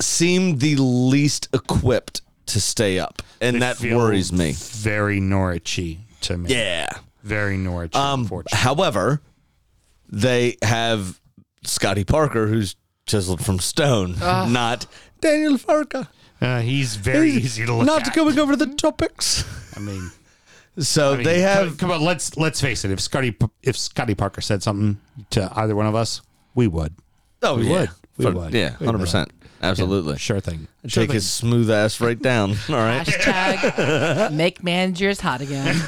seem 0.00 0.58
the 0.58 0.76
least 0.76 1.48
equipped 1.52 2.22
to 2.46 2.60
stay 2.60 2.98
up, 2.98 3.22
and 3.40 3.56
They 3.56 3.60
that 3.60 3.76
feel 3.78 3.98
worries 3.98 4.32
me. 4.32 4.52
Very 4.52 5.20
Norwichy 5.20 5.98
to 6.22 6.36
me. 6.38 6.50
Yeah. 6.54 6.88
Very 7.22 7.56
Norwich. 7.56 7.94
Um, 7.96 8.30
however, 8.52 9.20
they 10.08 10.56
have 10.62 11.20
Scotty 11.64 12.04
Parker, 12.04 12.46
who's 12.46 12.76
chiseled 13.06 13.44
from 13.44 13.58
stone, 13.58 14.14
Ugh. 14.22 14.48
not 14.50 14.86
Daniel 15.20 15.54
Farke. 15.58 16.06
Uh, 16.40 16.60
he's 16.60 16.96
very 16.96 17.30
easy 17.30 17.64
to 17.66 17.74
look 17.74 17.86
not 17.86 18.06
at. 18.06 18.14
going 18.14 18.38
over 18.38 18.54
the 18.56 18.66
topics. 18.66 19.44
I 19.76 19.80
mean, 19.80 20.10
So 20.78 21.14
I 21.14 21.16
mean, 21.16 21.24
they 21.24 21.40
have 21.40 21.78
Come, 21.78 21.90
on, 21.90 22.04
let's 22.04 22.36
let's 22.36 22.60
face 22.60 22.84
it. 22.84 22.90
If 22.92 23.00
Scotty 23.00 23.34
if 23.62 23.76
Scotty 23.76 24.14
Parker 24.14 24.40
said 24.40 24.62
something 24.62 25.00
to 25.30 25.50
either 25.56 25.74
one 25.74 25.86
of 25.86 25.94
us, 25.94 26.20
we 26.54 26.66
would. 26.68 26.94
Oh, 27.42 27.56
we 27.56 27.64
yeah. 27.68 27.72
would. 27.80 27.90
We 28.18 28.30
would. 28.30 28.54
yeah, 28.54 28.76
We 28.80 28.86
would. 28.86 28.96
100%. 28.96 29.30
Absolutely. 29.62 30.12
Yeah, 30.12 30.18
sure 30.18 30.40
thing. 30.40 30.68
Take 30.84 31.08
thing. 31.08 31.14
his 31.14 31.28
smooth 31.30 31.70
ass 31.70 32.00
right 32.00 32.20
down. 32.20 32.50
All 32.68 32.74
right. 32.76 33.06
Hashtag 33.06 34.32
make 34.36 34.62
managers 34.62 35.20
hot 35.20 35.40
again. 35.40 35.74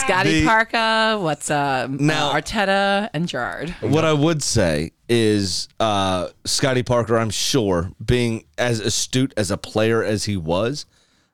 Scotty 0.00 0.40
The- 0.40 0.44
Parker, 0.46 1.18
what's 1.22 1.50
uh, 1.50 1.88
Now- 1.90 2.30
uh, 2.30 2.40
Arteta 2.40 3.10
and 3.12 3.28
Gerrard. 3.28 3.70
What 3.80 4.04
I 4.04 4.12
would 4.12 4.42
say 4.42 4.92
is 5.08 5.68
uh, 5.78 6.28
Scotty 6.44 6.82
Parker, 6.82 7.18
I'm 7.18 7.30
sure, 7.30 7.90
being 8.04 8.44
as 8.58 8.80
astute 8.80 9.34
as 9.36 9.50
a 9.50 9.56
player 9.56 10.02
as 10.04 10.24
he 10.24 10.36
was, 10.36 10.86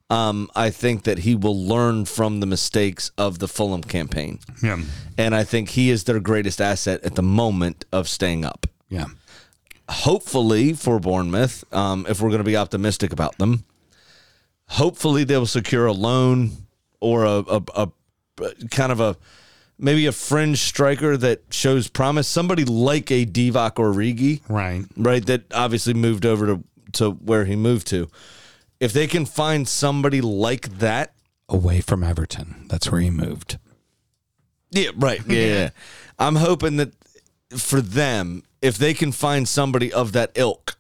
um, 0.09 0.49
I 0.55 0.71
think 0.71 1.03
that 1.05 1.19
he 1.19 1.35
will 1.35 1.67
learn 1.67 2.05
from 2.05 2.41
the 2.41 2.47
mistakes 2.47 3.11
of 3.19 3.39
the 3.41 3.49
Fulham 3.49 3.83
campaign. 3.83 4.39
Yeah. 4.63 4.79
And 5.19 5.35
I 5.35 5.45
think 5.45 5.71
he 5.71 5.91
is 5.91 6.05
their 6.05 6.21
greatest 6.21 6.61
asset 6.61 7.03
at 7.03 7.15
the 7.17 7.23
moment 7.23 7.85
of 7.93 8.09
staying 8.09 8.45
up. 8.45 8.67
Yeah. 8.89 9.07
Hopefully 9.89 10.73
for 10.73 10.99
Bournemouth, 10.99 11.65
um, 11.73 12.07
if 12.09 12.21
we're 12.21 12.31
going 12.31 12.39
to 12.39 12.45
be 12.45 12.57
optimistic 12.57 13.13
about 13.13 13.39
them, 13.39 13.65
hopefully 14.69 15.25
they 15.25 15.37
will 15.37 15.47
secure 15.47 15.87
a 15.87 15.93
loan 15.93 16.51
or 17.01 17.25
a, 17.25 17.45
a, 17.49 17.63
a 17.75 17.89
kind 18.71 18.91
of 18.91 19.01
a 19.01 19.17
maybe 19.79 20.07
a 20.07 20.13
fringe 20.13 20.59
striker 20.59 21.17
that 21.17 21.43
shows 21.51 21.89
promise. 21.89 22.27
Somebody 22.27 22.65
like 22.65 23.11
a 23.11 23.25
Divock 23.25 23.75
Origi, 23.75 24.41
right? 24.49 24.85
Right, 24.97 25.25
that 25.27 25.45
obviously 25.53 25.95
moved 25.95 26.27
over 26.27 26.47
to 26.47 26.65
to 26.93 27.11
where 27.11 27.45
he 27.45 27.57
moved 27.57 27.87
to. 27.89 28.09
If 28.81 28.93
they 28.93 29.07
can 29.07 29.25
find 29.25 29.67
somebody 29.67 30.21
like 30.21 30.79
that 30.79 31.15
away 31.49 31.81
from 31.81 32.03
Everton, 32.03 32.67
that's 32.69 32.91
where 32.91 33.01
he 33.01 33.11
moved. 33.11 33.59
Yeah, 34.71 34.91
right. 34.97 35.21
Yeah, 35.27 35.47
yeah. 35.47 35.71
I'm 36.19 36.37
hoping 36.37 36.77
that 36.77 36.93
for 37.57 37.81
them, 37.81 38.43
if 38.67 38.77
they 38.77 38.93
can 38.93 39.13
find 39.13 39.49
somebody 39.49 39.93
of 39.93 40.11
that 40.13 40.33
ilk, 40.35 40.77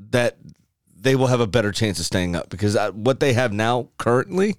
that 0.00 0.36
they 0.98 1.14
will 1.14 1.28
have 1.28 1.40
a 1.40 1.46
better 1.46 1.70
chance 1.70 2.00
of 2.00 2.04
staying 2.04 2.34
up 2.34 2.48
because 2.50 2.74
uh, 2.74 2.90
what 2.90 3.20
they 3.20 3.34
have 3.34 3.52
now 3.52 3.88
currently, 3.98 4.56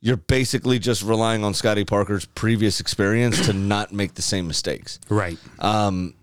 you're 0.00 0.16
basically 0.16 0.80
just 0.80 1.02
relying 1.02 1.44
on 1.44 1.54
Scotty 1.54 1.84
Parker's 1.84 2.24
previous 2.24 2.80
experience 2.80 3.46
to 3.46 3.52
not 3.74 3.92
make 3.92 4.14
the 4.14 4.22
same 4.22 4.48
mistakes. 4.48 4.98
Right. 5.08 5.38
Um, 5.60 6.14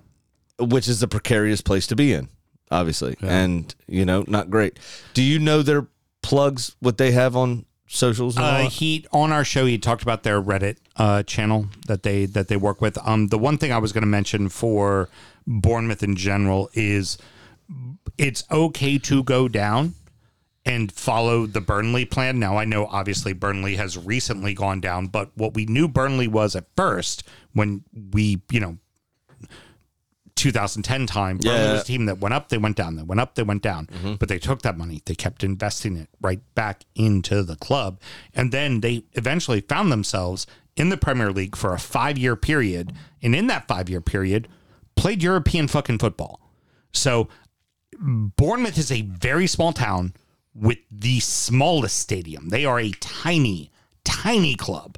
which 0.59 0.89
is 0.89 1.01
a 1.01 1.07
precarious 1.07 1.61
place 1.61 1.87
to 1.87 1.95
be 1.95 2.11
in, 2.11 2.27
obviously, 2.69 3.15
and 3.21 3.73
you 3.87 4.05
know, 4.05 4.25
not 4.27 4.49
great. 4.49 4.77
Do 5.13 5.23
you 5.23 5.39
know 5.39 5.61
their 5.61 5.87
plugs? 6.21 6.75
What 6.81 6.97
they 6.97 7.11
have 7.13 7.35
on 7.37 7.65
socials? 7.87 8.35
And 8.35 8.45
Uh, 8.45 8.69
he 8.69 9.05
on 9.13 9.31
our 9.31 9.45
show 9.45 9.65
he 9.65 9.77
talked 9.77 10.03
about 10.03 10.23
their 10.23 10.41
Reddit 10.41 10.77
uh, 10.97 11.23
channel 11.23 11.67
that 11.87 12.03
they 12.03 12.25
that 12.25 12.47
they 12.47 12.57
work 12.57 12.81
with. 12.81 12.97
Um, 13.07 13.27
the 13.27 13.37
one 13.37 13.57
thing 13.57 13.71
I 13.71 13.77
was 13.77 13.91
going 13.91 14.01
to 14.03 14.07
mention 14.07 14.49
for 14.49 15.09
Bournemouth 15.47 16.03
in 16.03 16.15
general 16.15 16.69
is 16.73 17.17
it's 18.17 18.43
okay 18.51 18.97
to 18.99 19.23
go 19.23 19.47
down 19.47 19.93
and 20.65 20.91
follow 20.91 21.45
the 21.47 21.61
Burnley 21.61 22.05
plan. 22.05 22.37
Now 22.39 22.57
I 22.57 22.65
know 22.65 22.85
obviously 22.87 23.33
Burnley 23.33 23.77
has 23.77 23.97
recently 23.97 24.53
gone 24.53 24.79
down, 24.81 25.07
but 25.07 25.31
what 25.35 25.53
we 25.53 25.65
knew 25.65 25.87
Burnley 25.87 26.27
was 26.27 26.55
at 26.55 26.65
first 26.75 27.23
when 27.53 27.83
we 28.11 28.41
you 28.51 28.59
know 28.59 28.77
2010 30.35 31.05
time. 31.07 31.37
Burnley 31.37 31.57
Yeah. 31.57 31.73
was 31.73 31.81
a 31.81 31.85
team 31.85 32.05
that 32.05 32.19
went 32.19 32.33
up, 32.33 32.49
they 32.49 32.57
went 32.57 32.75
down, 32.77 32.95
they 32.95 33.03
went 33.03 33.19
up, 33.21 33.35
they 33.35 33.43
went 33.43 33.61
down. 33.61 33.87
Mm-hmm. 33.87 34.15
But 34.15 34.29
they 34.29 34.39
took 34.39 34.61
that 34.63 34.77
money, 34.77 35.01
they 35.05 35.13
kept 35.15 35.43
investing 35.43 35.97
it 35.97 36.09
right 36.19 36.39
back 36.55 36.85
into 36.95 37.43
the 37.43 37.55
club. 37.55 37.99
And 38.33 38.51
then 38.51 38.81
they 38.81 39.03
eventually 39.13 39.61
found 39.61 39.91
themselves 39.91 40.47
in 40.75 40.89
the 40.89 40.97
Premier 40.97 41.31
League 41.31 41.55
for 41.55 41.73
a 41.73 41.79
five 41.79 42.17
year 42.17 42.35
period. 42.35 42.93
And 43.21 43.35
in 43.35 43.47
that 43.47 43.67
five 43.67 43.89
year 43.89 44.01
period, 44.01 44.47
played 44.95 45.23
European 45.23 45.67
fucking 45.67 45.99
football. 45.99 46.39
So 46.93 47.29
Bournemouth 47.99 48.77
is 48.77 48.91
a 48.91 49.01
very 49.01 49.47
small 49.47 49.73
town 49.73 50.13
with 50.53 50.79
the 50.91 51.19
smallest 51.19 51.97
stadium. 51.97 52.49
They 52.49 52.65
are 52.65 52.79
a 52.79 52.91
tiny, 52.99 53.71
tiny 54.03 54.55
club. 54.55 54.97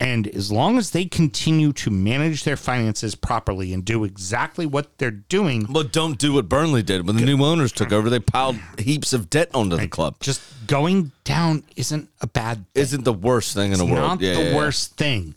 And 0.00 0.28
as 0.28 0.52
long 0.52 0.78
as 0.78 0.92
they 0.92 1.06
continue 1.06 1.72
to 1.72 1.90
manage 1.90 2.44
their 2.44 2.56
finances 2.56 3.16
properly 3.16 3.72
and 3.72 3.84
do 3.84 4.04
exactly 4.04 4.64
what 4.64 4.96
they're 4.98 5.10
doing, 5.10 5.66
well, 5.68 5.82
don't 5.82 6.18
do 6.18 6.34
what 6.34 6.48
Burnley 6.48 6.84
did 6.84 7.04
when 7.04 7.16
the 7.16 7.24
new 7.24 7.42
owners 7.44 7.72
took 7.72 7.92
over. 7.92 8.08
They 8.08 8.20
piled 8.20 8.56
heaps 8.78 9.12
of 9.12 9.28
debt 9.28 9.50
onto 9.54 9.76
the 9.76 9.88
club. 9.88 10.14
Just 10.20 10.40
going 10.68 11.10
down 11.24 11.64
isn't 11.74 12.08
a 12.20 12.28
bad. 12.28 12.58
Thing. 12.58 12.82
Isn't 12.82 13.04
the 13.04 13.12
worst 13.12 13.54
thing 13.54 13.72
in 13.72 13.78
the 13.78 13.84
It's 13.86 13.92
world. 13.92 14.08
Not 14.08 14.20
Yeah, 14.20 14.34
the 14.34 14.42
yeah, 14.44 14.48
yeah. 14.50 14.56
worst 14.56 14.96
thing. 14.96 15.34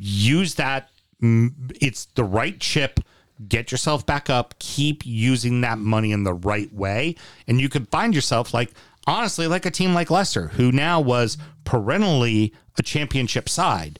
Use 0.00 0.54
that. 0.54 0.88
mm, 1.22 1.52
It's 1.80 2.04
the 2.14 2.24
right 2.24 2.58
chip. 2.60 3.00
Get 3.48 3.72
yourself 3.72 4.04
back 4.06 4.28
up. 4.30 4.54
Keep 4.58 5.04
using 5.06 5.62
that 5.62 5.78
money 5.78 6.12
in 6.12 6.24
the 6.24 6.34
right 6.34 6.72
way, 6.74 7.16
and 7.48 7.60
you 7.60 7.68
could 7.70 7.88
find 7.88 8.14
yourself 8.14 8.52
like 8.54 8.70
honestly 9.10 9.46
like 9.46 9.66
a 9.66 9.70
team 9.70 9.92
like 9.92 10.10
Leicester, 10.10 10.48
who 10.48 10.72
now 10.72 11.00
was 11.00 11.36
perennially 11.64 12.54
a 12.78 12.82
championship 12.82 13.48
side, 13.48 13.98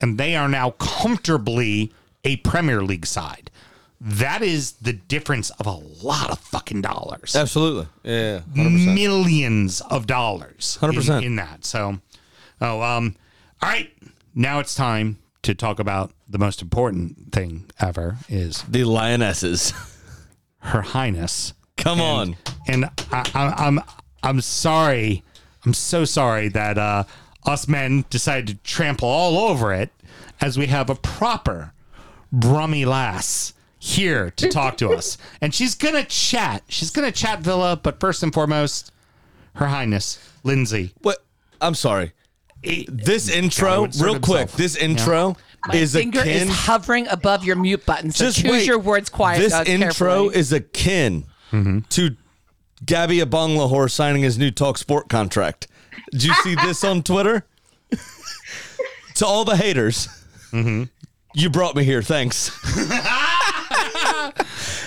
and 0.00 0.18
they 0.18 0.36
are 0.36 0.48
now 0.48 0.70
comfortably 0.70 1.92
a 2.24 2.36
Premier 2.38 2.82
League 2.82 3.06
side. 3.06 3.50
That 4.00 4.42
is 4.42 4.72
the 4.72 4.92
difference 4.92 5.50
of 5.50 5.66
a 5.66 5.72
lot 6.04 6.30
of 6.30 6.38
fucking 6.38 6.82
dollars 6.82 7.34
Absolutely. 7.34 7.86
Yeah. 8.02 8.40
100%. 8.54 8.94
millions 8.94 9.80
of 9.82 10.06
dollars 10.06 10.78
100%. 10.80 11.18
in, 11.18 11.24
in 11.24 11.36
that. 11.36 11.64
So, 11.64 12.00
oh, 12.60 12.82
um, 12.82 13.16
all 13.62 13.68
right. 13.70 13.90
Now 14.34 14.58
it's 14.58 14.74
time 14.74 15.18
to 15.42 15.54
talk 15.54 15.78
about 15.78 16.12
the 16.28 16.38
most 16.38 16.60
important 16.60 17.32
thing 17.32 17.70
ever 17.80 18.18
is 18.28 18.62
the 18.68 18.84
lionesses. 18.84 19.72
Her 20.58 20.82
Highness. 20.82 21.52
Come 21.76 22.00
on. 22.00 22.36
And 22.66 22.86
I, 23.10 23.30
I, 23.34 23.66
I'm 23.66 23.80
I'm 24.24 24.40
sorry. 24.40 25.22
I'm 25.64 25.74
so 25.74 26.04
sorry 26.04 26.48
that 26.48 26.76
uh, 26.78 27.04
us 27.46 27.68
men 27.68 28.04
decided 28.10 28.48
to 28.48 28.54
trample 28.64 29.08
all 29.08 29.38
over 29.38 29.72
it 29.72 29.90
as 30.40 30.58
we 30.58 30.66
have 30.66 30.90
a 30.90 30.94
proper 30.94 31.72
Brummy 32.32 32.84
lass 32.84 33.52
here 33.78 34.30
to 34.32 34.48
talk 34.48 34.76
to 34.78 34.90
us. 34.90 35.16
And 35.40 35.54
she's 35.54 35.74
going 35.74 35.94
to 35.94 36.04
chat. 36.04 36.62
She's 36.68 36.90
going 36.90 37.10
to 37.10 37.16
chat 37.16 37.40
Villa, 37.40 37.78
but 37.80 38.00
first 38.00 38.22
and 38.22 38.32
foremost, 38.32 38.92
Her 39.54 39.66
Highness, 39.68 40.18
Lindsay. 40.42 40.92
What? 41.02 41.18
I'm 41.60 41.74
sorry. 41.74 42.12
This 42.88 43.28
intro, 43.28 43.86
real 44.00 44.18
quick. 44.20 44.40
himself. 44.40 44.56
This 44.56 44.76
intro 44.76 45.36
My 45.66 45.74
is 45.76 45.92
finger 45.92 46.20
akin. 46.20 46.48
is 46.48 46.50
hovering 46.50 47.06
above 47.08 47.44
your 47.44 47.56
mute 47.56 47.84
button, 47.84 48.10
so 48.10 48.24
Just 48.26 48.40
choose 48.40 48.50
wait. 48.50 48.66
your 48.66 48.78
words 48.78 49.10
quietly. 49.10 49.44
This 49.44 49.52
uh, 49.52 49.64
intro 49.66 50.30
carefully. 50.30 50.36
is 50.36 50.52
akin 50.52 51.24
to 51.90 52.16
Gabby 52.84 53.18
Agbonlahor 53.18 53.90
signing 53.90 54.22
his 54.22 54.36
new 54.38 54.50
Talk 54.50 54.78
Sport 54.78 55.08
contract. 55.08 55.68
Did 56.12 56.24
you 56.24 56.34
see 56.42 56.54
this 56.56 56.82
on 56.84 57.02
Twitter? 57.02 57.46
to 59.14 59.26
all 59.26 59.44
the 59.44 59.56
haters, 59.56 60.08
mm-hmm. 60.50 60.84
you 61.34 61.50
brought 61.50 61.76
me 61.76 61.84
here. 61.84 62.02
Thanks. 62.02 62.50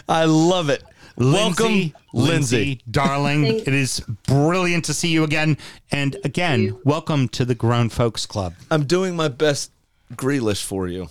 I 0.09 0.25
love 0.25 0.69
it. 0.69 0.83
Welcome, 1.17 1.93
Lindsay. 2.13 2.81
darling. 2.91 3.45
it 3.45 3.67
is 3.69 4.01
brilliant 4.27 4.85
to 4.85 4.93
see 4.93 5.07
you 5.09 5.23
again. 5.23 5.57
And 5.91 6.15
again, 6.23 6.77
welcome 6.83 7.27
to 7.29 7.45
the 7.45 7.55
Grown 7.55 7.89
Folks 7.89 8.27
Club. 8.27 8.53
I'm 8.69 8.85
doing 8.85 9.15
my 9.15 9.27
best 9.27 9.71
Grealish 10.13 10.63
for 10.63 10.87
you. 10.87 11.09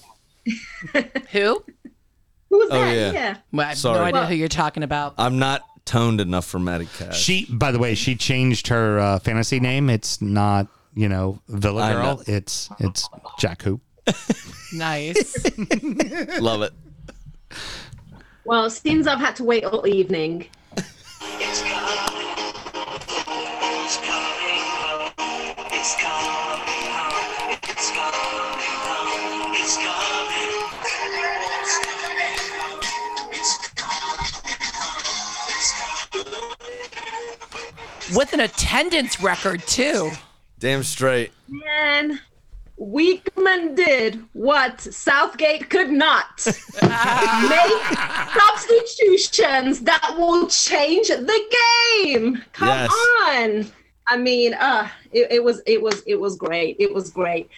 Who? 1.33 1.65
Who's 2.51 2.69
Oh, 2.71 2.79
that? 2.79 2.95
yeah. 2.95 3.11
Yeah. 3.13 3.37
Well, 3.51 3.67
I 3.67 3.71
have 3.71 3.79
Sorry. 3.79 3.99
no 3.99 4.19
idea 4.19 4.27
who 4.29 4.35
you're 4.37 4.47
talking 4.49 4.85
about. 4.85 5.15
I'm 5.19 5.41
not 5.41 5.63
toned 5.87 6.21
enough 6.21 6.45
for 6.45 6.59
Matty 6.59 6.89
Cash. 6.99 7.19
She, 7.19 7.47
by 7.47 7.73
the 7.73 7.79
way, 7.79 7.95
she 7.95 8.15
changed 8.15 8.69
her 8.69 8.99
uh, 8.99 9.19
fantasy 9.21 9.59
name. 9.61 9.89
It's 9.89 10.21
not, 10.21 10.67
you 10.95 11.09
know, 11.09 11.41
Villa 11.49 11.83
I 11.83 11.93
Girl. 11.95 12.03
know. 12.17 12.23
It's 12.27 12.69
it's 12.79 13.09
Jack 13.39 13.63
Hoop. 13.63 13.81
Nice. 14.73 15.47
Love 16.41 16.63
it. 16.63 16.73
Well, 18.45 18.69
since 18.69 19.07
I've 19.07 19.21
had 19.21 19.37
to 19.37 19.45
wait 19.45 19.65
all 19.65 19.87
evening, 19.87 20.47
With 38.15 38.33
an 38.33 38.41
attendance 38.41 39.21
record 39.21 39.63
too. 39.67 40.11
Damn 40.59 40.83
straight. 40.85 41.33
man, 41.49 42.21
Wiegman 42.79 43.75
did 43.75 44.23
what 44.33 44.81
Southgate 44.81 45.69
could 45.71 45.91
not. 45.91 46.47
Make 46.83 47.99
substitutions 48.39 49.81
that 49.83 50.15
will 50.19 50.47
change 50.49 51.09
the 51.09 51.57
game. 52.05 52.43
Come 52.53 52.69
Yes. 52.69 52.93
on. 53.29 53.73
I 54.09 54.17
mean, 54.17 54.55
uh, 54.55 54.89
it, 55.13 55.29
it 55.33 55.45
was 55.45 55.63
it 55.67 55.81
was 55.83 56.03
it 56.07 56.21
was 56.21 56.37
great. 56.37 56.77
It 56.79 56.93
was 56.95 57.11
great. 57.11 57.49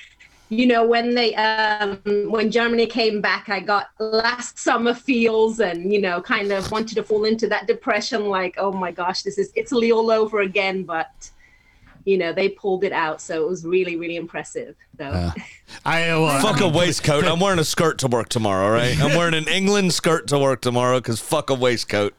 You 0.50 0.66
know, 0.66 0.86
when 0.86 1.14
they 1.14 1.34
um 1.34 2.00
when 2.30 2.50
Germany 2.50 2.86
came 2.86 3.20
back, 3.20 3.48
I 3.48 3.60
got 3.60 3.88
last 3.98 4.58
summer 4.58 4.94
feels 4.94 5.60
and 5.60 5.92
you 5.92 6.00
know, 6.00 6.20
kind 6.22 6.52
of 6.52 6.70
wanted 6.70 6.94
to 6.94 7.02
fall 7.02 7.24
into 7.24 7.48
that 7.48 7.66
depression, 7.66 8.26
like, 8.26 8.54
oh 8.58 8.72
my 8.72 8.90
gosh, 8.90 9.22
this 9.22 9.36
is 9.36 9.52
Italy 9.56 9.92
all 9.92 10.10
over 10.10 10.40
again, 10.40 10.84
but 10.84 11.30
you 12.04 12.16
know, 12.16 12.32
they 12.32 12.48
pulled 12.48 12.84
it 12.84 12.92
out. 12.92 13.20
So 13.20 13.44
it 13.44 13.48
was 13.48 13.66
really, 13.66 13.96
really 13.96 14.16
impressive. 14.16 14.74
So 14.96 15.30
I 15.84 16.08
uh, 16.08 16.40
fuck 16.40 16.60
a 16.60 16.68
waistcoat. 16.68 17.24
I'm 17.24 17.38
wearing 17.38 17.58
a 17.58 17.64
skirt 17.64 17.98
to 17.98 18.08
work 18.08 18.30
tomorrow. 18.30 18.66
all 18.66 18.72
Right? 18.72 18.98
I'm 18.98 19.14
wearing 19.16 19.34
an 19.34 19.46
England 19.46 19.92
skirt 19.92 20.26
to 20.28 20.38
work 20.38 20.62
tomorrow 20.62 20.98
because 20.98 21.20
fuck 21.20 21.50
a 21.50 21.54
waistcoat. 21.54 22.14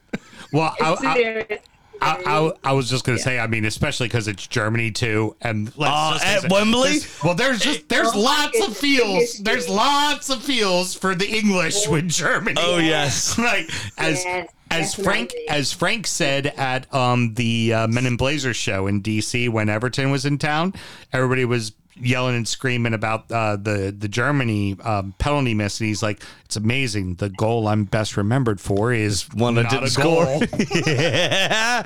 Well, 0.54 0.76
I, 0.80 0.94
It's 0.94 1.04
I, 1.04 1.14
serious. 1.16 1.62
I, 2.02 2.52
I, 2.64 2.70
I 2.70 2.74
was 2.74 2.90
just 2.90 3.04
gonna 3.06 3.18
say. 3.20 3.40
I 3.40 3.48
mean, 3.48 3.66
especially 3.66 4.08
because 4.08 4.28
it's 4.28 4.48
Germany 4.48 4.92
too, 4.92 5.36
and 5.42 5.66
let's 5.78 5.94
Uh, 5.94 6.12
just 6.14 6.26
at 6.26 6.34
face 6.36 6.44
it, 6.46 6.52
Wembley? 6.52 6.90
there's- 6.90 7.24
Well, 7.24 7.36
there's 7.36 7.60
just 7.60 7.90
there's 7.90 8.08
Oh, 8.14 8.20
lots 8.20 8.60
of 8.62 8.70
it's 8.72 8.80
feels. 8.80 9.20
history. 9.20 9.44
There's 9.44 9.68
lots 9.70 10.30
of 10.30 10.42
feels 10.44 10.94
for 10.94 11.16
the 11.16 11.30
English 11.30 11.88
with 11.88 12.10
Germany. 12.10 12.56
Oh, 12.60 12.78
yes. 12.78 13.38
like 13.38 13.70
as 13.98 14.24
Yes, 14.26 14.50
as 14.72 14.94
Frank 14.96 15.34
as 15.50 15.74
Frank 15.74 16.06
said 16.08 16.48
at 16.58 16.92
um 16.94 17.34
the 17.34 17.74
uh, 17.74 17.88
Men 17.88 18.06
in 18.06 18.18
Blazers 18.18 18.56
show 18.56 18.88
in 18.88 19.02
DC 19.02 19.50
when 19.50 19.68
Everton 19.70 20.12
was 20.12 20.26
in 20.26 20.38
town, 20.38 20.74
everybody 21.12 21.44
was 21.46 21.74
yelling 22.02 22.36
and 22.36 22.48
screaming 22.48 22.94
about 22.94 23.32
uh, 23.32 23.56
the 23.56 23.96
the 23.98 24.08
Germany 24.08 24.78
um, 24.84 25.14
penalty 25.20 25.54
miss, 25.54 25.80
and 25.80 25.88
he's 25.88 26.04
like, 26.04 26.22
"It's 26.46 26.56
amazing. 26.56 27.16
The 27.16 27.30
goal 27.30 27.68
I'm 27.68 27.84
best 27.84 28.18
remembered 28.18 28.60
for 28.60 28.92
is 28.92 29.28
One 29.34 29.56
that 29.56 29.70
didn't 29.70 29.86
a 29.86 29.90
score. 29.90 30.26
yeah. 30.88 31.86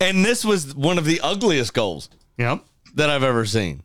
And 0.00 0.24
this 0.24 0.44
was 0.44 0.74
one 0.74 0.98
of 0.98 1.04
the 1.04 1.20
ugliest 1.20 1.74
goals 1.74 2.08
yep. 2.38 2.64
that 2.94 3.10
I've 3.10 3.22
ever 3.22 3.44
seen. 3.44 3.82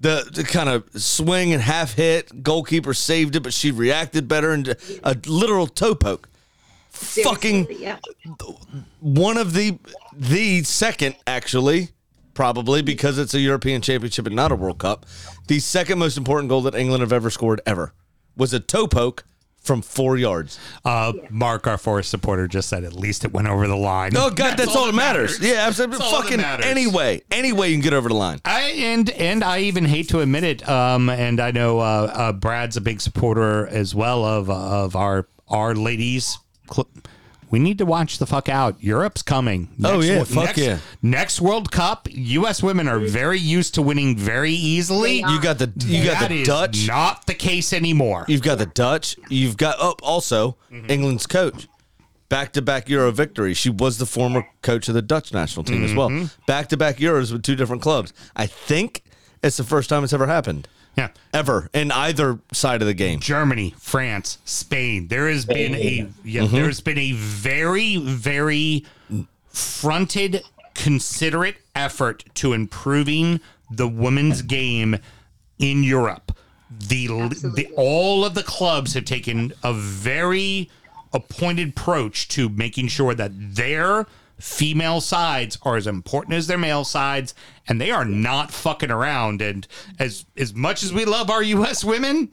The, 0.00 0.28
the 0.30 0.44
kind 0.44 0.68
of 0.68 0.84
swing 1.00 1.52
and 1.52 1.62
half 1.62 1.94
hit, 1.94 2.42
goalkeeper 2.42 2.92
saved 2.92 3.36
it, 3.36 3.42
but 3.42 3.54
she 3.54 3.70
reacted 3.70 4.28
better 4.28 4.50
and 4.50 4.76
a 5.02 5.16
literal 5.26 5.66
toe 5.66 5.94
poke. 5.94 6.28
Fucking 6.90 7.66
yeah. 7.70 7.98
one 9.00 9.36
of 9.36 9.52
the 9.52 9.78
the 10.12 10.62
second 10.62 11.16
actually 11.26 11.88
probably 12.34 12.82
because 12.82 13.18
it's 13.18 13.34
a 13.34 13.40
European 13.40 13.80
Championship 13.80 14.26
and 14.26 14.36
not 14.36 14.52
a 14.52 14.56
World 14.56 14.78
Cup. 14.78 15.06
The 15.48 15.60
second 15.60 15.98
most 15.98 16.16
important 16.16 16.48
goal 16.48 16.62
that 16.62 16.74
England 16.74 17.00
have 17.00 17.12
ever 17.12 17.30
scored 17.30 17.60
ever 17.66 17.92
was 18.36 18.52
a 18.52 18.60
toe 18.60 18.86
poke 18.86 19.24
from 19.60 19.80
four 19.80 20.16
yards. 20.18 20.58
Uh, 20.84 21.14
Mark, 21.30 21.66
our 21.66 21.78
Forest 21.78 22.10
supporter, 22.10 22.46
just 22.46 22.68
said 22.68 22.84
at 22.84 22.92
least 22.92 23.24
it 23.24 23.32
went 23.32 23.48
over 23.48 23.66
the 23.66 23.76
line. 23.76 24.12
Oh 24.14 24.30
God, 24.30 24.58
that's, 24.58 24.76
all 24.76 24.86
that 24.86 24.94
matters. 24.94 25.40
Yeah, 25.40 25.66
absolutely. 25.66 25.98
That's 25.98 26.12
all 26.12 26.18
that 26.20 26.24
Fucking 26.24 26.40
matters. 26.40 26.66
anyway, 26.66 27.22
any 27.30 27.52
way 27.52 27.70
you 27.70 27.74
can 27.76 27.82
get 27.82 27.94
over 27.94 28.08
the 28.08 28.14
line. 28.14 28.40
I 28.44 28.62
and 28.72 29.08
and 29.10 29.42
I 29.42 29.60
even 29.60 29.86
hate 29.86 30.10
to 30.10 30.20
admit 30.20 30.44
it. 30.44 30.68
Um, 30.68 31.08
and 31.08 31.40
I 31.40 31.50
know 31.50 31.78
uh, 31.78 31.82
uh, 32.12 32.32
Brad's 32.32 32.76
a 32.76 32.82
big 32.82 33.00
supporter 33.00 33.66
as 33.66 33.94
well 33.94 34.24
of 34.24 34.50
of 34.50 34.96
our 34.96 35.28
our 35.48 35.74
ladies. 35.74 36.38
Cl- 36.70 36.88
We 37.54 37.60
need 37.60 37.78
to 37.78 37.86
watch 37.86 38.18
the 38.18 38.26
fuck 38.26 38.48
out. 38.48 38.82
Europe's 38.82 39.22
coming. 39.22 39.68
Oh, 39.84 40.00
yeah, 40.00 40.18
wo- 40.18 40.24
fuck 40.24 40.44
next, 40.46 40.58
yeah. 40.58 40.78
Next 41.02 41.40
World 41.40 41.70
Cup, 41.70 42.08
U.S. 42.10 42.64
women 42.64 42.88
are 42.88 42.98
very 42.98 43.38
used 43.38 43.74
to 43.76 43.82
winning 43.82 44.16
very 44.16 44.50
easily. 44.50 45.18
You 45.18 45.40
got 45.40 45.58
the 45.58 45.72
you 45.86 46.02
got 46.04 46.28
the 46.28 46.42
Dutch. 46.42 46.88
Not 46.88 47.26
the 47.26 47.34
case 47.34 47.72
anymore. 47.72 48.24
You've 48.26 48.42
got 48.42 48.58
the 48.58 48.66
Dutch. 48.66 49.16
You've 49.28 49.56
got 49.56 49.76
oh, 49.78 49.94
also 50.02 50.56
Mm-hmm. 50.72 50.90
England's 50.90 51.28
coach. 51.28 51.68
Back 52.28 52.52
to 52.54 52.60
back 52.62 52.88
Euro 52.88 53.12
victory. 53.12 53.54
She 53.54 53.70
was 53.70 53.98
the 53.98 54.06
former 54.06 54.44
coach 54.62 54.88
of 54.88 54.94
the 54.94 55.02
Dutch 55.02 55.32
national 55.32 55.62
team 55.62 55.84
as 55.84 55.94
well. 55.94 56.08
Mm-hmm. 56.10 56.26
Back 56.48 56.68
to 56.70 56.76
back 56.76 56.96
Euros 56.96 57.30
with 57.30 57.44
two 57.44 57.54
different 57.54 57.82
clubs. 57.82 58.12
I 58.34 58.46
think 58.46 59.04
it's 59.44 59.58
the 59.58 59.62
first 59.62 59.88
time 59.88 60.02
it's 60.02 60.12
ever 60.12 60.26
happened. 60.26 60.66
Yeah. 60.96 61.08
Ever 61.32 61.68
in 61.72 61.90
either 61.90 62.38
side 62.52 62.80
of 62.82 62.86
the 62.86 62.94
game. 62.94 63.18
Germany, 63.20 63.74
France, 63.78 64.38
Spain. 64.44 65.08
There 65.08 65.28
has 65.28 65.44
been 65.44 65.74
a 65.74 66.08
yeah, 66.24 66.42
Mhm. 66.42 66.50
there's 66.52 66.80
been 66.80 66.98
a 66.98 67.12
very 67.12 67.96
very 67.96 68.84
fronted 69.48 70.42
considerate 70.74 71.56
effort 71.74 72.24
to 72.34 72.52
improving 72.52 73.40
the 73.70 73.88
women's 73.88 74.42
game 74.42 74.98
in 75.58 75.82
Europe. 75.82 76.36
The, 76.70 77.06
the 77.54 77.68
all 77.76 78.24
of 78.24 78.34
the 78.34 78.42
clubs 78.42 78.94
have 78.94 79.04
taken 79.04 79.52
a 79.62 79.72
very 79.72 80.68
appointed 81.12 81.68
approach 81.70 82.26
to 82.28 82.48
making 82.48 82.88
sure 82.88 83.14
that 83.14 83.30
their 83.34 84.06
female 84.44 85.00
sides 85.00 85.56
are 85.62 85.74
as 85.74 85.86
important 85.86 86.34
as 86.34 86.46
their 86.46 86.58
male 86.58 86.84
sides 86.84 87.34
and 87.66 87.80
they 87.80 87.90
are 87.90 88.04
not 88.04 88.50
fucking 88.50 88.90
around 88.90 89.40
and 89.40 89.66
as 89.98 90.26
as 90.36 90.52
much 90.52 90.82
as 90.82 90.92
we 90.92 91.06
love 91.06 91.30
our 91.30 91.42
US 91.42 91.82
women 91.82 92.28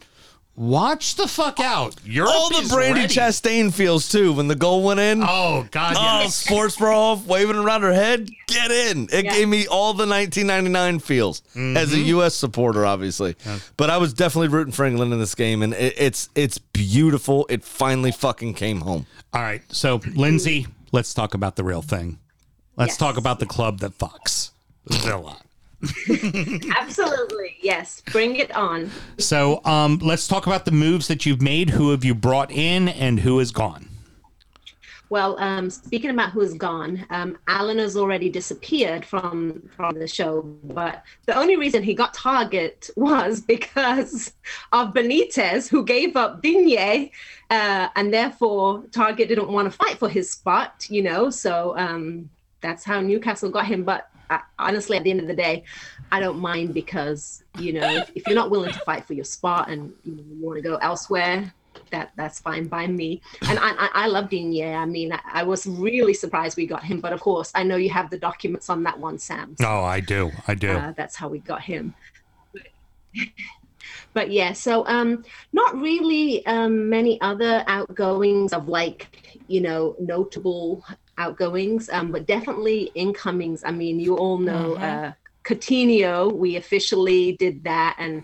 watch 0.58 1.16
the 1.16 1.26
fuck 1.26 1.62
out 1.62 1.96
Europe 2.04 2.34
All 2.34 2.50
the 2.50 2.58
is 2.58 2.72
Brandi 2.72 2.94
ready. 2.96 3.14
Chastain 3.14 3.74
feels 3.74 4.10
too 4.10 4.34
when 4.34 4.50
the 4.50 4.56
goal 4.56 4.84
went 4.84 5.00
in. 5.00 5.24
Oh 5.24 5.66
God! 5.72 5.96
Oh, 5.98 6.22
yes. 6.24 6.36
sports 6.36 6.76
bra 6.76 7.14
off, 7.14 7.26
waving 7.26 7.56
around 7.56 7.84
her 7.84 7.94
head. 7.94 8.30
Get 8.48 8.72
in. 8.72 9.08
It 9.12 9.24
gave 9.24 9.48
me 9.48 9.66
all 9.68 9.94
the 9.94 10.06
1999 10.06 11.00
feels 11.00 11.42
mm-hmm. 11.56 11.78
as 11.78 11.94
a. 11.94 11.98
U.S. 11.98 12.36
supporter, 12.36 12.86
obviously. 12.86 13.38
But 13.78 13.90
I 13.90 13.98
was 13.98 14.14
definitely 14.14 14.50
rooting 14.50 14.74
for 14.74 14.86
England 14.86 15.14
in 15.14 15.20
this 15.20 15.34
game, 15.34 15.64
and 15.64 15.74
it, 15.74 15.94
it's 15.98 16.30
it's 16.36 16.58
beautiful. 16.58 17.48
It 17.50 17.64
finally 17.64 18.12
fucking 18.12 18.56
came 18.56 18.82
home. 18.82 19.06
All 19.34 19.42
right, 19.42 19.62
so 19.70 20.02
Lindsay, 20.14 20.68
let's 20.92 21.14
talk 21.14 21.34
about 21.34 21.56
the 21.56 21.64
real 21.64 21.82
thing. 21.82 22.20
Let's 22.78 22.98
talk 22.98 23.18
about 23.18 23.40
the 23.40 23.46
club 23.46 23.80
that 23.80 23.98
fucks 23.98 24.52
Villa. 24.88 25.38
Absolutely. 26.80 27.58
Yes. 27.62 28.02
Bring 28.12 28.36
it 28.36 28.52
on. 28.56 28.92
So, 29.18 29.64
um, 29.66 30.00
let's 30.02 30.28
talk 30.28 30.46
about 30.48 30.66
the 30.66 30.72
moves 30.72 31.08
that 31.08 31.26
you've 31.26 31.42
made. 31.42 31.72
Who 31.72 31.92
have 31.92 32.04
you 32.04 32.14
brought 32.16 32.52
in, 32.52 32.88
and 32.88 33.20
who 33.20 33.40
is 33.40 33.52
gone? 33.52 33.91
Well, 35.12 35.38
um, 35.42 35.70
speaking 35.70 36.10
about 36.10 36.30
who's 36.30 36.54
gone, 36.54 37.06
um, 37.10 37.38
Alan 37.46 37.80
has 37.80 37.98
already 37.98 38.30
disappeared 38.30 39.04
from 39.04 39.70
from 39.76 40.00
the 40.00 40.08
show. 40.08 40.42
But 40.64 41.04
the 41.26 41.38
only 41.38 41.58
reason 41.58 41.84
he 41.84 41.94
got 41.94 42.14
Targett 42.14 42.90
was 42.96 43.42
because 43.42 44.32
of 44.72 44.94
Benitez, 44.94 45.68
who 45.68 45.84
gave 45.84 46.16
up 46.16 46.42
Digne, 46.42 47.12
uh, 47.50 47.90
and 47.98 48.14
therefore 48.14 48.84
Targett 48.92 49.28
didn't 49.28 49.50
want 49.50 49.70
to 49.70 49.78
fight 49.78 49.98
for 49.98 50.08
his 50.08 50.32
spot. 50.32 50.88
You 50.90 51.02
know, 51.02 51.30
so 51.30 51.78
um, 51.78 52.30
that's 52.62 52.86
how 52.86 53.02
Newcastle 53.02 53.50
got 53.50 53.66
him. 53.66 53.84
But 53.84 54.10
uh, 54.30 54.40
honestly, 54.60 54.96
at 54.96 55.04
the 55.04 55.12
end 55.12 55.20
of 55.20 55.28
the 55.28 55.36
day, 55.36 55.66
I 56.14 56.22
don't 56.22 56.40
mind 56.40 56.74
because 56.74 57.44
you 57.60 57.74
know 57.74 57.98
if, 57.98 58.12
if 58.16 58.28
you're 58.28 58.36
not 58.36 58.50
willing 58.50 58.72
to 58.72 58.80
fight 58.80 59.04
for 59.04 59.12
your 59.12 59.26
spot 59.26 59.70
and 59.70 59.92
you, 60.06 60.16
know, 60.16 60.24
you 60.24 60.46
want 60.46 60.56
to 60.56 60.62
go 60.62 60.78
elsewhere, 60.78 61.54
that 61.92 62.12
that's 62.16 62.40
fine 62.40 62.68
by 62.68 62.88
me. 62.88 63.22
And 63.48 63.60
I 63.60 63.72
I, 63.72 63.90
I 63.94 64.08
love 64.08 64.30
Digne. 64.30 64.74
I 64.76 64.86
mean, 64.86 65.14
I, 65.14 65.20
I 65.34 65.44
was 65.44 65.66
really 65.68 66.14
surprised 66.14 66.58
we 66.58 66.66
got 66.66 66.84
him. 66.84 67.00
But 67.00 67.14
of 67.14 67.22
course, 67.22 67.52
I 67.56 67.64
know 67.64 67.76
you 67.76 67.90
have 67.90 68.10
the 68.10 68.18
documents 68.18 68.70
on 68.70 68.84
that 68.84 69.00
one, 69.00 69.18
Sam. 69.20 69.56
Oh, 69.62 69.84
I 69.84 70.00
do. 70.00 70.32
I 70.48 70.56
do. 70.56 70.72
Uh, 70.72 70.94
that's 70.96 71.16
how 71.16 71.28
we 71.28 71.40
got 71.40 71.62
him. 71.62 71.94
but 74.14 74.32
yeah, 74.32 74.54
so 74.54 74.86
um, 74.88 75.24
not 75.54 75.76
really 75.76 76.46
um, 76.46 76.90
many 76.90 77.20
other 77.22 77.64
outgoings 77.68 78.54
of 78.54 78.68
like 78.68 79.42
you 79.48 79.62
know 79.62 79.96
notable 80.00 80.84
outgoings, 81.18 81.90
um, 81.90 82.12
but 82.12 82.26
definitely 82.26 82.92
incomings. 82.96 83.64
I 83.64 83.72
mean, 83.72 84.00
you 84.00 84.18
all 84.18 84.38
know 84.38 84.76
uh, 84.76 85.14
Coutinho. 85.44 86.34
We 86.34 86.56
officially 86.56 87.34
did 87.34 87.64
that, 87.64 87.96
and 88.00 88.24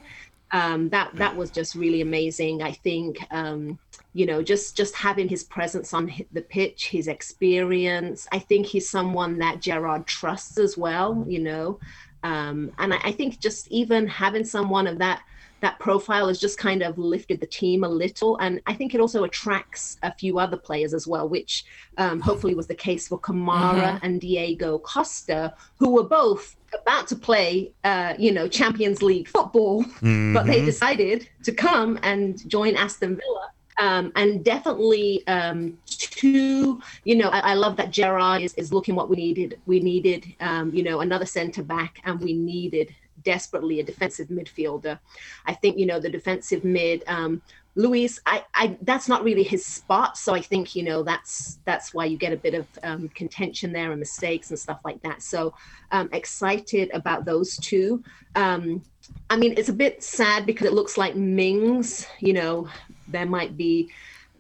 um, 0.52 0.90
that 0.90 1.12
that 1.16 1.36
was 1.36 1.52
just 1.52 1.76
really 1.76 2.02
amazing. 2.02 2.62
I 2.64 2.72
think 2.72 3.20
um, 3.32 3.80
you 4.14 4.26
know 4.26 4.42
just 4.42 4.78
just 4.78 4.96
having 4.96 5.28
his 5.28 5.44
presence 5.44 5.94
on 5.94 6.12
the 6.32 6.42
pitch, 6.42 6.88
his 6.88 7.08
experience. 7.08 8.28
I 8.32 8.40
think 8.40 8.66
he's 8.66 8.90
someone 8.90 9.38
that 9.40 9.62
Gerrard 9.62 10.08
trusts 10.08 10.58
as 10.58 10.78
well. 10.78 11.26
You 11.28 11.40
know, 11.40 11.80
um, 12.24 12.72
and 12.78 12.94
I, 12.94 13.00
I 13.04 13.12
think 13.12 13.40
just 13.40 13.68
even 13.70 14.08
having 14.08 14.46
someone 14.46 14.88
of 14.88 15.00
that 15.00 15.22
that 15.62 15.80
profile 15.80 16.28
has 16.28 16.40
just 16.40 16.58
kind 16.58 16.84
of 16.84 16.98
lifted 16.98 17.40
the 17.40 17.48
team 17.48 17.84
a 17.84 17.90
little. 17.90 18.38
And 18.38 18.62
I 18.68 18.74
think 18.74 18.94
it 18.94 19.02
also 19.02 19.24
attracts 19.24 19.98
a 20.04 20.14
few 20.14 20.38
other 20.40 20.58
players 20.58 20.94
as 20.94 21.08
well, 21.08 21.28
which 21.28 21.64
um, 21.98 22.20
hopefully 22.20 22.54
was 22.54 22.68
the 22.68 22.76
case 22.76 23.08
for 23.08 23.20
Kamara 23.20 23.94
Mhm. 23.94 24.00
and 24.04 24.22
Diego 24.22 24.78
Costa, 24.80 25.54
who 25.80 25.92
were 25.94 26.04
both 26.04 26.56
about 26.82 27.08
to 27.08 27.16
play, 27.16 27.74
uh, 27.84 28.14
you 28.20 28.32
know, 28.32 28.48
Champions 28.48 29.02
League 29.02 29.28
football, 29.28 29.84
but 30.02 30.46
they 30.46 30.62
Mhm. 30.62 30.66
decided 30.66 31.30
to 31.44 31.52
come 31.52 31.98
and 32.04 32.48
join 32.50 32.76
Aston 32.76 33.16
Villa. 33.16 33.48
Um, 33.80 34.12
and 34.16 34.44
definitely 34.44 35.26
um, 35.28 35.78
two, 35.86 36.82
you 37.04 37.16
know, 37.16 37.30
I, 37.30 37.52
I 37.52 37.54
love 37.54 37.78
that 37.78 37.92
Gerrard 37.92 38.42
is, 38.42 38.54
is 38.56 38.74
looking 38.74 38.96
what 38.96 39.08
we 39.10 39.16
needed. 39.16 39.60
We 39.68 39.80
needed, 39.80 40.26
um, 40.40 40.74
you 40.74 40.82
know, 40.84 41.02
another 41.02 41.28
centre 41.28 41.62
back, 41.64 42.00
and 42.04 42.20
we 42.20 42.34
needed 42.34 42.96
desperately 43.28 43.82
a 43.82 43.84
defensive 43.84 44.30
midfielder. 44.30 44.98
I 45.46 45.54
think, 45.54 45.78
you 45.78 45.86
know, 45.86 46.00
the 46.00 46.10
defensive 46.10 46.64
mid, 46.64 47.04
um, 47.08 47.42
Luiz, 47.76 48.22
I, 48.26 48.46
I, 48.54 48.78
that's 48.84 49.10
not 49.10 49.26
really 49.26 49.44
his 49.44 49.66
spot. 49.66 50.18
So 50.18 50.34
I 50.34 50.42
think, 50.42 50.76
you 50.78 50.84
know, 50.84 51.04
that's 51.04 51.60
that's 51.66 51.94
why 51.94 52.06
you 52.06 52.18
get 52.18 52.32
a 52.32 52.38
bit 52.38 52.54
of 52.54 52.66
um, 52.84 53.10
contention 53.10 53.74
there 53.74 53.92
and 53.92 54.00
mistakes 54.00 54.50
and 54.50 54.58
stuff 54.58 54.80
like 54.86 55.02
that. 55.04 55.22
So 55.22 55.54
um, 55.92 56.08
excited 56.14 56.90
about 56.94 57.26
those 57.26 57.58
two. 57.58 58.02
Um, 58.36 58.82
I 59.30 59.36
mean, 59.36 59.54
it's 59.58 59.70
a 59.70 59.74
bit 59.86 60.02
sad 60.02 60.46
because 60.46 60.66
it 60.66 60.74
looks 60.74 60.98
like 60.98 61.16
Mings, 61.16 62.08
you 62.20 62.34
know, 62.34 62.70
there 63.10 63.26
might 63.26 63.58
be, 63.58 63.92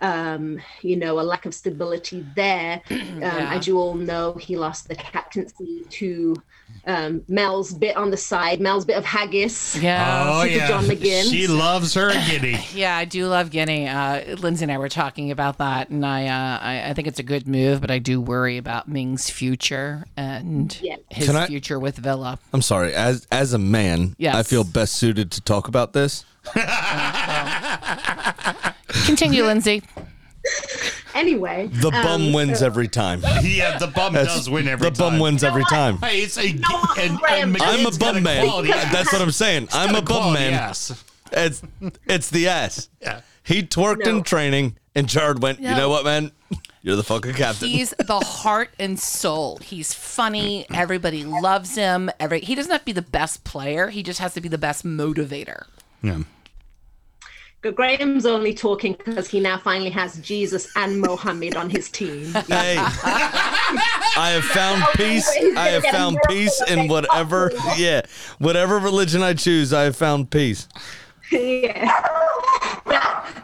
um, 0.02 0.60
you 0.82 0.96
know, 0.96 1.20
a 1.20 1.26
lack 1.32 1.46
of 1.46 1.54
stability 1.54 2.26
there. 2.36 2.82
Um, 3.18 3.22
Yeah. 3.22 3.56
As 3.56 3.68
you 3.68 3.78
all 3.84 3.96
know, 3.96 4.34
he 4.34 4.56
lost 4.56 4.88
the 4.88 4.96
captaincy 4.96 5.86
to 6.00 6.36
um, 6.88 7.22
Mel's 7.28 7.74
bit 7.74 7.96
on 7.98 8.10
the 8.12 8.18
side, 8.18 8.60
Mel's 8.62 8.86
bit 8.86 8.98
of 8.98 9.06
haggis. 9.06 9.76
Yeah. 9.82 10.32
Oh, 10.40 10.44
yeah. 10.44 10.68
John 10.68 10.86
McGinn. 10.86 11.30
She 11.30 11.46
loves 11.48 11.94
her 11.94 12.10
a 12.10 12.14
giddy. 12.26 12.58
Yeah, 12.74 12.96
I 12.98 13.06
do 13.06 13.28
love 13.28 13.50
Guinea. 13.52 13.88
Uh, 13.88 14.36
Lindsay 14.38 14.64
and 14.66 14.72
I 14.72 14.78
were 14.78 14.90
talking 14.90 15.32
about 15.32 15.58
that, 15.58 15.90
and 15.90 16.06
I, 16.06 16.28
uh, 16.28 16.60
I, 16.62 16.90
I 16.90 16.94
think 16.94 17.08
it's 17.08 17.20
a 17.20 17.24
good 17.24 17.48
move, 17.48 17.82
but 17.82 17.90
I 17.92 18.00
do 18.00 18.22
worry 18.22 18.58
about 18.58 18.88
Ming's 18.88 19.30
future 19.30 20.06
and 20.16 20.78
Yeah. 20.82 20.96
his 21.10 21.30
I- 21.30 21.48
future 21.48 21.80
with 21.80 21.98
Villa. 21.98 22.40
I'm 22.54 22.62
sorry. 22.62 22.94
As 22.94 23.28
as 23.32 23.54
a 23.54 23.58
man, 23.58 24.16
Yes. 24.18 24.36
I 24.36 24.44
feel 24.44 24.64
best 24.64 24.94
suited 24.94 25.32
to 25.32 25.42
talk 25.42 25.68
about 25.68 25.94
this. 25.94 26.24
Continue, 29.06 29.44
Lindsay. 29.46 29.82
Anyway, 31.18 31.68
The 31.74 31.90
bum 31.92 32.28
um, 32.28 32.34
wins 32.34 32.62
every 32.62 32.88
time. 32.88 33.22
Yeah, 33.42 33.78
the 33.78 33.88
bum 33.88 34.14
That's- 34.14 34.36
does 34.36 34.50
win 34.50 34.68
every 34.68 34.86
time. 34.86 34.94
The 34.94 35.00
bum 35.00 35.12
time. 35.14 35.20
wins 35.20 35.44
every 35.44 35.64
time. 35.66 35.98
Hey, 35.98 36.22
it's 36.22 36.38
a 36.38 36.50
and, 36.50 37.20
and 37.30 37.58
I'm 37.62 37.86
a 37.86 37.92
bum 37.92 38.22
man. 38.24 38.46
quality. 38.46 38.70
That's 38.72 39.12
what 39.12 39.22
I'm 39.22 39.32
saying. 39.32 39.70
I'm 39.74 39.96
a 39.96 40.00
a 40.00 40.02
bum 40.02 40.34
man. 40.34 40.54
ass. 40.54 41.04
It's 41.32 41.62
it's 42.06 42.30
the 42.30 42.48
ass. 42.48 42.90
Yeah. 43.02 43.22
He 43.44 43.64
twerked 43.64 44.06
No. 44.06 44.18
in 44.18 44.24
training, 44.24 44.78
and 44.96 45.08
Gerrard 45.10 45.42
went. 45.42 45.60
You 45.60 45.70
know 45.72 45.90
what, 45.90 46.06
man? 46.06 46.32
You're 46.84 46.96
the 46.96 47.04
fucking 47.04 47.34
captain. 47.34 47.68
He's 47.68 47.94
the 47.98 48.20
heart 48.20 48.70
and 48.80 48.98
soul. 49.00 49.58
He's 49.58 49.94
funny. 49.94 50.66
Everybody 50.74 51.24
loves 51.26 51.76
him. 51.76 52.10
Every 52.20 52.40
he 52.42 52.56
doesn't 52.56 52.72
have 52.72 52.82
to 52.82 52.86
be 52.86 52.92
the 52.94 53.02
best 53.02 53.44
player. 53.44 53.90
He 53.90 54.04
just 54.04 54.20
has 54.20 54.34
to 54.36 54.42
be 54.42 54.48
the 54.50 54.58
best 54.58 54.86
motivator. 54.86 55.66
Yeah. 56.02 56.20
Graham's 57.72 58.26
only 58.26 58.54
talking 58.54 58.96
because 59.06 59.28
he 59.28 59.40
now 59.40 59.58
finally 59.58 59.90
has 59.92 60.18
Jesus 60.20 60.68
and 60.76 61.00
Mohammed 61.02 61.56
on 61.56 61.70
his 61.70 61.90
team. 61.90 62.34
Hey, 62.48 62.78
I 62.80 64.32
have 64.34 64.44
found 64.46 64.84
peace. 64.96 65.28
I 65.58 65.68
have 65.70 65.84
found 65.84 66.18
peace 66.30 66.62
in 66.70 66.88
whatever. 66.88 67.52
Yeah, 67.76 68.02
whatever 68.40 68.80
religion 68.80 69.22
I 69.22 69.34
choose, 69.34 69.74
I 69.74 69.84
have 69.84 69.96
found 69.96 70.30
peace. 70.32 70.68
yeah. 71.32 71.92
That- 72.86 73.44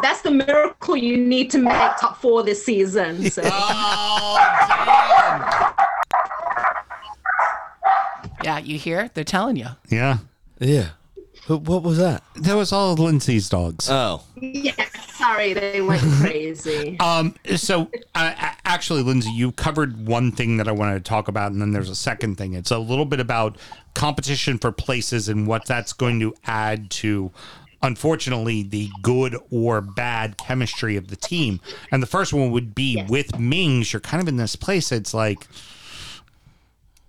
that's 0.00 0.22
the 0.22 0.30
miracle 0.30 0.96
you 0.96 1.16
need 1.18 1.50
to 1.50 1.58
make 1.58 1.74
top 1.98 2.16
four 2.22 2.42
this 2.42 2.64
season. 2.64 3.30
So. 3.30 3.42
Oh, 3.52 4.40
yeah, 8.42 8.58
you 8.58 8.78
hear? 8.78 9.10
They're 9.14 9.24
telling 9.24 9.56
you. 9.56 9.66
Yeah. 9.88 10.18
Yeah. 10.58 10.90
Who- 11.46 11.58
What 11.58 11.82
was 11.82 11.98
that? 11.98 12.22
That 12.36 12.54
was 12.56 12.72
all 12.72 12.92
of 12.92 12.98
Lindsay's 12.98 13.48
dogs. 13.48 13.88
Oh. 13.90 14.22
Yeah, 14.40 14.72
sorry, 15.14 15.52
they 15.52 15.80
went 15.82 16.02
crazy. 16.20 16.98
Um, 17.00 17.34
so 17.56 17.90
uh, 18.14 18.32
actually, 18.64 19.02
Lindsay, 19.02 19.30
you 19.30 19.52
covered 19.52 20.06
one 20.06 20.32
thing 20.32 20.56
that 20.56 20.68
I 20.68 20.72
wanted 20.72 20.94
to 21.04 21.08
talk 21.08 21.28
about, 21.28 21.52
and 21.52 21.60
then 21.60 21.72
there's 21.72 21.90
a 21.90 21.94
second 21.94 22.36
thing. 22.36 22.54
It's 22.54 22.70
a 22.70 22.78
little 22.78 23.04
bit 23.04 23.20
about 23.20 23.56
competition 23.94 24.58
for 24.58 24.72
places 24.72 25.28
and 25.28 25.46
what 25.46 25.66
that's 25.66 25.92
going 25.92 26.18
to 26.20 26.34
add 26.46 26.90
to, 26.90 27.30
unfortunately, 27.82 28.62
the 28.62 28.90
good 29.02 29.36
or 29.50 29.80
bad 29.80 30.36
chemistry 30.38 30.96
of 30.96 31.08
the 31.08 31.16
team. 31.16 31.60
And 31.92 32.02
the 32.02 32.06
first 32.06 32.32
one 32.32 32.50
would 32.52 32.74
be 32.74 33.02
with 33.08 33.38
Mings. 33.38 33.92
You're 33.92 34.00
kind 34.00 34.22
of 34.22 34.28
in 34.28 34.36
this 34.36 34.56
place. 34.56 34.90
It's 34.92 35.12
like 35.14 35.46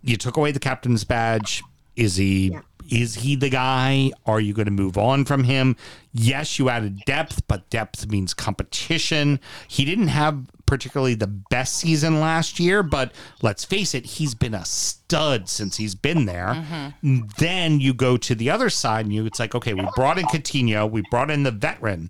you 0.03 0.17
took 0.17 0.38
away 0.38 0.51
the 0.51 0.59
captain's 0.59 1.03
badge. 1.03 1.64
Is 1.95 2.17
he 2.17 2.55
is 2.89 3.15
he 3.15 3.35
the 3.35 3.49
guy? 3.49 4.11
Are 4.25 4.39
you 4.39 4.53
going 4.53 4.65
to 4.65 4.72
move 4.72 4.97
on 4.97 5.25
from 5.25 5.43
him? 5.43 5.75
Yes, 6.14 6.57
you 6.59 6.69
added 6.69 7.01
depth, 7.05 7.47
but 7.47 7.69
depth 7.69 8.09
means 8.09 8.33
competition. 8.33 9.39
He 9.67 9.85
didn't 9.85 10.07
have 10.09 10.45
particularly 10.65 11.14
the 11.14 11.27
best 11.27 11.75
season 11.75 12.19
last 12.19 12.59
year, 12.59 12.81
but 12.83 13.11
let's 13.41 13.65
face 13.65 13.93
it, 13.93 14.05
he's 14.05 14.33
been 14.33 14.53
a 14.53 14.65
stud 14.65 15.47
since 15.49 15.77
he's 15.77 15.95
been 15.95 16.25
there. 16.25 16.65
Mm-hmm. 17.03 17.27
Then 17.38 17.80
you 17.80 17.93
go 17.93 18.17
to 18.17 18.35
the 18.35 18.49
other 18.49 18.69
side 18.69 19.05
and 19.05 19.14
you 19.14 19.25
it's 19.25 19.39
like, 19.39 19.55
okay, 19.55 19.73
we 19.73 19.88
brought 19.95 20.17
in 20.17 20.25
Coutinho, 20.25 20.89
we 20.89 21.03
brought 21.11 21.30
in 21.30 21.43
the 21.43 21.51
veteran 21.51 22.09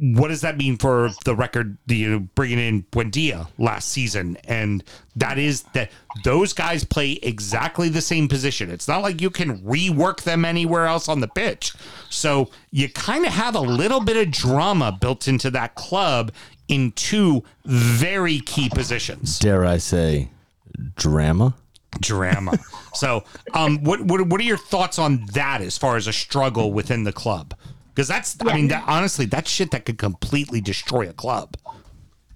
what 0.00 0.28
does 0.28 0.42
that 0.42 0.56
mean 0.56 0.76
for 0.76 1.10
the 1.24 1.34
record? 1.34 1.76
You 1.86 2.10
know, 2.10 2.18
bringing 2.34 2.58
in 2.58 2.82
Buendia 2.84 3.48
last 3.58 3.88
season, 3.88 4.36
and 4.44 4.84
that 5.16 5.38
is 5.38 5.62
that 5.74 5.90
those 6.24 6.52
guys 6.52 6.84
play 6.84 7.12
exactly 7.22 7.88
the 7.88 8.00
same 8.00 8.28
position. 8.28 8.70
It's 8.70 8.88
not 8.88 9.02
like 9.02 9.20
you 9.20 9.30
can 9.30 9.58
rework 9.60 10.22
them 10.22 10.44
anywhere 10.44 10.86
else 10.86 11.08
on 11.08 11.20
the 11.20 11.28
pitch. 11.28 11.72
So 12.10 12.50
you 12.70 12.88
kind 12.88 13.26
of 13.26 13.32
have 13.32 13.54
a 13.54 13.60
little 13.60 14.00
bit 14.00 14.16
of 14.16 14.30
drama 14.30 14.96
built 14.98 15.26
into 15.26 15.50
that 15.50 15.74
club 15.74 16.32
in 16.68 16.92
two 16.92 17.42
very 17.64 18.40
key 18.40 18.68
positions. 18.68 19.38
Dare 19.38 19.64
I 19.64 19.78
say, 19.78 20.30
drama? 20.96 21.54
Drama. 22.00 22.58
so, 22.94 23.24
um, 23.54 23.82
what 23.82 24.02
what 24.02 24.26
what 24.28 24.40
are 24.40 24.44
your 24.44 24.58
thoughts 24.58 24.98
on 24.98 25.26
that 25.32 25.60
as 25.62 25.76
far 25.78 25.96
as 25.96 26.06
a 26.06 26.12
struggle 26.12 26.72
within 26.72 27.04
the 27.04 27.12
club? 27.12 27.54
Because 27.98 28.06
that's, 28.06 28.36
I 28.46 28.54
mean, 28.54 28.68
that, 28.68 28.84
honestly, 28.86 29.26
that's 29.26 29.50
shit 29.50 29.72
that 29.72 29.84
could 29.84 29.98
completely 29.98 30.60
destroy 30.60 31.08
a 31.08 31.12
club. 31.12 31.56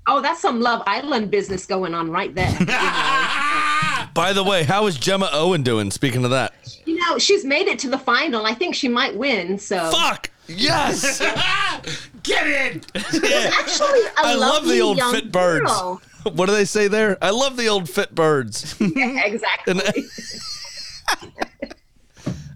Oh, 0.09 0.21
that's 0.21 0.41
some 0.41 0.61
Love 0.61 0.83
Island 0.89 1.31
business 1.31 1.67
going 1.67 1.95
on 1.95 2.11
right 2.11 2.35
there. 2.35 2.51
You 2.61 2.67
know, 2.67 4.09
By 4.13 4.33
the 4.33 4.43
way, 4.43 4.65
how 4.65 4.87
is 4.87 4.97
Gemma 4.97 5.31
Owen 5.33 5.63
doing? 5.63 5.93
Speaking 5.93 6.25
of 6.25 6.33
that, 6.33 6.53
You 6.85 6.97
know, 6.97 7.17
she's 7.17 7.45
made 7.45 7.69
it 7.69 7.79
to 7.79 7.89
the 7.89 7.99
final. 7.99 8.45
I 8.45 8.55
think 8.55 8.75
she 8.75 8.89
might 8.89 9.17
win. 9.17 9.57
So 9.57 9.89
fuck 9.93 10.31
yes, 10.49 11.21
get 12.25 12.47
in. 12.47 12.81
actually 12.97 14.01
a 14.01 14.13
I 14.17 14.35
love 14.35 14.67
the 14.67 14.81
old 14.81 14.97
young 14.99 15.15
fit 15.15 15.31
birds. 15.31 15.71
girl. 15.71 16.03
What 16.25 16.47
do 16.47 16.53
they 16.53 16.65
say 16.65 16.89
there? 16.89 17.19
I 17.23 17.31
love 17.31 17.57
the 17.57 17.69
old 17.69 17.89
fit 17.89 18.15
birds. 18.15 18.75
Yeah, 18.81 19.25
exactly. 19.27 20.05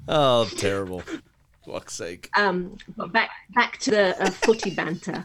oh, 0.09 0.47
terrible. 0.57 1.03
Fuck's 1.67 1.95
sake. 1.95 2.31
Um, 2.37 2.77
but 2.97 3.13
back 3.13 3.31
back 3.55 3.79
to 3.79 3.91
the 3.91 4.23
uh, 4.23 4.31
footy 4.31 4.71
banter. 4.71 5.15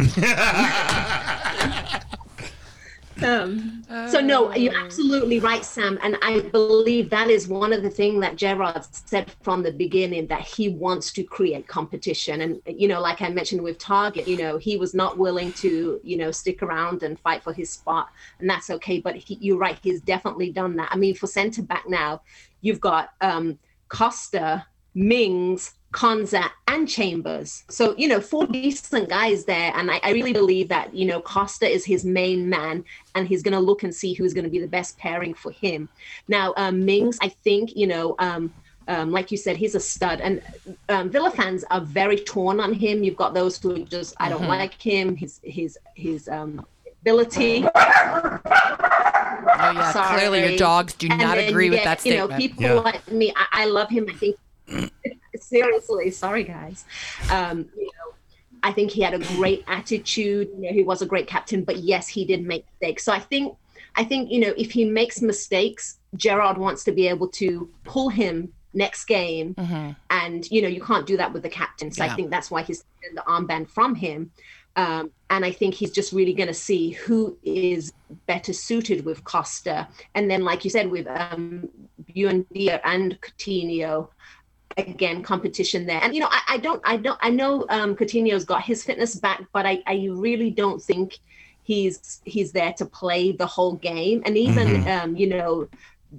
um, 3.22 3.84
so 4.10 4.20
no, 4.20 4.52
you're 4.56 4.76
absolutely 4.76 5.40
right, 5.40 5.64
Sam, 5.64 6.00
and 6.02 6.18
I 6.24 6.40
believe 6.40 7.12
that 7.12 7.30
is 7.30 7.48
one 7.48 7.74
of 7.74 7.84
the 7.84 7.92
things 7.92 8.22
that 8.22 8.38
Gerrard 8.38 8.84
said 8.92 9.32
from 9.44 9.62
the 9.62 9.72
beginning 9.72 10.26
that 10.28 10.42
he 10.42 10.70
wants 10.70 11.14
to 11.14 11.24
create 11.24 11.68
competition. 11.68 12.42
And 12.42 12.60
you 12.66 12.88
know, 12.88 13.02
like 13.02 13.22
I 13.22 13.30
mentioned 13.30 13.62
with 13.62 13.78
Targett, 13.78 14.26
you 14.26 14.38
know, 14.38 14.58
he 14.58 14.78
was 14.78 14.96
not 14.96 15.20
willing 15.20 15.54
to 15.54 16.02
you 16.04 16.18
know 16.18 16.32
stick 16.32 16.64
around 16.64 17.04
and 17.04 17.20
fight 17.20 17.44
for 17.44 17.54
his 17.54 17.70
spot, 17.70 18.10
and 18.40 18.50
that's 18.50 18.72
okay. 18.72 19.00
But 19.00 19.16
he, 19.16 19.38
you're 19.42 19.60
right, 19.60 19.78
he's 19.84 20.02
definitely 20.02 20.52
done 20.52 20.76
that. 20.78 20.90
I 20.92 20.98
mean, 20.98 21.14
for 21.14 21.28
centre 21.28 21.62
back 21.62 21.88
now, 21.88 22.24
you've 22.62 22.82
got 22.82 23.12
um, 23.22 23.60
Costa, 23.90 24.66
Mings, 24.96 25.76
Konsa, 25.92 26.50
and 26.68 26.88
Chambers. 26.88 27.64
So, 27.70 27.96
you 27.98 28.08
know, 28.08 28.22
four 28.22 28.46
decent 28.48 29.10
guys 29.10 29.46
there. 29.46 29.72
And 29.76 29.92
I, 29.92 30.00
I 30.04 30.12
really 30.12 30.34
believe 30.34 30.70
that, 30.70 30.94
you 30.96 31.06
know, 31.06 31.20
Costa 31.22 31.68
is 31.68 31.84
his 31.86 32.06
main 32.06 32.50
man 32.50 32.84
and 33.16 33.28
he's 33.28 33.44
going 33.44 33.54
to 33.54 33.60
look 33.60 33.84
and 33.84 33.94
see 33.94 34.14
who's 34.14 34.34
going 34.34 34.46
to 34.46 34.50
be 34.50 34.60
the 34.60 34.68
best 34.68 34.98
pairing 34.98 35.34
for 35.34 35.52
him. 35.52 35.90
Now, 36.28 36.54
um, 36.58 36.86
Mings, 36.86 37.18
I 37.22 37.30
think, 37.30 37.76
you 37.76 37.88
know, 37.88 38.16
um, 38.20 38.54
um, 38.88 39.12
like 39.12 39.32
you 39.32 39.38
said, 39.38 39.58
he's 39.58 39.76
a 39.76 39.80
stud, 39.80 40.22
and 40.22 40.42
um, 40.90 41.12
Villa 41.12 41.30
fans 41.30 41.64
are 41.70 41.82
very 41.82 42.18
torn 42.18 42.60
on 42.60 42.74
him. 42.74 43.04
You've 43.04 43.16
got 43.16 43.34
those 43.34 43.58
who 43.62 43.86
just 43.86 44.16
I 44.20 44.28
don't 44.28 44.42
Mhm. 44.42 44.48
like 44.48 44.82
him, 44.82 45.16
his 45.16 45.40
his 45.44 45.78
his 45.96 46.28
um, 46.28 46.66
ability. 47.02 47.64
Oh 49.64 49.72
yeah, 49.72 50.14
clearly 50.16 50.42
your 50.50 50.58
dogs 50.58 50.94
do 50.94 51.08
And 51.10 51.22
not 51.22 51.38
agree 51.38 51.66
you 51.66 51.72
with 51.72 51.80
get, 51.84 51.86
that 52.02 52.06
You 52.06 52.18
know, 52.18 52.28
statement. 52.28 52.58
people 52.60 52.82
like 52.82 53.12
me, 53.12 53.32
I, 53.36 53.64
I 53.64 53.66
love 53.66 53.90
him. 53.90 54.08
I 54.10 54.14
think 54.14 54.36
seriously, 55.42 56.12
sorry 56.12 56.44
guys. 56.44 56.86
Um, 57.32 57.70
you 57.78 57.86
know, 57.86 58.14
I 58.64 58.72
think 58.72 58.92
he 58.92 59.02
had 59.02 59.14
a 59.14 59.20
great 59.36 59.64
attitude. 59.68 60.50
You 60.56 60.62
know, 60.62 60.74
he 60.74 60.84
was 60.84 61.02
a 61.02 61.06
great 61.06 61.28
captain, 61.28 61.64
but 61.64 61.78
yes, 61.78 62.08
he 62.08 62.26
did 62.26 62.44
make 62.46 62.66
mistakes. 62.80 63.04
So 63.04 63.12
I 63.12 63.20
think, 63.20 63.56
I 63.96 64.04
think 64.04 64.32
you 64.32 64.40
know, 64.40 64.54
if 64.58 64.72
he 64.72 64.86
makes 64.86 65.22
mistakes, 65.22 65.98
Gerrard 66.16 66.58
wants 66.58 66.84
to 66.86 66.92
be 66.92 67.08
able 67.08 67.28
to 67.30 67.70
pull 67.84 68.10
him 68.10 68.54
next 68.74 69.06
game, 69.06 69.54
and 70.10 70.50
you 70.52 70.62
know, 70.62 70.68
you 70.68 70.82
can't 70.82 71.06
do 71.06 71.18
that 71.18 71.34
with 71.34 71.44
the 71.44 71.50
captain. 71.50 71.92
So 71.92 72.04
Yeah. 72.04 72.12
I 72.12 72.16
think 72.16 72.30
that's 72.30 72.50
why 72.52 72.62
he's 72.64 72.84
taken 73.02 73.16
the 73.16 73.22
armband 73.24 73.70
from 73.70 73.96
him. 73.96 74.32
Um, 74.78 75.12
and 75.30 75.44
I 75.44 75.52
think 75.52 75.74
he's 75.74 75.92
just 75.92 76.14
really 76.14 76.34
going 76.34 76.48
to 76.48 76.54
see 76.54 76.92
who 76.92 77.38
is 77.44 77.92
better 78.26 78.54
suited 78.54 79.04
with 79.04 79.24
Costa. 79.26 79.88
And 80.16 80.32
then, 80.32 80.44
like 80.44 80.64
you 80.64 80.70
said, 80.70 80.90
with 80.90 81.08
um, 81.08 81.68
Buendia 82.10 82.80
and 82.86 83.20
Coutinho, 83.20 84.08
again, 84.78 85.24
competition 85.24 85.86
there. 85.86 86.00
And 86.04 86.14
you 86.14 86.22
know, 86.22 86.30
I, 86.30 86.42
I 86.50 86.58
don't, 86.58 86.82
I 86.86 86.98
don't, 86.98 87.20
I 87.22 87.30
know 87.30 87.66
um, 87.70 87.96
Coutinho's 87.96 88.46
got 88.46 88.64
his 88.64 88.84
fitness 88.84 89.16
back, 89.16 89.44
but 89.54 89.66
I, 89.66 89.82
I 89.88 90.08
really 90.12 90.52
don't 90.52 90.82
think 90.82 91.20
he's 91.64 92.22
he's 92.26 92.52
there 92.52 92.74
to 92.74 92.86
play 92.86 93.32
the 93.32 93.46
whole 93.46 93.76
game. 93.76 94.22
And 94.26 94.38
even, 94.38 94.84
Mhm. 94.84 95.04
um, 95.04 95.16
you 95.16 95.28
know, 95.28 95.68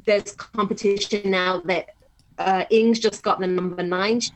there's 0.07 0.33
competition 0.33 1.31
now 1.31 1.61
that 1.67 1.87
uh, 2.39 2.65
Ings 2.71 2.99
just 2.99 3.23
got 3.23 3.41
the 3.41 3.47
number 3.47 3.83
nine 3.83 4.21
shirt. 4.21 4.31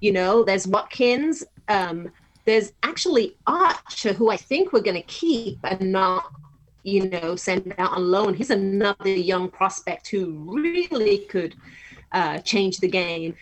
You 0.00 0.12
know, 0.12 0.44
there's 0.44 0.66
Watkins. 0.66 1.44
Um, 1.68 2.10
there's 2.44 2.72
actually 2.82 3.36
Archer, 3.46 4.12
who 4.14 4.30
I 4.30 4.36
think 4.36 4.72
we're 4.72 4.80
going 4.80 4.96
to 4.96 5.02
keep 5.02 5.58
and 5.62 5.92
not, 5.92 6.24
you 6.82 7.08
know, 7.08 7.36
send 7.36 7.72
out 7.78 7.92
on 7.92 8.10
loan. 8.10 8.34
He's 8.34 8.50
another 8.50 9.08
young 9.08 9.48
prospect 9.48 10.08
who 10.08 10.26
really 10.62 11.18
could 11.26 11.54
uh, 12.12 12.38
change 12.38 12.78
the 12.78 12.88
game. 12.88 13.34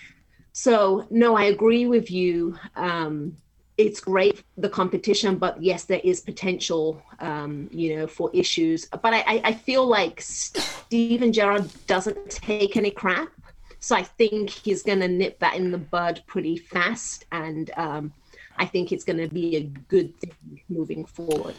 So, 0.52 1.07
no, 1.10 1.36
I 1.36 1.44
agree 1.44 1.86
with 1.86 2.10
you. 2.10 2.58
Um, 2.76 3.36
it's 3.76 4.00
great 4.00 4.42
the 4.58 4.68
competition, 4.68 5.36
but 5.36 5.62
yes, 5.62 5.84
there 5.84 6.02
is 6.05 6.20
potential, 6.20 7.02
um, 7.20 7.68
you 7.73 7.97
know, 7.97 8.07
for 8.07 8.31
issues. 8.34 8.86
But 8.86 9.15
I, 9.15 9.40
I, 9.42 9.52
feel 9.55 9.86
like 9.86 10.20
Steven 10.20 11.32
Gerrard 11.32 11.70
doesn't 11.86 12.31
take 12.31 12.76
any 12.76 12.90
crap, 12.90 13.31
so 13.78 13.97
I 13.97 14.02
think 14.02 14.50
he's 14.50 14.82
going 14.82 15.00
to 15.00 15.08
nip 15.08 15.39
that 15.39 15.57
in 15.57 15.70
the 15.70 15.78
bud 15.78 16.23
pretty 16.26 16.58
fast, 16.58 17.24
and 17.32 17.70
um, 17.78 18.12
I 18.58 18.66
think 18.66 18.92
it's 18.92 19.05
going 19.05 19.18
to 19.18 19.28
be 19.28 19.57
a 19.57 19.62
good 19.62 20.15
thing 20.20 20.60
moving 20.68 21.07
forward. 21.07 21.55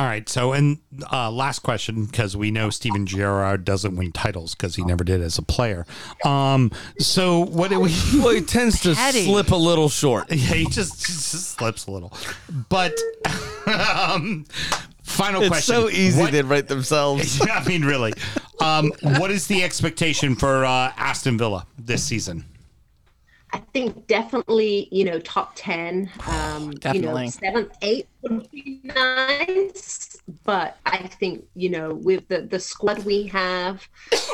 All 0.00 0.06
right. 0.06 0.26
So, 0.30 0.54
and 0.54 0.78
uh, 1.12 1.30
last 1.30 1.58
question, 1.58 2.06
because 2.06 2.34
we 2.34 2.50
know 2.50 2.70
Steven 2.70 3.04
Gerrard 3.04 3.66
doesn't 3.66 3.96
win 3.96 4.12
titles 4.12 4.54
because 4.54 4.74
he 4.76 4.82
never 4.82 5.04
did 5.04 5.20
as 5.20 5.36
a 5.36 5.42
player. 5.42 5.84
Um. 6.24 6.72
So, 6.98 7.40
what 7.44 7.68
do 7.68 7.80
we? 7.80 7.94
Well, 8.14 8.30
he 8.34 8.40
tends 8.40 8.80
to 8.80 8.94
Petty. 8.94 9.26
slip 9.26 9.50
a 9.50 9.56
little 9.56 9.90
short. 9.90 10.28
Yeah, 10.30 10.36
he 10.54 10.64
just, 10.64 11.04
just 11.04 11.50
slips 11.58 11.86
a 11.86 11.90
little. 11.90 12.14
But 12.70 12.94
um, 13.66 14.46
final 15.02 15.42
It's 15.42 15.50
question. 15.50 15.74
so 15.74 15.90
easy 15.90 16.18
What- 16.18 16.32
they 16.32 16.40
write 16.40 16.68
themselves. 16.68 17.38
I 17.42 17.62
mean, 17.64 17.84
really. 17.84 18.14
Um, 18.58 18.92
what 19.02 19.30
is 19.30 19.48
the 19.48 19.62
expectation 19.62 20.34
for 20.34 20.64
uh, 20.64 20.92
Aston 20.96 21.36
Villa 21.36 21.66
this 21.78 22.02
season? 22.02 22.46
I 23.52 23.58
think 23.72 24.06
definitely, 24.06 24.88
you 24.92 25.04
know, 25.04 25.18
top 25.20 25.52
10. 25.56 26.10
Um, 26.26 26.72
You 26.72 26.78
Definitely. 26.78 27.24
know, 27.24 27.30
seventh, 27.30 27.72
eighth 27.82 28.08
would 28.22 28.50
be 28.50 28.80
nice. 28.84 30.16
But 30.44 30.78
I 30.86 30.98
think, 30.98 31.44
you 31.54 31.70
know, 31.70 31.94
with 31.94 32.28
the, 32.28 32.42
the 32.42 32.60
squad 32.60 33.04
we 33.04 33.26
have, 33.28 33.86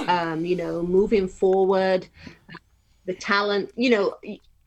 um, 0.06 0.44
you 0.44 0.56
know, 0.56 0.82
moving 0.82 1.28
forward, 1.28 2.06
the 3.06 3.14
talent, 3.14 3.70
you 3.76 3.90
know, 3.90 4.16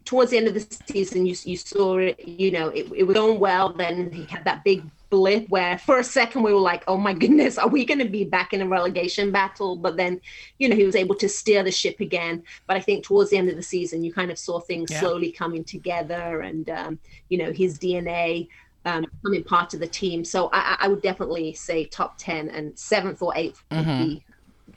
towards 0.05 0.31
the 0.31 0.37
end 0.37 0.47
of 0.47 0.55
the 0.55 0.77
season, 0.87 1.25
you, 1.25 1.35
you 1.43 1.57
saw 1.57 1.97
it, 1.97 2.19
you 2.27 2.51
know, 2.51 2.69
it, 2.69 2.91
it 2.95 3.03
was 3.03 3.13
going 3.13 3.39
well. 3.39 3.73
Then 3.73 4.11
he 4.11 4.25
had 4.25 4.43
that 4.45 4.63
big 4.63 4.83
blip 5.09 5.47
where 5.49 5.77
for 5.77 5.99
a 5.99 6.03
second 6.03 6.43
we 6.43 6.53
were 6.53 6.59
like, 6.59 6.83
oh 6.87 6.97
my 6.97 7.13
goodness, 7.13 7.57
are 7.57 7.67
we 7.67 7.85
going 7.85 7.99
to 7.99 8.07
be 8.09 8.23
back 8.23 8.53
in 8.53 8.61
a 8.61 8.67
relegation 8.67 9.31
battle? 9.31 9.75
But 9.75 9.97
then, 9.97 10.21
you 10.59 10.69
know, 10.69 10.75
he 10.75 10.85
was 10.85 10.95
able 10.95 11.15
to 11.15 11.27
steer 11.29 11.63
the 11.63 11.71
ship 11.71 11.99
again. 11.99 12.43
But 12.67 12.77
I 12.77 12.79
think 12.81 13.03
towards 13.03 13.29
the 13.31 13.37
end 13.37 13.49
of 13.49 13.55
the 13.55 13.63
season, 13.63 14.03
you 14.03 14.13
kind 14.13 14.31
of 14.31 14.37
saw 14.37 14.59
things 14.59 14.91
Yeah. 14.91 14.99
slowly 15.01 15.31
coming 15.31 15.63
together 15.63 16.41
and, 16.41 16.69
um, 16.69 16.99
you 17.29 17.37
know, 17.37 17.51
his 17.51 17.77
DNA 17.79 18.47
um, 18.85 19.05
becoming 19.21 19.43
part 19.43 19.73
of 19.73 19.81
the 19.81 19.87
team. 19.87 20.23
So 20.23 20.47
I, 20.53 20.59
I- 20.59 20.77
I 20.85 20.87
would 20.87 21.01
definitely 21.01 21.53
say 21.53 21.83
top 21.85 22.17
10 22.17 22.49
and 22.49 22.77
seventh 22.79 23.21
or 23.21 23.33
eighth 23.35 23.61
would 23.71 23.85
Mhm. 23.85 23.97
be, 24.07 24.23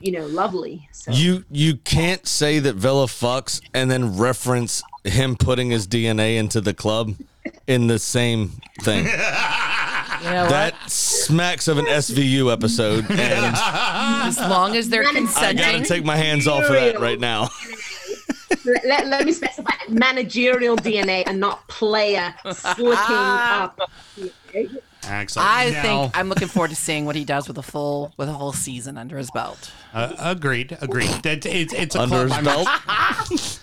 you 0.01 0.11
know, 0.11 0.25
lovely. 0.25 0.89
So. 0.91 1.11
You 1.13 1.45
you 1.49 1.77
can't 1.77 2.27
say 2.27 2.59
that 2.59 2.73
Villa 2.75 3.05
fucks 3.05 3.61
and 3.73 3.89
then 3.89 4.17
reference 4.17 4.83
him 5.05 5.35
putting 5.37 5.69
his 5.69 5.87
DNA 5.87 6.35
into 6.37 6.59
the 6.59 6.73
club 6.73 7.15
in 7.65 7.87
the 7.87 7.97
same 7.97 8.51
thing. 8.81 9.05
You 10.23 10.29
know 10.29 10.47
that 10.49 10.89
smacks 10.89 11.67
of 11.67 11.77
an 11.77 11.85
SVU 11.85 12.51
episode, 12.51 13.05
and 13.11 13.55
as 13.55 14.39
long 14.39 14.75
as 14.75 14.89
they're 14.89 15.03
consenting. 15.03 15.59
I 15.65 15.71
gotta 15.73 15.83
take 15.83 16.05
my 16.05 16.15
hands 16.15 16.47
off 16.47 16.63
of 16.63 16.69
that 16.71 16.99
right 16.99 17.19
now. 17.19 17.49
let, 18.65 18.85
let, 18.85 19.07
let 19.07 19.25
me 19.25 19.31
specify 19.33 19.71
managerial 19.89 20.77
DNA 20.77 21.23
and 21.27 21.39
not 21.39 21.67
player 21.67 22.33
slicking 22.53 22.93
up. 22.93 23.79
Excellent. 25.05 25.49
I 25.49 25.69
Now- 25.71 25.81
think 25.81 26.17
I'm 26.17 26.29
looking 26.29 26.47
forward 26.47 26.69
to 26.69 26.75
seeing 26.77 27.05
what 27.05 27.15
he 27.17 27.25
does 27.25 27.47
with 27.49 27.57
a 27.57 27.63
full 27.63 28.13
with 28.15 28.29
a 28.29 28.33
whole 28.33 28.53
season 28.53 28.97
under 28.97 29.17
his 29.17 29.29
belt. 29.31 29.71
Uh, 29.93 30.13
agreed. 30.17 30.77
Agreed. 30.81 31.09
That 31.23 31.45
it's 31.45 31.73
it's 31.73 31.95
a 31.95 32.01
Under 32.01 32.27
club 32.27 32.45
his 32.45 32.47
I'm- 32.47 33.29
belt? 33.29 33.59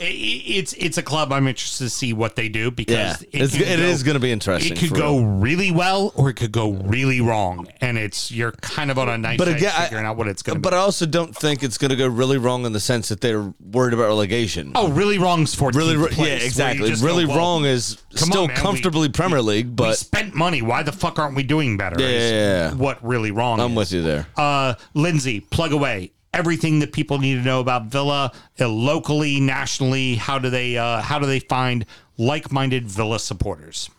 I- 0.00 0.04
I- 0.04 0.42
it's 0.46 0.72
it's 0.74 0.98
a 0.98 1.02
club 1.02 1.32
I'm 1.32 1.46
interested 1.48 1.84
to 1.84 1.90
see 1.90 2.12
what 2.12 2.36
they 2.36 2.48
do 2.48 2.70
because 2.70 2.94
Yeah, 2.94 3.16
it 3.42 3.54
it 3.54 3.58
go- 3.78 3.84
is 3.84 4.02
going 4.02 4.14
to 4.14 4.20
be 4.20 4.30
interesting. 4.32 4.72
It 4.72 4.78
could 4.78 4.92
go 4.94 5.18
real. 5.18 5.26
really 5.26 5.70
well 5.70 6.12
or 6.14 6.30
it 6.30 6.34
could 6.34 6.52
go 6.52 6.70
really 6.72 7.20
wrong, 7.20 7.66
and 7.80 7.98
it's 7.98 8.30
you're 8.30 8.52
kind 8.52 8.90
of 8.90 8.98
on 8.98 9.08
a 9.08 9.18
nice 9.18 9.38
But 9.38 9.48
edge 9.48 9.56
again, 9.56 9.72
I- 9.76 9.84
figuring 9.84 10.06
out 10.06 10.16
what 10.16 10.28
it's 10.28 10.42
going 10.42 10.56
to 10.56 10.60
But 10.60 10.70
be. 10.70 10.76
I 10.76 10.80
also 10.80 11.06
don't 11.06 11.34
think 11.36 11.62
it's 11.62 11.78
going 11.78 11.90
to 11.90 11.96
go 11.96 12.06
really 12.08 12.38
wrong 12.38 12.64
in 12.66 12.72
the 12.72 12.80
sense 12.80 13.08
that 13.08 13.20
they're 13.20 13.52
worried 13.60 13.94
about 13.94 14.06
relegation. 14.08 14.72
Oh, 14.74 14.88
really 14.88 15.18
wrong's 15.18 15.54
for 15.54 15.70
really, 15.70 15.96
place, 16.08 16.40
yeah, 16.40 16.46
exactly. 16.46 16.90
go, 16.90 16.96
Really 17.04 17.26
well, 17.26 17.36
wrong 17.36 17.64
is 17.64 17.98
still 18.14 18.42
on, 18.42 18.46
man, 18.48 18.56
we- 18.56 18.62
comfortably 18.62 19.08
Premier 19.08 19.42
League, 19.42 19.66
we 19.66 19.72
but 19.72 19.96
spent 19.98 20.34
money. 20.34 20.62
Why 20.62 20.82
the 20.82 20.92
fuck 20.92 21.18
aren't 21.18 21.36
we 21.36 21.42
doing 21.42 21.76
better? 21.76 21.96
Yeah, 22.00 22.08
yeah, 22.08 22.30
yeah. 22.30 22.74
What 22.74 23.04
really 23.06 23.30
wrong? 23.30 23.60
I'm 23.60 23.72
is. 23.72 23.76
with 23.76 23.92
you 23.92 24.02
there. 24.02 24.26
Uh, 24.36 24.74
Lindsay, 24.94 25.40
plug 25.40 25.72
away 25.72 26.12
everything 26.36 26.78
that 26.80 26.92
people 26.92 27.18
need 27.18 27.36
to 27.36 27.42
know 27.42 27.60
about 27.60 27.86
Villa, 27.86 28.30
uh, 28.60 28.68
locally, 28.68 29.40
nationally. 29.40 30.16
How 30.16 30.38
do 30.38 30.50
they 30.50 30.76
uh, 30.76 31.00
how 31.00 31.18
do 31.18 31.26
they 31.26 31.40
find 31.40 31.84
like-minded 32.18 32.86
Villa 32.86 33.18
supporters? 33.18 33.90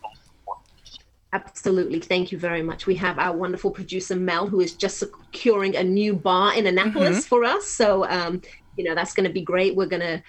Absolutely. 1.33 1.99
Thank 1.99 2.32
you 2.32 2.38
very 2.38 2.61
much. 2.61 2.88
We 2.88 2.95
have 2.95 3.19
our 3.19 3.35
wonderful 3.35 3.69
producer, 3.72 4.16
Mel, 4.16 4.48
who 4.48 4.61
is 4.61 4.74
just 4.74 4.98
securing 4.99 5.75
a 5.75 5.83
new 5.83 6.14
bar 6.16 6.53
in 6.56 6.66
Annapolis 6.67 7.17
Mm-hmm. 7.17 7.27
for 7.27 7.43
us. 7.43 7.66
So, 7.67 8.07
um, 8.07 8.41
you 8.77 8.83
know, 8.85 8.95
that's 8.95 9.14
going 9.14 9.27
to 9.27 9.33
be 9.33 9.41
great. 9.41 9.75
We're 9.75 9.88
going 9.88 10.01
to 10.01 10.24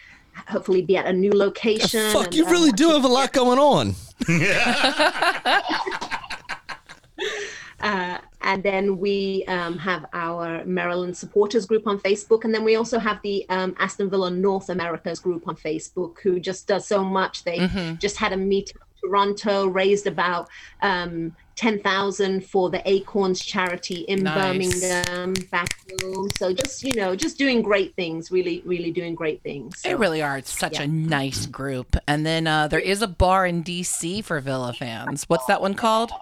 hopefully 0.49 0.83
be 0.83 0.97
at 0.97 1.07
a 1.07 1.13
new 1.13 1.31
location. 1.33 2.11
fuck, 2.13 2.27
and, 2.27 2.35
you 2.35 2.47
uh, 2.47 2.51
really 2.51 2.73
do 2.73 2.91
have 2.91 3.05
a 3.05 3.09
lot 3.09 3.33
going 3.33 3.59
on. 3.59 3.95
Uh, 7.81 8.19
and 8.41 8.63
then 8.63 8.99
we 8.99 9.45
um, 9.49 9.79
have 9.79 10.07
our 10.13 10.65
Maryland 10.65 11.17
supporters 11.17 11.67
group 11.67 11.87
on 11.87 11.99
Facebook. 11.99 12.45
And 12.45 12.55
then 12.55 12.65
we 12.65 12.77
also 12.77 12.99
have 12.99 13.21
the 13.23 13.45
um, 13.49 13.75
Aston 13.79 14.09
Villa 14.11 14.31
North 14.31 14.69
Americas 14.69 15.19
group 15.21 15.49
on 15.49 15.57
Facebook, 15.57 16.17
who 16.23 16.39
just 16.39 16.67
does 16.67 16.87
so 16.87 17.03
much. 17.05 17.45
They 17.45 17.59
Mhm. 17.59 17.99
just 17.99 18.17
had 18.17 18.33
a 18.33 18.37
meet 18.37 18.71
in 18.71 19.09
Toronto, 19.09 19.67
raised 19.67 20.07
about 20.07 20.49
um, 20.83 21.35
10,000 21.57 22.45
for 22.47 22.71
the 22.71 22.81
Acorns 22.89 23.41
charity 23.45 24.03
in 24.03 24.23
Nice. 24.23 24.35
Birmingham 24.35 25.35
back 25.51 25.69
home. 26.03 26.29
So 26.39 26.53
just, 26.53 26.83
you 26.85 26.95
know, 26.95 27.17
just 27.17 27.37
doing 27.37 27.63
great 27.63 27.95
things, 27.97 28.31
really, 28.31 28.63
really 28.65 28.93
doing 28.93 29.15
great 29.17 29.43
things. 29.43 29.83
They 29.83 29.95
really 29.97 30.23
are. 30.23 30.39
It's 30.39 30.57
such 30.57 30.79
a 30.79 30.87
nice 30.87 31.47
group. 31.47 31.97
And 32.07 32.25
then 32.25 32.47
uh, 32.47 32.69
there 32.69 32.79
is 32.81 33.03
a 33.03 33.09
bar 33.09 33.45
in 33.47 33.63
DC 33.65 34.25
for 34.25 34.41
Villa 34.41 34.73
fans. 34.73 35.25
What's 35.29 35.47
that 35.47 35.61
one 35.61 35.75
called? 35.75 36.13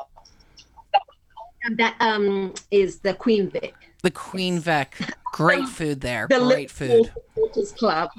And 1.66 1.76
that 1.78 1.96
um, 1.98 2.54
is 2.70 3.00
the 3.00 3.12
Queen 3.12 3.50
Vic. 3.50 3.74
The 4.02 4.10
Queen 4.12 4.60
Vic. 4.60 4.94
Great 5.32 5.68
food 5.68 6.00
there. 6.00 6.28
The 6.28 6.38
Great 6.38 6.72
Liverpool 6.80 7.04
food. 7.04 7.12
Supporters 7.34 7.72
Club. 7.72 8.10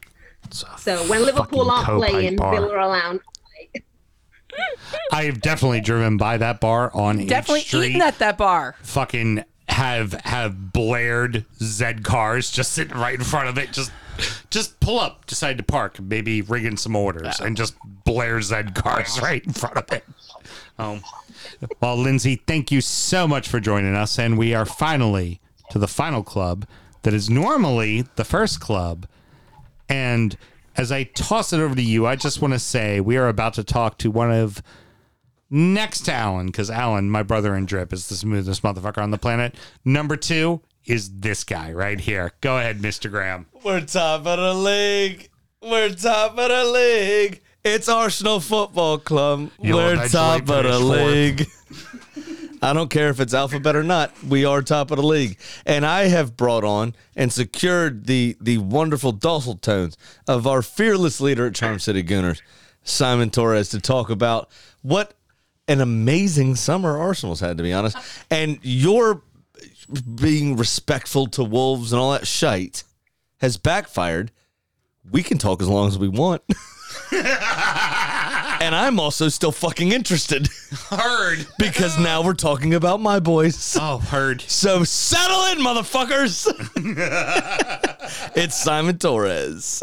so 0.50 0.96
when 1.06 1.24
Liverpool 1.24 1.70
aren't 1.70 1.86
playing, 1.86 2.36
bar. 2.36 2.52
Villa 2.52 2.72
are 2.72 2.80
allowed. 2.80 3.20
I 5.12 5.24
have 5.24 5.40
definitely 5.40 5.80
driven 5.80 6.16
by 6.16 6.36
that 6.38 6.60
bar 6.60 6.90
on 6.92 7.26
Definitely 7.26 7.60
H 7.60 7.66
Street. 7.68 7.90
eating 7.90 8.02
at 8.02 8.18
that 8.18 8.36
bar. 8.36 8.74
Fucking 8.82 9.44
have 9.68 10.12
have 10.24 10.72
blared 10.72 11.44
Z 11.62 11.94
cars 12.02 12.50
just 12.50 12.72
sitting 12.72 12.98
right 12.98 13.16
in 13.16 13.24
front 13.24 13.48
of 13.48 13.56
it. 13.56 13.70
Just 13.72 13.92
just 14.50 14.80
pull 14.80 14.98
up, 14.98 15.26
decide 15.26 15.56
to 15.58 15.62
park, 15.62 16.00
maybe 16.00 16.42
ring 16.42 16.64
in 16.64 16.76
some 16.76 16.96
orders, 16.96 17.38
and 17.38 17.56
just 17.56 17.76
blare 18.04 18.42
Z 18.42 18.62
cars 18.74 19.20
right 19.22 19.44
in 19.44 19.52
front 19.52 19.76
of 19.76 19.92
it. 19.92 20.04
Um, 20.78 21.02
well, 21.80 21.96
Lindsay, 21.96 22.42
thank 22.46 22.70
you 22.70 22.80
so 22.80 23.26
much 23.26 23.48
for 23.48 23.60
joining 23.60 23.94
us, 23.94 24.18
and 24.18 24.38
we 24.38 24.54
are 24.54 24.66
finally 24.66 25.40
to 25.70 25.78
the 25.78 25.88
final 25.88 26.22
club 26.22 26.66
that 27.02 27.14
is 27.14 27.30
normally 27.30 28.02
the 28.16 28.24
first 28.24 28.60
club, 28.60 29.06
and 29.88 30.36
as 30.76 30.92
I 30.92 31.04
toss 31.04 31.52
it 31.52 31.60
over 31.60 31.74
to 31.74 31.82
you, 31.82 32.06
I 32.06 32.16
just 32.16 32.40
want 32.40 32.54
to 32.54 32.58
say 32.58 33.00
we 33.00 33.16
are 33.16 33.28
about 33.28 33.54
to 33.54 33.64
talk 33.64 33.98
to 33.98 34.10
one 34.10 34.30
of 34.30 34.62
next 35.50 36.02
to 36.02 36.12
Alan, 36.12 36.46
because 36.46 36.70
Alan, 36.70 37.10
my 37.10 37.22
brother 37.22 37.54
in 37.56 37.66
drip, 37.66 37.92
is 37.92 38.08
the 38.08 38.14
smoothest 38.14 38.62
motherfucker 38.62 39.02
on 39.02 39.10
the 39.10 39.18
planet. 39.18 39.56
Number 39.84 40.16
two 40.16 40.60
is 40.86 41.20
this 41.20 41.44
guy 41.44 41.72
right 41.72 42.00
here. 42.00 42.32
Go 42.40 42.58
ahead, 42.58 42.78
Mr. 42.78 43.10
Graham. 43.10 43.46
We're 43.64 43.80
top 43.80 44.26
of 44.26 44.38
the 44.38 44.54
league. 44.54 45.28
We're 45.62 45.90
top 45.90 46.38
of 46.38 46.48
the 46.48 46.64
league. 46.64 47.42
It's 47.62 47.90
Arsenal 47.90 48.40
Football 48.40 48.98
Club. 48.98 49.50
You'll 49.60 49.76
We're 49.76 50.08
top 50.08 50.48
of 50.48 50.64
the 50.64 50.78
league. 50.78 51.46
I 52.62 52.72
don't 52.72 52.88
care 52.88 53.10
if 53.10 53.20
it's 53.20 53.34
alphabet 53.34 53.76
or 53.76 53.82
not. 53.82 54.14
We 54.24 54.46
are 54.46 54.62
top 54.62 54.90
of 54.90 54.96
the 54.96 55.02
league, 55.02 55.38
and 55.66 55.84
I 55.84 56.04
have 56.04 56.38
brought 56.38 56.64
on 56.64 56.94
and 57.14 57.30
secured 57.30 58.06
the 58.06 58.34
the 58.40 58.56
wonderful 58.58 59.12
docile 59.12 59.56
tones 59.56 59.98
of 60.26 60.46
our 60.46 60.62
fearless 60.62 61.20
leader 61.20 61.46
at 61.46 61.54
Charm 61.54 61.78
City 61.78 62.02
Gooners, 62.02 62.40
Simon 62.82 63.28
Torres, 63.28 63.68
to 63.70 63.80
talk 63.80 64.08
about 64.08 64.48
what 64.80 65.12
an 65.68 65.82
amazing 65.82 66.56
summer 66.56 66.96
Arsenal's 66.96 67.40
had. 67.40 67.58
To 67.58 67.62
be 67.62 67.74
honest, 67.74 67.96
and 68.30 68.58
your 68.62 69.20
being 70.14 70.56
respectful 70.56 71.26
to 71.26 71.44
wolves 71.44 71.92
and 71.92 72.00
all 72.00 72.12
that 72.12 72.26
shite 72.26 72.84
has 73.42 73.58
backfired. 73.58 74.32
We 75.10 75.22
can 75.22 75.36
talk 75.36 75.60
as 75.60 75.68
long 75.68 75.88
as 75.88 75.98
we 75.98 76.08
want. 76.08 76.42
and 78.60 78.74
I'm 78.74 79.00
also 79.00 79.28
still 79.28 79.52
fucking 79.52 79.92
interested. 79.92 80.48
Heard. 80.90 81.46
because 81.58 81.98
now 81.98 82.22
we're 82.22 82.34
talking 82.34 82.74
about 82.74 83.00
my 83.00 83.18
boys. 83.18 83.76
Oh, 83.80 83.98
heard. 83.98 84.42
So 84.42 84.84
settle 84.84 85.44
in, 85.46 85.58
motherfuckers. 85.58 86.46
it's 88.36 88.62
Simon 88.62 88.98
Torres. 88.98 89.80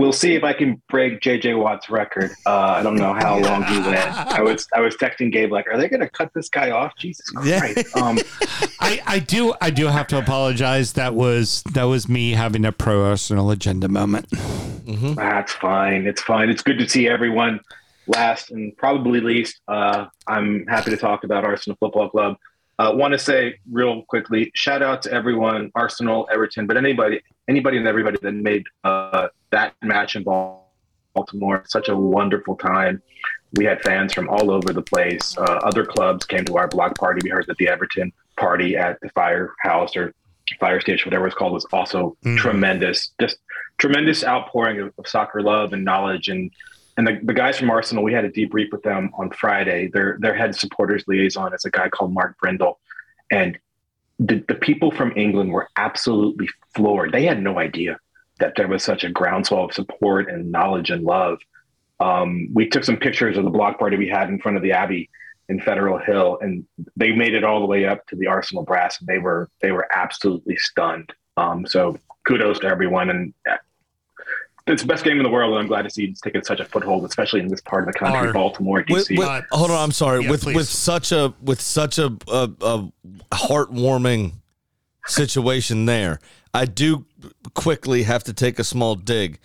We'll 0.00 0.12
see 0.12 0.34
if 0.34 0.44
I 0.44 0.54
can 0.54 0.80
break 0.88 1.20
JJ 1.20 1.58
Watt's 1.62 1.90
record. 1.90 2.30
Uh, 2.46 2.76
I 2.78 2.82
don't 2.82 2.96
know 2.96 3.12
how 3.12 3.38
long 3.38 3.64
he 3.64 3.78
went. 3.80 3.98
I 3.98 4.40
was 4.40 4.66
I 4.74 4.80
was 4.80 4.96
texting 4.96 5.30
Gabe 5.30 5.52
like, 5.52 5.66
"Are 5.70 5.76
they 5.76 5.88
going 5.88 6.00
to 6.00 6.08
cut 6.08 6.32
this 6.32 6.48
guy 6.48 6.70
off?" 6.70 6.96
Jesus 6.96 7.28
Christ! 7.28 7.94
Um, 7.94 8.18
I, 8.80 9.02
I 9.06 9.18
do 9.18 9.52
I 9.60 9.68
do 9.68 9.88
have 9.88 10.06
to 10.06 10.18
apologize. 10.18 10.94
That 10.94 11.14
was 11.14 11.62
that 11.74 11.84
was 11.84 12.08
me 12.08 12.32
having 12.32 12.64
a 12.64 12.72
pro 12.72 13.04
Arsenal 13.04 13.50
agenda 13.50 13.88
moment. 13.88 14.26
That's 15.16 15.52
fine. 15.52 16.06
It's 16.06 16.22
fine. 16.22 16.48
It's 16.48 16.62
good 16.62 16.78
to 16.78 16.88
see 16.88 17.06
everyone. 17.06 17.60
Last 18.06 18.52
and 18.52 18.74
probably 18.78 19.20
least, 19.20 19.60
uh, 19.68 20.06
I'm 20.26 20.66
happy 20.66 20.90
to 20.92 20.96
talk 20.96 21.24
about 21.24 21.44
Arsenal 21.44 21.76
Football 21.78 22.08
Club. 22.08 22.36
Uh, 22.78 22.92
Want 22.94 23.12
to 23.12 23.18
say 23.18 23.56
real 23.70 24.02
quickly, 24.04 24.50
shout 24.54 24.82
out 24.82 25.02
to 25.02 25.12
everyone, 25.12 25.70
Arsenal, 25.74 26.26
Everton, 26.32 26.66
but 26.66 26.78
anybody, 26.78 27.20
anybody 27.46 27.76
and 27.76 27.86
everybody 27.86 28.16
that 28.22 28.32
made 28.32 28.64
uh, 28.84 29.28
that 29.50 29.74
match 29.82 30.16
in 30.16 30.24
Baltimore 30.24 31.64
such 31.66 31.88
a 31.88 31.96
wonderful 31.96 32.56
time. 32.56 33.02
We 33.54 33.64
had 33.64 33.82
fans 33.82 34.12
from 34.12 34.28
all 34.28 34.50
over 34.50 34.72
the 34.72 34.82
place. 34.82 35.36
Uh, 35.36 35.42
other 35.42 35.84
clubs 35.84 36.24
came 36.24 36.44
to 36.44 36.56
our 36.56 36.68
block 36.68 36.96
party. 36.98 37.20
We 37.24 37.30
heard 37.30 37.46
that 37.48 37.56
the 37.56 37.68
Everton 37.68 38.12
party 38.36 38.76
at 38.76 39.00
the 39.00 39.08
firehouse 39.10 39.96
or 39.96 40.14
fire 40.58 40.80
station, 40.80 41.08
whatever 41.08 41.26
it's 41.26 41.34
called, 41.34 41.52
was 41.52 41.66
also 41.72 42.16
tremendous. 42.36 43.10
Just 43.20 43.38
tremendous 43.78 44.24
outpouring 44.24 44.80
of, 44.80 44.92
of 44.98 45.08
soccer 45.08 45.42
love 45.42 45.72
and 45.72 45.84
knowledge. 45.84 46.28
And 46.28 46.50
and 46.96 47.06
the, 47.06 47.18
the 47.22 47.34
guys 47.34 47.58
from 47.58 47.70
Arsenal, 47.70 48.04
we 48.04 48.12
had 48.12 48.24
a 48.24 48.30
debrief 48.30 48.70
with 48.70 48.82
them 48.82 49.10
on 49.18 49.30
Friday. 49.30 49.88
Their 49.92 50.18
their 50.20 50.34
head 50.34 50.54
supporters 50.54 51.02
liaison 51.08 51.52
is 51.54 51.64
a 51.64 51.70
guy 51.70 51.88
called 51.88 52.12
Mark 52.12 52.38
Brindle, 52.38 52.78
and 53.32 53.58
the, 54.20 54.44
the 54.46 54.54
people 54.54 54.90
from 54.90 55.12
England 55.16 55.50
were 55.50 55.68
absolutely 55.76 56.48
floored. 56.74 57.10
They 57.12 57.24
had 57.24 57.42
no 57.42 57.58
idea 57.58 57.98
that 58.40 58.54
there 58.56 58.68
was 58.68 58.82
such 58.82 59.04
a 59.04 59.10
groundswell 59.10 59.64
of 59.66 59.72
support 59.72 60.28
and 60.28 60.50
knowledge 60.50 60.90
and 60.90 61.04
love. 61.04 61.38
Um, 62.00 62.48
we 62.52 62.68
took 62.68 62.84
some 62.84 62.96
pictures 62.96 63.36
of 63.36 63.44
the 63.44 63.50
block 63.50 63.78
party 63.78 63.96
we 63.96 64.08
had 64.08 64.28
in 64.28 64.40
front 64.40 64.56
of 64.56 64.62
the 64.62 64.72
Abbey 64.72 65.10
in 65.48 65.60
Federal 65.60 65.98
Hill, 65.98 66.38
and 66.40 66.64
they 66.96 67.12
made 67.12 67.34
it 67.34 67.44
all 67.44 67.60
the 67.60 67.66
way 67.66 67.84
up 67.84 68.06
to 68.06 68.16
the 68.16 68.26
Arsenal 68.26 68.62
brass, 68.64 68.98
and 69.00 69.06
they 69.06 69.18
were 69.18 69.48
they 69.60 69.72
were 69.72 69.86
absolutely 69.94 70.56
stunned. 70.56 71.12
Um, 71.36 71.66
so 71.66 71.98
kudos 72.26 72.58
to 72.60 72.66
everyone, 72.68 73.10
and 73.10 73.34
uh, 73.50 73.56
it's 74.66 74.82
the 74.82 74.88
best 74.88 75.04
game 75.04 75.18
in 75.18 75.24
the 75.24 75.28
world, 75.30 75.52
and 75.52 75.60
I'm 75.60 75.66
glad 75.66 75.82
to 75.82 75.90
see 75.90 76.04
it's 76.04 76.20
taken 76.20 76.42
such 76.44 76.60
a 76.60 76.64
foothold, 76.64 77.04
especially 77.04 77.40
in 77.40 77.48
this 77.48 77.60
part 77.60 77.86
of 77.86 77.92
the 77.92 77.98
country, 77.98 78.28
Our- 78.28 78.32
Baltimore, 78.32 78.84
With- 78.88 79.08
DC. 79.08 79.18
with- 79.18 79.44
hold 79.50 79.70
on, 79.70 79.78
I'm 79.78 79.92
sorry. 79.92 80.24
Yeah, 80.24 80.30
with 80.30 80.42
please. 80.42 80.56
with 80.56 80.68
such 80.68 81.12
a 81.12 81.34
with 81.42 81.60
such 81.60 81.98
a, 81.98 82.16
a, 82.28 82.50
a 82.62 82.92
heartwarming 83.32 84.32
situation 85.06 85.86
there, 85.86 86.20
I 86.54 86.64
do 86.64 87.04
quickly 87.54 88.04
have 88.04 88.24
to 88.24 88.32
take 88.32 88.58
a 88.58 88.64
small 88.64 88.94
dig. 88.94 89.38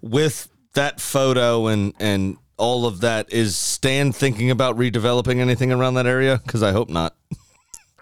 With 0.00 0.48
that 0.74 1.00
photo 1.00 1.66
and 1.66 1.92
and 1.98 2.36
all 2.56 2.86
of 2.86 3.00
that, 3.00 3.32
is 3.32 3.56
Stan 3.56 4.12
thinking 4.12 4.50
about 4.50 4.76
redeveloping 4.76 5.38
anything 5.38 5.72
around 5.72 5.94
that 5.94 6.06
area? 6.06 6.40
Because 6.44 6.62
I 6.62 6.72
hope 6.72 6.88
not. 6.88 7.14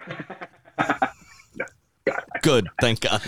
Good, 2.41 2.67
thank 2.79 3.01
God. 3.01 3.21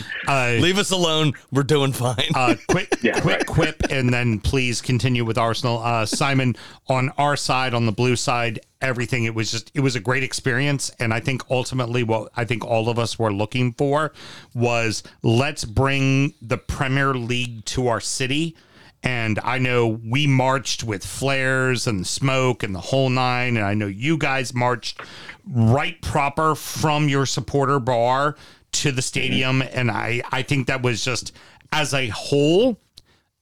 Leave 0.61 0.77
us 0.77 0.91
alone. 0.91 1.33
We're 1.51 1.63
doing 1.63 1.91
fine. 1.93 2.29
Uh, 2.33 2.55
quick, 2.69 2.89
quick 3.21 3.45
quip, 3.45 3.83
and 3.89 4.13
then 4.13 4.39
please 4.39 4.81
continue 4.81 5.25
with 5.25 5.37
Arsenal. 5.37 5.79
Uh, 5.79 6.05
Simon, 6.05 6.55
on 6.87 7.09
our 7.17 7.35
side, 7.35 7.73
on 7.73 7.85
the 7.85 7.91
blue 7.91 8.15
side, 8.15 8.59
everything. 8.81 9.25
It 9.25 9.35
was 9.35 9.51
just, 9.51 9.71
it 9.73 9.81
was 9.81 9.95
a 9.95 9.99
great 9.99 10.23
experience, 10.23 10.91
and 10.99 11.13
I 11.13 11.19
think 11.19 11.43
ultimately, 11.49 12.03
what 12.03 12.31
I 12.35 12.45
think 12.45 12.63
all 12.65 12.89
of 12.89 12.97
us 12.97 13.19
were 13.19 13.33
looking 13.33 13.73
for 13.73 14.13
was 14.53 15.03
let's 15.21 15.65
bring 15.65 16.33
the 16.41 16.57
Premier 16.57 17.13
League 17.13 17.65
to 17.65 17.87
our 17.87 17.99
city. 17.99 18.55
And 19.01 19.39
I 19.45 19.59
know 19.59 19.87
we 19.87 20.27
marched 20.27 20.83
with 20.83 21.05
flares 21.05 21.87
and 21.87 22.05
smoke 22.05 22.63
and 22.63 22.75
the 22.75 22.81
whole 22.81 23.09
nine. 23.09 23.55
And 23.55 23.65
I 23.65 23.73
know 23.73 23.87
you 23.87 24.17
guys 24.17 24.53
marched 24.53 24.99
right 25.47 26.01
proper 26.01 26.53
from 26.53 27.07
your 27.07 27.25
supporter 27.25 27.79
bar 27.79 28.35
to 28.73 28.91
the 28.91 29.01
stadium. 29.01 29.61
And 29.61 29.89
I, 29.89 30.21
I 30.33 30.41
think 30.41 30.67
that 30.67 30.81
was 30.81 31.01
just, 31.05 31.31
as 31.71 31.93
a 31.93 32.09
whole, 32.09 32.77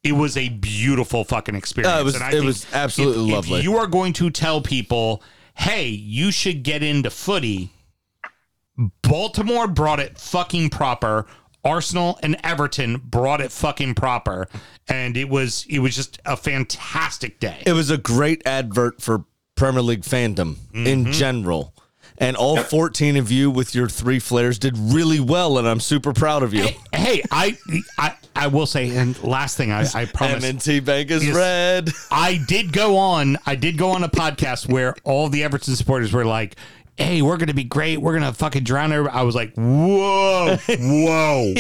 it 0.08 0.14
was 0.14 0.38
a 0.38 0.50
beautiful 0.50 1.24
fucking 1.24 1.56
experience. 1.56 1.94
Uh, 1.96 2.00
it 2.00 2.04
was- 2.04 2.16
And 2.16 2.24
I 2.24 2.32
it 2.34 2.44
was 2.44 2.66
absolutely 2.74 3.24
if- 3.24 3.30
if 3.30 3.34
lovely. 3.34 3.62
you 3.62 3.76
are 3.78 3.88
going 3.88 4.14
to 4.14 4.30
tell 4.30 4.62
people, 4.62 5.22
hey, 5.56 5.88
you 5.90 6.32
should 6.32 6.64
get 6.64 6.84
into 6.84 7.10
footy, 7.10 7.72
Baltimore 9.02 9.68
brought 9.68 10.00
it 10.00 10.18
fucking 10.20 10.70
proper. 10.70 11.26
Arsenal 11.64 12.18
and 12.24 12.38
Everton 12.44 13.02
brought 13.04 13.42
it 13.42 13.52
fucking 13.52 13.96
proper, 13.96 14.48
and 14.88 15.18
it 15.18 15.28
was 15.28 15.66
it 15.70 15.80
was 15.80 15.96
just 15.96 16.20
a 16.26 16.38
fantastic 16.38 17.40
day. 17.42 17.62
It 17.66 17.74
was 17.74 17.90
a 17.90 17.98
great 17.98 18.42
advert 18.46 19.02
for 19.02 19.26
Premier 19.56 19.82
League 19.82 20.04
fandom 20.04 20.58
in 20.74 21.12
general. 21.12 21.74
And 22.20 22.36
all 22.36 22.58
14 22.58 23.16
of 23.18 23.32
you 23.32 23.52
with 23.52 23.76
your 23.76 23.88
three 23.88 24.18
flares 24.18 24.58
did 24.58 24.76
really 24.76 25.20
well, 25.20 25.60
and 25.60 25.68
I'm 25.68 25.80
super 25.80 26.14
proud 26.14 26.42
of 26.42 26.52
you. 26.52 26.68
Hey, 26.92 27.22
I 27.32 27.56
I, 28.00 28.16
I 28.36 28.48
will 28.48 28.66
say, 28.66 28.90
and 28.98 29.22
last 29.24 29.56
thing 29.56 29.72
I, 29.72 29.86
I 29.94 30.06
promise. 30.06 30.44
M&T 30.44 30.80
Bank 30.80 31.12
is 31.12 31.30
red. 31.32 31.92
I 32.12 32.44
did 32.48 32.74
go 32.74 32.98
on. 32.98 33.38
I 33.46 33.54
did 33.54 33.78
go 33.78 33.92
on 33.92 34.04
a 34.04 34.10
podcast 34.10 34.68
where 34.68 34.96
all 35.04 35.30
the 35.30 35.44
Everton 35.44 35.76
supporters 35.76 36.12
were 36.12 36.26
like, 36.26 36.56
"Hey, 36.96 37.22
we're 37.22 37.38
gonna 37.38 37.54
be 37.54 37.64
great. 37.64 37.98
We're 37.98 38.14
gonna 38.18 38.34
fucking 38.34 38.64
drown." 38.64 38.92
Everybody. 38.92 39.16
I 39.16 39.22
was 39.22 39.36
like, 39.36 39.54
"Whoa, 39.54 40.58
whoa, 40.68 41.54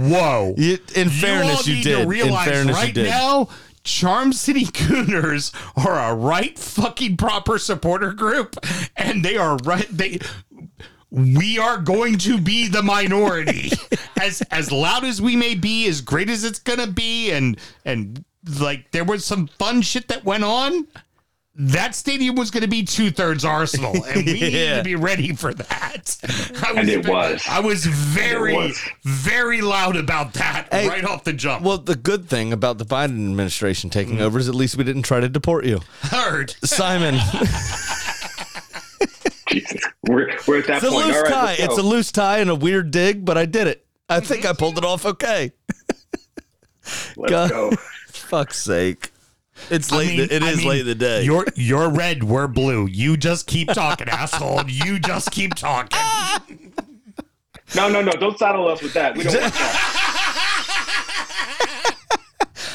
whoa!" 0.00 0.54
You- 0.58 0.78
in 0.96 1.10
fairness, 1.10 1.58
all 1.68 1.74
you 1.74 1.82
did. 1.84 1.94
To 1.96 2.02
In 2.02 2.08
realize 2.08 2.48
fairness, 2.48 2.76
you 2.76 2.82
right 2.82 2.94
did. 2.94 3.06
now. 3.08 3.48
Charm 3.84 4.32
City 4.32 4.64
Gooners 4.64 5.52
are 5.76 5.98
a 5.98 6.14
right 6.14 6.58
fucking 6.58 7.16
proper 7.16 7.58
supporter 7.58 8.12
group, 8.12 8.56
and 8.96 9.24
they 9.24 9.36
are 9.36 9.56
right. 9.64 9.88
They 9.90 10.18
we 11.10 11.58
are 11.58 11.76
going 11.76 12.16
to 12.16 12.40
be 12.40 12.68
the 12.68 12.82
minority 12.82 13.70
as 14.20 14.40
as 14.50 14.72
loud 14.72 15.04
as 15.04 15.20
we 15.20 15.36
may 15.36 15.54
be 15.54 15.86
as 15.86 16.00
great 16.00 16.30
as 16.30 16.42
it's 16.42 16.58
gonna 16.58 16.86
be 16.86 17.30
and 17.30 17.58
and 17.84 18.24
like 18.58 18.90
there 18.92 19.04
was 19.04 19.22
some 19.22 19.46
fun 19.46 19.82
shit 19.82 20.08
that 20.08 20.24
went 20.24 20.42
on 20.42 20.86
that 21.54 21.94
stadium 21.94 22.34
was 22.34 22.50
going 22.50 22.62
to 22.62 22.68
be 22.68 22.82
two-thirds 22.82 23.44
arsenal 23.44 23.92
and 24.06 24.16
we 24.16 24.22
needed 24.32 24.52
Yeah. 24.54 24.76
to 24.78 24.82
be 24.82 24.94
ready 24.96 25.34
for 25.34 25.52
that 25.52 26.16
I 26.64 26.72
And 26.76 26.88
it 26.88 27.06
was. 27.06 27.44
i 27.48 27.60
was 27.60 27.84
very 27.84 28.54
was. 28.54 28.80
very 29.04 29.60
loud 29.60 29.96
about 29.96 30.32
that 30.34 30.68
Hey, 30.72 30.88
right 30.88 31.04
off 31.04 31.24
the 31.24 31.32
jump 31.34 31.62
Well, 31.62 31.76
the 31.78 31.94
good 31.96 32.26
thing 32.28 32.52
about 32.54 32.78
the 32.78 32.86
Biden 32.86 33.28
administration 33.28 33.90
taking 33.90 34.16
hmm. 34.16 34.22
over 34.22 34.38
is 34.38 34.48
at 34.48 34.54
least 34.54 34.76
we 34.76 34.84
didn't 34.84 35.02
try 35.02 35.20
to 35.20 35.28
deport 35.28 35.66
you. 35.66 35.80
heard 36.02 36.54
Simon, 36.64 37.14
Jesus, 39.48 39.82
we're, 40.08 40.30
we're 40.48 40.60
at 40.60 40.66
that 40.66 40.82
it's 40.82 40.84
a 40.84 40.90
loose 40.90 41.14
All 41.16 41.22
right, 41.22 41.30
tie. 41.30 41.44
let's. 41.50 41.62
It's 41.64 41.78
a 41.78 41.82
loose 41.82 42.10
tie 42.12 42.38
and 42.38 42.48
a 42.48 42.54
weird 42.54 42.90
dig, 42.90 43.24
but 43.26 43.36
I 43.36 43.44
did 43.44 43.66
it. 43.66 43.84
I 44.08 44.20
think 44.20 44.46
I 44.46 44.54
pulled 44.54 44.78
it 44.78 44.84
off 44.84 45.04
okay. 45.04 45.52
Let's 47.16 47.30
God, 47.30 47.50
go. 47.50 47.70
Fuck's 48.08 48.58
sake. 48.58 49.11
It's 49.70 49.92
I 49.92 49.96
late. 49.96 50.18
mean- 50.18 50.28
it 50.30 50.42
I 50.42 50.54
mean, 50.54 50.66
late 50.68 50.80
in 50.82 50.86
the 50.86 50.94
day. 50.94 51.22
You're 51.24 51.46
you're 51.56 51.88
red, 51.90 52.24
we're 52.24 52.48
blue. 52.48 52.86
You 52.86 53.16
just 53.16 53.46
keep 53.46 53.68
talking, 53.68 54.08
asshole. 54.10 54.62
You 54.68 54.98
just 54.98 55.30
keep 55.30 55.54
talking. 55.54 55.98
No, 57.74 57.88
no, 57.88 58.02
no! 58.02 58.12
Don't 58.12 58.38
saddle 58.38 58.68
us 58.68 58.82
with 58.82 58.92
that. 58.94 59.16
We 59.16 59.24
don't 59.24 59.40
want 59.40 59.54
that. 59.54 59.98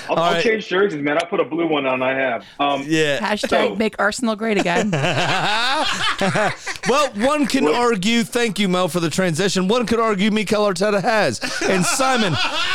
I'll 0.09 0.17
I'll, 0.17 0.35
I'll 0.35 0.41
change 0.41 0.67
jerseys, 0.67 1.01
man. 1.01 1.17
I'll 1.17 1.27
put 1.27 1.39
a 1.39 1.45
blue 1.45 1.67
one 1.67 1.85
on. 1.85 2.01
I 2.01 2.13
have. 2.13 2.45
Um, 2.59 2.83
yeah. 2.85 3.19
Hashtag 3.19 3.77
make 3.77 3.95
Arsenal 3.99 4.35
great 4.35 4.57
again. 4.57 4.91
well, 6.89 7.11
one 7.13 7.45
can 7.47 7.67
argue, 7.67 8.23
thank 8.23 8.59
you, 8.59 8.67
Mel, 8.67 8.87
for 8.87 8.99
the 8.99 9.09
transition. 9.09 9.67
One 9.67 9.85
could 9.85 9.99
argue 9.99 10.31
Mikel 10.31 10.63
Arteta 10.65 11.01
has. 11.01 11.39
And 11.63 11.85
Simon, 11.85 12.33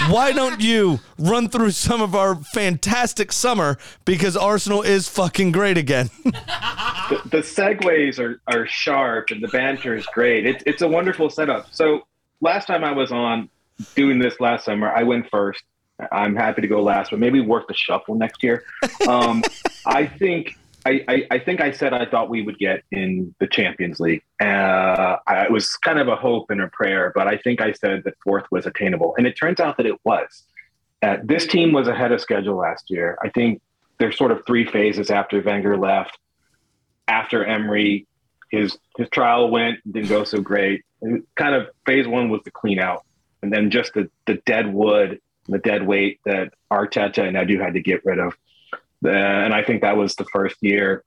why 0.08 0.32
don't 0.32 0.60
you 0.60 1.00
run 1.18 1.48
through 1.48 1.70
some 1.70 2.02
of 2.02 2.14
our 2.14 2.36
fantastic 2.36 3.32
summer 3.32 3.78
because 4.04 4.36
Arsenal 4.36 4.82
is 4.82 5.08
fucking 5.08 5.52
great 5.52 5.78
again? 5.78 6.10
the, 6.24 7.20
the 7.30 7.38
segues 7.38 8.18
are, 8.18 8.40
are 8.46 8.66
sharp 8.66 9.30
and 9.30 9.42
the 9.42 9.48
banter 9.48 9.96
is 9.96 10.06
great. 10.06 10.46
It's 10.46 10.62
it's 10.66 10.82
a 10.82 10.88
wonderful 10.88 11.30
setup. 11.30 11.68
So 11.72 12.06
last 12.40 12.66
time 12.66 12.84
I 12.84 12.92
was 12.92 13.12
on 13.12 13.48
doing 13.94 14.18
this 14.18 14.40
last 14.40 14.64
summer, 14.64 14.90
I 14.90 15.02
went 15.02 15.28
first. 15.30 15.62
I'm 16.10 16.34
happy 16.34 16.62
to 16.62 16.68
go 16.68 16.82
last, 16.82 17.10
but 17.10 17.20
maybe 17.20 17.40
work 17.40 17.68
the 17.68 17.74
shuffle 17.74 18.14
next 18.14 18.42
year. 18.42 18.64
Um, 19.08 19.42
I 19.86 20.06
think 20.06 20.56
I, 20.84 21.04
I, 21.08 21.26
I 21.32 21.38
think 21.38 21.60
I 21.60 21.70
said 21.70 21.92
I 21.92 22.06
thought 22.06 22.28
we 22.28 22.42
would 22.42 22.58
get 22.58 22.82
in 22.90 23.34
the 23.38 23.46
Champions 23.46 24.00
League. 24.00 24.22
Uh, 24.40 25.16
I, 25.26 25.44
it 25.44 25.52
was 25.52 25.76
kind 25.76 25.98
of 25.98 26.08
a 26.08 26.16
hope 26.16 26.50
and 26.50 26.60
a 26.60 26.68
prayer, 26.68 27.12
but 27.14 27.28
I 27.28 27.36
think 27.36 27.60
I 27.60 27.72
said 27.72 28.02
that 28.04 28.14
fourth 28.24 28.46
was 28.50 28.66
attainable, 28.66 29.14
and 29.16 29.26
it 29.26 29.34
turns 29.34 29.60
out 29.60 29.76
that 29.76 29.86
it 29.86 29.96
was. 30.04 30.44
Uh, 31.02 31.16
this 31.22 31.46
team 31.46 31.72
was 31.72 31.88
ahead 31.88 32.12
of 32.12 32.20
schedule 32.20 32.56
last 32.56 32.88
year. 32.88 33.18
I 33.22 33.28
think 33.28 33.60
there's 33.98 34.16
sort 34.16 34.32
of 34.32 34.42
three 34.46 34.66
phases 34.66 35.10
after 35.10 35.40
Wenger 35.40 35.76
left. 35.76 36.18
After 37.08 37.44
Emery, 37.44 38.06
his 38.50 38.78
his 38.96 39.08
trial 39.10 39.50
went 39.50 39.78
didn't 39.90 40.08
go 40.08 40.24
so 40.24 40.40
great. 40.40 40.84
And 41.00 41.24
kind 41.34 41.54
of 41.54 41.68
phase 41.86 42.06
one 42.06 42.28
was 42.28 42.40
the 42.44 42.50
clean 42.50 42.78
out, 42.78 43.04
and 43.42 43.52
then 43.52 43.70
just 43.70 43.94
the 43.94 44.08
the 44.26 44.34
dead 44.46 44.72
wood, 44.72 45.20
the 45.52 45.58
dead 45.58 45.86
weight 45.86 46.20
that 46.24 46.52
Arteta 46.70 47.26
and 47.26 47.36
Edu 47.36 47.60
had 47.60 47.74
to 47.74 47.80
get 47.80 48.04
rid 48.04 48.18
of. 48.18 48.34
Uh, 49.04 49.10
and 49.10 49.54
I 49.54 49.62
think 49.62 49.82
that 49.82 49.96
was 49.96 50.14
the 50.14 50.24
first 50.26 50.56
year. 50.60 51.04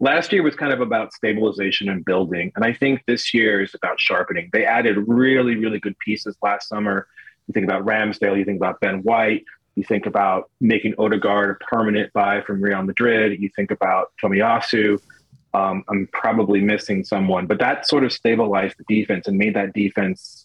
Last 0.00 0.32
year 0.32 0.42
was 0.42 0.54
kind 0.54 0.72
of 0.72 0.80
about 0.80 1.12
stabilization 1.12 1.88
and 1.88 2.04
building, 2.04 2.52
and 2.54 2.64
I 2.64 2.72
think 2.72 3.02
this 3.06 3.34
year 3.34 3.60
is 3.60 3.74
about 3.74 3.98
sharpening. 3.98 4.48
They 4.52 4.64
added 4.64 4.96
really 5.08 5.56
really 5.56 5.80
good 5.80 5.98
pieces 5.98 6.36
last 6.40 6.68
summer. 6.68 7.08
You 7.48 7.52
think 7.52 7.64
about 7.64 7.84
Ramsdale, 7.84 8.38
you 8.38 8.44
think 8.44 8.58
about 8.58 8.78
Ben 8.80 9.02
White, 9.02 9.44
you 9.74 9.84
think 9.84 10.06
about 10.06 10.50
making 10.60 10.94
Odegaard 10.98 11.50
a 11.50 11.64
permanent 11.64 12.12
buy 12.12 12.42
from 12.42 12.60
Real 12.60 12.82
Madrid. 12.82 13.40
You 13.40 13.48
think 13.56 13.70
about 13.70 14.12
Tomiyasu. 14.22 15.00
Um, 15.54 15.82
I'm 15.88 16.08
probably 16.12 16.60
missing 16.60 17.04
someone, 17.04 17.46
but 17.46 17.58
that 17.58 17.88
sort 17.88 18.04
of 18.04 18.12
stabilized 18.12 18.76
the 18.78 18.84
defense 18.88 19.26
and 19.26 19.38
made 19.38 19.54
that 19.54 19.72
defense 19.72 20.37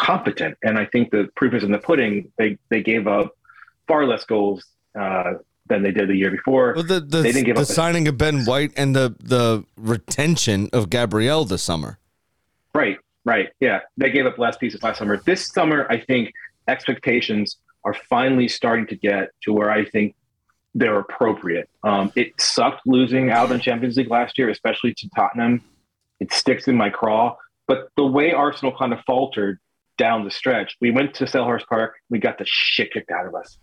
competent. 0.00 0.56
And 0.62 0.78
I 0.78 0.86
think 0.86 1.10
the 1.10 1.28
proof 1.36 1.54
is 1.54 1.62
in 1.62 1.70
the 1.70 1.78
pudding. 1.78 2.32
They 2.38 2.58
they 2.70 2.82
gave 2.82 3.06
up 3.06 3.36
far 3.86 4.06
less 4.06 4.24
goals 4.24 4.64
uh, 4.98 5.34
than 5.66 5.82
they 5.82 5.92
did 5.92 6.08
the 6.08 6.16
year 6.16 6.30
before. 6.30 6.72
Well, 6.74 6.84
the 6.84 7.00
the, 7.00 7.22
they 7.22 7.32
didn't 7.32 7.46
give 7.46 7.56
the 7.56 7.62
up. 7.62 7.68
a- 7.68 7.72
signing 7.72 8.08
of 8.08 8.16
Ben 8.18 8.44
White 8.44 8.72
and 8.76 8.96
the 8.96 9.14
the 9.20 9.64
retention 9.76 10.70
of 10.72 10.90
Gabriel 10.90 11.44
this 11.44 11.62
summer. 11.62 11.98
Right, 12.74 12.98
right. 13.24 13.48
Yeah, 13.60 13.80
they 13.96 14.10
gave 14.10 14.26
up 14.26 14.38
less 14.38 14.56
pieces 14.56 14.82
last 14.82 14.98
summer. 14.98 15.20
This 15.24 15.46
summer, 15.46 15.86
I 15.90 15.98
think 16.00 16.32
expectations 16.68 17.56
are 17.84 17.94
finally 18.08 18.48
starting 18.48 18.86
to 18.86 18.96
get 18.96 19.30
to 19.42 19.52
where 19.52 19.70
I 19.70 19.84
think 19.84 20.14
they're 20.74 21.00
appropriate. 21.00 21.68
Um, 21.82 22.12
it 22.14 22.40
sucked 22.40 22.82
losing 22.86 23.30
out 23.30 23.50
in 23.50 23.58
Champions 23.58 23.96
League 23.96 24.10
last 24.10 24.38
year, 24.38 24.48
especially 24.50 24.94
to 24.94 25.08
Tottenham. 25.16 25.62
It 26.20 26.32
sticks 26.32 26.68
in 26.68 26.76
my 26.76 26.90
craw. 26.90 27.36
But 27.66 27.88
the 27.96 28.06
way 28.06 28.32
Arsenal 28.32 28.76
kind 28.76 28.92
of 28.92 29.00
faltered 29.04 29.58
down 30.00 30.24
the 30.24 30.30
stretch, 30.30 30.78
we 30.80 30.90
went 30.90 31.12
to 31.12 31.26
Selhurst 31.26 31.66
Park, 31.66 31.96
we 32.08 32.18
got 32.18 32.38
the 32.38 32.46
shit 32.46 32.90
kicked 32.90 33.10
out 33.10 33.26
of 33.26 33.34
us. 33.34 33.58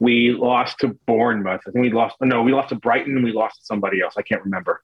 We 0.00 0.32
lost 0.32 0.78
to 0.78 0.96
Bournemouth. 1.06 1.60
I 1.68 1.70
think 1.70 1.82
we 1.82 1.90
lost. 1.92 2.16
No, 2.22 2.42
we 2.42 2.52
lost 2.52 2.70
to 2.70 2.76
Brighton 2.76 3.14
and 3.14 3.22
we 3.22 3.30
lost 3.30 3.58
to 3.58 3.64
somebody 3.66 4.00
else. 4.00 4.14
I 4.16 4.22
can't 4.22 4.42
remember. 4.42 4.82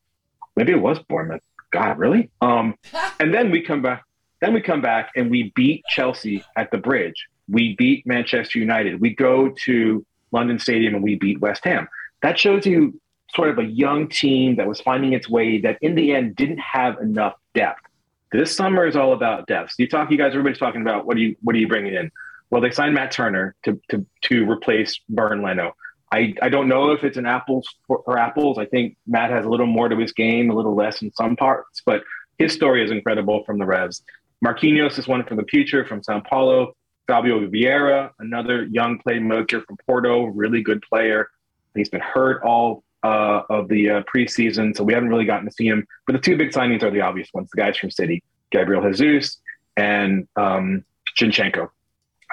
Maybe 0.55 0.73
it 0.73 0.81
was 0.83 0.99
Bournemouth. 0.99 1.41
God, 1.71 1.99
really? 1.99 2.31
Um, 2.43 2.75
and 3.21 3.33
then 3.33 3.51
we 3.51 3.63
come 3.63 3.81
back. 3.81 4.05
Then 4.43 4.53
we 4.53 4.61
come 4.61 4.83
back 4.83 5.11
and 5.17 5.31
we 5.31 5.51
beat 5.57 5.83
Chelsea 5.89 6.45
at 6.57 6.71
the 6.71 6.79
Bridge. 6.79 7.27
We 7.49 7.75
beat 7.77 8.07
Manchester 8.07 8.59
United. 8.59 9.01
We 9.01 9.15
go 9.15 9.49
to 9.65 10.05
London 10.31 10.59
Stadium 10.59 10.95
and 10.95 11.03
we 11.03 11.15
beat 11.15 11.41
West 11.41 11.65
Ham. 11.65 11.89
That 12.21 12.39
shows 12.39 12.67
you 12.67 13.01
sort 13.35 13.49
of 13.49 13.59
a 13.59 13.65
young 13.65 14.09
team 14.09 14.57
that 14.57 14.69
was 14.69 14.81
finding 14.83 15.15
its 15.15 15.29
way. 15.29 15.59
That 15.59 15.79
in 15.81 15.95
the 15.95 16.15
end 16.15 16.37
didn't 16.37 16.59
have 16.59 16.99
enough 16.99 17.35
depth. 17.55 17.88
This 18.33 18.55
summer 18.55 18.87
is 18.87 18.97
all 18.97 19.13
about 19.13 19.47
depth. 19.47 19.75
You 19.79 19.89
talk, 19.89 20.11
you 20.11 20.19
guys, 20.19 20.31
everybody's 20.31 20.59
talking 20.59 20.83
about 20.83 21.07
what 21.07 21.17
are 21.17 21.21
you 21.21 21.37
what 21.43 21.57
are 21.57 21.59
you 21.59 21.69
bringing 21.69 21.95
in? 21.95 22.11
Well, 22.51 22.61
they 22.61 22.71
signed 22.71 22.95
Matt 22.95 23.11
Turner 23.11 23.55
to 23.65 23.81
to 23.91 24.07
to 24.25 24.51
replace 24.51 25.01
Bernd 25.09 25.43
Leno. 25.43 25.73
I, 26.11 26.35
I 26.41 26.49
don't 26.49 26.69
know 26.69 26.93
if 26.93 27.05
it's 27.05 27.19
an 27.19 27.27
apples 27.27 27.69
for, 27.87 28.03
for 28.05 28.19
apples. 28.19 28.57
I 28.57 28.65
think 28.65 28.97
Matt 29.07 29.31
has 29.31 29.45
a 29.45 29.49
little 29.49 29.67
more 29.67 29.91
to 29.91 29.97
his 29.97 30.13
game, 30.13 30.51
a 30.51 30.55
little 30.55 30.75
less 30.75 31.03
in 31.03 31.13
some 31.13 31.37
parts, 31.37 31.83
but 31.85 32.03
his 32.39 32.55
story 32.55 32.83
is 32.83 32.91
incredible 32.91 33.45
from 33.45 33.59
the 33.59 33.67
Revs. 33.67 34.03
Marquinhos 34.45 34.99
is 34.99 35.07
one 35.07 35.25
from 35.25 35.37
the 35.37 35.45
future 35.45 35.85
from 35.85 36.03
Sao 36.03 36.21
Paulo. 36.21 36.73
Fabio 37.07 37.41
Vieira, 37.49 38.11
another 38.19 38.65
young 38.65 38.99
playmaker 38.99 39.65
from 39.65 39.77
Porto, 39.87 40.27
really 40.27 40.63
good 40.63 40.83
player. 40.83 41.29
He's 41.75 41.89
been 41.89 42.03
hurt 42.03 42.43
all 42.43 42.85
uh, 43.03 43.43
of 43.49 43.69
the 43.69 43.91
uh, 43.91 44.03
preseason, 44.03 44.77
so 44.77 44.85
we 44.85 44.93
haven't 44.93 45.09
really 45.09 45.25
gotten 45.25 45.47
to 45.47 45.53
see 45.53 45.67
him. 45.67 45.87
But 46.07 46.15
the 46.15 46.19
two 46.19 46.37
big 46.37 46.51
signings 46.51 46.83
are 46.83 46.91
the 46.91 47.01
obvious 47.01 47.29
ones: 47.33 47.49
the 47.51 47.61
guys 47.61 47.77
from 47.77 47.91
City, 47.91 48.23
Gabriel 48.51 48.83
Jesus 48.91 49.41
and 49.79 50.27
um, 50.37 50.85
Zinchenko, 51.19 51.71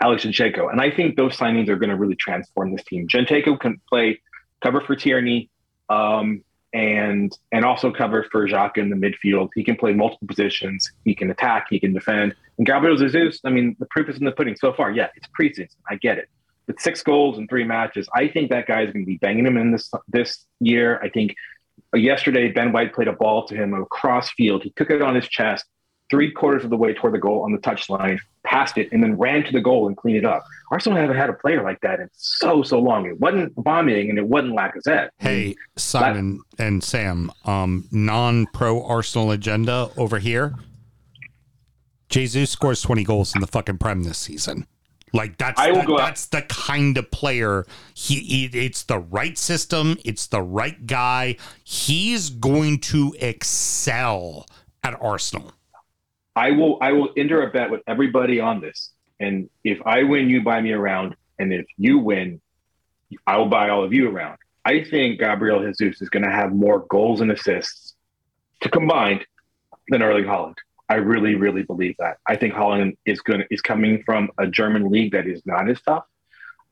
Alex 0.01 0.25
Zinchenko. 0.25 0.71
And 0.71 0.81
I 0.81 0.91
think 0.91 1.15
those 1.15 1.37
signings 1.37 1.69
are 1.69 1.77
going 1.77 1.91
to 1.91 1.95
really 1.95 2.15
transform 2.15 2.75
this 2.75 2.83
team. 2.83 3.07
Zinchenko 3.07 3.59
can 3.59 3.79
play 3.87 4.19
cover 4.61 4.81
for 4.81 4.95
Tierney 4.95 5.49
um, 5.89 6.43
and 6.73 7.37
and 7.51 7.63
also 7.63 7.91
cover 7.91 8.25
for 8.31 8.47
Xhaka 8.47 8.77
in 8.79 8.89
the 8.89 8.95
midfield. 8.95 9.49
He 9.55 9.63
can 9.63 9.75
play 9.75 9.93
multiple 9.93 10.27
positions. 10.27 10.91
He 11.05 11.13
can 11.15 11.29
attack. 11.29 11.67
He 11.69 11.79
can 11.79 11.93
defend. 11.93 12.35
And 12.57 12.65
Gabriel 12.65 12.97
Jesus, 12.97 13.39
I 13.45 13.49
mean, 13.49 13.75
the 13.79 13.85
proof 13.85 14.09
is 14.09 14.17
in 14.17 14.25
the 14.25 14.31
pudding 14.31 14.55
so 14.55 14.73
far. 14.73 14.91
Yeah, 14.91 15.09
it's 15.15 15.27
preseason. 15.39 15.75
I 15.89 15.95
get 15.95 16.17
it. 16.17 16.29
With 16.67 16.79
six 16.79 17.03
goals 17.03 17.37
in 17.37 17.47
three 17.47 17.63
matches, 17.63 18.09
I 18.13 18.27
think 18.27 18.49
that 18.49 18.65
guy 18.67 18.81
is 18.81 18.91
going 18.91 19.05
to 19.05 19.07
be 19.07 19.17
banging 19.17 19.45
him 19.45 19.57
in 19.57 19.71
this 19.71 19.91
this 20.07 20.45
year. 20.59 20.99
I 21.03 21.09
think 21.09 21.35
yesterday 21.93 22.51
Ben 22.51 22.71
White 22.71 22.93
played 22.93 23.07
a 23.07 23.13
ball 23.13 23.45
to 23.47 23.55
him 23.55 23.73
across 23.73 24.31
field. 24.31 24.63
He 24.63 24.71
took 24.71 24.89
it 24.89 25.01
on 25.01 25.15
his 25.15 25.27
chest, 25.27 25.65
three 26.09 26.31
quarters 26.31 26.63
of 26.63 26.69
the 26.69 26.77
way 26.77 26.93
toward 26.93 27.13
the 27.13 27.19
goal 27.19 27.43
on 27.43 27.51
the 27.51 27.57
touchline, 27.59 28.19
passed 28.43 28.77
it, 28.77 28.89
and 28.91 29.03
then 29.03 29.17
ran 29.17 29.43
to 29.43 29.51
the 29.51 29.61
goal 29.61 29.87
and 29.87 29.95
cleaned 29.95 30.17
it 30.17 30.25
up. 30.25 30.43
Arsenal 30.71 30.97
haven't 30.97 31.17
had 31.17 31.29
a 31.29 31.33
player 31.33 31.63
like 31.63 31.79
that 31.81 31.99
in 31.99 32.09
so 32.13 32.63
so 32.63 32.79
long. 32.79 33.05
It 33.05 33.19
wasn't 33.19 33.53
bombing 33.55 34.09
and 34.09 34.17
it 34.17 34.27
wasn't 34.27 34.57
Lacazette. 34.57 35.09
Hey, 35.19 35.55
Simon 35.75 36.41
and 36.57 36.83
Sam, 36.83 37.31
um, 37.45 37.87
non 37.91 38.47
pro 38.47 38.83
Arsenal 38.83 39.31
agenda 39.31 39.89
over 39.97 40.19
here. 40.19 40.55
Jesus 42.09 42.51
scores 42.51 42.81
20 42.81 43.03
goals 43.03 43.35
in 43.35 43.41
the 43.41 43.47
fucking 43.47 43.77
Prem 43.77 44.03
this 44.03 44.17
season. 44.17 44.67
Like 45.15 45.37
that's 45.37 45.59
I 45.59 45.71
will 45.71 45.77
that- 45.77 45.87
go 45.87 45.93
out- 45.95 45.99
that's 46.07 46.25
the 46.25 46.41
kind 46.43 46.97
of 46.97 47.09
player 47.09 47.65
he, 47.93 48.45
it's 48.51 48.83
the 48.83 48.99
right 48.99 49.37
system, 49.37 49.97
it's 50.03 50.27
the 50.27 50.41
right 50.41 50.85
guy. 50.85 51.37
He's 51.63 52.29
going 52.29 52.79
to 52.81 53.15
excel 53.19 54.45
at 54.83 54.99
Arsenal. 55.01 55.53
I 56.35 56.51
will 56.51 56.77
I 56.81 56.91
will 56.91 57.11
enter 57.15 57.47
a 57.47 57.49
bet 57.51 57.71
with 57.71 57.81
everybody 57.87 58.41
on 58.41 58.59
this. 58.59 58.91
And 59.21 59.49
if 59.63 59.79
I 59.85 60.03
win, 60.03 60.29
you 60.29 60.43
buy 60.43 60.59
me 60.59 60.73
around. 60.73 61.15
And 61.39 61.53
if 61.53 61.65
you 61.77 61.97
win, 61.99 62.41
I 63.25 63.37
will 63.37 63.47
buy 63.47 63.69
all 63.69 63.83
of 63.85 63.93
you 63.93 64.09
around. 64.09 64.37
I 64.65 64.83
think 64.83 65.19
Gabriel 65.19 65.61
Jesus 65.79 66.01
is 66.01 66.09
going 66.09 66.25
to 66.25 66.31
have 66.31 66.51
more 66.53 66.85
goals 66.89 67.21
and 67.21 67.31
assists 67.31 67.95
to 68.61 68.69
combined 68.69 69.25
than 69.89 70.01
Erling 70.01 70.25
Haaland. 70.25 70.55
I 70.89 70.95
really, 70.95 71.35
really 71.35 71.63
believe 71.63 71.95
that. 71.99 72.17
I 72.27 72.35
think 72.35 72.53
Haaland 72.53 72.97
is 73.05 73.21
going 73.21 73.43
is 73.49 73.61
coming 73.61 74.03
from 74.03 74.29
a 74.37 74.47
German 74.47 74.89
league 74.89 75.13
that 75.13 75.27
is 75.27 75.41
not 75.45 75.69
as 75.69 75.81
tough. 75.81 76.05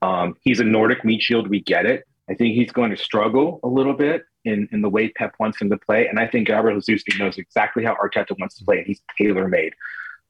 Um, 0.01 0.35
he's 0.41 0.59
a 0.59 0.63
Nordic 0.63 1.03
meat 1.03 1.21
shield. 1.21 1.49
We 1.49 1.61
get 1.61 1.85
it. 1.85 2.03
I 2.29 2.35
think 2.35 2.55
he's 2.55 2.71
going 2.71 2.91
to 2.91 2.97
struggle 2.97 3.59
a 3.63 3.67
little 3.67 3.93
bit 3.93 4.23
in, 4.45 4.67
in 4.71 4.81
the 4.81 4.89
way 4.89 5.09
Pep 5.09 5.33
wants 5.39 5.59
him 5.59 5.69
to 5.69 5.77
play. 5.77 6.07
And 6.07 6.19
I 6.19 6.27
think 6.27 6.47
Gabriel 6.47 6.79
Jesus 6.79 7.03
knows 7.17 7.37
exactly 7.37 7.83
how 7.83 7.95
Arteta 7.95 8.37
wants 8.39 8.57
to 8.59 8.65
play, 8.65 8.77
and 8.77 8.87
he's 8.87 9.01
tailor 9.17 9.47
made. 9.47 9.73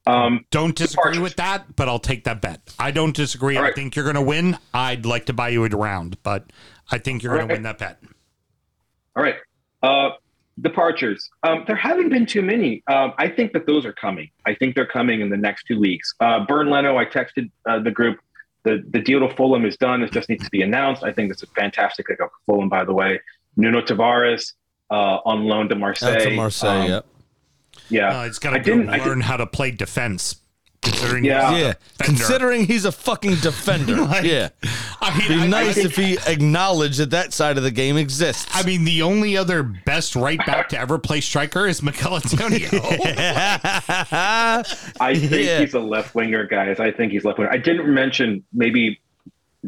Um, 0.05 0.45
Don't 0.51 0.75
disagree 0.75 1.19
with 1.19 1.35
that, 1.37 1.75
but 1.75 1.87
I'll 1.87 1.99
take 1.99 2.25
that 2.25 2.41
bet. 2.41 2.73
I 2.77 2.91
don't 2.91 3.15
disagree. 3.15 3.57
I 3.57 3.71
think 3.71 3.95
you're 3.95 4.03
going 4.03 4.15
to 4.15 4.21
win. 4.21 4.57
I'd 4.73 5.05
like 5.05 5.27
to 5.27 5.33
buy 5.33 5.49
you 5.49 5.63
a 5.63 5.69
round, 5.69 6.21
but 6.23 6.51
I 6.91 6.97
think 6.97 7.23
you're 7.23 7.35
going 7.35 7.47
to 7.47 7.53
win 7.53 7.63
that 7.63 7.77
bet. 7.77 7.99
All 9.15 9.23
right. 9.23 9.35
Uh, 9.81 10.09
departures. 10.61 11.29
Um, 11.43 11.63
there 11.67 11.75
haven't 11.75 12.09
been 12.09 12.25
too 12.25 12.41
many. 12.41 12.83
Um, 12.87 13.13
I 13.17 13.27
think 13.27 13.53
that 13.53 13.65
those 13.65 13.85
are 13.85 13.93
coming. 13.93 14.29
I 14.45 14.53
think 14.55 14.75
they're 14.75 14.85
coming 14.85 15.21
in 15.21 15.29
the 15.29 15.37
next 15.37 15.63
two 15.65 15.79
weeks. 15.79 16.13
Uh, 16.19 16.45
Bernd 16.45 16.69
Leno, 16.69 16.97
I 16.97 17.05
texted 17.05 17.49
uh, 17.67 17.79
the 17.79 17.91
group. 17.91 18.19
The 18.63 18.81
the 18.91 18.99
deal 18.99 19.19
to 19.27 19.35
Fulham 19.35 19.65
is 19.65 19.75
done. 19.77 20.01
It 20.03 20.11
just 20.11 20.29
needs 20.29 20.43
to 20.45 20.49
be 20.51 20.61
announced. 20.61 21.03
I 21.03 21.11
think 21.11 21.29
this 21.29 21.43
is 21.43 21.49
fantastic 21.55 22.07
pickup 22.07 22.29
for 22.45 22.53
Fulham, 22.53 22.69
by 22.69 22.85
the 22.85 22.93
way. 22.93 23.19
Nuno 23.57 23.81
Tavares 23.81 24.53
uh, 24.89 25.19
on 25.25 25.43
loan 25.45 25.67
to 25.69 25.75
Marseille. 25.75 26.11
That's 26.13 26.25
a 26.27 26.35
Marseille, 26.35 26.81
Um, 26.83 26.89
yep. 26.89 27.05
Yeah. 27.89 28.07
Uh, 28.19 28.23
he's 28.25 28.39
got 28.39 28.51
to 28.51 28.59
go 28.59 28.63
didn't- 28.77 28.89
I 28.89 28.97
learn 28.99 29.07
didn't- 29.07 29.21
how 29.23 29.37
to 29.37 29.45
play 29.47 29.71
defense. 29.71 30.37
Considering 30.83 31.23
Yeah. 31.23 31.49
he's 31.51 31.57
a 31.57 31.61
Yeah, 31.67 31.73
defender. 31.97 32.03
considering 32.19 32.65
he's 32.65 32.85
a 32.85 32.91
fucking 32.91 33.35
defender. 33.35 33.95
Like, 34.13 34.23
yeah, 34.25 34.49
Be 35.27 35.47
nice 35.47 35.77
if 35.77 35.95
he 35.95 36.17
acknowledged 36.27 36.99
that 36.99 37.11
that 37.11 37.33
side 37.33 37.57
of 37.57 37.63
the 37.63 37.71
game 37.71 37.95
exists. 37.97 38.45
I 38.53 38.63
mean, 38.63 38.83
the 38.83 39.01
only 39.01 39.37
other 39.37 39.63
best 39.63 40.15
right 40.15 40.39
back 40.45 40.69
to 40.69 40.77
ever 40.79 40.97
play 40.99 41.21
striker 41.21 41.65
is 41.67 41.81
Michail 41.81 42.15
Antonio. 42.15 42.69
I 44.11 44.63
think 45.15 45.31
Yeah. 45.31 45.59
he's 45.59 45.73
a 45.73 45.79
left 45.79 46.15
winger, 46.15 46.45
guys. 46.45 46.79
I 46.79 46.91
think 46.91 47.11
he's 47.11 47.23
left 47.25 47.39
winger. 47.39 47.51
I 47.51 47.57
didn't 47.57 47.91
mention 47.93 48.43
maybe 48.53 48.99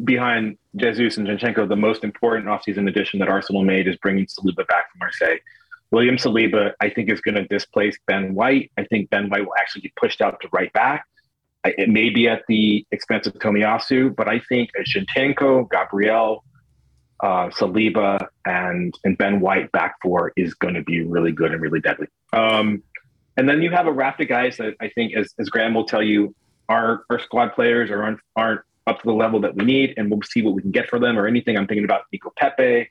behind 0.04 0.58
Jesus 0.76 1.18
and 1.18 1.28
Zinchenko, 1.28 1.68
the 1.70 1.76
most 1.76 2.04
important 2.04 2.48
offseason 2.48 2.88
addition 2.90 3.20
that 3.20 3.30
Arsenal 3.30 3.64
made 3.64 3.88
is 3.88 3.96
bringing 3.98 4.26
Saliba 4.26 4.68
back 4.68 4.92
from 4.92 5.00
Marseille. 5.00 5.38
William 5.92 6.18
Saliba, 6.18 6.74
I 6.80 6.90
think, 6.90 7.10
is 7.10 7.22
going 7.22 7.36
to 7.36 7.46
displace 7.48 7.98
Ben 8.08 8.34
White. 8.34 8.72
I 8.78 8.84
think 8.86 9.10
Ben 9.10 9.30
White 9.30 9.46
will 9.46 9.56
actually 9.60 9.82
get 9.82 9.96
pushed 9.96 10.22
out 10.22 10.40
to 10.42 10.50
right 10.52 10.72
back. 10.74 11.06
It 11.64 11.90
may 11.90 12.10
be 12.10 12.28
at 12.28 12.44
the 12.48 12.86
expense 12.92 13.26
of 13.28 13.34
Tomiyasu, 13.34 14.16
but 14.16 14.28
I 14.28 14.40
think 14.50 14.70
a 14.78 14.84
Zinchenko, 14.84 15.70
Gabriel, 15.70 16.44
uh, 17.22 17.50
Saliba, 17.50 18.28
and 18.46 18.94
and 19.04 19.18
Ben 19.18 19.40
White 19.40 19.72
back 19.72 19.96
four 20.02 20.32
is 20.36 20.54
going 20.54 20.76
to 20.76 20.84
be 20.84 21.02
really 21.02 21.32
good 21.32 21.52
and 21.52 21.62
really 21.62 21.80
deadly. 21.80 22.08
Um, 22.34 22.84
and 23.38 23.50
then 23.50 23.62
you 23.62 23.72
have 23.72 23.88
a 23.88 23.92
raft 23.92 24.22
of 24.22 24.28
guys 24.28 24.58
that 24.58 24.76
I 24.80 24.90
think, 24.90 25.16
as, 25.16 25.34
as 25.40 25.50
Graham 25.50 25.74
will 25.74 25.86
tell 25.86 26.04
you, 26.04 26.36
our, 26.70 27.04
our 27.10 27.20
squad 27.20 27.54
players 27.54 27.90
are, 27.90 28.04
aren't, 28.04 28.20
aren't 28.36 28.62
up 28.88 29.02
to 29.02 29.06
the 29.06 29.14
level 29.14 29.40
that 29.42 29.56
we 29.56 29.66
need, 29.66 29.94
and 29.98 30.10
we'll 30.10 30.22
see 30.22 30.42
what 30.42 30.54
we 30.54 30.62
can 30.62 30.72
get 30.72 30.90
for 30.90 31.00
them 31.00 31.18
or 31.18 31.28
anything. 31.28 31.58
I'm 31.58 31.68
thinking 31.68 31.84
about 31.84 32.04
Nico 32.12 32.32
Pepe. 32.38 32.90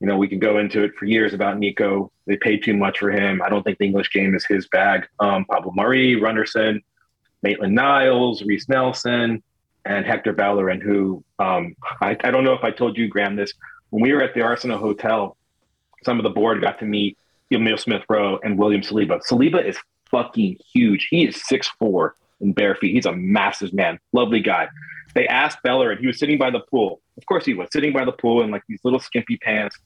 You 0.00 0.06
know, 0.06 0.16
we 0.18 0.28
could 0.28 0.40
go 0.40 0.58
into 0.58 0.82
it 0.84 0.94
for 0.98 1.06
years 1.06 1.32
about 1.32 1.58
Nico. 1.58 2.12
They 2.26 2.36
paid 2.36 2.62
too 2.62 2.76
much 2.76 2.98
for 2.98 3.10
him. 3.10 3.40
I 3.42 3.48
don't 3.48 3.62
think 3.62 3.78
the 3.78 3.86
English 3.86 4.10
game 4.12 4.34
is 4.34 4.44
his 4.44 4.68
bag. 4.68 5.06
Um, 5.20 5.44
Pablo 5.46 5.72
Mari, 5.74 6.16
Runarsson, 6.16 6.82
Maitland 7.42 7.74
Niles, 7.74 8.42
Reiss 8.42 8.68
Nelson, 8.68 9.42
and 9.86 10.04
Hector 10.04 10.32
Bellerin, 10.32 10.80
who 10.80 11.24
um, 11.38 11.74
I, 12.00 12.16
I 12.24 12.30
don't 12.30 12.44
know 12.44 12.52
if 12.52 12.64
I 12.64 12.70
told 12.70 12.98
you, 12.98 13.08
Graham, 13.08 13.36
this. 13.36 13.52
When 13.90 14.02
we 14.02 14.12
were 14.12 14.22
at 14.22 14.34
the 14.34 14.42
Arsenal 14.42 14.78
Hotel, 14.78 15.36
some 16.04 16.18
of 16.18 16.24
the 16.24 16.30
board 16.30 16.60
got 16.60 16.78
to 16.80 16.84
meet 16.84 17.16
Emile 17.52 17.78
Smith 17.78 18.02
Rowe 18.08 18.38
and 18.42 18.58
William 18.58 18.82
Saliba. 18.82 19.20
Saliba 19.24 19.64
is 19.64 19.78
fucking 20.10 20.58
huge. 20.72 21.08
He 21.10 21.26
is 21.26 21.42
6'4 21.50 22.10
in 22.40 22.52
bare 22.52 22.74
feet. 22.74 22.94
He's 22.94 23.06
a 23.06 23.12
massive 23.12 23.72
man. 23.72 23.98
Lovely 24.12 24.40
guy. 24.40 24.68
They 25.14 25.26
asked 25.28 25.62
Bellerin, 25.62 25.98
he 25.98 26.06
was 26.06 26.18
sitting 26.18 26.36
by 26.36 26.50
the 26.50 26.60
pool. 26.60 27.00
Of 27.16 27.24
course 27.26 27.46
he 27.46 27.54
was 27.54 27.68
sitting 27.72 27.92
by 27.92 28.04
the 28.04 28.12
pool 28.12 28.42
in 28.42 28.50
like 28.50 28.62
these 28.68 28.80
little 28.84 29.00
skimpy 29.00 29.38
pants. 29.38 29.78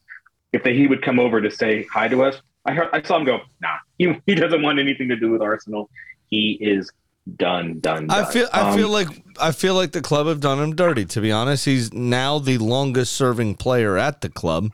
If 0.53 0.65
they, 0.65 0.75
he 0.75 0.87
would 0.87 1.03
come 1.03 1.19
over 1.19 1.41
to 1.41 1.51
say 1.51 1.85
hi 1.93 2.09
to 2.09 2.23
us, 2.25 2.41
I 2.65 2.73
heard 2.73 2.89
I 2.93 3.03
saw 3.03 3.17
him 3.19 3.25
go, 3.25 3.41
nah, 3.61 3.77
he, 3.99 4.20
he 4.27 4.35
doesn't 4.35 4.62
want 4.62 4.79
anything 4.79 5.09
to 5.09 5.17
do 5.17 5.31
with 5.31 5.43
Arsenal. 5.43 5.89
He 6.29 6.59
is 6.61 6.91
done, 7.37 7.79
done, 7.81 8.07
done. 8.09 8.11
I 8.11 8.31
feel 8.31 8.49
I 8.53 8.70
Um, 8.70 8.77
feel 8.77 8.89
like 8.89 9.09
I 9.41 9.53
feel 9.53 9.75
like 9.75 9.93
the 9.93 10.01
club 10.01 10.27
have 10.27 10.41
done 10.41 10.59
him 10.59 10.75
dirty. 10.75 11.05
To 11.07 11.20
be 11.20 11.31
honest, 11.31 11.65
he's 11.65 11.93
now 11.93 12.39
the 12.39 12.59
longest 12.59 13.12
serving 13.12 13.55
player 13.57 13.97
at 13.97 14.20
the 14.20 14.29
club, 14.29 14.73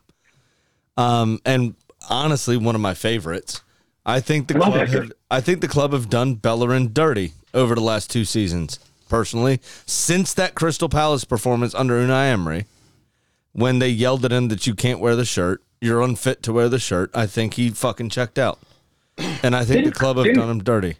um, 0.96 1.40
and 1.44 1.74
honestly, 2.08 2.56
one 2.56 2.74
of 2.74 2.80
my 2.80 2.94
favorites. 2.94 3.62
I 4.04 4.20
think 4.20 4.48
the 4.48 4.54
club 4.54 4.74
have, 4.74 5.12
I 5.30 5.40
think 5.40 5.60
the 5.60 5.68
club 5.68 5.92
have 5.92 6.08
done 6.08 6.34
Bellerin 6.34 6.92
dirty 6.92 7.32
over 7.52 7.74
the 7.74 7.80
last 7.80 8.10
two 8.10 8.24
seasons. 8.24 8.78
Personally, 9.08 9.60
since 9.84 10.34
that 10.34 10.54
Crystal 10.54 10.88
Palace 10.88 11.24
performance 11.24 11.74
under 11.74 11.94
Unai 11.94 12.30
Emery, 12.32 12.66
when 13.52 13.78
they 13.78 13.88
yelled 13.88 14.24
at 14.24 14.32
him 14.32 14.48
that 14.48 14.66
you 14.66 14.74
can't 14.74 14.98
wear 15.00 15.14
the 15.14 15.24
shirt, 15.24 15.62
you're 15.80 16.00
unfit 16.02 16.42
to 16.44 16.52
wear 16.52 16.68
the 16.68 16.78
shirt. 16.78 17.10
I 17.14 17.26
think 17.26 17.54
he 17.54 17.70
fucking 17.70 18.10
checked 18.10 18.38
out, 18.38 18.58
and 19.42 19.54
I 19.56 19.64
think 19.64 19.78
the 19.84 19.90
Didn't- 19.90 19.94
club 19.94 20.16
have 20.18 20.34
done 20.34 20.50
him 20.50 20.62
dirty. 20.64 20.96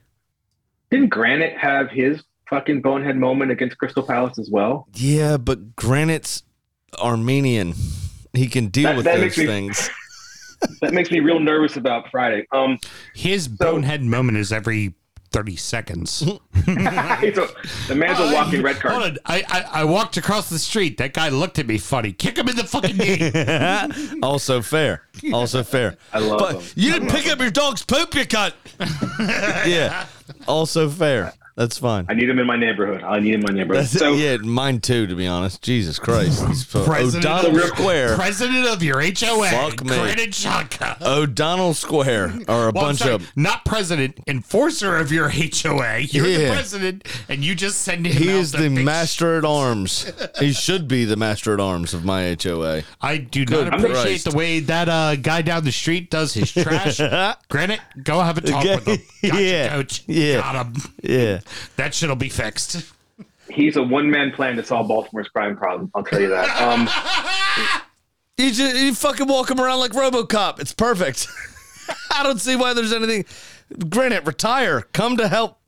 Didn't 0.91 1.09
Granit 1.09 1.57
have 1.59 1.91
his 1.91 2.23
fucking 2.49 2.81
bonehead 2.81 3.17
moment 3.17 3.51
against 3.51 3.77
Crystal 3.79 4.03
Palace 4.05 4.39
as 4.39 4.49
well? 4.51 4.87
Yeah, 4.95 5.37
but 5.37 5.75
Granit's 5.77 6.43
Armenian. 6.99 7.75
He 8.33 8.47
can 8.49 8.69
deal 8.69 8.85
That- 8.91 8.97
with 8.97 9.05
that 9.07 9.15
those 9.15 9.23
makes 9.23 9.39
me- 9.39 9.47
things. 9.47 9.91
That 10.81 10.95
makes 10.95 11.11
me 11.11 11.21
real 11.21 11.39
nervous 11.39 11.77
about 11.77 12.11
Friday. 12.11 12.47
Um, 12.51 12.79
His 13.15 13.47
bonehead 13.47 14.03
moment 14.03 14.39
is 14.39 14.53
every 14.53 14.95
30 15.33 15.57
seconds. 15.57 16.21
the 16.53 17.95
man's 17.95 18.19
a 18.19 18.35
walking 18.35 18.63
red 18.63 18.77
card. 18.77 18.95
Hold 18.95 19.05
on. 19.05 19.19
I, 19.27 19.45
I, 19.49 19.81
I 19.81 19.85
walked 19.85 20.17
across 20.17 20.49
the 20.49 20.59
street. 20.59 20.99
That 20.99 21.15
guy 21.15 21.29
looked 21.29 21.59
at 21.59 21.67
me 21.67 21.79
funny. 21.79 22.13
Kick 22.13 22.39
him 22.39 22.49
in 22.49 22.57
the 22.57 22.65
fucking 22.65 22.97
knee. 22.97 24.21
also 24.23 24.63
fair. 24.63 25.03
Also 25.33 25.63
fair. 25.63 25.97
I 26.13 26.19
love 26.19 26.39
but 26.39 26.55
him. 26.57 26.63
you 26.77 26.93
didn't 26.93 27.11
pick 27.11 27.27
up 27.29 27.39
your 27.39 27.51
dog's 27.51 27.85
poop, 27.85 28.15
you 28.15 28.27
cut. 28.27 28.55
yeah. 29.21 30.07
Also 30.47 30.89
fair. 30.89 31.33
That's 31.57 31.79
fine. 31.79 32.05
I 32.11 32.13
need 32.15 32.29
him 32.29 32.39
in 32.39 32.47
my 32.47 32.57
neighborhood. 32.57 33.03
I 33.03 33.19
need 33.19 33.33
him 33.33 33.41
in 33.41 33.47
my 33.49 33.55
neighborhood. 33.59 33.85
That's 33.85 33.99
so 33.99 34.13
yeah, 34.13 34.37
mine 34.37 34.81
too. 34.81 35.07
To 35.07 35.15
be 35.17 35.27
honest, 35.27 35.63
Jesus 35.63 35.99
Christ, 35.99 36.45
He's 36.47 36.67
so- 36.67 36.85
President 36.85 37.25
O'Donnell 37.25 37.57
of, 37.63 37.69
Square, 37.69 38.17
President 38.17 38.67
of 38.67 38.83
your 38.83 39.01
HOA. 39.01 39.49
Fuck 39.49 39.83
me. 39.83 39.89
Granit 39.97 40.31
Xhaka. 40.33 41.01
O'Donnell 41.01 41.73
Square, 41.73 42.35
or 42.47 42.69
a 42.69 42.73
Well, 42.73 42.85
I'm 42.85 42.89
bunch 42.89 42.99
sorry, 42.99 43.15
of. 43.15 43.33
not 43.37 43.65
president, 43.65 44.21
enforcer 44.27 44.99
of 44.99 45.11
your 45.11 45.31
HOA. 45.31 46.01
You're 46.01 46.27
Yeah. 46.27 46.39
the 46.39 46.47
president, 46.53 47.07
and 47.31 47.43
you 47.43 47.55
just 47.55 47.79
send 47.81 48.07
him. 48.07 48.13
He 48.23 48.29
out 48.31 48.37
is 48.37 48.53
the 48.53 48.59
fix- 48.69 48.83
master 48.83 49.39
at 49.39 49.45
arms. 49.47 50.13
he 50.39 50.53
should 50.53 50.87
be 50.87 51.07
the 51.07 51.17
master 51.17 51.55
at 51.55 51.61
arms 51.61 51.95
of 51.95 52.05
my 52.05 52.25
HOA. 52.25 52.83
I 53.01 53.17
do 53.17 53.47
Good 53.47 53.71
not 53.71 53.81
appreciate 53.81 54.03
Christ. 54.23 54.31
the 54.31 54.37
way 54.37 54.61
that 54.61 54.91
uh, 54.91 55.17
guy 55.17 55.41
down 55.41 55.65
the 55.65 55.73
street 55.73 56.11
does 56.11 56.35
his 56.35 56.53
trash. 56.53 56.99
Granit, 57.49 57.81
go 58.03 58.21
have 58.21 58.37
a 58.37 58.43
talk 58.43 58.63
Okay. 58.63 58.75
with 58.77 58.87
him. 58.89 58.99
Gotcha, 59.31 59.43
Yeah. 59.43 59.69
coach. 59.71 60.03
Yeah. 60.07 60.37
Got 60.41 60.67
him. 60.67 60.83
Yeah. 61.03 61.41
That 61.77 61.95
shit'll 61.95 62.17
be 62.17 62.29
fixed. 62.29 62.93
he's 63.51 63.77
a 63.77 63.83
one 63.83 64.11
man 64.11 64.33
plan 64.33 64.57
to 64.57 64.65
solve 64.65 64.89
Baltimore's 64.89 65.29
crime 65.29 65.57
problem. 65.57 65.91
I'll 65.95 66.05
tell 66.05 66.21
you 66.21 66.29
that. 66.29 66.61
Um, 66.61 66.89
You 68.39 68.53
just 68.53 68.77
you 68.77 68.95
fucking 68.95 69.27
walk 69.29 69.51
him 69.51 69.59
around 69.59 69.79
like 69.79 69.93
RoboCop. 69.93 70.61
It's 70.61 70.75
perfect. 70.75 71.27
I 72.13 72.23
don't 72.23 72.39
see 72.39 72.55
why 72.55 72.75
there's 72.75 72.93
anything. 72.93 73.25
Granit, 73.89 74.27
retire. 74.27 74.83
Come 74.93 75.17
to 75.17 75.27
help. 75.29 75.59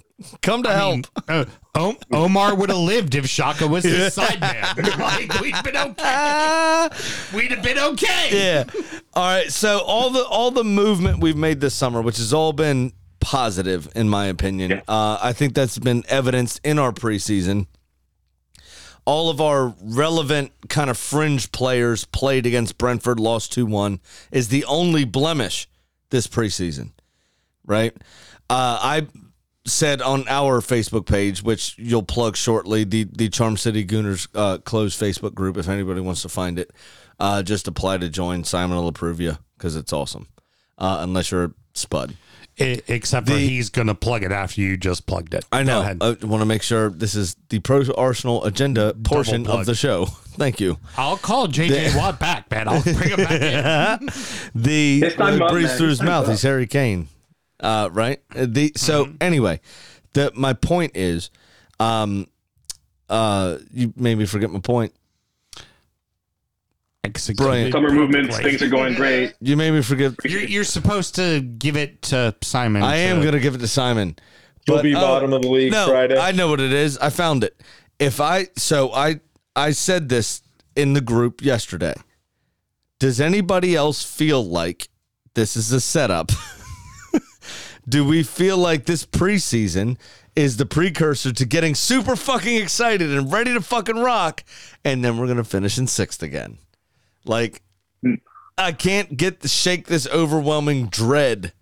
Come 0.42 0.62
to 0.65 0.70
help. 0.73 1.07
Uh, 1.26 1.47
O- 1.74 1.97
Omar 2.12 2.55
would 2.57 2.68
have 2.68 2.78
lived 2.78 3.15
if 3.15 3.24
Xhaka 3.24 3.70
was 3.70 3.84
his 3.84 4.12
side 4.12 4.39
man. 4.40 4.66
Like, 4.98 5.40
we'd 5.40 5.55
been 5.65 5.76
okay. 5.76 6.89
We'd 7.32 7.52
have 7.52 7.62
been 7.62 7.78
okay. 7.78 8.28
yeah. 8.32 8.65
All 9.15 9.23
right. 9.24 9.50
So 9.50 9.78
all 9.86 10.10
the 10.10 10.24
all 10.26 10.50
the 10.50 10.65
movement 10.65 11.20
we've 11.20 11.36
made 11.39 11.60
this 11.60 11.74
summer, 11.74 12.02
which 12.02 12.18
has 12.18 12.34
all 12.34 12.52
been 12.52 12.92
positive 13.28 13.92
in 13.94 14.08
my 14.08 14.24
opinion, 14.24 14.81
uh, 14.89 15.18
I 15.20 15.34
think 15.34 15.52
that's 15.52 15.78
been 15.78 16.02
evidenced 16.08 16.62
in 16.65 16.78
our 16.78 16.92
preseason. 16.92 17.66
All 19.05 19.28
of 19.28 19.39
our 19.39 19.74
relevant 19.82 20.52
kind 20.70 20.89
of 20.89 20.97
fringe 20.97 21.52
players 21.52 22.07
played 22.07 22.47
against 22.47 22.78
Brentford, 22.78 23.20
lost 23.20 23.52
2 23.52 23.66
1, 23.66 24.00
is 24.32 24.48
the 24.48 24.65
only 24.65 25.05
blemish 25.05 25.68
this 26.08 26.26
preseason, 26.26 26.92
right? 27.66 27.94
Uh, 28.48 28.78
I 28.81 29.07
said 29.66 30.00
on 30.00 30.26
our 30.28 30.62
Facebook 30.62 31.05
page, 31.05 31.42
which 31.42 31.76
you'll 31.76 32.02
plug 32.02 32.34
shortly, 32.34 32.84
the 32.84 33.05
the 33.05 33.28
Charm 33.28 33.58
City 33.58 33.84
Gooners 33.84 34.26
uh, 34.34 34.57
closed 34.57 34.98
Facebook 34.98 35.34
group. 35.34 35.58
If 35.58 35.68
anybody 35.68 36.00
wants 36.00 36.23
to 36.23 36.31
find 36.31 36.58
it, 36.58 36.70
uh, 37.20 37.42
just 37.42 37.68
apply 37.68 37.98
to 37.98 38.08
join. 38.08 38.44
Simon 38.44 38.78
will 38.78 38.89
approve 38.89 39.20
you 39.20 39.36
because 39.58 39.76
it's 39.76 39.92
awesome. 39.92 40.28
Uh, 40.78 41.00
unless 41.02 41.31
you're 41.31 41.44
a 41.44 41.52
spud. 41.74 42.16
E- 42.61 42.81
except 42.89 43.28
for 43.28 43.35
he's 43.35 43.70
going 43.70 43.87
to 43.87 43.95
plug 43.95 44.25
it 44.25 44.33
after 44.33 44.61
you 44.61 44.77
just 44.77 45.07
plugged 45.07 45.33
it. 45.35 45.45
I 45.53 45.62
know. 45.62 45.81
I 45.81 45.95
want 46.25 46.41
to 46.43 46.45
make 46.47 46.62
sure 46.62 46.91
this 46.91 47.15
is 47.15 47.37
the 47.51 47.61
Pro 47.61 47.85
Arsenal 47.97 48.45
agenda 48.45 48.95
portion 48.95 49.47
of 49.47 49.65
the 49.67 49.75
show. 49.75 50.07
Thank 50.39 50.61
you. 50.61 50.78
I'll 50.97 51.17
call 51.17 51.47
JJ 51.49 51.93
The- 51.93 51.99
Watt 51.99 52.19
back, 52.20 52.51
man. 52.51 52.69
I'll 52.69 52.83
bring 52.83 53.11
him 53.11 53.17
back 53.17 54.01
in. 54.03 54.07
the 54.55 55.03
It's 55.05 55.19
uh, 55.20 55.25
up, 55.25 55.51
breathes 55.51 55.69
man. 55.70 55.78
through 55.78 55.89
his 55.89 56.03
mouth. 56.03 56.28
He's 56.28 56.43
Harry 56.43 56.67
Kane, 56.67 57.09
uh, 57.61 57.89
right? 57.93 58.20
Uh, 58.35 58.47
The 58.49 58.73
so 58.77 59.05
Mm-hmm. 59.07 59.17
anyway, 59.20 59.61
the 60.15 60.33
my 60.35 60.53
point 60.53 60.93
is, 60.97 61.31
um, 61.81 62.27
uh, 63.09 63.59
you 63.73 63.93
made 63.97 64.19
me 64.19 64.27
forget 64.27 64.51
my 64.51 64.61
point. 64.61 64.93
Brilliant. 67.36 67.73
summer 67.73 67.91
movements, 67.91 68.39
things 68.39 68.62
are 68.62 68.68
going 68.68 68.94
great. 68.94 69.35
You 69.41 69.57
made 69.57 69.73
me 69.73 69.83
forget. 69.83 70.12
You're, 70.25 70.43
you're 70.43 70.65
supposed 70.65 71.15
to 71.15 71.41
give 71.41 71.77
it 71.77 72.02
to 72.02 72.35
Simon. 72.43 72.83
I 72.83 72.97
am 72.97 73.23
gonna 73.23 73.41
give 73.41 73.55
it 73.55 73.59
to 73.59 73.68
Simon. 73.68 74.17
He'll 74.67 74.83
be 74.83 74.94
oh, 74.94 75.01
bottom 75.01 75.33
of 75.33 75.43
the 75.43 75.49
league 75.49 75.73
no, 75.73 75.89
Friday. 75.89 76.18
I 76.18 76.33
know 76.33 76.49
what 76.49 76.60
it 76.60 76.73
is. 76.73 76.99
I 76.99 77.10
found 77.10 77.44
it. 77.44 77.60
If 77.99 78.20
I 78.20 78.49
so 78.57 78.93
I 78.93 79.20
I 79.57 79.70
said 79.70 80.09
this 80.09 80.43
in 80.77 80.93
the 80.93 81.01
group 81.01 81.43
yesterday. 81.43 81.94
Does 83.01 83.20
anybody 83.20 83.77
else 83.77 84.02
feel 84.02 84.44
like 84.44 84.89
this 85.35 85.57
is 85.57 85.70
a 85.73 85.81
setup? 85.81 86.31
Do 87.89 88.05
we 88.05 88.23
feel 88.23 88.59
like 88.59 88.85
this 88.85 89.07
preseason 89.07 89.99
is 90.36 90.57
the 90.57 90.67
precursor 90.67 91.33
to 91.33 91.44
getting 91.44 91.75
super 91.75 92.17
fucking 92.17 92.57
excited 92.57 93.10
and 93.10 93.33
ready 93.33 93.55
to 93.55 93.60
fucking 93.60 93.99
rock, 93.99 94.44
and 94.85 95.05
then 95.05 95.17
we're 95.17 95.27
gonna 95.27 95.44
finish 95.44 95.78
in 95.78 95.86
sixth 95.86 96.23
again? 96.23 96.59
Like, 97.28 97.62
hmm. 98.02 98.15
I 98.57 98.73
can't 98.73 99.16
get 99.16 99.40
to 99.40 99.48
shake 99.48 99.86
this 99.86 100.07
overwhelming 100.08 100.86
dread 100.86 101.52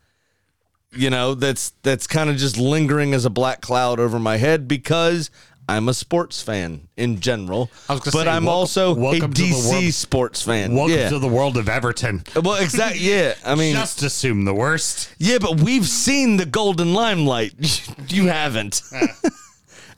you 0.92 1.10
know 1.10 1.34
that's 1.34 1.70
that's 1.82 2.06
kind 2.06 2.30
of 2.30 2.36
just 2.36 2.56
lingering 2.56 3.12
as 3.12 3.24
a 3.24 3.30
black 3.30 3.60
cloud 3.60 4.00
over 4.00 4.18
my 4.18 4.38
head 4.38 4.66
because 4.66 5.30
I'm 5.68 5.88
a 5.88 5.94
sports 5.94 6.42
fan 6.42 6.86
in 6.96 7.18
general, 7.18 7.70
but 7.88 8.04
say, 8.04 8.20
I'm 8.20 8.44
welcome- 8.44 8.48
also 8.48 8.92
a 8.92 8.94
welcome 8.94 9.32
to 9.32 9.42
DC 9.42 9.70
world- 9.70 9.94
sports 9.94 10.42
fan. 10.42 10.74
Welcome 10.74 10.96
yeah. 10.96 11.08
to 11.08 11.18
the 11.18 11.28
world 11.28 11.56
of 11.56 11.68
Everton. 11.68 12.22
Well, 12.40 12.62
exactly. 12.62 13.00
Yeah, 13.00 13.34
I 13.44 13.56
mean, 13.56 13.74
just 13.74 14.02
assume 14.02 14.44
the 14.44 14.54
worst. 14.54 15.10
Yeah, 15.18 15.38
but 15.38 15.60
we've 15.60 15.86
seen 15.86 16.36
the 16.36 16.46
golden 16.46 16.94
limelight. 16.94 17.82
you 18.08 18.26
haven't. 18.28 18.82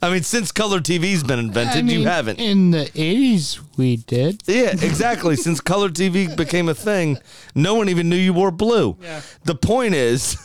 I 0.01 0.09
mean, 0.09 0.23
since 0.23 0.51
color 0.51 0.79
TV's 0.79 1.23
been 1.23 1.39
invented, 1.39 1.89
you 1.89 2.05
haven't. 2.05 2.39
In 2.39 2.71
the 2.71 2.85
80s, 2.85 3.59
we 3.77 3.97
did. 3.97 4.43
Yeah, 4.45 4.71
exactly. 4.71 5.35
Since 5.39 5.59
color 5.59 5.89
TV 5.89 6.35
became 6.35 6.69
a 6.69 6.73
thing, 6.73 7.17
no 7.53 7.75
one 7.75 7.89
even 7.89 8.07
knew 8.09 8.15
you 8.15 8.33
wore 8.33 8.51
blue. 8.51 8.97
Yeah. 9.01 9.21
The 9.43 9.55
point 9.55 9.95
is, 9.95 10.37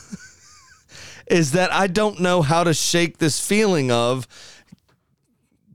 is 1.29 1.53
that 1.53 1.73
I 1.73 1.87
don't 1.87 2.21
know 2.21 2.43
how 2.43 2.65
to 2.65 2.75
shake 2.75 3.19
this 3.19 3.45
feeling 3.47 3.93
of 3.93 4.27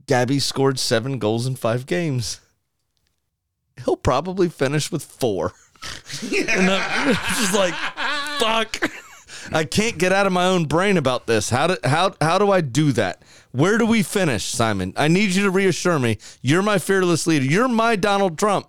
Gabby 0.06 0.40
scored 0.40 0.78
seven 0.78 1.18
goals 1.18 1.46
in 1.46 1.56
five 1.56 1.86
games. 1.86 2.40
He'll 3.84 3.96
probably 3.96 4.50
finish 4.50 4.92
with 4.92 5.02
four. 5.02 5.52
and 6.22 6.70
I'm 6.70 7.14
just 7.14 7.54
like, 7.54 7.74
fuck. 8.38 8.90
I 9.52 9.64
can't 9.64 9.96
get 9.98 10.12
out 10.12 10.26
of 10.26 10.32
my 10.32 10.46
own 10.46 10.66
brain 10.66 10.96
about 10.96 11.26
this. 11.26 11.48
How 11.50 11.68
do 11.68 11.76
how 11.82 12.14
how 12.20 12.38
do 12.38 12.50
I 12.50 12.60
do 12.60 12.92
that? 12.92 13.22
Where 13.52 13.78
do 13.78 13.86
we 13.86 14.02
finish, 14.02 14.44
Simon? 14.44 14.92
I 14.96 15.08
need 15.08 15.30
you 15.30 15.42
to 15.42 15.50
reassure 15.50 15.98
me. 15.98 16.18
You're 16.40 16.62
my 16.62 16.78
fearless 16.78 17.26
leader. 17.26 17.44
You're 17.44 17.68
my 17.68 17.96
Donald 17.96 18.38
Trump. 18.38 18.68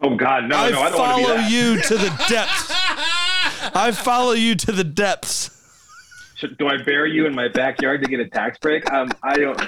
Oh 0.00 0.16
God, 0.16 0.48
no, 0.48 0.56
I 0.56 0.70
no, 0.70 0.80
I 0.80 0.90
don't 0.90 0.98
want 0.98 1.18
to 1.18 1.24
follow 1.24 1.36
be 1.38 1.54
you 1.54 1.80
to 1.80 1.94
the 1.94 2.24
depths. 2.28 2.70
I 3.74 3.90
follow 3.92 4.32
you 4.32 4.54
to 4.56 4.72
the 4.72 4.84
depths. 4.84 5.50
Do 6.58 6.68
I 6.68 6.82
bury 6.82 7.12
you 7.12 7.26
in 7.26 7.34
my 7.34 7.48
backyard 7.48 8.02
to 8.02 8.08
get 8.08 8.20
a 8.20 8.28
tax 8.28 8.58
break? 8.58 8.90
Um, 8.92 9.08
I 9.22 9.36
don't. 9.36 9.62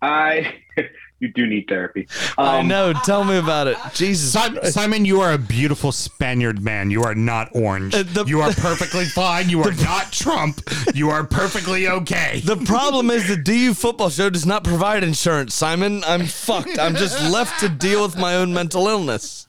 I. 0.00 0.60
you 1.20 1.32
do 1.32 1.46
need 1.46 1.66
therapy. 1.68 2.06
I 2.36 2.58
Um, 2.60 2.68
know. 2.68 2.92
Tell 2.92 3.24
me 3.24 3.38
about 3.38 3.66
it. 3.66 3.76
Jesus. 3.94 4.32
Simon, 4.32 4.64
Simon, 4.66 5.04
you 5.04 5.20
are 5.20 5.32
a 5.32 5.38
beautiful 5.38 5.92
Spaniard 5.92 6.62
man. 6.62 6.90
You 6.90 7.02
are 7.02 7.14
not 7.14 7.48
orange. 7.52 7.94
you 8.26 8.40
are 8.40 8.52
perfectly 8.52 9.04
fine. 9.06 9.48
You 9.48 9.62
are 9.64 9.72
not 9.72 10.12
Trump. 10.12 10.60
You 10.94 11.10
are 11.10 11.24
perfectly 11.24 11.88
okay. 11.88 12.40
The 12.44 12.56
problem 12.56 13.10
is 13.10 13.26
the 13.28 13.36
DU 13.36 13.74
football 13.74 14.10
show 14.10 14.28
does 14.28 14.44
not 14.46 14.64
provide 14.64 15.02
insurance, 15.04 15.54
Simon. 15.54 16.02
I'm 16.04 16.26
fucked. 16.26 16.78
I'm 16.78 16.94
just 16.96 17.20
left 17.30 17.60
to 17.60 17.68
deal 17.68 18.02
with 18.02 18.16
my 18.18 18.34
own 18.36 18.52
mental 18.52 18.86
illness. 18.88 19.46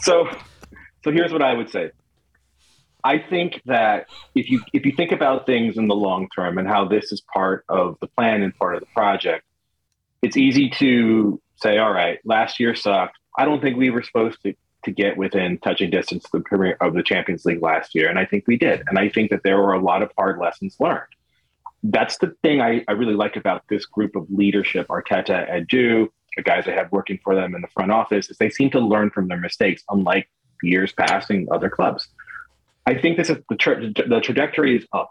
so 0.00 0.28
so 1.04 1.10
here's 1.10 1.32
what 1.32 1.42
I 1.42 1.54
would 1.54 1.70
say. 1.70 1.90
I 3.04 3.18
think 3.18 3.60
that 3.66 4.06
if 4.34 4.48
you 4.50 4.62
if 4.72 4.86
you 4.86 4.92
think 4.92 5.10
about 5.12 5.44
things 5.46 5.76
in 5.76 5.88
the 5.88 5.94
long 5.94 6.28
term 6.34 6.58
and 6.58 6.68
how 6.68 6.84
this 6.86 7.10
is 7.12 7.20
part 7.32 7.64
of 7.68 7.96
the 8.00 8.06
plan 8.06 8.42
and 8.42 8.54
part 8.56 8.74
of 8.74 8.80
the 8.80 8.86
project, 8.94 9.44
it's 10.22 10.36
easy 10.36 10.70
to 10.70 11.40
say, 11.56 11.78
all 11.78 11.92
right, 11.92 12.18
last 12.24 12.58
year 12.58 12.74
sucked. 12.74 13.18
I 13.36 13.44
don't 13.44 13.60
think 13.60 13.76
we 13.76 13.90
were 13.90 14.02
supposed 14.02 14.42
to 14.42 14.54
to 14.84 14.90
get 14.90 15.16
within 15.16 15.58
touching 15.58 15.90
distance 15.90 16.24
of 16.24 16.30
the 16.32 16.40
premier 16.40 16.76
of 16.80 16.94
the 16.94 17.02
Champions 17.02 17.44
League 17.44 17.62
last 17.62 17.94
year, 17.94 18.08
and 18.08 18.18
I 18.18 18.24
think 18.24 18.44
we 18.46 18.56
did. 18.56 18.82
And 18.88 18.98
I 18.98 19.08
think 19.08 19.30
that 19.30 19.42
there 19.44 19.58
were 19.58 19.74
a 19.74 19.80
lot 19.80 20.02
of 20.02 20.10
hard 20.18 20.38
lessons 20.40 20.76
learned. 20.80 21.06
That's 21.84 22.18
the 22.18 22.34
thing 22.42 22.60
I, 22.60 22.84
I 22.88 22.92
really 22.92 23.14
like 23.14 23.36
about 23.36 23.62
this 23.68 23.86
group 23.86 24.16
of 24.16 24.26
leadership, 24.30 24.88
Arteta, 24.88 25.50
Edu, 25.50 26.08
the 26.36 26.42
guys 26.42 26.66
I 26.66 26.72
have 26.72 26.90
working 26.92 27.18
for 27.22 27.34
them 27.34 27.54
in 27.54 27.62
the 27.62 27.68
front 27.68 27.92
office, 27.92 28.30
is 28.30 28.38
they 28.38 28.50
seem 28.50 28.70
to 28.70 28.80
learn 28.80 29.10
from 29.10 29.28
their 29.28 29.38
mistakes, 29.38 29.82
unlike 29.88 30.28
years 30.62 30.92
past 30.92 31.30
in 31.30 31.48
other 31.50 31.70
clubs. 31.70 32.08
I 32.86 32.94
think 32.94 33.16
this 33.16 33.30
is 33.30 33.38
the, 33.48 33.56
tra- 33.56 33.92
the 33.92 34.20
trajectory 34.20 34.78
is 34.78 34.86
up. 34.92 35.10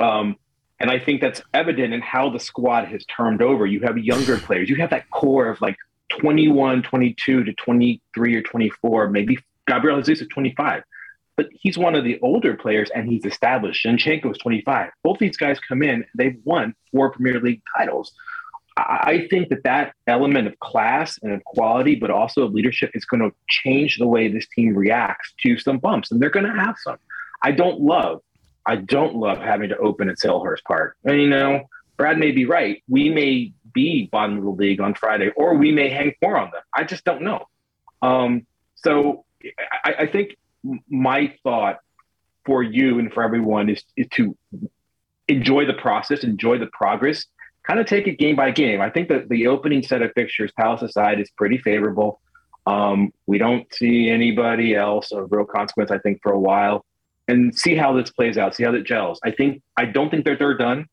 Um, 0.00 0.36
and 0.80 0.90
I 0.90 0.98
think 0.98 1.20
that's 1.20 1.42
evident 1.52 1.92
in 1.92 2.00
how 2.00 2.30
the 2.30 2.40
squad 2.40 2.86
has 2.88 3.04
turned 3.04 3.42
over. 3.42 3.66
You 3.66 3.80
have 3.82 3.98
younger 3.98 4.38
players. 4.38 4.70
You 4.70 4.76
have 4.76 4.90
that 4.90 5.10
core 5.10 5.48
of 5.48 5.60
like 5.60 5.76
21, 6.18 6.82
22 6.82 7.44
to 7.44 7.52
23 7.52 8.36
or 8.36 8.42
24, 8.42 9.10
maybe 9.10 9.38
Gabriel 9.66 10.00
Jesus 10.00 10.22
is 10.22 10.28
25. 10.28 10.82
But 11.36 11.48
he's 11.52 11.78
one 11.78 11.94
of 11.94 12.04
the 12.04 12.18
older 12.20 12.54
players 12.54 12.90
and 12.94 13.08
he's 13.08 13.24
established. 13.24 13.84
Zinchenko 13.86 14.32
is 14.32 14.38
25. 14.38 14.90
Both 15.04 15.18
these 15.18 15.36
guys 15.36 15.58
come 15.60 15.82
in, 15.82 16.04
they've 16.14 16.38
won 16.44 16.74
four 16.90 17.10
Premier 17.10 17.40
League 17.40 17.62
titles. 17.76 18.12
I 18.76 19.26
think 19.28 19.48
that 19.50 19.64
that 19.64 19.94
element 20.06 20.46
of 20.46 20.58
class 20.60 21.18
and 21.22 21.32
of 21.32 21.44
quality, 21.44 21.96
but 21.96 22.10
also 22.10 22.44
of 22.44 22.52
leadership, 22.52 22.90
is 22.94 23.04
going 23.04 23.20
to 23.20 23.34
change 23.48 23.98
the 23.98 24.06
way 24.06 24.28
this 24.28 24.46
team 24.54 24.74
reacts 24.74 25.34
to 25.42 25.58
some 25.58 25.78
bumps, 25.78 26.10
and 26.10 26.20
they're 26.20 26.30
going 26.30 26.46
to 26.46 26.52
have 26.52 26.76
some. 26.82 26.96
I 27.42 27.52
don't 27.52 27.80
love, 27.80 28.22
I 28.66 28.76
don't 28.76 29.16
love 29.16 29.38
having 29.38 29.70
to 29.70 29.76
open 29.78 30.08
at 30.08 30.16
Selhurst 30.16 30.62
Park. 30.64 30.96
And, 31.04 31.20
you 31.20 31.28
know, 31.28 31.62
Brad 31.96 32.18
may 32.18 32.30
be 32.32 32.46
right. 32.46 32.82
We 32.88 33.08
may 33.10 33.52
be 33.72 34.08
bottom 34.10 34.38
of 34.38 34.44
the 34.44 34.50
league 34.50 34.80
on 34.80 34.94
Friday, 34.94 35.30
or 35.36 35.54
we 35.54 35.72
may 35.72 35.88
hang 35.88 36.14
four 36.20 36.36
on 36.36 36.50
them. 36.50 36.62
I 36.74 36.84
just 36.84 37.04
don't 37.04 37.22
know. 37.22 37.46
Um, 38.02 38.46
so 38.74 39.24
I, 39.84 39.94
I 40.00 40.06
think 40.06 40.36
my 40.88 41.34
thought 41.42 41.78
for 42.44 42.62
you 42.62 42.98
and 42.98 43.12
for 43.12 43.22
everyone 43.22 43.68
is, 43.68 43.84
is 43.96 44.06
to 44.12 44.36
enjoy 45.28 45.66
the 45.66 45.74
process, 45.74 46.24
enjoy 46.24 46.58
the 46.58 46.68
progress, 46.72 47.26
kind 47.62 47.78
of 47.78 47.86
take 47.86 48.06
it 48.06 48.18
game 48.18 48.36
by 48.36 48.50
game. 48.50 48.80
I 48.80 48.90
think 48.90 49.08
that 49.08 49.28
the 49.28 49.46
opening 49.46 49.82
set 49.82 50.02
of 50.02 50.12
fixtures, 50.14 50.50
Palace 50.58 50.82
aside, 50.82 51.20
is 51.20 51.30
pretty 51.30 51.58
favorable. 51.58 52.20
Um, 52.66 53.12
we 53.26 53.38
don't 53.38 53.72
see 53.72 54.10
anybody 54.10 54.74
else 54.74 55.12
of 55.12 55.30
real 55.30 55.44
consequence, 55.44 55.90
I 55.90 55.98
think, 55.98 56.20
for 56.22 56.32
a 56.32 56.38
while, 56.38 56.84
and 57.30 57.54
see 57.56 57.74
how 57.76 57.92
this 57.92 58.10
plays 58.10 58.36
out, 58.38 58.54
see 58.54 58.64
how 58.64 58.74
it 58.74 58.84
gels. 58.84 59.20
I 59.24 59.30
think 59.30 59.62
I 59.76 59.84
don't 59.84 60.10
think 60.10 60.24
that 60.26 60.38
they're 60.38 60.56
done. 60.56 60.86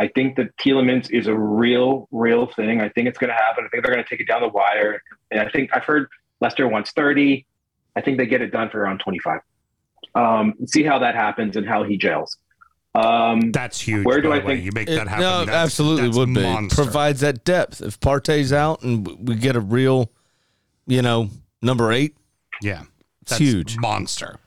I 0.00 0.06
think 0.08 0.36
that 0.36 0.56
Tielemans 0.58 1.10
is 1.10 1.26
a 1.26 1.34
real, 1.34 2.08
real 2.12 2.46
thing. 2.46 2.80
I 2.80 2.88
think 2.88 3.08
it's 3.08 3.18
going 3.18 3.30
to 3.30 3.34
happen. 3.34 3.64
I 3.64 3.68
think 3.68 3.82
they're 3.84 3.92
going 3.92 4.04
to 4.04 4.08
take 4.08 4.20
it 4.20 4.28
down 4.28 4.42
the 4.42 4.48
wire, 4.48 5.02
and 5.32 5.40
I 5.40 5.48
think 5.50 5.70
I've 5.74 5.84
heard 5.84 6.06
Leicester 6.40 6.68
wants 6.68 6.92
thirty. 6.92 7.46
I 7.96 8.00
think 8.00 8.16
they 8.18 8.26
get 8.26 8.40
it 8.40 8.52
done 8.52 8.70
for 8.70 8.80
around 8.80 8.98
twenty-five. 9.00 9.40
Um, 10.14 10.54
see 10.66 10.84
how 10.84 10.98
that 11.00 11.14
happens 11.14 11.56
and 11.56 11.66
how 11.66 11.82
he 11.82 11.96
gels. 11.96 12.36
Um, 12.94 13.52
that's 13.52 13.80
huge. 13.80 14.04
Where 14.06 14.20
do 14.20 14.32
I 14.32 14.38
way. 14.38 14.46
think 14.46 14.64
you 14.64 14.70
make 14.72 14.88
It- 14.88 14.96
that 14.96 15.08
happen? 15.08 15.22
No, 15.22 15.44
That's- 15.44 15.54
absolutely 15.64 16.06
that's 16.06 16.16
would 16.16 16.34
be. 16.34 16.42
monster. 16.42 16.82
Provides 16.82 17.20
that 17.20 17.44
depth. 17.44 17.80
If 17.82 18.00
Partey's 18.00 18.52
out 18.52 18.82
and 18.82 19.28
we 19.28 19.34
get 19.36 19.54
a 19.56 19.60
real, 19.60 20.10
you 20.86 21.02
know, 21.02 21.28
number 21.60 21.92
eight, 21.92 22.16
yeah, 22.62 22.82
it's 23.22 23.32
That's 23.32 23.40
huge. 23.40 23.76
monster. 23.78 24.38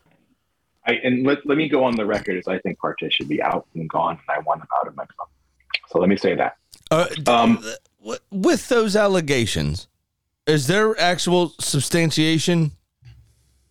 I, 0.92 1.00
and 1.04 1.26
let, 1.26 1.46
let 1.46 1.58
me 1.58 1.70
go 1.70 1.84
on 1.84 1.96
the 1.96 2.06
record 2.06 2.38
as 2.38 2.48
I 2.48 2.60
think 2.60 2.80
Partey 2.80 3.12
should 3.12 3.30
be 3.30 3.42
out 3.42 3.66
and 3.76 3.90
gone, 3.90 4.20
and 4.28 4.38
I 4.38 4.40
want 4.42 4.62
him 4.62 4.68
out 4.80 4.88
of 4.88 4.96
my 4.96 5.06
club. 5.06 5.30
So 5.90 6.00
let 6.00 6.10
me 6.10 6.18
say 6.18 6.36
that. 6.36 6.58
Uh, 6.90 7.08
Um, 7.28 7.64
with 8.30 8.68
those 8.70 8.96
allegations, 8.96 9.88
is 10.48 10.68
there 10.68 11.00
actual 11.00 11.54
substantiation? 11.60 12.72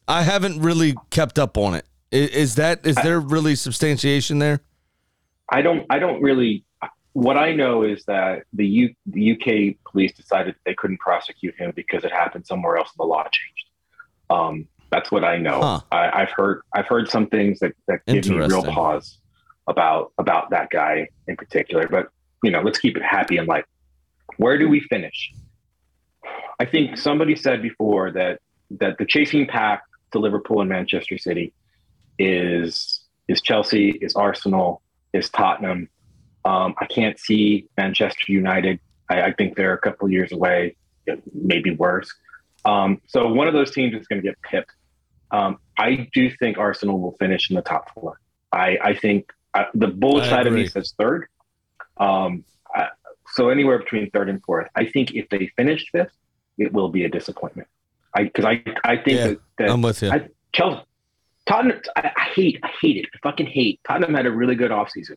I 0.08 0.22
haven't 0.22 0.60
really 0.60 0.94
kept 1.10 1.38
up 1.38 1.58
on 1.58 1.74
it. 1.74 1.86
Is, 2.10 2.30
is 2.30 2.54
that 2.56 2.86
is 2.86 2.96
there 2.96 3.20
really 3.20 3.54
substantiation 3.54 4.38
there? 4.38 4.60
I 5.48 5.62
don't. 5.62 5.86
I 5.90 5.98
don't 5.98 6.22
really. 6.22 6.64
What 7.12 7.36
I 7.36 7.52
know 7.52 7.82
is 7.82 8.04
that 8.04 8.44
the, 8.52 8.66
U, 8.66 8.94
the 9.06 9.32
UK 9.32 9.76
police 9.90 10.12
decided 10.12 10.54
they 10.64 10.74
couldn't 10.74 11.00
prosecute 11.00 11.56
him 11.56 11.72
because 11.74 12.04
it 12.04 12.12
happened 12.12 12.46
somewhere 12.46 12.76
else 12.76 12.90
and 12.96 13.04
the 13.04 13.08
law 13.08 13.24
changed. 13.24 13.66
Um, 14.30 14.68
that's 14.90 15.10
what 15.10 15.24
I 15.24 15.38
know. 15.38 15.60
Huh. 15.60 15.80
I, 15.92 16.22
I've 16.22 16.30
heard. 16.30 16.62
I've 16.74 16.86
heard 16.86 17.08
some 17.08 17.26
things 17.28 17.60
that, 17.60 17.72
that 17.86 18.04
give 18.06 18.28
me 18.28 18.36
real 18.36 18.64
pause 18.64 19.18
about 19.66 20.12
about 20.18 20.50
that 20.50 20.70
guy 20.70 21.08
in 21.28 21.36
particular. 21.36 21.88
But 21.88 22.08
you 22.42 22.50
know, 22.50 22.60
let's 22.60 22.78
keep 22.78 22.96
it 22.96 23.02
happy 23.02 23.36
and 23.36 23.46
light. 23.46 23.64
Where 24.36 24.58
do 24.58 24.68
we 24.68 24.80
finish? 24.80 25.32
I 26.58 26.64
think 26.64 26.98
somebody 26.98 27.36
said 27.36 27.62
before 27.62 28.10
that 28.12 28.40
that 28.78 28.98
the 28.98 29.06
chasing 29.06 29.46
pack 29.46 29.82
to 30.12 30.18
Liverpool 30.18 30.60
and 30.60 30.68
Manchester 30.68 31.18
City 31.18 31.52
is 32.18 33.02
is 33.28 33.40
Chelsea, 33.40 33.90
is 33.90 34.14
Arsenal, 34.14 34.82
is 35.12 35.30
Tottenham. 35.30 35.88
Um, 36.44 36.74
I 36.80 36.86
can't 36.86 37.18
see 37.18 37.68
Manchester 37.76 38.32
United. 38.32 38.80
I, 39.08 39.22
I 39.22 39.32
think 39.32 39.56
they're 39.56 39.74
a 39.74 39.78
couple 39.78 40.10
years 40.10 40.32
away, 40.32 40.76
maybe 41.32 41.70
worse. 41.70 42.12
Um, 42.64 43.00
so 43.06 43.28
one 43.28 43.46
of 43.46 43.54
those 43.54 43.70
teams 43.70 43.94
is 43.94 44.06
going 44.06 44.20
to 44.20 44.26
get 44.26 44.40
pipped. 44.42 44.72
Um, 45.30 45.58
I 45.78 46.08
do 46.12 46.30
think 46.30 46.58
Arsenal 46.58 47.00
will 47.00 47.16
finish 47.18 47.50
in 47.50 47.56
the 47.56 47.62
top 47.62 47.92
four. 47.94 48.20
I, 48.52 48.78
I 48.82 48.94
think 48.94 49.32
uh, 49.54 49.64
the 49.74 49.86
bullish 49.88 50.28
side 50.28 50.46
of 50.46 50.52
me 50.52 50.66
says 50.66 50.94
third. 50.98 51.26
Um, 51.96 52.44
I, 52.74 52.88
so 53.32 53.48
anywhere 53.48 53.78
between 53.78 54.10
third 54.10 54.28
and 54.28 54.42
fourth. 54.42 54.68
I 54.74 54.86
think 54.86 55.12
if 55.12 55.28
they 55.28 55.52
finish 55.56 55.86
fifth, 55.92 56.12
it 56.58 56.72
will 56.72 56.88
be 56.88 57.04
a 57.04 57.08
disappointment. 57.08 57.68
I 58.14 58.24
because 58.24 58.44
I 58.44 58.62
I 58.84 58.96
think 58.96 59.18
Yeah, 59.18 59.26
that, 59.28 59.40
that 59.58 59.70
I'm 59.70 59.82
with 59.82 60.02
you. 60.02 60.10
I, 60.10 60.28
Chelsea, 60.52 60.82
Tottenham. 61.46 61.80
I, 61.96 62.10
I 62.16 62.22
hate 62.34 62.60
I 62.62 62.70
hate 62.80 62.96
it. 62.96 63.06
I 63.14 63.18
fucking 63.22 63.46
hate. 63.46 63.80
Tottenham 63.86 64.14
had 64.14 64.26
a 64.26 64.32
really 64.32 64.56
good 64.56 64.70
offseason. 64.70 65.16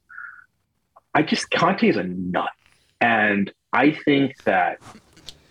I 1.16 1.24
just 1.24 1.50
Conte 1.50 1.88
is 1.88 1.98
a 1.98 2.04
nut, 2.04 2.50
and 3.02 3.52
I 3.72 3.92
think 3.92 4.44
that 4.44 4.80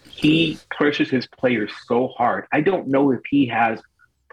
he 0.08 0.58
pushes 0.76 1.10
his 1.10 1.26
players 1.26 1.72
so 1.86 2.08
hard. 2.08 2.46
I 2.52 2.60
don't 2.60 2.88
know 2.88 3.10
if 3.10 3.20
he 3.28 3.46
has 3.46 3.80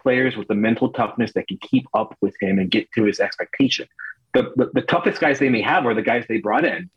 players 0.02 0.36
with 0.36 0.48
the 0.48 0.54
mental 0.54 0.90
toughness 0.92 1.32
that 1.34 1.48
can 1.48 1.58
keep 1.58 1.86
up 1.94 2.16
with 2.20 2.34
him 2.40 2.58
and 2.58 2.70
get 2.70 2.90
to 2.92 3.04
his 3.04 3.20
expectation. 3.20 3.86
The, 4.34 4.52
the, 4.56 4.70
the 4.74 4.82
toughest 4.82 5.20
guys 5.20 5.38
they 5.38 5.48
may 5.48 5.62
have 5.62 5.86
are 5.86 5.94
the 5.94 6.02
guys 6.02 6.24
they 6.28 6.38
brought 6.38 6.64
in, 6.64 6.88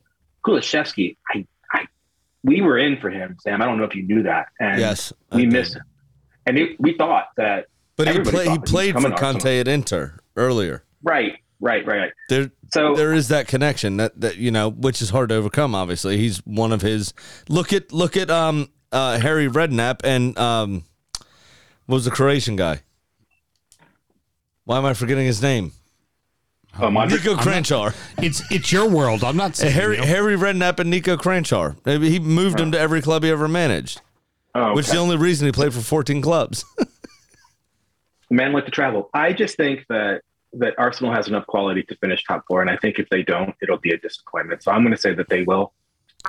Kulusevski, 0.46 1.18
I, 1.34 1.48
I, 1.72 1.86
we 2.44 2.62
were 2.62 2.78
in 2.78 3.00
for 3.00 3.10
him, 3.10 3.38
Sam. 3.42 3.62
I 3.62 3.66
don't 3.66 3.78
know 3.78 3.86
if 3.86 3.96
you 3.96 4.04
knew 4.04 4.24
that, 4.24 4.48
and 4.60 4.80
Yes, 4.80 5.14
I 5.32 5.38
we 5.38 5.44
did. 5.44 5.54
missed 5.54 5.76
him. 5.76 5.84
And 6.46 6.58
it, 6.58 6.80
we 6.80 6.94
thought 6.98 7.28
that, 7.38 7.68
But 7.96 8.10
he, 8.10 8.20
play, 8.20 8.50
he 8.50 8.60
played 8.60 9.00
for 9.00 9.12
Conte 9.12 9.60
at 9.60 9.68
Inter 9.68 10.20
earlier. 10.36 10.84
Right, 11.02 11.38
right, 11.62 11.86
right, 11.86 11.98
right. 11.98 12.12
There, 12.30 12.52
so 12.74 12.96
there 12.96 13.14
is 13.14 13.30
that 13.30 13.48
connection 13.48 13.98
that 13.98 14.20
that 14.20 14.38
you 14.38 14.52
know, 14.52 14.70
which 14.70 15.02
is 15.02 15.12
hard 15.12 15.30
to 15.30 15.36
overcome. 15.36 15.74
Obviously, 15.76 16.18
he's 16.18 16.40
one 16.40 16.72
of 16.72 16.82
his. 16.82 17.14
Look 17.48 17.72
at 17.72 17.92
look 17.94 18.18
at 18.18 18.30
um 18.30 18.70
uh 18.92 19.20
Harry 19.20 19.48
Redknapp 19.48 20.00
and 20.04 20.38
um 20.38 20.84
was 21.88 22.06
the 22.06 22.12
Croatian 22.12 22.56
guy? 22.56 22.82
Why 24.66 24.78
am 24.78 24.86
I 24.86 24.94
forgetting 24.94 25.26
his 25.26 25.42
name? 25.42 25.72
Oh, 26.80 26.90
Nico 26.90 27.36
Kranjčar. 27.36 27.94
It's 28.24 28.42
it's 28.52 28.72
your 28.72 28.90
world. 28.90 29.24
I'm 29.24 29.38
not 29.38 29.52
Uh, 29.52 29.54
saying 29.56 29.74
Harry 29.74 29.98
you. 29.98 30.04
Harry 30.04 30.36
Redknapp 30.36 30.80
and 30.80 30.90
Nico 30.90 31.16
Kranjčar. 31.18 31.76
Maybe 31.86 32.10
He 32.10 32.20
moved 32.20 32.60
him 32.60 32.72
to 32.72 32.80
every 32.80 33.02
club 33.02 33.24
he 33.24 33.30
ever 33.30 33.48
managed. 33.48 34.02
Oh, 34.56 34.74
Which 34.74 34.86
is 34.88 34.92
the 34.92 34.98
only 34.98 35.18
reason 35.18 35.46
he 35.48 35.52
played 35.52 35.74
for 35.74 35.82
14 35.82 36.22
clubs. 36.22 36.64
man 38.30 38.54
like 38.54 38.66
to 38.66 38.72
travel. 38.72 39.10
I 39.14 39.34
just 39.34 39.58
think 39.58 39.86
that 39.90 40.22
that 40.54 40.74
Arsenal 40.78 41.12
has 41.14 41.28
enough 41.28 41.46
quality 41.48 41.82
to 41.84 41.96
finish 41.98 42.24
top 42.24 42.44
four, 42.48 42.62
and 42.62 42.70
I 42.70 42.78
think 42.78 43.00
if 43.00 43.10
they 43.10 43.24
don't, 43.24 43.56
it'll 43.62 43.80
be 43.80 43.92
a 43.92 43.98
disappointment. 43.98 44.62
So 44.64 44.72
I'm 44.72 44.82
going 44.84 44.94
to 44.96 45.02
say 45.02 45.14
that 45.16 45.28
they 45.30 45.44
will. 45.44 45.74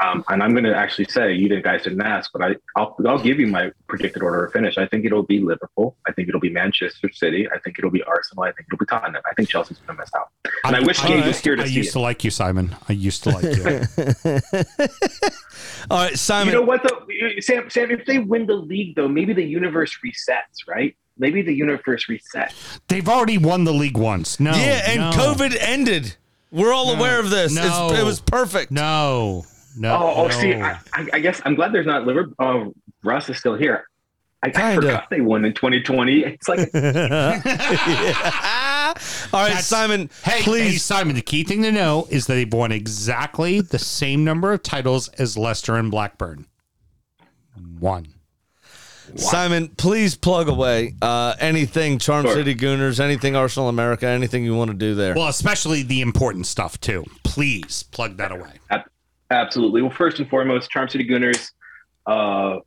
Um, 0.03 0.25
and 0.29 0.43
I'm 0.43 0.53
going 0.53 0.65
to 0.65 0.75
actually 0.77 1.05
say 1.05 1.33
you 1.35 1.49
didn't 1.49 1.63
guys 1.65 1.83
didn't 1.85 2.01
ask, 2.03 2.31
but 2.33 2.43
I 2.43 2.57
I'll, 2.77 2.97
I'll 3.07 3.19
give 3.19 3.39
you 3.39 3.47
my 3.47 3.71
predicted 3.87 4.23
order 4.23 4.45
of 4.47 4.53
finish. 4.53 4.77
I 4.77 4.87
think 4.87 5.05
it'll 5.05 5.23
be 5.23 5.39
Liverpool. 5.39 5.97
I 6.09 6.13
think 6.13 6.29
it'll 6.29 6.41
be 6.41 6.51
Manchester 6.51 7.09
City. 7.13 7.49
I 7.55 7.59
think 7.61 7.79
it'll 7.79 7.93
be 7.93 8.03
Arsenal. 8.03 8.43
I 8.45 8.53
think 8.53 8.67
it'll 8.69 8.79
be 8.79 8.87
Tottenham. 8.87 9.23
I 9.31 9.35
think 9.35 9.49
Chelsea's 9.49 9.79
going 9.87 9.97
to 9.97 10.03
miss 10.03 10.11
out. 10.17 10.31
And 10.65 10.75
I, 10.75 10.81
wish 10.81 11.01
Gabe 11.01 11.25
was 11.25 11.39
here 11.39 11.55
to 11.57 11.63
I 11.63 11.67
see 11.67 11.73
used 11.75 11.91
it. 11.91 11.93
to 11.93 12.01
like 12.01 12.25
you, 12.25 12.31
Simon. 12.31 12.75
I 12.89 12.93
used 12.93 13.23
to 13.25 13.31
like 13.31 13.45
you. 13.45 13.87
All 15.91 15.99
right, 16.05 16.19
Simon. 16.19 16.55
You 16.55 16.61
know 16.61 16.67
what 16.67 16.83
though, 16.83 17.07
Sam? 17.41 17.71
Sam, 17.71 17.91
if 17.91 18.05
they 18.07 18.19
win 18.19 18.47
the 18.47 18.55
league 18.57 18.97
though, 18.97 19.09
maybe 19.09 19.33
the 19.33 19.45
universe 19.45 19.97
resets, 20.05 20.67
right? 20.67 20.97
Maybe 21.19 21.43
the 21.43 21.55
universe 21.55 22.07
resets. 22.11 22.81
They've 22.89 23.09
already 23.09 23.39
won 23.39 23.65
the 23.65 23.73
league 23.73 23.97
once. 23.97 24.41
No. 24.41 24.51
yeah, 24.53 24.83
and 24.91 25.01
no. 25.01 25.11
COVID 25.13 25.57
ended. 25.61 26.17
We're 26.51 26.73
all 26.73 26.87
No, 26.93 26.99
aware 26.99 27.21
of 27.21 27.31
this. 27.31 27.53
It's- 27.57 27.69
no. 27.69 27.93
it 27.95 28.05
was 28.05 28.21
perfect. 28.21 28.71
No. 28.73 29.45
No. 29.77 29.97
oh, 29.97 30.15
oh 30.17 30.27
no. 30.29 30.31
see, 30.31 30.55
I, 30.55 30.79
I 30.93 31.07
I 31.15 31.19
guess 31.21 31.41
I'm 31.45 31.55
glad 31.55 31.73
there's 31.73 31.87
not 31.87 32.07
Liverpool. 32.07 32.35
Oh, 32.39 32.75
Russ 33.03 33.29
is 33.29 33.39
still 33.39 33.57
here. 33.57 33.87
I, 34.45 34.53
I 34.55 34.75
forgot 34.75 35.09
they 35.11 35.23
won 35.23 35.45
in 35.45 35.55
2020. 35.55 36.21
It's 36.21 36.49
like 36.49 36.59
All 39.33 39.41
right, 39.41 39.57
Simon. 39.59 40.11
Hey, 40.23 40.43
please. 40.43 40.73
hey, 40.73 40.77
Simon. 40.79 41.15
The 41.15 41.23
key 41.23 41.45
thing 41.45 41.63
to 41.63 41.73
know 41.73 42.07
is 42.11 42.27
that 42.27 42.35
they've 42.35 42.53
won 42.53 42.71
exactly 42.71 43.63
the 43.63 43.79
same 43.79 44.23
number 44.23 44.53
of 44.53 44.63
titles 44.63 45.09
as 45.11 45.39
Leicester 45.39 45.77
and 45.77 45.91
Blackburn. 45.91 46.47
One. 47.79 48.09
Simon, 49.17 49.69
please 49.69 50.17
plug 50.17 50.49
away 50.49 50.95
uh, 51.01 51.35
anything 51.39 51.99
Charm 51.99 52.25
Sure. 52.25 52.35
City 52.35 52.55
Gooners, 52.55 53.01
anything 53.01 53.37
Arsenal 53.37 53.69
America, 53.69 54.07
anything 54.07 54.45
you 54.45 54.55
want 54.57 54.71
to 54.71 54.77
do 54.77 54.95
there. 54.95 55.15
Well, 55.15 55.29
especially 55.29 55.83
the 55.83 56.01
important 56.01 56.47
stuff 56.47 56.81
too. 56.81 57.05
Please 57.23 57.83
plug 57.85 58.17
that 58.17 58.33
away. 58.33 58.53
Ab- 59.31 59.47
Absolutely. 59.47 59.83
Well, 59.83 59.91
first 59.91 60.19
and 60.19 60.29
foremost, 60.29 60.71
Charm 60.71 60.89
City 60.89 61.05
Gooners, 61.05 61.51
uh, 62.07 62.59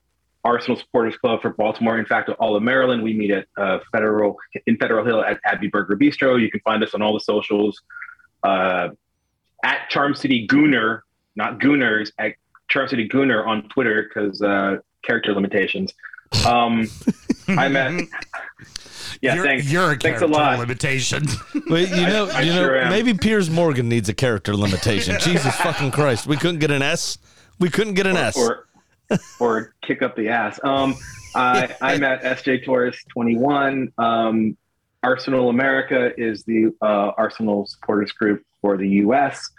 Arsenal 0.43 0.77
Supporters 0.77 1.17
Club 1.17 1.41
for 1.41 1.49
Baltimore. 1.51 1.97
In 1.97 2.05
fact, 2.05 2.29
all 2.39 2.55
of 2.55 2.63
Maryland, 2.63 3.03
we 3.03 3.13
meet 3.13 3.31
at 3.31 3.47
uh, 3.57 3.79
Federal 3.91 4.37
in 4.65 4.77
Federal 4.77 5.05
Hill 5.05 5.23
at 5.23 5.39
Abbey 5.45 5.67
Burger 5.67 5.97
Bistro. 5.97 6.39
You 6.39 6.49
can 6.49 6.61
find 6.61 6.83
us 6.83 6.93
on 6.93 7.01
all 7.01 7.13
the 7.13 7.19
socials 7.19 7.81
uh, 8.43 8.89
at 9.63 9.89
Charm 9.89 10.15
City 10.15 10.47
Gooner, 10.47 11.01
not 11.35 11.59
Gooners, 11.59 12.11
at 12.17 12.35
Charm 12.69 12.87
City 12.87 13.07
Gooner 13.07 13.45
on 13.45 13.67
Twitter 13.69 14.03
because 14.07 14.41
uh, 14.41 14.77
character 15.03 15.33
limitations. 15.33 15.93
Um, 16.45 16.87
I'm 17.47 17.75
at. 17.75 18.03
Yeah, 19.21 19.35
You're- 19.35 19.47
thanks. 19.47 19.71
you're 19.71 19.83
a 19.83 19.87
thanks 19.89 20.03
a 20.05 20.09
character 20.09 20.27
lot. 20.27 20.59
limitation. 20.59 21.25
But 21.69 21.89
you 21.89 22.07
know, 22.07 22.29
I 22.29 22.41
you 22.41 22.53
know, 22.53 22.61
sure 22.63 22.77
am. 22.77 22.89
maybe 22.89 23.13
Piers 23.13 23.49
Morgan 23.49 23.89
needs 23.89 24.07
a 24.09 24.13
character 24.13 24.55
limitation. 24.55 25.17
Jesus 25.21 25.53
fucking 25.55 25.91
Christ, 25.91 26.27
we 26.27 26.37
couldn't 26.37 26.59
get 26.59 26.71
an 26.71 26.81
S. 26.81 27.17
We 27.59 27.69
couldn't 27.69 27.95
get 27.95 28.07
an 28.07 28.15
S. 28.15 28.37
or 28.37 28.67
or 29.39 29.73
kick 29.81 30.01
up 30.01 30.15
the 30.15 30.29
ass. 30.29 30.59
Um, 30.63 30.95
I, 31.35 31.75
I'm 31.81 32.03
at 32.03 32.21
SJ 32.23 32.63
Torres 32.65 32.97
21. 33.09 33.91
Um, 33.97 34.57
Arsenal 35.03 35.49
America 35.49 36.11
is 36.17 36.43
the 36.43 36.73
uh, 36.81 37.11
Arsenal 37.17 37.65
supporters 37.67 38.11
group 38.11 38.43
for 38.61 38.77
the 38.77 38.87
U.S. 39.05 39.49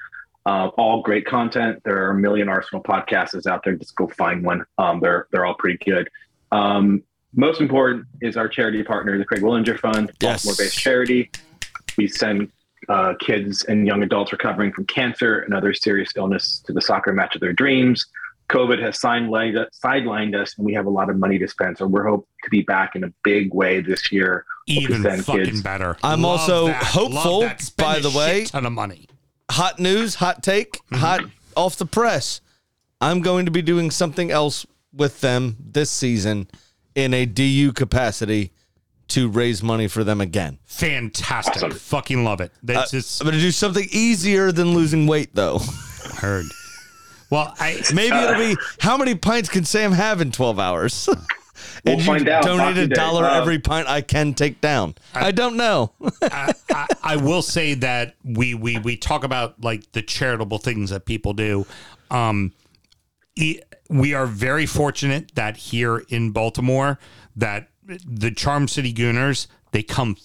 Uh, 0.47 0.69
all 0.79 1.03
great 1.03 1.27
content. 1.27 1.83
There 1.85 2.07
are 2.07 2.11
a 2.11 2.15
million 2.15 2.49
Arsenal 2.49 2.83
podcasts 2.83 3.47
out 3.47 3.65
there. 3.65 3.75
Just 3.75 3.95
go 3.97 4.07
find 4.09 4.45
one. 4.45 4.65
Um, 4.79 5.01
they're 5.01 5.27
they're 5.31 5.45
all 5.45 5.55
pretty 5.55 5.79
good. 5.85 6.09
Um, 6.53 7.03
most 7.35 7.61
important 7.61 8.07
is 8.21 8.37
our 8.37 8.49
charity 8.49 8.83
partner, 8.83 9.19
the 9.19 9.25
Craig 9.25 9.43
Willinger 9.43 9.79
Fund, 9.79 10.11
Yes. 10.21 10.45
Baltimore-based 10.45 10.79
charity. 10.79 11.31
We 11.97 12.09
send 12.09 12.51
uh, 12.89 13.15
kids 13.21 13.65
and 13.65 13.87
young 13.87 14.03
adults 14.03 14.33
recovering 14.33 14.73
from 14.73 14.87
cancer 14.87 15.41
and 15.41 15.53
other 15.53 15.75
serious 15.75 16.11
illness 16.17 16.63
to 16.67 16.73
the 16.73 16.81
soccer 16.81 17.13
match 17.13 17.35
of 17.35 17.41
their 17.41 17.53
dreams. 17.53 18.07
COVID 18.49 18.81
has 18.83 18.99
sidelined, 18.99 19.63
sidelined 19.85 20.35
us, 20.35 20.55
and 20.57 20.65
we 20.65 20.73
have 20.73 20.87
a 20.87 20.91
lot 20.91 21.11
of 21.11 21.19
money 21.19 21.39
to 21.39 21.47
spend. 21.47 21.77
So 21.77 21.87
we're 21.87 22.07
hoping 22.09 22.27
to 22.45 22.51
be 22.51 22.63
back 22.63 22.97
in 22.97 23.05
a 23.05 23.13
big 23.23 23.53
way 23.53 23.81
this 23.83 24.11
year. 24.11 24.47
Hope 24.71 24.77
to 24.79 24.83
Even 24.85 25.03
send 25.03 25.25
fucking 25.27 25.61
better. 25.61 25.97
I'm 26.03 26.23
Love 26.23 26.41
also 26.41 26.67
that. 26.69 26.83
hopeful, 26.83 27.41
Love 27.41 27.43
that. 27.43 27.61
Spend 27.61 27.87
by 27.87 28.01
the 28.01 28.17
way. 28.17 28.47
ton 28.47 28.65
of 28.65 28.73
money. 28.73 29.07
Hot 29.51 29.79
news, 29.79 30.15
hot 30.15 30.43
take, 30.43 30.79
hot 30.93 31.25
off 31.57 31.77
the 31.77 31.85
press. 31.87 32.41
I'm 33.03 33.21
going 33.21 33.45
to 33.45 33.51
be 33.51 33.61
doing 33.63 33.91
something 33.91 34.31
else 34.31 34.67
with 34.95 35.21
them 35.21 35.57
this 35.61 35.91
season 35.91 36.49
in 36.99 37.15
a 37.15 37.25
DU 37.27 37.73
capacity 37.73 38.51
to 39.09 39.29
raise 39.29 39.63
money 39.63 39.87
for 39.89 40.03
them 40.05 40.21
again. 40.21 40.59
Fantastic. 40.67 41.73
Fucking 41.73 42.25
love 42.25 42.41
it. 42.41 42.53
That's 42.63 42.93
Uh, 42.93 42.97
just 42.99 43.21
I'm 43.21 43.27
going 43.27 43.37
to 43.37 43.41
do 43.41 43.51
something 43.53 43.87
easier 43.93 44.51
than 44.53 44.75
losing 44.75 45.07
weight, 45.07 45.31
though. 45.35 45.59
heard. 46.19 46.47
Well, 47.31 47.55
I 47.59 47.81
maybe 47.95 48.17
it'll 48.17 48.37
be 48.37 48.57
how 48.81 48.97
many 48.97 49.15
pints 49.15 49.49
can 49.49 49.65
Sam 49.65 49.93
have 49.93 50.21
in 50.21 50.33
12 50.33 50.59
hours? 50.59 51.09
We'll 51.85 51.95
and 51.95 52.01
you 52.01 52.07
find 52.07 52.29
out. 52.29 52.43
donate 52.43 52.75
Boxing 52.77 52.85
a 52.93 52.95
dollar 52.95 53.25
Uh, 53.25 53.41
every 53.41 53.59
pint 53.61 53.89
I 53.89 54.01
can 54.01 54.35
take 54.35 54.61
down. 54.61 54.95
I 55.15 55.31
don't 55.31 55.57
know. 55.57 55.93
I, 56.23 56.53
I, 56.71 56.87
I 57.03 57.17
will 57.17 57.43
say 57.43 57.75
that 57.75 58.15
we 58.25 58.55
we 58.55 58.79
we 58.79 58.97
talk 58.97 59.23
about 59.25 59.63
like 59.63 59.91
the 59.93 60.03
charitable 60.03 60.59
things 60.59 60.91
that 60.91 61.05
people 61.07 61.33
do. 61.35 61.67
Um, 62.11 62.53
e- 63.37 63.61
we 63.89 64.15
are 64.15 64.27
very 64.27 64.67
fortunate 64.67 65.35
that 65.35 65.57
here 65.57 65.99
in 66.09 66.31
Baltimore 66.31 66.99
that 67.37 67.69
the 68.07 68.31
Charm 68.31 68.69
City 68.69 68.93
Gooners 68.93 69.47
they 69.73 69.83
come 69.83 70.17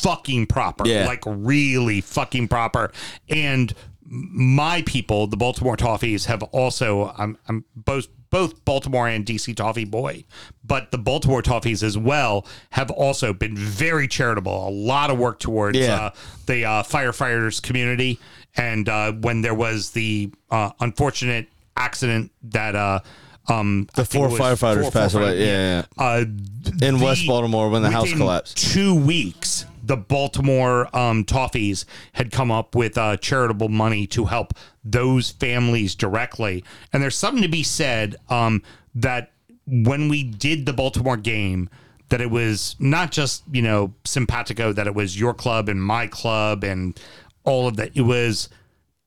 fucking 0.00 0.46
proper, 0.46 0.86
Yeah. 0.86 1.06
like 1.06 1.22
really 1.26 2.00
fucking 2.00 2.48
proper, 2.48 2.92
and 3.28 3.72
my 4.06 4.82
people, 4.82 5.26
the 5.26 5.36
Baltimore 5.36 5.76
Toffees, 5.78 6.26
have 6.26 6.42
also. 6.44 7.14
I'm 7.16 7.38
I'm 7.48 7.64
both 7.74 8.08
both 8.28 8.64
Baltimore 8.64 9.08
and 9.08 9.24
DC 9.24 9.54
Toffee 9.56 9.84
boy, 9.86 10.24
but 10.62 10.90
the 10.90 10.98
Baltimore 10.98 11.40
Toffees 11.40 11.82
as 11.82 11.96
well 11.96 12.46
have 12.70 12.90
also 12.90 13.32
been 13.32 13.56
very 13.56 14.06
charitable. 14.06 14.68
A 14.68 14.70
lot 14.70 15.10
of 15.10 15.18
work 15.18 15.38
towards 15.38 15.78
Yeah. 15.78 15.94
uh, 15.96 16.10
the 16.46 16.64
uh, 16.66 16.82
firefighters 16.82 17.62
community, 17.62 18.18
and 18.56 18.88
uh, 18.88 19.12
when 19.12 19.40
there 19.40 19.54
was 19.54 19.90
the 19.90 20.30
uh, 20.50 20.70
unfortunate 20.80 21.48
accident 21.76 22.30
that. 22.42 22.74
Uh, 22.76 23.00
um, 23.46 23.88
The 23.94 24.06
four 24.06 24.28
firefighters 24.30 24.82
four 24.82 24.90
passed 24.90 25.14
away. 25.14 25.34
firefighters, 25.36 25.46
Yeah, 25.46 25.82
Uh, 25.98 26.24
In 26.86 26.98
the- 26.98 27.04
West 27.04 27.26
Baltimore 27.26 27.68
when 27.68 27.82
the 27.82 27.90
house 27.90 28.10
collapsed. 28.12 28.56
Two 28.56 28.94
weeks, 28.94 29.66
the 29.84 29.98
Baltimore 29.98 30.88
um, 30.96 31.24
Toffees 31.24 31.84
had 32.14 32.32
come 32.32 32.50
up 32.50 32.74
with 32.74 32.96
uh, 32.96 33.18
charitable 33.18 33.68
money 33.68 34.06
to 34.08 34.24
help 34.24 34.54
those 34.82 35.30
families 35.32 35.94
directly. 35.94 36.64
And 36.92 37.02
there's 37.02 37.16
something 37.16 37.42
to 37.42 37.48
be 37.50 37.62
said 37.62 38.16
um, 38.30 38.62
that 38.94 39.32
when 39.66 40.08
we 40.08 40.22
did 40.24 40.64
the 40.64 40.72
Baltimore 40.72 41.18
game, 41.18 41.68
that 42.08 42.22
it 42.22 42.30
was 42.30 42.76
not 42.78 43.12
just 43.12 43.42
you 43.52 43.60
know 43.62 43.92
simpatico 44.04 44.72
that 44.72 44.86
it 44.86 44.94
was 44.94 45.18
your 45.20 45.34
club 45.34 45.68
and 45.68 45.82
my 45.84 46.06
club 46.06 46.64
and 46.64 46.98
all 47.44 47.66
of 47.68 47.76
that. 47.76 47.90
It 47.94 48.02
was 48.02 48.48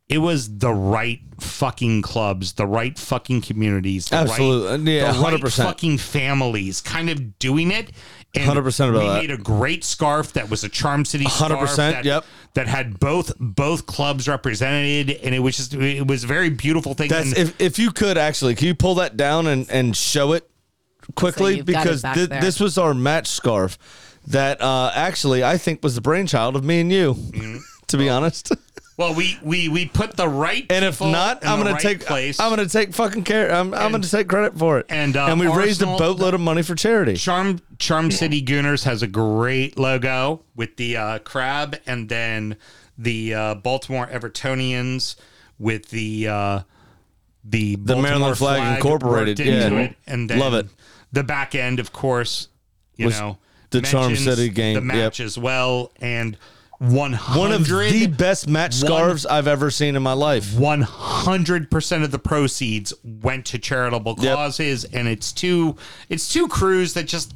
it 0.09 0.19
was 0.19 0.57
the 0.59 0.73
right 0.73 1.19
fucking 1.39 2.01
clubs, 2.01 2.53
the 2.53 2.65
right 2.65 2.97
fucking 2.97 3.41
communities, 3.41 4.07
the 4.07 4.15
Absolutely. 4.15 4.69
right, 4.69 4.79
Yeah, 4.79 5.13
100%. 5.13 5.63
fucking 5.63 5.97
families, 5.97 6.81
kind 6.81 7.09
of 7.09 7.37
doing 7.39 7.71
it. 7.71 7.91
100% 8.35 8.89
about 8.89 8.99
we 9.01 9.07
that. 9.07 9.21
made 9.21 9.31
a 9.31 9.37
great 9.37 9.83
scarf 9.83 10.33
that 10.33 10.49
was 10.49 10.63
a 10.63 10.69
Charm 10.69 11.05
City 11.05 11.25
100%, 11.25 11.75
that, 11.75 12.05
yep. 12.05 12.23
that 12.53 12.67
had 12.67 12.99
both 12.99 13.33
both 13.39 13.85
clubs 13.87 14.27
represented, 14.27 15.09
and 15.09 15.33
it 15.33 15.39
was 15.39 15.57
just 15.57 15.73
it 15.73 16.05
was 16.05 16.23
a 16.23 16.27
very 16.27 16.49
beautiful 16.49 16.93
thing. 16.93 17.09
That's 17.09 17.29
and, 17.29 17.37
if 17.37 17.59
if 17.59 17.79
you 17.79 17.91
could 17.91 18.17
actually, 18.17 18.53
can 18.55 18.67
you 18.67 18.75
pull 18.75 18.95
that 18.95 19.17
down 19.17 19.47
and 19.47 19.67
and 19.71 19.95
show 19.95 20.33
it 20.33 20.47
quickly 21.15 21.57
you've 21.57 21.65
got 21.65 21.81
it 21.81 21.83
because 21.83 22.01
back 22.01 22.15
thi- 22.15 22.25
there. 22.25 22.41
this 22.41 22.59
was 22.59 22.77
our 22.77 22.93
match 22.93 23.27
scarf 23.27 23.77
that 24.27 24.61
uh 24.61 24.91
actually 24.93 25.41
I 25.43 25.57
think 25.57 25.81
was 25.81 25.95
the 25.95 26.01
brainchild 26.01 26.55
of 26.55 26.63
me 26.63 26.81
and 26.81 26.91
you. 26.91 27.13
Mm-hmm. 27.15 27.57
To 27.87 27.97
be 27.97 28.09
honest, 28.09 28.51
Well, 28.97 29.13
we 29.13 29.37
we 29.43 29.69
we 29.69 29.85
put 29.85 30.17
the 30.17 30.27
right 30.27 30.65
And 30.71 30.83
if 30.83 30.99
not, 30.99 31.45
I'm 31.45 31.59
gonna 31.59 31.73
right 31.73 31.81
take 31.81 32.03
place. 32.03 32.39
I'm 32.39 32.49
gonna 32.49 32.67
take 32.67 32.95
fucking 32.95 33.25
care. 33.25 33.53
I'm, 33.53 33.71
I'm 33.71 33.91
gonna 33.91 34.07
take 34.07 34.27
credit 34.27 34.57
for 34.57 34.79
it. 34.79 34.87
And, 34.89 35.15
uh, 35.15 35.27
and 35.27 35.39
we 35.39 35.47
raised 35.47 35.83
a 35.83 35.85
boatload 35.85 36.33
of 36.33 36.41
money 36.41 36.63
for 36.63 36.73
charity. 36.73 37.13
Charm 37.15 37.59
Charm 37.77 38.09
City 38.09 38.41
Gooners 38.41 38.85
has 38.85 39.03
a 39.03 39.07
great 39.07 39.77
logo 39.77 40.41
with 40.55 40.77
the 40.77 40.97
uh, 40.97 41.19
crab, 41.19 41.77
and 41.85 42.09
then 42.09 42.57
the 42.97 43.35
uh, 43.35 43.55
Baltimore 43.55 44.07
Evertonians 44.07 45.15
with 45.59 45.89
the 45.89 46.27
uh, 46.27 46.59
the 47.43 47.75
The 47.75 47.77
Baltimore 47.77 48.01
Maryland 48.01 48.37
flag 48.39 48.77
incorporated, 48.77 49.39
into 49.39 49.75
yeah. 49.75 49.81
it, 49.81 49.95
and 50.07 50.27
then 50.27 50.39
Love 50.39 50.55
it. 50.55 50.67
The 51.11 51.23
back 51.23 51.53
end, 51.53 51.79
of 51.79 51.93
course, 51.93 52.47
you 52.95 53.05
Was 53.05 53.19
know, 53.19 53.37
the 53.69 53.81
Charm 53.81 54.15
City 54.15 54.49
game, 54.49 54.73
the 54.73 54.81
match 54.81 55.19
as 55.19 55.37
well, 55.37 55.91
and 56.01 56.35
one 56.79 57.13
One 57.13 57.51
of 57.51 57.67
the 57.67 58.07
best 58.07 58.47
match 58.47 58.73
scarves 58.75 59.25
I've 59.25 59.47
ever 59.47 59.71
seen 59.71 59.95
in 59.95 60.03
my 60.03 60.13
life. 60.13 60.55
One 60.57 60.81
hundred 60.81 61.71
percent 61.71 62.03
of 62.03 62.11
the 62.11 62.19
proceeds 62.19 62.93
went 63.03 63.45
to 63.47 63.59
charitable 63.59 64.15
causes, 64.15 64.85
and 64.85 65.07
it's 65.07 65.31
two 65.33 65.75
it's 66.09 66.31
two 66.31 66.47
crews 66.47 66.93
that 66.93 67.03
just 67.07 67.33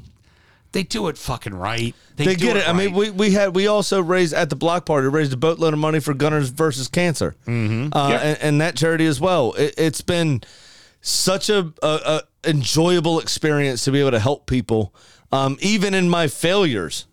they 0.74 0.84
do 0.84 1.08
it 1.08 1.18
fucking 1.18 1.54
right. 1.54 1.96
They, 2.16 2.26
do 2.26 2.36
get 2.36 2.58
it. 2.58 2.70
I 2.70 2.74
mean, 2.74 2.94
we, 2.94 3.10
we 3.10 3.32
had 3.32 3.56
we 3.56 3.68
also 3.68 4.02
raised 4.02 4.34
at 4.34 4.50
the 4.50 4.56
block 4.56 4.86
party 4.86 5.08
raised 5.08 5.34
a 5.34 5.38
boatload 5.38 5.74
of 5.74 5.80
money 5.80 6.00
for 6.00 6.14
Gunners 6.14 6.50
versus 6.50 6.88
Cancer, 6.88 7.36
mm-hmm. 7.46 7.90
uh, 7.98 8.10
Yeah. 8.10 8.18
and, 8.20 8.38
and 8.42 8.62
that 8.62 8.76
charity 8.78 9.06
as 9.06 9.20
well. 9.20 9.54
It, 9.54 9.74
it's 9.78 10.02
been 10.02 10.42
such 11.02 11.50
a, 11.50 11.74
a, 11.82 12.22
a 12.44 12.50
enjoyable 12.50 13.20
experience 13.20 13.84
to 13.86 13.92
be 13.92 14.00
able 14.00 14.12
to 14.12 14.20
help 14.20 14.46
people, 14.46 14.94
um, 15.32 15.58
even 15.62 15.94
in 15.94 16.08
my 16.08 16.28
failures. 16.28 17.08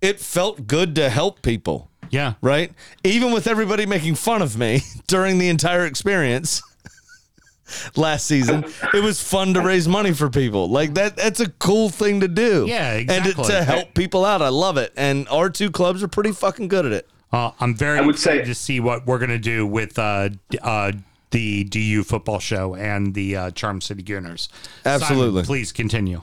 It 0.00 0.20
felt 0.20 0.66
good 0.66 0.94
to 0.96 1.10
help 1.10 1.42
people. 1.42 1.90
Yeah. 2.10 2.34
Right. 2.42 2.72
Even 3.04 3.32
with 3.32 3.46
everybody 3.46 3.86
making 3.86 4.16
fun 4.16 4.42
of 4.42 4.58
me 4.58 4.82
during 5.06 5.38
the 5.38 5.48
entire 5.48 5.86
experience. 5.86 6.62
Last 7.96 8.26
season, 8.26 8.64
it 8.92 9.00
was 9.00 9.22
fun 9.22 9.54
to 9.54 9.60
raise 9.60 9.86
money 9.86 10.12
for 10.12 10.28
people. 10.28 10.68
Like 10.68 10.94
that, 10.94 11.16
that's 11.16 11.38
a 11.38 11.48
cool 11.50 11.88
thing 11.88 12.18
to 12.18 12.26
do. 12.26 12.66
Yeah, 12.66 12.94
exactly. 12.94 13.30
And 13.32 13.44
to, 13.46 13.52
to 13.52 13.62
help 13.62 13.94
people 13.94 14.24
out, 14.24 14.42
I 14.42 14.48
love 14.48 14.76
it. 14.76 14.92
And 14.96 15.28
our 15.28 15.48
two 15.48 15.70
clubs 15.70 16.02
are 16.02 16.08
pretty 16.08 16.32
fucking 16.32 16.66
good 16.66 16.84
at 16.84 16.90
it. 16.90 17.08
Uh, 17.32 17.52
I'm 17.60 17.76
very 17.76 18.04
excited 18.08 18.46
to 18.46 18.56
see 18.56 18.80
what 18.80 19.06
we're 19.06 19.20
gonna 19.20 19.38
do 19.38 19.64
with 19.64 19.96
uh, 20.00 20.30
uh, 20.62 20.90
the 21.30 21.62
DU 21.62 22.02
football 22.02 22.40
show 22.40 22.74
and 22.74 23.14
the 23.14 23.36
uh, 23.36 23.50
Charm 23.52 23.80
City 23.80 24.02
Gooners. 24.02 24.48
Absolutely. 24.84 25.42
Simon, 25.42 25.44
please 25.44 25.70
continue. 25.70 26.22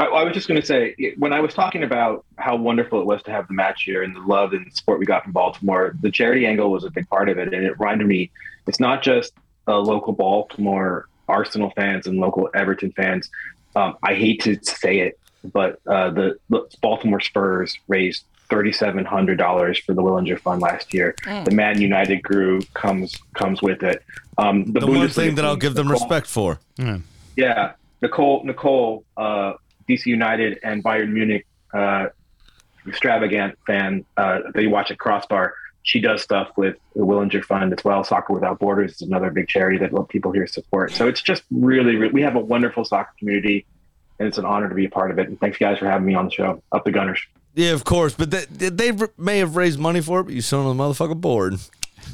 I, 0.00 0.06
I 0.06 0.24
was 0.24 0.34
just 0.34 0.48
going 0.48 0.60
to 0.60 0.66
say 0.66 0.94
when 1.16 1.32
I 1.32 1.40
was 1.40 1.54
talking 1.54 1.82
about 1.82 2.24
how 2.36 2.56
wonderful 2.56 3.00
it 3.00 3.06
was 3.06 3.22
to 3.24 3.30
have 3.30 3.46
the 3.48 3.54
match 3.54 3.84
here 3.84 4.02
and 4.02 4.14
the 4.14 4.20
love 4.20 4.52
and 4.52 4.72
support 4.74 4.98
we 4.98 5.06
got 5.06 5.22
from 5.24 5.32
Baltimore, 5.32 5.94
the 6.00 6.10
charity 6.10 6.46
angle 6.46 6.70
was 6.70 6.84
a 6.84 6.90
big 6.90 7.08
part 7.08 7.28
of 7.28 7.38
it, 7.38 7.52
and 7.54 7.64
it 7.64 7.78
reminded 7.78 8.06
me 8.06 8.30
it's 8.66 8.80
not 8.80 9.02
just 9.02 9.32
uh, 9.68 9.78
local 9.78 10.12
Baltimore 10.12 11.08
Arsenal 11.28 11.72
fans 11.76 12.06
and 12.06 12.18
local 12.18 12.48
Everton 12.54 12.92
fans. 12.92 13.30
Um, 13.74 13.96
I 14.02 14.14
hate 14.14 14.42
to 14.42 14.58
say 14.62 15.00
it, 15.00 15.18
but 15.52 15.80
uh, 15.86 16.10
the, 16.10 16.38
the 16.50 16.66
Baltimore 16.82 17.20
Spurs 17.20 17.78
raised 17.88 18.24
thirty-seven 18.48 19.04
hundred 19.04 19.38
dollars 19.38 19.78
for 19.78 19.92
the 19.92 20.02
Willinger 20.02 20.38
Fund 20.40 20.62
last 20.62 20.94
year. 20.94 21.14
Mm. 21.24 21.44
The 21.44 21.50
Man 21.50 21.80
United 21.80 22.22
grew 22.22 22.60
comes 22.74 23.16
comes 23.34 23.60
with 23.62 23.82
it. 23.82 24.02
Um, 24.38 24.72
The, 24.72 24.86
one 24.86 25.08
thing 25.08 25.34
that 25.36 25.44
I'll 25.44 25.56
give 25.56 25.74
them 25.74 25.88
Nicole- 25.88 26.00
respect 26.00 26.26
for. 26.26 26.60
yeah, 27.36 27.72
Nicole, 28.02 28.44
Nicole, 28.44 29.04
uh, 29.16 29.54
DC 29.88 30.06
United 30.06 30.58
and 30.62 30.82
Bayern 30.82 31.10
Munich, 31.12 31.46
uh, 31.72 32.06
extravagant 32.86 33.58
fan 33.66 34.04
uh, 34.16 34.40
watch 34.54 34.90
at 34.90 34.98
Crossbar. 34.98 35.54
She 35.82 36.00
does 36.00 36.22
stuff 36.22 36.50
with 36.56 36.76
the 36.94 37.02
Willinger 37.02 37.44
Fund 37.44 37.72
as 37.72 37.84
well. 37.84 38.02
Soccer 38.02 38.32
Without 38.32 38.58
Borders 38.58 38.94
is 38.94 39.02
another 39.02 39.30
big 39.30 39.46
charity 39.46 39.78
that 39.78 40.08
people 40.08 40.32
here 40.32 40.46
support. 40.46 40.92
So 40.92 41.06
it's 41.06 41.22
just 41.22 41.44
really, 41.50 41.94
really 41.94 42.12
we 42.12 42.22
have 42.22 42.34
a 42.34 42.40
wonderful 42.40 42.84
soccer 42.84 43.12
community, 43.18 43.66
and 44.18 44.26
it's 44.26 44.38
an 44.38 44.44
honor 44.44 44.68
to 44.68 44.74
be 44.74 44.86
a 44.86 44.90
part 44.90 45.12
of 45.12 45.18
it. 45.20 45.28
And 45.28 45.38
thanks, 45.38 45.58
guys, 45.58 45.78
for 45.78 45.86
having 45.86 46.06
me 46.06 46.14
on 46.14 46.24
the 46.24 46.32
show. 46.32 46.60
Up 46.72 46.84
the 46.84 46.90
Gunners. 46.90 47.20
Yeah, 47.54 47.70
of 47.72 47.84
course. 47.84 48.14
But 48.14 48.30
they, 48.32 48.68
they 48.68 48.92
may 49.16 49.38
have 49.38 49.56
raised 49.56 49.78
money 49.78 50.00
for 50.00 50.20
it, 50.20 50.24
but 50.24 50.34
you 50.34 50.42
still 50.42 50.66
on 50.66 50.76
the 50.76 50.82
motherfucking 50.82 51.20
board. 51.20 51.54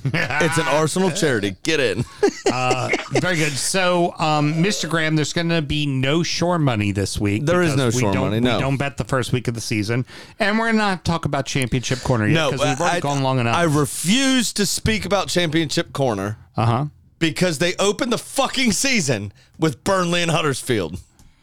It's 0.04 0.58
an 0.58 0.66
Arsenal 0.68 1.10
charity. 1.10 1.56
Get 1.62 1.80
in. 1.80 2.04
Uh, 2.52 2.90
very 3.12 3.36
good. 3.36 3.52
So, 3.52 4.14
um, 4.18 4.54
Mr. 4.54 4.86
Graham, 4.86 5.16
there's 5.16 5.32
going 5.32 5.48
to 5.48 5.62
be 5.62 5.86
no 5.86 6.22
shore 6.22 6.58
money 6.58 6.92
this 6.92 7.18
week. 7.18 7.46
There 7.46 7.62
is 7.62 7.74
no 7.76 7.86
we 7.86 7.92
shore 7.92 8.12
don't- 8.12 8.24
money, 8.28 8.40
no. 8.40 8.56
we 8.56 8.60
don't 8.60 8.76
bet 8.76 8.98
the 8.98 9.04
first 9.04 9.32
week 9.32 9.48
of 9.48 9.54
the 9.54 9.60
season, 9.62 10.04
and 10.38 10.58
we're 10.58 10.72
not 10.72 11.02
talk 11.02 11.24
about 11.24 11.46
championship 11.46 12.00
corner 12.00 12.26
yet 12.26 12.34
No, 12.34 12.50
because 12.50 12.66
we've 12.68 12.78
already 12.80 12.96
I, 12.98 13.00
gone 13.00 13.22
long 13.22 13.38
enough. 13.38 13.56
I 13.56 13.62
refuse 13.62 14.52
to 14.54 14.66
speak 14.66 15.06
about 15.06 15.28
Championship 15.28 15.94
Corner. 15.94 16.36
Uh 16.54 16.66
huh. 16.66 16.84
Because 17.18 17.56
they 17.58 17.74
opened 17.76 18.12
the 18.12 18.18
fucking 18.18 18.72
season 18.72 19.32
with 19.58 19.82
Burnley 19.82 20.20
and 20.20 20.30
Huddersfield. 20.30 21.00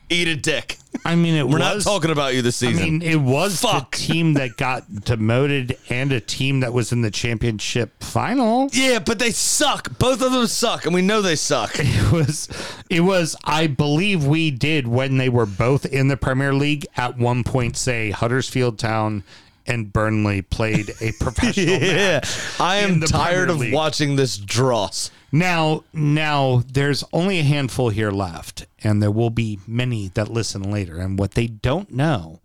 Eat 0.09 0.27
a 0.27 0.35
dick. 0.35 0.77
I 1.05 1.15
mean, 1.15 1.35
it 1.35 1.47
We're 1.47 1.59
not 1.59 1.81
talking 1.81 2.09
about 2.09 2.33
you 2.33 2.41
this 2.41 2.55
season. 2.57 2.81
I 2.81 2.85
mean, 2.85 3.01
it 3.03 3.15
was 3.15 3.61
the 3.61 3.85
team 3.91 4.33
that 4.33 4.57
got 4.57 4.83
demoted 5.05 5.77
and 5.89 6.11
a 6.11 6.19
team 6.19 6.61
that 6.61 6.73
was 6.73 6.91
in 6.91 7.01
the 7.03 7.11
championship 7.11 8.03
final. 8.03 8.69
Yeah, 8.73 8.99
but 8.99 9.19
they 9.19 9.29
suck. 9.31 9.97
Both 9.99 10.21
of 10.23 10.31
them 10.31 10.47
suck, 10.47 10.85
and 10.85 10.93
we 10.93 11.01
know 11.03 11.21
they 11.21 11.35
suck. 11.35 11.75
It 11.79 12.11
was, 12.11 12.49
it 12.89 13.01
was. 13.01 13.35
I 13.45 13.67
believe 13.67 14.25
we 14.25 14.49
did 14.51 14.87
when 14.87 15.17
they 15.17 15.29
were 15.29 15.45
both 15.45 15.85
in 15.85 16.07
the 16.07 16.17
Premier 16.17 16.53
League. 16.53 16.87
At 16.97 17.17
one 17.17 17.43
point, 17.43 17.77
say 17.77 18.09
Huddersfield 18.09 18.79
Town 18.79 19.23
and 19.67 19.93
Burnley 19.93 20.41
played 20.41 20.89
a 21.01 21.11
professional 21.19 21.79
Yeah, 21.79 22.19
match. 22.23 22.59
I 22.59 22.77
am 22.77 22.99
the 22.99 23.05
tired 23.07 23.47
Premier 23.47 23.51
of 23.53 23.59
League. 23.59 23.73
watching 23.73 24.15
this 24.15 24.37
dross. 24.37 25.11
Now, 25.31 25.83
now 25.93 26.63
there's 26.71 27.03
only 27.13 27.39
a 27.39 27.43
handful 27.43 27.89
here 27.89 28.11
left, 28.11 28.65
and 28.83 29.01
there 29.01 29.11
will 29.11 29.29
be 29.29 29.59
many 29.67 30.09
that 30.09 30.29
listen 30.29 30.71
later. 30.71 30.97
And 30.97 31.19
what 31.19 31.31
they 31.31 31.47
don't 31.47 31.91
know 31.91 32.39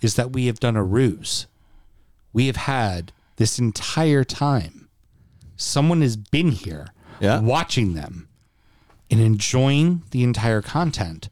is 0.00 0.14
that 0.16 0.32
we 0.32 0.46
have 0.46 0.60
done 0.60 0.76
a 0.76 0.84
ruse. 0.84 1.46
We 2.32 2.46
have 2.46 2.56
had 2.56 3.12
this 3.36 3.58
entire 3.58 4.24
time. 4.24 4.88
Someone 5.56 6.02
has 6.02 6.16
been 6.16 6.50
here 6.50 6.88
yeah. 7.20 7.40
watching 7.40 7.94
them 7.94 8.28
and 9.10 9.20
enjoying 9.20 10.02
the 10.10 10.22
entire 10.22 10.60
content. 10.60 11.30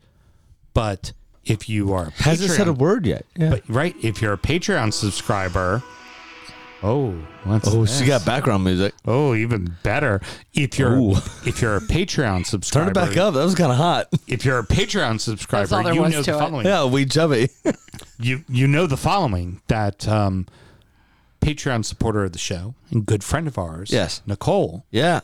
But 0.73 1.13
if 1.45 1.69
you 1.69 1.93
are 1.93 2.07
a 2.07 2.11
Hasn't 2.23 2.51
said 2.51 2.69
a 2.69 2.73
word 2.73 3.07
yet. 3.07 3.27
Yeah. 3.37 3.51
But 3.51 3.69
right, 3.69 3.95
if 4.03 4.23
you're 4.23 4.33
a 4.33 4.39
Patreon 4.39 4.93
subscriber, 4.93 5.83
oh, 6.85 7.11
what's 7.45 7.67
Oh, 7.69 7.85
she 7.87 8.05
got 8.07 8.25
background 8.25 8.63
music. 8.63 8.95
Oh, 9.07 9.35
even 9.35 9.77
better. 9.83 10.21
If 10.53 10.79
you're 10.79 10.95
Ooh. 10.97 11.13
if 11.45 11.61
you're 11.61 11.77
a 11.77 11.81
Patreon 11.81 12.47
subscriber, 12.47 12.93
Turn 12.95 13.05
it 13.05 13.09
back 13.09 13.17
up. 13.17 13.35
That 13.35 13.43
was 13.45 13.55
kind 13.57 13.73
of 13.73 13.79
hot. 13.79 14.07
If 14.29 14.45
you're 14.45 14.59
a 14.61 14.67
Patreon 14.67 15.21
subscriber, 15.21 15.75
all 15.75 15.83
there 15.83 15.95
you 15.95 16.03
was 16.03 16.13
know 16.13 16.23
to 16.23 16.31
the 16.31 16.37
it. 16.37 16.41
following. 16.41 16.67
Yeah, 16.67 16.85
we 16.85 17.07
chubby. 17.07 17.49
you 18.21 18.45
you 18.49 18.69
know 18.69 18.87
the 18.87 18.97
following 18.97 19.61
that 19.67 20.07
um, 20.07 20.47
Patreon 21.41 21.85
supporter 21.85 22.25
of 22.25 22.33
the 22.33 22.39
show 22.39 22.75
and 22.91 23.05
good 23.05 23.25
friend 23.25 23.47
of 23.49 23.59
ours, 23.59 23.91
Yes. 23.91 24.23
Nicole, 24.27 24.85
Yeah. 24.91 25.21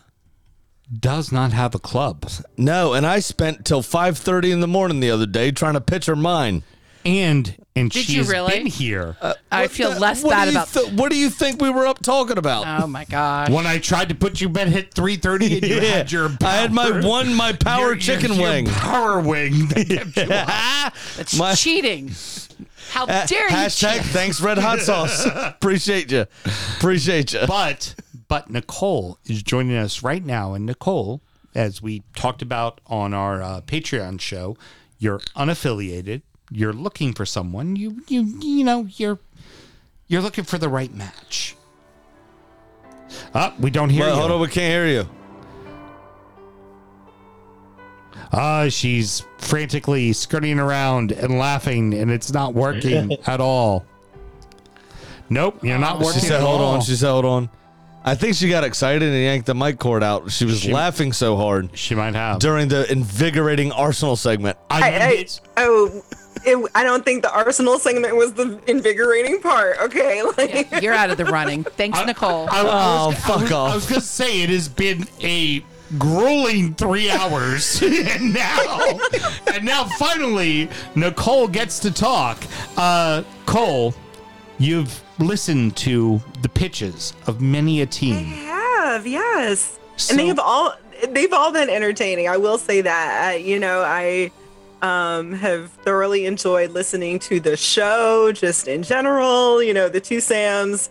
does 0.99 1.31
not 1.31 1.53
have 1.53 1.75
a 1.75 1.79
club. 1.79 2.29
No, 2.57 2.95
and 2.95 3.07
I 3.07 3.21
spent 3.21 3.65
till 3.65 3.83
five 3.83 4.19
thirty 4.19 4.51
in 4.51 4.61
the 4.61 4.67
morning 4.67 5.01
the 5.01 5.11
other 5.11 5.27
day 5.27 5.51
trying 5.53 5.75
to 5.75 5.81
pitch 5.81 6.07
her 6.07 6.17
mine. 6.17 6.63
And 7.05 7.57
and 7.77 7.91
Did 7.91 8.05
she 8.05 8.12
you 8.15 8.19
has 8.20 8.29
really? 8.31 8.53
been 8.59 8.67
here. 8.67 9.17
I 9.51 9.69
feel 9.69 9.91
less 9.91 10.23
what 10.23 10.33
bad 10.33 10.45
you 10.47 10.51
about. 10.51 10.69
th- 10.69 10.93
what 10.93 11.11
do 11.11 11.17
you 11.17 11.31
think 11.31 11.62
we 11.62 11.70
were 11.70 11.87
up 11.87 12.03
talking 12.03 12.37
about? 12.37 12.83
oh 12.83 12.87
my 12.87 13.05
gosh! 13.07 13.49
when 13.49 13.67
I 13.67 13.79
tried 13.79 14.11
to 14.11 14.15
put 14.15 14.41
you 14.41 14.49
bed 14.51 14.69
hit 14.69 14.93
three 14.93 15.17
thirty, 15.17 15.55
and 15.59 15.67
you 15.67 15.77
Yeah. 15.81 15.81
had 15.99 16.12
your 16.12 16.31
I 16.43 16.53
had 16.57 16.73
my 16.73 16.91
power- 16.91 17.03
one, 17.03 17.33
my 17.35 17.53
power 17.55 17.81
your- 17.81 17.89
your- 17.93 17.99
chicken 18.01 18.35
your 18.35 18.43
wing. 18.43 18.67
power 18.67 19.20
wing. 19.20 19.69
that 19.69 19.89
kept 19.89 20.17
you 20.17 20.23
up. 20.35 20.95
That's 21.17 21.39
My- 21.39 21.55
cheating. 21.55 22.09
How 22.91 23.07
Ha- 23.07 23.25
dare 23.27 23.49
you? 23.49 23.55
Hashtag 23.57 23.93
cheat? 23.99 24.03
thanks 24.07 24.41
red 24.41 24.59
hot 24.59 24.81
sauce. 24.81 25.25
Appreciate 25.25 26.11
you. 26.11 26.27
Appreciate 26.77 27.33
you. 27.33 27.47
but 27.47 27.95
but 28.29 28.51
Nicole 28.51 29.19
is 29.27 29.43
joining 29.43 29.77
us 29.77 30.03
right 30.03 30.25
now, 30.25 30.55
and 30.55 30.67
Nicole, 30.67 31.23
as 31.55 31.81
we 31.81 32.03
talked 32.15 32.43
about 32.43 32.81
on 32.89 33.15
our 33.15 33.41
uh, 33.43 33.61
Patreon 33.62 34.20
show, 34.20 34.57
you're 34.99 35.20
unaffiliated. 35.37 36.23
You're 36.51 36.73
looking 36.73 37.12
for 37.12 37.25
someone. 37.27 37.77
You 37.77 38.03
you 38.09 38.23
you 38.23 38.65
know 38.65 38.87
you're 38.97 39.19
you're 40.09 40.20
looking 40.23 40.45
for 40.45 40.59
the 40.59 40.69
right 40.69 40.93
match. 40.93 41.57
Ah, 43.35 43.55
we 43.61 43.70
don't 43.70 43.91
hear 43.91 44.03
Well, 44.05 44.15
you. 44.15 44.20
hold 44.20 44.33
on, 44.33 44.41
we 44.41 44.49
can't 44.49 44.70
hear 44.73 44.87
you. 44.87 45.09
Ah, 48.33 48.69
she's 48.69 49.25
frantically 49.39 50.12
skirting 50.12 50.59
around 50.59 51.12
and 51.12 51.39
laughing, 51.39 51.95
and 51.95 52.11
it's 52.11 52.33
not 52.33 52.55
working 52.55 53.12
at 53.27 53.41
all. 53.41 53.85
Nope, 55.29 55.65
you're 55.65 55.79
not 55.79 55.99
working. 56.01 56.20
She 56.20 56.27
said, 56.27 56.41
at 56.41 56.47
"Hold 56.47 56.61
all. 56.61 56.75
on." 56.75 56.81
She 56.83 56.95
said, 56.97 57.11
"Hold 57.11 57.25
on." 57.25 57.51
I 58.05 58.15
think 58.15 58.35
she 58.35 58.49
got 58.49 58.65
excited 58.65 59.03
and 59.03 59.15
yanked 59.23 59.47
the 59.47 59.55
mic 59.55 59.79
cord 59.79 60.03
out. 60.03 60.31
She 60.31 60.45
was 60.47 60.61
She- 60.61 60.73
laughing 60.73 61.12
so 61.12 61.37
hard 61.37 61.69
She 61.75 61.95
might 61.95 62.15
have. 62.15 62.39
during 62.39 62.69
the 62.69 62.91
invigorating 62.91 63.73
Arsenal 63.73 64.17
segment. 64.17 64.57
I, 64.70 64.91
Hey, 64.91 64.99
hey, 65.17 65.27
oh, 65.59 66.03
it, 66.44 66.70
I 66.75 66.84
don't 66.84 67.05
think 67.05 67.23
the 67.23 67.33
Arsenal 67.33 67.78
segment 67.78 68.17
was 68.17 68.33
the 68.34 68.60
invigorating 68.67 69.41
part. 69.41 69.78
Okay, 69.83 70.23
like 70.39 70.83
You're 70.83 70.94
out 70.94 71.10
of 71.10 71.17
the 71.17 71.25
running. 71.26 71.65
Thanks, 71.65 71.99
Nicole. 72.07 72.49
I, 72.50 72.60
I 72.60 72.62
was, 72.65 72.73
Oh, 72.75 73.18
fuck 73.20 73.39
I 73.39 73.42
was, 73.42 73.52
off. 73.52 73.73
I 73.73 73.75
was 73.75 73.86
gonna 73.89 74.00
say 74.00 74.42
it 74.42 74.50
has 74.50 74.68
been 74.68 75.07
a 75.23 75.65
grueling 75.99 76.75
three 76.75 77.10
hours, 77.10 77.83
and 77.83 78.33
now, 78.33 78.99
and 79.52 79.65
now 79.65 79.84
finally, 79.99 80.68
Nicole 80.94 81.49
gets 81.49 81.78
to 81.81 81.91
talk. 81.92 82.42
Uh, 82.76 83.23
Cole, 83.47 83.94
you've 84.59 85.02
listened 85.18 85.76
to 85.78 86.20
the 86.42 86.49
pitches 86.49 87.12
of 87.26 87.41
many 87.41 87.81
a 87.83 87.86
team. 87.86 88.33
I 88.33 88.84
have 88.86 89.07
yes, 89.07 89.78
So- 89.97 90.12
and 90.12 90.18
they 90.20 90.26
have 90.28 90.39
all 90.39 90.75
they've 91.09 91.33
all 91.33 91.52
been 91.52 91.68
entertaining. 91.70 92.28
I 92.28 92.36
will 92.36 92.59
say 92.59 92.81
that. 92.83 93.33
Uh, 93.34 93.36
you 93.36 93.59
know, 93.59 93.83
I 93.83 94.31
um, 94.83 95.33
have 95.33 95.70
thoroughly 95.70 96.26
enjoyed 96.26 96.70
listening 96.73 97.18
to 97.20 97.41
the 97.41 97.57
show, 97.57 98.33
just 98.33 98.68
in 98.68 98.83
general. 98.83 99.62
You 99.62 99.75
know, 99.75 99.89
the 99.89 100.00
two 100.00 100.20
Sams 100.20 100.91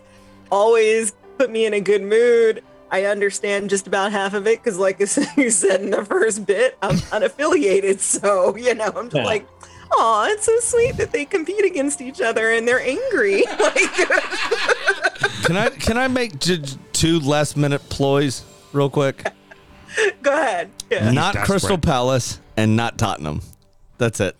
always 0.50 1.12
put 1.38 1.50
me 1.50 1.66
in 1.66 1.74
a 1.74 1.80
good 1.80 2.02
mood. 2.02 2.62
I 2.92 3.04
understand 3.04 3.70
just 3.70 3.86
about 3.86 4.10
half 4.12 4.34
of 4.34 4.46
it 4.46 4.62
because, 4.62 4.76
like 4.78 4.98
you 5.36 5.50
said 5.50 5.80
in 5.80 5.90
the 5.90 6.04
first 6.04 6.44
bit, 6.46 6.76
I'm 6.82 6.96
unaffiliated. 6.96 7.98
So, 8.20 8.56
you 8.56 8.74
know, 8.74 8.86
I'm 8.96 9.06
just 9.10 9.16
Yeah. 9.16 9.24
like, 9.24 9.46
oh, 9.92 10.26
it's 10.30 10.44
so 10.46 10.58
sweet 10.60 10.96
that 10.96 11.12
they 11.12 11.24
compete 11.24 11.64
against 11.64 12.00
each 12.00 12.20
other 12.20 12.50
and 12.50 12.66
they're 12.66 12.80
angry. 12.80 13.44
like, 13.60 13.74
Can 15.44 15.56
I 15.56 15.70
can 15.78 15.96
I 15.98 16.08
make 16.08 16.38
j- 16.38 16.58
j- 16.58 16.76
two 16.92 17.20
last 17.20 17.56
minute 17.56 17.88
ploys 17.88 18.44
real 18.72 18.90
quick? 18.90 19.24
go 20.22 20.32
ahead. 20.32 20.70
Yeah. 20.90 21.10
Not 21.10 21.34
Crystal 21.36 21.78
Palace 21.78 22.40
and 22.56 22.76
not 22.76 22.98
Tottenham. 22.98 23.40
That's 24.00 24.18
it. 24.18 24.34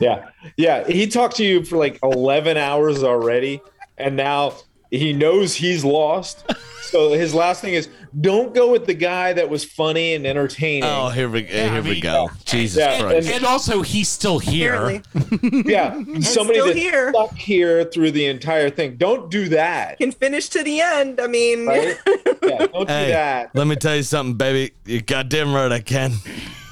Yeah. 0.00 0.28
Yeah. 0.56 0.86
He 0.88 1.06
talked 1.08 1.36
to 1.36 1.44
you 1.44 1.64
for 1.64 1.76
like 1.76 1.98
11 2.02 2.56
hours 2.56 3.04
already. 3.04 3.60
And 3.98 4.16
now 4.16 4.54
he 4.90 5.12
knows 5.12 5.54
he's 5.54 5.84
lost. 5.84 6.44
So 6.84 7.12
his 7.12 7.34
last 7.34 7.60
thing 7.60 7.74
is 7.74 7.88
don't 8.20 8.54
go 8.54 8.70
with 8.72 8.86
the 8.86 8.94
guy 8.94 9.32
that 9.34 9.48
was 9.50 9.62
funny 9.62 10.14
and 10.14 10.26
entertaining. 10.26 10.84
Oh, 10.84 11.08
here 11.10 11.28
we 11.28 11.42
here 11.44 11.82
we 11.82 12.00
go. 12.00 12.30
Jesus 12.46 12.78
Yeah, 12.78 13.00
Christ. 13.00 13.26
and- 13.28 13.36
And 13.36 13.44
also, 13.44 13.82
he's 13.82 14.08
still 14.08 14.38
here. 14.38 15.02
yeah. 15.42 15.92
Somebody 16.20 16.58
still 16.60 16.66
that's 16.66 16.78
here. 16.78 17.10
stuck 17.12 17.34
here 17.36 17.84
through 17.84 18.12
the 18.12 18.26
entire 18.26 18.70
thing. 18.70 18.96
Don't 18.96 19.30
do 19.30 19.48
that. 19.50 19.98
Can 19.98 20.12
finish 20.12 20.48
to 20.50 20.62
the 20.64 20.80
end. 20.80 21.20
I 21.20 21.26
mean, 21.26 21.66
Right? 21.66 21.96
Yeah, 22.42 22.66
don't 22.66 22.72
do 22.72 22.86
that. 22.86 23.50
let 23.54 23.66
me 23.66 23.76
tell 23.76 23.94
you 23.96 24.02
something, 24.02 24.36
baby. 24.36 24.72
You 24.86 25.02
goddamn 25.02 25.52
right 25.54 25.70
I 25.70 25.80
can. 25.80 26.12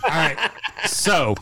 All 0.09 0.17
right. 0.17 0.51
So, 0.87 1.35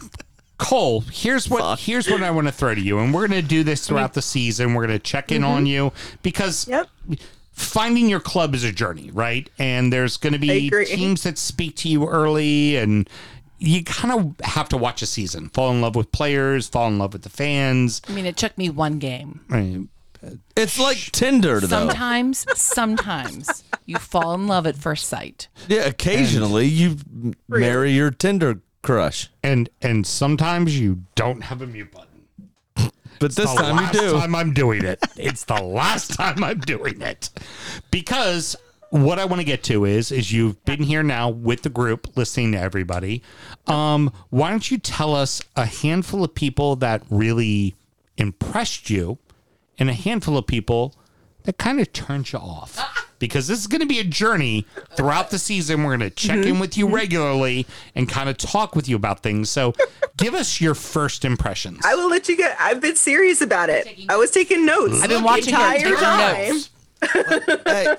Cole, 0.59 1.03
here's 1.13 1.49
what 1.49 1.79
here's 1.79 2.09
what 2.09 2.23
I 2.23 2.31
want 2.31 2.47
to 2.47 2.53
throw 2.53 2.75
to 2.75 2.81
you, 2.81 2.99
and 2.99 3.13
we're 3.13 3.29
going 3.29 3.41
to 3.43 3.47
do 3.47 3.63
this 3.63 3.87
throughout 3.87 4.15
the 4.15 4.23
season. 4.23 4.75
We're 4.75 4.87
going 4.87 4.99
to 4.99 5.03
check 5.05 5.31
in 5.31 5.45
on 5.45 5.67
you 5.67 5.93
because 6.23 6.69
finding 7.53 8.09
your 8.09 8.21
club 8.21 8.55
is 8.55 8.65
a 8.65 8.73
journey, 8.73 9.11
right? 9.13 9.49
And 9.59 9.93
there's 9.93 10.17
going 10.17 10.33
to 10.33 10.39
be 10.39 10.71
teams 10.71 11.23
that 11.25 11.39
speak 11.39 11.77
to 11.77 11.89
you 11.89 12.09
early, 12.09 12.77
and 12.77 13.09
you 13.59 13.85
kind 13.85 14.13
of 14.13 14.47
have 14.47 14.69
to 14.71 14.77
watch 14.77 15.03
a 15.03 15.07
season, 15.07 15.49
fall 15.51 15.71
in 15.71 15.81
love 15.81 15.95
with 15.97 16.11
players, 16.13 16.69
fall 16.69 16.89
in 16.89 16.99
love 16.99 17.13
with 17.13 17.23
the 17.23 17.31
fans. 17.31 18.03
I 18.09 18.13
mean, 18.13 18.27
it 18.27 18.37
took 18.37 18.57
me 18.59 18.71
one 18.71 18.99
game. 18.99 19.41
I 19.51 19.61
mean, 19.61 19.89
It's 20.57 20.79
like 20.79 20.99
Tinder, 21.13 21.61
though. 21.61 21.67
Sometimes, 21.67 22.47
sometimes 22.55 23.65
you 23.85 23.97
fall 23.99 24.35
in 24.35 24.47
love 24.47 24.67
at 24.67 24.77
first 24.77 25.07
sight. 25.09 25.49
Yeah, 25.69 25.83
occasionally 25.83 26.67
you 26.67 26.97
m- 27.13 27.35
marry 27.49 27.93
your 27.93 28.11
Tinder 28.11 28.61
crush. 28.83 29.31
and 29.43 29.69
and 29.83 30.07
sometimes 30.07 30.79
you 30.79 31.03
don't 31.15 31.43
have 31.43 31.63
a 31.63 31.67
mute 31.67 31.91
button. 31.93 32.91
But 33.19 33.35
this 33.35 33.51
the 33.51 33.57
time 33.61 33.77
you 33.77 33.83
last 33.83 33.93
do. 33.93 34.13
time 34.13 34.35
I'm 34.35 34.53
doing 34.53 34.85
it. 34.85 34.99
It's 35.17 35.45
the 35.45 35.63
last 35.63 36.15
time 36.15 36.45
I'm 36.45 36.61
doing 36.61 37.01
it. 37.01 37.31
Because 37.91 38.55
what 38.91 39.19
I 39.19 39.25
want 39.25 39.41
to 39.41 39.45
get 39.45 39.63
to 39.65 39.85
is 39.85 40.13
is 40.13 40.33
you've 40.33 40.63
been 40.65 40.83
here 40.83 41.03
now 41.03 41.31
with 41.31 41.63
the 41.63 41.71
group 41.71 42.17
listening 42.17 42.53
to 42.53 42.59
everybody. 42.61 43.23
Um, 43.67 44.13
why 44.31 44.51
don't 44.51 44.71
you 44.71 44.79
tell 44.79 45.15
us 45.15 45.43
a 45.57 45.65
handful 45.67 46.23
of 46.25 46.35
people 46.35 46.77
that 46.77 47.03
really 47.11 47.75
impressed 48.19 48.91
you 48.91 49.19
and 49.79 49.91
a 49.91 49.95
handful 49.95 50.37
of 50.37 50.47
people 50.47 50.95
that 51.45 51.59
kind 51.59 51.81
of 51.81 51.93
turned 51.93 52.33
you 52.33 52.39
off? 52.39 53.05
Because 53.19 53.49
this 53.49 53.59
is 53.59 53.67
going 53.67 53.81
to 53.81 53.87
be 53.87 53.99
a 53.99 54.05
journey 54.05 54.67
throughout 54.95 55.31
the 55.31 55.39
season. 55.39 55.85
We're 55.85 55.97
going 55.97 56.11
to 56.11 56.15
check 56.15 56.37
in 56.37 56.43
mm-hmm. 56.43 56.61
with 56.61 56.77
you 56.77 56.87
regularly 56.87 57.67
and 57.95 58.07
kind 58.07 58.29
of 58.29 58.37
talk 58.37 58.77
with 58.77 58.91
you 58.91 58.97
about 58.97 59.23
things. 59.23 59.49
So, 59.49 59.73
give 60.19 60.35
us 60.35 60.61
your 60.61 60.75
first 60.75 61.25
impressions. 61.25 61.81
I 61.83 61.95
will 61.95 62.11
let 62.11 62.29
you 62.29 62.37
get. 62.37 62.59
I've 62.61 62.83
been 62.83 62.95
serious 62.95 63.41
about 63.41 63.71
it. 63.71 63.89
I 64.11 64.17
was 64.17 64.31
taking 64.33 64.67
notes. 64.67 65.01
I've 65.01 65.09
been 65.09 65.25
watching 65.25 65.55
her 65.55 65.61
entire 65.61 65.79
taking 65.79 65.97
time. 65.97 66.49
notes. 66.49 66.71
Uh, 67.03 67.97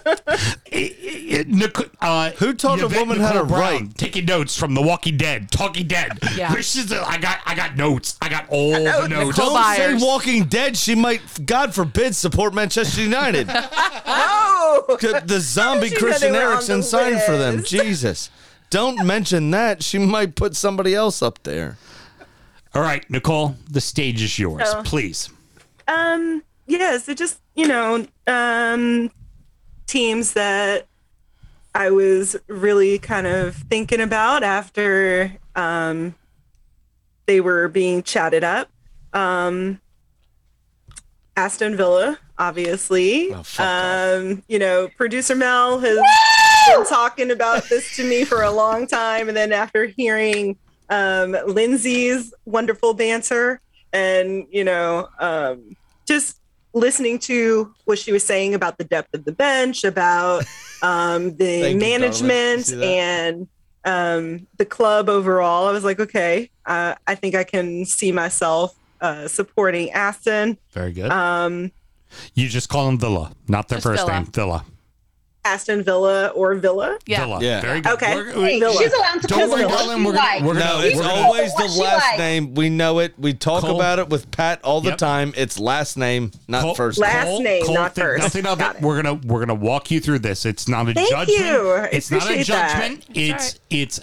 Who 2.38 2.54
taught 2.54 2.80
a 2.80 2.86
Yvette 2.86 3.00
woman 3.00 3.20
how 3.20 3.34
to 3.34 3.44
Brown, 3.44 3.50
write? 3.50 3.98
Taking 3.98 4.26
notes 4.26 4.58
from 4.58 4.74
The 4.74 4.82
Walking 4.82 5.18
Dead, 5.18 5.52
Talking 5.52 5.88
Dead. 5.88 6.20
Yeah. 6.36 6.54
This 6.54 6.76
is 6.76 6.92
a, 6.92 7.08
I 7.08 7.18
got 7.18 7.40
I 7.46 7.56
got 7.56 7.76
notes. 7.76 8.18
I 8.22 8.30
got 8.30 8.50
all 8.50 8.72
the 8.72 8.80
know, 8.80 9.08
notes. 9.08 9.38
Nicole 9.38 9.54
Don't 9.54 9.62
Byers. 9.62 10.02
say 10.02 10.06
Walking 10.06 10.44
Dead. 10.46 10.78
She 10.78 10.96
might, 10.96 11.22
God 11.46 11.74
forbid, 11.74 12.16
support 12.16 12.54
Manchester 12.54 13.02
United. 13.02 13.50
Oh, 14.10 14.98
the 15.02 15.22
the 15.26 15.40
zombie 15.40 15.90
Christian 15.90 16.34
they 16.34 16.40
were 16.40 16.54
Eriksen 16.54 16.84
signed 16.84 17.22
for 17.24 17.38
them. 17.38 17.64
Jesus. 17.64 18.30
Don't 18.70 19.06
mention 19.06 19.52
that. 19.52 19.84
She 19.84 19.98
might 19.98 20.36
put 20.36 20.56
somebody 20.56 20.94
else 20.94 21.22
up 21.22 21.44
there. 21.44 21.78
All 22.74 22.82
right, 22.82 23.10
Nicole, 23.10 23.56
the 23.70 23.82
stage 23.82 24.22
is 24.22 24.38
yours. 24.38 24.64
Oh. 24.66 24.82
Please. 24.84 25.30
Um, 25.88 26.44
yeah, 26.68 26.98
so 26.98 27.14
just, 27.14 27.40
you 27.58 27.68
know, 27.68 28.06
um, 28.28 29.12
teams 29.88 30.34
that 30.34 30.86
I 31.74 31.90
was 31.90 32.36
really 32.48 33.00
kind 33.00 33.26
of 33.26 33.56
thinking 33.56 34.00
about 34.00 34.44
after 34.44 35.34
um, 35.56 36.14
they 37.26 37.42
were 37.42 37.68
being 37.68 38.04
chatted 38.04 38.44
up. 38.44 38.70
Um, 39.12 39.82
Aston 41.36 41.76
Villa, 41.76 42.20
obviously. 42.38 43.32
um, 43.64 44.44
you 44.48 44.60
know, 44.60 44.88
producer 44.96 45.36
Mel 45.36 45.80
has 45.80 45.98
been 46.68 46.86
talking 46.86 47.32
about 47.32 47.70
this 47.70 47.96
to 47.96 48.08
me 48.08 48.24
for 48.24 48.44
a 48.44 48.52
long 48.52 48.86
time. 48.86 49.28
And 49.30 49.38
then 49.38 49.52
after 49.52 49.86
hearing 49.86 50.58
um, 50.90 51.36
Lindsay's 51.48 52.34
wonderful 52.46 52.94
banter 52.94 53.62
and, 53.94 54.46
you 54.52 54.64
know, 54.64 55.10
um, 55.20 55.76
just 56.08 56.40
listening 56.78 57.20
to 57.20 57.74
what 57.86 58.00
she 58.00 58.12
was 58.12 58.24
saying 58.24 58.54
about 58.54 58.78
the 58.78 58.84
depth 58.84 59.14
of 59.14 59.26
the 59.26 59.32
bench, 59.32 59.84
about 59.84 60.44
um, 60.82 61.36
the 61.38 61.62
Thank 61.62 61.74
you, 61.74 61.80
management 61.80 62.32
darling. 62.32 62.64
See 62.64 62.76
that? 62.76 62.86
and 62.86 63.48
um, 63.86 64.48
the 64.58 64.66
club 64.66 65.10
overall, 65.10 65.68
I 65.68 65.72
was 65.72 65.84
like, 65.84 66.00
okay, 66.00 66.50
uh, 66.66 66.96
I 67.06 67.16
think 67.16 67.36
I 67.36 67.44
can 67.44 67.86
see 67.86 68.12
myself 68.12 68.76
uh, 69.02 69.28
supporting 69.28 69.92
Aston. 69.92 70.58
Very 70.72 70.92
good. 70.92 71.10
Um, 71.12 71.72
you 72.34 72.48
just 72.48 72.70
call 72.70 72.86
them 72.86 72.98
Villa, 72.98 73.32
not 73.48 73.68
their 73.68 73.82
first 73.82 74.06
Villa. 74.06 74.20
name. 74.20 74.26
Villa. 74.26 74.66
Aston 75.48 75.84
Villa 75.84 76.28
or 76.36 76.56
Villa. 76.56 76.98
Yeah. 77.06 77.26
Villa. 77.26 77.40
Yeah. 77.42 77.62
Very 77.62 77.82
good. 77.82 77.94
Okay. 77.94 78.16
We're- 78.16 78.36
we- 78.36 78.60
Villa. 78.60 78.76
She's 78.78 78.94
allowed 78.94 79.22
to 79.22 79.28
don't 79.28 79.40
pick 79.40 79.50
worry, 79.52 79.66
what 79.66 79.72
darling. 79.80 80.04
We're 80.04 80.12
gonna, 80.14 80.18
likes. 80.26 80.44
we're 80.44 80.54
No, 80.54 80.60
gonna, 80.60 80.86
it's 80.86 80.96
we're 80.98 81.02
gonna- 81.04 81.22
always 81.22 81.54
the 81.56 81.62
what 81.64 81.72
she 81.72 81.80
last 81.82 82.06
likes. 82.06 82.18
name. 82.20 82.54
We 82.56 82.70
know 82.70 83.00
it. 83.00 83.14
We 83.18 83.34
talk 83.34 83.62
Cole. 83.64 83.76
about 83.76 84.00
it 84.00 84.10
with 84.10 84.30
Pat 84.32 84.60
all 84.64 84.82
the 84.82 84.90
Yep. 84.90 84.98
time. 84.98 85.34
It's 85.38 85.58
last 85.60 85.98
name, 85.98 86.32
not 86.48 86.62
Cole- 86.64 86.76
first 86.76 87.00
Last 87.00 87.26
name. 87.28 87.44
name, 87.44 87.74
not 87.74 87.96
think 87.96 88.06
first. 88.06 88.24
Nothing 88.24 88.46
of 88.46 88.60
Got 88.60 88.76
it. 88.76 88.80
it. 88.80 88.84
We're 88.84 89.02
gonna 89.02 89.20
we're 89.26 89.40
gonna 89.40 89.56
walk 89.56 89.90
you 89.92 90.00
through 90.00 90.20
this. 90.20 90.46
It's 90.46 90.68
not 90.68 90.90
a 90.90 90.94
Thank 90.94 91.10
judgment. 91.10 91.40
you. 91.40 91.72
I 91.72 91.86
It's 91.92 92.12
not 92.12 92.22
a 92.22 92.24
appreciate 92.26 92.48
that. 92.48 92.80
judgment. 92.82 93.06
It's 93.16 93.60
it's 93.70 94.00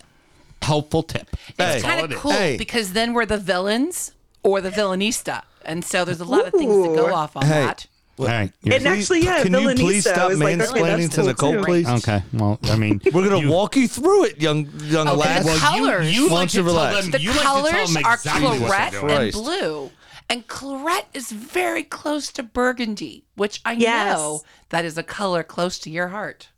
helpful 0.62 1.02
tip. 1.02 1.28
That's 1.56 1.76
It's 1.76 1.84
all 1.84 1.90
kind 1.90 2.00
it 2.00 2.04
of 2.06 2.12
is. 2.12 2.18
cool 2.18 2.32
Hey. 2.32 2.56
because 2.56 2.92
then 2.92 3.12
we're 3.12 3.26
the 3.26 3.36
villains 3.38 4.12
or 4.42 4.60
the 4.60 4.70
villainista. 4.70 5.42
And 5.66 5.84
so 5.84 6.04
there's 6.04 6.20
a 6.20 6.24
lot 6.24 6.46
of 6.46 6.52
things 6.52 6.72
to 6.86 6.94
go 6.94 7.08
Ooh. 7.08 7.12
off 7.12 7.36
on 7.36 7.44
Hey. 7.44 7.48
that. 7.66 7.86
All 8.16 8.26
right. 8.26 8.52
you're- 8.62 8.76
And 8.76 8.86
actually, 8.86 9.24
yeah, 9.24 9.42
Can 9.42 9.52
you 9.54 9.74
please 9.74 10.08
stop 10.08 10.28
was 10.30 10.38
like, 10.38 10.60
okay, 10.60 10.80
mansplaining 10.80 11.10
to 11.10 11.16
cool 11.16 11.26
Nicole, 11.26 11.52
too. 11.54 11.62
please? 11.64 11.88
Okay. 11.88 12.22
Well, 12.32 12.58
I 12.64 12.76
mean, 12.76 13.00
We're 13.12 13.28
gonna 13.28 13.40
you- 13.40 13.50
walk 13.50 13.74
you 13.76 13.88
through 13.88 14.24
it, 14.26 14.40
young 14.40 14.68
young 14.84 15.08
Okay, 15.08 15.16
lass. 15.16 15.42
the 15.44 15.50
Well, 15.50 15.58
colors. 15.58 16.14
You, 16.14 16.22
you 16.24 16.28
Why 16.30 16.34
like 16.40 16.48
to 16.50 16.56
you 16.58 16.62
tell 16.64 16.72
relax? 16.72 17.02
them. 17.02 17.10
The 17.10 17.20
you 17.20 17.28
like 17.30 17.38
to 17.38 17.42
tell 17.44 17.54
colors 17.62 17.94
them 17.94 18.04
are 18.04 18.14
exactly 18.14 18.58
claret 18.58 18.94
and 19.24 19.32
blue. 19.32 19.90
And 20.30 20.46
claret 20.46 21.06
is 21.12 21.30
very 21.32 21.82
close 21.82 22.30
to 22.32 22.42
burgundy, 22.42 23.24
which 23.34 23.60
I 23.64 23.72
Yes. 23.72 24.16
know 24.16 24.42
that 24.70 24.84
is 24.84 24.96
a 24.96 25.02
color 25.02 25.42
close 25.42 25.78
to 25.80 25.90
your 25.90 26.08
heart. 26.08 26.48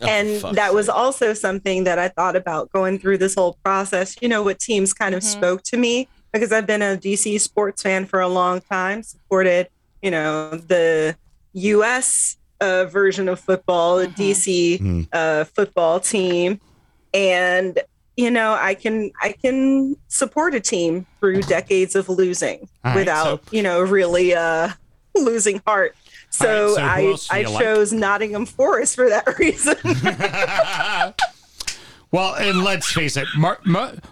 Oh, 0.00 0.06
and 0.08 0.40
fuck's 0.40 0.56
that 0.56 0.74
was 0.74 0.88
also 0.88 1.34
something 1.34 1.84
that 1.84 1.98
I 2.00 2.08
thought 2.08 2.34
about 2.34 2.72
going 2.72 2.98
through 2.98 3.18
this 3.18 3.34
whole 3.36 3.58
process. 3.64 4.16
You 4.20 4.28
know, 4.28 4.42
what 4.42 4.58
teams 4.58 4.92
kind 4.92 5.14
of 5.14 5.22
Mhm. 5.22 5.26
spoke 5.32 5.62
to 5.64 5.76
me 5.76 6.08
because 6.32 6.50
I've 6.50 6.66
been 6.66 6.82
a 6.82 6.96
DC 6.96 7.38
sports 7.38 7.82
fan 7.82 8.06
for 8.06 8.20
a 8.20 8.26
long 8.28 8.60
time, 8.60 9.04
supported, 9.04 9.68
you 10.04 10.10
know, 10.10 10.50
the 10.50 11.16
US 11.54 12.36
uh, 12.60 12.84
version 12.84 13.28
of 13.28 13.40
football, 13.40 13.96
the 13.98 14.06
DC 14.08 14.78
Mhm. 14.80 15.08
uh, 15.12 15.44
football 15.44 15.98
team. 15.98 16.60
And 17.14 17.78
you 18.16 18.30
know, 18.30 18.52
I 18.54 18.74
can 18.74 19.10
I 19.20 19.32
can 19.32 19.96
support 20.08 20.54
a 20.54 20.60
team 20.60 21.04
through 21.18 21.42
decades 21.42 21.96
of 21.96 22.08
losing 22.08 22.60
All 22.84 22.90
right, 22.92 22.96
without, 22.96 23.42
you 23.50 23.62
know, 23.62 23.80
really 23.80 24.34
uh 24.34 24.68
losing 25.16 25.60
heart. 25.66 25.96
So, 26.30 26.70
All 26.70 26.76
right, 26.76 27.18
so 27.18 27.34
I 27.34 27.36
I 27.36 27.40
you 27.40 27.48
like? 27.50 27.62
chose 27.64 27.92
Nottingham 27.92 28.46
Forest 28.46 28.94
for 28.96 29.08
that 29.08 29.26
reason. 29.38 29.76
Well, 32.10 32.34
and 32.36 32.62
let's 32.62 32.92
face 32.92 33.16
it, 33.16 33.26
Mark, 33.36 33.66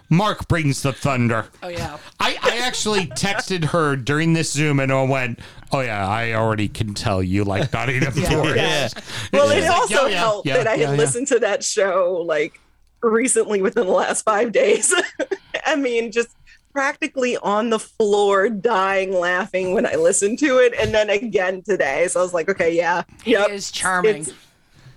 Mark 0.09 0.47
brings 0.49 0.81
the 0.81 0.91
thunder. 0.91 1.45
Oh 1.61 1.69
yeah. 1.69 1.97
I, 2.19 2.35
I 2.43 2.57
actually 2.57 3.05
texted 3.07 3.63
her 3.63 3.95
during 3.95 4.33
this 4.33 4.51
Zoom 4.51 4.81
and 4.81 4.91
I 4.91 5.03
went, 5.03 5.39
"Oh 5.73 5.81
yeah, 5.81 6.07
I 6.07 6.33
already 6.33 6.67
can 6.67 6.93
tell 6.93 7.23
you 7.23 7.43
like 7.43 7.71
Nottingham 7.73 8.11
Forest." 8.13 8.99
well, 9.31 9.49
it 9.49 9.55
She's 9.55 9.63
like, 9.63 9.71
also 9.71 10.05
"Yeah, 10.05 10.07
yeah, 10.07 10.17
helped 10.17 10.47
yeah, 10.47 10.57
that 10.57 10.67
I 10.67 10.71
had 10.71 10.79
yeah, 10.79 10.91
yeah." 10.91 10.97
listened 10.97 11.27
to 11.27 11.39
that 11.39 11.63
show 11.63 12.23
like 12.25 12.59
recently 13.01 13.61
within 13.61 13.85
the 13.85 13.93
last 13.93 14.23
five 14.23 14.51
days. 14.51 14.93
I 15.65 15.75
mean, 15.75 16.11
just 16.11 16.29
practically 16.71 17.37
on 17.37 17.69
the 17.69 17.79
floor, 17.79 18.49
dying 18.49 19.13
laughing 19.13 19.73
when 19.73 19.85
I 19.85 19.95
listened 19.95 20.39
to 20.39 20.57
it, 20.59 20.73
and 20.79 20.93
then 20.93 21.09
again 21.09 21.61
today. 21.61 22.07
So 22.07 22.19
I 22.19 22.23
was 22.23 22.33
like, 22.33 22.49
okay, 22.49 22.75
yeah, 22.75 23.03
yep, 23.25 23.49
is 23.49 23.71
charming. 23.71 24.25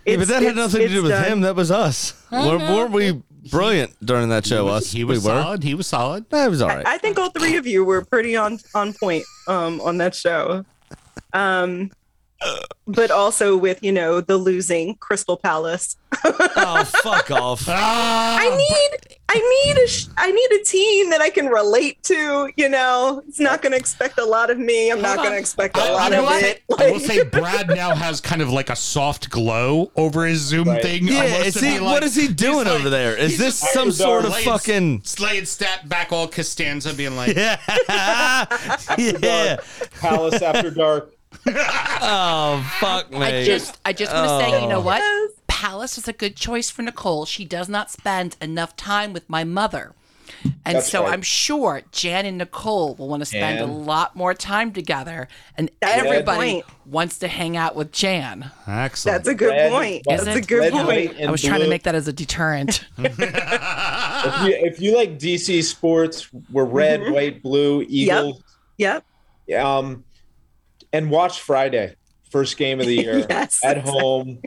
Yeah, 0.07 0.17
but 0.17 0.29
that 0.29 0.43
had 0.43 0.57
nothing 0.57 0.83
to 0.83 0.89
do 0.89 1.03
with 1.03 1.11
done. 1.11 1.25
him. 1.25 1.41
That 1.41 1.57
was 1.57 1.71
us. 1.71 2.15
Were, 2.31 2.39
know. 2.39 2.59
weren't 2.59 2.93
we 2.93 3.13
mm-hmm. 3.13 3.21
Brilliant 3.50 3.94
during 4.05 4.28
that 4.31 4.47
show? 4.47 4.68
us. 4.68 4.91
He 4.92 5.05
was 5.05 5.23
we 5.23 5.31
were. 5.31 5.42
solid. 5.42 5.62
He 5.62 5.75
was 5.75 5.86
solid. 5.86 6.28
That 6.31 6.50
was 6.50 6.62
all 6.62 6.68
right. 6.68 6.86
I, 6.86 6.94
I 6.94 6.99
think 6.99 7.18
all 7.18 7.31
three 7.31 7.57
of 7.57 7.66
you 7.66 7.84
were 7.84 8.05
pretty 8.05 8.36
on 8.36 8.58
on 8.75 8.92
point 8.92 9.25
um, 9.49 9.81
on 9.81 9.99
that 9.99 10.15
show. 10.15 10.65
Um, 11.33 11.91
but 12.86 13.10
also 13.10 13.57
with 13.57 13.83
you 13.83 13.92
know 13.92 14.20
the 14.20 14.36
losing 14.36 14.94
Crystal 14.97 15.36
Palace. 15.36 15.97
Oh 16.25 16.85
fuck 17.03 17.31
off! 17.31 17.65
Ah. 17.69 18.39
I 18.41 18.57
need 18.57 19.17
I 19.28 19.35
need 19.65 19.83
a 19.83 19.86
sh- 19.89 20.07
I 20.17 20.31
need 20.31 20.51
a 20.61 20.62
team 20.65 21.11
that 21.11 21.20
I 21.20 21.31
can 21.31 21.47
relate 21.47 22.03
to. 22.05 22.51
You 22.57 22.69
know, 22.69 23.23
it's 23.28 23.41
not 23.41 23.61
going 23.61 23.73
to 23.73 23.78
expect 23.78 24.19
a 24.19 24.25
lot 24.25 24.51
of 24.51 24.59
me. 24.59 24.91
I'm 24.91 25.03
not 25.03 25.17
going 25.19 25.31
to 25.33 25.39
expect 25.39 25.77
a 25.77 25.81
I, 25.81 25.91
lot 25.91 26.12
I 26.12 26.17
of 26.17 26.25
will 26.25 26.33
it. 26.33 26.41
say, 26.78 26.86
I 26.86 26.91
will 26.93 27.01
say 27.01 27.25
Brad 27.25 27.69
now 27.69 27.95
has 27.95 28.20
kind 28.20 28.41
of 28.41 28.51
like 28.51 28.70
a 28.70 28.77
soft 28.77 29.28
glow 29.31 29.91
over 29.97 30.25
his 30.27 30.41
Zoom 30.41 30.67
thing. 30.67 31.09
Yeah, 31.09 31.25
is 31.43 31.55
he- 31.57 31.61
been 31.78 31.85
what 31.85 32.03
is 32.05 32.15
he 32.15 32.23
he's 32.28 32.35
doing 32.35 32.67
over 32.69 32.89
there? 32.89 33.17
Is 33.17 33.36
this 33.36 33.61
just 33.61 33.73
some 33.73 33.89
uh, 33.89 33.93
sort 33.93 34.25
of 34.25 34.31
laying- 34.33 34.45
fucking- 34.45 35.03
laying 35.20 35.45
stat 35.45 35.89
back 35.89 36.12
all 36.12 36.28
Costanza 36.28 36.95
being 36.95 37.17
like, 37.17 37.35
yeah, 37.36 37.59
yeah. 38.99 39.57
Palace 40.01 40.41
after 40.41 40.70
dark. 40.70 41.12
Oh 41.49 42.76
fuck 42.81 43.10
me! 43.10 43.18
I 43.18 43.44
just, 43.44 43.78
I 43.84 43.92
just 43.92 44.12
want 44.12 44.28
to 44.28 44.50
say, 44.50 44.62
you 44.62 44.68
know 44.68 44.78
Oh. 44.78 44.83
what? 44.83 45.33
Palace 45.47 45.97
is 45.97 46.07
a 46.07 46.12
good 46.12 46.36
choice 46.36 46.68
for 46.70 46.83
Nicole. 46.83 47.25
She 47.25 47.44
does 47.44 47.68
not 47.68 47.91
spend 47.91 48.36
enough 48.42 48.76
time 48.76 49.12
with 49.12 49.28
my 49.31 49.42
mother. 49.44 49.94
And 50.66 50.76
That's 50.76 50.91
so 50.91 51.05
right. 51.05 51.12
I'm 51.12 51.23
sure 51.23 51.83
Jan 51.92 52.26
and 52.26 52.36
Nicole 52.39 52.94
will 52.97 53.08
want 53.08 53.20
to 53.23 53.26
spend 53.26 53.60
a 53.60 53.65
lot 53.66 54.15
more 54.16 54.34
time 54.34 54.73
together, 54.73 55.28
and 55.57 55.70
That's 55.81 56.05
everybody 56.05 56.62
wants 56.84 57.18
to 57.20 57.28
hang 57.28 57.57
out 57.57 57.75
with 57.76 57.91
Jan. 57.92 58.50
Excellent. 58.66 59.18
That's 59.18 59.28
a 59.28 59.34
good 59.34 59.50
Red- 59.50 59.70
point. 59.70 60.02
Isn't 60.10 60.25
That's 60.26 60.39
a 60.39 60.42
good 60.49 60.58
Red, 60.58 60.73
point. 60.73 61.20
I 61.20 61.31
was 61.31 61.42
trying 61.42 61.60
to 61.60 61.68
make 61.68 61.84
that 61.84 61.94
as 61.94 62.07
a 62.08 62.12
deterrent. 62.12 62.84
if, 62.99 63.18
you, 63.18 64.55
if 64.66 64.81
you 64.81 64.97
like 64.97 65.18
DC 65.18 65.62
sports, 65.62 66.28
we're 66.50 66.65
red, 66.65 67.00
Mhm. 67.00 67.12
white, 67.15 67.42
blue, 67.42 67.84
eagle. 67.89 68.42
Yep. 68.78 69.05
Um, 69.58 70.05
and 70.97 71.10
watch 71.10 71.41
Friday, 71.41 71.94
first 72.31 72.57
game 72.57 72.81
of 72.81 72.86
the 72.86 72.94
year 73.05 73.26
Yes. 73.28 73.65
at 73.65 73.78
home. 73.78 74.41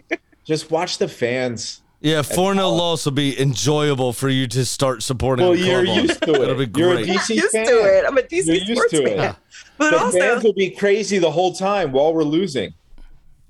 Just 0.46 0.72
watch 0.72 0.98
the 0.98 1.08
fans. 1.08 1.82
Yeah, 2.02 2.22
four 2.22 2.54
0 2.54 2.70
loss 2.70 3.04
will 3.06 3.12
be 3.12 3.40
enjoyable 3.40 4.14
for 4.14 4.30
you 4.30 4.48
to 4.48 4.64
start 4.66 5.04
supporting. 5.04 5.46
Well, 5.46 5.56
you're 5.56 5.80
on. 5.88 6.04
used 6.08 6.22
to 6.24 6.34
it. 6.34 6.42
It'll 6.42 6.66
be 6.66 6.80
You're 6.80 6.94
a 6.94 7.04
great. 7.04 7.08
DC 7.10 7.36
used 7.36 7.52
fan. 7.52 7.66
to 7.68 7.74
it. 7.98 8.06
I'm 8.08 8.18
a 8.18 8.22
DC 8.22 8.46
You're 8.48 8.56
used 8.56 8.72
sports 8.72 8.92
to 8.94 9.04
it. 9.04 9.18
fan. 9.18 9.36
But 9.78 9.92
the 9.92 10.00
also, 10.00 10.18
fans 10.20 10.44
will 10.44 10.54
be 10.54 10.70
crazy 10.70 11.18
the 11.18 11.32
whole 11.32 11.54
time 11.54 11.92
while 11.92 12.14
we're 12.14 12.24
losing. 12.24 12.74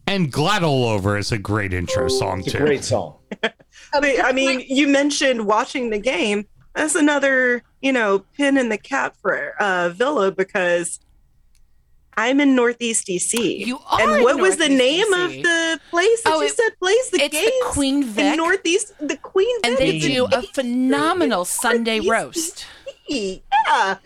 and 0.08 0.32
Glad 0.32 0.64
All 0.64 0.86
Over 0.86 1.16
is 1.18 1.32
a 1.32 1.38
great 1.38 1.74
intro 1.74 2.08
song 2.08 2.40
It's 2.40 2.52
too. 2.52 2.58
a 2.58 2.62
great 2.62 2.84
song. 2.84 3.18
but, 3.42 3.54
I 3.94 4.32
mean, 4.32 4.62
you 4.68 4.88
mentioned 4.88 5.46
watching 5.46 5.92
the 5.92 6.00
game. 6.00 6.48
That's 6.74 6.96
another, 6.96 7.62
you 7.82 7.92
know, 7.94 8.26
pin 8.36 8.58
in 8.58 8.70
the 8.70 8.78
cap 8.80 9.16
for 9.22 9.54
uh, 9.62 9.90
Villa 9.90 10.32
because 10.32 11.00
I'm 12.20 12.40
in 12.42 12.54
Northeast 12.56 13.08
DC. 13.08 13.66
You 13.66 13.80
are 13.90 14.02
And 14.02 14.12
in 14.18 14.24
what 14.24 14.38
was 14.42 14.58
the 14.58 14.68
name 14.68 15.08
DC. 15.14 15.26
of 15.26 15.32
the 15.44 15.80
place 15.90 16.22
that 16.24 16.34
Oh, 16.34 16.42
you 16.42 16.48
it- 16.48 16.56
said 16.56 16.70
plays 16.80 17.10
the 17.12 17.22
it's 17.22 17.36
the 17.36 17.42
games? 17.42 17.64
Queen 17.76 18.04
Vic. 18.04 18.26
in 18.26 18.38
Northeast, 18.38 18.94
the 19.00 19.16
Queen 19.18 19.56
and 19.64 19.78
Vic. 19.78 20.02
they 20.02 20.08
do 20.16 20.26
a 20.26 20.42
phenomenal 20.42 21.46
Sunday 21.46 22.00
roast. 22.16 22.66
Yeah. 23.08 23.38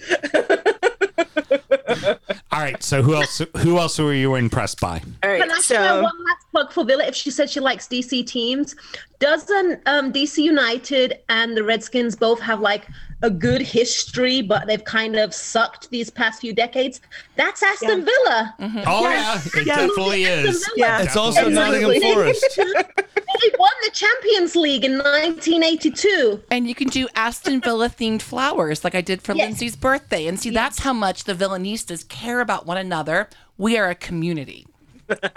All 2.51 2.59
right, 2.61 2.82
so 2.83 3.01
who 3.01 3.16
else? 3.16 3.42
Who 3.58 3.77
else 3.80 3.98
were 4.00 4.14
you 4.14 4.35
impressed 4.35 4.80
by? 4.80 5.01
All 5.24 5.30
right. 5.30 5.42
Can 5.42 5.51
I 5.51 5.56
so 5.59 5.74
share 5.75 5.93
one 6.01 6.03
last 6.24 6.45
plug 6.51 6.72
for 6.72 6.85
Villa? 6.85 7.06
If 7.06 7.16
she 7.16 7.32
said 7.32 7.50
she 7.50 7.59
likes 7.59 7.88
DC 7.88 8.25
teams, 8.25 8.75
doesn't 9.24 9.82
um, 9.85 10.11
DC 10.11 10.43
United 10.43 11.19
and 11.30 11.56
the 11.56 11.64
Redskins 11.64 12.14
both 12.14 12.42
have 12.42 12.60
like 12.60 12.88
a 13.22 13.30
good 13.30 13.61
history, 13.61 14.42
but 14.42 14.68
they've 14.68 14.84
kind 14.84 15.16
of 15.16 15.34
sucked 15.34 15.90
these 15.92 16.10
past 16.10 16.42
few 16.42 16.52
decades? 16.53 17.00
That's 17.38 17.64
Aston 17.64 18.03
Villa. 18.03 18.53
Oh 18.85 19.10
yeah, 19.10 19.40
it 19.42 19.66
definitely 19.66 20.26
is. 20.26 20.69
Yeah. 20.76 21.02
It's 21.03 21.16
also 21.16 21.50
Definitely. 21.50 22.00
Nottingham 22.00 22.14
Forest. 22.14 22.60
They 23.42 23.50
won 23.58 23.72
the 23.84 23.92
Champions 23.92 24.56
League 24.56 24.85
in 24.85 25.00
1982. 25.00 26.43
And 26.52 26.68
you 26.68 26.76
can 26.76 26.88
do 26.88 27.08
Aston 27.16 27.61
Villa 27.61 27.90
themed 27.90 28.22
flowers 28.22 28.84
like 28.84 28.93
I 28.93 29.02
did 29.02 29.24
for 29.24 29.34
Yes. 29.34 29.48
Lindsay's 29.48 29.76
birthday. 29.76 30.27
And 30.27 30.40
see, 30.40 30.52
that's 30.52 30.80
how 30.80 30.93
much 30.93 31.24
the 31.24 31.34
Villanistas 31.34 32.08
care 32.08 32.42
about 32.42 32.68
one 32.68 32.77
another. 32.77 33.27
We 33.58 33.76
are 33.77 33.90
a 33.90 33.95
community. 33.95 34.68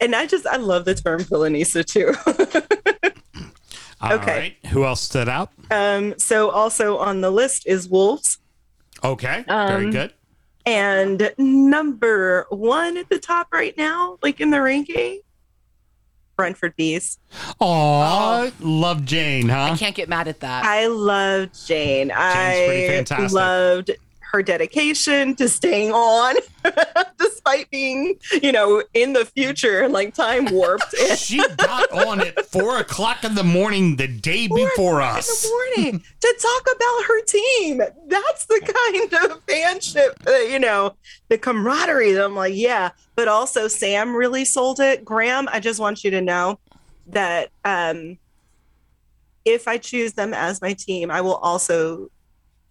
and 0.00 0.16
I 0.16 0.26
just 0.26 0.46
I 0.46 0.56
love 0.56 0.84
the 0.84 0.96
term 0.96 1.20
Villanisa 1.20 1.84
too. 1.84 2.12
All 4.02 4.12
Okay. 4.14 4.38
right, 4.62 4.66
who 4.72 4.84
else 4.84 5.00
stood 5.00 5.28
out? 5.28 5.50
um, 5.70 6.18
so 6.18 6.50
also 6.50 6.98
on 6.98 7.20
the 7.20 7.30
list 7.30 7.66
is 7.66 7.88
Wolves. 7.88 8.38
Okay, 9.04 9.44
very 9.48 9.84
Um, 9.86 9.90
good. 9.90 10.12
And 10.66 11.32
number 11.38 12.46
one 12.50 12.96
at 12.96 13.08
the 13.08 13.18
top 13.18 13.48
right 13.52 13.76
now, 13.76 14.18
like 14.22 14.40
in 14.40 14.50
the 14.50 14.60
ranking, 14.62 15.20
Brentford 16.36 16.74
Bees. 16.76 17.18
Aw, 17.60 18.50
love 18.60 19.04
Jane, 19.04 19.48
huh? 19.48 19.70
I 19.72 19.76
can't 19.76 19.94
get 19.94 20.08
mad 20.08 20.28
at 20.28 20.40
that. 20.40 20.64
I 20.64 20.86
love 20.86 21.50
Jane. 21.66 22.08
pretty 22.08 22.14
I 22.14 22.86
fantastic. 22.86 23.32
loved 23.34 23.90
her 24.32 24.42
dedication 24.42 25.36
to 25.36 25.48
staying 25.48 25.92
on 25.92 26.34
despite 27.18 27.70
being, 27.70 28.14
you 28.42 28.50
know, 28.50 28.82
in 28.94 29.12
the 29.12 29.26
future 29.26 29.82
and 29.82 29.92
like 29.92 30.14
time 30.14 30.46
warped. 30.46 30.94
She 31.22 31.38
got 31.56 31.90
on 31.92 32.20
at 32.20 32.46
four 32.46 32.78
o'clock 32.78 33.22
in 33.22 33.34
the 33.34 33.44
morning 33.44 33.96
the 33.96 34.08
day 34.08 34.48
before 34.48 35.02
us. 35.02 35.46
morning 35.46 36.02
to 36.20 36.38
talk 36.40 36.74
about 36.74 37.04
her 37.06 37.22
team. 37.24 37.82
That's 38.08 38.46
the 38.46 38.60
kind 38.60 39.30
of 39.30 39.46
fanship, 39.46 40.18
that, 40.20 40.48
you 40.50 40.58
know, 40.58 40.96
the 41.28 41.38
camaraderie 41.38 42.12
that 42.12 42.24
I'm 42.24 42.34
like, 42.34 42.54
yeah. 42.54 42.90
But 43.14 43.28
also, 43.28 43.68
Sam 43.68 44.16
really 44.16 44.44
sold 44.44 44.80
it. 44.80 45.04
Graham, 45.04 45.48
I 45.52 45.60
just 45.60 45.78
want 45.78 46.02
you 46.02 46.10
to 46.12 46.22
know 46.22 46.58
that 47.08 47.50
um, 47.64 48.18
if 49.44 49.68
I 49.68 49.78
choose 49.78 50.14
them 50.14 50.32
as 50.32 50.62
my 50.62 50.72
team, 50.72 51.10
I 51.10 51.20
will 51.20 51.36
also 51.36 52.10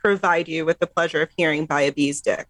provide 0.02 0.48
you 0.48 0.66
with 0.66 0.80
the 0.80 0.88
pleasure 0.88 1.22
of 1.22 1.30
hearing 1.38 1.66
by 1.66 1.82
a 1.82 1.92
bee's 1.92 2.22
dick. 2.22 2.48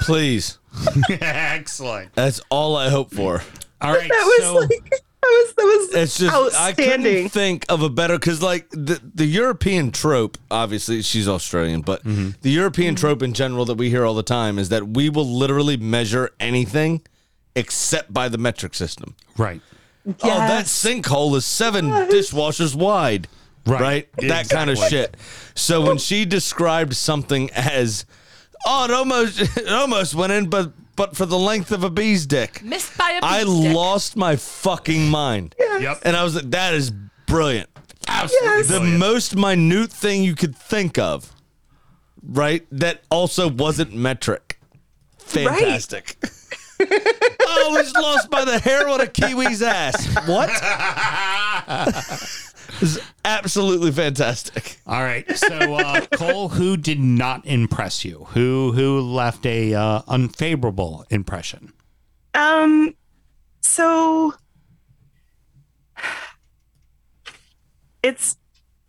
Please, 0.00 0.58
Excellent. 1.20 2.14
that's 2.14 2.40
all 2.50 2.76
I 2.76 2.88
hope 2.90 3.12
for. 3.14 3.42
All 3.80 3.92
right, 3.92 4.08
That 4.08 4.24
was 4.38 4.44
so 4.46 4.54
like, 4.56 4.68
that 4.68 5.00
was, 5.22 5.54
that 5.56 5.64
was 5.64 5.94
It's 5.94 6.18
just 6.18 6.34
I 6.34 6.68
outstanding. 6.68 7.12
couldn't 7.14 7.28
think 7.30 7.64
of 7.68 7.82
a 7.82 7.88
better 7.88 8.18
because 8.18 8.42
like 8.42 8.68
the 8.70 9.00
the 9.14 9.24
European 9.24 9.90
trope. 9.92 10.36
Obviously, 10.50 11.00
she's 11.02 11.26
Australian, 11.28 11.80
but 11.80 12.02
Mm-hmm. 12.04 12.30
the 12.42 12.50
European 12.50 12.94
trope 12.94 13.22
in 13.22 13.32
general 13.32 13.64
that 13.66 13.76
we 13.76 13.88
hear 13.88 14.04
all 14.04 14.14
the 14.14 14.22
time 14.22 14.58
is 14.58 14.68
that 14.68 14.88
we 14.88 15.08
will 15.08 15.26
literally 15.26 15.76
measure 15.76 16.30
anything 16.38 17.02
except 17.56 18.12
by 18.12 18.28
the 18.28 18.38
metric 18.38 18.74
system. 18.74 19.14
right, 19.38 19.60
Yes. 20.04 20.16
Oh, 20.22 20.28
that 20.28 20.66
sinkhole 20.66 21.34
is 21.36 21.46
seven 21.46 21.86
dishwashers 21.86 22.74
wide. 22.74 23.26
Right. 23.66 24.08
That 24.18 24.48
kind 24.48 24.70
of 24.70 24.78
shit. 24.78 25.16
So 25.54 25.80
when 25.80 25.98
she 25.98 26.24
described 26.24 26.94
something 26.94 27.50
as, 27.52 28.04
oh, 28.66 28.84
it 28.84 28.90
almost 28.90 29.40
it 29.56 29.68
almost 29.68 30.14
went 30.14 30.32
in, 30.32 30.50
but 30.50 30.72
but 30.96 31.16
for 31.16 31.26
the 31.26 31.38
length 31.38 31.72
of 31.72 31.82
a 31.82 31.90
bee's 31.90 32.26
dick. 32.26 32.62
Missed 32.62 32.96
by 32.96 33.10
a 33.10 33.20
beat 33.20 33.26
I 33.26 33.40
stick. 33.40 33.74
lost 33.74 34.16
my 34.16 34.36
fucking 34.36 35.08
mind. 35.08 35.54
Yep. 35.58 36.00
And 36.02 36.16
I 36.16 36.22
was 36.22 36.36
like, 36.36 36.50
that 36.50 36.74
is 36.74 36.92
brilliant. 37.26 37.68
absolutely. 38.06 38.62
The 38.62 38.78
brilliant. 38.78 38.98
most 39.00 39.36
minute 39.36 39.90
thing 39.90 40.22
you 40.22 40.34
could 40.34 40.56
think 40.56 40.98
of, 40.98 41.34
right? 42.22 42.66
That 42.70 43.02
also 43.10 43.48
wasn't 43.48 43.94
metric. 43.94 44.60
Fantastic. 45.18 46.16
oh, 46.80 47.76
he's 47.80 47.94
lost 47.94 48.30
by 48.30 48.44
the 48.44 48.58
hair 48.58 48.88
on 48.88 49.00
a 49.00 49.06
kiwi's 49.06 49.62
ass. 49.62 50.06
What? 50.26 50.50
is 52.84 53.00
absolutely 53.24 53.90
fantastic. 53.92 54.78
All 54.86 55.02
right. 55.02 55.28
So 55.36 55.74
uh, 55.74 56.00
Cole, 56.12 56.48
who 56.50 56.76
did 56.76 57.00
not 57.00 57.44
impress 57.46 58.04
you? 58.04 58.26
Who 58.30 58.72
who 58.72 59.00
left 59.00 59.44
a 59.46 59.74
uh, 59.74 60.02
unfavorable 60.08 61.04
impression? 61.10 61.72
Um, 62.34 62.94
so 63.60 64.34
it's 68.02 68.36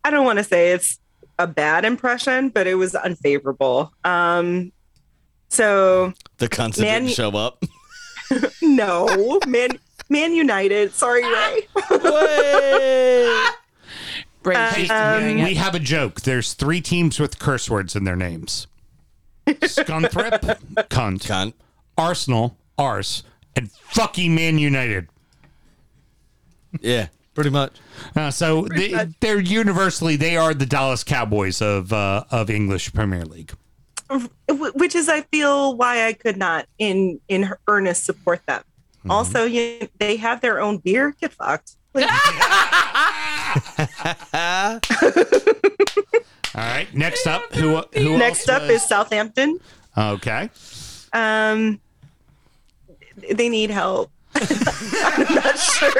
I 0.03 0.11
don't 0.11 0.25
want 0.25 0.37
to 0.39 0.43
say 0.43 0.71
it's 0.71 0.99
a 1.39 1.47
bad 1.47 1.85
impression, 1.85 2.49
but 2.49 2.67
it 2.67 2.75
was 2.75 2.95
unfavorable. 2.95 3.91
Um, 4.03 4.71
so 5.49 6.13
The 6.37 6.47
concept 6.49 6.85
Man- 6.85 7.03
didn't 7.03 7.15
show 7.15 7.31
up. 7.31 7.63
no, 8.61 9.39
man, 9.47 9.69
Man 10.09 10.33
United. 10.33 10.93
Sorry, 10.93 11.23
Ray. 11.23 11.67
Brave 14.45 14.91
Um, 14.91 15.43
we 15.43 15.55
have 15.55 15.73
a 15.73 15.79
joke. 15.79 16.21
There's 16.21 16.53
three 16.53 16.79
teams 16.79 17.19
with 17.19 17.39
curse 17.39 17.67
words 17.67 17.95
in 17.95 18.03
their 18.03 18.15
names: 18.15 18.67
Scunthorpe, 19.47 20.39
cunt, 20.89 21.23
cunt, 21.23 21.53
Arsenal, 21.97 22.55
arse, 22.77 23.23
and 23.55 23.71
fucking 23.71 24.35
Man 24.35 24.59
United. 24.59 25.09
Yeah, 26.79 27.07
pretty 27.33 27.49
much. 27.49 27.73
Uh, 28.15 28.29
so 28.29 28.67
they, 28.75 28.93
they're 29.19 29.39
universally 29.39 30.15
they 30.15 30.37
are 30.37 30.53
the 30.53 30.67
Dallas 30.67 31.03
Cowboys 31.03 31.59
of 31.59 31.91
uh, 31.91 32.25
of 32.29 32.51
English 32.51 32.93
Premier 32.93 33.25
League. 33.25 33.51
Which 34.47 34.93
is 34.93 35.09
I 35.09 35.21
feel 35.21 35.75
why 35.75 36.05
I 36.05 36.13
could 36.13 36.37
not 36.37 36.67
in 36.77 37.19
in 37.29 37.51
earnest 37.67 38.05
support 38.05 38.45
them. 38.45 38.61
Mm-hmm. 38.99 39.09
Also, 39.09 39.45
you, 39.45 39.87
they 39.97 40.17
have 40.17 40.41
their 40.41 40.61
own 40.61 40.77
beer. 40.77 41.15
Get 41.19 41.33
fucked. 41.33 41.77
Like, 41.95 42.09
All 46.55 46.63
right. 46.63 46.87
Next 46.93 47.27
up, 47.27 47.53
who 47.55 47.77
who 47.93 48.17
next 48.17 48.47
else 48.49 48.49
up 48.49 48.61
was- 48.63 48.81
is 48.83 48.87
Southampton. 48.87 49.59
okay. 49.97 50.49
Um, 51.13 51.79
they 53.31 53.49
need 53.49 53.69
help. 53.69 54.11
I'm 54.35 55.35
not 55.35 55.57
sure. 55.57 55.91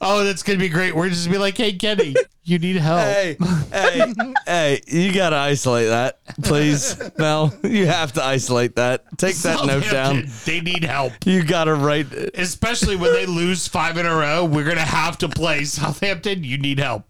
Oh, 0.00 0.24
that's 0.24 0.42
gonna 0.42 0.58
be 0.58 0.68
great. 0.68 0.94
We're 0.96 1.08
just 1.08 1.26
gonna 1.26 1.36
be 1.36 1.40
like, 1.40 1.56
hey, 1.56 1.72
Kenny, 1.74 2.14
you 2.44 2.58
need 2.58 2.76
help. 2.76 3.00
Hey, 3.00 3.36
hey, 3.72 4.14
hey, 4.46 4.80
you 4.86 5.12
gotta 5.12 5.36
isolate 5.36 5.88
that, 5.88 6.18
please, 6.42 6.96
Mel. 7.18 7.54
You 7.62 7.86
have 7.86 8.12
to 8.14 8.22
isolate 8.24 8.76
that. 8.76 9.04
Take 9.18 9.36
that 9.36 9.64
note 9.66 9.82
down. 9.90 10.26
Southampton, 10.26 10.32
They 10.46 10.60
need 10.60 10.84
help. 10.84 11.12
You 11.24 11.44
gotta 11.44 11.74
write. 11.74 12.12
Especially 12.34 12.96
when 12.96 13.12
they 13.12 13.26
lose 13.26 13.68
five 13.68 13.96
in 13.96 14.06
a 14.06 14.14
row, 14.14 14.44
we're 14.44 14.64
gonna 14.64 14.80
have 14.80 15.18
to 15.18 15.28
play 15.28 15.64
Southampton. 15.64 16.42
You 16.44 16.58
need 16.58 16.78
help. 16.78 17.04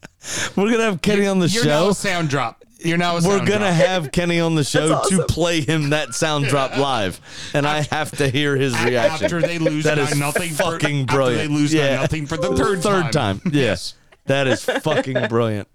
We're 0.57 0.71
gonna 0.71 0.85
have 0.85 1.03
Kenny 1.03 1.27
on 1.27 1.39
the 1.39 1.49
You're 1.49 1.65
now 1.65 1.85
show. 1.85 1.89
a 1.91 1.95
sound 1.95 2.29
drop. 2.31 2.63
You're 2.85 2.99
now 2.99 3.17
a 3.17 3.21
We're 3.23 3.39
gonna 3.39 3.59
drop. 3.59 3.75
have 3.75 4.13
Kenny 4.13 4.41
on 4.41 4.55
the 4.55 4.65
show 4.65 4.89
That's 4.89 5.09
to 5.11 5.25
play 5.27 5.61
him 5.61 5.91
that 5.91 6.15
sound 6.15 6.47
drop 6.47 6.77
live, 6.77 7.21
and 7.55 7.67
I 7.67 7.83
have 7.91 8.11
to 8.19 8.29
hear 8.29 8.57
his 8.57 8.73
reaction. 8.85 9.25
After 9.25 9.41
they 9.41 9.59
lose 9.59 9.85
that 9.85 9.99
nine 9.99 10.07
is 10.09 10.19
nothing 10.19 10.51
for- 10.51 10.73
fucking 10.73 11.03
after 11.03 11.15
brilliant. 11.17 11.49
they 11.51 11.55
lose 11.55 11.73
nine 11.75 11.83
yeah. 11.85 11.97
nothing 11.97 12.27
for 12.27 12.37
the 12.37 12.57
third 12.57 12.83
third 12.83 13.13
time. 13.13 13.41
time. 13.41 13.53
Yes, 13.53 13.95
that 14.27 14.47
is 14.47 14.65
fucking 14.65 15.27
brilliant. 15.29 15.69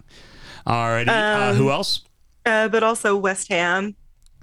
Alrighty, 0.66 1.08
uh, 1.08 1.50
Um, 1.52 1.56
who 1.56 1.70
else? 1.70 2.02
Uh, 2.44 2.68
but 2.68 2.82
also 2.82 3.16
West 3.16 3.48
Ham. 3.48 3.94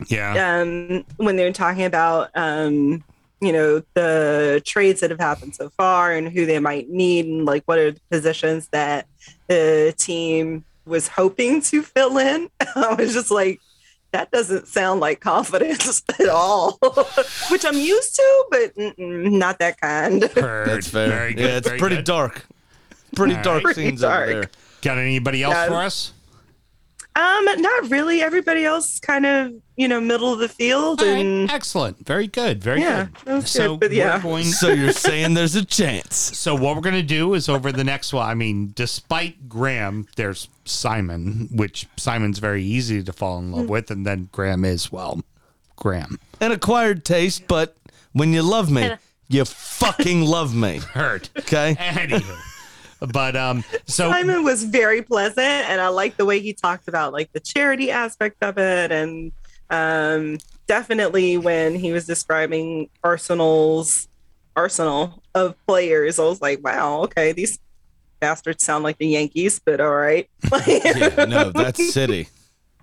Yeah. 0.07 0.59
Um, 0.61 1.05
when 1.17 1.35
they 1.35 1.43
were 1.45 1.51
talking 1.51 1.83
about 1.85 2.29
um, 2.35 3.03
you 3.41 3.51
know, 3.51 3.81
the 3.93 4.61
trades 4.65 5.01
that 5.01 5.09
have 5.11 5.19
happened 5.19 5.55
so 5.55 5.69
far 5.69 6.11
and 6.13 6.29
who 6.29 6.45
they 6.45 6.57
might 6.59 6.89
need 6.89 7.25
and 7.25 7.45
like 7.45 7.63
what 7.65 7.77
are 7.77 7.91
the 7.91 8.01
positions 8.09 8.67
that 8.69 9.07
the 9.47 9.93
team 9.97 10.65
was 10.85 11.07
hoping 11.07 11.61
to 11.63 11.81
fill 11.81 12.17
in. 12.17 12.49
I 12.75 12.93
was 12.95 13.13
just 13.13 13.31
like, 13.31 13.59
that 14.11 14.31
doesn't 14.31 14.67
sound 14.67 14.99
like 15.01 15.19
confidence 15.19 16.01
at 16.19 16.29
all, 16.29 16.77
which 17.51 17.65
I'm 17.65 17.77
used 17.77 18.15
to, 18.15 18.45
but 18.49 18.71
not 18.97 19.59
that 19.59 19.79
kind. 19.81 20.21
That's 20.21 20.87
fair. 20.89 21.09
Very 21.09 21.33
good, 21.33 21.43
Yeah, 21.49 21.57
it's 21.57 21.67
very 21.67 21.79
pretty 21.79 21.95
good. 21.97 22.05
dark. 22.05 22.45
Pretty 23.15 23.35
All 23.35 23.43
dark 23.43 23.63
right. 23.65 23.75
scenes 23.75 24.01
dark. 24.01 24.23
over 24.29 24.39
there. 24.41 24.49
Got 24.81 24.97
anybody 24.99 25.43
else 25.43 25.53
Yeah. 25.55 25.67
for 25.67 25.75
us? 25.75 26.13
Um, 27.15 27.45
not 27.61 27.89
really. 27.89 28.21
Everybody 28.21 28.65
else 28.65 28.99
kind 28.99 29.25
of, 29.25 29.53
you 29.77 29.87
know, 29.87 30.01
middle 30.01 30.33
of 30.33 30.39
the 30.39 30.49
field 30.49 31.01
and 31.01 31.49
Excellent. 31.49 32.05
Very 32.05 32.27
good. 32.27 32.61
Very 32.61 32.81
Yeah, 32.81 33.07
good. 33.23 33.41
that 33.43 33.47
so 33.47 33.77
good, 33.77 33.79
but 33.79 33.91
yeah. 33.93 34.17
we're 34.17 34.23
going. 34.23 34.43
So 34.43 34.67
you're 34.69 34.91
saying 35.09 35.33
there's 35.33 35.55
a 35.55 35.63
chance? 35.63 36.15
So 36.15 36.55
what 36.55 36.75
we're 36.75 36.81
gonna 36.81 37.01
do 37.01 37.33
is 37.33 37.47
over 37.47 37.71
the 37.71 37.85
next 37.85 38.11
one. 38.11 38.27
I 38.29 38.33
mean, 38.33 38.73
despite 38.75 39.47
Graham, 39.47 40.07
there's 40.17 40.49
Simon, 40.65 41.47
which 41.53 41.87
Simon's 41.95 42.39
very 42.39 42.63
easy 42.63 43.01
to 43.03 43.13
fall 43.13 43.39
in 43.39 43.51
love 43.53 43.69
with, 43.69 43.91
and 43.91 44.05
then 44.05 44.27
Graham 44.33 44.65
is 44.65 44.91
well, 44.91 45.21
Graham. 45.77 46.19
An 46.41 46.51
acquired 46.51 47.05
taste, 47.05 47.47
but 47.47 47.77
when 48.11 48.33
you 48.33 48.41
love 48.41 48.69
me, 48.69 48.91
you 49.29 49.45
fucking 49.45 50.21
love 50.21 50.53
me. 50.53 50.77
Hurt. 50.93 51.29
Okay. 51.39 51.75
Anywho, 51.79 52.37
but 52.99 53.35
um, 53.35 53.63
so 53.85 54.09
Simon 54.11 54.43
was 54.43 54.63
very 54.63 55.01
pleasant, 55.01 55.39
and 55.39 55.81
I 55.81 55.89
like 55.89 56.17
the 56.17 56.25
way 56.25 56.39
he 56.39 56.53
talked 56.53 56.87
about 56.87 57.13
like 57.13 57.31
the 57.33 57.39
charity 57.39 57.91
aspect 57.91 58.37
of 58.41 58.57
it, 58.57 58.91
and 58.91 59.31
um, 59.69 60.37
definitely 60.67 61.37
when 61.37 61.75
he 61.75 61.91
was 61.91 62.05
describing 62.05 62.89
Arsenal's 63.03 64.07
arsenal 64.55 65.21
of 65.33 65.55
players, 65.65 66.19
I 66.19 66.23
was 66.23 66.41
like, 66.41 66.63
wow, 66.63 67.01
okay, 67.03 67.31
these 67.31 67.59
bastards 68.19 68.63
sound 68.63 68.83
like 68.83 68.97
the 68.97 69.07
Yankees, 69.07 69.59
but 69.63 69.81
all 69.81 69.95
right. 69.95 70.29
Yeah, 70.67 71.25
no, 71.25 71.51
that's 71.51 71.93
City. 71.93 72.29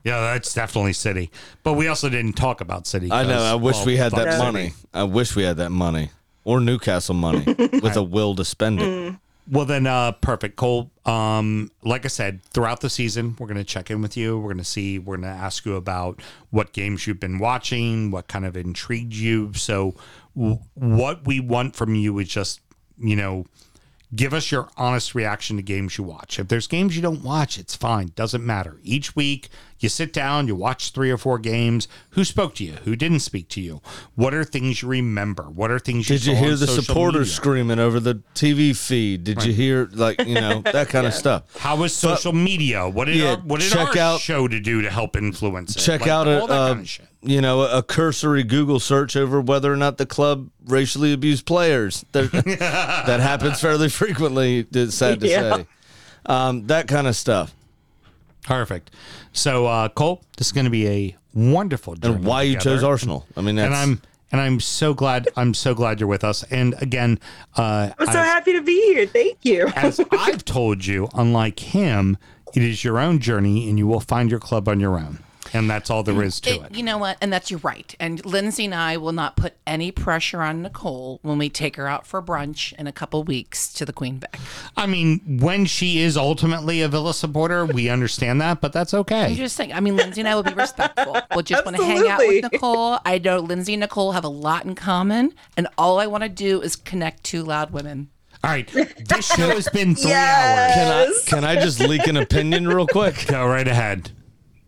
Yeah, 0.05 0.21
that's 0.21 0.53
definitely 0.53 0.93
City. 0.93 1.31
But 1.63 1.75
we 1.75 1.89
also 1.89 2.09
didn't 2.09 2.35
talk 2.35 2.61
about 2.61 2.87
City. 2.87 3.11
I 3.11 3.23
know. 3.25 3.41
I 3.41 3.55
wish 3.55 3.77
well, 3.77 3.87
we 3.87 3.97
had 3.97 4.11
fuck 4.11 4.25
that 4.25 4.33
City. 4.33 4.45
money. 4.45 4.73
I 4.93 5.05
wish 5.05 5.37
we 5.37 5.45
had 5.45 5.57
that 5.59 5.71
money 5.71 6.11
or 6.45 6.61
Newcastle 6.61 7.15
money 7.15 7.45
with 7.57 7.97
a 7.97 8.03
will 8.03 8.35
to 8.35 8.45
spend 8.45 8.81
it. 8.81 9.15
Well 9.53 9.67
then, 9.67 9.87
uh, 9.87 10.13
perfect, 10.13 10.57
Cole. 10.57 10.91
Um, 11.05 11.71
like 11.85 12.07
I 12.07 12.09
said, 12.09 12.43
throughout 12.43 12.81
the 12.81 12.89
season, 12.89 13.37
we're 13.39 13.49
gonna 13.49 13.63
check 13.63 13.91
in 13.91 14.01
with 14.01 14.17
you. 14.17 14.39
We're 14.39 14.55
gonna 14.55 14.65
see. 14.65 14.99
We're 14.99 15.17
gonna 15.17 15.27
ask 15.29 15.67
you 15.67 15.77
about 15.77 16.23
what 16.49 16.73
games 16.73 17.07
you've 17.07 17.21
been 17.21 17.39
watching, 17.39 18.11
what 18.11 18.29
kind 18.29 18.47
of 18.47 18.57
intrigued 18.57 19.13
you. 19.13 19.53
So, 19.53 19.95
w- 20.35 20.59
what 20.73 21.27
we 21.27 21.39
want 21.39 21.77
from 21.77 21.95
you 21.95 22.19
is 22.19 22.29
just, 22.29 22.61
you 22.99 23.15
know, 23.15 23.45
give 24.15 24.35
us 24.35 24.51
your 24.51 24.69
honest 24.77 25.15
reaction 25.15 25.57
to 25.57 25.63
games 25.63 25.97
you 25.97 26.05
watch. 26.05 26.39
If 26.39 26.49
there's 26.49 26.67
games 26.67 26.95
you 26.97 27.03
don't 27.03 27.23
watch, 27.23 27.59
it's 27.59 27.75
fine. 27.75 28.13
Doesn't 28.15 28.45
matter. 28.45 28.79
Each 28.83 29.17
week, 29.17 29.49
you 29.79 29.89
sit 29.89 30.13
down, 30.13 30.47
you 30.47 30.55
watch 30.55 30.91
three 30.91 31.11
or 31.11 31.17
four 31.19 31.39
games. 31.39 31.89
Who 32.11 32.25
spoke 32.25 32.55
to 32.57 32.65
you? 32.65 32.73
Who 32.85 32.95
didn't 32.95 33.21
speak 33.21 33.49
to 33.51 33.61
you? 33.61 33.81
What 34.15 34.35
are 34.35 34.45
things 34.45 34.83
you 34.83 34.89
remember? 34.89 35.45
What 35.45 35.71
are 35.71 35.79
things 35.79 36.09
you 36.11 36.17
Did 36.19 36.27
you 36.27 36.37
hear 36.37 36.57
the 36.57 36.67
supporters 36.67 37.21
media? 37.29 37.35
screaming 37.35 37.79
over 37.79 37.99
the 38.01 38.17
TV 38.35 38.77
feed? 38.77 39.25
Did 39.25 39.45
you 39.45 39.53
hear 39.53 39.89
like 39.93 40.25
you 40.27 40.35
know 40.35 40.61
that 40.73 40.89
kind 40.89 41.07
of 41.07 41.15
stuff? 41.15 41.57
How 41.59 41.77
was 41.77 41.95
social 41.95 42.33
media? 42.33 42.89
What 42.89 43.07
did 43.07 43.17
yeah, 43.17 43.31
our, 43.31 43.37
what 43.39 43.61
did 43.61 43.73
check 43.73 43.97
our 43.97 44.15
out- 44.15 44.21
show 44.21 44.47
to 44.47 44.61
do 44.61 44.83
to 44.83 44.91
help 44.91 45.17
influence 45.17 45.75
it? 45.77 45.81
Check 45.81 46.03
Like, 46.03 46.11
out 46.11 46.29
a 46.29 46.45
uh, 46.45 46.69
kind 46.69 46.81
of 46.81 46.89
shit. 46.89 47.09
You 47.23 47.41
know 47.41 47.63
a 47.63 47.83
cursory 47.83 48.43
Google 48.43 48.81
search 48.81 49.17
over 49.17 49.41
whether 49.41 49.73
or 49.73 49.77
not 49.77 49.97
the 49.99 50.07
club 50.07 50.49
racially 50.67 51.13
abused 51.13 51.47
players. 51.47 52.05
That, 52.13 52.31
that 53.07 53.21
happens 53.21 53.61
fairly 53.61 53.89
frequently. 53.89 54.67
It's 54.73 54.95
sad 54.95 55.21
to 55.21 55.29
Yeah. 55.29 55.57
say. 55.57 55.67
Um, 56.27 56.67
that 56.69 56.87
kind 56.89 57.07
of 57.07 57.17
stuff. 57.17 57.55
Perfect. 58.45 58.91
So 59.33 59.67
uh, 59.67 59.89
Cole, 59.89 60.23
this 60.37 60.49
is 60.49 60.53
going 60.53 60.65
to 60.65 60.71
be 60.71 60.89
a 60.89 61.17
wonderful. 61.35 61.95
Journey. 61.95 62.15
And 62.15 62.23
journey 62.23 62.29
why 62.29 62.43
you 62.43 62.59
chose 62.59 62.83
Arsenal? 62.83 63.27
I 63.37 63.41
mean, 63.41 63.59
and 63.59 63.75
I'm 63.75 64.01
and 64.33 64.41
I'm 64.41 64.61
so 64.61 64.95
glad 64.95 65.29
I'm 65.37 65.55
so 65.55 65.75
glad 65.75 66.01
you're 66.01 66.09
with 66.09 66.25
us. 66.25 66.43
And 66.45 66.75
again, 66.83 67.19
uh, 67.57 67.91
I'm 67.99 68.07
so 68.07 68.19
as- 68.19 68.27
happy 68.27 68.53
to 68.55 68.63
be 68.63 68.81
here. 68.95 69.07
Thank 69.07 69.39
you. 69.43 69.69
as 69.77 70.01
I've 70.11 70.45
told 70.45 70.85
you, 70.85 71.09
unlike 71.15 71.61
him, 71.61 72.17
it 72.55 72.63
is 72.63 72.83
your 72.85 72.99
own 72.99 73.19
journey, 73.21 73.69
and 73.69 73.79
you 73.79 73.87
will 73.87 74.01
find 74.01 74.31
your 74.31 74.41
club 74.41 74.69
on 74.69 74.81
your 74.81 74.99
own. 74.99 75.19
And 75.53 75.69
that's 75.69 75.91
all 75.91 76.03
there 76.03 76.23
is 76.23 76.41
to 76.41 76.63
it. 76.63 76.75
You 76.75 76.83
know 76.83 76.99
what? 76.99 77.19
And 77.21 77.33
that's 77.33 77.51
you're 77.51 77.61
right. 77.61 77.95
And 78.01 78.25
Lindsay 78.25 78.65
and 78.65 78.75
I 78.75 78.97
will 78.97 79.13
not 79.13 79.37
put 79.37 79.55
any 79.67 79.91
pressure 79.91 80.41
on 80.41 80.63
Nicole 80.63 81.21
when 81.23 81.39
we 81.39 81.49
take 81.49 81.77
her 81.77 81.87
out 81.87 82.07
for 82.07 82.23
brunch 82.23 82.73
in 82.79 82.87
a 82.87 82.93
couple 82.93 83.23
weeks 83.25 83.73
to 83.75 83.85
the 83.85 83.93
Queen 83.93 84.19
Vic. 84.19 84.37
I 84.77 84.87
mean, 84.87 85.39
when 85.41 85.67
she 85.67 86.01
is 86.01 86.17
ultimately 86.17 86.81
a 86.81 86.89
Villa 86.89 87.15
supporter, 87.15 87.67
we 87.67 87.89
understand 87.89 88.41
that, 88.41 88.61
but 88.61 88.73
that's 88.73 88.95
okay. 88.95 89.27
I'm 89.27 89.35
just 89.35 89.57
saying. 89.57 89.73
I 89.73 89.81
mean, 89.81 89.97
Lindsay 89.97 90.21
and 90.21 90.29
I 90.29 90.35
will 90.35 90.43
be 90.43 90.55
respectful. 90.55 91.19
We'll 91.35 91.43
just 91.43 91.65
want 91.65 91.77
to 91.77 91.85
hang 91.85 92.09
out 92.09 92.21
with 92.21 92.51
Nicole. 92.51 92.99
I 93.05 93.19
know 93.19 93.39
Lindsay 93.39 93.75
and 93.75 93.81
Nicole 93.81 94.13
have 94.13 94.25
a 94.25 94.29
lot 94.29 94.65
in 94.65 94.75
common, 94.75 95.35
and 95.57 95.69
all 95.77 95.99
I 95.99 96.07
want 96.07 96.23
to 96.23 96.29
do 96.29 96.63
is 96.63 96.77
connect 96.77 97.25
two 97.25 97.43
loud 97.43 97.71
women. 97.71 98.09
All 98.45 98.51
right, 98.51 98.67
this 98.69 99.33
show 99.33 99.51
has 99.51 99.69
been 99.69 99.95
three 99.95 100.11
Yes. 100.11 101.25
Can 101.27 101.45
I 101.45 101.53
can 101.53 101.59
I 101.59 101.63
just 101.63 101.79
leak 101.79 102.07
an 102.09 102.17
opinion 102.17 102.67
real 102.67 102.87
quick? 102.87 103.27
Go 103.29 103.47
right 103.47 103.69
ahead. 103.69 104.11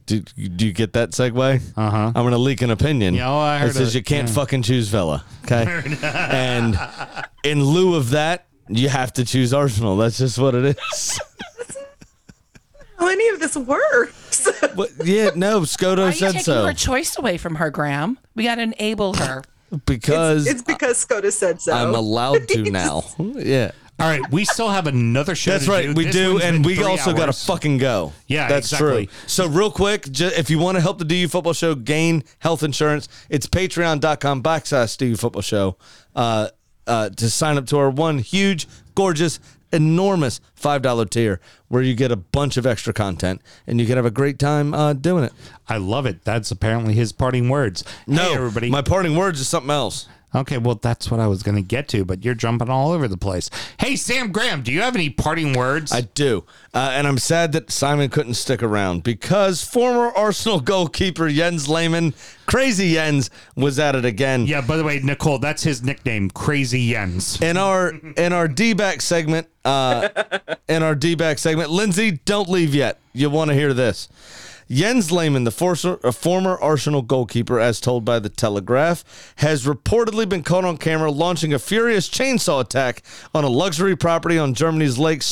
Do, 0.06 0.20
do 0.20 0.66
you 0.66 0.72
get 0.72 0.92
that 0.92 1.10
segue? 1.12 1.60
Uh 1.76 1.90
huh. 1.90 2.12
I'm 2.14 2.24
gonna 2.24 2.36
leak 2.38 2.60
an 2.62 2.70
opinion. 2.70 3.14
Yeah, 3.14 3.30
oh, 3.30 3.38
I 3.38 3.58
heard 3.58 3.70
It 3.70 3.74
says 3.74 3.94
it. 3.94 3.98
you 3.98 4.04
can't 4.04 4.28
Yeah. 4.28 4.34
fucking 4.34 4.62
choose 4.62 4.88
Vela. 4.88 5.24
Okay. 5.44 5.64
and 6.02 6.78
in 7.42 7.64
lieu 7.64 7.94
of 7.94 8.10
that, 8.10 8.46
You 8.68 8.88
have 8.88 9.12
to 9.14 9.24
choose 9.24 9.52
Arsenal. 9.54 9.96
That's 9.96 10.18
just 10.18 10.38
what 10.38 10.54
it 10.54 10.76
is. 10.78 11.20
How 12.98 13.08
any 13.08 13.28
of 13.28 13.40
this 13.40 13.56
works? 13.56 14.48
but 14.76 14.90
yeah, 15.04 15.30
no, 15.34 15.60
Skoto 15.60 15.98
Why 15.98 16.02
are 16.04 16.06
you 16.08 16.12
said 16.14 16.26
taking 16.32 16.42
so 16.44 16.64
her 16.66 16.72
choice 16.72 17.18
away 17.18 17.38
from 17.38 17.56
her, 17.56 17.70
Graham? 17.70 18.18
We 18.34 18.44
got 18.44 18.54
to 18.56 18.62
enable 18.62 19.14
her. 19.14 19.42
because 19.86 20.46
it's 20.46 20.62
because 20.62 20.98
SCOTUS 20.98 21.36
said 21.36 21.60
so. 21.60 21.72
I'm 21.72 21.94
allowed 21.94 22.46
to 22.48 22.62
now. 22.70 23.04
yeah. 23.18 23.72
All 24.00 24.08
right, 24.08 24.28
we 24.32 24.44
still 24.44 24.68
have 24.70 24.86
another 24.88 25.34
show. 25.36 25.52
That's 25.52 25.66
to 25.66 25.70
right, 25.70 25.86
do. 25.86 25.94
we 25.94 26.04
This 26.06 26.14
do, 26.16 26.40
and 26.40 26.64
we 26.66 26.82
also 26.82 27.12
got 27.14 27.26
to 27.26 27.32
fucking 27.32 27.78
go. 27.78 28.12
Yeah, 28.26 28.48
that's 28.48 28.66
exactly. 28.72 29.06
true. 29.06 29.14
So 29.28 29.46
real 29.46 29.70
quick, 29.70 30.10
ju- 30.10 30.32
if 30.36 30.50
you 30.50 30.58
want 30.58 30.76
to 30.76 30.80
help 30.80 30.98
the 30.98 31.04
DU 31.04 31.28
Football 31.28 31.52
Show 31.52 31.74
gain 31.76 32.24
health 32.40 32.62
insurance, 32.64 33.08
it's 33.30 33.46
patreon.com 33.46 34.42
backslash 34.42 34.96
DU 34.98 35.16
Football 35.16 35.42
Show 35.42 35.76
uh, 36.16 36.48
uh, 36.88 37.10
to 37.10 37.30
sign 37.30 37.56
up 37.56 37.66
to 37.68 37.78
our 37.78 37.88
one 37.88 38.18
huge, 38.18 38.66
gorgeous, 38.96 39.38
enormous 39.72 40.40
$5 40.60 41.10
tier 41.10 41.40
where 41.68 41.82
you 41.82 41.94
get 41.94 42.10
a 42.10 42.16
bunch 42.16 42.56
of 42.56 42.66
extra 42.66 42.92
content 42.92 43.40
and 43.66 43.80
you 43.80 43.86
can 43.86 43.96
have 43.96 44.06
a 44.06 44.10
great 44.10 44.38
time 44.38 44.74
uh, 44.74 44.92
doing 44.92 45.24
it. 45.24 45.32
I 45.68 45.76
love 45.78 46.04
it. 46.06 46.24
That's 46.24 46.50
apparently 46.50 46.94
his 46.94 47.12
parting 47.12 47.48
words. 47.48 47.84
No, 48.06 48.22
Hey, 48.22 48.34
everybody. 48.34 48.70
my 48.70 48.82
parting 48.82 49.16
words 49.16 49.40
is 49.40 49.48
something 49.48 49.70
else. 49.70 50.08
Okay, 50.34 50.58
well, 50.58 50.74
that's 50.74 51.10
what 51.10 51.20
I 51.20 51.26
was 51.28 51.42
going 51.44 51.54
to 51.54 51.62
get 51.62 51.86
to, 51.88 52.04
but 52.04 52.24
you're 52.24 52.34
jumping 52.34 52.68
all 52.68 52.90
over 52.90 53.06
the 53.06 53.16
place. 53.16 53.50
Hey, 53.78 53.94
Sam 53.94 54.32
Graham, 54.32 54.62
do 54.62 54.72
you 54.72 54.80
have 54.82 54.96
any 54.96 55.08
parting 55.08 55.52
words? 55.52 55.92
I 55.92 56.00
do. 56.02 56.44
Uh, 56.72 56.90
and 56.92 57.06
I'm 57.06 57.18
sad 57.18 57.52
that 57.52 57.70
Simon 57.70 58.08
couldn't 58.10 58.34
stick 58.34 58.60
around 58.62 59.04
because 59.04 59.62
former 59.62 60.08
Arsenal 60.10 60.58
goalkeeper 60.60 61.28
Jens 61.30 61.68
Lehmann, 61.68 62.14
Crazy 62.46 62.94
Jens, 62.94 63.30
was 63.54 63.78
at 63.78 63.94
it 63.94 64.04
again. 64.04 64.46
yeah, 64.46 64.60
by 64.60 64.76
the 64.76 64.82
way, 64.84 64.98
Nicole, 64.98 65.38
that's 65.38 65.62
his 65.62 65.82
nickname, 65.84 66.30
Crazy 66.30 66.90
Jens. 66.90 67.40
In 67.40 67.56
our 67.56 67.90
in 68.16 68.32
our 68.32 68.48
D 68.48 68.72
back 68.72 69.00
segment, 69.02 69.46
uh, 69.64 70.08
in 70.68 70.82
our 70.82 70.94
D 70.96 71.14
back 71.14 71.38
segment, 71.38 71.70
Lindsay, 71.70 72.12
don't 72.24 72.48
leave 72.48 72.74
yet. 72.74 72.98
You 73.12 73.30
want 73.30 73.50
to 73.50 73.54
hear 73.54 73.72
this. 73.72 74.08
Jens 74.70 75.12
Lehmann, 75.12 75.44
the 75.44 75.50
forcer, 75.50 75.98
a 76.02 76.12
former 76.12 76.58
Arsenal 76.58 77.02
goalkeeper, 77.02 77.60
as 77.60 77.80
told 77.80 78.04
by 78.04 78.18
the 78.18 78.28
Telegraph, 78.28 79.04
has 79.36 79.64
reportedly 79.64 80.28
been 80.28 80.42
caught 80.42 80.64
on 80.64 80.76
camera 80.76 81.10
launching 81.10 81.52
a 81.52 81.58
furious 81.58 82.08
chainsaw 82.08 82.60
attack 82.60 83.02
on 83.34 83.44
a 83.44 83.48
luxury 83.48 83.96
property 83.96 84.38
on 84.38 84.54
Germany's 84.54 84.98
Lake 84.98 85.22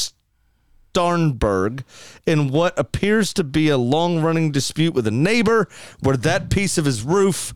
Starnberg 0.95 1.85
in 2.27 2.49
what 2.49 2.79
appears 2.79 3.33
to 3.35 3.45
be 3.45 3.69
a 3.69 3.79
long 3.79 4.21
running 4.21 4.53
dispute 4.53 4.95
with 4.95 5.07
a 5.07 5.13
neighbor 5.13 5.69
where 6.01 6.17
that 6.17 6.51
piece 6.51 6.77
of 6.79 6.85
his 6.85 7.03
roof 7.03 7.55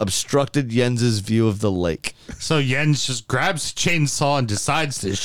obstructed 0.00 0.68
Jens's 0.68 1.20
view 1.20 1.48
of 1.48 1.60
the 1.60 1.70
lake. 1.70 2.14
So 2.38 2.60
Jens 2.62 3.06
just 3.06 3.28
grabs 3.28 3.72
chainsaw 3.72 4.38
and 4.38 4.48
decides 4.48 4.98
to 5.00 5.16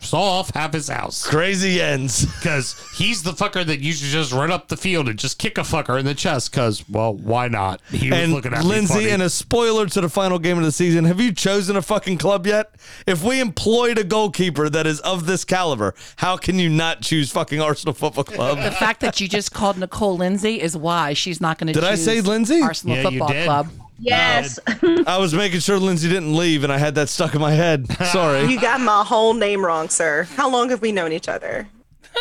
saw 0.00 0.38
off 0.38 0.50
half 0.54 0.72
his 0.72 0.88
house. 0.88 1.26
Crazy 1.26 1.76
Jens. 1.76 2.26
Because 2.38 2.76
he's 2.96 3.24
the 3.24 3.32
fucker 3.32 3.66
that 3.66 3.80
used 3.80 4.02
to 4.02 4.08
just 4.08 4.32
run 4.32 4.50
up 4.52 4.68
the 4.68 4.76
field 4.76 5.08
and 5.08 5.18
just 5.18 5.38
kick 5.38 5.58
a 5.58 5.62
fucker 5.62 5.98
in 5.98 6.06
the 6.06 6.14
chest 6.14 6.50
because, 6.52 6.88
well, 6.88 7.12
why 7.14 7.48
not? 7.48 7.80
He 7.90 8.10
was 8.10 8.18
and 8.18 8.32
looking 8.32 8.54
at 8.54 8.62
me 8.62 8.68
Lindsay, 8.70 8.94
funny. 8.94 9.10
and 9.10 9.22
a 9.22 9.28
spoiler 9.28 9.86
to 9.86 10.00
the 10.00 10.08
final 10.08 10.38
game 10.38 10.56
of 10.56 10.64
the 10.64 10.70
season, 10.72 11.04
have 11.04 11.20
you 11.20 11.32
chosen 11.32 11.76
a 11.76 11.82
fucking 11.82 12.18
club 12.18 12.46
yet? 12.46 12.70
If 13.06 13.24
we 13.24 13.40
employed 13.40 13.98
a 13.98 14.04
goalkeeper 14.04 14.68
that 14.70 14.86
is 14.86 15.00
of 15.00 15.26
this 15.26 15.44
caliber, 15.44 15.94
how 16.16 16.36
can 16.36 16.58
you 16.60 16.68
not 16.70 17.00
choose 17.02 17.30
fucking 17.32 17.60
Arsenal 17.60 17.92
Football 17.94 18.24
Club? 18.24 18.58
The 18.62 18.70
fact 18.70 19.00
that 19.00 19.20
you 19.20 19.28
just 19.28 19.52
called 19.52 19.76
Nicole 19.78 20.16
Lindsay 20.16 20.60
is 20.60 20.76
why 20.76 21.12
she's 21.14 21.40
not 21.40 21.58
going 21.58 21.66
to. 21.68 21.72
Did 21.72 21.84
I 21.84 21.96
say 21.96 22.20
Lindsay? 22.20 22.62
Arsenal 22.62 23.02
Football 23.02 23.32
Club. 23.44 23.68
Yes. 23.98 24.58
I 25.06 25.18
was 25.18 25.34
making 25.34 25.60
sure 25.60 25.78
Lindsay 25.78 26.08
didn't 26.08 26.36
leave, 26.36 26.62
and 26.64 26.72
I 26.72 26.78
had 26.78 26.94
that 26.94 27.08
stuck 27.08 27.34
in 27.34 27.40
my 27.40 27.52
head. 27.52 27.86
Sorry. 28.06 28.44
You 28.44 28.60
got 28.60 28.80
my 28.80 29.02
whole 29.04 29.34
name 29.34 29.64
wrong, 29.64 29.88
sir. 29.88 30.24
How 30.36 30.48
long 30.50 30.70
have 30.70 30.80
we 30.80 30.92
known 30.92 31.12
each 31.12 31.28
other? 31.28 31.68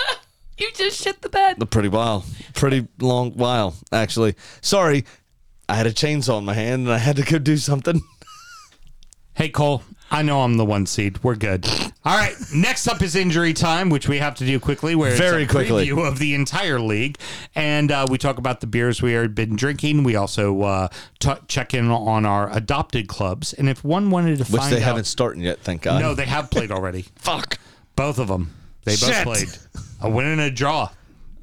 You 0.60 0.72
just 0.74 1.00
shit 1.04 1.22
the 1.22 1.30
bed. 1.30 1.62
A 1.62 1.68
pretty 1.68 1.88
while, 1.88 2.26
pretty 2.56 2.88
long 3.00 3.30
while, 3.34 3.76
actually. 3.92 4.34
Sorry, 4.60 5.06
I 5.70 5.76
had 5.76 5.86
a 5.86 5.94
chainsaw 5.94 6.40
in 6.40 6.46
my 6.46 6.56
hand, 6.56 6.86
and 6.88 6.92
I 6.92 6.98
had 6.98 7.16
to 7.18 7.22
go 7.24 7.38
do 7.38 7.58
something. 7.58 8.02
Hey, 9.36 9.50
Cole, 9.50 9.84
I 10.10 10.22
know 10.22 10.42
I'm 10.42 10.56
the 10.58 10.66
one 10.66 10.86
seed. 10.86 11.22
We're 11.24 11.36
good. 11.36 11.68
All 12.06 12.18
right. 12.18 12.34
Next 12.56 12.88
up 12.88 13.02
is 13.02 13.16
injury 13.16 13.54
time, 13.54 13.90
which 13.90 14.08
we 14.08 14.20
have 14.20 14.36
to 14.36 14.46
do 14.46 14.60
quickly. 14.60 14.96
Where 14.96 15.10
it's 15.12 15.20
Very 15.20 15.44
a 15.44 15.48
quickly. 15.48 15.88
preview 15.88 16.08
of 16.08 16.20
the 16.20 16.34
entire 16.34 16.80
league, 16.80 17.18
and 17.56 17.92
uh, 17.92 18.06
we 18.10 18.18
talk 18.18 18.38
about 18.38 18.62
the 18.62 18.68
beers 18.68 19.02
we 19.02 19.12
have 19.14 19.36
been 19.36 19.56
drinking. 19.58 20.04
We 20.04 20.16
also 20.16 20.62
uh, 20.62 20.88
t- 21.20 21.32
check 21.48 21.74
in 21.74 21.90
on 21.92 22.26
our 22.26 22.50
adopted 22.56 23.08
clubs, 23.08 23.52
and 23.54 23.68
if 23.68 23.84
one 23.84 24.10
wanted 24.10 24.38
to 24.38 24.46
Which 24.52 24.62
find 24.62 24.72
they 24.74 24.78
out, 24.78 24.84
haven't 24.84 25.06
started 25.06 25.42
yet, 25.44 25.60
thank 25.60 25.82
God. 25.82 26.00
no, 26.02 26.14
they 26.16 26.26
have 26.26 26.50
played 26.50 26.72
already. 26.72 27.02
Fuck. 27.18 27.60
Both 27.98 28.18
of 28.20 28.30
them. 28.30 28.54
They 28.86 28.94
both 28.94 29.14
Shit. 29.14 29.24
played. 29.24 29.50
A 30.02 30.10
win 30.10 30.28
and 30.28 30.40
a 30.42 30.50
draw. 30.52 30.90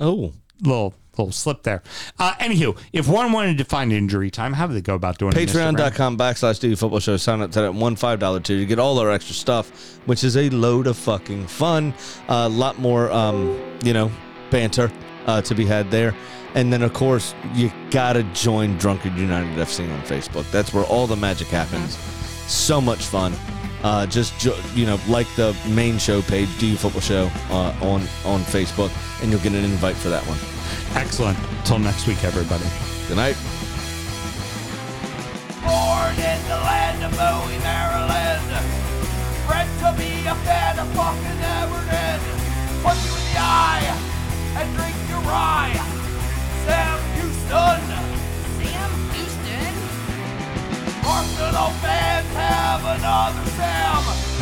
Oh. 0.00 0.32
Little 0.62 0.94
little 1.18 1.32
slip 1.32 1.62
there. 1.62 1.82
Uh, 2.18 2.34
anywho, 2.34 2.76
if 2.92 3.08
one 3.08 3.32
wanted 3.32 3.58
to 3.58 3.64
find 3.64 3.92
injury 3.92 4.30
time, 4.30 4.52
how 4.52 4.66
do 4.66 4.74
they 4.74 4.80
go 4.82 4.94
about 4.94 5.18
doing 5.18 5.32
it? 5.36 5.48
Patreon.com 5.48 6.16
backslash 6.18 6.60
do 6.60 6.74
football 6.76 7.00
show. 7.00 7.16
Sign 7.16 7.40
up 7.40 7.50
to 7.52 7.62
that 7.62 7.74
one 7.74 7.96
five 7.96 8.18
dollar 8.18 8.40
tier. 8.40 8.56
You 8.56 8.66
get 8.66 8.78
all 8.78 8.98
our 8.98 9.10
extra 9.10 9.34
stuff, 9.34 9.98
which 10.06 10.24
is 10.24 10.36
a 10.36 10.50
load 10.50 10.86
of 10.86 10.96
fucking 10.96 11.46
fun. 11.46 11.94
A 12.28 12.48
lot 12.48 12.78
more, 12.78 13.10
um, 13.10 13.58
you 13.82 13.92
know, 13.92 14.10
banter 14.50 14.90
uh, 15.26 15.40
to 15.42 15.54
be 15.54 15.64
had 15.64 15.90
there. 15.90 16.14
And 16.54 16.72
then, 16.72 16.82
of 16.82 16.92
course, 16.92 17.34
you 17.54 17.72
gotta 17.90 18.22
join 18.32 18.78
Drunkard 18.78 19.14
United 19.16 19.58
FC 19.58 19.92
on 19.92 20.00
Facebook. 20.02 20.48
That's 20.52 20.72
where 20.72 20.84
all 20.84 21.06
the 21.08 21.16
magic 21.16 21.48
happens. 21.48 21.96
So 22.46 22.80
much 22.80 23.02
fun. 23.04 23.32
Uh, 23.82 24.06
just 24.06 24.38
jo- 24.38 24.56
you 24.74 24.86
know, 24.86 24.98
like 25.08 25.26
the 25.36 25.54
main 25.68 25.98
show 25.98 26.22
page, 26.22 26.48
Do 26.58 26.74
Football 26.76 27.02
Show 27.02 27.30
uh, 27.50 27.74
on 27.82 28.00
on 28.24 28.40
Facebook, 28.44 28.90
and 29.20 29.30
you'll 29.30 29.40
get 29.40 29.52
an 29.52 29.64
invite 29.64 29.96
for 29.96 30.08
that 30.08 30.22
one. 30.26 30.38
Excellent. 30.94 31.38
Till 31.64 31.78
next 31.78 32.06
week, 32.06 32.22
everybody. 32.22 32.64
Good 33.08 33.16
night. 33.16 33.36
Born 35.62 36.14
in 36.14 36.40
the 36.46 36.58
land 36.62 37.02
of 37.02 37.10
Bowie, 37.18 37.58
Maryland. 37.58 38.46
Bred 39.46 39.68
to 39.82 39.90
be 39.98 40.26
a 40.26 40.34
fan 40.46 40.78
of 40.78 40.88
fucking 40.94 41.40
Everton. 41.58 42.20
Punch 42.82 43.02
you 43.06 43.14
in 43.14 43.24
the 43.26 43.38
eye 43.38 43.82
and 44.56 44.66
drink 44.76 44.96
your 45.08 45.20
rye. 45.26 45.74
Sam 46.64 46.98
Houston. 47.18 47.82
Sam 48.62 48.90
Houston. 49.14 49.74
Arsenal 51.04 51.70
fans 51.82 52.30
have 52.38 52.84
another 52.84 53.50
Sam. 53.58 54.34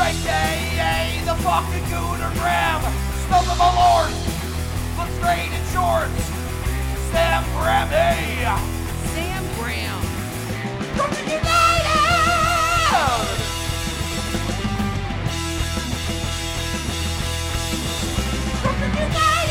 AKA 0.00 1.22
the 1.24 1.34
fucking 1.44 1.84
Gooner 1.84 2.32
Graham. 2.40 2.80
Snub 3.26 3.44
of 3.46 3.58
my 3.58 3.70
lord. 3.76 4.39
Straight 5.08 5.52
in 5.52 5.64
shorts. 5.72 6.24
Sam 7.10 7.42
Graham. 7.56 8.58
Sam 9.12 9.44
Graham. 9.56 10.00
Brooklyn 10.96 11.26
United! 11.28 12.00
Brooklyn 18.62 18.92
United! 18.94 19.50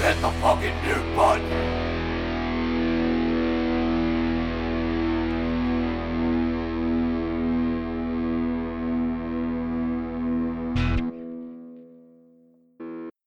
Hit 0.00 0.16
the 0.20 0.30
fucking 0.40 0.76
mute 0.84 1.16
button! 1.16 1.75